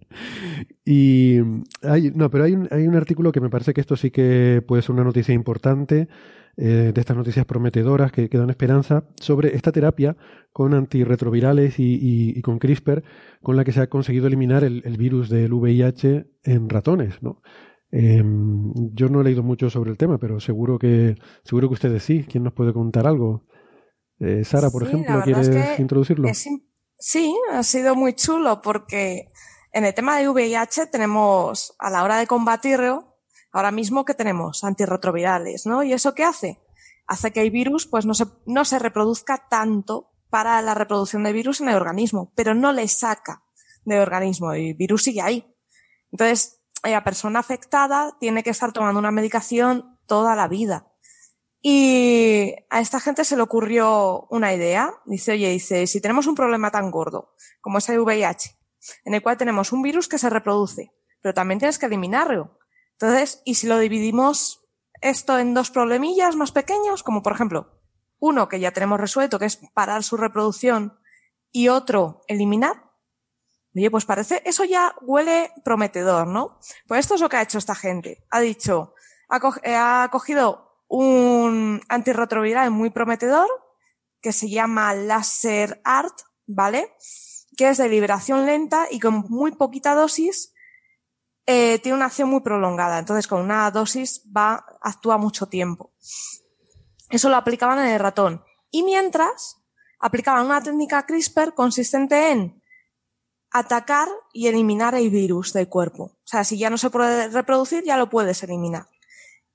y 0.84 1.38
hay, 1.82 2.10
no, 2.12 2.28
pero 2.28 2.42
hay 2.42 2.54
un, 2.54 2.66
hay 2.72 2.88
un 2.88 2.96
artículo 2.96 3.30
que 3.30 3.40
me 3.40 3.48
parece 3.48 3.72
que 3.72 3.80
esto 3.80 3.94
sí 3.94 4.10
que 4.10 4.64
puede 4.66 4.82
ser 4.82 4.90
una 4.90 5.04
noticia 5.04 5.32
importante, 5.32 6.08
eh, 6.56 6.92
de 6.94 7.00
estas 7.00 7.16
noticias 7.16 7.46
prometedoras 7.46 8.12
que, 8.12 8.28
que, 8.28 8.38
dan 8.38 8.50
esperanza, 8.50 9.04
sobre 9.20 9.54
esta 9.56 9.72
terapia 9.72 10.16
con 10.52 10.74
antirretrovirales 10.74 11.78
y, 11.78 11.98
y, 12.36 12.42
con 12.42 12.58
CRISPR, 12.58 13.02
con 13.42 13.56
la 13.56 13.64
que 13.64 13.72
se 13.72 13.80
ha 13.80 13.88
conseguido 13.88 14.26
eliminar 14.26 14.64
el, 14.64 14.82
el 14.84 14.96
virus 14.96 15.28
del 15.28 15.52
VIH 15.52 16.26
en 16.44 16.68
ratones, 16.68 17.22
¿no? 17.22 17.40
Eh, 17.92 18.22
yo 18.92 19.08
no 19.08 19.20
he 19.20 19.24
leído 19.24 19.42
mucho 19.42 19.68
sobre 19.68 19.90
el 19.90 19.96
tema, 19.96 20.18
pero 20.18 20.38
seguro 20.38 20.78
que, 20.78 21.16
seguro 21.44 21.68
que 21.68 21.74
ustedes 21.74 22.02
sí. 22.02 22.24
¿Quién 22.30 22.44
nos 22.44 22.52
puede 22.52 22.72
contar 22.72 23.06
algo? 23.06 23.44
Eh, 24.20 24.44
Sara, 24.44 24.70
por 24.70 24.84
ejemplo, 24.84 25.20
¿quieres 25.24 25.78
introducirlo? 25.78 26.28
sí, 26.98 27.34
ha 27.52 27.62
sido 27.62 27.94
muy 27.94 28.12
chulo 28.12 28.60
porque 28.60 29.28
en 29.72 29.84
el 29.84 29.94
tema 29.94 30.18
de 30.18 30.28
VIH 30.28 30.86
tenemos, 30.86 31.74
a 31.78 31.90
la 31.90 32.04
hora 32.04 32.18
de 32.18 32.26
combatirlo, 32.26 33.09
ahora 33.52 33.70
mismo 33.70 34.04
que 34.04 34.14
tenemos 34.14 34.64
antirretrovirales, 34.64 35.66
¿no? 35.66 35.82
¿Y 35.82 35.92
eso 35.92 36.14
qué 36.14 36.24
hace? 36.24 36.60
Hace 37.06 37.32
que 37.32 37.42
el 37.42 37.50
virus 37.50 37.86
pues 37.86 38.06
no 38.06 38.14
se, 38.14 38.26
no 38.46 38.64
se 38.64 38.78
reproduzca 38.78 39.48
tanto 39.48 40.12
para 40.30 40.62
la 40.62 40.74
reproducción 40.74 41.24
de 41.24 41.32
virus 41.32 41.60
en 41.60 41.68
el 41.68 41.76
organismo, 41.76 42.32
pero 42.36 42.54
no 42.54 42.72
le 42.72 42.86
saca 42.88 43.42
del 43.84 44.00
organismo, 44.00 44.52
el 44.52 44.74
virus 44.74 45.04
sigue 45.04 45.20
ahí. 45.20 45.54
Entonces, 46.12 46.60
la 46.82 47.04
persona 47.04 47.40
afectada 47.40 48.16
tiene 48.20 48.42
que 48.42 48.50
estar 48.50 48.72
tomando 48.72 48.98
una 48.98 49.10
medicación 49.10 49.98
toda 50.06 50.34
la 50.36 50.48
vida. 50.48 50.86
Y 51.62 52.54
a 52.70 52.80
esta 52.80 53.00
gente 53.00 53.24
se 53.24 53.36
le 53.36 53.42
ocurrió 53.42 54.26
una 54.30 54.54
idea. 54.54 54.94
Dice, 55.04 55.32
oye, 55.32 55.50
dice, 55.50 55.86
si 55.86 56.00
tenemos 56.00 56.26
un 56.26 56.34
problema 56.34 56.70
tan 56.70 56.90
gordo 56.90 57.34
como 57.60 57.78
es 57.78 57.88
el 57.90 58.00
VIH, 58.00 58.56
en 59.04 59.14
el 59.14 59.22
cual 59.22 59.36
tenemos 59.36 59.72
un 59.72 59.82
virus 59.82 60.08
que 60.08 60.18
se 60.18 60.30
reproduce, 60.30 60.92
pero 61.20 61.34
también 61.34 61.58
tienes 61.58 61.78
que 61.78 61.86
eliminarlo. 61.86 62.58
Entonces, 63.00 63.40
¿y 63.46 63.54
si 63.54 63.66
lo 63.66 63.78
dividimos 63.78 64.68
esto 65.00 65.38
en 65.38 65.54
dos 65.54 65.70
problemillas 65.70 66.36
más 66.36 66.52
pequeños? 66.52 67.02
Como 67.02 67.22
por 67.22 67.32
ejemplo, 67.32 67.80
uno 68.18 68.48
que 68.48 68.60
ya 68.60 68.72
tenemos 68.72 69.00
resuelto, 69.00 69.38
que 69.38 69.46
es 69.46 69.56
parar 69.72 70.02
su 70.02 70.18
reproducción, 70.18 70.98
y 71.50 71.68
otro, 71.68 72.20
eliminar. 72.28 72.90
Oye, 73.74 73.90
pues 73.90 74.04
parece, 74.04 74.42
eso 74.44 74.64
ya 74.64 74.94
huele 75.00 75.50
prometedor, 75.64 76.26
¿no? 76.26 76.58
Pues 76.86 77.00
esto 77.00 77.14
es 77.14 77.22
lo 77.22 77.30
que 77.30 77.38
ha 77.38 77.42
hecho 77.42 77.56
esta 77.56 77.74
gente. 77.74 78.26
Ha 78.30 78.40
dicho, 78.40 78.94
ha, 79.28 80.08
cogido 80.10 80.84
un 80.86 81.80
antirretroviral 81.88 82.70
muy 82.70 82.90
prometedor 82.90 83.48
que 84.20 84.32
se 84.32 84.50
llama 84.50 84.92
Laser 84.94 85.80
Art, 85.84 86.18
¿vale? 86.46 86.92
Que 87.56 87.70
es 87.70 87.78
de 87.78 87.88
liberación 87.88 88.44
lenta 88.44 88.88
y 88.90 89.00
con 89.00 89.24
muy 89.30 89.52
poquita 89.52 89.94
dosis 89.94 90.52
eh, 91.46 91.78
tiene 91.80 91.96
una 91.96 92.06
acción 92.06 92.28
muy 92.28 92.40
prolongada. 92.40 92.98
Entonces, 92.98 93.26
con 93.26 93.40
una 93.40 93.70
dosis 93.70 94.22
va, 94.36 94.64
actúa 94.80 95.18
mucho 95.18 95.46
tiempo. 95.46 95.92
Eso 97.08 97.28
lo 97.28 97.36
aplicaban 97.36 97.78
en 97.80 97.92
el 97.92 98.00
ratón. 98.00 98.44
Y 98.70 98.82
mientras, 98.82 99.60
aplicaban 99.98 100.46
una 100.46 100.62
técnica 100.62 101.04
CRISPR 101.06 101.54
consistente 101.54 102.30
en 102.30 102.62
atacar 103.50 104.08
y 104.32 104.46
eliminar 104.46 104.94
el 104.94 105.10
virus 105.10 105.52
del 105.52 105.68
cuerpo. 105.68 106.04
O 106.04 106.18
sea, 106.24 106.44
si 106.44 106.58
ya 106.58 106.70
no 106.70 106.78
se 106.78 106.90
puede 106.90 107.28
reproducir, 107.28 107.84
ya 107.84 107.96
lo 107.96 108.08
puedes 108.08 108.42
eliminar. 108.42 108.86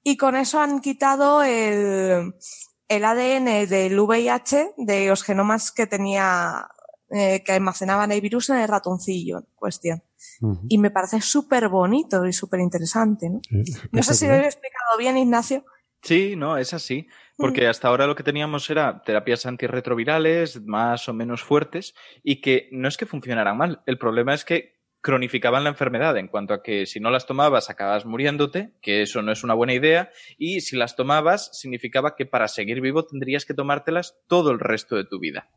Y 0.03 0.17
con 0.17 0.35
eso 0.35 0.59
han 0.59 0.81
quitado 0.81 1.41
el, 1.43 2.35
el 2.87 3.05
ADN 3.05 3.67
del 3.67 3.99
VIH 3.99 4.73
de 4.77 5.07
los 5.07 5.23
genomas 5.23 5.71
que 5.71 5.87
tenía, 5.87 6.67
eh, 7.09 7.41
que 7.43 7.53
almacenaban 7.53 8.11
el 8.11 8.21
virus 8.21 8.49
en 8.49 8.57
el 8.57 8.67
ratoncillo 8.67 9.39
en 9.39 9.47
cuestión. 9.55 10.03
Y 10.67 10.77
me 10.77 10.91
parece 10.91 11.21
súper 11.21 11.69
bonito 11.69 12.25
y 12.25 12.33
súper 12.33 12.59
interesante, 12.59 13.29
¿no? 13.29 13.39
no 13.91 14.03
sé 14.03 14.13
si 14.13 14.27
lo 14.27 14.33
he 14.33 14.45
explicado 14.45 14.97
bien, 14.97 15.17
Ignacio. 15.17 15.65
Sí, 16.01 16.35
no, 16.35 16.57
es 16.57 16.73
así. 16.73 17.07
Porque 17.37 17.67
hasta 17.67 17.87
ahora 17.87 18.07
lo 18.07 18.15
que 18.15 18.23
teníamos 18.23 18.69
era 18.69 19.01
terapias 19.03 19.45
antirretrovirales 19.45 20.61
más 20.61 21.09
o 21.09 21.13
menos 21.13 21.43
fuertes 21.43 21.93
y 22.23 22.39
que 22.39 22.69
no 22.71 22.87
es 22.87 22.95
que 22.95 23.05
funcionaran 23.05 23.57
mal. 23.57 23.81
El 23.85 23.97
problema 23.97 24.33
es 24.33 24.45
que 24.45 24.75
cronificaban 25.01 25.63
la 25.63 25.69
enfermedad 25.69 26.17
en 26.17 26.27
cuanto 26.27 26.53
a 26.53 26.63
que 26.63 26.85
si 26.85 26.99
no 26.99 27.11
las 27.11 27.27
tomabas 27.27 27.69
acabas 27.69 28.05
muriéndote, 28.05 28.71
que 28.81 29.01
eso 29.01 29.21
no 29.21 29.31
es 29.31 29.43
una 29.43 29.53
buena 29.53 29.73
idea, 29.73 30.09
y 30.37 30.61
si 30.61 30.75
las 30.75 30.95
tomabas 30.95 31.51
significaba 31.59 32.15
que 32.15 32.25
para 32.25 32.47
seguir 32.47 32.81
vivo 32.81 33.05
tendrías 33.05 33.45
que 33.45 33.53
tomártelas 33.53 34.17
todo 34.27 34.49
el 34.49 34.59
resto 34.59 34.95
de 34.95 35.05
tu 35.05 35.19
vida. 35.19 35.49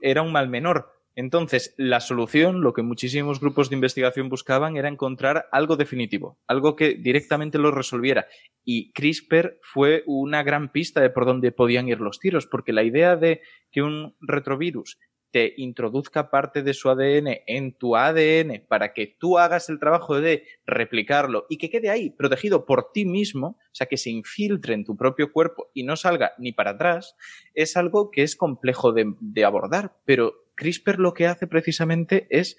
Era 0.00 0.22
un 0.22 0.32
mal 0.32 0.48
menor, 0.48 0.90
entonces, 1.14 1.74
la 1.76 2.00
solución, 2.00 2.62
lo 2.62 2.72
que 2.72 2.82
muchísimos 2.82 3.40
grupos 3.40 3.68
de 3.68 3.76
investigación 3.76 4.28
buscaban, 4.28 4.76
era 4.76 4.88
encontrar 4.88 5.46
algo 5.52 5.76
definitivo, 5.76 6.38
algo 6.46 6.74
que 6.74 6.94
directamente 6.94 7.58
lo 7.58 7.70
resolviera. 7.70 8.26
Y 8.64 8.92
CRISPR 8.92 9.58
fue 9.60 10.04
una 10.06 10.42
gran 10.42 10.72
pista 10.72 11.00
de 11.00 11.10
por 11.10 11.26
dónde 11.26 11.52
podían 11.52 11.88
ir 11.88 12.00
los 12.00 12.18
tiros, 12.18 12.46
porque 12.46 12.72
la 12.72 12.82
idea 12.82 13.16
de 13.16 13.42
que 13.70 13.82
un 13.82 14.16
retrovirus 14.20 14.98
te 15.32 15.54
introduzca 15.56 16.30
parte 16.30 16.62
de 16.62 16.74
su 16.74 16.90
ADN 16.90 17.38
en 17.46 17.72
tu 17.72 17.96
ADN 17.96 18.64
para 18.68 18.92
que 18.92 19.16
tú 19.18 19.38
hagas 19.38 19.68
el 19.70 19.80
trabajo 19.80 20.20
de 20.20 20.44
replicarlo 20.66 21.46
y 21.48 21.56
que 21.56 21.70
quede 21.70 21.88
ahí 21.88 22.10
protegido 22.10 22.66
por 22.66 22.92
ti 22.92 23.06
mismo, 23.06 23.46
o 23.58 23.74
sea, 23.74 23.86
que 23.86 23.96
se 23.96 24.10
infiltre 24.10 24.74
en 24.74 24.84
tu 24.84 24.94
propio 24.94 25.32
cuerpo 25.32 25.70
y 25.72 25.84
no 25.84 25.96
salga 25.96 26.32
ni 26.38 26.52
para 26.52 26.72
atrás, 26.72 27.16
es 27.54 27.76
algo 27.76 28.10
que 28.10 28.22
es 28.22 28.36
complejo 28.36 28.92
de, 28.92 29.14
de 29.20 29.44
abordar, 29.44 29.96
pero 30.04 30.34
CRISPR 30.54 30.98
lo 30.98 31.14
que 31.14 31.26
hace 31.26 31.46
precisamente 31.46 32.26
es 32.30 32.56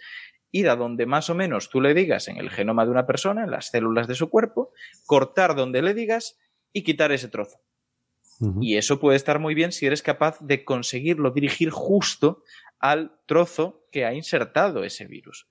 ir 0.52 0.70
a 0.70 0.76
donde 0.76 1.06
más 1.06 1.30
o 1.30 1.36
menos 1.36 1.70
tú 1.70 1.82
le 1.82 1.94
digas 1.94 2.28
en 2.28 2.38
el 2.38 2.50
genoma 2.50 2.86
de 2.86 2.92
una 2.92 3.08
persona, 3.08 3.44
en 3.44 3.52
las 3.52 3.72
células 3.72 4.08
de 4.08 4.16
su 4.16 4.30
cuerpo, 4.30 4.72
cortar 5.06 5.56
donde 5.56 5.82
le 5.82 5.94
digas 5.94 6.40
y 6.72 6.84
quitar 6.84 7.12
ese 7.12 7.28
trozo. 7.28 7.60
Y 8.60 8.76
eso 8.76 9.00
puede 9.00 9.16
estar 9.16 9.40
muy 9.40 9.54
bien 9.54 9.72
si 9.72 9.86
eres 9.86 10.02
capaz 10.02 10.38
de 10.42 10.66
conseguirlo 10.66 11.32
dirigir 11.32 11.70
justo 11.70 12.44
al 12.78 13.14
trozo 13.26 13.86
que 13.90 14.06
ha 14.06 14.14
insertado 14.14 14.84
ese 14.84 15.06
virus. 15.06 15.48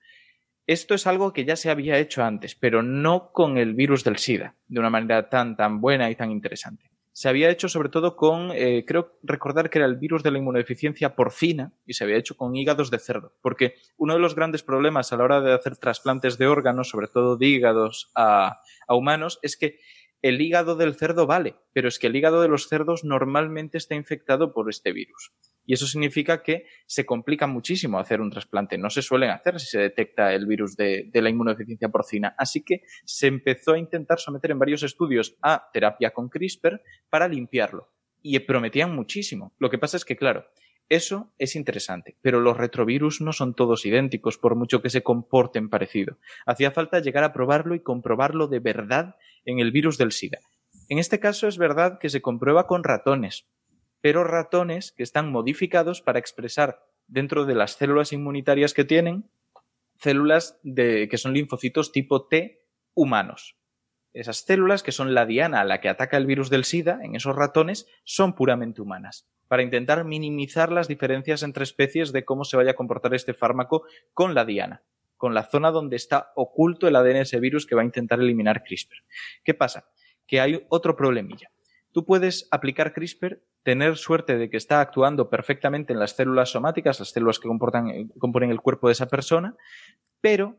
Esto 0.67 0.93
es 0.93 1.07
algo 1.07 1.33
que 1.33 1.43
ya 1.43 1.55
se 1.55 1.71
había 1.71 1.97
hecho 1.97 2.23
antes, 2.23 2.55
pero 2.55 2.83
no 2.83 3.31
con 3.31 3.57
el 3.57 3.73
virus 3.73 4.03
del 4.03 4.17
SIDA, 4.17 4.55
de 4.67 4.79
una 4.79 4.91
manera 4.91 5.27
tan, 5.27 5.57
tan 5.57 5.81
buena 5.81 6.11
y 6.11 6.15
tan 6.15 6.29
interesante 6.29 6.92
se 7.13 7.29
había 7.29 7.49
hecho 7.49 7.69
sobre 7.69 7.89
todo 7.89 8.15
con, 8.15 8.51
eh, 8.51 8.83
creo 8.85 9.17
recordar 9.21 9.69
que 9.69 9.77
era 9.77 9.85
el 9.85 9.97
virus 9.97 10.23
de 10.23 10.31
la 10.31 10.39
inmunodeficiencia 10.39 11.15
porcina 11.15 11.71
y 11.85 11.93
se 11.93 12.03
había 12.03 12.17
hecho 12.17 12.35
con 12.35 12.55
hígados 12.55 12.89
de 12.89 12.99
cerdo, 12.99 13.33
porque 13.41 13.75
uno 13.97 14.15
de 14.15 14.19
los 14.19 14.35
grandes 14.35 14.63
problemas 14.63 15.13
a 15.13 15.17
la 15.17 15.23
hora 15.23 15.41
de 15.41 15.53
hacer 15.53 15.77
trasplantes 15.77 16.37
de 16.39 16.47
órganos, 16.47 16.89
sobre 16.89 17.07
todo 17.07 17.37
de 17.37 17.45
hígados 17.45 18.11
a, 18.15 18.59
a 18.87 18.95
humanos, 18.95 19.39
es 19.43 19.55
que 19.55 19.79
el 20.23 20.41
hígado 20.41 20.75
del 20.75 20.95
cerdo 20.95 21.27
vale, 21.27 21.55
pero 21.71 21.87
es 21.87 21.99
que 21.99 22.07
el 22.07 22.15
hígado 22.15 22.41
de 22.41 22.47
los 22.47 22.67
cerdos 22.67 23.03
normalmente 23.03 23.77
está 23.77 23.93
infectado 23.93 24.51
por 24.51 24.69
este 24.69 24.91
virus. 24.91 25.31
Y 25.65 25.73
eso 25.73 25.87
significa 25.87 26.43
que 26.43 26.65
se 26.85 27.05
complica 27.05 27.47
muchísimo 27.47 27.99
hacer 27.99 28.21
un 28.21 28.29
trasplante. 28.29 28.77
No 28.77 28.89
se 28.89 29.01
suelen 29.01 29.29
hacer 29.29 29.59
si 29.59 29.67
se 29.67 29.79
detecta 29.79 30.33
el 30.33 30.45
virus 30.45 30.75
de, 30.75 31.09
la 31.13 31.29
inmunodeficiencia 31.29 31.89
porcina. 31.89 32.35
Así 32.37 32.63
que 32.63 32.81
se 33.05 33.27
empezó 33.27 33.73
a 33.73 33.79
intentar 33.79 34.19
someter 34.19 34.51
en 34.51 34.59
varios 34.59 34.83
estudios 34.83 35.35
a 35.41 35.69
terapia 35.71 36.11
con 36.11 36.29
CRISPR 36.29 36.81
para 37.09 37.27
limpiarlo. 37.27 37.91
Y 38.21 38.37
prometían 38.39 38.95
muchísimo. 38.95 39.53
Lo 39.59 39.69
que 39.69 39.77
pasa 39.77 39.97
es 39.97 40.05
que, 40.05 40.15
claro, 40.15 40.45
eso 40.89 41.33
es 41.37 41.55
interesante, 41.55 42.17
pero 42.21 42.39
los 42.39 42.57
retrovirus 42.57 43.21
no 43.21 43.33
son 43.33 43.53
todos 43.53 43.85
idénticos, 43.85 44.37
por 44.37 44.55
mucho 44.55 44.81
que 44.81 44.89
se 44.89 45.01
comporten 45.01 45.69
parecido. 45.69 46.17
Hacía 46.45 46.71
falta 46.71 46.99
llegar 46.99 47.23
a 47.23 47.33
probarlo 47.33 47.73
y 47.75 47.81
comprobarlo 47.81 48.47
de 48.47 48.59
verdad 48.59 49.15
en 49.45 49.59
el 49.59 49.71
virus 49.71 49.97
del 49.97 50.11
SIDA. 50.11 50.39
En 50.89 50.99
este 50.99 51.19
caso 51.19 51.47
es 51.47 51.57
verdad 51.57 51.99
que 51.99 52.09
se 52.09 52.21
comprueba 52.21 52.67
con 52.67 52.83
ratones, 52.83 53.47
pero 54.03 54.25
ratones 54.25 54.91
que 54.91 55.01
están 55.01 55.31
modificados 55.31 56.01
para 56.01 56.19
expresar 56.19 56.85
dentro 57.07 57.45
de 57.45 57.55
las 57.55 57.77
células 57.77 58.11
inmunitarias 58.11 58.73
que 58.73 58.83
tienen 58.83 59.29
células 59.95 60.59
de, 60.61 61.07
que 61.07 61.17
son 61.17 61.33
linfocitos 61.33 61.93
tipo 61.93 62.27
T 62.27 62.65
humanos. 62.93 63.55
Esas 64.11 64.39
células, 64.43 64.83
que 64.83 64.91
son 64.91 65.13
la 65.13 65.25
diana 65.25 65.61
a 65.61 65.63
la 65.63 65.79
que 65.79 65.87
ataca 65.87 66.17
el 66.17 66.25
virus 66.25 66.49
del 66.49 66.65
SIDA 66.65 66.99
en 67.01 67.15
esos 67.15 67.33
ratones, 67.33 67.87
son 68.03 68.35
puramente 68.35 68.81
humanas, 68.81 69.25
para 69.47 69.63
intentar 69.63 70.03
minimizar 70.03 70.69
las 70.69 70.89
diferencias 70.89 71.41
entre 71.41 71.63
especies 71.63 72.11
de 72.11 72.25
cómo 72.25 72.43
se 72.43 72.57
vaya 72.57 72.71
a 72.71 72.75
comportar 72.75 73.13
este 73.13 73.33
fármaco 73.33 73.85
con 74.13 74.35
la 74.35 74.43
diana, 74.43 74.83
con 75.15 75.33
la 75.33 75.43
zona 75.43 75.71
donde 75.71 75.95
está 75.95 76.33
oculto 76.35 76.89
el 76.89 76.97
ADN 76.97 77.21
ese 77.21 77.39
virus 77.39 77.65
que 77.65 77.75
va 77.75 77.83
a 77.83 77.85
intentar 77.85 78.19
eliminar 78.19 78.63
CRISPR. 78.63 78.97
¿Qué 79.45 79.53
pasa? 79.53 79.87
Que 80.27 80.41
hay 80.41 80.65
otro 80.67 80.97
problemilla. 80.97 81.52
Tú 81.93 82.05
puedes 82.05 82.47
aplicar 82.49 82.91
CRISPR 82.91 83.43
tener 83.61 83.97
suerte 83.97 84.35
de 84.35 84.49
que 84.49 84.57
está 84.57 84.81
actuando 84.81 85.29
perfectamente 85.29 85.93
en 85.93 85.99
las 85.99 86.15
células 86.15 86.49
somáticas, 86.49 86.99
las 86.99 87.09
células 87.09 87.39
que 87.39 87.47
eh, 87.47 88.07
componen 88.17 88.49
el 88.49 88.61
cuerpo 88.61 88.87
de 88.87 88.93
esa 88.93 89.07
persona, 89.07 89.55
pero 90.19 90.57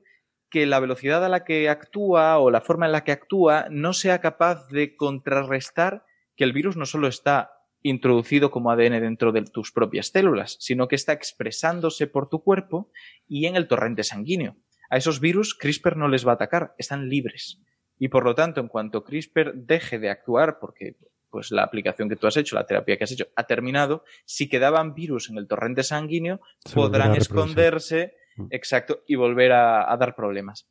que 0.48 0.64
la 0.64 0.78
velocidad 0.78 1.24
a 1.24 1.28
la 1.28 1.44
que 1.44 1.68
actúa 1.68 2.38
o 2.38 2.52
la 2.52 2.60
forma 2.60 2.86
en 2.86 2.92
la 2.92 3.02
que 3.02 3.10
actúa 3.10 3.66
no 3.68 3.92
sea 3.92 4.20
capaz 4.20 4.68
de 4.68 4.94
contrarrestar 4.94 6.04
que 6.36 6.44
el 6.44 6.52
virus 6.52 6.76
no 6.76 6.86
solo 6.86 7.08
está 7.08 7.50
introducido 7.82 8.52
como 8.52 8.70
ADN 8.70 9.00
dentro 9.00 9.32
de 9.32 9.42
tus 9.42 9.72
propias 9.72 10.08
células, 10.08 10.56
sino 10.60 10.86
que 10.86 10.94
está 10.94 11.12
expresándose 11.12 12.06
por 12.06 12.28
tu 12.28 12.44
cuerpo 12.44 12.90
y 13.26 13.46
en 13.46 13.56
el 13.56 13.66
torrente 13.66 14.04
sanguíneo. 14.04 14.56
A 14.88 14.96
esos 14.96 15.18
virus 15.18 15.56
CRISPR 15.56 15.96
no 15.96 16.06
les 16.06 16.24
va 16.24 16.30
a 16.30 16.34
atacar, 16.36 16.74
están 16.78 17.08
libres. 17.08 17.60
Y 17.98 18.08
por 18.08 18.24
lo 18.24 18.36
tanto, 18.36 18.60
en 18.60 18.68
cuanto 18.68 19.02
CRISPR 19.02 19.54
deje 19.54 19.98
de 19.98 20.10
actuar, 20.10 20.60
porque 20.60 20.96
pues 21.34 21.50
la 21.50 21.64
aplicación 21.64 22.08
que 22.08 22.14
tú 22.14 22.28
has 22.28 22.36
hecho, 22.36 22.54
la 22.54 22.64
terapia 22.64 22.96
que 22.96 23.02
has 23.02 23.10
hecho, 23.10 23.26
ha 23.34 23.42
terminado, 23.42 24.04
si 24.24 24.48
quedaban 24.48 24.94
virus 24.94 25.30
en 25.30 25.36
el 25.36 25.48
torrente 25.48 25.82
sanguíneo, 25.82 26.40
podrán 26.72 27.16
esconderse, 27.16 28.14
mm. 28.36 28.46
exacto, 28.50 29.02
y 29.08 29.16
volver 29.16 29.50
a, 29.50 29.96
dar 29.96 30.14
problemas. 30.14 30.68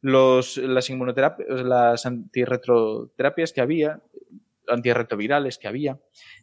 Los, 0.00 0.56
las 0.56 0.90
inmunoterapias, 0.90 1.48
las 1.48 2.06
antirretroterapias 2.06 3.52
que 3.52 3.60
había, 3.60 4.00
antirretrovirales 4.66 5.58
que 5.58 5.68
había, 5.68 6.00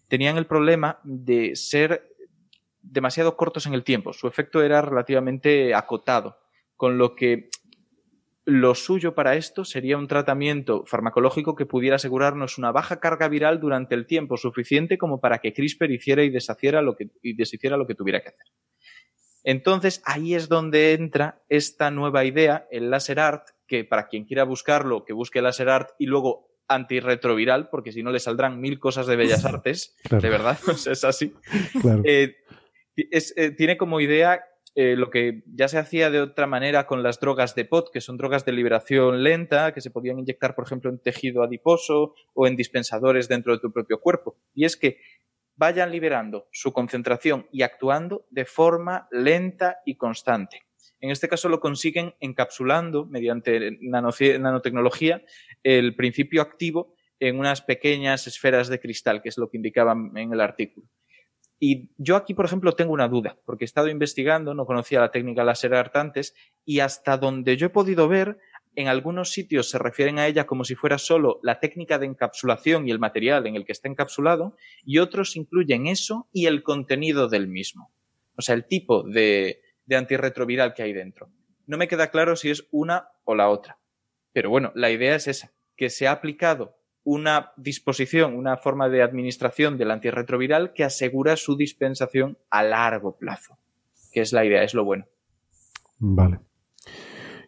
tenían 0.08 0.38
el 0.38 0.46
problema 0.46 1.02
de 1.04 1.58
ser 1.58 2.16
demasiado 2.82 3.36
cortos 3.36 3.66
en 3.66 3.74
el 3.74 3.84
tiempo. 3.84 4.14
Su 4.14 4.30
efecto 4.30 4.64
era 4.64 4.82
relativamente 4.82 5.76
acotado, 5.76 6.38
con 6.78 6.98
lo 6.98 7.18
que 7.18 7.50
lo 8.48 8.76
suyo 8.76 9.14
para 9.14 9.36
esto 9.36 9.66
sería 9.66 9.98
un 9.98 10.08
tratamiento 10.08 10.86
farmacológico 10.86 11.54
que 11.54 11.66
pudiera 11.66 11.98
asegurarnos 11.98 12.58
una 12.58 12.72
baja 12.72 13.02
carga 13.02 13.28
viral 13.28 13.60
durante 13.60 13.94
el 13.94 14.08
tiempo 14.08 14.38
suficiente 14.38 14.98
como 14.98 15.20
para 15.20 15.40
que 15.40 15.52
CRISPR 15.52 15.92
hiciera 15.92 16.24
y 16.24 16.30
deshiciera 16.30 16.82
lo 16.82 16.96
que, 16.96 17.10
y 17.22 17.36
deshiciera 17.36 17.76
lo 17.76 17.86
que 17.86 17.96
tuviera 17.96 18.22
que 18.22 18.30
hacer. 18.30 18.46
Entonces, 19.44 20.02
ahí 20.06 20.34
es 20.34 20.48
donde 20.48 20.94
entra 20.94 21.44
esta 21.50 21.92
nueva 21.92 22.24
idea, 22.24 22.66
el 22.72 22.90
láser 22.90 23.20
art, 23.20 23.50
que 23.68 23.84
para 23.84 24.08
quien 24.08 24.24
quiera 24.24 24.46
buscarlo, 24.46 25.04
que 25.04 25.12
busque 25.12 25.42
láser 25.42 25.68
art 25.68 25.90
y 26.00 26.06
luego 26.06 26.48
antirretroviral, 26.70 27.70
porque 27.70 27.92
si 27.92 28.02
no 28.02 28.12
le 28.12 28.22
saldrán 28.22 28.62
mil 28.62 28.80
cosas 28.80 29.08
de 29.08 29.18
bellas 29.18 29.44
artes, 29.46 29.94
de 30.10 30.30
verdad, 30.30 30.58
es 30.90 31.04
así. 31.04 31.34
Eh, 32.06 32.38
eh, 32.96 33.52
tiene 33.52 33.76
como 33.76 34.00
idea 34.00 34.42
eh, 34.80 34.96
lo 34.96 35.10
que 35.10 35.42
ya 35.48 35.68
se 35.68 35.80
hacía 35.80 36.12
de 36.12 36.22
otra 36.22 36.46
manera 36.46 36.86
con 36.86 37.02
las 37.02 37.20
drogas 37.20 37.56
de 37.56 37.66
POT, 37.66 37.90
que 37.92 38.00
son 38.00 38.16
drogas 38.16 38.46
de 38.46 38.52
liberación 38.52 39.24
lenta, 39.24 39.74
que 39.74 39.82
se 39.82 39.90
podían 39.90 40.20
inyectar, 40.20 40.54
por 40.54 40.66
ejemplo, 40.66 40.92
en 40.92 41.00
tejido 41.00 41.42
adiposo 41.42 42.14
o 42.36 42.46
en 42.46 42.56
dispensadores 42.56 43.28
dentro 43.28 43.54
de 43.54 43.60
tu 43.60 43.72
propio 43.72 44.00
cuerpo. 44.00 44.38
Y 44.54 44.66
es 44.66 44.78
que 44.78 45.00
vayan 45.56 45.92
liberando 45.92 46.48
su 46.52 46.74
concentración 46.74 47.48
y 47.52 47.64
actuando 47.64 48.28
de 48.30 48.46
forma 48.46 49.08
lenta 49.10 49.80
y 49.84 49.96
constante. 49.96 50.68
En 51.00 51.10
este 51.10 51.28
caso 51.28 51.50
lo 51.50 51.60
consiguen 51.60 52.14
encapsulando 52.20 53.08
mediante 53.08 53.80
nanotecnología 53.82 55.24
el 55.64 55.96
principio 55.96 56.44
activo 56.44 56.94
en 57.20 57.40
unas 57.40 57.64
pequeñas 57.64 58.28
esferas 58.28 58.68
de 58.68 58.80
cristal, 58.80 59.24
que 59.24 59.30
es 59.30 59.40
lo 59.40 59.50
que 59.50 59.58
indicaban 59.58 60.16
en 60.16 60.34
el 60.34 60.42
artículo. 60.42 60.88
Y 61.60 61.90
yo 61.98 62.16
aquí, 62.16 62.34
por 62.34 62.46
ejemplo, 62.46 62.74
tengo 62.74 62.94
una 62.94 63.08
duda, 63.08 63.38
porque 63.46 63.64
he 63.64 63.66
estado 63.66 63.88
investigando, 63.88 64.54
no 64.54 64.66
conocía 64.66 65.00
la 65.00 65.12
técnica 65.12 65.44
láser 65.44 65.74
hartantes, 65.74 66.36
y 66.66 66.80
hasta 66.82 67.18
donde 67.18 67.58
yo 67.58 67.68
he 67.68 67.70
podido 67.70 68.08
ver, 68.08 68.38
en 68.76 68.88
algunos 68.88 69.32
sitios 69.32 69.70
se 69.70 69.80
refieren 69.80 70.20
a 70.20 70.28
ella 70.28 70.46
como 70.46 70.64
si 70.64 70.76
fuera 70.76 71.00
solo 71.00 71.40
la 71.42 71.60
técnica 71.60 71.98
de 71.98 72.06
encapsulación 72.06 72.88
y 72.88 72.92
el 72.92 73.00
material 73.00 73.48
en 73.48 73.56
el 73.56 73.66
que 73.66 73.72
está 73.72 73.88
encapsulado, 73.88 74.56
y 74.86 75.00
otros 75.00 75.36
incluyen 75.36 75.88
eso 75.88 76.28
y 76.32 76.46
el 76.46 76.62
contenido 76.62 77.28
del 77.28 77.48
mismo. 77.48 77.92
O 78.36 78.44
sea, 78.44 78.54
el 78.54 78.66
tipo 78.66 79.02
de, 79.02 79.62
de 79.88 79.96
antirretroviral 79.96 80.76
que 80.76 80.84
hay 80.84 80.94
dentro. 80.94 81.32
No 81.66 81.78
me 81.78 81.88
queda 81.88 82.12
claro 82.12 82.36
si 82.36 82.52
es 82.52 82.68
una 82.70 83.10
o 83.24 83.34
la 83.34 83.50
otra. 83.50 83.80
Pero 84.32 84.52
bueno, 84.52 84.72
la 84.76 84.92
idea 84.92 85.16
es 85.16 85.28
esa, 85.28 85.54
que 85.76 85.90
se 85.90 86.08
ha 86.08 86.12
aplicado 86.12 86.77
una 87.10 87.54
disposición, 87.56 88.36
una 88.36 88.58
forma 88.58 88.90
de 88.90 89.02
administración 89.02 89.78
del 89.78 89.92
antirretroviral 89.92 90.74
que 90.74 90.84
asegura 90.84 91.38
su 91.38 91.56
dispensación 91.56 92.38
a 92.50 92.64
largo 92.64 93.16
plazo, 93.16 93.58
que 94.12 94.20
es 94.20 94.34
la 94.34 94.44
idea, 94.44 94.62
es 94.62 94.74
lo 94.74 94.84
bueno. 94.84 95.06
Vale. 96.00 96.40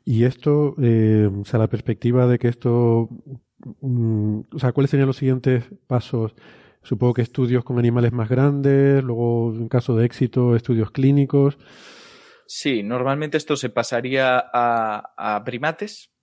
Y 0.05 0.23
esto, 0.23 0.75
eh, 0.81 1.29
o 1.29 1.43
sea, 1.43 1.59
la 1.59 1.67
perspectiva 1.67 2.25
de 2.25 2.39
que 2.39 2.47
esto, 2.47 3.09
mm, 3.81 4.39
o 4.53 4.59
sea, 4.59 4.71
¿cuáles 4.71 4.91
serían 4.91 5.07
los 5.07 5.17
siguientes 5.17 5.65
pasos? 5.87 6.35
Supongo 6.81 7.15
que 7.15 7.21
estudios 7.21 7.65
con 7.65 7.79
animales 7.79 8.13
más 8.13 8.29
grandes, 8.29 9.03
luego, 9.03 9.53
en 9.53 9.67
caso 9.67 9.93
de 9.97 10.05
éxito, 10.05 10.55
estudios 10.55 10.91
clínicos. 10.91 11.57
Sí, 12.47 12.81
normalmente 12.81 13.35
esto 13.35 13.57
se 13.57 13.69
pasaría 13.69 14.39
a, 14.39 15.13
a 15.17 15.43
primates, 15.43 16.13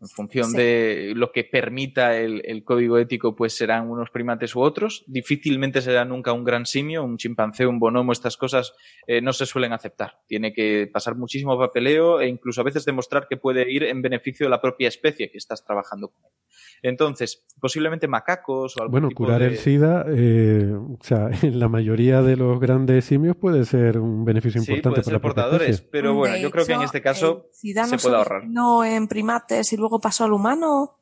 en 0.00 0.08
función 0.08 0.52
de 0.52 1.12
lo 1.14 1.32
que 1.32 1.44
permita 1.44 2.16
el, 2.16 2.62
código 2.64 2.98
ético, 2.98 3.34
pues 3.34 3.56
serán 3.56 3.90
unos 3.90 4.10
primates 4.10 4.54
u 4.54 4.60
otros. 4.60 5.04
Difícilmente 5.06 5.80
será 5.80 6.04
nunca 6.04 6.32
un 6.32 6.44
gran 6.44 6.66
simio, 6.66 7.04
un 7.04 7.16
chimpancé, 7.16 7.66
un 7.66 7.78
bonomo, 7.78 8.12
estas 8.12 8.36
cosas 8.36 8.74
eh, 9.06 9.20
no 9.20 9.32
se 9.32 9.46
suelen 9.46 9.72
aceptar. 9.72 10.20
Tiene 10.26 10.52
que 10.52 10.88
pasar 10.92 11.16
muchísimo 11.16 11.58
papeleo 11.58 12.20
e 12.20 12.28
incluso 12.28 12.60
a 12.60 12.64
veces 12.64 12.84
demostrar 12.84 13.26
que 13.28 13.36
puede 13.36 13.70
ir 13.70 13.84
en 13.84 14.02
beneficio 14.02 14.46
de 14.46 14.50
la 14.50 14.60
propia 14.60 14.88
especie 14.88 15.30
que 15.30 15.38
estás 15.38 15.64
trabajando 15.64 16.08
con 16.08 16.24
él. 16.24 16.32
Entonces, 16.82 17.44
posiblemente 17.60 18.06
macacos 18.08 18.76
o 18.76 18.82
algún 18.82 18.92
Bueno, 18.92 19.08
tipo 19.08 19.24
curar 19.24 19.40
de... 19.40 19.46
el 19.48 19.56
SIDA, 19.58 20.04
eh, 20.08 20.72
o 20.74 20.98
sea, 21.02 21.30
en 21.42 21.58
la 21.58 21.68
mayoría 21.68 22.22
de 22.22 22.36
los 22.36 22.58
grandes 22.60 23.04
simios 23.04 23.36
puede 23.36 23.64
ser 23.64 23.98
un 23.98 24.24
beneficio 24.24 24.60
Sí, 24.62 24.72
importante 24.72 25.02
para 25.02 25.14
ser 25.14 25.20
portadores, 25.20 25.68
especie. 25.70 25.88
pero 25.90 26.14
bueno, 26.14 26.34
De 26.34 26.40
yo 26.42 26.50
creo 26.50 26.66
que 26.66 26.72
en 26.74 26.82
este 26.82 27.00
caso 27.02 27.48
SIDA 27.52 27.84
se 27.84 27.96
no 27.96 28.02
puede 28.02 28.16
ahorrar. 28.16 28.44
No 28.46 28.84
en 28.84 29.08
primates 29.08 29.72
y 29.72 29.76
luego 29.76 30.00
pasó 30.00 30.24
al 30.24 30.32
humano. 30.32 30.98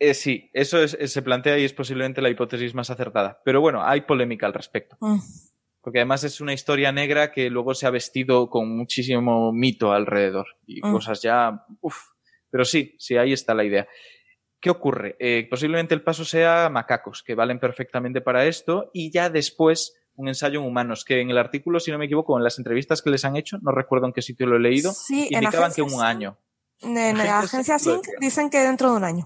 Eh, 0.00 0.14
sí, 0.14 0.48
eso 0.52 0.80
es- 0.82 0.96
se 1.12 1.22
plantea 1.22 1.58
y 1.58 1.64
es 1.64 1.72
posiblemente 1.72 2.22
la 2.22 2.30
hipótesis 2.30 2.72
más 2.74 2.88
acertada. 2.90 3.40
Pero 3.44 3.60
bueno, 3.60 3.82
hay 3.82 4.02
polémica 4.02 4.46
al 4.46 4.54
respecto. 4.54 4.96
Mm. 5.00 5.18
Porque 5.80 5.98
además 6.00 6.22
es 6.22 6.40
una 6.40 6.52
historia 6.52 6.92
negra 6.92 7.32
que 7.32 7.48
luego 7.50 7.72
se 7.74 7.86
ha 7.86 7.90
vestido 7.90 8.50
con 8.50 8.76
muchísimo 8.76 9.52
mito 9.52 9.92
alrededor 9.92 10.46
y 10.66 10.80
Mm. 10.86 10.92
cosas 10.92 11.22
ya. 11.22 11.64
Uf. 11.80 11.96
Pero 12.50 12.64
sí, 12.64 12.94
sí, 12.98 13.16
ahí 13.16 13.32
está 13.32 13.54
la 13.54 13.64
idea. 13.64 13.88
¿Qué 14.60 14.70
ocurre? 14.70 15.16
Eh, 15.20 15.46
posiblemente 15.48 15.94
el 15.94 16.02
paso 16.02 16.24
sea 16.24 16.68
macacos, 16.68 17.22
que 17.22 17.34
valen 17.34 17.60
perfectamente 17.60 18.20
para 18.20 18.46
esto, 18.46 18.90
y 18.92 19.10
ya 19.12 19.30
después 19.30 19.94
un 20.16 20.26
ensayo 20.26 20.58
en 20.60 20.66
humanos, 20.66 21.04
que 21.04 21.20
en 21.20 21.30
el 21.30 21.38
artículo, 21.38 21.78
si 21.78 21.92
no 21.92 21.98
me 21.98 22.06
equivoco, 22.06 22.36
en 22.36 22.42
las 22.42 22.58
entrevistas 22.58 23.02
que 23.02 23.10
les 23.10 23.24
han 23.24 23.36
hecho, 23.36 23.58
no 23.62 23.70
recuerdo 23.70 24.06
en 24.06 24.12
qué 24.12 24.20
sitio 24.22 24.46
lo 24.46 24.56
he 24.56 24.60
leído, 24.60 24.92
Sí, 24.92 25.28
indicaban 25.30 25.72
que 25.72 25.82
un 25.82 26.02
año. 26.02 26.36
En 26.80 26.94
la 27.16 27.38
agencia 27.40 27.78
sí 27.78 27.90
dicen 28.20 28.50
que 28.50 28.58
dentro 28.58 28.90
de 28.90 28.96
un 28.96 29.04
año. 29.04 29.24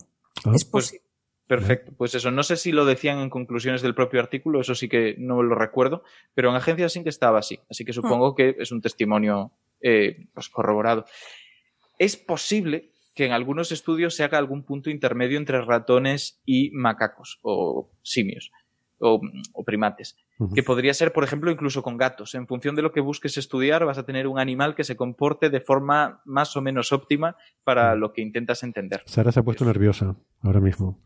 Es 0.54 0.64
Pues, 0.64 0.64
posible. 0.64 1.04
perfecto, 1.46 1.92
pues 1.96 2.14
eso. 2.14 2.30
No 2.30 2.42
sé 2.42 2.56
si 2.56 2.72
lo 2.72 2.84
decían 2.84 3.18
en 3.20 3.30
conclusiones 3.30 3.80
del 3.80 3.94
propio 3.94 4.20
artículo, 4.20 4.60
eso 4.60 4.74
sí 4.74 4.88
que 4.88 5.14
no 5.18 5.42
lo 5.42 5.54
recuerdo, 5.54 6.02
pero 6.34 6.50
en 6.50 6.56
agencia 6.56 6.88
sí 6.90 7.02
que 7.02 7.08
estaba 7.10 7.38
así. 7.38 7.58
Así 7.70 7.84
que 7.86 7.92
supongo 7.94 8.34
que 8.34 8.56
es 8.58 8.70
un 8.70 8.82
testimonio 8.82 9.52
eh, 9.80 10.28
pues 10.34 10.48
corroborado. 10.50 11.06
Es 11.98 12.16
posible 12.16 12.91
que 13.14 13.26
en 13.26 13.32
algunos 13.32 13.72
estudios 13.72 14.14
se 14.14 14.24
haga 14.24 14.38
algún 14.38 14.64
punto 14.64 14.90
intermedio 14.90 15.38
entre 15.38 15.60
ratones 15.62 16.40
y 16.44 16.70
macacos 16.72 17.38
o 17.42 17.90
simios 18.02 18.50
o, 18.98 19.20
o 19.52 19.64
primates. 19.64 20.16
Que 20.54 20.64
podría 20.64 20.92
ser, 20.92 21.12
por 21.12 21.22
ejemplo, 21.22 21.52
incluso 21.52 21.84
con 21.84 21.96
gatos. 21.96 22.34
En 22.34 22.48
función 22.48 22.74
de 22.74 22.82
lo 22.82 22.90
que 22.90 23.00
busques 23.00 23.38
estudiar, 23.38 23.84
vas 23.84 23.98
a 23.98 24.04
tener 24.04 24.26
un 24.26 24.40
animal 24.40 24.74
que 24.74 24.82
se 24.82 24.96
comporte 24.96 25.50
de 25.50 25.60
forma 25.60 26.20
más 26.24 26.56
o 26.56 26.62
menos 26.62 26.92
óptima 26.92 27.36
para 27.62 27.94
lo 27.94 28.12
que 28.12 28.22
intentas 28.22 28.64
entender. 28.64 29.02
Sara 29.06 29.30
se 29.30 29.38
ha 29.38 29.44
puesto 29.44 29.64
nerviosa 29.64 30.16
ahora 30.40 30.60
mismo. 30.60 31.00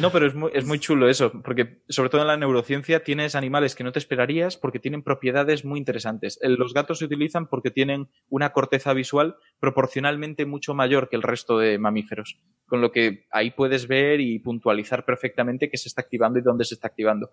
No, 0.00 0.10
pero 0.10 0.26
es 0.26 0.34
muy, 0.34 0.50
es 0.54 0.64
muy 0.64 0.78
chulo 0.78 1.06
eso, 1.08 1.30
porque 1.42 1.82
sobre 1.88 2.08
todo 2.08 2.22
en 2.22 2.28
la 2.28 2.38
neurociencia 2.38 3.04
tienes 3.04 3.34
animales 3.34 3.74
que 3.74 3.84
no 3.84 3.92
te 3.92 3.98
esperarías 3.98 4.56
porque 4.56 4.78
tienen 4.78 5.02
propiedades 5.02 5.66
muy 5.66 5.78
interesantes. 5.78 6.38
Los 6.42 6.72
gatos 6.72 6.98
se 6.98 7.04
utilizan 7.04 7.46
porque 7.46 7.70
tienen 7.70 8.08
una 8.30 8.52
corteza 8.52 8.94
visual 8.94 9.36
proporcionalmente 9.60 10.46
mucho 10.46 10.72
mayor 10.72 11.10
que 11.10 11.16
el 11.16 11.22
resto 11.22 11.58
de 11.58 11.78
mamíferos, 11.78 12.40
con 12.66 12.80
lo 12.80 12.90
que 12.90 13.26
ahí 13.30 13.50
puedes 13.50 13.86
ver 13.86 14.20
y 14.20 14.38
puntualizar 14.38 15.04
perfectamente 15.04 15.68
qué 15.68 15.76
se 15.76 15.88
está 15.88 16.00
activando 16.00 16.38
y 16.38 16.42
dónde 16.42 16.64
se 16.64 16.74
está 16.74 16.88
activando. 16.88 17.32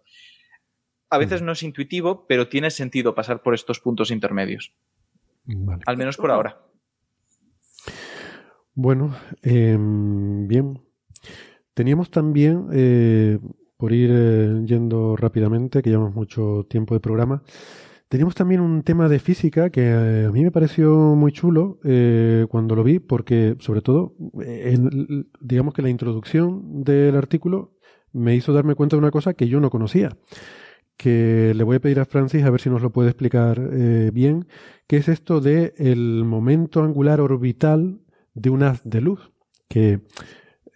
A 1.10 1.18
veces 1.18 1.42
no 1.42 1.54
es 1.54 1.64
intuitivo, 1.64 2.26
pero 2.28 2.50
tiene 2.50 2.72
sentido 2.72 3.16
pasar 3.16 3.42
por 3.42 3.54
estos 3.54 3.80
puntos 3.80 4.12
intermedios. 4.12 4.74
Al 5.86 5.96
menos 5.96 6.18
por 6.18 6.32
ahora. 6.32 6.60
Bueno, 8.74 9.16
em, 9.44 10.48
bien. 10.48 10.82
Teníamos 11.74 12.10
también, 12.12 12.68
eh, 12.72 13.40
por 13.78 13.92
ir 13.94 14.10
eh, 14.14 14.62
yendo 14.66 15.16
rápidamente, 15.16 15.82
que 15.82 15.90
llevamos 15.90 16.14
mucho 16.16 16.66
tiempo 16.70 16.94
de 16.94 17.00
programa, 17.00 17.44
teníamos 18.10 18.36
también 18.36 18.62
un 18.62 18.84
tema 18.84 19.10
de 19.10 19.20
física 19.20 19.70
que 19.72 19.82
eh, 19.86 20.26
a 20.28 20.32
mí 20.32 20.44
me 20.44 20.52
pareció 20.52 21.16
muy 21.16 21.32
chulo 21.32 21.80
eh, 21.84 22.46
cuando 22.50 22.76
lo 22.76 22.84
vi, 22.84 23.00
porque 23.00 23.56
sobre 23.60 23.82
todo, 23.82 24.16
en- 24.42 25.28
digamos 25.42 25.74
que 25.74 25.82
la 25.82 25.90
introducción 25.90 26.84
del 26.84 27.16
artículo 27.16 27.74
me 28.12 28.36
hizo 28.36 28.54
darme 28.54 28.76
cuenta 28.76 28.96
de 28.96 29.00
una 29.00 29.12
cosa 29.12 29.34
que 29.34 29.48
yo 29.48 29.60
no 29.60 29.70
conocía 29.72 30.16
que 30.98 31.54
le 31.56 31.64
voy 31.64 31.78
a 31.78 31.80
pedir 31.80 32.00
a 32.00 32.06
Francis 32.06 32.44
a 32.44 32.50
ver 32.52 32.62
si 32.62 32.70
nos 32.70 32.82
lo 32.82 32.92
puede 32.92 33.10
explicar 33.10 33.60
eh, 33.74 34.12
bien, 34.14 34.48
que 34.88 34.98
es 34.98 35.10
esto 35.10 35.42
de 35.42 35.74
el 35.78 36.24
momento 36.24 36.84
angular 36.84 37.20
orbital 37.20 38.00
de 38.34 38.50
un 38.50 38.64
haz 38.64 38.82
de 38.84 39.02
luz. 39.02 39.32
Que 39.68 40.02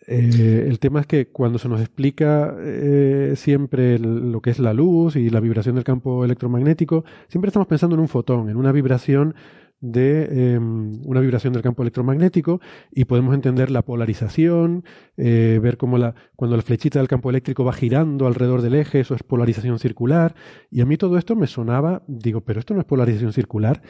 eh, 0.08 0.66
el 0.68 0.80
tema 0.80 1.02
es 1.02 1.08
que 1.08 1.28
cuando 1.28 1.60
se 1.60 1.70
nos 1.70 1.82
explica 1.82 2.56
eh, 2.60 3.34
siempre 3.36 4.00
lo 4.00 4.42
que 4.42 4.50
es 4.50 4.60
la 4.60 4.74
luz 4.74 5.16
y 5.16 5.30
la 5.30 5.40
vibración 5.40 5.76
del 5.76 5.84
campo 5.84 6.24
electromagnético, 6.24 7.04
siempre 7.28 7.50
estamos 7.50 7.68
pensando 7.68 7.96
en 7.96 8.00
un 8.00 8.08
fotón, 8.08 8.50
en 8.50 8.58
una 8.58 8.72
vibración 8.72 9.36
de 9.80 10.28
eh, 10.56 10.58
una 10.58 11.20
vibración 11.20 11.54
del 11.54 11.62
campo 11.62 11.84
electromagnético 11.84 12.60
y 12.92 13.06
podemos 13.06 13.34
entender 13.36 13.70
la 13.70 13.84
polarización, 13.84 14.84
eh, 15.18 15.60
ver 15.62 15.78
cómo 15.78 15.98
la, 15.98 16.16
cuando 16.36 16.58
la 16.58 16.64
flechita 16.64 17.00
del 17.00 17.08
campo 17.08 17.30
eléctrico 17.30 17.64
va 17.64 17.74
girando 17.74 18.26
alrededor 18.28 18.62
del 18.62 18.76
eje, 18.76 19.02
eso 19.02 19.14
es 19.14 19.24
polarización 19.24 19.78
circular. 19.80 20.36
Y 20.72 20.82
a 20.82 20.86
mí 20.86 20.98
todo 20.98 21.18
esto 21.18 21.36
me 21.36 21.48
sonaba, 21.48 22.04
digo, 22.08 22.42
pero 22.42 22.60
esto 22.60 22.74
no 22.74 22.80
es 22.80 22.86
polarización 22.86 23.34
circular. 23.34 23.82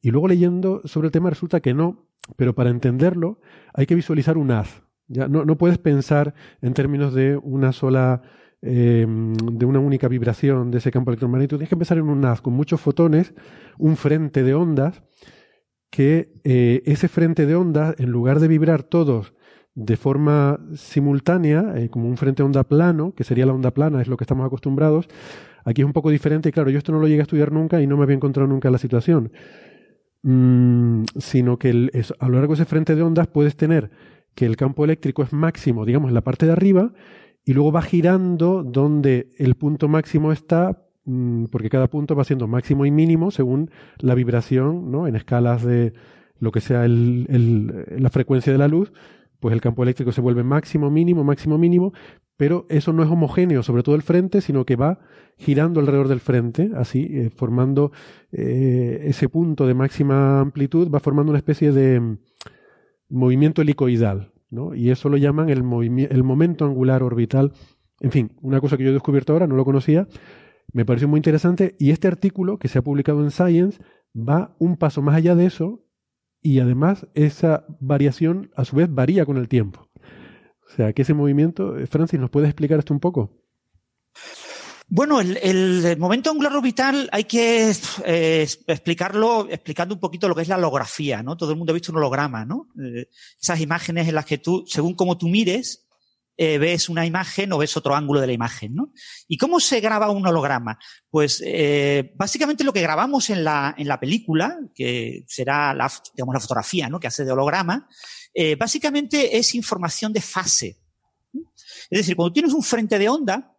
Y 0.00 0.10
luego 0.10 0.28
leyendo 0.28 0.80
sobre 0.84 1.06
el 1.08 1.12
tema 1.12 1.30
resulta 1.30 1.60
que 1.60 1.74
no, 1.74 2.06
pero 2.36 2.54
para 2.54 2.70
entenderlo 2.70 3.40
hay 3.74 3.86
que 3.86 3.94
visualizar 3.94 4.38
un 4.38 4.50
haz. 4.50 4.83
Ya 5.06 5.28
no, 5.28 5.58
puedes 5.58 5.78
pensar 5.78 6.34
en 6.62 6.72
términos 6.74 7.12
de 7.14 7.36
una 7.36 7.72
sola 7.72 8.22
eh, 8.62 9.06
de 9.06 9.66
una 9.66 9.78
única 9.78 10.08
vibración 10.08 10.70
de 10.70 10.78
ese 10.78 10.90
campo 10.90 11.10
electromagnético, 11.10 11.58
tienes 11.58 11.68
que 11.68 11.76
pensar 11.76 11.98
en 11.98 12.08
un 12.08 12.24
haz 12.24 12.40
con 12.40 12.54
muchos 12.54 12.80
fotones, 12.80 13.34
un 13.78 13.96
frente 13.96 14.42
de 14.42 14.54
ondas, 14.54 15.02
que 15.90 16.32
eh, 16.44 16.82
ese 16.86 17.08
frente 17.08 17.44
de 17.46 17.54
ondas, 17.54 17.94
en 17.98 18.10
lugar 18.10 18.40
de 18.40 18.48
vibrar 18.48 18.82
todos 18.82 19.34
de 19.74 19.96
forma 19.96 20.58
simultánea, 20.74 21.74
eh, 21.76 21.90
como 21.90 22.08
un 22.08 22.16
frente 22.16 22.42
de 22.42 22.46
onda 22.46 22.64
plano, 22.64 23.12
que 23.14 23.24
sería 23.24 23.44
la 23.44 23.52
onda 23.52 23.72
plana, 23.72 24.00
es 24.00 24.08
lo 24.08 24.16
que 24.16 24.24
estamos 24.24 24.46
acostumbrados, 24.46 25.08
aquí 25.64 25.82
es 25.82 25.86
un 25.86 25.92
poco 25.92 26.10
diferente, 26.10 26.48
y 26.48 26.52
claro, 26.52 26.70
yo 26.70 26.78
esto 26.78 26.92
no 26.92 27.00
lo 27.00 27.06
llegué 27.08 27.20
a 27.20 27.24
estudiar 27.24 27.52
nunca 27.52 27.82
y 27.82 27.86
no 27.86 27.96
me 27.96 28.04
había 28.04 28.16
encontrado 28.16 28.48
nunca 28.48 28.70
la 28.70 28.78
situación. 28.78 29.32
Mm, 30.22 31.04
sino 31.18 31.58
que 31.58 31.68
el- 31.70 31.90
a 32.18 32.28
lo 32.28 32.36
largo 32.36 32.54
de 32.54 32.62
ese 32.62 32.64
frente 32.64 32.94
de 32.96 33.02
ondas 33.02 33.26
puedes 33.26 33.56
tener 33.56 33.90
que 34.34 34.46
el 34.46 34.56
campo 34.56 34.84
eléctrico 34.84 35.22
es 35.22 35.32
máximo, 35.32 35.84
digamos, 35.84 36.08
en 36.08 36.14
la 36.14 36.20
parte 36.22 36.46
de 36.46 36.52
arriba, 36.52 36.92
y 37.44 37.52
luego 37.52 37.72
va 37.72 37.82
girando 37.82 38.62
donde 38.62 39.28
el 39.38 39.54
punto 39.54 39.88
máximo 39.88 40.32
está, 40.32 40.86
mm, 41.04 41.44
porque 41.46 41.68
cada 41.68 41.88
punto 41.88 42.14
va 42.16 42.24
siendo 42.24 42.46
máximo 42.48 42.86
y 42.86 42.90
mínimo 42.90 43.30
según 43.30 43.70
la 43.98 44.14
vibración, 44.14 44.90
¿no? 44.90 45.06
En 45.06 45.16
escalas 45.16 45.62
de 45.64 45.92
lo 46.38 46.50
que 46.52 46.60
sea 46.60 46.84
el- 46.84 47.26
el- 47.28 48.02
la 48.02 48.10
frecuencia 48.10 48.52
de 48.52 48.58
la 48.58 48.68
luz, 48.68 48.92
pues 49.40 49.52
el 49.52 49.60
campo 49.60 49.82
eléctrico 49.82 50.10
se 50.10 50.22
vuelve 50.22 50.42
máximo, 50.42 50.90
mínimo, 50.90 51.22
máximo, 51.22 51.58
mínimo, 51.58 51.92
pero 52.36 52.64
eso 52.70 52.92
no 52.92 53.02
es 53.02 53.10
homogéneo 53.10 53.62
sobre 53.62 53.82
todo 53.82 53.94
el 53.94 54.02
frente, 54.02 54.40
sino 54.40 54.64
que 54.64 54.76
va 54.76 54.98
girando 55.36 55.80
alrededor 55.80 56.08
del 56.08 56.20
frente, 56.20 56.70
así, 56.74 57.08
eh, 57.10 57.30
formando 57.30 57.92
eh, 58.32 59.02
ese 59.04 59.28
punto 59.28 59.66
de 59.66 59.74
máxima 59.74 60.40
amplitud, 60.40 60.90
va 60.90 60.98
formando 60.98 61.30
una 61.30 61.38
especie 61.38 61.70
de 61.72 62.16
movimiento 63.14 63.62
helicoidal. 63.62 64.32
¿no? 64.50 64.74
Y 64.74 64.90
eso 64.90 65.08
lo 65.08 65.16
llaman 65.16 65.50
el, 65.50 65.62
el 66.10 66.22
momento 66.22 66.64
angular 66.64 67.02
orbital. 67.02 67.52
En 68.00 68.10
fin, 68.10 68.32
una 68.40 68.60
cosa 68.60 68.76
que 68.76 68.84
yo 68.84 68.90
he 68.90 68.94
descubierto 68.94 69.32
ahora, 69.32 69.46
no 69.46 69.56
lo 69.56 69.64
conocía, 69.64 70.06
me 70.72 70.84
pareció 70.84 71.08
muy 71.08 71.18
interesante 71.18 71.76
y 71.78 71.90
este 71.90 72.08
artículo 72.08 72.58
que 72.58 72.68
se 72.68 72.78
ha 72.78 72.82
publicado 72.82 73.22
en 73.22 73.30
Science 73.30 73.80
va 74.16 74.54
un 74.58 74.76
paso 74.76 75.02
más 75.02 75.16
allá 75.16 75.34
de 75.34 75.46
eso 75.46 75.84
y 76.40 76.60
además 76.60 77.06
esa 77.14 77.64
variación 77.80 78.50
a 78.54 78.64
su 78.64 78.76
vez 78.76 78.92
varía 78.92 79.24
con 79.24 79.36
el 79.36 79.48
tiempo. 79.48 79.88
O 80.66 80.76
sea, 80.76 80.92
que 80.92 81.02
ese 81.02 81.14
movimiento, 81.14 81.78
eh, 81.78 81.86
Francis, 81.86 82.18
¿nos 82.20 82.30
puedes 82.30 82.48
explicar 82.48 82.78
esto 82.78 82.92
un 82.92 83.00
poco? 83.00 83.30
Bueno, 84.96 85.20
el, 85.20 85.96
momento 85.98 86.30
angular 86.30 86.54
orbital 86.54 87.08
hay 87.10 87.24
que 87.24 87.74
eh, 88.04 88.48
explicarlo 88.68 89.48
explicando 89.50 89.92
un 89.92 90.00
poquito 90.00 90.28
lo 90.28 90.36
que 90.36 90.42
es 90.42 90.48
la 90.48 90.56
holografía, 90.56 91.20
¿no? 91.20 91.36
Todo 91.36 91.50
el 91.50 91.56
mundo 91.56 91.72
ha 91.72 91.74
visto 91.74 91.90
un 91.90 91.98
holograma, 91.98 92.44
¿no? 92.44 92.68
Eh, 92.80 93.08
esas 93.42 93.58
imágenes 93.58 94.06
en 94.06 94.14
las 94.14 94.24
que 94.24 94.38
tú, 94.38 94.62
según 94.68 94.94
cómo 94.94 95.18
tú 95.18 95.26
mires, 95.26 95.88
eh, 96.36 96.58
ves 96.58 96.88
una 96.88 97.04
imagen 97.06 97.52
o 97.52 97.58
ves 97.58 97.76
otro 97.76 97.96
ángulo 97.96 98.20
de 98.20 98.28
la 98.28 98.34
imagen, 98.34 98.76
¿no? 98.76 98.92
¿Y 99.26 99.36
cómo 99.36 99.58
se 99.58 99.80
graba 99.80 100.10
un 100.10 100.24
holograma? 100.24 100.78
Pues 101.10 101.42
básicamente 102.14 102.62
lo 102.62 102.72
que 102.72 102.80
grabamos 102.80 103.30
en 103.30 103.42
la, 103.42 103.74
en 103.76 103.88
la 103.88 103.98
película, 103.98 104.60
que 104.76 105.24
será 105.26 105.74
la, 105.74 105.90
digamos, 106.14 106.34
la 106.34 106.40
fotografía, 106.40 106.88
¿no? 106.88 107.00
Que 107.00 107.08
hace 107.08 107.24
de 107.24 107.32
holograma, 107.32 107.88
básicamente 108.56 109.38
es 109.38 109.56
información 109.56 110.12
de 110.12 110.20
fase. 110.20 110.78
Es 111.90 111.98
decir, 111.98 112.14
cuando 112.14 112.32
tienes 112.32 112.52
un 112.52 112.62
frente 112.62 112.96
de 112.96 113.08
onda, 113.08 113.53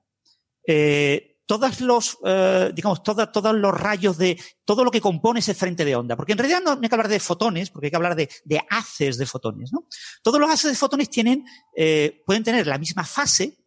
eh, 0.68 1.36
todos 1.46 1.80
los, 1.82 2.18
eh, 2.26 2.72
digamos, 2.74 3.04
todos 3.04 3.56
los 3.56 3.80
rayos 3.80 4.18
de, 4.18 4.40
todo 4.64 4.84
lo 4.84 4.92
que 4.92 5.02
compone 5.02 5.40
ese 5.40 5.54
frente 5.54 5.86
de 5.86 5.96
onda. 5.96 6.16
Porque 6.16 6.32
en 6.32 6.40
realidad 6.40 6.62
no 6.64 6.72
hay 6.72 6.90
que 6.90 6.96
hablar 6.96 7.08
de 7.08 7.20
fotones, 7.20 7.70
porque 7.70 7.88
hay 7.88 7.92
que 7.92 7.98
hablar 7.98 8.16
de, 8.16 8.30
de 8.44 8.62
haces 8.70 9.18
de 9.18 9.26
fotones, 9.26 9.72
¿no? 9.72 9.88
Todos 10.24 10.40
los 10.40 10.50
haces 10.50 10.72
de 10.72 10.78
fotones 10.78 11.10
tienen, 11.10 11.46
eh, 11.76 12.24
pueden 12.26 12.44
tener 12.44 12.66
la 12.66 12.78
misma 12.78 13.04
fase, 13.04 13.58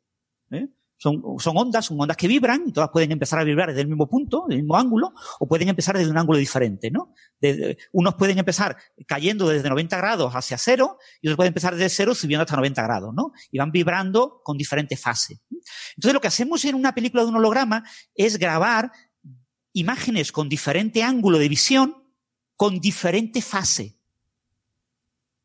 ¿eh? 0.50 0.68
Son, 0.98 1.22
son 1.38 1.56
ondas, 1.56 1.86
son 1.86 2.00
ondas 2.00 2.16
que 2.16 2.28
vibran, 2.28 2.64
y 2.66 2.72
todas 2.72 2.90
pueden 2.90 3.12
empezar 3.12 3.38
a 3.38 3.44
vibrar 3.44 3.68
desde 3.68 3.82
el 3.82 3.88
mismo 3.88 4.08
punto, 4.08 4.44
del 4.48 4.58
mismo 4.58 4.76
ángulo, 4.76 5.14
o 5.38 5.46
pueden 5.48 5.68
empezar 5.68 5.96
desde 5.96 6.10
un 6.10 6.18
ángulo 6.18 6.38
diferente, 6.38 6.90
¿no? 6.90 7.14
unos 7.92 8.14
pueden 8.16 8.38
empezar 8.38 8.76
cayendo 9.06 9.48
desde 9.48 9.68
90 9.68 9.96
grados 9.96 10.34
hacia 10.34 10.58
cero, 10.58 10.98
y 11.22 11.28
otros 11.28 11.36
pueden 11.36 11.50
empezar 11.50 11.74
desde 11.74 11.88
cero 11.88 12.14
subiendo 12.14 12.42
hasta 12.42 12.56
90 12.56 12.82
grados, 12.82 13.14
¿no? 13.14 13.32
Y 13.50 13.58
van 13.58 13.70
vibrando 13.70 14.40
con 14.42 14.58
diferentes 14.58 15.00
fases. 15.00 15.40
Entonces 15.96 16.14
lo 16.14 16.20
que 16.20 16.28
hacemos 16.28 16.64
en 16.64 16.74
una 16.74 16.94
película 16.94 17.22
de 17.22 17.28
un 17.28 17.36
holograma 17.36 17.84
es 18.14 18.38
grabar 18.38 18.90
imágenes 19.72 20.32
con 20.32 20.48
diferente 20.48 21.02
ángulo 21.02 21.38
de 21.38 21.48
visión, 21.48 21.94
con 22.56 22.80
diferente 22.80 23.40
fase. 23.40 23.97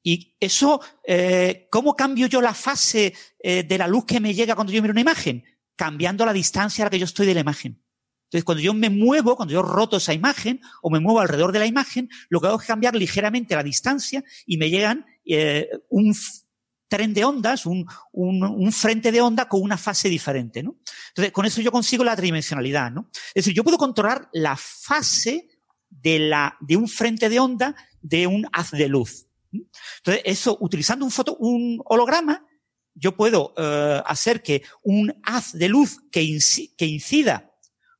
Y 0.03 0.35
eso, 0.39 0.81
eh, 1.07 1.67
¿cómo 1.71 1.95
cambio 1.95 2.27
yo 2.27 2.41
la 2.41 2.53
fase 2.53 3.13
eh, 3.39 3.63
de 3.63 3.77
la 3.77 3.87
luz 3.87 4.05
que 4.05 4.19
me 4.19 4.33
llega 4.33 4.53
cuando 4.53 4.73
yo 4.73 4.81
miro 4.81 4.91
una 4.91 5.01
imagen? 5.01 5.45
Cambiando 5.75 6.25
la 6.25 6.33
distancia 6.33 6.83
a 6.83 6.85
la 6.87 6.89
que 6.89 6.99
yo 6.99 7.05
estoy 7.05 7.25
de 7.25 7.33
la 7.33 7.39
imagen. 7.39 7.81
Entonces, 8.25 8.43
cuando 8.43 8.61
yo 8.61 8.73
me 8.73 8.89
muevo, 8.89 9.37
cuando 9.37 9.53
yo 9.53 9.61
roto 9.61 9.97
esa 9.97 10.13
imagen 10.13 10.59
o 10.81 10.89
me 10.89 10.99
muevo 10.99 11.21
alrededor 11.21 11.51
de 11.51 11.59
la 11.59 11.67
imagen, 11.67 12.09
lo 12.29 12.41
que 12.41 12.47
hago 12.47 12.59
es 12.59 12.67
cambiar 12.67 12.95
ligeramente 12.95 13.55
la 13.55 13.63
distancia 13.63 14.23
y 14.45 14.57
me 14.57 14.69
llegan 14.69 15.05
eh, 15.25 15.69
un 15.89 16.13
tren 16.89 17.13
de 17.13 17.23
ondas, 17.23 17.65
un, 17.65 17.87
un, 18.11 18.43
un, 18.43 18.71
frente 18.71 19.11
de 19.11 19.21
onda 19.21 19.47
con 19.47 19.61
una 19.61 19.77
fase 19.77 20.09
diferente, 20.09 20.61
¿no? 20.61 20.77
Entonces, 21.09 21.31
con 21.31 21.45
eso 21.45 21.61
yo 21.61 21.71
consigo 21.71 22.03
la 22.03 22.15
tridimensionalidad, 22.15 22.91
¿no? 22.91 23.09
Es 23.29 23.45
decir, 23.45 23.53
yo 23.53 23.63
puedo 23.63 23.77
controlar 23.77 24.29
la 24.33 24.55
fase 24.57 25.47
de 25.89 26.19
la, 26.19 26.57
de 26.59 26.75
un 26.75 26.87
frente 26.87 27.29
de 27.29 27.39
onda 27.39 27.75
de 28.01 28.27
un 28.27 28.47
haz 28.51 28.71
de 28.71 28.87
luz. 28.87 29.27
Entonces, 29.53 30.23
eso, 30.25 30.57
utilizando 30.59 31.05
un, 31.05 31.11
foto, 31.11 31.35
un 31.37 31.81
holograma, 31.85 32.45
yo 32.95 33.15
puedo 33.15 33.53
eh, 33.57 34.01
hacer 34.05 34.41
que 34.41 34.63
un 34.83 35.13
haz 35.23 35.53
de 35.53 35.69
luz 35.69 35.99
que, 36.11 36.21
incida 36.21 37.51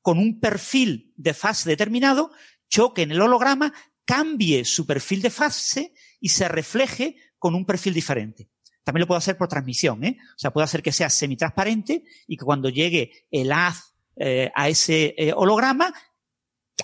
con 0.02 0.18
un 0.18 0.40
perfil 0.40 1.14
de 1.16 1.34
fase 1.34 1.70
determinado 1.70 2.32
choque 2.70 3.04
en 3.04 3.12
el 3.12 3.22
holograma, 3.22 3.74
cambie 4.06 4.66
su 4.66 4.86
perfil 4.86 5.22
de 5.22 5.30
fase 5.30 5.94
y 6.20 6.30
se 6.30 6.48
refleje 6.48 7.18
con 7.38 7.56
un 7.56 7.66
perfil 7.66 7.94
diferente. 7.94 8.50
También 8.84 9.02
lo 9.02 9.08
puedo 9.08 9.18
hacer 9.18 9.38
por 9.38 9.48
transmisión, 9.48 10.04
¿eh? 10.04 10.18
O 10.36 10.40
sea, 10.40 10.52
puedo 10.52 10.66
hacer 10.66 10.82
que 10.82 10.92
sea 10.92 11.10
semitransparente 11.10 12.04
y 12.28 12.36
que 12.36 12.44
cuando 12.44 12.70
llegue 12.70 13.28
el 13.32 13.52
haz 13.52 13.94
eh, 14.16 14.52
a 14.56 14.70
ese 14.70 15.16
eh, 15.18 15.34
holograma 15.36 15.94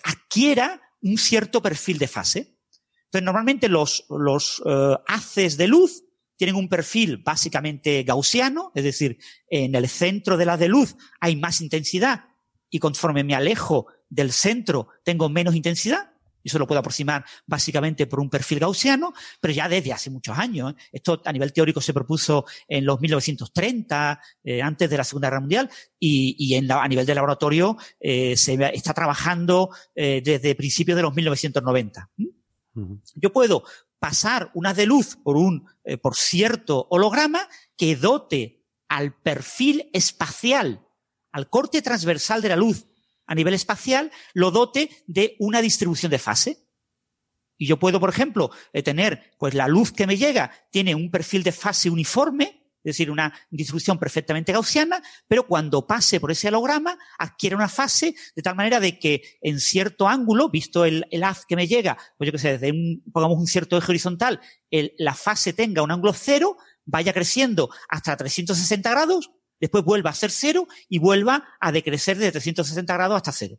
adquiera 0.04 0.82
un 1.02 1.18
cierto 1.18 1.62
perfil 1.62 1.98
de 1.98 2.08
fase. 2.08 2.59
Entonces, 3.10 3.26
normalmente 3.26 3.70
los, 3.70 4.06
los 4.10 4.62
eh, 4.66 4.96
haces 5.08 5.58
de 5.58 5.68
luz 5.68 6.04
tienen 6.38 6.56
un 6.56 6.70
perfil 6.70 7.18
básicamente 7.18 8.04
gaussiano, 8.04 8.72
es 8.76 8.84
decir, 8.84 9.18
en 9.50 9.74
el 9.74 9.90
centro 9.90 10.38
de 10.38 10.46
la 10.46 10.58
de 10.58 10.70
luz 10.70 10.96
hay 11.20 11.36
más 11.36 11.60
intensidad 11.60 12.26
y 12.70 12.78
conforme 12.78 13.24
me 13.24 13.34
alejo 13.34 13.88
del 14.10 14.32
centro 14.32 14.90
tengo 15.04 15.28
menos 15.28 15.56
intensidad. 15.56 16.12
Eso 16.44 16.60
lo 16.60 16.68
puedo 16.68 16.80
aproximar 16.80 17.26
básicamente 17.46 18.08
por 18.08 18.20
un 18.20 18.30
perfil 18.30 18.60
gaussiano, 18.60 19.12
pero 19.42 19.54
ya 19.54 19.68
desde 19.68 19.92
hace 19.92 20.10
muchos 20.10 20.38
años. 20.38 20.72
¿eh? 20.72 20.76
Esto 20.94 21.22
a 21.26 21.34
nivel 21.34 21.52
teórico 21.52 21.82
se 21.82 21.94
propuso 21.94 22.46
en 22.68 22.86
los 22.86 23.02
1930, 23.02 24.22
eh, 24.44 24.62
antes 24.62 24.90
de 24.90 24.98
la 24.98 25.04
Segunda 25.04 25.28
Guerra 25.28 25.42
Mundial, 25.42 25.70
y, 26.00 26.36
y 26.40 26.56
en 26.56 26.68
la, 26.68 26.82
a 26.82 26.88
nivel 26.88 27.06
de 27.06 27.16
laboratorio 27.16 27.76
eh, 28.00 28.38
se 28.38 28.58
está 28.74 28.94
trabajando 28.94 29.72
eh, 29.96 30.22
desde 30.24 30.56
principios 30.56 30.96
de 30.96 31.02
los 31.02 31.14
1990. 31.14 32.10
Yo 33.16 33.34
puedo 33.34 33.64
pasar 34.00 34.52
una 34.54 34.74
de 34.74 34.86
luz 34.86 35.18
por 35.18 35.38
un, 35.38 35.68
eh, 35.84 35.98
por 35.98 36.16
cierto 36.16 36.88
holograma 36.90 37.48
que 37.78 37.96
dote 37.96 38.66
al 38.88 39.14
perfil 39.14 39.90
espacial, 39.94 40.88
al 41.32 41.50
corte 41.50 41.82
transversal 41.82 42.42
de 42.42 42.50
la 42.50 42.56
luz 42.56 42.86
a 43.28 43.36
nivel 43.36 43.54
espacial, 43.54 44.12
lo 44.34 44.50
dote 44.50 44.90
de 45.06 45.36
una 45.40 45.62
distribución 45.62 46.10
de 46.10 46.18
fase. 46.18 46.66
Y 47.58 47.68
yo 47.68 47.78
puedo, 47.78 48.00
por 48.00 48.10
ejemplo, 48.10 48.50
eh, 48.74 48.82
tener, 48.82 49.36
pues 49.38 49.54
la 49.54 49.68
luz 49.68 49.92
que 49.92 50.08
me 50.08 50.18
llega 50.18 50.52
tiene 50.72 50.96
un 50.96 51.12
perfil 51.12 51.44
de 51.44 51.52
fase 51.52 51.90
uniforme, 51.90 52.59
es 52.84 52.96
decir, 52.96 53.12
una 53.12 53.34
distribución 53.50 54.00
perfectamente 54.00 54.54
gaussiana, 54.54 55.02
pero 55.28 55.46
cuando 55.46 55.86
pase 55.86 56.20
por 56.20 56.32
ese 56.32 56.48
holograma 56.48 56.98
adquiere 57.18 57.56
una 57.56 57.68
fase 57.68 58.16
de 58.36 58.42
tal 58.42 58.56
manera 58.56 58.80
de 58.80 58.98
que 58.98 59.22
en 59.42 59.60
cierto 59.60 60.08
ángulo, 60.08 60.50
visto 60.50 60.86
el, 60.86 61.06
haz 61.24 61.46
que 61.46 61.56
me 61.56 61.68
llega, 61.68 61.98
pues 62.18 62.28
yo 62.28 62.32
que 62.32 62.40
sé, 62.40 62.58
desde 62.58 62.72
un, 62.72 63.04
pongamos 63.12 63.38
un 63.38 63.48
cierto 63.48 63.78
eje 63.78 63.92
horizontal, 63.92 64.40
la 64.98 65.14
fase 65.14 65.54
tenga 65.54 65.82
un 65.82 65.92
ángulo 65.92 66.14
cero, 66.14 66.58
vaya 66.86 67.14
creciendo 67.14 67.70
hasta 67.90 68.16
360 68.16 68.90
grados, 68.90 69.32
después 69.60 69.84
vuelva 69.84 70.12
a 70.12 70.14
ser 70.14 70.32
cero 70.32 70.68
y 70.88 71.00
vuelva 71.00 71.44
a 71.60 71.72
decrecer 71.72 72.18
de 72.18 72.32
360 72.32 72.94
grados 72.94 73.18
hasta 73.18 73.32
cero. 73.32 73.58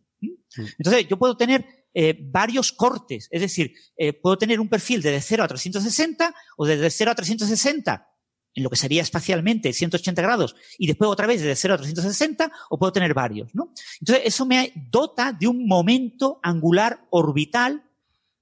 Entonces, 0.78 1.06
yo 1.08 1.18
puedo 1.18 1.36
tener 1.36 1.64
eh, 1.92 2.16
varios 2.20 2.72
cortes, 2.72 3.28
es 3.30 3.40
decir, 3.40 3.74
eh, 3.96 4.12
puedo 4.12 4.38
tener 4.38 4.60
un 4.60 4.68
perfil 4.68 5.02
desde 5.02 5.20
0 5.20 5.44
a 5.44 5.48
360 5.48 6.34
o 6.56 6.66
desde 6.66 6.90
0 6.90 7.10
a 7.10 7.14
360 7.14 8.09
en 8.54 8.62
lo 8.62 8.70
que 8.70 8.76
sería 8.76 9.02
espacialmente 9.02 9.72
180 9.72 10.22
grados 10.22 10.56
y 10.78 10.86
después 10.86 11.10
otra 11.10 11.26
vez 11.26 11.40
desde 11.40 11.56
0 11.56 11.74
a 11.74 11.76
360 11.78 12.52
o 12.70 12.78
puedo 12.78 12.92
tener 12.92 13.14
varios, 13.14 13.54
¿no? 13.54 13.72
Entonces 14.00 14.24
eso 14.26 14.46
me 14.46 14.72
dota 14.74 15.32
de 15.32 15.46
un 15.46 15.66
momento 15.66 16.40
angular 16.42 17.06
orbital 17.10 17.84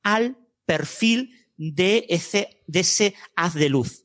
al 0.02 0.36
perfil 0.64 1.34
de 1.56 2.06
ese, 2.08 2.62
de 2.66 2.80
ese 2.80 3.14
haz 3.36 3.54
de 3.54 3.68
luz. 3.68 4.04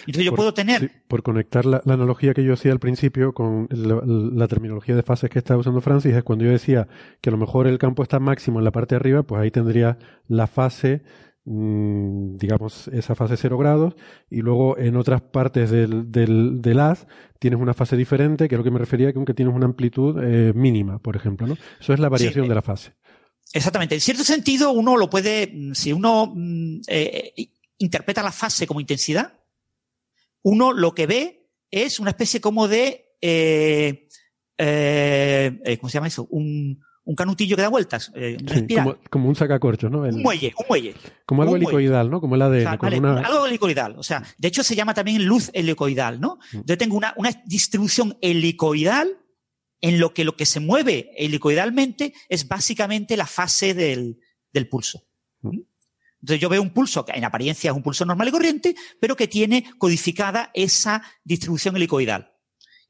Entonces 0.00 0.24
yo 0.24 0.34
puedo 0.34 0.52
tener... 0.52 1.04
por 1.08 1.22
conectar 1.22 1.64
la, 1.64 1.80
analogía 1.86 2.34
que 2.34 2.44
yo 2.44 2.52
hacía 2.52 2.72
al 2.72 2.78
principio 2.78 3.32
con 3.32 3.68
la, 3.70 4.02
la, 4.04 4.48
terminología 4.48 4.94
de 4.94 5.02
fases 5.02 5.30
que 5.30 5.38
estaba 5.38 5.60
usando 5.60 5.80
Francis, 5.80 6.14
es 6.14 6.22
cuando 6.24 6.44
yo 6.44 6.50
decía 6.50 6.88
que 7.22 7.30
a 7.30 7.32
lo 7.32 7.38
mejor 7.38 7.66
el 7.66 7.78
campo 7.78 8.02
está 8.02 8.18
máximo 8.20 8.58
en 8.58 8.64
la 8.64 8.72
parte 8.72 8.94
de 8.94 8.96
arriba, 8.96 9.22
pues 9.22 9.40
ahí 9.40 9.50
tendría 9.50 9.98
la 10.28 10.46
fase 10.46 11.02
digamos, 11.46 12.88
esa 12.88 13.14
fase 13.14 13.36
cero 13.36 13.56
grados, 13.56 13.94
y 14.28 14.42
luego 14.42 14.76
en 14.78 14.96
otras 14.96 15.22
partes 15.22 15.70
del, 15.70 16.10
del, 16.10 16.60
del 16.60 16.80
haz 16.80 17.06
tienes 17.38 17.60
una 17.60 17.72
fase 17.72 17.96
diferente, 17.96 18.48
que 18.48 18.56
es 18.56 18.58
lo 18.58 18.64
que 18.64 18.72
me 18.72 18.80
refería, 18.80 19.12
que 19.12 19.18
aunque 19.18 19.34
tienes 19.34 19.54
una 19.54 19.66
amplitud 19.66 20.20
eh, 20.22 20.52
mínima, 20.54 20.98
por 20.98 21.14
ejemplo, 21.14 21.46
¿no? 21.46 21.56
Eso 21.80 21.94
es 21.94 22.00
la 22.00 22.08
variación 22.08 22.48
de 22.48 22.54
la 22.54 22.62
fase. 22.62 22.94
Exactamente. 23.52 23.94
En 23.94 24.00
cierto 24.00 24.24
sentido, 24.24 24.72
uno 24.72 24.96
lo 24.96 25.08
puede, 25.08 25.52
mm, 25.52 25.72
si 25.74 25.92
uno 25.92 26.32
mm, 26.34 26.80
eh, 26.88 27.32
interpreta 27.78 28.22
la 28.22 28.32
fase 28.32 28.66
como 28.66 28.80
intensidad, 28.80 29.40
uno 30.42 30.72
lo 30.72 30.94
que 30.94 31.06
ve 31.06 31.48
es 31.70 32.00
una 32.00 32.10
especie 32.10 32.40
como 32.40 32.66
de, 32.66 33.14
eh, 33.20 34.08
eh, 34.58 35.78
¿cómo 35.80 35.90
se 35.90 35.94
llama 35.94 36.08
eso? 36.08 36.26
Un, 36.30 36.80
un 37.06 37.14
canutillo 37.14 37.56
que 37.56 37.62
da 37.62 37.68
vueltas. 37.68 38.12
Eh, 38.14 38.36
como, 39.10 39.28
un 39.28 39.36
sacacorcho, 39.36 39.88
¿no? 39.88 40.00
un 40.00 40.22
muelle, 40.22 40.52
un 40.58 40.66
muelle. 40.68 40.94
Como 41.24 41.42
algo 41.42 41.56
helicoidal, 41.56 42.10
¿no? 42.10 42.20
Como 42.20 42.34
el 42.34 42.42
ADN. 42.42 43.24
Algo 43.24 43.46
helicoidal. 43.46 43.94
O 43.96 44.02
sea, 44.02 44.24
de 44.36 44.48
hecho 44.48 44.64
se 44.64 44.74
llama 44.74 44.92
también 44.92 45.24
luz 45.24 45.50
helicoidal, 45.54 46.20
¿no? 46.20 46.38
Mm. 46.52 46.60
Yo 46.66 46.76
tengo 46.76 46.96
una, 46.96 47.14
una 47.16 47.30
distribución 47.46 48.18
helicoidal 48.20 49.18
en 49.80 50.00
lo 50.00 50.12
que 50.12 50.24
lo 50.24 50.36
que 50.36 50.46
se 50.46 50.58
mueve 50.58 51.12
helicoidalmente 51.16 52.12
es 52.28 52.48
básicamente 52.48 53.16
la 53.16 53.26
fase 53.26 53.72
del, 53.72 54.18
del 54.52 54.68
pulso. 54.68 55.04
Mm. 55.42 55.60
Entonces 56.22 56.40
yo 56.40 56.48
veo 56.48 56.60
un 56.60 56.70
pulso 56.70 57.04
que 57.04 57.12
en 57.12 57.24
apariencia 57.24 57.70
es 57.70 57.76
un 57.76 57.84
pulso 57.84 58.04
normal 58.04 58.28
y 58.28 58.32
corriente, 58.32 58.74
pero 59.00 59.14
que 59.14 59.28
tiene 59.28 59.64
codificada 59.78 60.50
esa 60.54 61.02
distribución 61.22 61.76
helicoidal. 61.76 62.32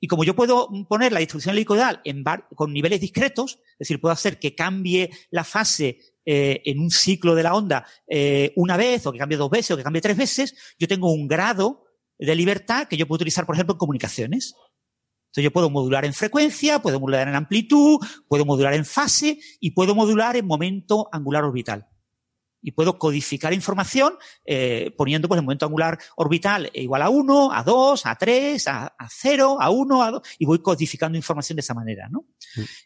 Y 0.00 0.08
como 0.08 0.24
yo 0.24 0.36
puedo 0.36 0.68
poner 0.88 1.12
la 1.12 1.20
distribución 1.20 1.54
helicoidal 1.54 2.00
en 2.04 2.22
con 2.54 2.72
niveles 2.72 3.00
discretos, 3.00 3.60
es 3.72 3.78
decir, 3.80 4.00
puedo 4.00 4.12
hacer 4.12 4.38
que 4.38 4.54
cambie 4.54 5.10
la 5.30 5.44
fase 5.44 5.98
eh, 6.24 6.62
en 6.64 6.80
un 6.80 6.90
ciclo 6.90 7.34
de 7.34 7.42
la 7.42 7.54
onda 7.54 7.86
eh, 8.08 8.52
una 8.56 8.76
vez, 8.76 9.06
o 9.06 9.12
que 9.12 9.18
cambie 9.18 9.38
dos 9.38 9.50
veces, 9.50 9.70
o 9.70 9.76
que 9.76 9.82
cambie 9.82 10.02
tres 10.02 10.16
veces, 10.16 10.54
yo 10.78 10.86
tengo 10.86 11.10
un 11.12 11.26
grado 11.26 11.84
de 12.18 12.34
libertad 12.34 12.88
que 12.88 12.96
yo 12.96 13.06
puedo 13.06 13.16
utilizar, 13.16 13.46
por 13.46 13.54
ejemplo, 13.54 13.74
en 13.74 13.78
comunicaciones. 13.78 14.54
Entonces 15.26 15.44
yo 15.44 15.52
puedo 15.52 15.70
modular 15.70 16.04
en 16.04 16.14
frecuencia, 16.14 16.80
puedo 16.80 17.00
modular 17.00 17.28
en 17.28 17.34
amplitud, 17.34 17.98
puedo 18.28 18.44
modular 18.44 18.74
en 18.74 18.84
fase 18.84 19.38
y 19.60 19.72
puedo 19.72 19.94
modular 19.94 20.36
en 20.36 20.46
momento 20.46 21.08
angular 21.12 21.44
orbital 21.44 21.86
y 22.66 22.72
puedo 22.72 22.98
codificar 22.98 23.52
información 23.52 24.18
eh, 24.44 24.92
poniendo 24.96 25.28
pues 25.28 25.38
el 25.38 25.44
momento 25.44 25.66
angular 25.66 25.96
orbital 26.16 26.68
igual 26.74 27.02
a 27.02 27.08
1, 27.08 27.52
a 27.52 27.62
2, 27.62 28.06
a 28.06 28.16
3, 28.16 28.66
a, 28.66 28.92
0, 29.08 29.58
a 29.60 29.70
1, 29.70 30.02
a 30.02 30.10
2 30.10 30.22
y 30.40 30.46
voy 30.46 30.58
codificando 30.58 31.16
información 31.16 31.54
de 31.54 31.60
esa 31.60 31.74
manera. 31.74 32.08
¿no? 32.10 32.26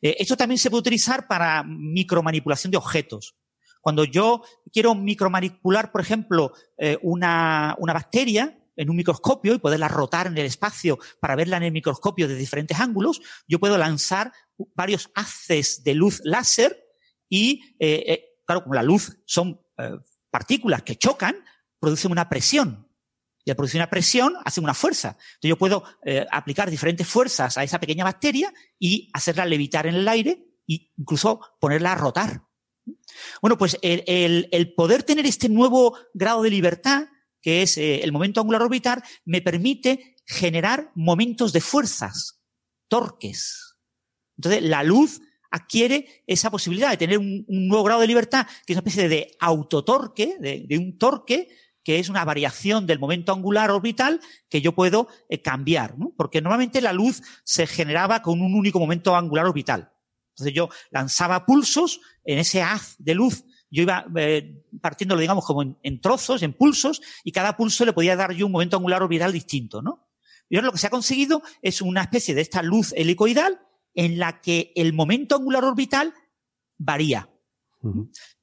Eh, 0.03 0.17
esto 0.19 0.37
también 0.37 0.59
se 0.59 0.69
puede 0.69 0.81
utilizar 0.81 1.27
para 1.27 1.63
micromanipulación 1.65 2.71
de 2.71 2.77
objetos. 2.77 3.37
Cuando 3.81 4.05
yo 4.05 4.43
quiero 4.71 4.95
micromanipular, 4.95 5.91
por 5.91 6.03
ejemplo, 6.03 6.53
eh, 6.77 6.99
una, 7.01 7.75
una 7.79 7.95
bacteria, 7.95 8.59
en 8.77 8.91
un 8.91 8.97
microscopio 8.97 9.55
y 9.55 9.59
poderla 9.59 9.89
rotar 9.89 10.27
en 10.27 10.37
el 10.37 10.47
espacio 10.47 10.99
para 11.21 11.37
verla 11.37 11.57
en 11.57 11.65
el 11.65 11.73
microscopio 11.73 12.29
de 12.29 12.35
diferentes 12.35 12.79
ángulos, 12.81 13.21
yo 13.49 13.59
puedo 13.59 13.77
lanzar 13.77 14.33
varios 14.75 15.11
haces 15.15 15.83
de 15.85 15.95
luz 15.95 16.21
láser 16.25 16.83
y, 17.29 17.77
eh, 17.79 18.25
claro, 18.47 18.63
como 18.63 18.75
la 18.75 18.83
luz 18.83 19.19
son 19.27 19.61
eh, 19.81 19.99
partículas 20.31 20.83
que 20.83 20.97
chocan, 20.97 21.37
producen 21.79 22.13
una 22.13 22.29
presión. 22.29 22.89
Y 23.45 23.51
al 23.51 23.57
producir 23.57 23.79
una 23.81 23.91
presión, 23.91 24.35
hacen 24.45 24.65
una 24.65 24.75
fuerza. 24.75 25.17
Entonces 25.19 25.49
yo 25.49 25.59
puedo 25.59 25.83
eh, 26.05 26.27
aplicar 26.31 26.71
diferentes 26.71 27.07
fuerzas 27.07 27.57
a 27.57 27.65
esa 27.65 27.81
pequeña 27.81 28.05
bacteria 28.05 28.53
y 28.79 29.11
hacerla 29.15 29.47
levitar 29.47 29.87
en 29.87 29.95
el 29.95 30.09
aire 30.09 30.47
e 30.69 30.93
incluso 30.97 31.41
ponerla 31.59 31.93
a 31.93 31.97
rotar. 31.97 32.43
Bueno, 33.41 33.57
pues 33.57 33.79
el, 33.83 34.75
poder 34.77 35.03
tener 35.03 35.27
este 35.27 35.49
nuevo 35.49 35.97
grado 36.13 36.43
de 36.43 36.51
libertad, 36.51 37.09
que 37.41 37.63
es 37.63 37.79
eh, 37.79 38.03
el 38.03 38.13
momento 38.13 38.41
angular 38.41 38.63
orbital, 38.63 39.03
me 39.25 39.41
permite 39.41 40.17
generar 40.27 40.93
momentos 40.95 41.53
de 41.53 41.61
fuerzas, 41.61 42.43
torques. 42.89 43.77
Entonces, 44.37 44.63
la 44.63 44.83
luz 44.83 45.21
adquiere 45.51 46.23
esa 46.27 46.51
posibilidad 46.51 46.91
de 46.91 46.97
tener 46.97 47.19
un, 47.19 47.45
nuevo 47.49 47.85
grado 47.85 48.01
de 48.01 48.07
libertad, 48.07 48.47
que 48.67 48.73
es 48.73 48.77
una 48.77 48.89
especie 48.89 49.09
de 49.09 49.37
autotorque, 49.41 50.37
de, 50.39 50.79
un 50.79 50.99
torque, 50.99 51.49
que 51.83 51.99
es 51.99 52.09
una 52.09 52.25
variación 52.25 52.87
del 52.87 52.99
momento 52.99 53.33
angular 53.33 53.71
orbital 53.71 54.21
que 54.49 54.61
yo 54.61 54.73
puedo 54.73 55.09
eh, 55.29 55.41
cambiar. 55.41 55.95
Porque 56.17 56.41
normalmente 56.41 56.81
la 56.81 56.93
luz 56.93 57.23
se 57.43 57.67
generaba 57.67 58.23
con 58.23 58.41
un 58.41 58.55
único 58.55 58.79
momento 58.79 59.17
angular 59.17 59.47
orbital. 59.47 59.93
Entonces 60.31 60.55
yo 60.55 60.69
lanzaba 60.91 61.47
pulsos 61.47 62.01
en 62.25 62.39
ese 62.39 62.63
haz 62.63 62.97
de 62.99 63.15
luz 63.15 63.45
yo 63.71 63.83
iba 63.83 64.05
eh, 64.17 64.65
partiéndolo, 64.81 65.21
digamos, 65.21 65.45
como 65.45 65.63
en, 65.63 66.01
trozos, 66.01 66.43
en 66.43 66.53
pulsos, 66.53 67.01
y 67.23 67.33
cada 67.33 67.57
pulso 67.57 67.85
le 67.85 67.93
podía 67.93 68.17
dar 68.17 68.33
yo 68.33 68.47
un 68.47 68.53
momento 68.53 68.77
angular 68.77 69.03
orbital 69.03 69.33
distinto, 69.33 69.81
¿no? 69.81 70.09
Y 70.49 70.57
ahora 70.57 70.67
lo 70.67 70.73
que 70.73 70.79
se 70.79 70.89
ha 70.89 70.91
conseguido 70.91 71.43
es 71.63 71.81
una 71.81 72.03
especie 72.03 72.35
de 72.35 72.41
esta 72.41 72.63
luz 72.63 72.93
helicoidal 72.97 73.61
en 73.95 74.19
la 74.19 74.41
que 74.41 74.73
el 74.77 74.93
momento 74.93 75.37
angular 75.37 75.65
orbital 75.65 76.15
varía. 76.79 77.29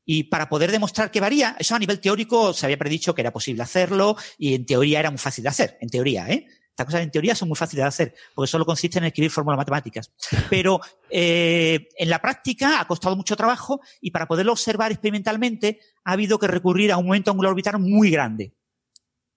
Y 0.05 0.23
para 0.23 0.49
poder 0.49 0.71
demostrar 0.71 1.11
que 1.11 1.19
varía, 1.19 1.55
eso 1.59 1.75
a 1.75 1.79
nivel 1.79 1.99
teórico 1.99 2.53
se 2.53 2.65
había 2.65 2.77
predicho 2.77 3.13
que 3.13 3.21
era 3.21 3.31
posible 3.31 3.63
hacerlo 3.63 4.15
y 4.37 4.55
en 4.55 4.65
teoría 4.65 4.99
era 4.99 5.11
muy 5.11 5.19
fácil 5.19 5.43
de 5.43 5.49
hacer, 5.49 5.77
en 5.81 5.89
teoría, 5.89 6.29
¿eh? 6.29 6.47
Estas 6.77 6.85
cosas 6.85 7.01
en 7.01 7.11
teoría 7.11 7.33
son 7.33 7.47
muy 7.47 7.55
fáciles 7.55 7.83
de 7.83 7.87
hacer, 7.87 8.15
porque 8.35 8.51
solo 8.51 8.63
consiste 8.63 8.99
en 8.99 9.05
escribir 9.05 9.31
fórmulas 9.31 9.57
matemáticas. 9.57 10.11
Pero 10.51 10.79
eh, 11.09 11.89
en 11.97 12.07
la 12.07 12.21
práctica 12.21 12.79
ha 12.79 12.85
costado 12.85 13.15
mucho 13.15 13.35
trabajo 13.35 13.81
y 13.99 14.11
para 14.11 14.27
poderlo 14.27 14.51
observar 14.51 14.91
experimentalmente 14.91 15.79
ha 16.03 16.11
habido 16.11 16.37
que 16.37 16.45
recurrir 16.45 16.91
a 16.91 16.97
un 16.97 17.07
momento 17.07 17.31
angular 17.31 17.49
orbital 17.49 17.79
muy 17.79 18.11
grande. 18.11 18.53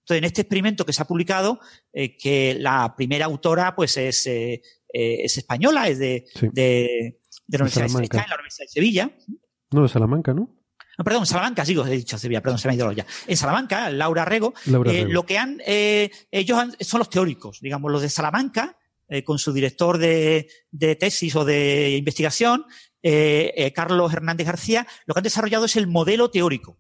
Entonces, 0.01 0.19
en 0.19 0.25
este 0.25 0.43
experimento 0.43 0.85
que 0.85 0.93
se 0.93 1.01
ha 1.01 1.07
publicado, 1.07 1.61
eh, 1.95 2.15
que 2.19 2.57
la 2.61 2.95
primera 2.95 3.25
autora 3.25 3.75
pues 3.75 3.97
es 3.97 4.27
eh, 4.27 4.61
eh, 4.93 5.25
es 5.25 5.39
española, 5.39 5.89
es 5.89 5.99
de, 5.99 6.25
de, 6.41 7.19
de, 7.47 7.59
la 7.59 7.65
Universidad 7.65 7.86
de, 7.86 8.28
la 8.28 8.35
Universidad 8.36 8.67
de 8.67 8.69
Sevilla. 8.69 9.10
No, 9.70 9.83
de 9.83 9.89
Salamanca, 9.89 10.35
¿no? 10.35 10.60
No, 11.01 11.05
perdón, 11.05 11.25
Salamanca, 11.25 11.65
digo, 11.65 11.86
he 11.86 11.97
dicho 11.97 12.19
Sevilla, 12.19 12.43
perdón, 12.43 12.59
se 12.59 12.69
me 12.69 12.75
ha 12.75 12.77
ido 12.77 12.93
ya. 12.93 13.07
En 13.27 13.35
Salamanca, 13.35 13.89
Laura 13.89 14.27
Rego, 14.27 14.52
eh, 14.85 15.07
lo 15.09 15.25
que 15.25 15.39
han, 15.39 15.62
eh, 15.65 16.10
ellos 16.31 16.59
son 16.81 16.99
los 16.99 17.09
teóricos, 17.09 17.60
digamos, 17.62 17.91
los 17.91 18.02
de 18.02 18.10
Salamanca, 18.10 18.77
eh, 19.09 19.25
con 19.25 19.39
su 19.39 19.55
director 19.55 19.97
de, 19.97 20.51
de, 20.70 20.97
tesis 20.97 21.35
o 21.36 21.47
de 21.47 21.97
investigación, 21.97 22.67
Carlos 23.75 24.12
Hernández 24.12 24.47
García, 24.47 24.86
lo 25.07 25.15
que 25.15 25.20
han 25.20 25.25
desarrollado 25.25 25.65
es 25.65 25.77
el 25.77 25.86
modelo 25.86 26.31
teórico. 26.31 26.77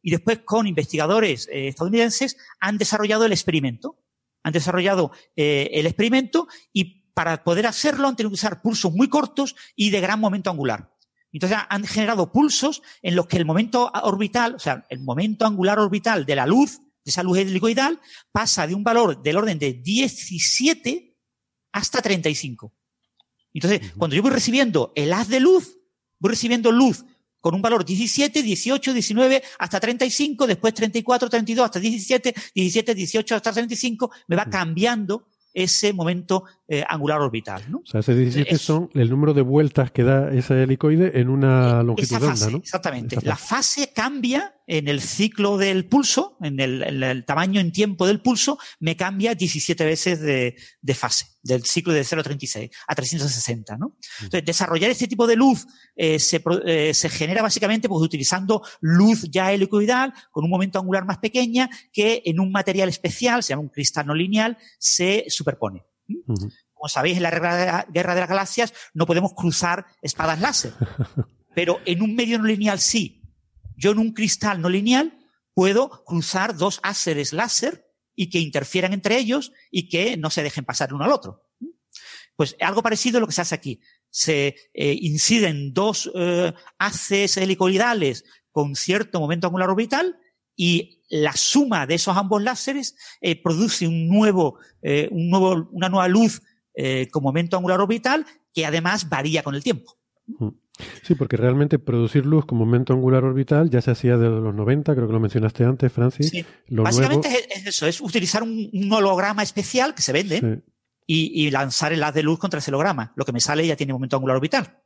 Y 0.00 0.12
después, 0.12 0.38
con 0.46 0.66
investigadores 0.66 1.46
estadounidenses, 1.52 2.38
han 2.58 2.78
desarrollado 2.78 3.26
el 3.26 3.32
experimento. 3.32 3.98
Han 4.42 4.54
desarrollado 4.54 5.12
el 5.36 5.84
experimento 5.84 6.48
y 6.72 7.01
para 7.14 7.44
poder 7.44 7.66
hacerlo 7.66 8.08
han 8.08 8.16
tenido 8.16 8.30
que 8.30 8.34
usar 8.34 8.62
pulsos 8.62 8.92
muy 8.92 9.08
cortos 9.08 9.54
y 9.76 9.90
de 9.90 10.00
gran 10.00 10.20
momento 10.20 10.50
angular. 10.50 10.92
Entonces 11.32 11.58
han 11.68 11.84
generado 11.84 12.30
pulsos 12.30 12.82
en 13.00 13.16
los 13.16 13.26
que 13.26 13.38
el 13.38 13.46
momento 13.46 13.90
orbital, 14.02 14.54
o 14.54 14.58
sea, 14.58 14.84
el 14.90 15.00
momento 15.00 15.46
angular 15.46 15.78
orbital 15.78 16.26
de 16.26 16.36
la 16.36 16.46
luz, 16.46 16.80
de 17.04 17.10
esa 17.10 17.22
luz 17.22 17.38
helicoidal, 17.38 18.00
pasa 18.30 18.66
de 18.66 18.74
un 18.74 18.84
valor 18.84 19.22
del 19.22 19.36
orden 19.36 19.58
de 19.58 19.72
17 19.72 21.16
hasta 21.72 22.02
35. 22.02 22.72
Entonces, 23.54 23.92
cuando 23.96 24.14
yo 24.14 24.22
voy 24.22 24.30
recibiendo 24.30 24.92
el 24.94 25.12
haz 25.12 25.28
de 25.28 25.40
luz, 25.40 25.78
voy 26.18 26.30
recibiendo 26.30 26.70
luz 26.70 27.04
con 27.40 27.54
un 27.54 27.62
valor 27.62 27.84
17, 27.84 28.42
18, 28.42 28.92
19 28.92 29.42
hasta 29.58 29.80
35, 29.80 30.46
después 30.46 30.74
34, 30.74 31.28
32 31.28 31.64
hasta 31.64 31.80
17, 31.80 32.34
17, 32.54 32.94
18 32.94 33.34
hasta 33.34 33.52
35, 33.52 34.10
me 34.28 34.36
va 34.36 34.46
cambiando 34.46 35.26
ese 35.52 35.92
momento 35.92 36.44
eh, 36.72 36.82
angular 36.88 37.20
orbital. 37.20 37.62
¿no? 37.68 37.82
O 37.84 37.86
sea, 37.86 38.00
ese 38.00 38.14
17 38.14 38.56
son 38.56 38.88
el 38.94 39.10
número 39.10 39.34
de 39.34 39.42
vueltas 39.42 39.90
que 39.90 40.04
da 40.04 40.32
ese 40.32 40.62
helicoide 40.62 41.20
en 41.20 41.28
una 41.28 41.82
longitud 41.82 42.18
de 42.18 42.26
onda, 42.26 42.48
¿no? 42.48 42.56
Exactamente. 42.56 43.18
La 43.20 43.36
fase 43.36 43.92
cambia 43.94 44.54
en 44.66 44.88
el 44.88 45.02
ciclo 45.02 45.58
del 45.58 45.86
pulso, 45.86 46.38
en 46.40 46.60
el, 46.60 47.24
tamaño 47.26 47.60
en 47.60 47.72
tiempo 47.72 48.06
del 48.06 48.22
pulso, 48.22 48.58
me 48.80 48.96
cambia 48.96 49.34
17 49.34 49.84
veces 49.84 50.22
de, 50.22 50.94
fase, 50.94 51.26
del 51.42 51.62
ciclo 51.64 51.92
de 51.92 52.00
0,36 52.00 52.70
a 52.86 52.94
360, 52.94 53.76
¿no? 53.76 53.98
Entonces, 54.22 54.42
desarrollar 54.42 54.90
este 54.90 55.08
tipo 55.08 55.26
de 55.26 55.36
luz 55.36 55.66
eh, 55.94 56.18
se, 56.18 56.42
eh, 56.64 56.94
se, 56.94 57.10
genera 57.10 57.42
básicamente 57.42 57.86
pues, 57.86 58.02
utilizando 58.02 58.62
luz 58.80 59.28
ya 59.30 59.52
helicoidal 59.52 60.14
con 60.30 60.42
un 60.42 60.50
momento 60.50 60.78
angular 60.78 61.04
más 61.04 61.18
pequeña 61.18 61.68
que 61.92 62.22
en 62.24 62.40
un 62.40 62.50
material 62.50 62.88
especial, 62.88 63.42
se 63.42 63.50
llama 63.50 63.60
un 63.60 63.68
cristal 63.68 64.06
no 64.06 64.14
lineal, 64.14 64.56
se 64.78 65.26
superpone. 65.28 65.84
Como 66.82 66.88
sabéis, 66.88 67.18
en 67.18 67.22
la 67.22 67.30
guerra 67.30 68.14
de 68.14 68.20
las 68.20 68.28
galaxias 68.28 68.74
no 68.92 69.06
podemos 69.06 69.34
cruzar 69.34 69.86
espadas 70.02 70.40
láser, 70.40 70.72
pero 71.54 71.78
en 71.84 72.02
un 72.02 72.16
medio 72.16 72.40
no 72.40 72.44
lineal 72.44 72.80
sí. 72.80 73.22
Yo 73.76 73.92
en 73.92 74.00
un 74.00 74.12
cristal 74.12 74.60
no 74.60 74.68
lineal 74.68 75.16
puedo 75.54 76.02
cruzar 76.04 76.56
dos 76.56 76.80
áceres 76.82 77.32
láser 77.32 77.86
y 78.16 78.30
que 78.30 78.40
interfieran 78.40 78.92
entre 78.92 79.16
ellos 79.16 79.52
y 79.70 79.88
que 79.88 80.16
no 80.16 80.28
se 80.28 80.42
dejen 80.42 80.64
pasar 80.64 80.92
uno 80.92 81.04
al 81.04 81.12
otro. 81.12 81.44
Pues 82.34 82.56
algo 82.58 82.82
parecido 82.82 83.18
a 83.18 83.20
lo 83.20 83.28
que 83.28 83.34
se 83.34 83.42
hace 83.42 83.54
aquí. 83.54 83.80
Se 84.10 84.56
eh, 84.74 84.98
inciden 85.02 85.72
dos 85.72 86.10
eh, 86.16 86.52
haces 86.78 87.36
helicoidales 87.36 88.24
con 88.50 88.74
cierto 88.74 89.20
momento 89.20 89.46
angular 89.46 89.70
orbital 89.70 90.18
y 90.56 91.00
la 91.08 91.36
suma 91.36 91.86
de 91.86 91.94
esos 91.94 92.16
ambos 92.16 92.42
láseres 92.42 92.96
eh, 93.20 93.40
produce 93.40 93.86
un 93.86 94.08
nuevo, 94.08 94.58
un 94.82 95.30
nuevo, 95.30 95.68
una 95.70 95.88
nueva 95.88 96.08
luz 96.08 96.42
con 97.10 97.22
momento 97.22 97.56
angular 97.56 97.80
orbital 97.80 98.26
que 98.52 98.66
además 98.66 99.08
varía 99.08 99.42
con 99.42 99.54
el 99.54 99.62
tiempo. 99.62 99.96
Sí, 101.02 101.14
porque 101.14 101.36
realmente 101.36 101.78
producir 101.78 102.24
luz 102.24 102.46
con 102.46 102.58
momento 102.58 102.92
angular 102.92 103.24
orbital 103.24 103.70
ya 103.70 103.80
se 103.80 103.90
hacía 103.90 104.16
desde 104.16 104.40
los 104.40 104.54
90, 104.54 104.94
creo 104.94 105.06
que 105.06 105.12
lo 105.12 105.20
mencionaste 105.20 105.64
antes, 105.64 105.92
Francis. 105.92 106.30
Sí. 106.30 106.44
Básicamente 106.68 107.28
es 107.54 107.66
eso, 107.66 107.86
es 107.86 108.00
utilizar 108.00 108.42
un, 108.42 108.70
holograma 108.92 109.42
especial 109.42 109.94
que 109.94 110.02
se 110.02 110.12
vende 110.12 110.62
y, 111.06 111.50
lanzar 111.50 111.92
el 111.92 112.02
haz 112.02 112.14
de 112.14 112.22
luz 112.22 112.38
contra 112.38 112.58
ese 112.58 112.70
holograma. 112.70 113.12
Lo 113.16 113.24
que 113.24 113.32
me 113.32 113.40
sale 113.40 113.66
ya 113.66 113.76
tiene 113.76 113.92
momento 113.92 114.16
angular 114.16 114.36
orbital. 114.36 114.78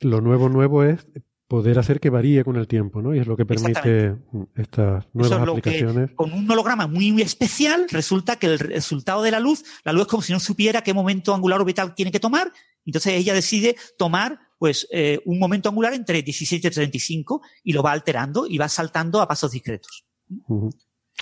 Lo 0.00 0.20
nuevo, 0.20 0.48
nuevo 0.48 0.84
es 0.84 1.06
poder 1.50 1.80
hacer 1.80 1.98
que 1.98 2.10
varíe 2.10 2.44
con 2.44 2.54
el 2.54 2.68
tiempo, 2.68 3.02
¿no? 3.02 3.12
Y 3.12 3.18
es 3.18 3.26
lo 3.26 3.36
que 3.36 3.44
permite 3.44 4.14
estas 4.54 5.04
nuevas 5.12 5.40
aplicaciones. 5.48 6.12
con 6.12 6.32
un 6.32 6.48
holograma 6.48 6.86
muy, 6.86 7.10
muy 7.10 7.22
especial, 7.22 7.86
resulta 7.90 8.36
que 8.36 8.46
el 8.46 8.58
resultado 8.60 9.20
de 9.20 9.32
la 9.32 9.40
luz, 9.40 9.64
la 9.82 9.92
luz 9.92 10.02
es 10.02 10.06
como 10.06 10.22
si 10.22 10.32
no 10.32 10.38
supiera 10.38 10.82
qué 10.82 10.94
momento 10.94 11.34
angular 11.34 11.58
orbital 11.60 11.92
tiene 11.96 12.12
que 12.12 12.20
tomar, 12.20 12.52
entonces 12.86 13.14
ella 13.14 13.34
decide 13.34 13.74
tomar 13.98 14.38
pues 14.60 14.86
eh, 14.92 15.18
un 15.24 15.40
momento 15.40 15.68
angular 15.68 15.92
entre 15.92 16.22
17 16.22 16.68
y 16.68 16.70
35 16.70 17.42
y 17.64 17.72
lo 17.72 17.82
va 17.82 17.90
alterando 17.90 18.46
y 18.46 18.56
va 18.56 18.68
saltando 18.68 19.20
a 19.20 19.26
pasos 19.26 19.50
discretos. 19.50 20.04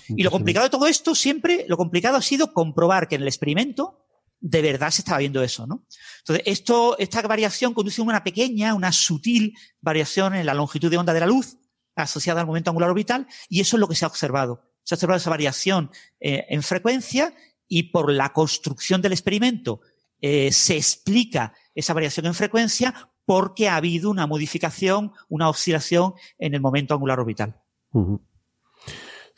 Y 0.08 0.22
lo 0.22 0.30
complicado 0.30 0.64
de 0.64 0.70
todo 0.70 0.88
esto 0.88 1.14
siempre, 1.14 1.64
lo 1.68 1.78
complicado 1.78 2.18
ha 2.18 2.22
sido 2.22 2.52
comprobar 2.52 3.08
que 3.08 3.14
en 3.14 3.22
el 3.22 3.28
experimento 3.28 4.04
de 4.40 4.62
verdad 4.62 4.90
se 4.90 5.02
estaba 5.02 5.18
viendo 5.18 5.42
eso, 5.42 5.66
¿no? 5.66 5.86
Entonces, 6.18 6.44
esto, 6.46 6.96
esta 6.98 7.22
variación 7.22 7.74
conduce 7.74 8.00
a 8.00 8.04
una 8.04 8.22
pequeña, 8.22 8.74
una 8.74 8.92
sutil 8.92 9.54
variación 9.80 10.34
en 10.34 10.46
la 10.46 10.54
longitud 10.54 10.90
de 10.90 10.96
onda 10.96 11.12
de 11.12 11.20
la 11.20 11.26
luz 11.26 11.58
asociada 11.96 12.40
al 12.40 12.46
momento 12.46 12.70
angular 12.70 12.90
orbital, 12.90 13.26
y 13.48 13.60
eso 13.60 13.76
es 13.76 13.80
lo 13.80 13.88
que 13.88 13.96
se 13.96 14.04
ha 14.04 14.08
observado. 14.08 14.62
Se 14.84 14.94
ha 14.94 14.96
observado 14.96 15.18
esa 15.18 15.30
variación 15.30 15.90
eh, 16.20 16.46
en 16.48 16.62
frecuencia 16.62 17.34
y 17.66 17.84
por 17.84 18.12
la 18.12 18.32
construcción 18.32 19.02
del 19.02 19.12
experimento 19.12 19.80
eh, 20.20 20.52
se 20.52 20.76
explica 20.76 21.54
esa 21.74 21.94
variación 21.94 22.26
en 22.26 22.34
frecuencia 22.34 23.10
porque 23.24 23.68
ha 23.68 23.76
habido 23.76 24.10
una 24.10 24.26
modificación, 24.26 25.12
una 25.28 25.48
oscilación 25.50 26.14
en 26.38 26.54
el 26.54 26.60
momento 26.60 26.94
angular 26.94 27.20
orbital. 27.20 27.60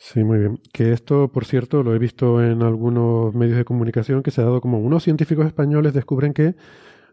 Sí, 0.03 0.23
muy 0.23 0.39
bien. 0.39 0.59
Que 0.73 0.93
esto, 0.93 1.31
por 1.31 1.45
cierto, 1.45 1.83
lo 1.83 1.93
he 1.93 1.99
visto 1.99 2.43
en 2.43 2.63
algunos 2.63 3.35
medios 3.35 3.55
de 3.55 3.65
comunicación 3.65 4.23
que 4.23 4.31
se 4.31 4.41
ha 4.41 4.45
dado 4.45 4.59
como 4.59 4.79
unos 4.79 5.03
científicos 5.03 5.45
españoles 5.45 5.93
descubren 5.93 6.33
que, 6.33 6.55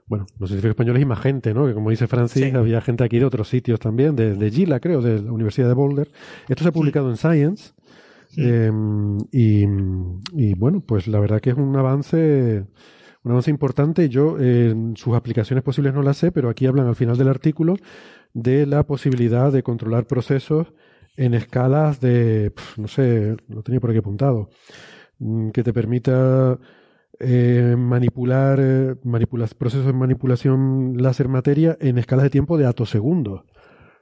bueno, 0.07 0.25
los 0.39 0.49
científicos 0.49 0.71
españoles 0.71 1.03
y 1.03 1.05
más 1.05 1.21
gente, 1.21 1.53
¿no? 1.53 1.67
Que 1.67 1.75
como 1.75 1.91
dice 1.91 2.07
Francis, 2.07 2.55
había 2.55 2.81
gente 2.81 3.05
aquí 3.05 3.19
de 3.19 3.27
otros 3.27 3.47
sitios 3.51 3.79
también, 3.79 4.17
de, 4.17 4.35
de 4.35 4.51
Gila, 4.51 4.81
creo, 4.81 5.03
de 5.03 5.21
la 5.21 5.31
Universidad 5.31 5.69
de 5.69 5.75
Boulder. 5.75 6.09
Esto 6.49 6.63
se 6.63 6.71
ha 6.71 6.73
publicado 6.73 7.11
en 7.11 7.19
Science. 7.19 7.75
Em, 8.39 9.19
y, 9.33 9.65
y, 10.33 10.55
bueno, 10.55 10.81
pues 10.81 11.09
la 11.09 11.21
verdad 11.21 11.43
que 11.43 11.51
es 11.51 11.57
un 11.59 11.77
avance, 11.77 12.65
un 13.23 13.31
avance 13.31 13.51
importante. 13.51 14.09
Yo 14.09 14.41
en 14.41 14.97
sus 14.97 15.15
aplicaciones 15.15 15.63
posibles 15.63 15.93
no 15.93 16.03
las 16.03 16.17
sé, 16.17 16.33
pero 16.33 16.49
aquí 16.49 16.65
hablan 16.65 16.87
al 16.87 16.97
final 16.97 17.19
del 17.19 17.29
artículo 17.29 17.77
de 18.33 18.65
la 18.65 18.87
posibilidad 18.87 19.53
de 19.53 19.63
controlar 19.63 20.07
procesos 20.07 20.73
en 21.19 21.35
escalas 21.35 22.01
de, 22.01 22.53
no 22.77 22.87
sé, 22.87 23.37
lo 23.49 23.63
tenía 23.63 23.81
por 23.81 23.91
aquí 23.91 23.99
apuntado, 23.99 24.51
mm, 25.19 25.51
que 25.51 25.65
te 25.65 25.73
permita 25.73 26.59
eh, 27.19 27.75
manipular, 27.77 28.59
eh, 28.61 28.95
procesos 29.59 29.87
de 29.87 29.93
manipulación 29.93 30.95
láser 30.97 31.29
materia 31.29 31.77
en 31.81 31.99
escalas 31.99 32.23
de 32.23 32.31
tiempo 32.31 32.57
de 32.57 32.67
atosegundos. 32.67 33.43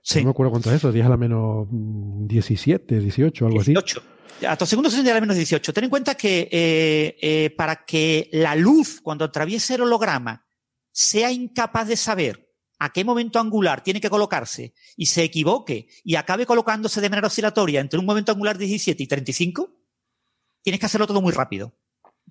Sí. 0.02 0.18
No 0.20 0.26
me 0.26 0.30
acuerdo 0.30 0.50
cuánto 0.52 0.70
es 0.70 0.76
eso, 0.76 0.92
10 0.92 1.06
a 1.06 1.08
la 1.08 1.16
menos 1.16 1.66
17, 1.70 3.00
18, 3.00 3.46
algo 3.46 3.62
18. 3.62 3.98
así. 3.98 4.46
Atosegundos 4.46 4.92
es 4.92 5.02
10 5.02 5.10
a 5.10 5.14
la 5.14 5.20
menos 5.22 5.36
18. 5.36 5.72
Ten 5.72 5.84
en 5.84 5.90
cuenta 5.90 6.14
que 6.14 6.48
eh, 6.52 7.16
eh, 7.20 7.50
para 7.56 7.84
que 7.86 8.28
la 8.30 8.54
luz, 8.54 9.00
cuando 9.02 9.24
atraviese 9.24 9.76
el 9.76 9.82
holograma, 9.82 10.46
sea 10.92 11.32
incapaz 11.32 11.88
de 11.88 11.96
saber 11.96 12.45
a 12.78 12.92
qué 12.92 13.04
momento 13.04 13.38
angular 13.38 13.82
tiene 13.82 14.00
que 14.00 14.10
colocarse 14.10 14.74
y 14.96 15.06
se 15.06 15.22
equivoque 15.22 15.88
y 16.04 16.16
acabe 16.16 16.46
colocándose 16.46 17.00
de 17.00 17.10
manera 17.10 17.28
oscilatoria 17.28 17.80
entre 17.80 17.98
un 17.98 18.06
momento 18.06 18.32
angular 18.32 18.58
17 18.58 19.02
y 19.02 19.06
35, 19.06 19.70
tienes 20.62 20.80
que 20.80 20.86
hacerlo 20.86 21.06
todo 21.06 21.22
muy 21.22 21.32
rápido. 21.32 21.74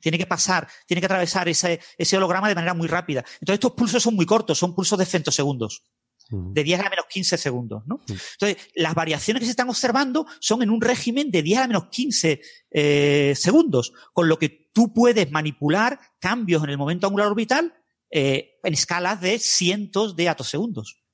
Tiene 0.01 0.17
que 0.17 0.27
pasar, 0.27 0.67
tiene 0.85 0.99
que 0.99 1.06
atravesar 1.06 1.48
ese, 1.48 1.80
ese 1.98 2.17
holograma 2.17 2.49
de 2.49 2.56
manera 2.56 2.74
muy 2.74 2.88
rápida. 2.88 3.24
Entonces 3.40 3.56
estos 3.56 3.72
pulsos 3.72 4.03
son 4.03 4.15
muy 4.15 4.25
cortos, 4.25 4.57
son 4.57 4.75
pulsos 4.75 4.99
de 4.99 5.06
femtosegundos. 5.06 5.83
Mm. 6.30 6.53
De 6.53 6.64
10 6.64 6.80
a 6.80 6.83
la 6.83 6.90
menos 6.90 7.06
15 7.09 7.38
segundos, 7.38 7.83
¿no? 7.85 7.98
Mm. 8.07 8.14
Entonces, 8.33 8.57
las 8.75 8.95
variaciones 8.95 9.41
que 9.41 9.45
se 9.45 9.51
están 9.51 9.69
observando 9.69 10.25
son 10.40 10.64
en 10.64 10.69
un 10.69 10.82
régimen 10.82 11.32
de 11.32 11.43
10 11.43 11.57
a 11.57 11.61
la 11.61 11.67
menos 11.67 11.88
15 11.90 12.41
eh, 12.72 13.33
segundos, 13.35 13.93
con 14.11 14.27
lo 14.27 14.38
que 14.38 14.69
tú 14.74 14.91
puedes 14.93 15.32
manipular 15.32 15.99
cambios 16.19 16.64
en 16.64 16.72
el 16.72 16.77
momento 16.77 17.07
angular 17.07 17.27
orbital 17.27 17.74
eh, 18.11 18.58
en 18.64 18.74
escalas 18.74 19.22
de 19.22 19.40
cientos 19.40 20.16
de 20.16 20.30
atosegundos. 20.30 21.06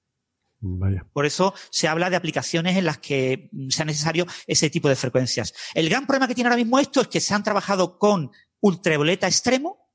Por 1.11 1.25
eso 1.25 1.55
se 1.71 1.87
habla 1.87 2.09
de 2.11 2.15
aplicaciones 2.15 2.77
en 2.77 2.85
las 2.85 2.99
que 2.99 3.49
sea 3.69 3.85
necesario 3.85 4.27
ese 4.45 4.69
tipo 4.69 4.89
de 4.89 4.95
frecuencias. 4.95 5.53
El 5.73 5.89
gran 5.89 6.05
problema 6.05 6.27
que 6.27 6.35
tiene 6.35 6.49
ahora 6.49 6.57
mismo 6.57 6.77
esto 6.79 7.01
es 7.01 7.07
que 7.07 7.19
se 7.19 7.33
han 7.33 7.43
trabajado 7.43 7.97
con 7.97 8.31
ultravioleta 8.59 9.27
extremo 9.27 9.89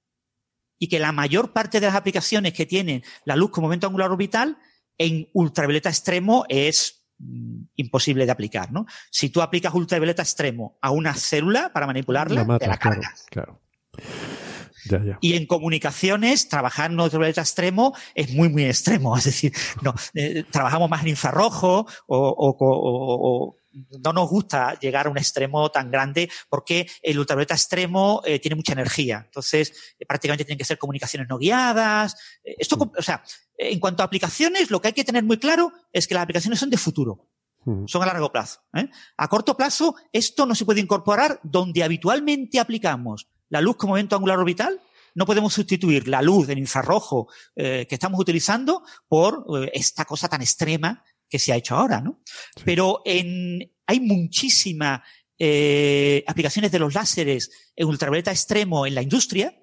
y 0.78 0.88
que 0.88 0.98
la 0.98 1.12
mayor 1.12 1.52
parte 1.52 1.78
de 1.78 1.86
las 1.86 1.94
aplicaciones 1.94 2.52
que 2.52 2.66
tienen 2.66 3.04
la 3.24 3.36
luz 3.36 3.50
como 3.50 3.68
momento 3.68 3.86
angular 3.86 4.10
orbital 4.10 4.58
en 4.98 5.28
ultravioleta 5.32 5.88
extremo 5.88 6.44
es 6.48 7.06
mm, 7.18 7.62
imposible 7.76 8.26
de 8.26 8.32
aplicar, 8.32 8.72
¿no? 8.72 8.86
Si 9.10 9.30
tú 9.30 9.42
aplicas 9.42 9.72
ultravioleta 9.72 10.22
extremo 10.22 10.78
a 10.82 10.90
una 10.90 11.14
célula 11.14 11.72
para 11.72 11.86
manipularla, 11.86 12.44
la 12.44 12.58
te 12.58 12.66
la 12.66 12.76
cargas. 12.76 13.24
claro. 13.30 13.60
Y 15.20 15.34
en 15.34 15.46
comunicaciones, 15.46 16.48
trabajar 16.48 16.90
en 16.90 17.00
ultravioleta 17.00 17.40
extremo 17.40 17.94
es 18.14 18.30
muy, 18.32 18.48
muy 18.48 18.64
extremo. 18.64 19.16
Es 19.16 19.24
decir, 19.24 19.52
no, 19.82 19.94
eh, 20.14 20.44
trabajamos 20.50 20.88
más 20.88 21.02
en 21.02 21.08
infrarrojo 21.08 21.86
o, 22.06 23.56
no 24.02 24.12
nos 24.14 24.30
gusta 24.30 24.78
llegar 24.78 25.06
a 25.06 25.10
un 25.10 25.18
extremo 25.18 25.70
tan 25.70 25.90
grande 25.90 26.30
porque 26.48 26.88
el 27.02 27.18
ultravioleta 27.18 27.54
extremo 27.54 28.22
eh, 28.24 28.38
tiene 28.38 28.54
mucha 28.54 28.72
energía. 28.72 29.22
Entonces, 29.26 29.94
eh, 29.98 30.06
prácticamente 30.06 30.44
tienen 30.44 30.58
que 30.58 30.64
ser 30.64 30.78
comunicaciones 30.78 31.28
no 31.28 31.38
guiadas. 31.38 32.16
esto, 32.42 32.92
o 32.96 33.02
sea, 33.02 33.22
en 33.58 33.78
cuanto 33.78 34.02
a 34.02 34.06
aplicaciones, 34.06 34.70
lo 34.70 34.80
que 34.80 34.88
hay 34.88 34.94
que 34.94 35.04
tener 35.04 35.24
muy 35.24 35.38
claro 35.38 35.72
es 35.92 36.06
que 36.06 36.14
las 36.14 36.22
aplicaciones 36.22 36.58
son 36.58 36.70
de 36.70 36.78
futuro. 36.78 37.28
Son 37.86 38.00
a 38.00 38.06
largo 38.06 38.30
plazo. 38.30 38.60
A 39.16 39.28
corto 39.28 39.56
plazo, 39.56 39.96
esto 40.12 40.46
no 40.46 40.54
se 40.54 40.64
puede 40.64 40.80
incorporar 40.80 41.40
donde 41.42 41.82
habitualmente 41.82 42.60
aplicamos 42.60 43.26
la 43.48 43.60
luz 43.60 43.76
como 43.76 43.96
evento 43.96 44.16
angular 44.16 44.38
orbital, 44.38 44.80
no 45.14 45.24
podemos 45.24 45.54
sustituir 45.54 46.08
la 46.08 46.20
luz 46.20 46.46
del 46.46 46.58
infrarrojo 46.58 47.28
eh, 47.54 47.86
que 47.88 47.94
estamos 47.94 48.20
utilizando 48.20 48.82
por 49.08 49.46
eh, 49.62 49.70
esta 49.72 50.04
cosa 50.04 50.28
tan 50.28 50.42
extrema 50.42 51.02
que 51.28 51.38
se 51.38 51.52
ha 51.52 51.56
hecho 51.56 51.74
ahora, 51.74 52.00
¿no? 52.00 52.20
Pero 52.64 53.02
en, 53.04 53.72
hay 53.86 54.00
muchísimas 54.00 55.00
eh, 55.38 56.22
aplicaciones 56.26 56.70
de 56.70 56.78
los 56.78 56.94
láseres 56.94 57.50
en 57.74 57.88
ultravioleta 57.88 58.30
extremo 58.30 58.86
en 58.86 58.94
la 58.94 59.02
industria, 59.02 59.54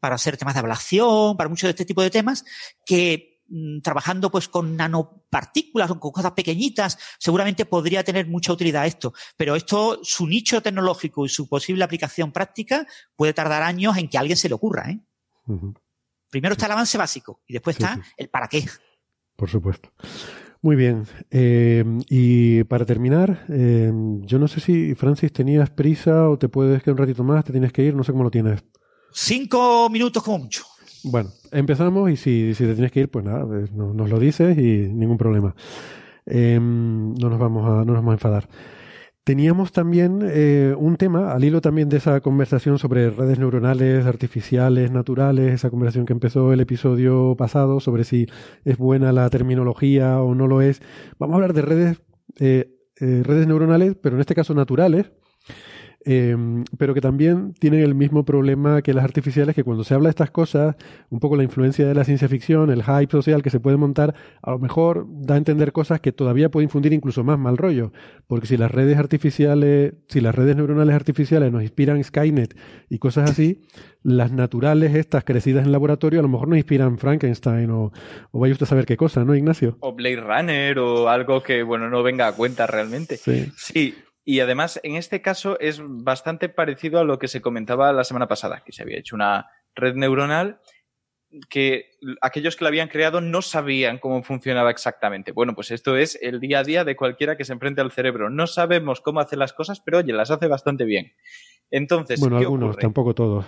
para 0.00 0.16
hacer 0.16 0.36
temas 0.36 0.54
de 0.54 0.60
ablación, 0.60 1.36
para 1.36 1.48
muchos 1.48 1.68
de 1.68 1.70
este 1.70 1.86
tipo 1.86 2.02
de 2.02 2.10
temas, 2.10 2.44
que 2.84 3.33
trabajando 3.82 4.30
pues 4.30 4.48
con 4.48 4.76
nanopartículas 4.76 5.90
o 5.90 6.00
con 6.00 6.12
cosas 6.12 6.32
pequeñitas, 6.32 6.98
seguramente 7.18 7.66
podría 7.66 8.02
tener 8.02 8.26
mucha 8.26 8.52
utilidad 8.52 8.86
esto. 8.86 9.12
Pero 9.36 9.56
esto, 9.56 10.00
su 10.02 10.26
nicho 10.26 10.62
tecnológico 10.62 11.24
y 11.24 11.28
su 11.28 11.48
posible 11.48 11.84
aplicación 11.84 12.32
práctica 12.32 12.86
puede 13.16 13.32
tardar 13.32 13.62
años 13.62 13.96
en 13.96 14.08
que 14.08 14.16
a 14.16 14.20
alguien 14.20 14.36
se 14.36 14.48
le 14.48 14.54
ocurra. 14.54 14.90
¿eh? 14.90 15.00
Primero 16.30 16.52
está 16.52 16.66
el 16.66 16.72
avance 16.72 16.98
básico 16.98 17.42
y 17.46 17.52
después 17.52 17.76
está 17.76 18.00
el 18.16 18.28
para 18.28 18.48
qué. 18.48 18.64
Por 19.36 19.50
supuesto. 19.50 19.92
Muy 20.62 20.76
bien. 20.76 21.06
Eh, 21.30 21.84
y 22.08 22.64
para 22.64 22.86
terminar, 22.86 23.44
eh, 23.50 23.92
yo 24.22 24.38
no 24.38 24.48
sé 24.48 24.60
si, 24.60 24.94
Francis, 24.94 25.30
tenías 25.30 25.68
prisa 25.68 26.30
o 26.30 26.38
te 26.38 26.48
puedes 26.48 26.82
quedar 26.82 26.94
un 26.94 26.98
ratito 26.98 27.22
más, 27.22 27.44
te 27.44 27.52
tienes 27.52 27.70
que 27.70 27.82
ir, 27.82 27.94
no 27.94 28.02
sé 28.02 28.12
cómo 28.12 28.24
lo 28.24 28.30
tienes. 28.30 28.64
Cinco 29.12 29.90
minutos 29.90 30.22
como 30.22 30.38
mucho. 30.38 30.64
Bueno, 31.04 31.30
empezamos 31.52 32.10
y 32.10 32.16
si, 32.16 32.54
te 32.56 32.72
tienes 32.72 32.90
que 32.90 33.00
ir, 33.00 33.10
pues 33.10 33.24
nada, 33.24 33.46
pues 33.46 33.70
nos 33.72 34.08
lo 34.08 34.18
dices 34.18 34.56
y 34.56 34.88
ningún 34.88 35.18
problema. 35.18 35.54
Em, 36.24 37.14
no, 37.14 37.28
nos 37.28 37.38
vamos 37.38 37.64
a, 37.66 37.84
no 37.84 37.92
nos 37.92 37.96
vamos 37.96 38.12
a 38.12 38.14
enfadar. 38.14 38.48
Teníamos 39.22 39.72
también 39.72 40.20
eh, 40.22 40.74
un 40.76 40.96
tema, 40.96 41.32
al 41.32 41.44
hilo 41.44 41.60
también 41.60 41.88
de 41.88 41.98
esa 41.98 42.20
conversación 42.20 42.78
sobre 42.78 43.10
redes 43.10 43.38
neuronales, 43.38 44.06
artificiales, 44.06 44.90
naturales, 44.90 45.52
esa 45.52 45.70
conversación 45.70 46.06
que 46.06 46.12
empezó 46.12 46.52
el 46.52 46.60
episodio 46.60 47.34
pasado 47.36 47.80
sobre 47.80 48.04
si 48.04 48.26
es 48.64 48.76
buena 48.76 49.12
la 49.12 49.28
terminología 49.30 50.20
o 50.20 50.34
no 50.34 50.46
lo 50.46 50.62
es. 50.62 50.82
Vamos 51.18 51.34
a 51.34 51.36
hablar 51.36 51.54
de 51.54 51.62
redes, 51.62 52.02
eh, 52.38 52.76
eh, 53.00 53.22
redes 53.24 53.46
neuronales, 53.46 53.94
pero 53.94 54.16
en 54.16 54.20
este 54.20 54.34
caso 54.34 54.54
naturales, 54.54 55.10
Em, 56.06 56.64
pero 56.76 56.92
que 56.92 57.00
también 57.00 57.54
tienen 57.54 57.80
el 57.80 57.94
mismo 57.94 58.26
problema 58.26 58.82
que 58.82 58.92
las 58.92 59.04
artificiales, 59.04 59.54
que 59.54 59.64
cuando 59.64 59.84
se 59.84 59.94
habla 59.94 60.08
de 60.08 60.10
estas 60.10 60.30
cosas, 60.30 60.76
un 61.08 61.18
poco 61.18 61.34
la 61.36 61.44
influencia 61.44 61.86
de 61.86 61.94
la 61.94 62.04
ciencia 62.04 62.28
ficción, 62.28 62.70
el 62.70 62.82
hype 62.82 63.10
social 63.10 63.42
que 63.42 63.48
se 63.48 63.58
puede 63.58 63.78
montar, 63.78 64.14
a 64.42 64.50
lo 64.50 64.58
mejor 64.58 65.06
da 65.08 65.34
a 65.34 65.38
entender 65.38 65.72
cosas 65.72 66.00
que 66.00 66.12
todavía 66.12 66.50
pueden 66.50 66.66
infundir 66.66 66.92
incluso 66.92 67.24
más 67.24 67.38
mal 67.38 67.56
rollo, 67.56 67.92
porque 68.26 68.46
si 68.46 68.58
las 68.58 68.70
redes 68.70 68.98
artificiales, 68.98 69.94
si 70.08 70.20
las 70.20 70.34
redes 70.34 70.56
neuronales 70.56 70.94
artificiales 70.94 71.50
nos 71.50 71.62
inspiran 71.62 72.04
Skynet 72.04 72.54
y 72.90 72.98
cosas 72.98 73.30
así, 73.30 73.62
las 74.02 74.30
naturales 74.30 74.94
estas 74.94 75.24
crecidas 75.24 75.64
en 75.64 75.72
laboratorio 75.72 76.20
a 76.20 76.22
lo 76.22 76.28
mejor 76.28 76.48
nos 76.48 76.58
inspiran 76.58 76.98
Frankenstein 76.98 77.70
o, 77.70 77.92
o 78.30 78.38
vaya 78.38 78.52
usted 78.52 78.64
a 78.64 78.68
saber 78.68 78.84
qué 78.84 78.98
cosa, 78.98 79.24
¿no, 79.24 79.34
Ignacio? 79.34 79.78
O 79.80 79.94
Blade 79.94 80.20
Runner 80.20 80.78
o 80.78 81.08
algo 81.08 81.42
que, 81.42 81.62
bueno, 81.62 81.88
no 81.88 82.02
venga 82.02 82.28
a 82.28 82.32
cuenta 82.32 82.66
realmente. 82.66 83.16
Sí. 83.16 83.50
Sí, 83.56 83.94
y 84.24 84.40
además, 84.40 84.80
en 84.82 84.96
este 84.96 85.20
caso 85.20 85.58
es 85.60 85.80
bastante 85.82 86.48
parecido 86.48 86.98
a 86.98 87.04
lo 87.04 87.18
que 87.18 87.28
se 87.28 87.42
comentaba 87.42 87.92
la 87.92 88.04
semana 88.04 88.28
pasada, 88.28 88.62
que 88.64 88.72
se 88.72 88.82
había 88.82 88.98
hecho 88.98 89.16
una 89.16 89.50
red 89.74 89.94
neuronal 89.94 90.60
que 91.48 91.90
aquellos 92.20 92.56
que 92.56 92.64
la 92.64 92.68
habían 92.68 92.88
creado 92.88 93.20
no 93.20 93.42
sabían 93.42 93.98
cómo 93.98 94.22
funcionaba 94.22 94.70
exactamente. 94.70 95.32
Bueno, 95.32 95.54
pues 95.54 95.70
esto 95.70 95.96
es 95.96 96.18
el 96.22 96.40
día 96.40 96.60
a 96.60 96.64
día 96.64 96.84
de 96.84 96.96
cualquiera 96.96 97.36
que 97.36 97.44
se 97.44 97.52
enfrente 97.52 97.80
al 97.80 97.90
cerebro. 97.90 98.30
No 98.30 98.46
sabemos 98.46 99.00
cómo 99.00 99.20
hacer 99.20 99.38
las 99.38 99.52
cosas, 99.52 99.80
pero 99.80 99.98
oye, 99.98 100.12
las 100.12 100.30
hace 100.30 100.46
bastante 100.46 100.84
bien. 100.84 101.12
Entonces, 101.70 102.20
bueno, 102.20 102.38
algunos, 102.38 102.76
tampoco 102.76 103.14
todos. 103.14 103.46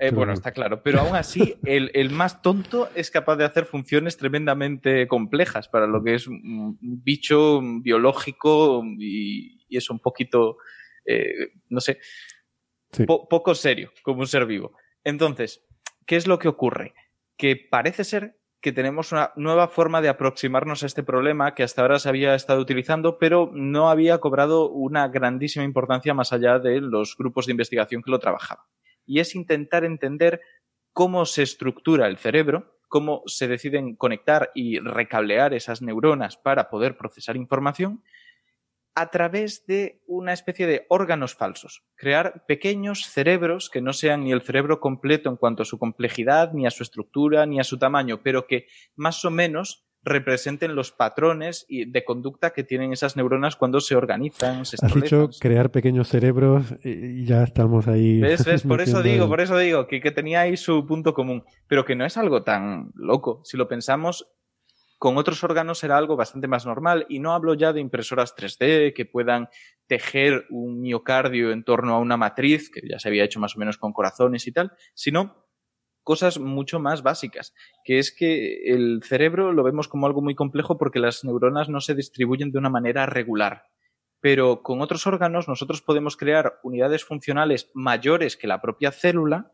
Eh, 0.00 0.12
bueno, 0.12 0.32
está 0.32 0.52
claro, 0.52 0.80
pero 0.84 1.00
aún 1.00 1.16
así 1.16 1.56
el, 1.64 1.90
el, 1.92 2.10
más 2.10 2.40
tonto 2.40 2.88
es 2.94 3.10
capaz 3.10 3.34
de 3.34 3.44
hacer 3.44 3.64
funciones 3.64 4.16
tremendamente 4.16 5.08
complejas 5.08 5.68
para 5.68 5.88
lo 5.88 6.04
que 6.04 6.14
es 6.14 6.28
un 6.28 6.78
bicho 6.80 7.60
biológico 7.82 8.84
y, 8.96 9.57
y 9.68 9.76
es 9.76 9.90
un 9.90 10.00
poquito, 10.00 10.58
eh, 11.04 11.52
no 11.68 11.80
sé, 11.80 11.98
poco 13.06 13.54
serio 13.54 13.92
como 14.02 14.20
un 14.20 14.26
ser 14.26 14.46
vivo. 14.46 14.72
Entonces, 15.04 15.64
¿qué 16.06 16.16
es 16.16 16.26
lo 16.26 16.38
que 16.38 16.48
ocurre? 16.48 16.94
Que 17.36 17.56
parece 17.56 18.04
ser 18.04 18.38
que 18.60 18.72
tenemos 18.72 19.12
una 19.12 19.32
nueva 19.36 19.68
forma 19.68 20.00
de 20.00 20.08
aproximarnos 20.08 20.82
a 20.82 20.86
este 20.86 21.02
problema 21.02 21.54
que 21.54 21.62
hasta 21.62 21.82
ahora 21.82 21.98
se 21.98 22.08
había 22.08 22.34
estado 22.34 22.60
utilizando, 22.60 23.18
pero 23.18 23.50
no 23.54 23.88
había 23.88 24.18
cobrado 24.18 24.68
una 24.70 25.06
grandísima 25.08 25.64
importancia 25.64 26.14
más 26.14 26.32
allá 26.32 26.58
de 26.58 26.80
los 26.80 27.16
grupos 27.16 27.46
de 27.46 27.52
investigación 27.52 28.02
que 28.02 28.10
lo 28.10 28.18
trabajaban. 28.18 28.64
Y 29.06 29.20
es 29.20 29.34
intentar 29.34 29.84
entender 29.84 30.40
cómo 30.92 31.24
se 31.24 31.44
estructura 31.44 32.08
el 32.08 32.18
cerebro, 32.18 32.80
cómo 32.88 33.22
se 33.26 33.46
deciden 33.46 33.94
conectar 33.94 34.50
y 34.54 34.80
recablear 34.80 35.54
esas 35.54 35.80
neuronas 35.80 36.36
para 36.36 36.68
poder 36.68 36.96
procesar 36.96 37.36
información 37.36 38.02
a 38.98 39.10
través 39.10 39.64
de 39.66 40.00
una 40.08 40.32
especie 40.32 40.66
de 40.66 40.84
órganos 40.88 41.36
falsos, 41.36 41.84
crear 41.94 42.44
pequeños 42.48 43.06
cerebros 43.06 43.70
que 43.70 43.80
no 43.80 43.92
sean 43.92 44.24
ni 44.24 44.32
el 44.32 44.42
cerebro 44.42 44.80
completo 44.80 45.30
en 45.30 45.36
cuanto 45.36 45.62
a 45.62 45.66
su 45.66 45.78
complejidad, 45.78 46.52
ni 46.52 46.66
a 46.66 46.70
su 46.70 46.82
estructura, 46.82 47.46
ni 47.46 47.60
a 47.60 47.64
su 47.64 47.78
tamaño, 47.78 48.22
pero 48.24 48.48
que 48.48 48.66
más 48.96 49.24
o 49.24 49.30
menos 49.30 49.84
representen 50.02 50.74
los 50.74 50.90
patrones 50.90 51.64
de 51.68 52.04
conducta 52.04 52.50
que 52.50 52.64
tienen 52.64 52.92
esas 52.92 53.16
neuronas 53.16 53.54
cuando 53.54 53.80
se 53.80 53.94
organizan. 53.94 54.64
Se 54.66 54.76
Has 54.82 54.92
dicho 54.92 55.30
crear 55.38 55.70
pequeños 55.70 56.08
cerebros 56.08 56.74
y 56.82 57.24
ya 57.24 57.44
estamos 57.44 57.86
ahí. 57.86 58.20
Por 58.66 58.80
eso 58.80 59.02
digo, 59.02 59.28
por 59.28 59.40
eso 59.40 59.56
digo 59.58 59.86
que, 59.86 60.00
que 60.00 60.10
tenía 60.10 60.40
ahí 60.40 60.56
su 60.56 60.86
punto 60.86 61.14
común, 61.14 61.44
pero 61.68 61.84
que 61.84 61.94
no 61.94 62.04
es 62.04 62.16
algo 62.16 62.42
tan 62.42 62.90
loco. 62.94 63.42
Si 63.44 63.56
lo 63.56 63.68
pensamos, 63.68 64.26
con 64.98 65.16
otros 65.16 65.44
órganos 65.44 65.78
será 65.78 65.96
algo 65.96 66.16
bastante 66.16 66.48
más 66.48 66.66
normal 66.66 67.06
y 67.08 67.20
no 67.20 67.32
hablo 67.32 67.54
ya 67.54 67.72
de 67.72 67.80
impresoras 67.80 68.34
3D 68.36 68.92
que 68.92 69.06
puedan 69.06 69.48
tejer 69.86 70.46
un 70.50 70.80
miocardio 70.80 71.52
en 71.52 71.64
torno 71.64 71.94
a 71.94 71.98
una 71.98 72.16
matriz, 72.16 72.68
que 72.70 72.82
ya 72.86 72.98
se 72.98 73.08
había 73.08 73.24
hecho 73.24 73.40
más 73.40 73.56
o 73.56 73.60
menos 73.60 73.78
con 73.78 73.92
corazones 73.92 74.46
y 74.46 74.52
tal, 74.52 74.72
sino 74.94 75.46
cosas 76.02 76.38
mucho 76.38 76.80
más 76.80 77.02
básicas, 77.02 77.54
que 77.84 77.98
es 77.98 78.14
que 78.14 78.72
el 78.72 79.02
cerebro 79.04 79.52
lo 79.52 79.62
vemos 79.62 79.88
como 79.88 80.06
algo 80.06 80.20
muy 80.20 80.34
complejo 80.34 80.78
porque 80.78 80.98
las 80.98 81.22
neuronas 81.22 81.68
no 81.68 81.80
se 81.80 81.94
distribuyen 81.94 82.50
de 82.50 82.58
una 82.58 82.70
manera 82.70 83.06
regular. 83.06 83.64
Pero 84.20 84.62
con 84.62 84.80
otros 84.80 85.06
órganos 85.06 85.46
nosotros 85.46 85.80
podemos 85.80 86.16
crear 86.16 86.58
unidades 86.64 87.04
funcionales 87.04 87.70
mayores 87.72 88.36
que 88.36 88.48
la 88.48 88.60
propia 88.60 88.90
célula, 88.90 89.52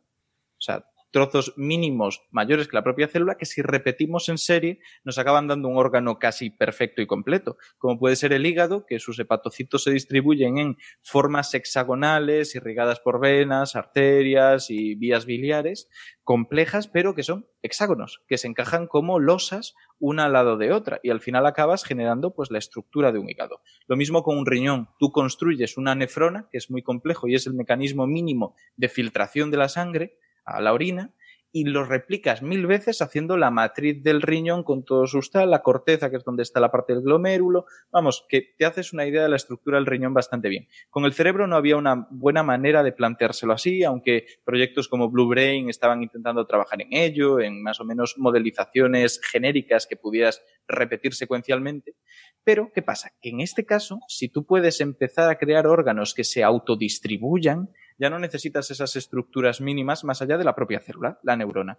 o 0.56 0.60
sea, 0.60 0.86
trozos 1.15 1.55
mínimos 1.57 2.25
mayores 2.33 2.67
que 2.67 2.76
la 2.76 2.83
propia 2.83 3.07
célula 3.07 3.36
que 3.36 3.47
si 3.47 3.62
repetimos 3.62 4.28
en 4.28 4.36
serie 4.36 4.81
nos 5.05 5.17
acaban 5.17 5.47
dando 5.47 5.68
un 5.68 5.76
órgano 5.76 6.18
casi 6.18 6.51
perfecto 6.51 7.02
y 7.02 7.07
completo, 7.07 7.57
como 7.78 8.01
puede 8.01 8.17
ser 8.17 8.33
el 8.33 8.44
hígado, 8.44 8.84
que 8.84 8.99
sus 8.99 9.20
hepatocitos 9.20 9.84
se 9.84 9.93
distribuyen 9.93 10.59
en 10.59 10.76
formas 11.02 11.55
hexagonales 11.55 12.57
irrigadas 12.57 12.99
por 12.99 13.20
venas, 13.20 13.76
arterias 13.76 14.70
y 14.70 14.97
vías 14.97 15.25
biliares, 15.25 15.89
complejas, 16.25 16.89
pero 16.89 17.15
que 17.15 17.23
son 17.23 17.47
hexágonos, 17.62 18.25
que 18.26 18.36
se 18.36 18.49
encajan 18.49 18.89
como 18.89 19.20
losas 19.20 19.76
una 20.01 20.25
al 20.25 20.33
lado 20.33 20.57
de 20.57 20.73
otra 20.73 20.99
y 21.05 21.10
al 21.10 21.20
final 21.20 21.47
acabas 21.47 21.84
generando 21.84 22.34
pues 22.34 22.51
la 22.51 22.59
estructura 22.59 23.12
de 23.12 23.20
un 23.20 23.31
hígado. 23.31 23.60
Lo 23.86 23.94
mismo 23.94 24.25
con 24.25 24.36
un 24.36 24.47
riñón, 24.47 24.89
tú 24.99 25.12
construyes 25.12 25.76
una 25.76 25.94
nefrona, 25.94 26.49
que 26.51 26.59
es 26.59 26.73
muy 26.73 26.83
complejo 26.83 27.28
y 27.28 27.36
es 27.36 27.47
el 27.47 27.55
mecanismo 27.55 28.09
mínimo 28.09 28.57
de 28.76 28.89
filtración 28.89 29.52
de 29.52 29.59
la 29.59 29.68
sangre, 29.68 30.18
a 30.44 30.60
la 30.60 30.73
orina 30.73 31.12
y 31.56 31.66
lo 31.66 31.84
replicas 31.84 32.42
mil 32.42 32.66
veces 32.66 33.00
haciendo 33.00 33.36
la 33.36 33.48
matriz 33.52 34.02
del 34.02 34.23
riñón 34.23 34.64
con 34.64 34.84
todo 34.84 35.06
su 35.06 35.20
tal, 35.20 35.52
la 35.52 35.62
corteza, 35.62 36.10
que 36.10 36.16
es 36.16 36.24
donde 36.24 36.42
está 36.42 36.58
la 36.58 36.73
parte 36.73 36.94
del 36.94 37.05
glomérulo. 37.05 37.66
Vamos, 37.92 38.26
que 38.28 38.55
te 38.58 38.64
haces 38.64 38.92
una 38.92 39.06
idea 39.06 39.23
de 39.23 39.28
la 39.28 39.36
estructura 39.36 39.78
del 39.78 39.86
riñón 39.86 40.12
bastante 40.12 40.48
bien. 40.48 40.66
Con 40.90 41.05
el 41.05 41.12
cerebro 41.12 41.47
no 41.47 41.55
había 41.55 41.76
una 41.76 42.08
buena 42.10 42.42
manera 42.42 42.82
de 42.82 42.90
planteárselo 42.90 43.52
así, 43.52 43.84
aunque 43.84 44.26
proyectos 44.44 44.89
como 44.89 45.08
Blue 45.08 45.28
Brain 45.28 45.70
estaban 45.70 46.02
intentando 46.02 46.44
trabajar 46.44 46.82
en 46.82 46.92
ello, 46.92 47.39
en 47.39 47.62
más 47.62 47.78
o 47.78 47.84
menos 47.84 48.16
modelizaciones 48.18 49.20
genéricas 49.23 49.86
que 49.86 49.94
pudieras 49.94 50.42
repetir 50.66 51.14
secuencialmente. 51.14 51.94
Pero, 52.42 52.73
¿qué 52.74 52.82
pasa? 52.82 53.12
Que 53.23 53.28
en 53.28 53.39
este 53.39 53.64
caso, 53.64 54.00
si 54.08 54.28
tú 54.28 54.44
puedes 54.44 54.81
empezar 54.81 55.31
a 55.31 55.39
crear 55.39 55.68
órganos 55.68 56.14
que 56.14 56.24
se 56.24 56.42
autodistribuyan, 56.42 57.70
ya 57.98 58.10
no 58.10 58.18
necesitas 58.18 58.70
esas 58.70 58.97
estructuras 58.97 59.60
mínimas 59.60 60.05
más 60.05 60.23
allá 60.23 60.36
de 60.36 60.44
la 60.44 60.55
propia 60.55 60.81
célula, 60.81 61.18
la 61.23 61.36
neurona. 61.36 61.78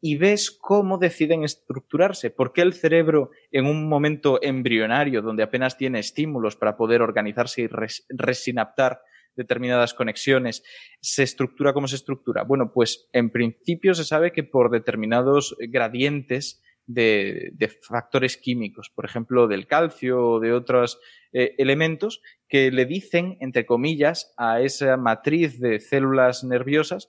Y 0.00 0.18
ves 0.18 0.50
cómo 0.50 0.98
deciden 0.98 1.42
estructurarse, 1.42 2.30
por 2.30 2.52
qué 2.52 2.62
el 2.62 2.74
cerebro 2.74 3.30
en 3.50 3.66
un 3.66 3.88
momento 3.88 4.38
embrionario 4.42 5.22
donde 5.22 5.42
apenas 5.42 5.78
tiene 5.78 6.00
estímulos 6.00 6.56
para 6.56 6.76
poder 6.76 7.00
organizarse 7.00 7.62
y 7.62 7.68
resinaptar 8.10 9.00
determinadas 9.36 9.94
conexiones, 9.94 10.62
se 11.00 11.22
estructura 11.22 11.72
como 11.72 11.88
se 11.88 11.96
estructura. 11.96 12.42
Bueno, 12.44 12.72
pues 12.72 13.08
en 13.12 13.30
principio 13.30 13.94
se 13.94 14.04
sabe 14.04 14.32
que 14.32 14.44
por 14.44 14.70
determinados 14.70 15.56
gradientes 15.58 16.62
de, 16.86 17.52
factores 17.82 18.36
químicos, 18.36 18.90
por 18.94 19.04
ejemplo, 19.04 19.48
del 19.48 19.66
calcio 19.66 20.24
o 20.24 20.40
de 20.40 20.52
otros 20.52 21.00
eh, 21.32 21.54
elementos 21.58 22.22
que 22.48 22.70
le 22.70 22.86
dicen, 22.86 23.36
entre 23.40 23.66
comillas, 23.66 24.32
a 24.36 24.60
esa 24.60 24.96
matriz 24.96 25.60
de 25.60 25.80
células 25.80 26.44
nerviosas 26.44 27.08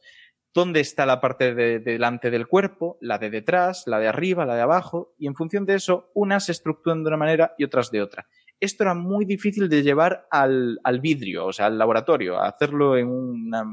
dónde 0.57 0.79
está 0.79 1.05
la 1.05 1.21
parte 1.21 1.53
de, 1.53 1.79
delante 1.79 2.31
del 2.31 2.47
cuerpo, 2.47 2.97
la 2.99 3.19
de 3.19 3.29
detrás, 3.29 3.83
la 3.85 3.99
de 3.99 4.07
arriba, 4.07 4.43
la 4.43 4.55
de 4.55 4.61
abajo, 4.61 5.13
y 5.19 5.27
en 5.27 5.35
función 5.35 5.67
de 5.67 5.75
eso, 5.75 6.09
unas 6.15 6.45
se 6.45 6.51
estructuran 6.51 7.03
de 7.03 7.09
una 7.09 7.17
manera 7.17 7.53
y 7.59 7.63
otras 7.63 7.91
de 7.91 8.01
otra. 8.01 8.27
Esto 8.59 8.83
era 8.83 8.95
muy 8.95 9.25
difícil 9.25 9.69
de 9.69 9.83
llevar 9.83 10.27
al, 10.31 10.79
vidrio, 10.99 11.45
o 11.45 11.53
sea, 11.53 11.67
al 11.67 11.77
laboratorio, 11.77 12.39
a 12.39 12.47
hacerlo 12.47 12.97
en 12.97 13.07
una, 13.07 13.65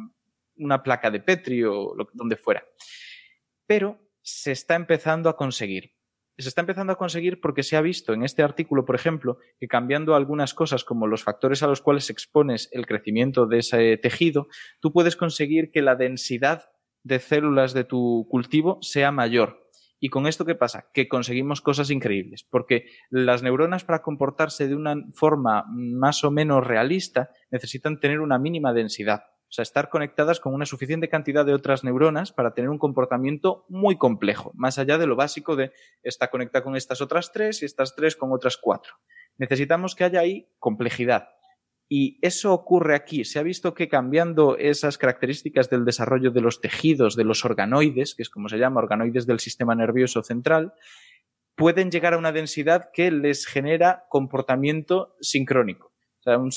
una 0.57 0.83
placa 0.83 1.10
de 1.10 1.20
Petri 1.20 1.65
o 1.65 1.94
donde 2.12 2.36
fuera. 2.36 2.62
Pero 3.66 3.99
se 4.20 4.52
está 4.52 4.74
empezando 4.74 5.31
a 5.31 5.36
conseguir 5.39 5.93
se 6.42 6.48
está 6.48 6.60
empezando 6.60 6.92
a 6.92 6.96
conseguir 6.96 7.40
porque 7.40 7.62
se 7.62 7.76
ha 7.76 7.80
visto 7.80 8.12
en 8.12 8.24
este 8.24 8.42
artículo, 8.42 8.84
por 8.84 8.96
ejemplo, 8.96 9.38
que 9.58 9.68
cambiando 9.68 10.14
algunas 10.14 10.54
cosas 10.54 10.84
como 10.84 11.06
los 11.06 11.22
factores 11.22 11.62
a 11.62 11.66
los 11.66 11.80
cuales 11.80 12.10
expones 12.10 12.68
el 12.72 12.86
crecimiento 12.86 13.46
de 13.46 13.58
ese 13.58 13.96
tejido, 13.96 14.48
tú 14.80 14.92
puedes 14.92 15.16
conseguir 15.16 15.70
que 15.70 15.82
la 15.82 15.94
densidad 15.96 16.70
de 17.02 17.18
células 17.18 17.74
de 17.74 17.84
tu 17.84 18.26
cultivo 18.30 18.78
sea 18.80 19.12
mayor. 19.12 19.64
¿Y 20.00 20.10
con 20.10 20.26
esto 20.26 20.44
qué 20.44 20.54
pasa? 20.54 20.90
Que 20.92 21.08
conseguimos 21.08 21.60
cosas 21.60 21.90
increíbles, 21.90 22.44
porque 22.44 22.86
las 23.10 23.42
neuronas 23.42 23.84
para 23.84 24.02
comportarse 24.02 24.68
de 24.68 24.74
una 24.74 24.96
forma 25.14 25.64
más 25.70 26.24
o 26.24 26.30
menos 26.30 26.66
realista 26.66 27.30
necesitan 27.50 28.00
tener 28.00 28.20
una 28.20 28.38
mínima 28.38 28.72
densidad. 28.72 29.22
Sea, 29.55 29.62
estar 29.62 29.89
conectadas 29.89 30.41
con 30.41 30.52
una 30.52 30.66
suficiente 30.66 31.08
cantidad 31.08 31.47
de 31.47 31.55
otras 31.55 31.84
neuronas 31.84 32.33
para 32.33 32.55
tener 32.55 32.70
un 32.70 32.78
comportamiento 32.78 33.65
muy 33.68 33.97
complejo, 33.97 34.50
más 34.57 34.81
allá 34.81 34.99
de 34.99 35.07
lo 35.07 35.15
básico 35.15 35.55
de 35.55 35.70
esta 36.02 36.28
conecta 36.28 36.65
con 36.65 36.74
estas 36.74 37.00
otras 37.00 37.31
tres 37.31 37.62
y 37.62 37.65
estas 37.65 37.94
tres 37.94 38.16
con 38.16 38.33
otras 38.33 38.57
cuatro. 38.57 38.94
Necesitamos 39.39 39.94
que 39.94 40.02
haya 40.02 40.18
ahí 40.18 40.49
complejidad. 40.58 41.28
Y 41.89 42.18
eso 42.20 42.52
ocurre 42.52 42.97
aquí. 42.97 43.24
Se 43.24 43.39
ha 43.39 43.44
visto 43.44 43.74
que 43.74 43.89
cambiando 43.89 44.58
esas 44.58 44.99
características 44.99 45.70
del 45.70 45.84
desarrollo 45.84 46.33
de 46.33 46.41
los 46.41 46.60
tejidos, 46.60 47.15
de 47.15 47.23
los 47.23 47.44
organoides, 47.44 48.16
que 48.16 48.23
es 48.23 48.31
como 48.31 48.49
se 48.49 48.58
llama, 48.58 48.81
organoides 48.81 49.24
del 49.24 49.39
sistema 49.39 49.76
nervioso 49.76 50.24
central, 50.24 50.74
pueden 51.55 51.92
llegar 51.92 52.15
a 52.15 52.18
una 52.18 52.33
densidad 52.33 52.91
que 52.92 53.12
les 53.12 53.47
genera 53.47 54.07
comportamiento 54.08 55.15
sincrónico. 55.20 55.92
O 56.18 56.23
sea, 56.24 56.39
un, 56.39 56.50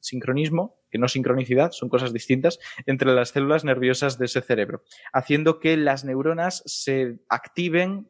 sincronismo 0.00 0.75
que 0.90 0.98
no 0.98 1.08
sincronicidad, 1.08 1.72
son 1.72 1.88
cosas 1.88 2.12
distintas, 2.12 2.58
entre 2.86 3.12
las 3.12 3.30
células 3.30 3.64
nerviosas 3.64 4.18
de 4.18 4.26
ese 4.26 4.40
cerebro, 4.40 4.82
haciendo 5.12 5.60
que 5.60 5.76
las 5.76 6.04
neuronas 6.04 6.62
se 6.66 7.18
activen 7.28 8.08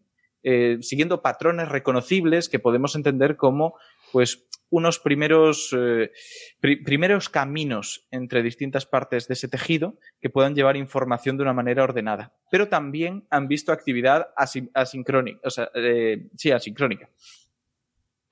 eh, 0.48 0.78
siguiendo 0.80 1.22
patrones 1.22 1.68
reconocibles 1.68 2.48
que 2.48 2.60
podemos 2.60 2.94
entender 2.94 3.36
como 3.36 3.74
pues 4.12 4.46
unos 4.70 5.00
primeros, 5.00 5.74
eh, 5.76 6.12
primeros 6.60 7.28
caminos 7.28 8.06
entre 8.12 8.44
distintas 8.44 8.86
partes 8.86 9.26
de 9.26 9.34
ese 9.34 9.48
tejido 9.48 9.98
que 10.20 10.30
puedan 10.30 10.54
llevar 10.54 10.76
información 10.76 11.36
de 11.36 11.42
una 11.42 11.52
manera 11.52 11.82
ordenada. 11.82 12.32
Pero 12.48 12.68
también 12.68 13.26
han 13.28 13.48
visto 13.48 13.72
actividad 13.72 14.28
asincrónica, 14.74 15.40
o 15.42 15.50
sea, 15.50 15.68
eh, 15.74 16.28
sí, 16.36 16.52
asincrónica 16.52 17.10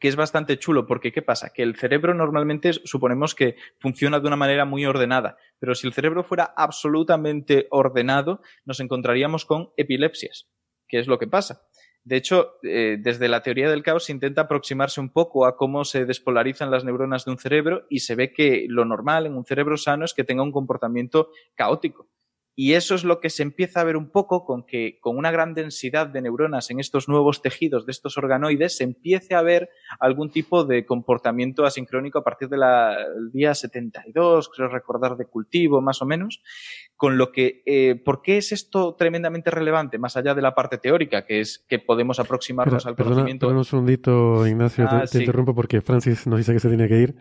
que 0.05 0.09
es 0.09 0.17
bastante 0.17 0.59
chulo, 0.59 0.85
porque 0.87 1.13
¿qué 1.13 1.23
pasa? 1.23 1.51
Que 1.55 1.63
el 1.63 1.77
cerebro 1.77 2.13
normalmente 2.13 2.75
suponemos 2.75 3.35
que 3.35 3.57
funciona 3.79 4.21
de 4.21 4.27
una 4.27 4.37
manera 4.37 4.67
muy 4.67 4.85
ordenada, 4.85 5.39
pero 5.59 5.75
si 5.75 5.87
el 5.87 5.95
cerebro 5.95 6.23
fuera 6.23 6.53
absolutamente 6.59 7.69
ordenado, 7.71 8.43
nos 8.67 8.81
encontraríamos 8.81 9.47
con 9.47 9.71
epilepsias, 9.79 10.47
que 10.89 10.99
es 10.99 11.07
lo 11.07 11.19
que 11.19 11.27
pasa. 11.27 11.63
De 12.03 12.17
hecho, 12.17 12.57
eh, 12.65 12.99
desde 13.01 13.29
la 13.29 13.43
teoría 13.43 13.71
del 13.71 13.83
caos 13.83 14.05
se 14.05 14.13
intenta 14.13 14.43
aproximarse 14.43 15.01
un 15.01 15.11
poco 15.11 15.47
a 15.47 15.57
cómo 15.57 15.87
se 15.87 16.05
despolarizan 16.05 16.71
las 16.71 16.85
neuronas 16.85 17.25
de 17.25 17.31
un 17.31 17.39
cerebro 17.39 17.87
y 17.89 18.01
se 18.01 18.15
ve 18.15 18.31
que 18.31 18.67
lo 18.69 18.85
normal 18.85 19.25
en 19.25 19.35
un 19.35 19.47
cerebro 19.47 19.79
sano 19.79 20.05
es 20.05 20.13
que 20.13 20.23
tenga 20.23 20.43
un 20.43 20.53
comportamiento 20.53 21.31
caótico. 21.55 22.11
Y 22.57 22.75
eso 22.75 22.95
es 22.95 23.05
lo 23.05 23.21
que 23.21 23.31
se 23.31 23.43
empieza 23.43 23.81
a 23.81 23.85
ver 23.85 23.97
un 23.97 24.11
poco 24.11 24.45
con 24.45 24.65
que 24.65 24.99
con 25.01 25.17
una 25.17 25.33
gran 25.33 25.55
densidad 25.55 26.07
de 26.07 26.23
neuronas 26.23 26.71
en 26.71 26.79
estos 26.79 27.09
nuevos 27.09 27.43
tejidos 27.43 27.85
de 27.85 27.93
estos 27.93 28.17
organoides 28.17 28.77
se 28.77 28.85
empiece 28.85 29.35
a 29.35 29.43
ver 29.43 29.71
algún 29.99 30.31
tipo 30.31 30.65
de 30.65 30.87
comportamiento 30.87 31.65
asincrónico 31.65 32.19
a 32.19 32.25
partir 32.25 32.49
del 32.49 32.61
día 33.33 33.55
72, 33.55 34.51
creo 34.55 34.69
recordar 34.69 35.17
de 35.17 35.27
cultivo 35.27 35.81
más 35.81 36.01
o 36.01 36.07
menos, 36.07 36.43
con 36.97 37.19
lo 37.19 37.33
que, 37.33 37.63
eh, 37.67 37.97
¿por 37.97 38.23
qué 38.23 38.37
es 38.37 38.53
esto 38.53 38.95
tremendamente 38.95 39.51
relevante 39.51 39.99
más 39.99 40.17
allá 40.17 40.35
de 40.35 40.43
la 40.43 40.55
parte 40.55 40.79
teórica, 40.79 41.27
que 41.27 41.41
es 41.41 41.65
que 41.69 41.79
podemos 41.79 42.21
aproximarnos 42.21 42.87
al 42.87 42.95
conocimiento? 42.95 43.47
Perdona 43.47 43.61
un 43.61 43.65
segundito, 43.65 44.47
Ignacio, 44.47 44.87
te, 44.89 44.95
ah, 44.95 45.05
interrumpo 45.13 45.55
porque 45.55 45.81
Francis 45.81 46.27
nos 46.27 46.39
dice 46.39 46.53
que 46.53 46.61
se 46.61 46.69
tiene 46.69 46.89
que 46.89 47.01
ir. 47.01 47.15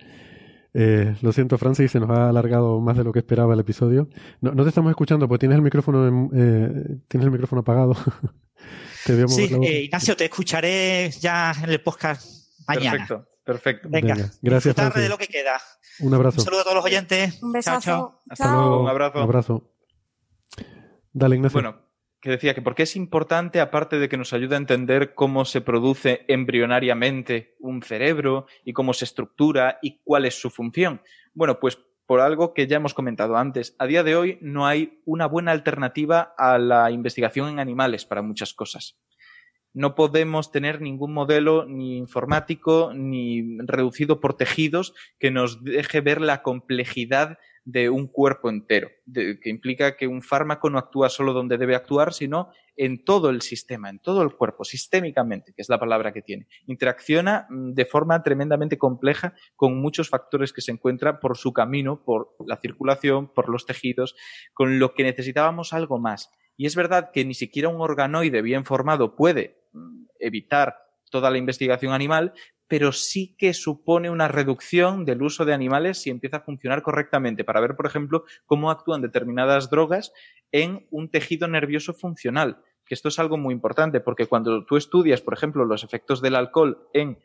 Eh, 0.73 1.15
lo 1.21 1.31
siento, 1.31 1.57
Francis, 1.57 1.91
se 1.91 1.99
nos 1.99 2.09
ha 2.09 2.29
alargado 2.29 2.79
más 2.79 2.97
de 2.97 3.03
lo 3.03 3.13
que 3.13 3.19
esperaba 3.19 3.53
el 3.53 3.59
episodio. 3.59 4.09
No, 4.41 4.63
te 4.63 4.69
estamos 4.69 4.89
escuchando 4.89 5.27
porque 5.27 5.41
tienes 5.41 5.57
el 5.57 5.61
micrófono, 5.61 6.29
eh, 6.33 6.97
tienes 7.07 7.25
el 7.25 7.31
micrófono 7.31 7.61
apagado. 7.61 7.95
sí, 9.05 9.49
eh, 9.61 9.81
Ignacio, 9.83 10.15
te 10.15 10.25
escucharé 10.25 11.11
ya 11.11 11.53
en 11.63 11.69
el 11.69 11.81
podcast 11.81 12.49
mañana. 12.67 13.05
Perfecto, 13.05 13.27
perfecto. 13.43 13.89
Venga, 13.91 14.31
gracias. 14.41 14.75
Tarde 14.75 15.01
de 15.01 15.09
lo 15.09 15.17
que 15.17 15.27
queda. 15.27 15.59
Un 15.99 16.13
abrazo. 16.13 16.39
Un 16.39 16.45
saludo 16.45 16.61
a 16.61 16.63
todos 16.63 16.75
los 16.77 16.85
oyentes. 16.85 17.41
Un 17.43 17.51
besazo. 17.51 17.81
Chao, 17.81 18.21
Hasta 18.29 18.51
luego. 18.51 18.81
Un 18.81 18.89
abrazo. 18.89 19.17
Un 19.17 19.23
abrazo. 19.23 19.71
Dale, 21.11 21.35
Ignacio. 21.35 21.61
Bueno, 21.61 21.92
que 22.23 22.29
decía 22.29 22.53
que 22.53 22.61
porque 22.61 22.83
es 22.83 22.95
importante, 22.95 23.59
aparte 23.59 23.99
de 23.99 24.07
que 24.07 24.15
nos 24.15 24.31
ayuda 24.31 24.55
a 24.55 24.59
entender 24.59 25.13
cómo 25.13 25.43
se 25.43 25.59
produce 25.59 26.23
embrionariamente 26.29 27.57
un 27.59 27.81
cerebro 27.81 28.47
y 28.63 28.71
cómo 28.71 28.93
se 28.93 29.03
estructura 29.03 29.77
y 29.81 29.99
cuál 30.05 30.23
es 30.23 30.39
su 30.39 30.49
función. 30.49 31.01
Bueno, 31.33 31.59
pues 31.59 31.77
por 32.05 32.21
algo 32.21 32.53
que 32.53 32.65
ya 32.65 32.77
hemos 32.77 32.93
comentado 32.93 33.35
antes. 33.35 33.75
A 33.77 33.87
día 33.87 34.03
de 34.03 34.15
hoy 34.15 34.37
no 34.39 34.65
hay 34.65 35.01
una 35.03 35.25
buena 35.25 35.51
alternativa 35.51 36.33
a 36.37 36.57
la 36.57 36.91
investigación 36.91 37.49
en 37.49 37.59
animales 37.59 38.05
para 38.05 38.21
muchas 38.21 38.53
cosas. 38.53 38.97
No 39.73 39.93
podemos 39.93 40.49
tener 40.49 40.79
ningún 40.79 41.13
modelo 41.13 41.65
ni 41.65 41.97
informático 41.97 42.93
ni 42.95 43.57
reducido 43.65 44.21
por 44.21 44.35
tejidos 44.35 44.93
que 45.19 45.29
nos 45.29 45.61
deje 45.61 45.99
ver 45.99 46.21
la 46.21 46.41
complejidad 46.41 47.37
de 47.66 47.90
un 47.90 48.08
cuerpo 48.08 48.50
entero, 48.50 48.90
que 49.14 49.50
implica 49.50 49.95
que 49.95 50.08
un 50.08 50.22
fármaco 50.22 50.69
no 50.69 50.77
actúa 50.77 51.09
solo 51.09 51.33
donde 51.33 51.58
debe 51.58 51.75
actuar, 51.75 52.14
sino 52.14 52.50
en 52.75 53.03
todo 53.06 53.30
el 53.30 53.42
sistema, 53.42 53.90
en 53.90 54.00
todo 54.00 54.22
el 54.24 54.35
cuerpo, 54.35 54.64
sistémicamente, 54.64 55.53
que 55.53 55.61
es 55.61 55.69
la 55.69 55.80
palabra 55.80 56.11
que 56.11 56.22
tiene. 56.22 56.48
Interacciona 56.66 57.48
mm, 57.50 57.74
de 57.74 57.85
forma 57.85 58.22
tremendamente 58.24 58.77
compleja 58.77 59.33
con 59.56 59.80
muchos 59.80 60.09
factores 60.09 60.51
que 60.51 60.61
se 60.61 60.72
encuentran 60.72 61.19
por 61.19 61.38
su 61.38 61.53
camino, 61.53 62.03
por 62.03 62.35
la 62.45 62.58
circulación, 62.58 63.32
por 63.33 63.50
los 63.50 63.66
tejidos, 63.66 64.16
con 64.53 64.80
lo 64.80 64.93
que 64.93 65.03
necesitábamos 65.03 65.74
algo 65.74 66.00
más. 66.00 66.32
Y 66.58 66.66
es 66.66 66.75
verdad 66.75 67.11
que 67.14 67.25
ni 67.25 67.33
siquiera 67.33 67.69
un 67.69 67.82
organoide 67.82 68.42
bien 68.42 68.66
formado 68.66 69.16
puede 69.16 69.64
mm, 69.74 70.06
evitar 70.19 70.77
toda 71.09 71.30
la 71.30 71.38
investigación 71.38 71.93
animal, 71.93 72.33
pero 72.73 72.91
sí 72.91 73.35
que 73.37 73.53
supone 73.53 74.09
una 74.09 74.27
reducción 74.27 75.05
del 75.05 75.21
uso 75.21 75.45
de 75.45 75.53
animales 75.53 76.01
si 76.01 76.09
empieza 76.09 76.37
a 76.37 76.39
funcionar 76.39 76.81
correctamente, 76.81 77.43
para 77.43 77.61
ver, 77.61 77.75
por 77.75 77.85
ejemplo, 77.85 78.23
cómo 78.47 78.71
actúan 78.71 78.99
determinadas 78.99 79.69
drogas 79.69 80.11
en 80.51 80.87
un 80.89 81.11
tejido 81.11 81.47
nervioso 81.47 81.93
funcional. 81.93 82.63
Que 82.83 82.95
esto 82.95 83.09
es 83.09 83.19
algo 83.19 83.37
muy 83.37 83.53
importante, 83.53 83.99
porque 83.99 84.25
cuando 84.25 84.65
tú 84.65 84.75
estudias, 84.75 85.21
por 85.21 85.35
ejemplo, 85.35 85.65
los 85.65 85.83
efectos 85.83 86.19
del 86.19 86.35
alcohol 86.35 86.89
en 86.93 87.19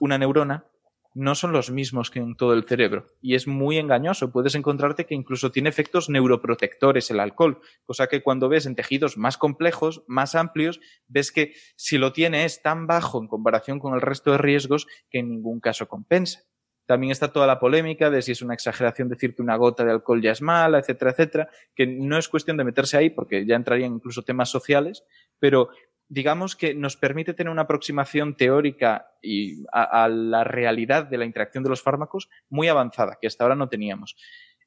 una 0.00 0.18
neurona, 0.18 0.66
no 1.14 1.34
son 1.34 1.52
los 1.52 1.70
mismos 1.70 2.10
que 2.10 2.20
en 2.20 2.36
todo 2.36 2.52
el 2.54 2.64
cerebro. 2.64 3.06
Y 3.20 3.34
es 3.34 3.46
muy 3.46 3.78
engañoso. 3.78 4.30
Puedes 4.30 4.54
encontrarte 4.54 5.06
que 5.06 5.14
incluso 5.14 5.50
tiene 5.50 5.68
efectos 5.68 6.08
neuroprotectores 6.08 7.10
el 7.10 7.20
alcohol, 7.20 7.60
cosa 7.84 8.06
que 8.06 8.22
cuando 8.22 8.48
ves 8.48 8.66
en 8.66 8.76
tejidos 8.76 9.16
más 9.16 9.36
complejos, 9.36 10.04
más 10.06 10.34
amplios, 10.34 10.80
ves 11.08 11.32
que 11.32 11.54
si 11.76 11.98
lo 11.98 12.12
tiene 12.12 12.44
es 12.44 12.62
tan 12.62 12.86
bajo 12.86 13.20
en 13.20 13.28
comparación 13.28 13.78
con 13.78 13.94
el 13.94 14.00
resto 14.00 14.32
de 14.32 14.38
riesgos 14.38 14.86
que 15.10 15.18
en 15.18 15.28
ningún 15.28 15.60
caso 15.60 15.88
compensa. 15.88 16.44
También 16.86 17.12
está 17.12 17.32
toda 17.32 17.46
la 17.46 17.60
polémica 17.60 18.10
de 18.10 18.20
si 18.20 18.32
es 18.32 18.42
una 18.42 18.54
exageración 18.54 19.08
decir 19.08 19.36
que 19.36 19.42
una 19.42 19.54
gota 19.54 19.84
de 19.84 19.92
alcohol 19.92 20.20
ya 20.20 20.32
es 20.32 20.42
mala, 20.42 20.80
etcétera, 20.80 21.12
etcétera, 21.12 21.48
que 21.76 21.86
no 21.86 22.18
es 22.18 22.28
cuestión 22.28 22.56
de 22.56 22.64
meterse 22.64 22.96
ahí 22.96 23.10
porque 23.10 23.46
ya 23.46 23.54
entrarían 23.54 23.94
incluso 23.94 24.22
temas 24.22 24.48
sociales, 24.48 25.04
pero 25.38 25.68
digamos 26.10 26.56
que 26.56 26.74
nos 26.74 26.96
permite 26.96 27.34
tener 27.34 27.52
una 27.52 27.62
aproximación 27.62 28.36
teórica 28.36 29.12
y 29.22 29.62
a, 29.72 30.08
la 30.08 30.42
realidad 30.42 31.04
de 31.04 31.16
la 31.16 31.24
interacción 31.24 31.62
de 31.62 31.70
los 31.70 31.82
fármacos 31.82 32.28
muy 32.48 32.66
avanzada, 32.66 33.16
que 33.20 33.28
hasta 33.28 33.44
ahora 33.44 33.54
no 33.54 33.68
teníamos. 33.68 34.16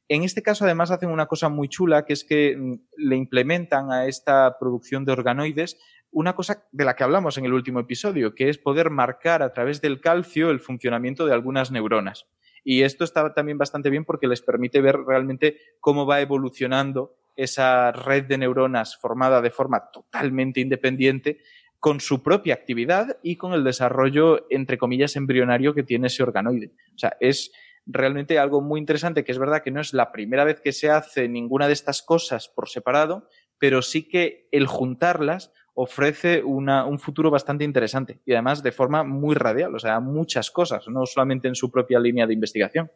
En 0.07 0.23
este 0.23 0.41
caso, 0.41 0.63
además, 0.63 0.89
hacen 0.89 1.09
una 1.09 1.25
cosa 1.25 1.49
muy 1.49 1.67
chula, 1.67 2.05
que 2.05 2.13
es 2.13 2.23
que 2.23 2.55
mm, 2.57 2.73
le 2.95 3.17
implementan 3.17 3.91
a 3.91 4.07
esta 4.07 4.57
producción 4.57 5.03
de 5.03 5.11
organoides 5.11 5.77
una 6.11 6.33
cosa 6.33 6.65
de 6.71 6.85
la 6.85 6.95
que 6.95 7.03
hablamos 7.03 7.37
en 7.37 7.45
el 7.45 7.53
último 7.53 7.81
episodio, 7.81 8.35
que 8.35 8.47
es 8.47 8.57
poder 8.57 8.89
marcar 8.89 9.43
a 9.43 9.51
través 9.51 9.81
del 9.81 9.99
calcio 9.99 10.49
el 10.49 10.61
funcionamiento 10.61 11.25
de 11.25 11.33
algunas 11.33 11.71
neuronas. 11.71 12.25
Y 12.63 12.83
esto 12.83 13.03
está 13.03 13.33
también 13.33 13.57
bastante 13.57 13.89
bien 13.89 14.05
porque 14.05 14.27
les 14.27 14.41
permite 14.41 14.79
ver 14.79 14.95
realmente 15.05 15.57
cómo 15.81 16.05
va 16.05 16.21
evolucionando 16.21 17.17
esa 17.35 17.91
red 17.91 18.25
de 18.25 18.37
neuronas 18.37 18.97
formada 18.97 19.41
de 19.41 19.51
forma 19.51 19.89
totalmente 19.91 20.59
independiente 20.61 21.39
con 21.79 21.99
su 21.99 22.23
propia 22.23 22.53
actividad 22.53 23.17
y 23.23 23.35
con 23.35 23.53
el 23.53 23.63
desarrollo, 23.63 24.45
entre 24.49 24.77
comillas, 24.77 25.15
embrionario 25.15 25.73
que 25.73 25.83
tiene 25.83 26.07
ese 26.07 26.23
organoide. 26.23 26.71
O 26.95 26.97
sea, 26.97 27.17
es 27.19 27.51
realmente 27.85 28.39
algo 28.39 28.61
muy 28.61 28.79
interesante, 28.79 29.23
que 29.23 29.33
es 29.33 29.39
verdad 29.39 29.61
que 29.61 29.71
no 29.71 29.81
es 29.81 29.93
la 29.93 30.11
primera 30.11 30.45
vez 30.45 30.61
que 30.61 30.71
se 30.71 30.89
hace 30.89 31.27
ninguna 31.27 31.67
de 31.67 31.73
estas 31.73 32.01
cosas 32.01 32.47
por 32.47 32.69
separado, 32.69 33.27
pero 33.57 33.81
sí 33.81 34.07
que 34.07 34.47
el 34.51 34.67
juntarlas 34.67 35.51
ofrece 35.73 36.43
un 36.43 36.99
futuro 36.99 37.31
bastante 37.31 37.63
interesante 37.63 38.21
y 38.25 38.33
además 38.33 38.61
de 38.61 38.71
forma 38.71 39.03
muy 39.03 39.35
radial, 39.35 39.73
o 39.75 39.79
sea, 39.79 39.99
muchas 39.99 40.51
cosas, 40.51 40.87
no 40.87 41.05
solamente 41.05 41.47
en 41.47 41.55
su 41.55 41.71
propia 41.71 41.99
línea 41.99 42.27
de 42.27 42.33
investigación. 42.33 42.91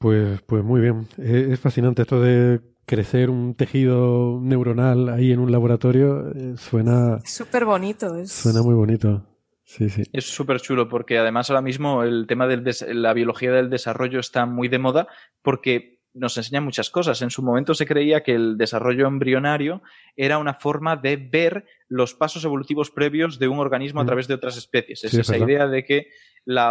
Pues, 0.00 0.40
pues 0.46 0.64
muy 0.64 0.80
bien. 0.80 1.06
Es, 1.18 1.60
fascinante 1.60 2.02
esto 2.02 2.22
de 2.22 2.62
crecer 2.86 3.28
un 3.28 3.54
tejido 3.54 4.40
neuronal 4.40 5.10
ahí 5.10 5.30
en 5.30 5.40
un 5.40 5.52
laboratorio. 5.52 6.30
Eh, 6.34 6.54
suena. 6.56 7.18
Súper 7.26 7.66
bonito. 7.66 8.16
Es... 8.16 8.32
Suena 8.32 8.62
muy 8.62 8.74
bonito. 8.74 9.26
Sí, 9.62 9.90
sí. 9.90 10.04
Es 10.14 10.24
súper 10.24 10.58
chulo 10.58 10.88
porque 10.88 11.18
además 11.18 11.50
ahora 11.50 11.60
mismo 11.60 12.02
el 12.02 12.26
tema 12.26 12.46
de 12.46 12.74
la 12.94 13.12
biología 13.12 13.52
del 13.52 13.68
desarrollo 13.68 14.20
está 14.20 14.46
muy 14.46 14.68
de 14.68 14.78
moda 14.78 15.06
porque 15.42 16.00
nos 16.14 16.34
enseña 16.38 16.62
muchas 16.62 16.88
cosas. 16.88 17.20
En 17.20 17.28
su 17.28 17.42
momento 17.42 17.74
se 17.74 17.84
creía 17.84 18.22
que 18.22 18.34
el 18.34 18.56
desarrollo 18.56 19.06
embrionario 19.06 19.82
era 20.16 20.38
una 20.38 20.54
forma 20.54 20.96
de 20.96 21.18
ver 21.18 21.66
los 21.88 22.14
pasos 22.14 22.42
evolutivos 22.46 22.90
previos 22.90 23.38
de 23.38 23.48
un 23.48 23.58
organismo 23.58 24.00
a 24.00 24.04
mm. 24.04 24.06
través 24.06 24.28
de 24.28 24.34
otras 24.34 24.56
especies. 24.56 25.04
Es 25.04 25.12
esa 25.12 25.36
idea 25.36 25.66
de 25.66 25.84
que 25.84 26.06
la, 26.46 26.70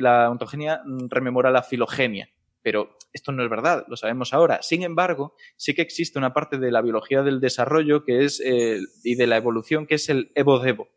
la 0.00 0.30
ontogenia 0.30 0.80
rememora 1.10 1.50
la 1.50 1.62
filogenia 1.62 2.30
pero 2.66 2.98
esto 3.12 3.30
no 3.30 3.44
es 3.44 3.48
verdad, 3.48 3.84
lo 3.86 3.96
sabemos 3.96 4.34
ahora. 4.34 4.60
Sin 4.60 4.82
embargo, 4.82 5.36
sí 5.56 5.72
que 5.72 5.82
existe 5.82 6.18
una 6.18 6.32
parte 6.32 6.58
de 6.58 6.72
la 6.72 6.82
biología 6.82 7.22
del 7.22 7.38
desarrollo 7.38 8.02
que 8.02 8.24
es, 8.24 8.42
eh, 8.44 8.80
y 9.04 9.14
de 9.14 9.28
la 9.28 9.36
evolución 9.36 9.86
que 9.86 9.94
es 9.94 10.08
el 10.08 10.32
evo-devo. 10.34 10.88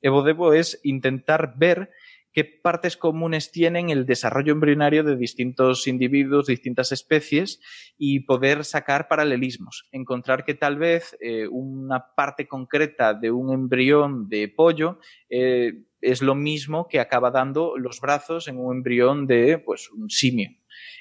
Evo-devo 0.00 0.52
es 0.52 0.78
intentar 0.84 1.54
ver 1.56 1.90
qué 2.32 2.44
partes 2.44 2.96
comunes 2.96 3.50
tienen 3.50 3.90
el 3.90 4.06
desarrollo 4.06 4.52
embrionario 4.52 5.02
de 5.02 5.16
distintos 5.16 5.88
individuos, 5.88 6.46
distintas 6.46 6.92
especies, 6.92 7.60
y 7.96 8.20
poder 8.20 8.64
sacar 8.64 9.08
paralelismos. 9.08 9.88
Encontrar 9.90 10.44
que 10.44 10.54
tal 10.54 10.78
vez 10.78 11.16
eh, 11.20 11.48
una 11.48 12.14
parte 12.14 12.46
concreta 12.46 13.12
de 13.12 13.32
un 13.32 13.52
embrión 13.52 14.28
de 14.28 14.46
pollo 14.46 15.00
eh, 15.28 15.82
es 16.00 16.22
lo 16.22 16.36
mismo 16.36 16.86
que 16.86 17.00
acaba 17.00 17.32
dando 17.32 17.76
los 17.76 18.00
brazos 18.00 18.46
en 18.46 18.56
un 18.60 18.76
embrión 18.76 19.26
de 19.26 19.58
pues, 19.58 19.90
un 19.90 20.10
simio 20.10 20.50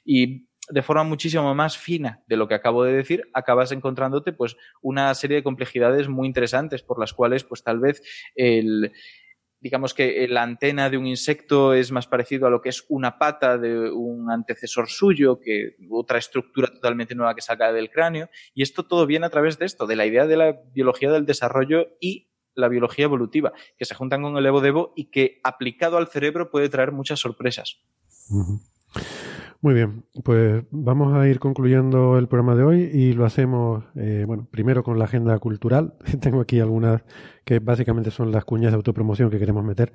y 0.07 0.47
de 0.69 0.81
forma 0.81 1.03
muchísimo 1.03 1.53
más 1.53 1.77
fina 1.77 2.23
de 2.27 2.37
lo 2.37 2.47
que 2.47 2.55
acabo 2.55 2.83
de 2.83 2.93
decir, 2.93 3.29
acabas 3.33 3.71
encontrándote 3.71 4.33
pues 4.33 4.57
una 4.81 5.13
serie 5.13 5.37
de 5.37 5.43
complejidades 5.43 6.07
muy 6.07 6.27
interesantes 6.27 6.81
por 6.81 6.99
las 6.99 7.13
cuales 7.13 7.43
pues 7.43 7.63
tal 7.63 7.79
vez 7.79 8.01
el 8.35 8.91
digamos 9.59 9.93
que 9.93 10.27
la 10.27 10.43
antena 10.43 10.89
de 10.89 10.97
un 10.97 11.07
insecto 11.07 11.73
es 11.73 11.91
más 11.91 12.07
parecido 12.07 12.47
a 12.47 12.49
lo 12.49 12.61
que 12.61 12.69
es 12.69 12.85
una 12.89 13.17
pata 13.17 13.57
de 13.57 13.91
un 13.91 14.29
antecesor 14.29 14.87
suyo, 14.87 15.39
que 15.39 15.75
otra 15.89 16.19
estructura 16.19 16.67
totalmente 16.67 17.15
nueva 17.15 17.33
que 17.33 17.41
salga 17.41 17.73
del 17.73 17.89
cráneo. 17.89 18.29
Y 18.53 18.61
esto 18.61 18.85
todo 18.85 19.07
viene 19.07 19.25
a 19.25 19.31
través 19.31 19.57
de 19.57 19.65
esto, 19.65 19.87
de 19.87 19.95
la 19.95 20.05
idea 20.05 20.27
de 20.27 20.37
la 20.37 20.61
biología 20.73 21.11
del 21.11 21.25
desarrollo 21.25 21.97
y 21.99 22.29
la 22.53 22.67
biología 22.67 23.05
evolutiva, 23.05 23.51
que 23.77 23.85
se 23.85 23.95
juntan 23.95 24.21
con 24.21 24.37
el 24.37 24.45
Evo 24.45 24.61
Devo 24.61 24.93
y 24.95 25.05
que 25.05 25.39
aplicado 25.43 25.97
al 25.97 26.07
cerebro 26.07 26.51
puede 26.51 26.69
traer 26.69 26.91
muchas 26.91 27.19
sorpresas. 27.19 27.79
Muy 29.59 29.73
bien, 29.73 30.05
pues 30.23 30.63
vamos 30.69 31.15
a 31.15 31.27
ir 31.27 31.39
concluyendo 31.39 32.19
el 32.19 32.27
programa 32.27 32.55
de 32.55 32.63
hoy 32.63 32.81
y 32.93 33.13
lo 33.13 33.25
hacemos, 33.25 33.83
eh, 33.95 34.23
bueno, 34.27 34.47
primero 34.51 34.83
con 34.83 34.99
la 34.99 35.05
agenda 35.05 35.37
cultural. 35.39 35.95
Tengo 36.21 36.41
aquí 36.41 36.59
algunas 36.59 37.01
que 37.43 37.57
básicamente 37.59 38.11
son 38.11 38.31
las 38.31 38.45
cuñas 38.45 38.71
de 38.71 38.75
autopromoción 38.75 39.31
que 39.31 39.39
queremos 39.39 39.63
meter. 39.65 39.93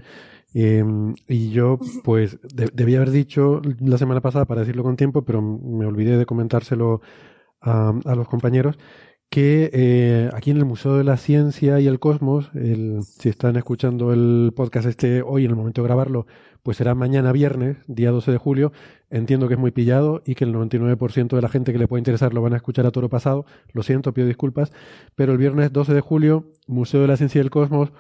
Em, 0.53 1.15
y 1.29 1.51
yo, 1.51 1.79
pues, 2.03 2.39
debía 2.75 2.97
haber 2.99 3.11
dicho 3.11 3.63
la 3.81 3.99
semana 3.99 4.21
pasada 4.21 4.47
para 4.47 4.63
decirlo 4.63 4.83
con 4.83 4.97
tiempo, 4.97 5.23
pero 5.25 5.41
me 5.41 5.87
olvidé 5.87 6.17
de 6.19 6.27
comentárselo 6.27 7.01
a 7.61 7.93
los 8.17 8.27
compañeros 8.27 8.77
que 9.33 9.71
eh, 9.73 10.31
aquí 10.35 10.51
en 10.51 10.59
el 10.59 10.67
Museo 10.67 10.99
de 10.99 11.05
la 11.05 11.17
Ciencia 11.17 11.81
y 11.81 11.87
el 11.87 11.99
Cosmos, 11.99 12.51
el, 12.53 13.03
si 13.03 13.31
están 13.31 13.57
escuchando 13.57 14.13
el 14.13 14.53
podcast 14.55 14.87
este 14.87 15.23
hoy, 15.23 15.47
en 15.47 15.53
el 15.53 15.57
momento 15.57 15.81
de 15.81 15.89
grabarlo, 15.89 16.27
pues 16.63 16.77
será 16.77 16.95
mañana 16.95 17.33
viernes, 17.33 17.79
día 17.87 18.11
12 18.11 18.31
de 18.31 18.37
julio. 18.37 18.73
Entiendo 19.09 19.49
que 19.49 19.55
es 19.55 19.61
muy 19.61 19.71
pillado 19.71 20.21
y 20.27 20.35
que 20.35 20.45
el 20.45 20.55
99% 20.55 21.35
de 21.35 21.41
la 21.41 21.49
gente 21.49 21.73
que 21.73 21.79
le 21.79 21.89
puede 21.89 22.01
interesar 22.01 22.35
lo 22.35 22.43
van 22.43 22.53
a 22.53 22.57
escuchar 22.57 22.85
a 22.85 22.91
toro 22.91 23.09
pasado. 23.09 23.47
Lo 23.73 23.83
siento, 23.83 24.13
pido 24.13 24.27
disculpas. 24.27 24.71
Pero 25.15 25.33
el 25.33 25.39
viernes 25.39 25.73
12 25.73 25.95
de 25.95 26.03
julio, 26.03 26.53
Museo 26.67 27.01
de 27.01 27.09
la 27.09 27.17
Ciencia 27.17 27.39
y 27.39 27.43
el 27.43 27.51
Cosmos, 27.51 27.91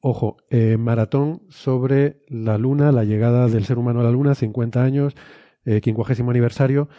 ojo, 0.00 0.36
eh, 0.50 0.76
maratón 0.76 1.44
sobre 1.48 2.20
la 2.28 2.58
Luna, 2.58 2.92
la 2.92 3.04
llegada 3.04 3.48
del 3.48 3.64
ser 3.64 3.78
humano 3.78 4.00
a 4.00 4.04
la 4.04 4.10
Luna, 4.10 4.34
50 4.34 4.84
años, 4.84 5.14
eh, 5.64 5.80
50 5.82 6.24
aniversario. 6.28 6.90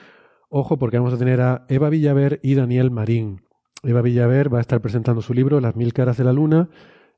Ojo, 0.50 0.80
porque 0.80 0.98
vamos 0.98 1.14
a 1.14 1.20
tener 1.20 1.40
a 1.42 1.68
Eva 1.70 1.90
Villaver 1.92 2.40
y 2.42 2.56
Daniel 2.56 2.90
Marín. 2.90 3.45
Eva 3.84 4.02
Villaver 4.02 4.54
va 4.54 4.60
a 4.60 4.62
estar 4.62 4.82
presentando 4.82 5.22
su 5.22 5.34
libro 5.34 5.60
Las 5.60 5.76
mil 5.76 5.94
caras 5.94 6.18
de 6.18 6.24
la 6.24 6.34
luna 6.34 6.70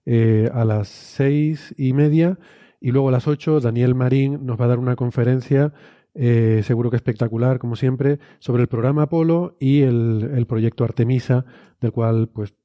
eh, 0.05 0.49
a 0.53 0.65
las 0.65 0.87
seis 0.87 1.75
y 1.77 1.93
media. 1.93 2.39
Y 2.79 2.91
luego 2.91 3.09
a 3.09 3.11
las 3.11 3.27
ocho 3.27 3.59
Daniel 3.59 3.95
Marín 3.95 4.45
nos 4.45 4.59
va 4.59 4.65
a 4.65 4.69
dar 4.69 4.79
una 4.79 4.95
conferencia 4.95 5.73
eh, 6.13 6.61
seguro 6.63 6.89
que 6.89 6.95
espectacular 6.95 7.59
como 7.59 7.75
siempre 7.75 8.19
sobre 8.39 8.63
el 8.63 8.67
programa 8.67 9.03
Apolo 9.03 9.55
y 9.59 9.81
el, 9.81 10.31
el, 10.33 10.47
proyecto 10.47 10.83
Artemisa 10.83 11.45
del 11.79 11.91
cual 11.91 12.27
pues 12.27 12.55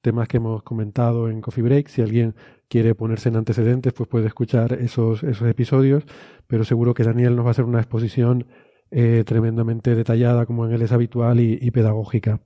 temas 0.00 0.26
que 0.26 0.38
hemos 0.38 0.62
comentado 0.62 1.28
en 1.28 1.40
Coffee 1.40 1.62
Break. 1.62 1.88
Si 1.88 2.02
alguien 2.02 2.34
quiere 2.68 2.94
ponerse 2.94 3.28
en 3.28 3.36
antecedentes 3.36 3.92
pues 3.92 4.08
puede 4.08 4.26
escuchar 4.26 4.72
esos, 4.72 5.22
esos 5.22 5.48
episodios. 5.48 6.04
Pero 6.46 6.64
seguro 6.64 6.94
que 6.94 7.04
Daniel 7.04 7.36
nos 7.36 7.44
va 7.44 7.50
a 7.50 7.52
hacer 7.52 7.66
una 7.66 7.80
exposición 7.80 8.46
eh, 8.90 9.24
tremendamente 9.26 9.94
detallada 9.94 10.46
como 10.46 10.66
en 10.66 10.72
él 10.72 10.82
es 10.82 10.92
habitual 10.92 11.40
y, 11.40 11.58
y 11.60 11.70
pedagógica. 11.70 12.40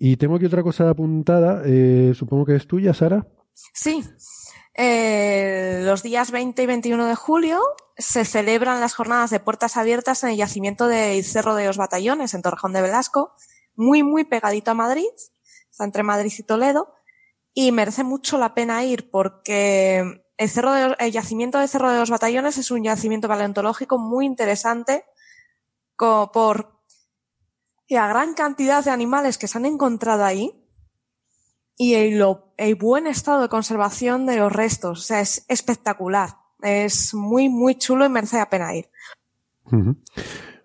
Y 0.00 0.16
tengo 0.16 0.36
aquí 0.36 0.46
otra 0.46 0.62
cosa 0.62 0.88
apuntada, 0.88 1.62
eh, 1.64 2.12
supongo 2.14 2.46
que 2.46 2.54
es 2.54 2.68
tuya, 2.68 2.94
Sara. 2.94 3.26
Sí. 3.52 4.04
Eh, 4.74 5.80
los 5.82 6.04
días 6.04 6.30
20 6.30 6.62
y 6.62 6.66
21 6.66 7.06
de 7.06 7.16
julio 7.16 7.60
se 7.96 8.24
celebran 8.24 8.80
las 8.80 8.94
jornadas 8.94 9.30
de 9.30 9.40
puertas 9.40 9.76
abiertas 9.76 10.22
en 10.22 10.30
el 10.30 10.36
yacimiento 10.36 10.86
del 10.86 11.24
Cerro 11.24 11.56
de 11.56 11.66
los 11.66 11.78
Batallones, 11.78 12.32
en 12.32 12.42
Torrejón 12.42 12.72
de 12.72 12.82
Velasco, 12.82 13.32
muy, 13.74 14.04
muy 14.04 14.22
pegadito 14.22 14.70
a 14.70 14.74
Madrid, 14.74 15.08
está 15.68 15.84
entre 15.84 16.04
Madrid 16.04 16.32
y 16.38 16.42
Toledo, 16.44 16.94
y 17.52 17.72
merece 17.72 18.04
mucho 18.04 18.38
la 18.38 18.54
pena 18.54 18.84
ir 18.84 19.10
porque 19.10 20.22
el, 20.36 20.48
cerro 20.48 20.72
de, 20.72 21.10
yacimiento 21.10 21.58
del 21.58 21.68
Cerro 21.68 21.90
de 21.90 21.98
los 21.98 22.10
Batallones 22.10 22.56
es 22.56 22.70
un 22.70 22.84
yacimiento 22.84 23.26
paleontológico 23.26 23.98
muy 23.98 24.26
interesante 24.26 25.04
por 25.96 26.77
y 27.88 27.96
a 27.96 28.06
gran 28.06 28.34
cantidad 28.34 28.84
de 28.84 28.90
animales 28.90 29.38
que 29.38 29.48
se 29.48 29.56
han 29.58 29.64
encontrado 29.64 30.24
ahí 30.24 30.52
y 31.76 31.94
el, 31.94 32.22
el, 32.58 32.74
buen 32.74 33.06
estado 33.06 33.40
de 33.40 33.48
conservación 33.48 34.26
de 34.26 34.36
los 34.36 34.52
restos. 34.52 34.98
O 34.98 35.02
sea, 35.02 35.20
es 35.20 35.46
espectacular. 35.48 36.30
Es 36.60 37.14
muy, 37.14 37.48
muy 37.48 37.76
chulo 37.76 38.04
y 38.04 38.08
merece 38.10 38.36
la 38.36 38.50
pena 38.50 38.76
ir. 38.76 38.86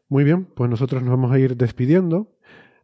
Muy 0.10 0.24
bien, 0.24 0.46
pues 0.46 0.70
nosotros 0.70 1.02
nos 1.02 1.12
vamos 1.12 1.32
a 1.32 1.40
ir 1.40 1.56
despidiendo. 1.56 2.36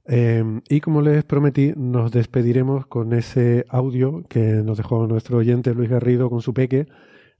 Eh, 0.05 0.43
y 0.69 0.79
como 0.79 1.01
les 1.01 1.23
prometí, 1.25 1.73
nos 1.75 2.11
despediremos 2.11 2.85
con 2.85 3.13
ese 3.13 3.65
audio 3.69 4.23
que 4.29 4.39
nos 4.39 4.77
dejó 4.77 5.05
nuestro 5.05 5.37
oyente 5.37 5.73
Luis 5.73 5.89
Garrido 5.89 6.29
con 6.29 6.41
su 6.41 6.53
peque, 6.53 6.87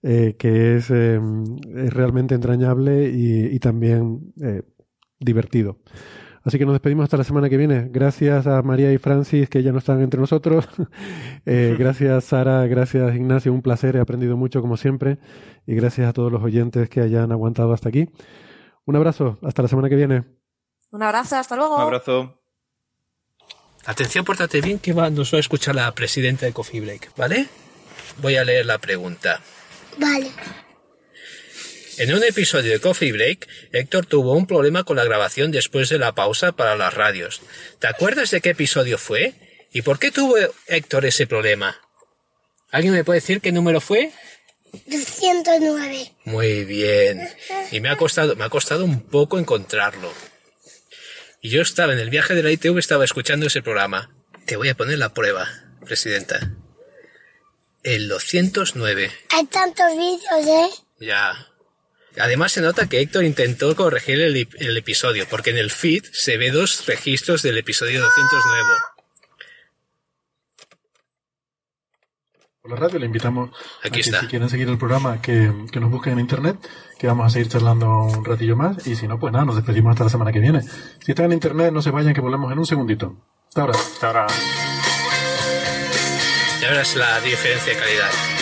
eh, 0.01 0.35
que 0.37 0.75
es, 0.75 0.89
eh, 0.91 1.19
es, 1.75 1.93
realmente 1.93 2.35
entrañable 2.35 3.09
y 3.09 3.57
también 3.59 4.33
divertido. 5.19 5.77
Así 6.49 6.57
que 6.57 6.65
nos 6.65 6.73
despedimos 6.73 7.03
hasta 7.03 7.15
la 7.15 7.23
semana 7.23 7.47
que 7.47 7.57
viene. 7.57 7.89
Gracias 7.91 8.47
a 8.47 8.63
María 8.63 8.91
y 8.91 8.97
Francis 8.97 9.47
que 9.49 9.61
ya 9.61 9.71
no 9.71 9.77
están 9.77 10.01
entre 10.01 10.19
nosotros. 10.19 10.67
eh, 11.45 11.75
gracias 11.79 12.23
Sara, 12.23 12.65
gracias 12.65 13.15
Ignacio, 13.15 13.53
un 13.53 13.61
placer, 13.61 13.95
he 13.95 13.99
aprendido 13.99 14.35
mucho 14.35 14.59
como 14.59 14.75
siempre. 14.75 15.19
Y 15.67 15.75
gracias 15.75 16.09
a 16.09 16.13
todos 16.13 16.31
los 16.31 16.41
oyentes 16.41 16.89
que 16.89 17.01
hayan 17.01 17.31
aguantado 17.31 17.71
hasta 17.71 17.89
aquí. 17.89 18.09
Un 18.85 18.95
abrazo, 18.95 19.37
hasta 19.43 19.61
la 19.61 19.67
semana 19.67 19.89
que 19.89 19.95
viene. 19.95 20.23
Un 20.89 21.03
abrazo, 21.03 21.35
hasta 21.35 21.55
luego. 21.55 21.75
Un 21.75 21.81
abrazo. 21.83 22.41
Atención, 23.85 24.25
pórtate 24.25 24.59
bien 24.59 24.79
que 24.79 24.91
va, 24.91 25.11
nos 25.11 25.31
va 25.31 25.37
a 25.37 25.41
escuchar 25.41 25.75
la 25.75 25.91
presidenta 25.91 26.47
de 26.47 26.51
Coffee 26.51 26.81
Break, 26.81 27.15
¿vale? 27.15 27.47
Voy 28.23 28.37
a 28.37 28.43
leer 28.43 28.65
la 28.65 28.79
pregunta. 28.79 29.39
Vale. 29.99 30.31
En 31.99 32.15
un 32.15 32.23
episodio 32.23 32.71
de 32.71 32.79
Coffee 32.79 33.11
Break, 33.11 33.45
Héctor 33.73 34.05
tuvo 34.05 34.31
un 34.31 34.47
problema 34.47 34.85
con 34.85 34.95
la 34.95 35.03
grabación 35.03 35.51
después 35.51 35.89
de 35.89 35.99
la 35.99 36.15
pausa 36.15 36.53
para 36.53 36.77
las 36.77 36.93
radios. 36.93 37.41
¿Te 37.79 37.87
acuerdas 37.87 38.31
de 38.31 38.39
qué 38.39 38.51
episodio 38.51 38.97
fue? 38.97 39.33
¿Y 39.73 39.81
por 39.81 39.99
qué 39.99 40.09
tuvo 40.09 40.37
Héctor 40.67 41.05
ese 41.05 41.27
problema? 41.27 41.77
¿Alguien 42.71 42.93
me 42.93 43.03
puede 43.03 43.19
decir 43.19 43.41
qué 43.41 43.51
número 43.51 43.81
fue? 43.81 44.13
209. 44.85 46.13
Muy 46.23 46.63
bien. 46.63 47.27
Y 47.69 47.81
me 47.81 47.89
ha 47.89 47.97
costado, 47.97 48.37
me 48.37 48.45
ha 48.45 48.49
costado 48.49 48.85
un 48.85 49.01
poco 49.01 49.37
encontrarlo. 49.37 50.13
Y 51.41 51.49
yo 51.49 51.61
estaba 51.61 51.91
en 51.91 51.99
el 51.99 52.09
viaje 52.09 52.33
de 52.33 52.43
la 52.43 52.51
ITV, 52.51 52.79
estaba 52.79 53.03
escuchando 53.03 53.47
ese 53.47 53.61
programa. 53.61 54.15
Te 54.45 54.55
voy 54.55 54.69
a 54.69 54.75
poner 54.75 54.99
la 54.99 55.13
prueba, 55.13 55.49
presidenta. 55.85 56.53
El 57.83 58.07
209. 58.07 59.11
Hay 59.31 59.45
tantos 59.47 59.97
vídeos, 59.97 60.47
¿eh? 60.47 60.69
Ya. 61.01 61.49
Además 62.17 62.51
se 62.51 62.61
nota 62.61 62.87
que 62.87 63.01
Héctor 63.01 63.23
intentó 63.23 63.75
corregir 63.75 64.19
el, 64.19 64.47
el, 64.57 64.77
episodio, 64.77 65.27
porque 65.29 65.51
en 65.51 65.57
el 65.57 65.69
feed 65.69 66.03
se 66.11 66.37
ve 66.37 66.51
dos 66.51 66.85
registros 66.87 67.41
del 67.41 67.57
episodio 67.57 68.01
209. 68.01 68.67
Por 72.61 72.71
la 72.71 72.77
radio 72.77 72.99
le 72.99 73.05
invitamos 73.05 73.51
Aquí 73.83 73.99
a 73.99 74.01
está. 74.01 74.19
que 74.19 74.25
si 74.25 74.29
quieren 74.29 74.49
seguir 74.49 74.67
el 74.67 74.77
programa 74.77 75.21
que, 75.21 75.51
que, 75.71 75.79
nos 75.79 75.89
busquen 75.89 76.13
en 76.13 76.19
internet, 76.19 76.57
que 76.99 77.07
vamos 77.07 77.27
a 77.27 77.29
seguir 77.29 77.47
charlando 77.47 78.03
un 78.03 78.25
ratillo 78.25 78.55
más, 78.55 78.85
y 78.85 78.95
si 78.95 79.07
no, 79.07 79.19
pues 79.19 79.31
nada, 79.31 79.45
nos 79.45 79.55
despedimos 79.55 79.91
hasta 79.91 80.03
la 80.03 80.09
semana 80.09 80.31
que 80.31 80.39
viene. 80.39 80.61
Si 80.99 81.11
están 81.11 81.27
en 81.27 81.33
internet, 81.33 81.71
no 81.71 81.81
se 81.81 81.91
vayan, 81.91 82.13
que 82.13 82.21
volvemos 82.21 82.51
en 82.51 82.59
un 82.59 82.65
segundito. 82.65 83.15
Hasta 83.47 83.61
ahora. 83.61 83.79
Hasta 83.79 84.07
ahora. 84.07 84.27
Ya 86.61 86.69
verás 86.69 86.95
la 86.95 87.21
diferencia 87.21 87.73
de 87.73 87.79
calidad. 87.79 88.38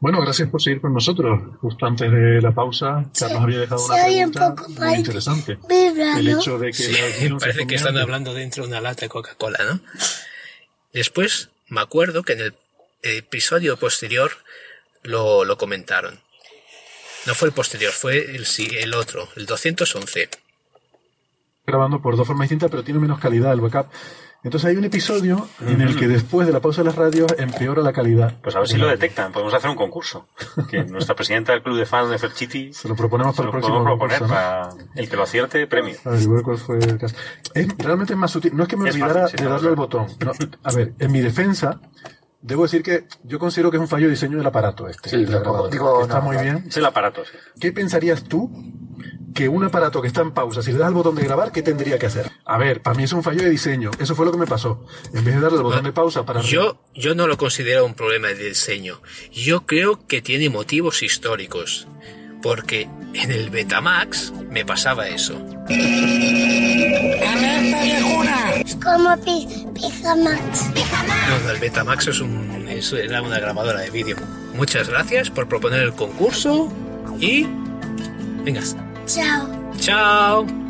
Bueno, 0.00 0.22
gracias 0.22 0.48
por 0.48 0.62
seguir 0.62 0.80
con 0.80 0.94
nosotros. 0.94 1.58
Justo 1.60 1.84
antes 1.84 2.10
de 2.10 2.40
la 2.40 2.52
pausa, 2.52 3.04
Carlos 3.18 3.42
había 3.42 3.58
dejado 3.60 3.84
una 3.84 3.96
pregunta 3.96 4.54
muy 4.78 4.94
interesante. 4.94 5.58
Vibra, 5.68 6.18
El 6.18 6.28
hecho 6.28 6.58
de 6.58 6.68
que 6.68 6.72
Sí, 6.72 7.28
la 7.28 7.38
parece 7.38 7.66
que 7.66 7.74
están 7.74 7.98
hablando 7.98 8.32
dentro 8.32 8.62
de 8.62 8.70
una 8.70 8.80
lata 8.80 9.02
de 9.02 9.10
Coca-Cola, 9.10 9.58
¿no? 9.70 9.80
Después 10.94 11.50
me 11.68 11.82
acuerdo 11.82 12.22
que 12.22 12.32
en 12.32 12.40
el 12.40 12.54
episodio 13.02 13.76
posterior 13.76 14.32
lo, 15.02 15.44
lo 15.44 15.58
comentaron. 15.58 16.18
No 17.26 17.34
fue 17.34 17.48
el 17.48 17.54
posterior, 17.54 17.92
fue 17.92 18.34
el, 18.34 18.46
sí, 18.46 18.70
el 18.78 18.94
otro, 18.94 19.28
el 19.36 19.44
211. 19.44 20.30
grabando 21.66 22.00
por 22.00 22.16
dos 22.16 22.26
formas 22.26 22.46
distintas, 22.46 22.70
pero 22.70 22.82
tiene 22.82 23.00
menos 23.00 23.20
calidad 23.20 23.52
el 23.52 23.60
backup. 23.60 23.92
Entonces 24.42 24.70
hay 24.70 24.76
un 24.76 24.84
episodio 24.84 25.46
en 25.60 25.82
el 25.82 25.96
que 25.96 26.08
después 26.08 26.46
de 26.46 26.52
la 26.52 26.60
pausa 26.60 26.80
de 26.80 26.86
las 26.86 26.96
radios 26.96 27.34
empeora 27.38 27.82
la 27.82 27.92
calidad. 27.92 28.34
Pues 28.42 28.56
a 28.56 28.60
ver 28.60 28.68
si 28.68 28.78
lo 28.78 28.88
detectan. 28.88 29.32
Podemos 29.32 29.52
hacer 29.52 29.68
un 29.68 29.76
concurso. 29.76 30.28
Que 30.70 30.82
nuestra 30.88 31.14
presidenta 31.14 31.52
del 31.52 31.62
club 31.62 31.76
de 31.76 31.84
fans 31.84 32.10
de 32.10 32.18
Ferchiti 32.18 32.72
Se 32.72 32.88
lo 32.88 32.96
proponemos 32.96 33.36
para 33.36 33.36
se 33.36 33.42
el 33.42 33.46
lo 33.46 33.52
próximo 33.52 33.84
podemos 33.84 33.98
proponer 33.98 34.18
concurso, 34.18 34.34
¿no? 34.34 34.78
para 34.86 35.00
el 35.00 35.10
que 35.10 35.16
lo 35.16 35.22
acierte, 35.24 35.66
premio. 35.66 35.94
A 36.04 36.10
ver, 36.10 36.22
igual 36.22 36.42
cuál 36.42 36.56
fue 36.56 36.78
el 36.78 36.98
caso. 36.98 37.16
Es, 37.52 37.68
realmente 37.76 38.14
es 38.14 38.18
más 38.18 38.30
sutil. 38.30 38.56
No 38.56 38.62
es 38.62 38.68
que 38.68 38.76
me 38.78 38.88
Es 38.88 38.94
olvidara 38.94 39.22
fácil, 39.22 39.40
de 39.40 39.44
darle 39.44 39.68
al 39.68 39.76
botón. 39.76 40.06
No, 40.24 40.32
a 40.62 40.72
ver, 40.72 40.94
en 40.98 41.12
mi 41.12 41.20
defensa, 41.20 41.78
debo 42.40 42.62
decir 42.62 42.82
que 42.82 43.04
yo 43.24 43.38
considero 43.38 43.70
que 43.70 43.76
es 43.76 43.80
un 43.80 43.88
fallo 43.88 44.06
de 44.06 44.12
diseño 44.12 44.38
del 44.38 44.46
aparato 44.46 44.88
este. 44.88 45.10
Sí, 45.10 45.16
el 45.16 45.26
digo, 45.70 46.02
está 46.02 46.20
no, 46.20 46.22
muy 46.22 46.38
bien. 46.38 46.64
Es 46.66 46.78
el 46.78 46.86
aparato, 46.86 47.24
sí. 47.26 47.32
¿Qué 47.60 47.72
pensarías 47.72 48.24
tú 48.24 48.50
que 49.34 49.48
un 49.48 49.64
aparato 49.64 50.02
que 50.02 50.08
está 50.08 50.22
en 50.22 50.32
pausa, 50.32 50.62
si 50.62 50.72
le 50.72 50.78
das 50.78 50.88
al 50.88 50.94
botón 50.94 51.14
de 51.14 51.22
grabar, 51.22 51.52
¿qué 51.52 51.62
tendría 51.62 51.98
que 51.98 52.06
hacer? 52.06 52.30
A 52.44 52.58
ver, 52.58 52.82
para 52.82 52.96
mí 52.96 53.04
es 53.04 53.12
un 53.12 53.22
fallo 53.22 53.42
de 53.42 53.50
diseño. 53.50 53.90
Eso 53.98 54.14
fue 54.14 54.26
lo 54.26 54.32
que 54.32 54.38
me 54.38 54.46
pasó. 54.46 54.84
En 55.12 55.24
vez 55.24 55.34
de 55.34 55.40
darle 55.40 55.58
al 55.58 55.64
botón 55.64 55.84
de 55.84 55.92
pausa 55.92 56.24
para... 56.24 56.40
Yo, 56.40 56.78
yo 56.94 57.14
no 57.14 57.26
lo 57.26 57.36
considero 57.36 57.84
un 57.84 57.94
problema 57.94 58.28
de 58.28 58.48
diseño. 58.48 59.00
Yo 59.32 59.66
creo 59.66 60.06
que 60.06 60.22
tiene 60.22 60.50
motivos 60.50 61.02
históricos. 61.02 61.86
Porque 62.42 62.88
en 63.12 63.30
el 63.30 63.50
Betamax 63.50 64.32
me 64.50 64.64
pasaba 64.64 65.08
eso. 65.08 65.34
¡Alerta 65.68 67.82
viejuna! 67.82 68.40
como 68.82 69.16
Pijamax. 69.74 70.70
No, 71.28 71.50
el 71.50 71.60
Betamax 71.60 72.08
es, 72.08 72.20
un, 72.20 72.66
es 72.68 72.92
era 72.92 73.22
una 73.22 73.38
grabadora 73.38 73.80
de 73.80 73.90
vídeo. 73.90 74.16
Muchas 74.54 74.88
gracias 74.88 75.30
por 75.30 75.48
proponer 75.48 75.80
el 75.80 75.92
concurso 75.92 76.72
y... 77.20 77.46
Vengas. 78.42 78.74
Chao. 79.14 79.72
Chao. 79.80 80.69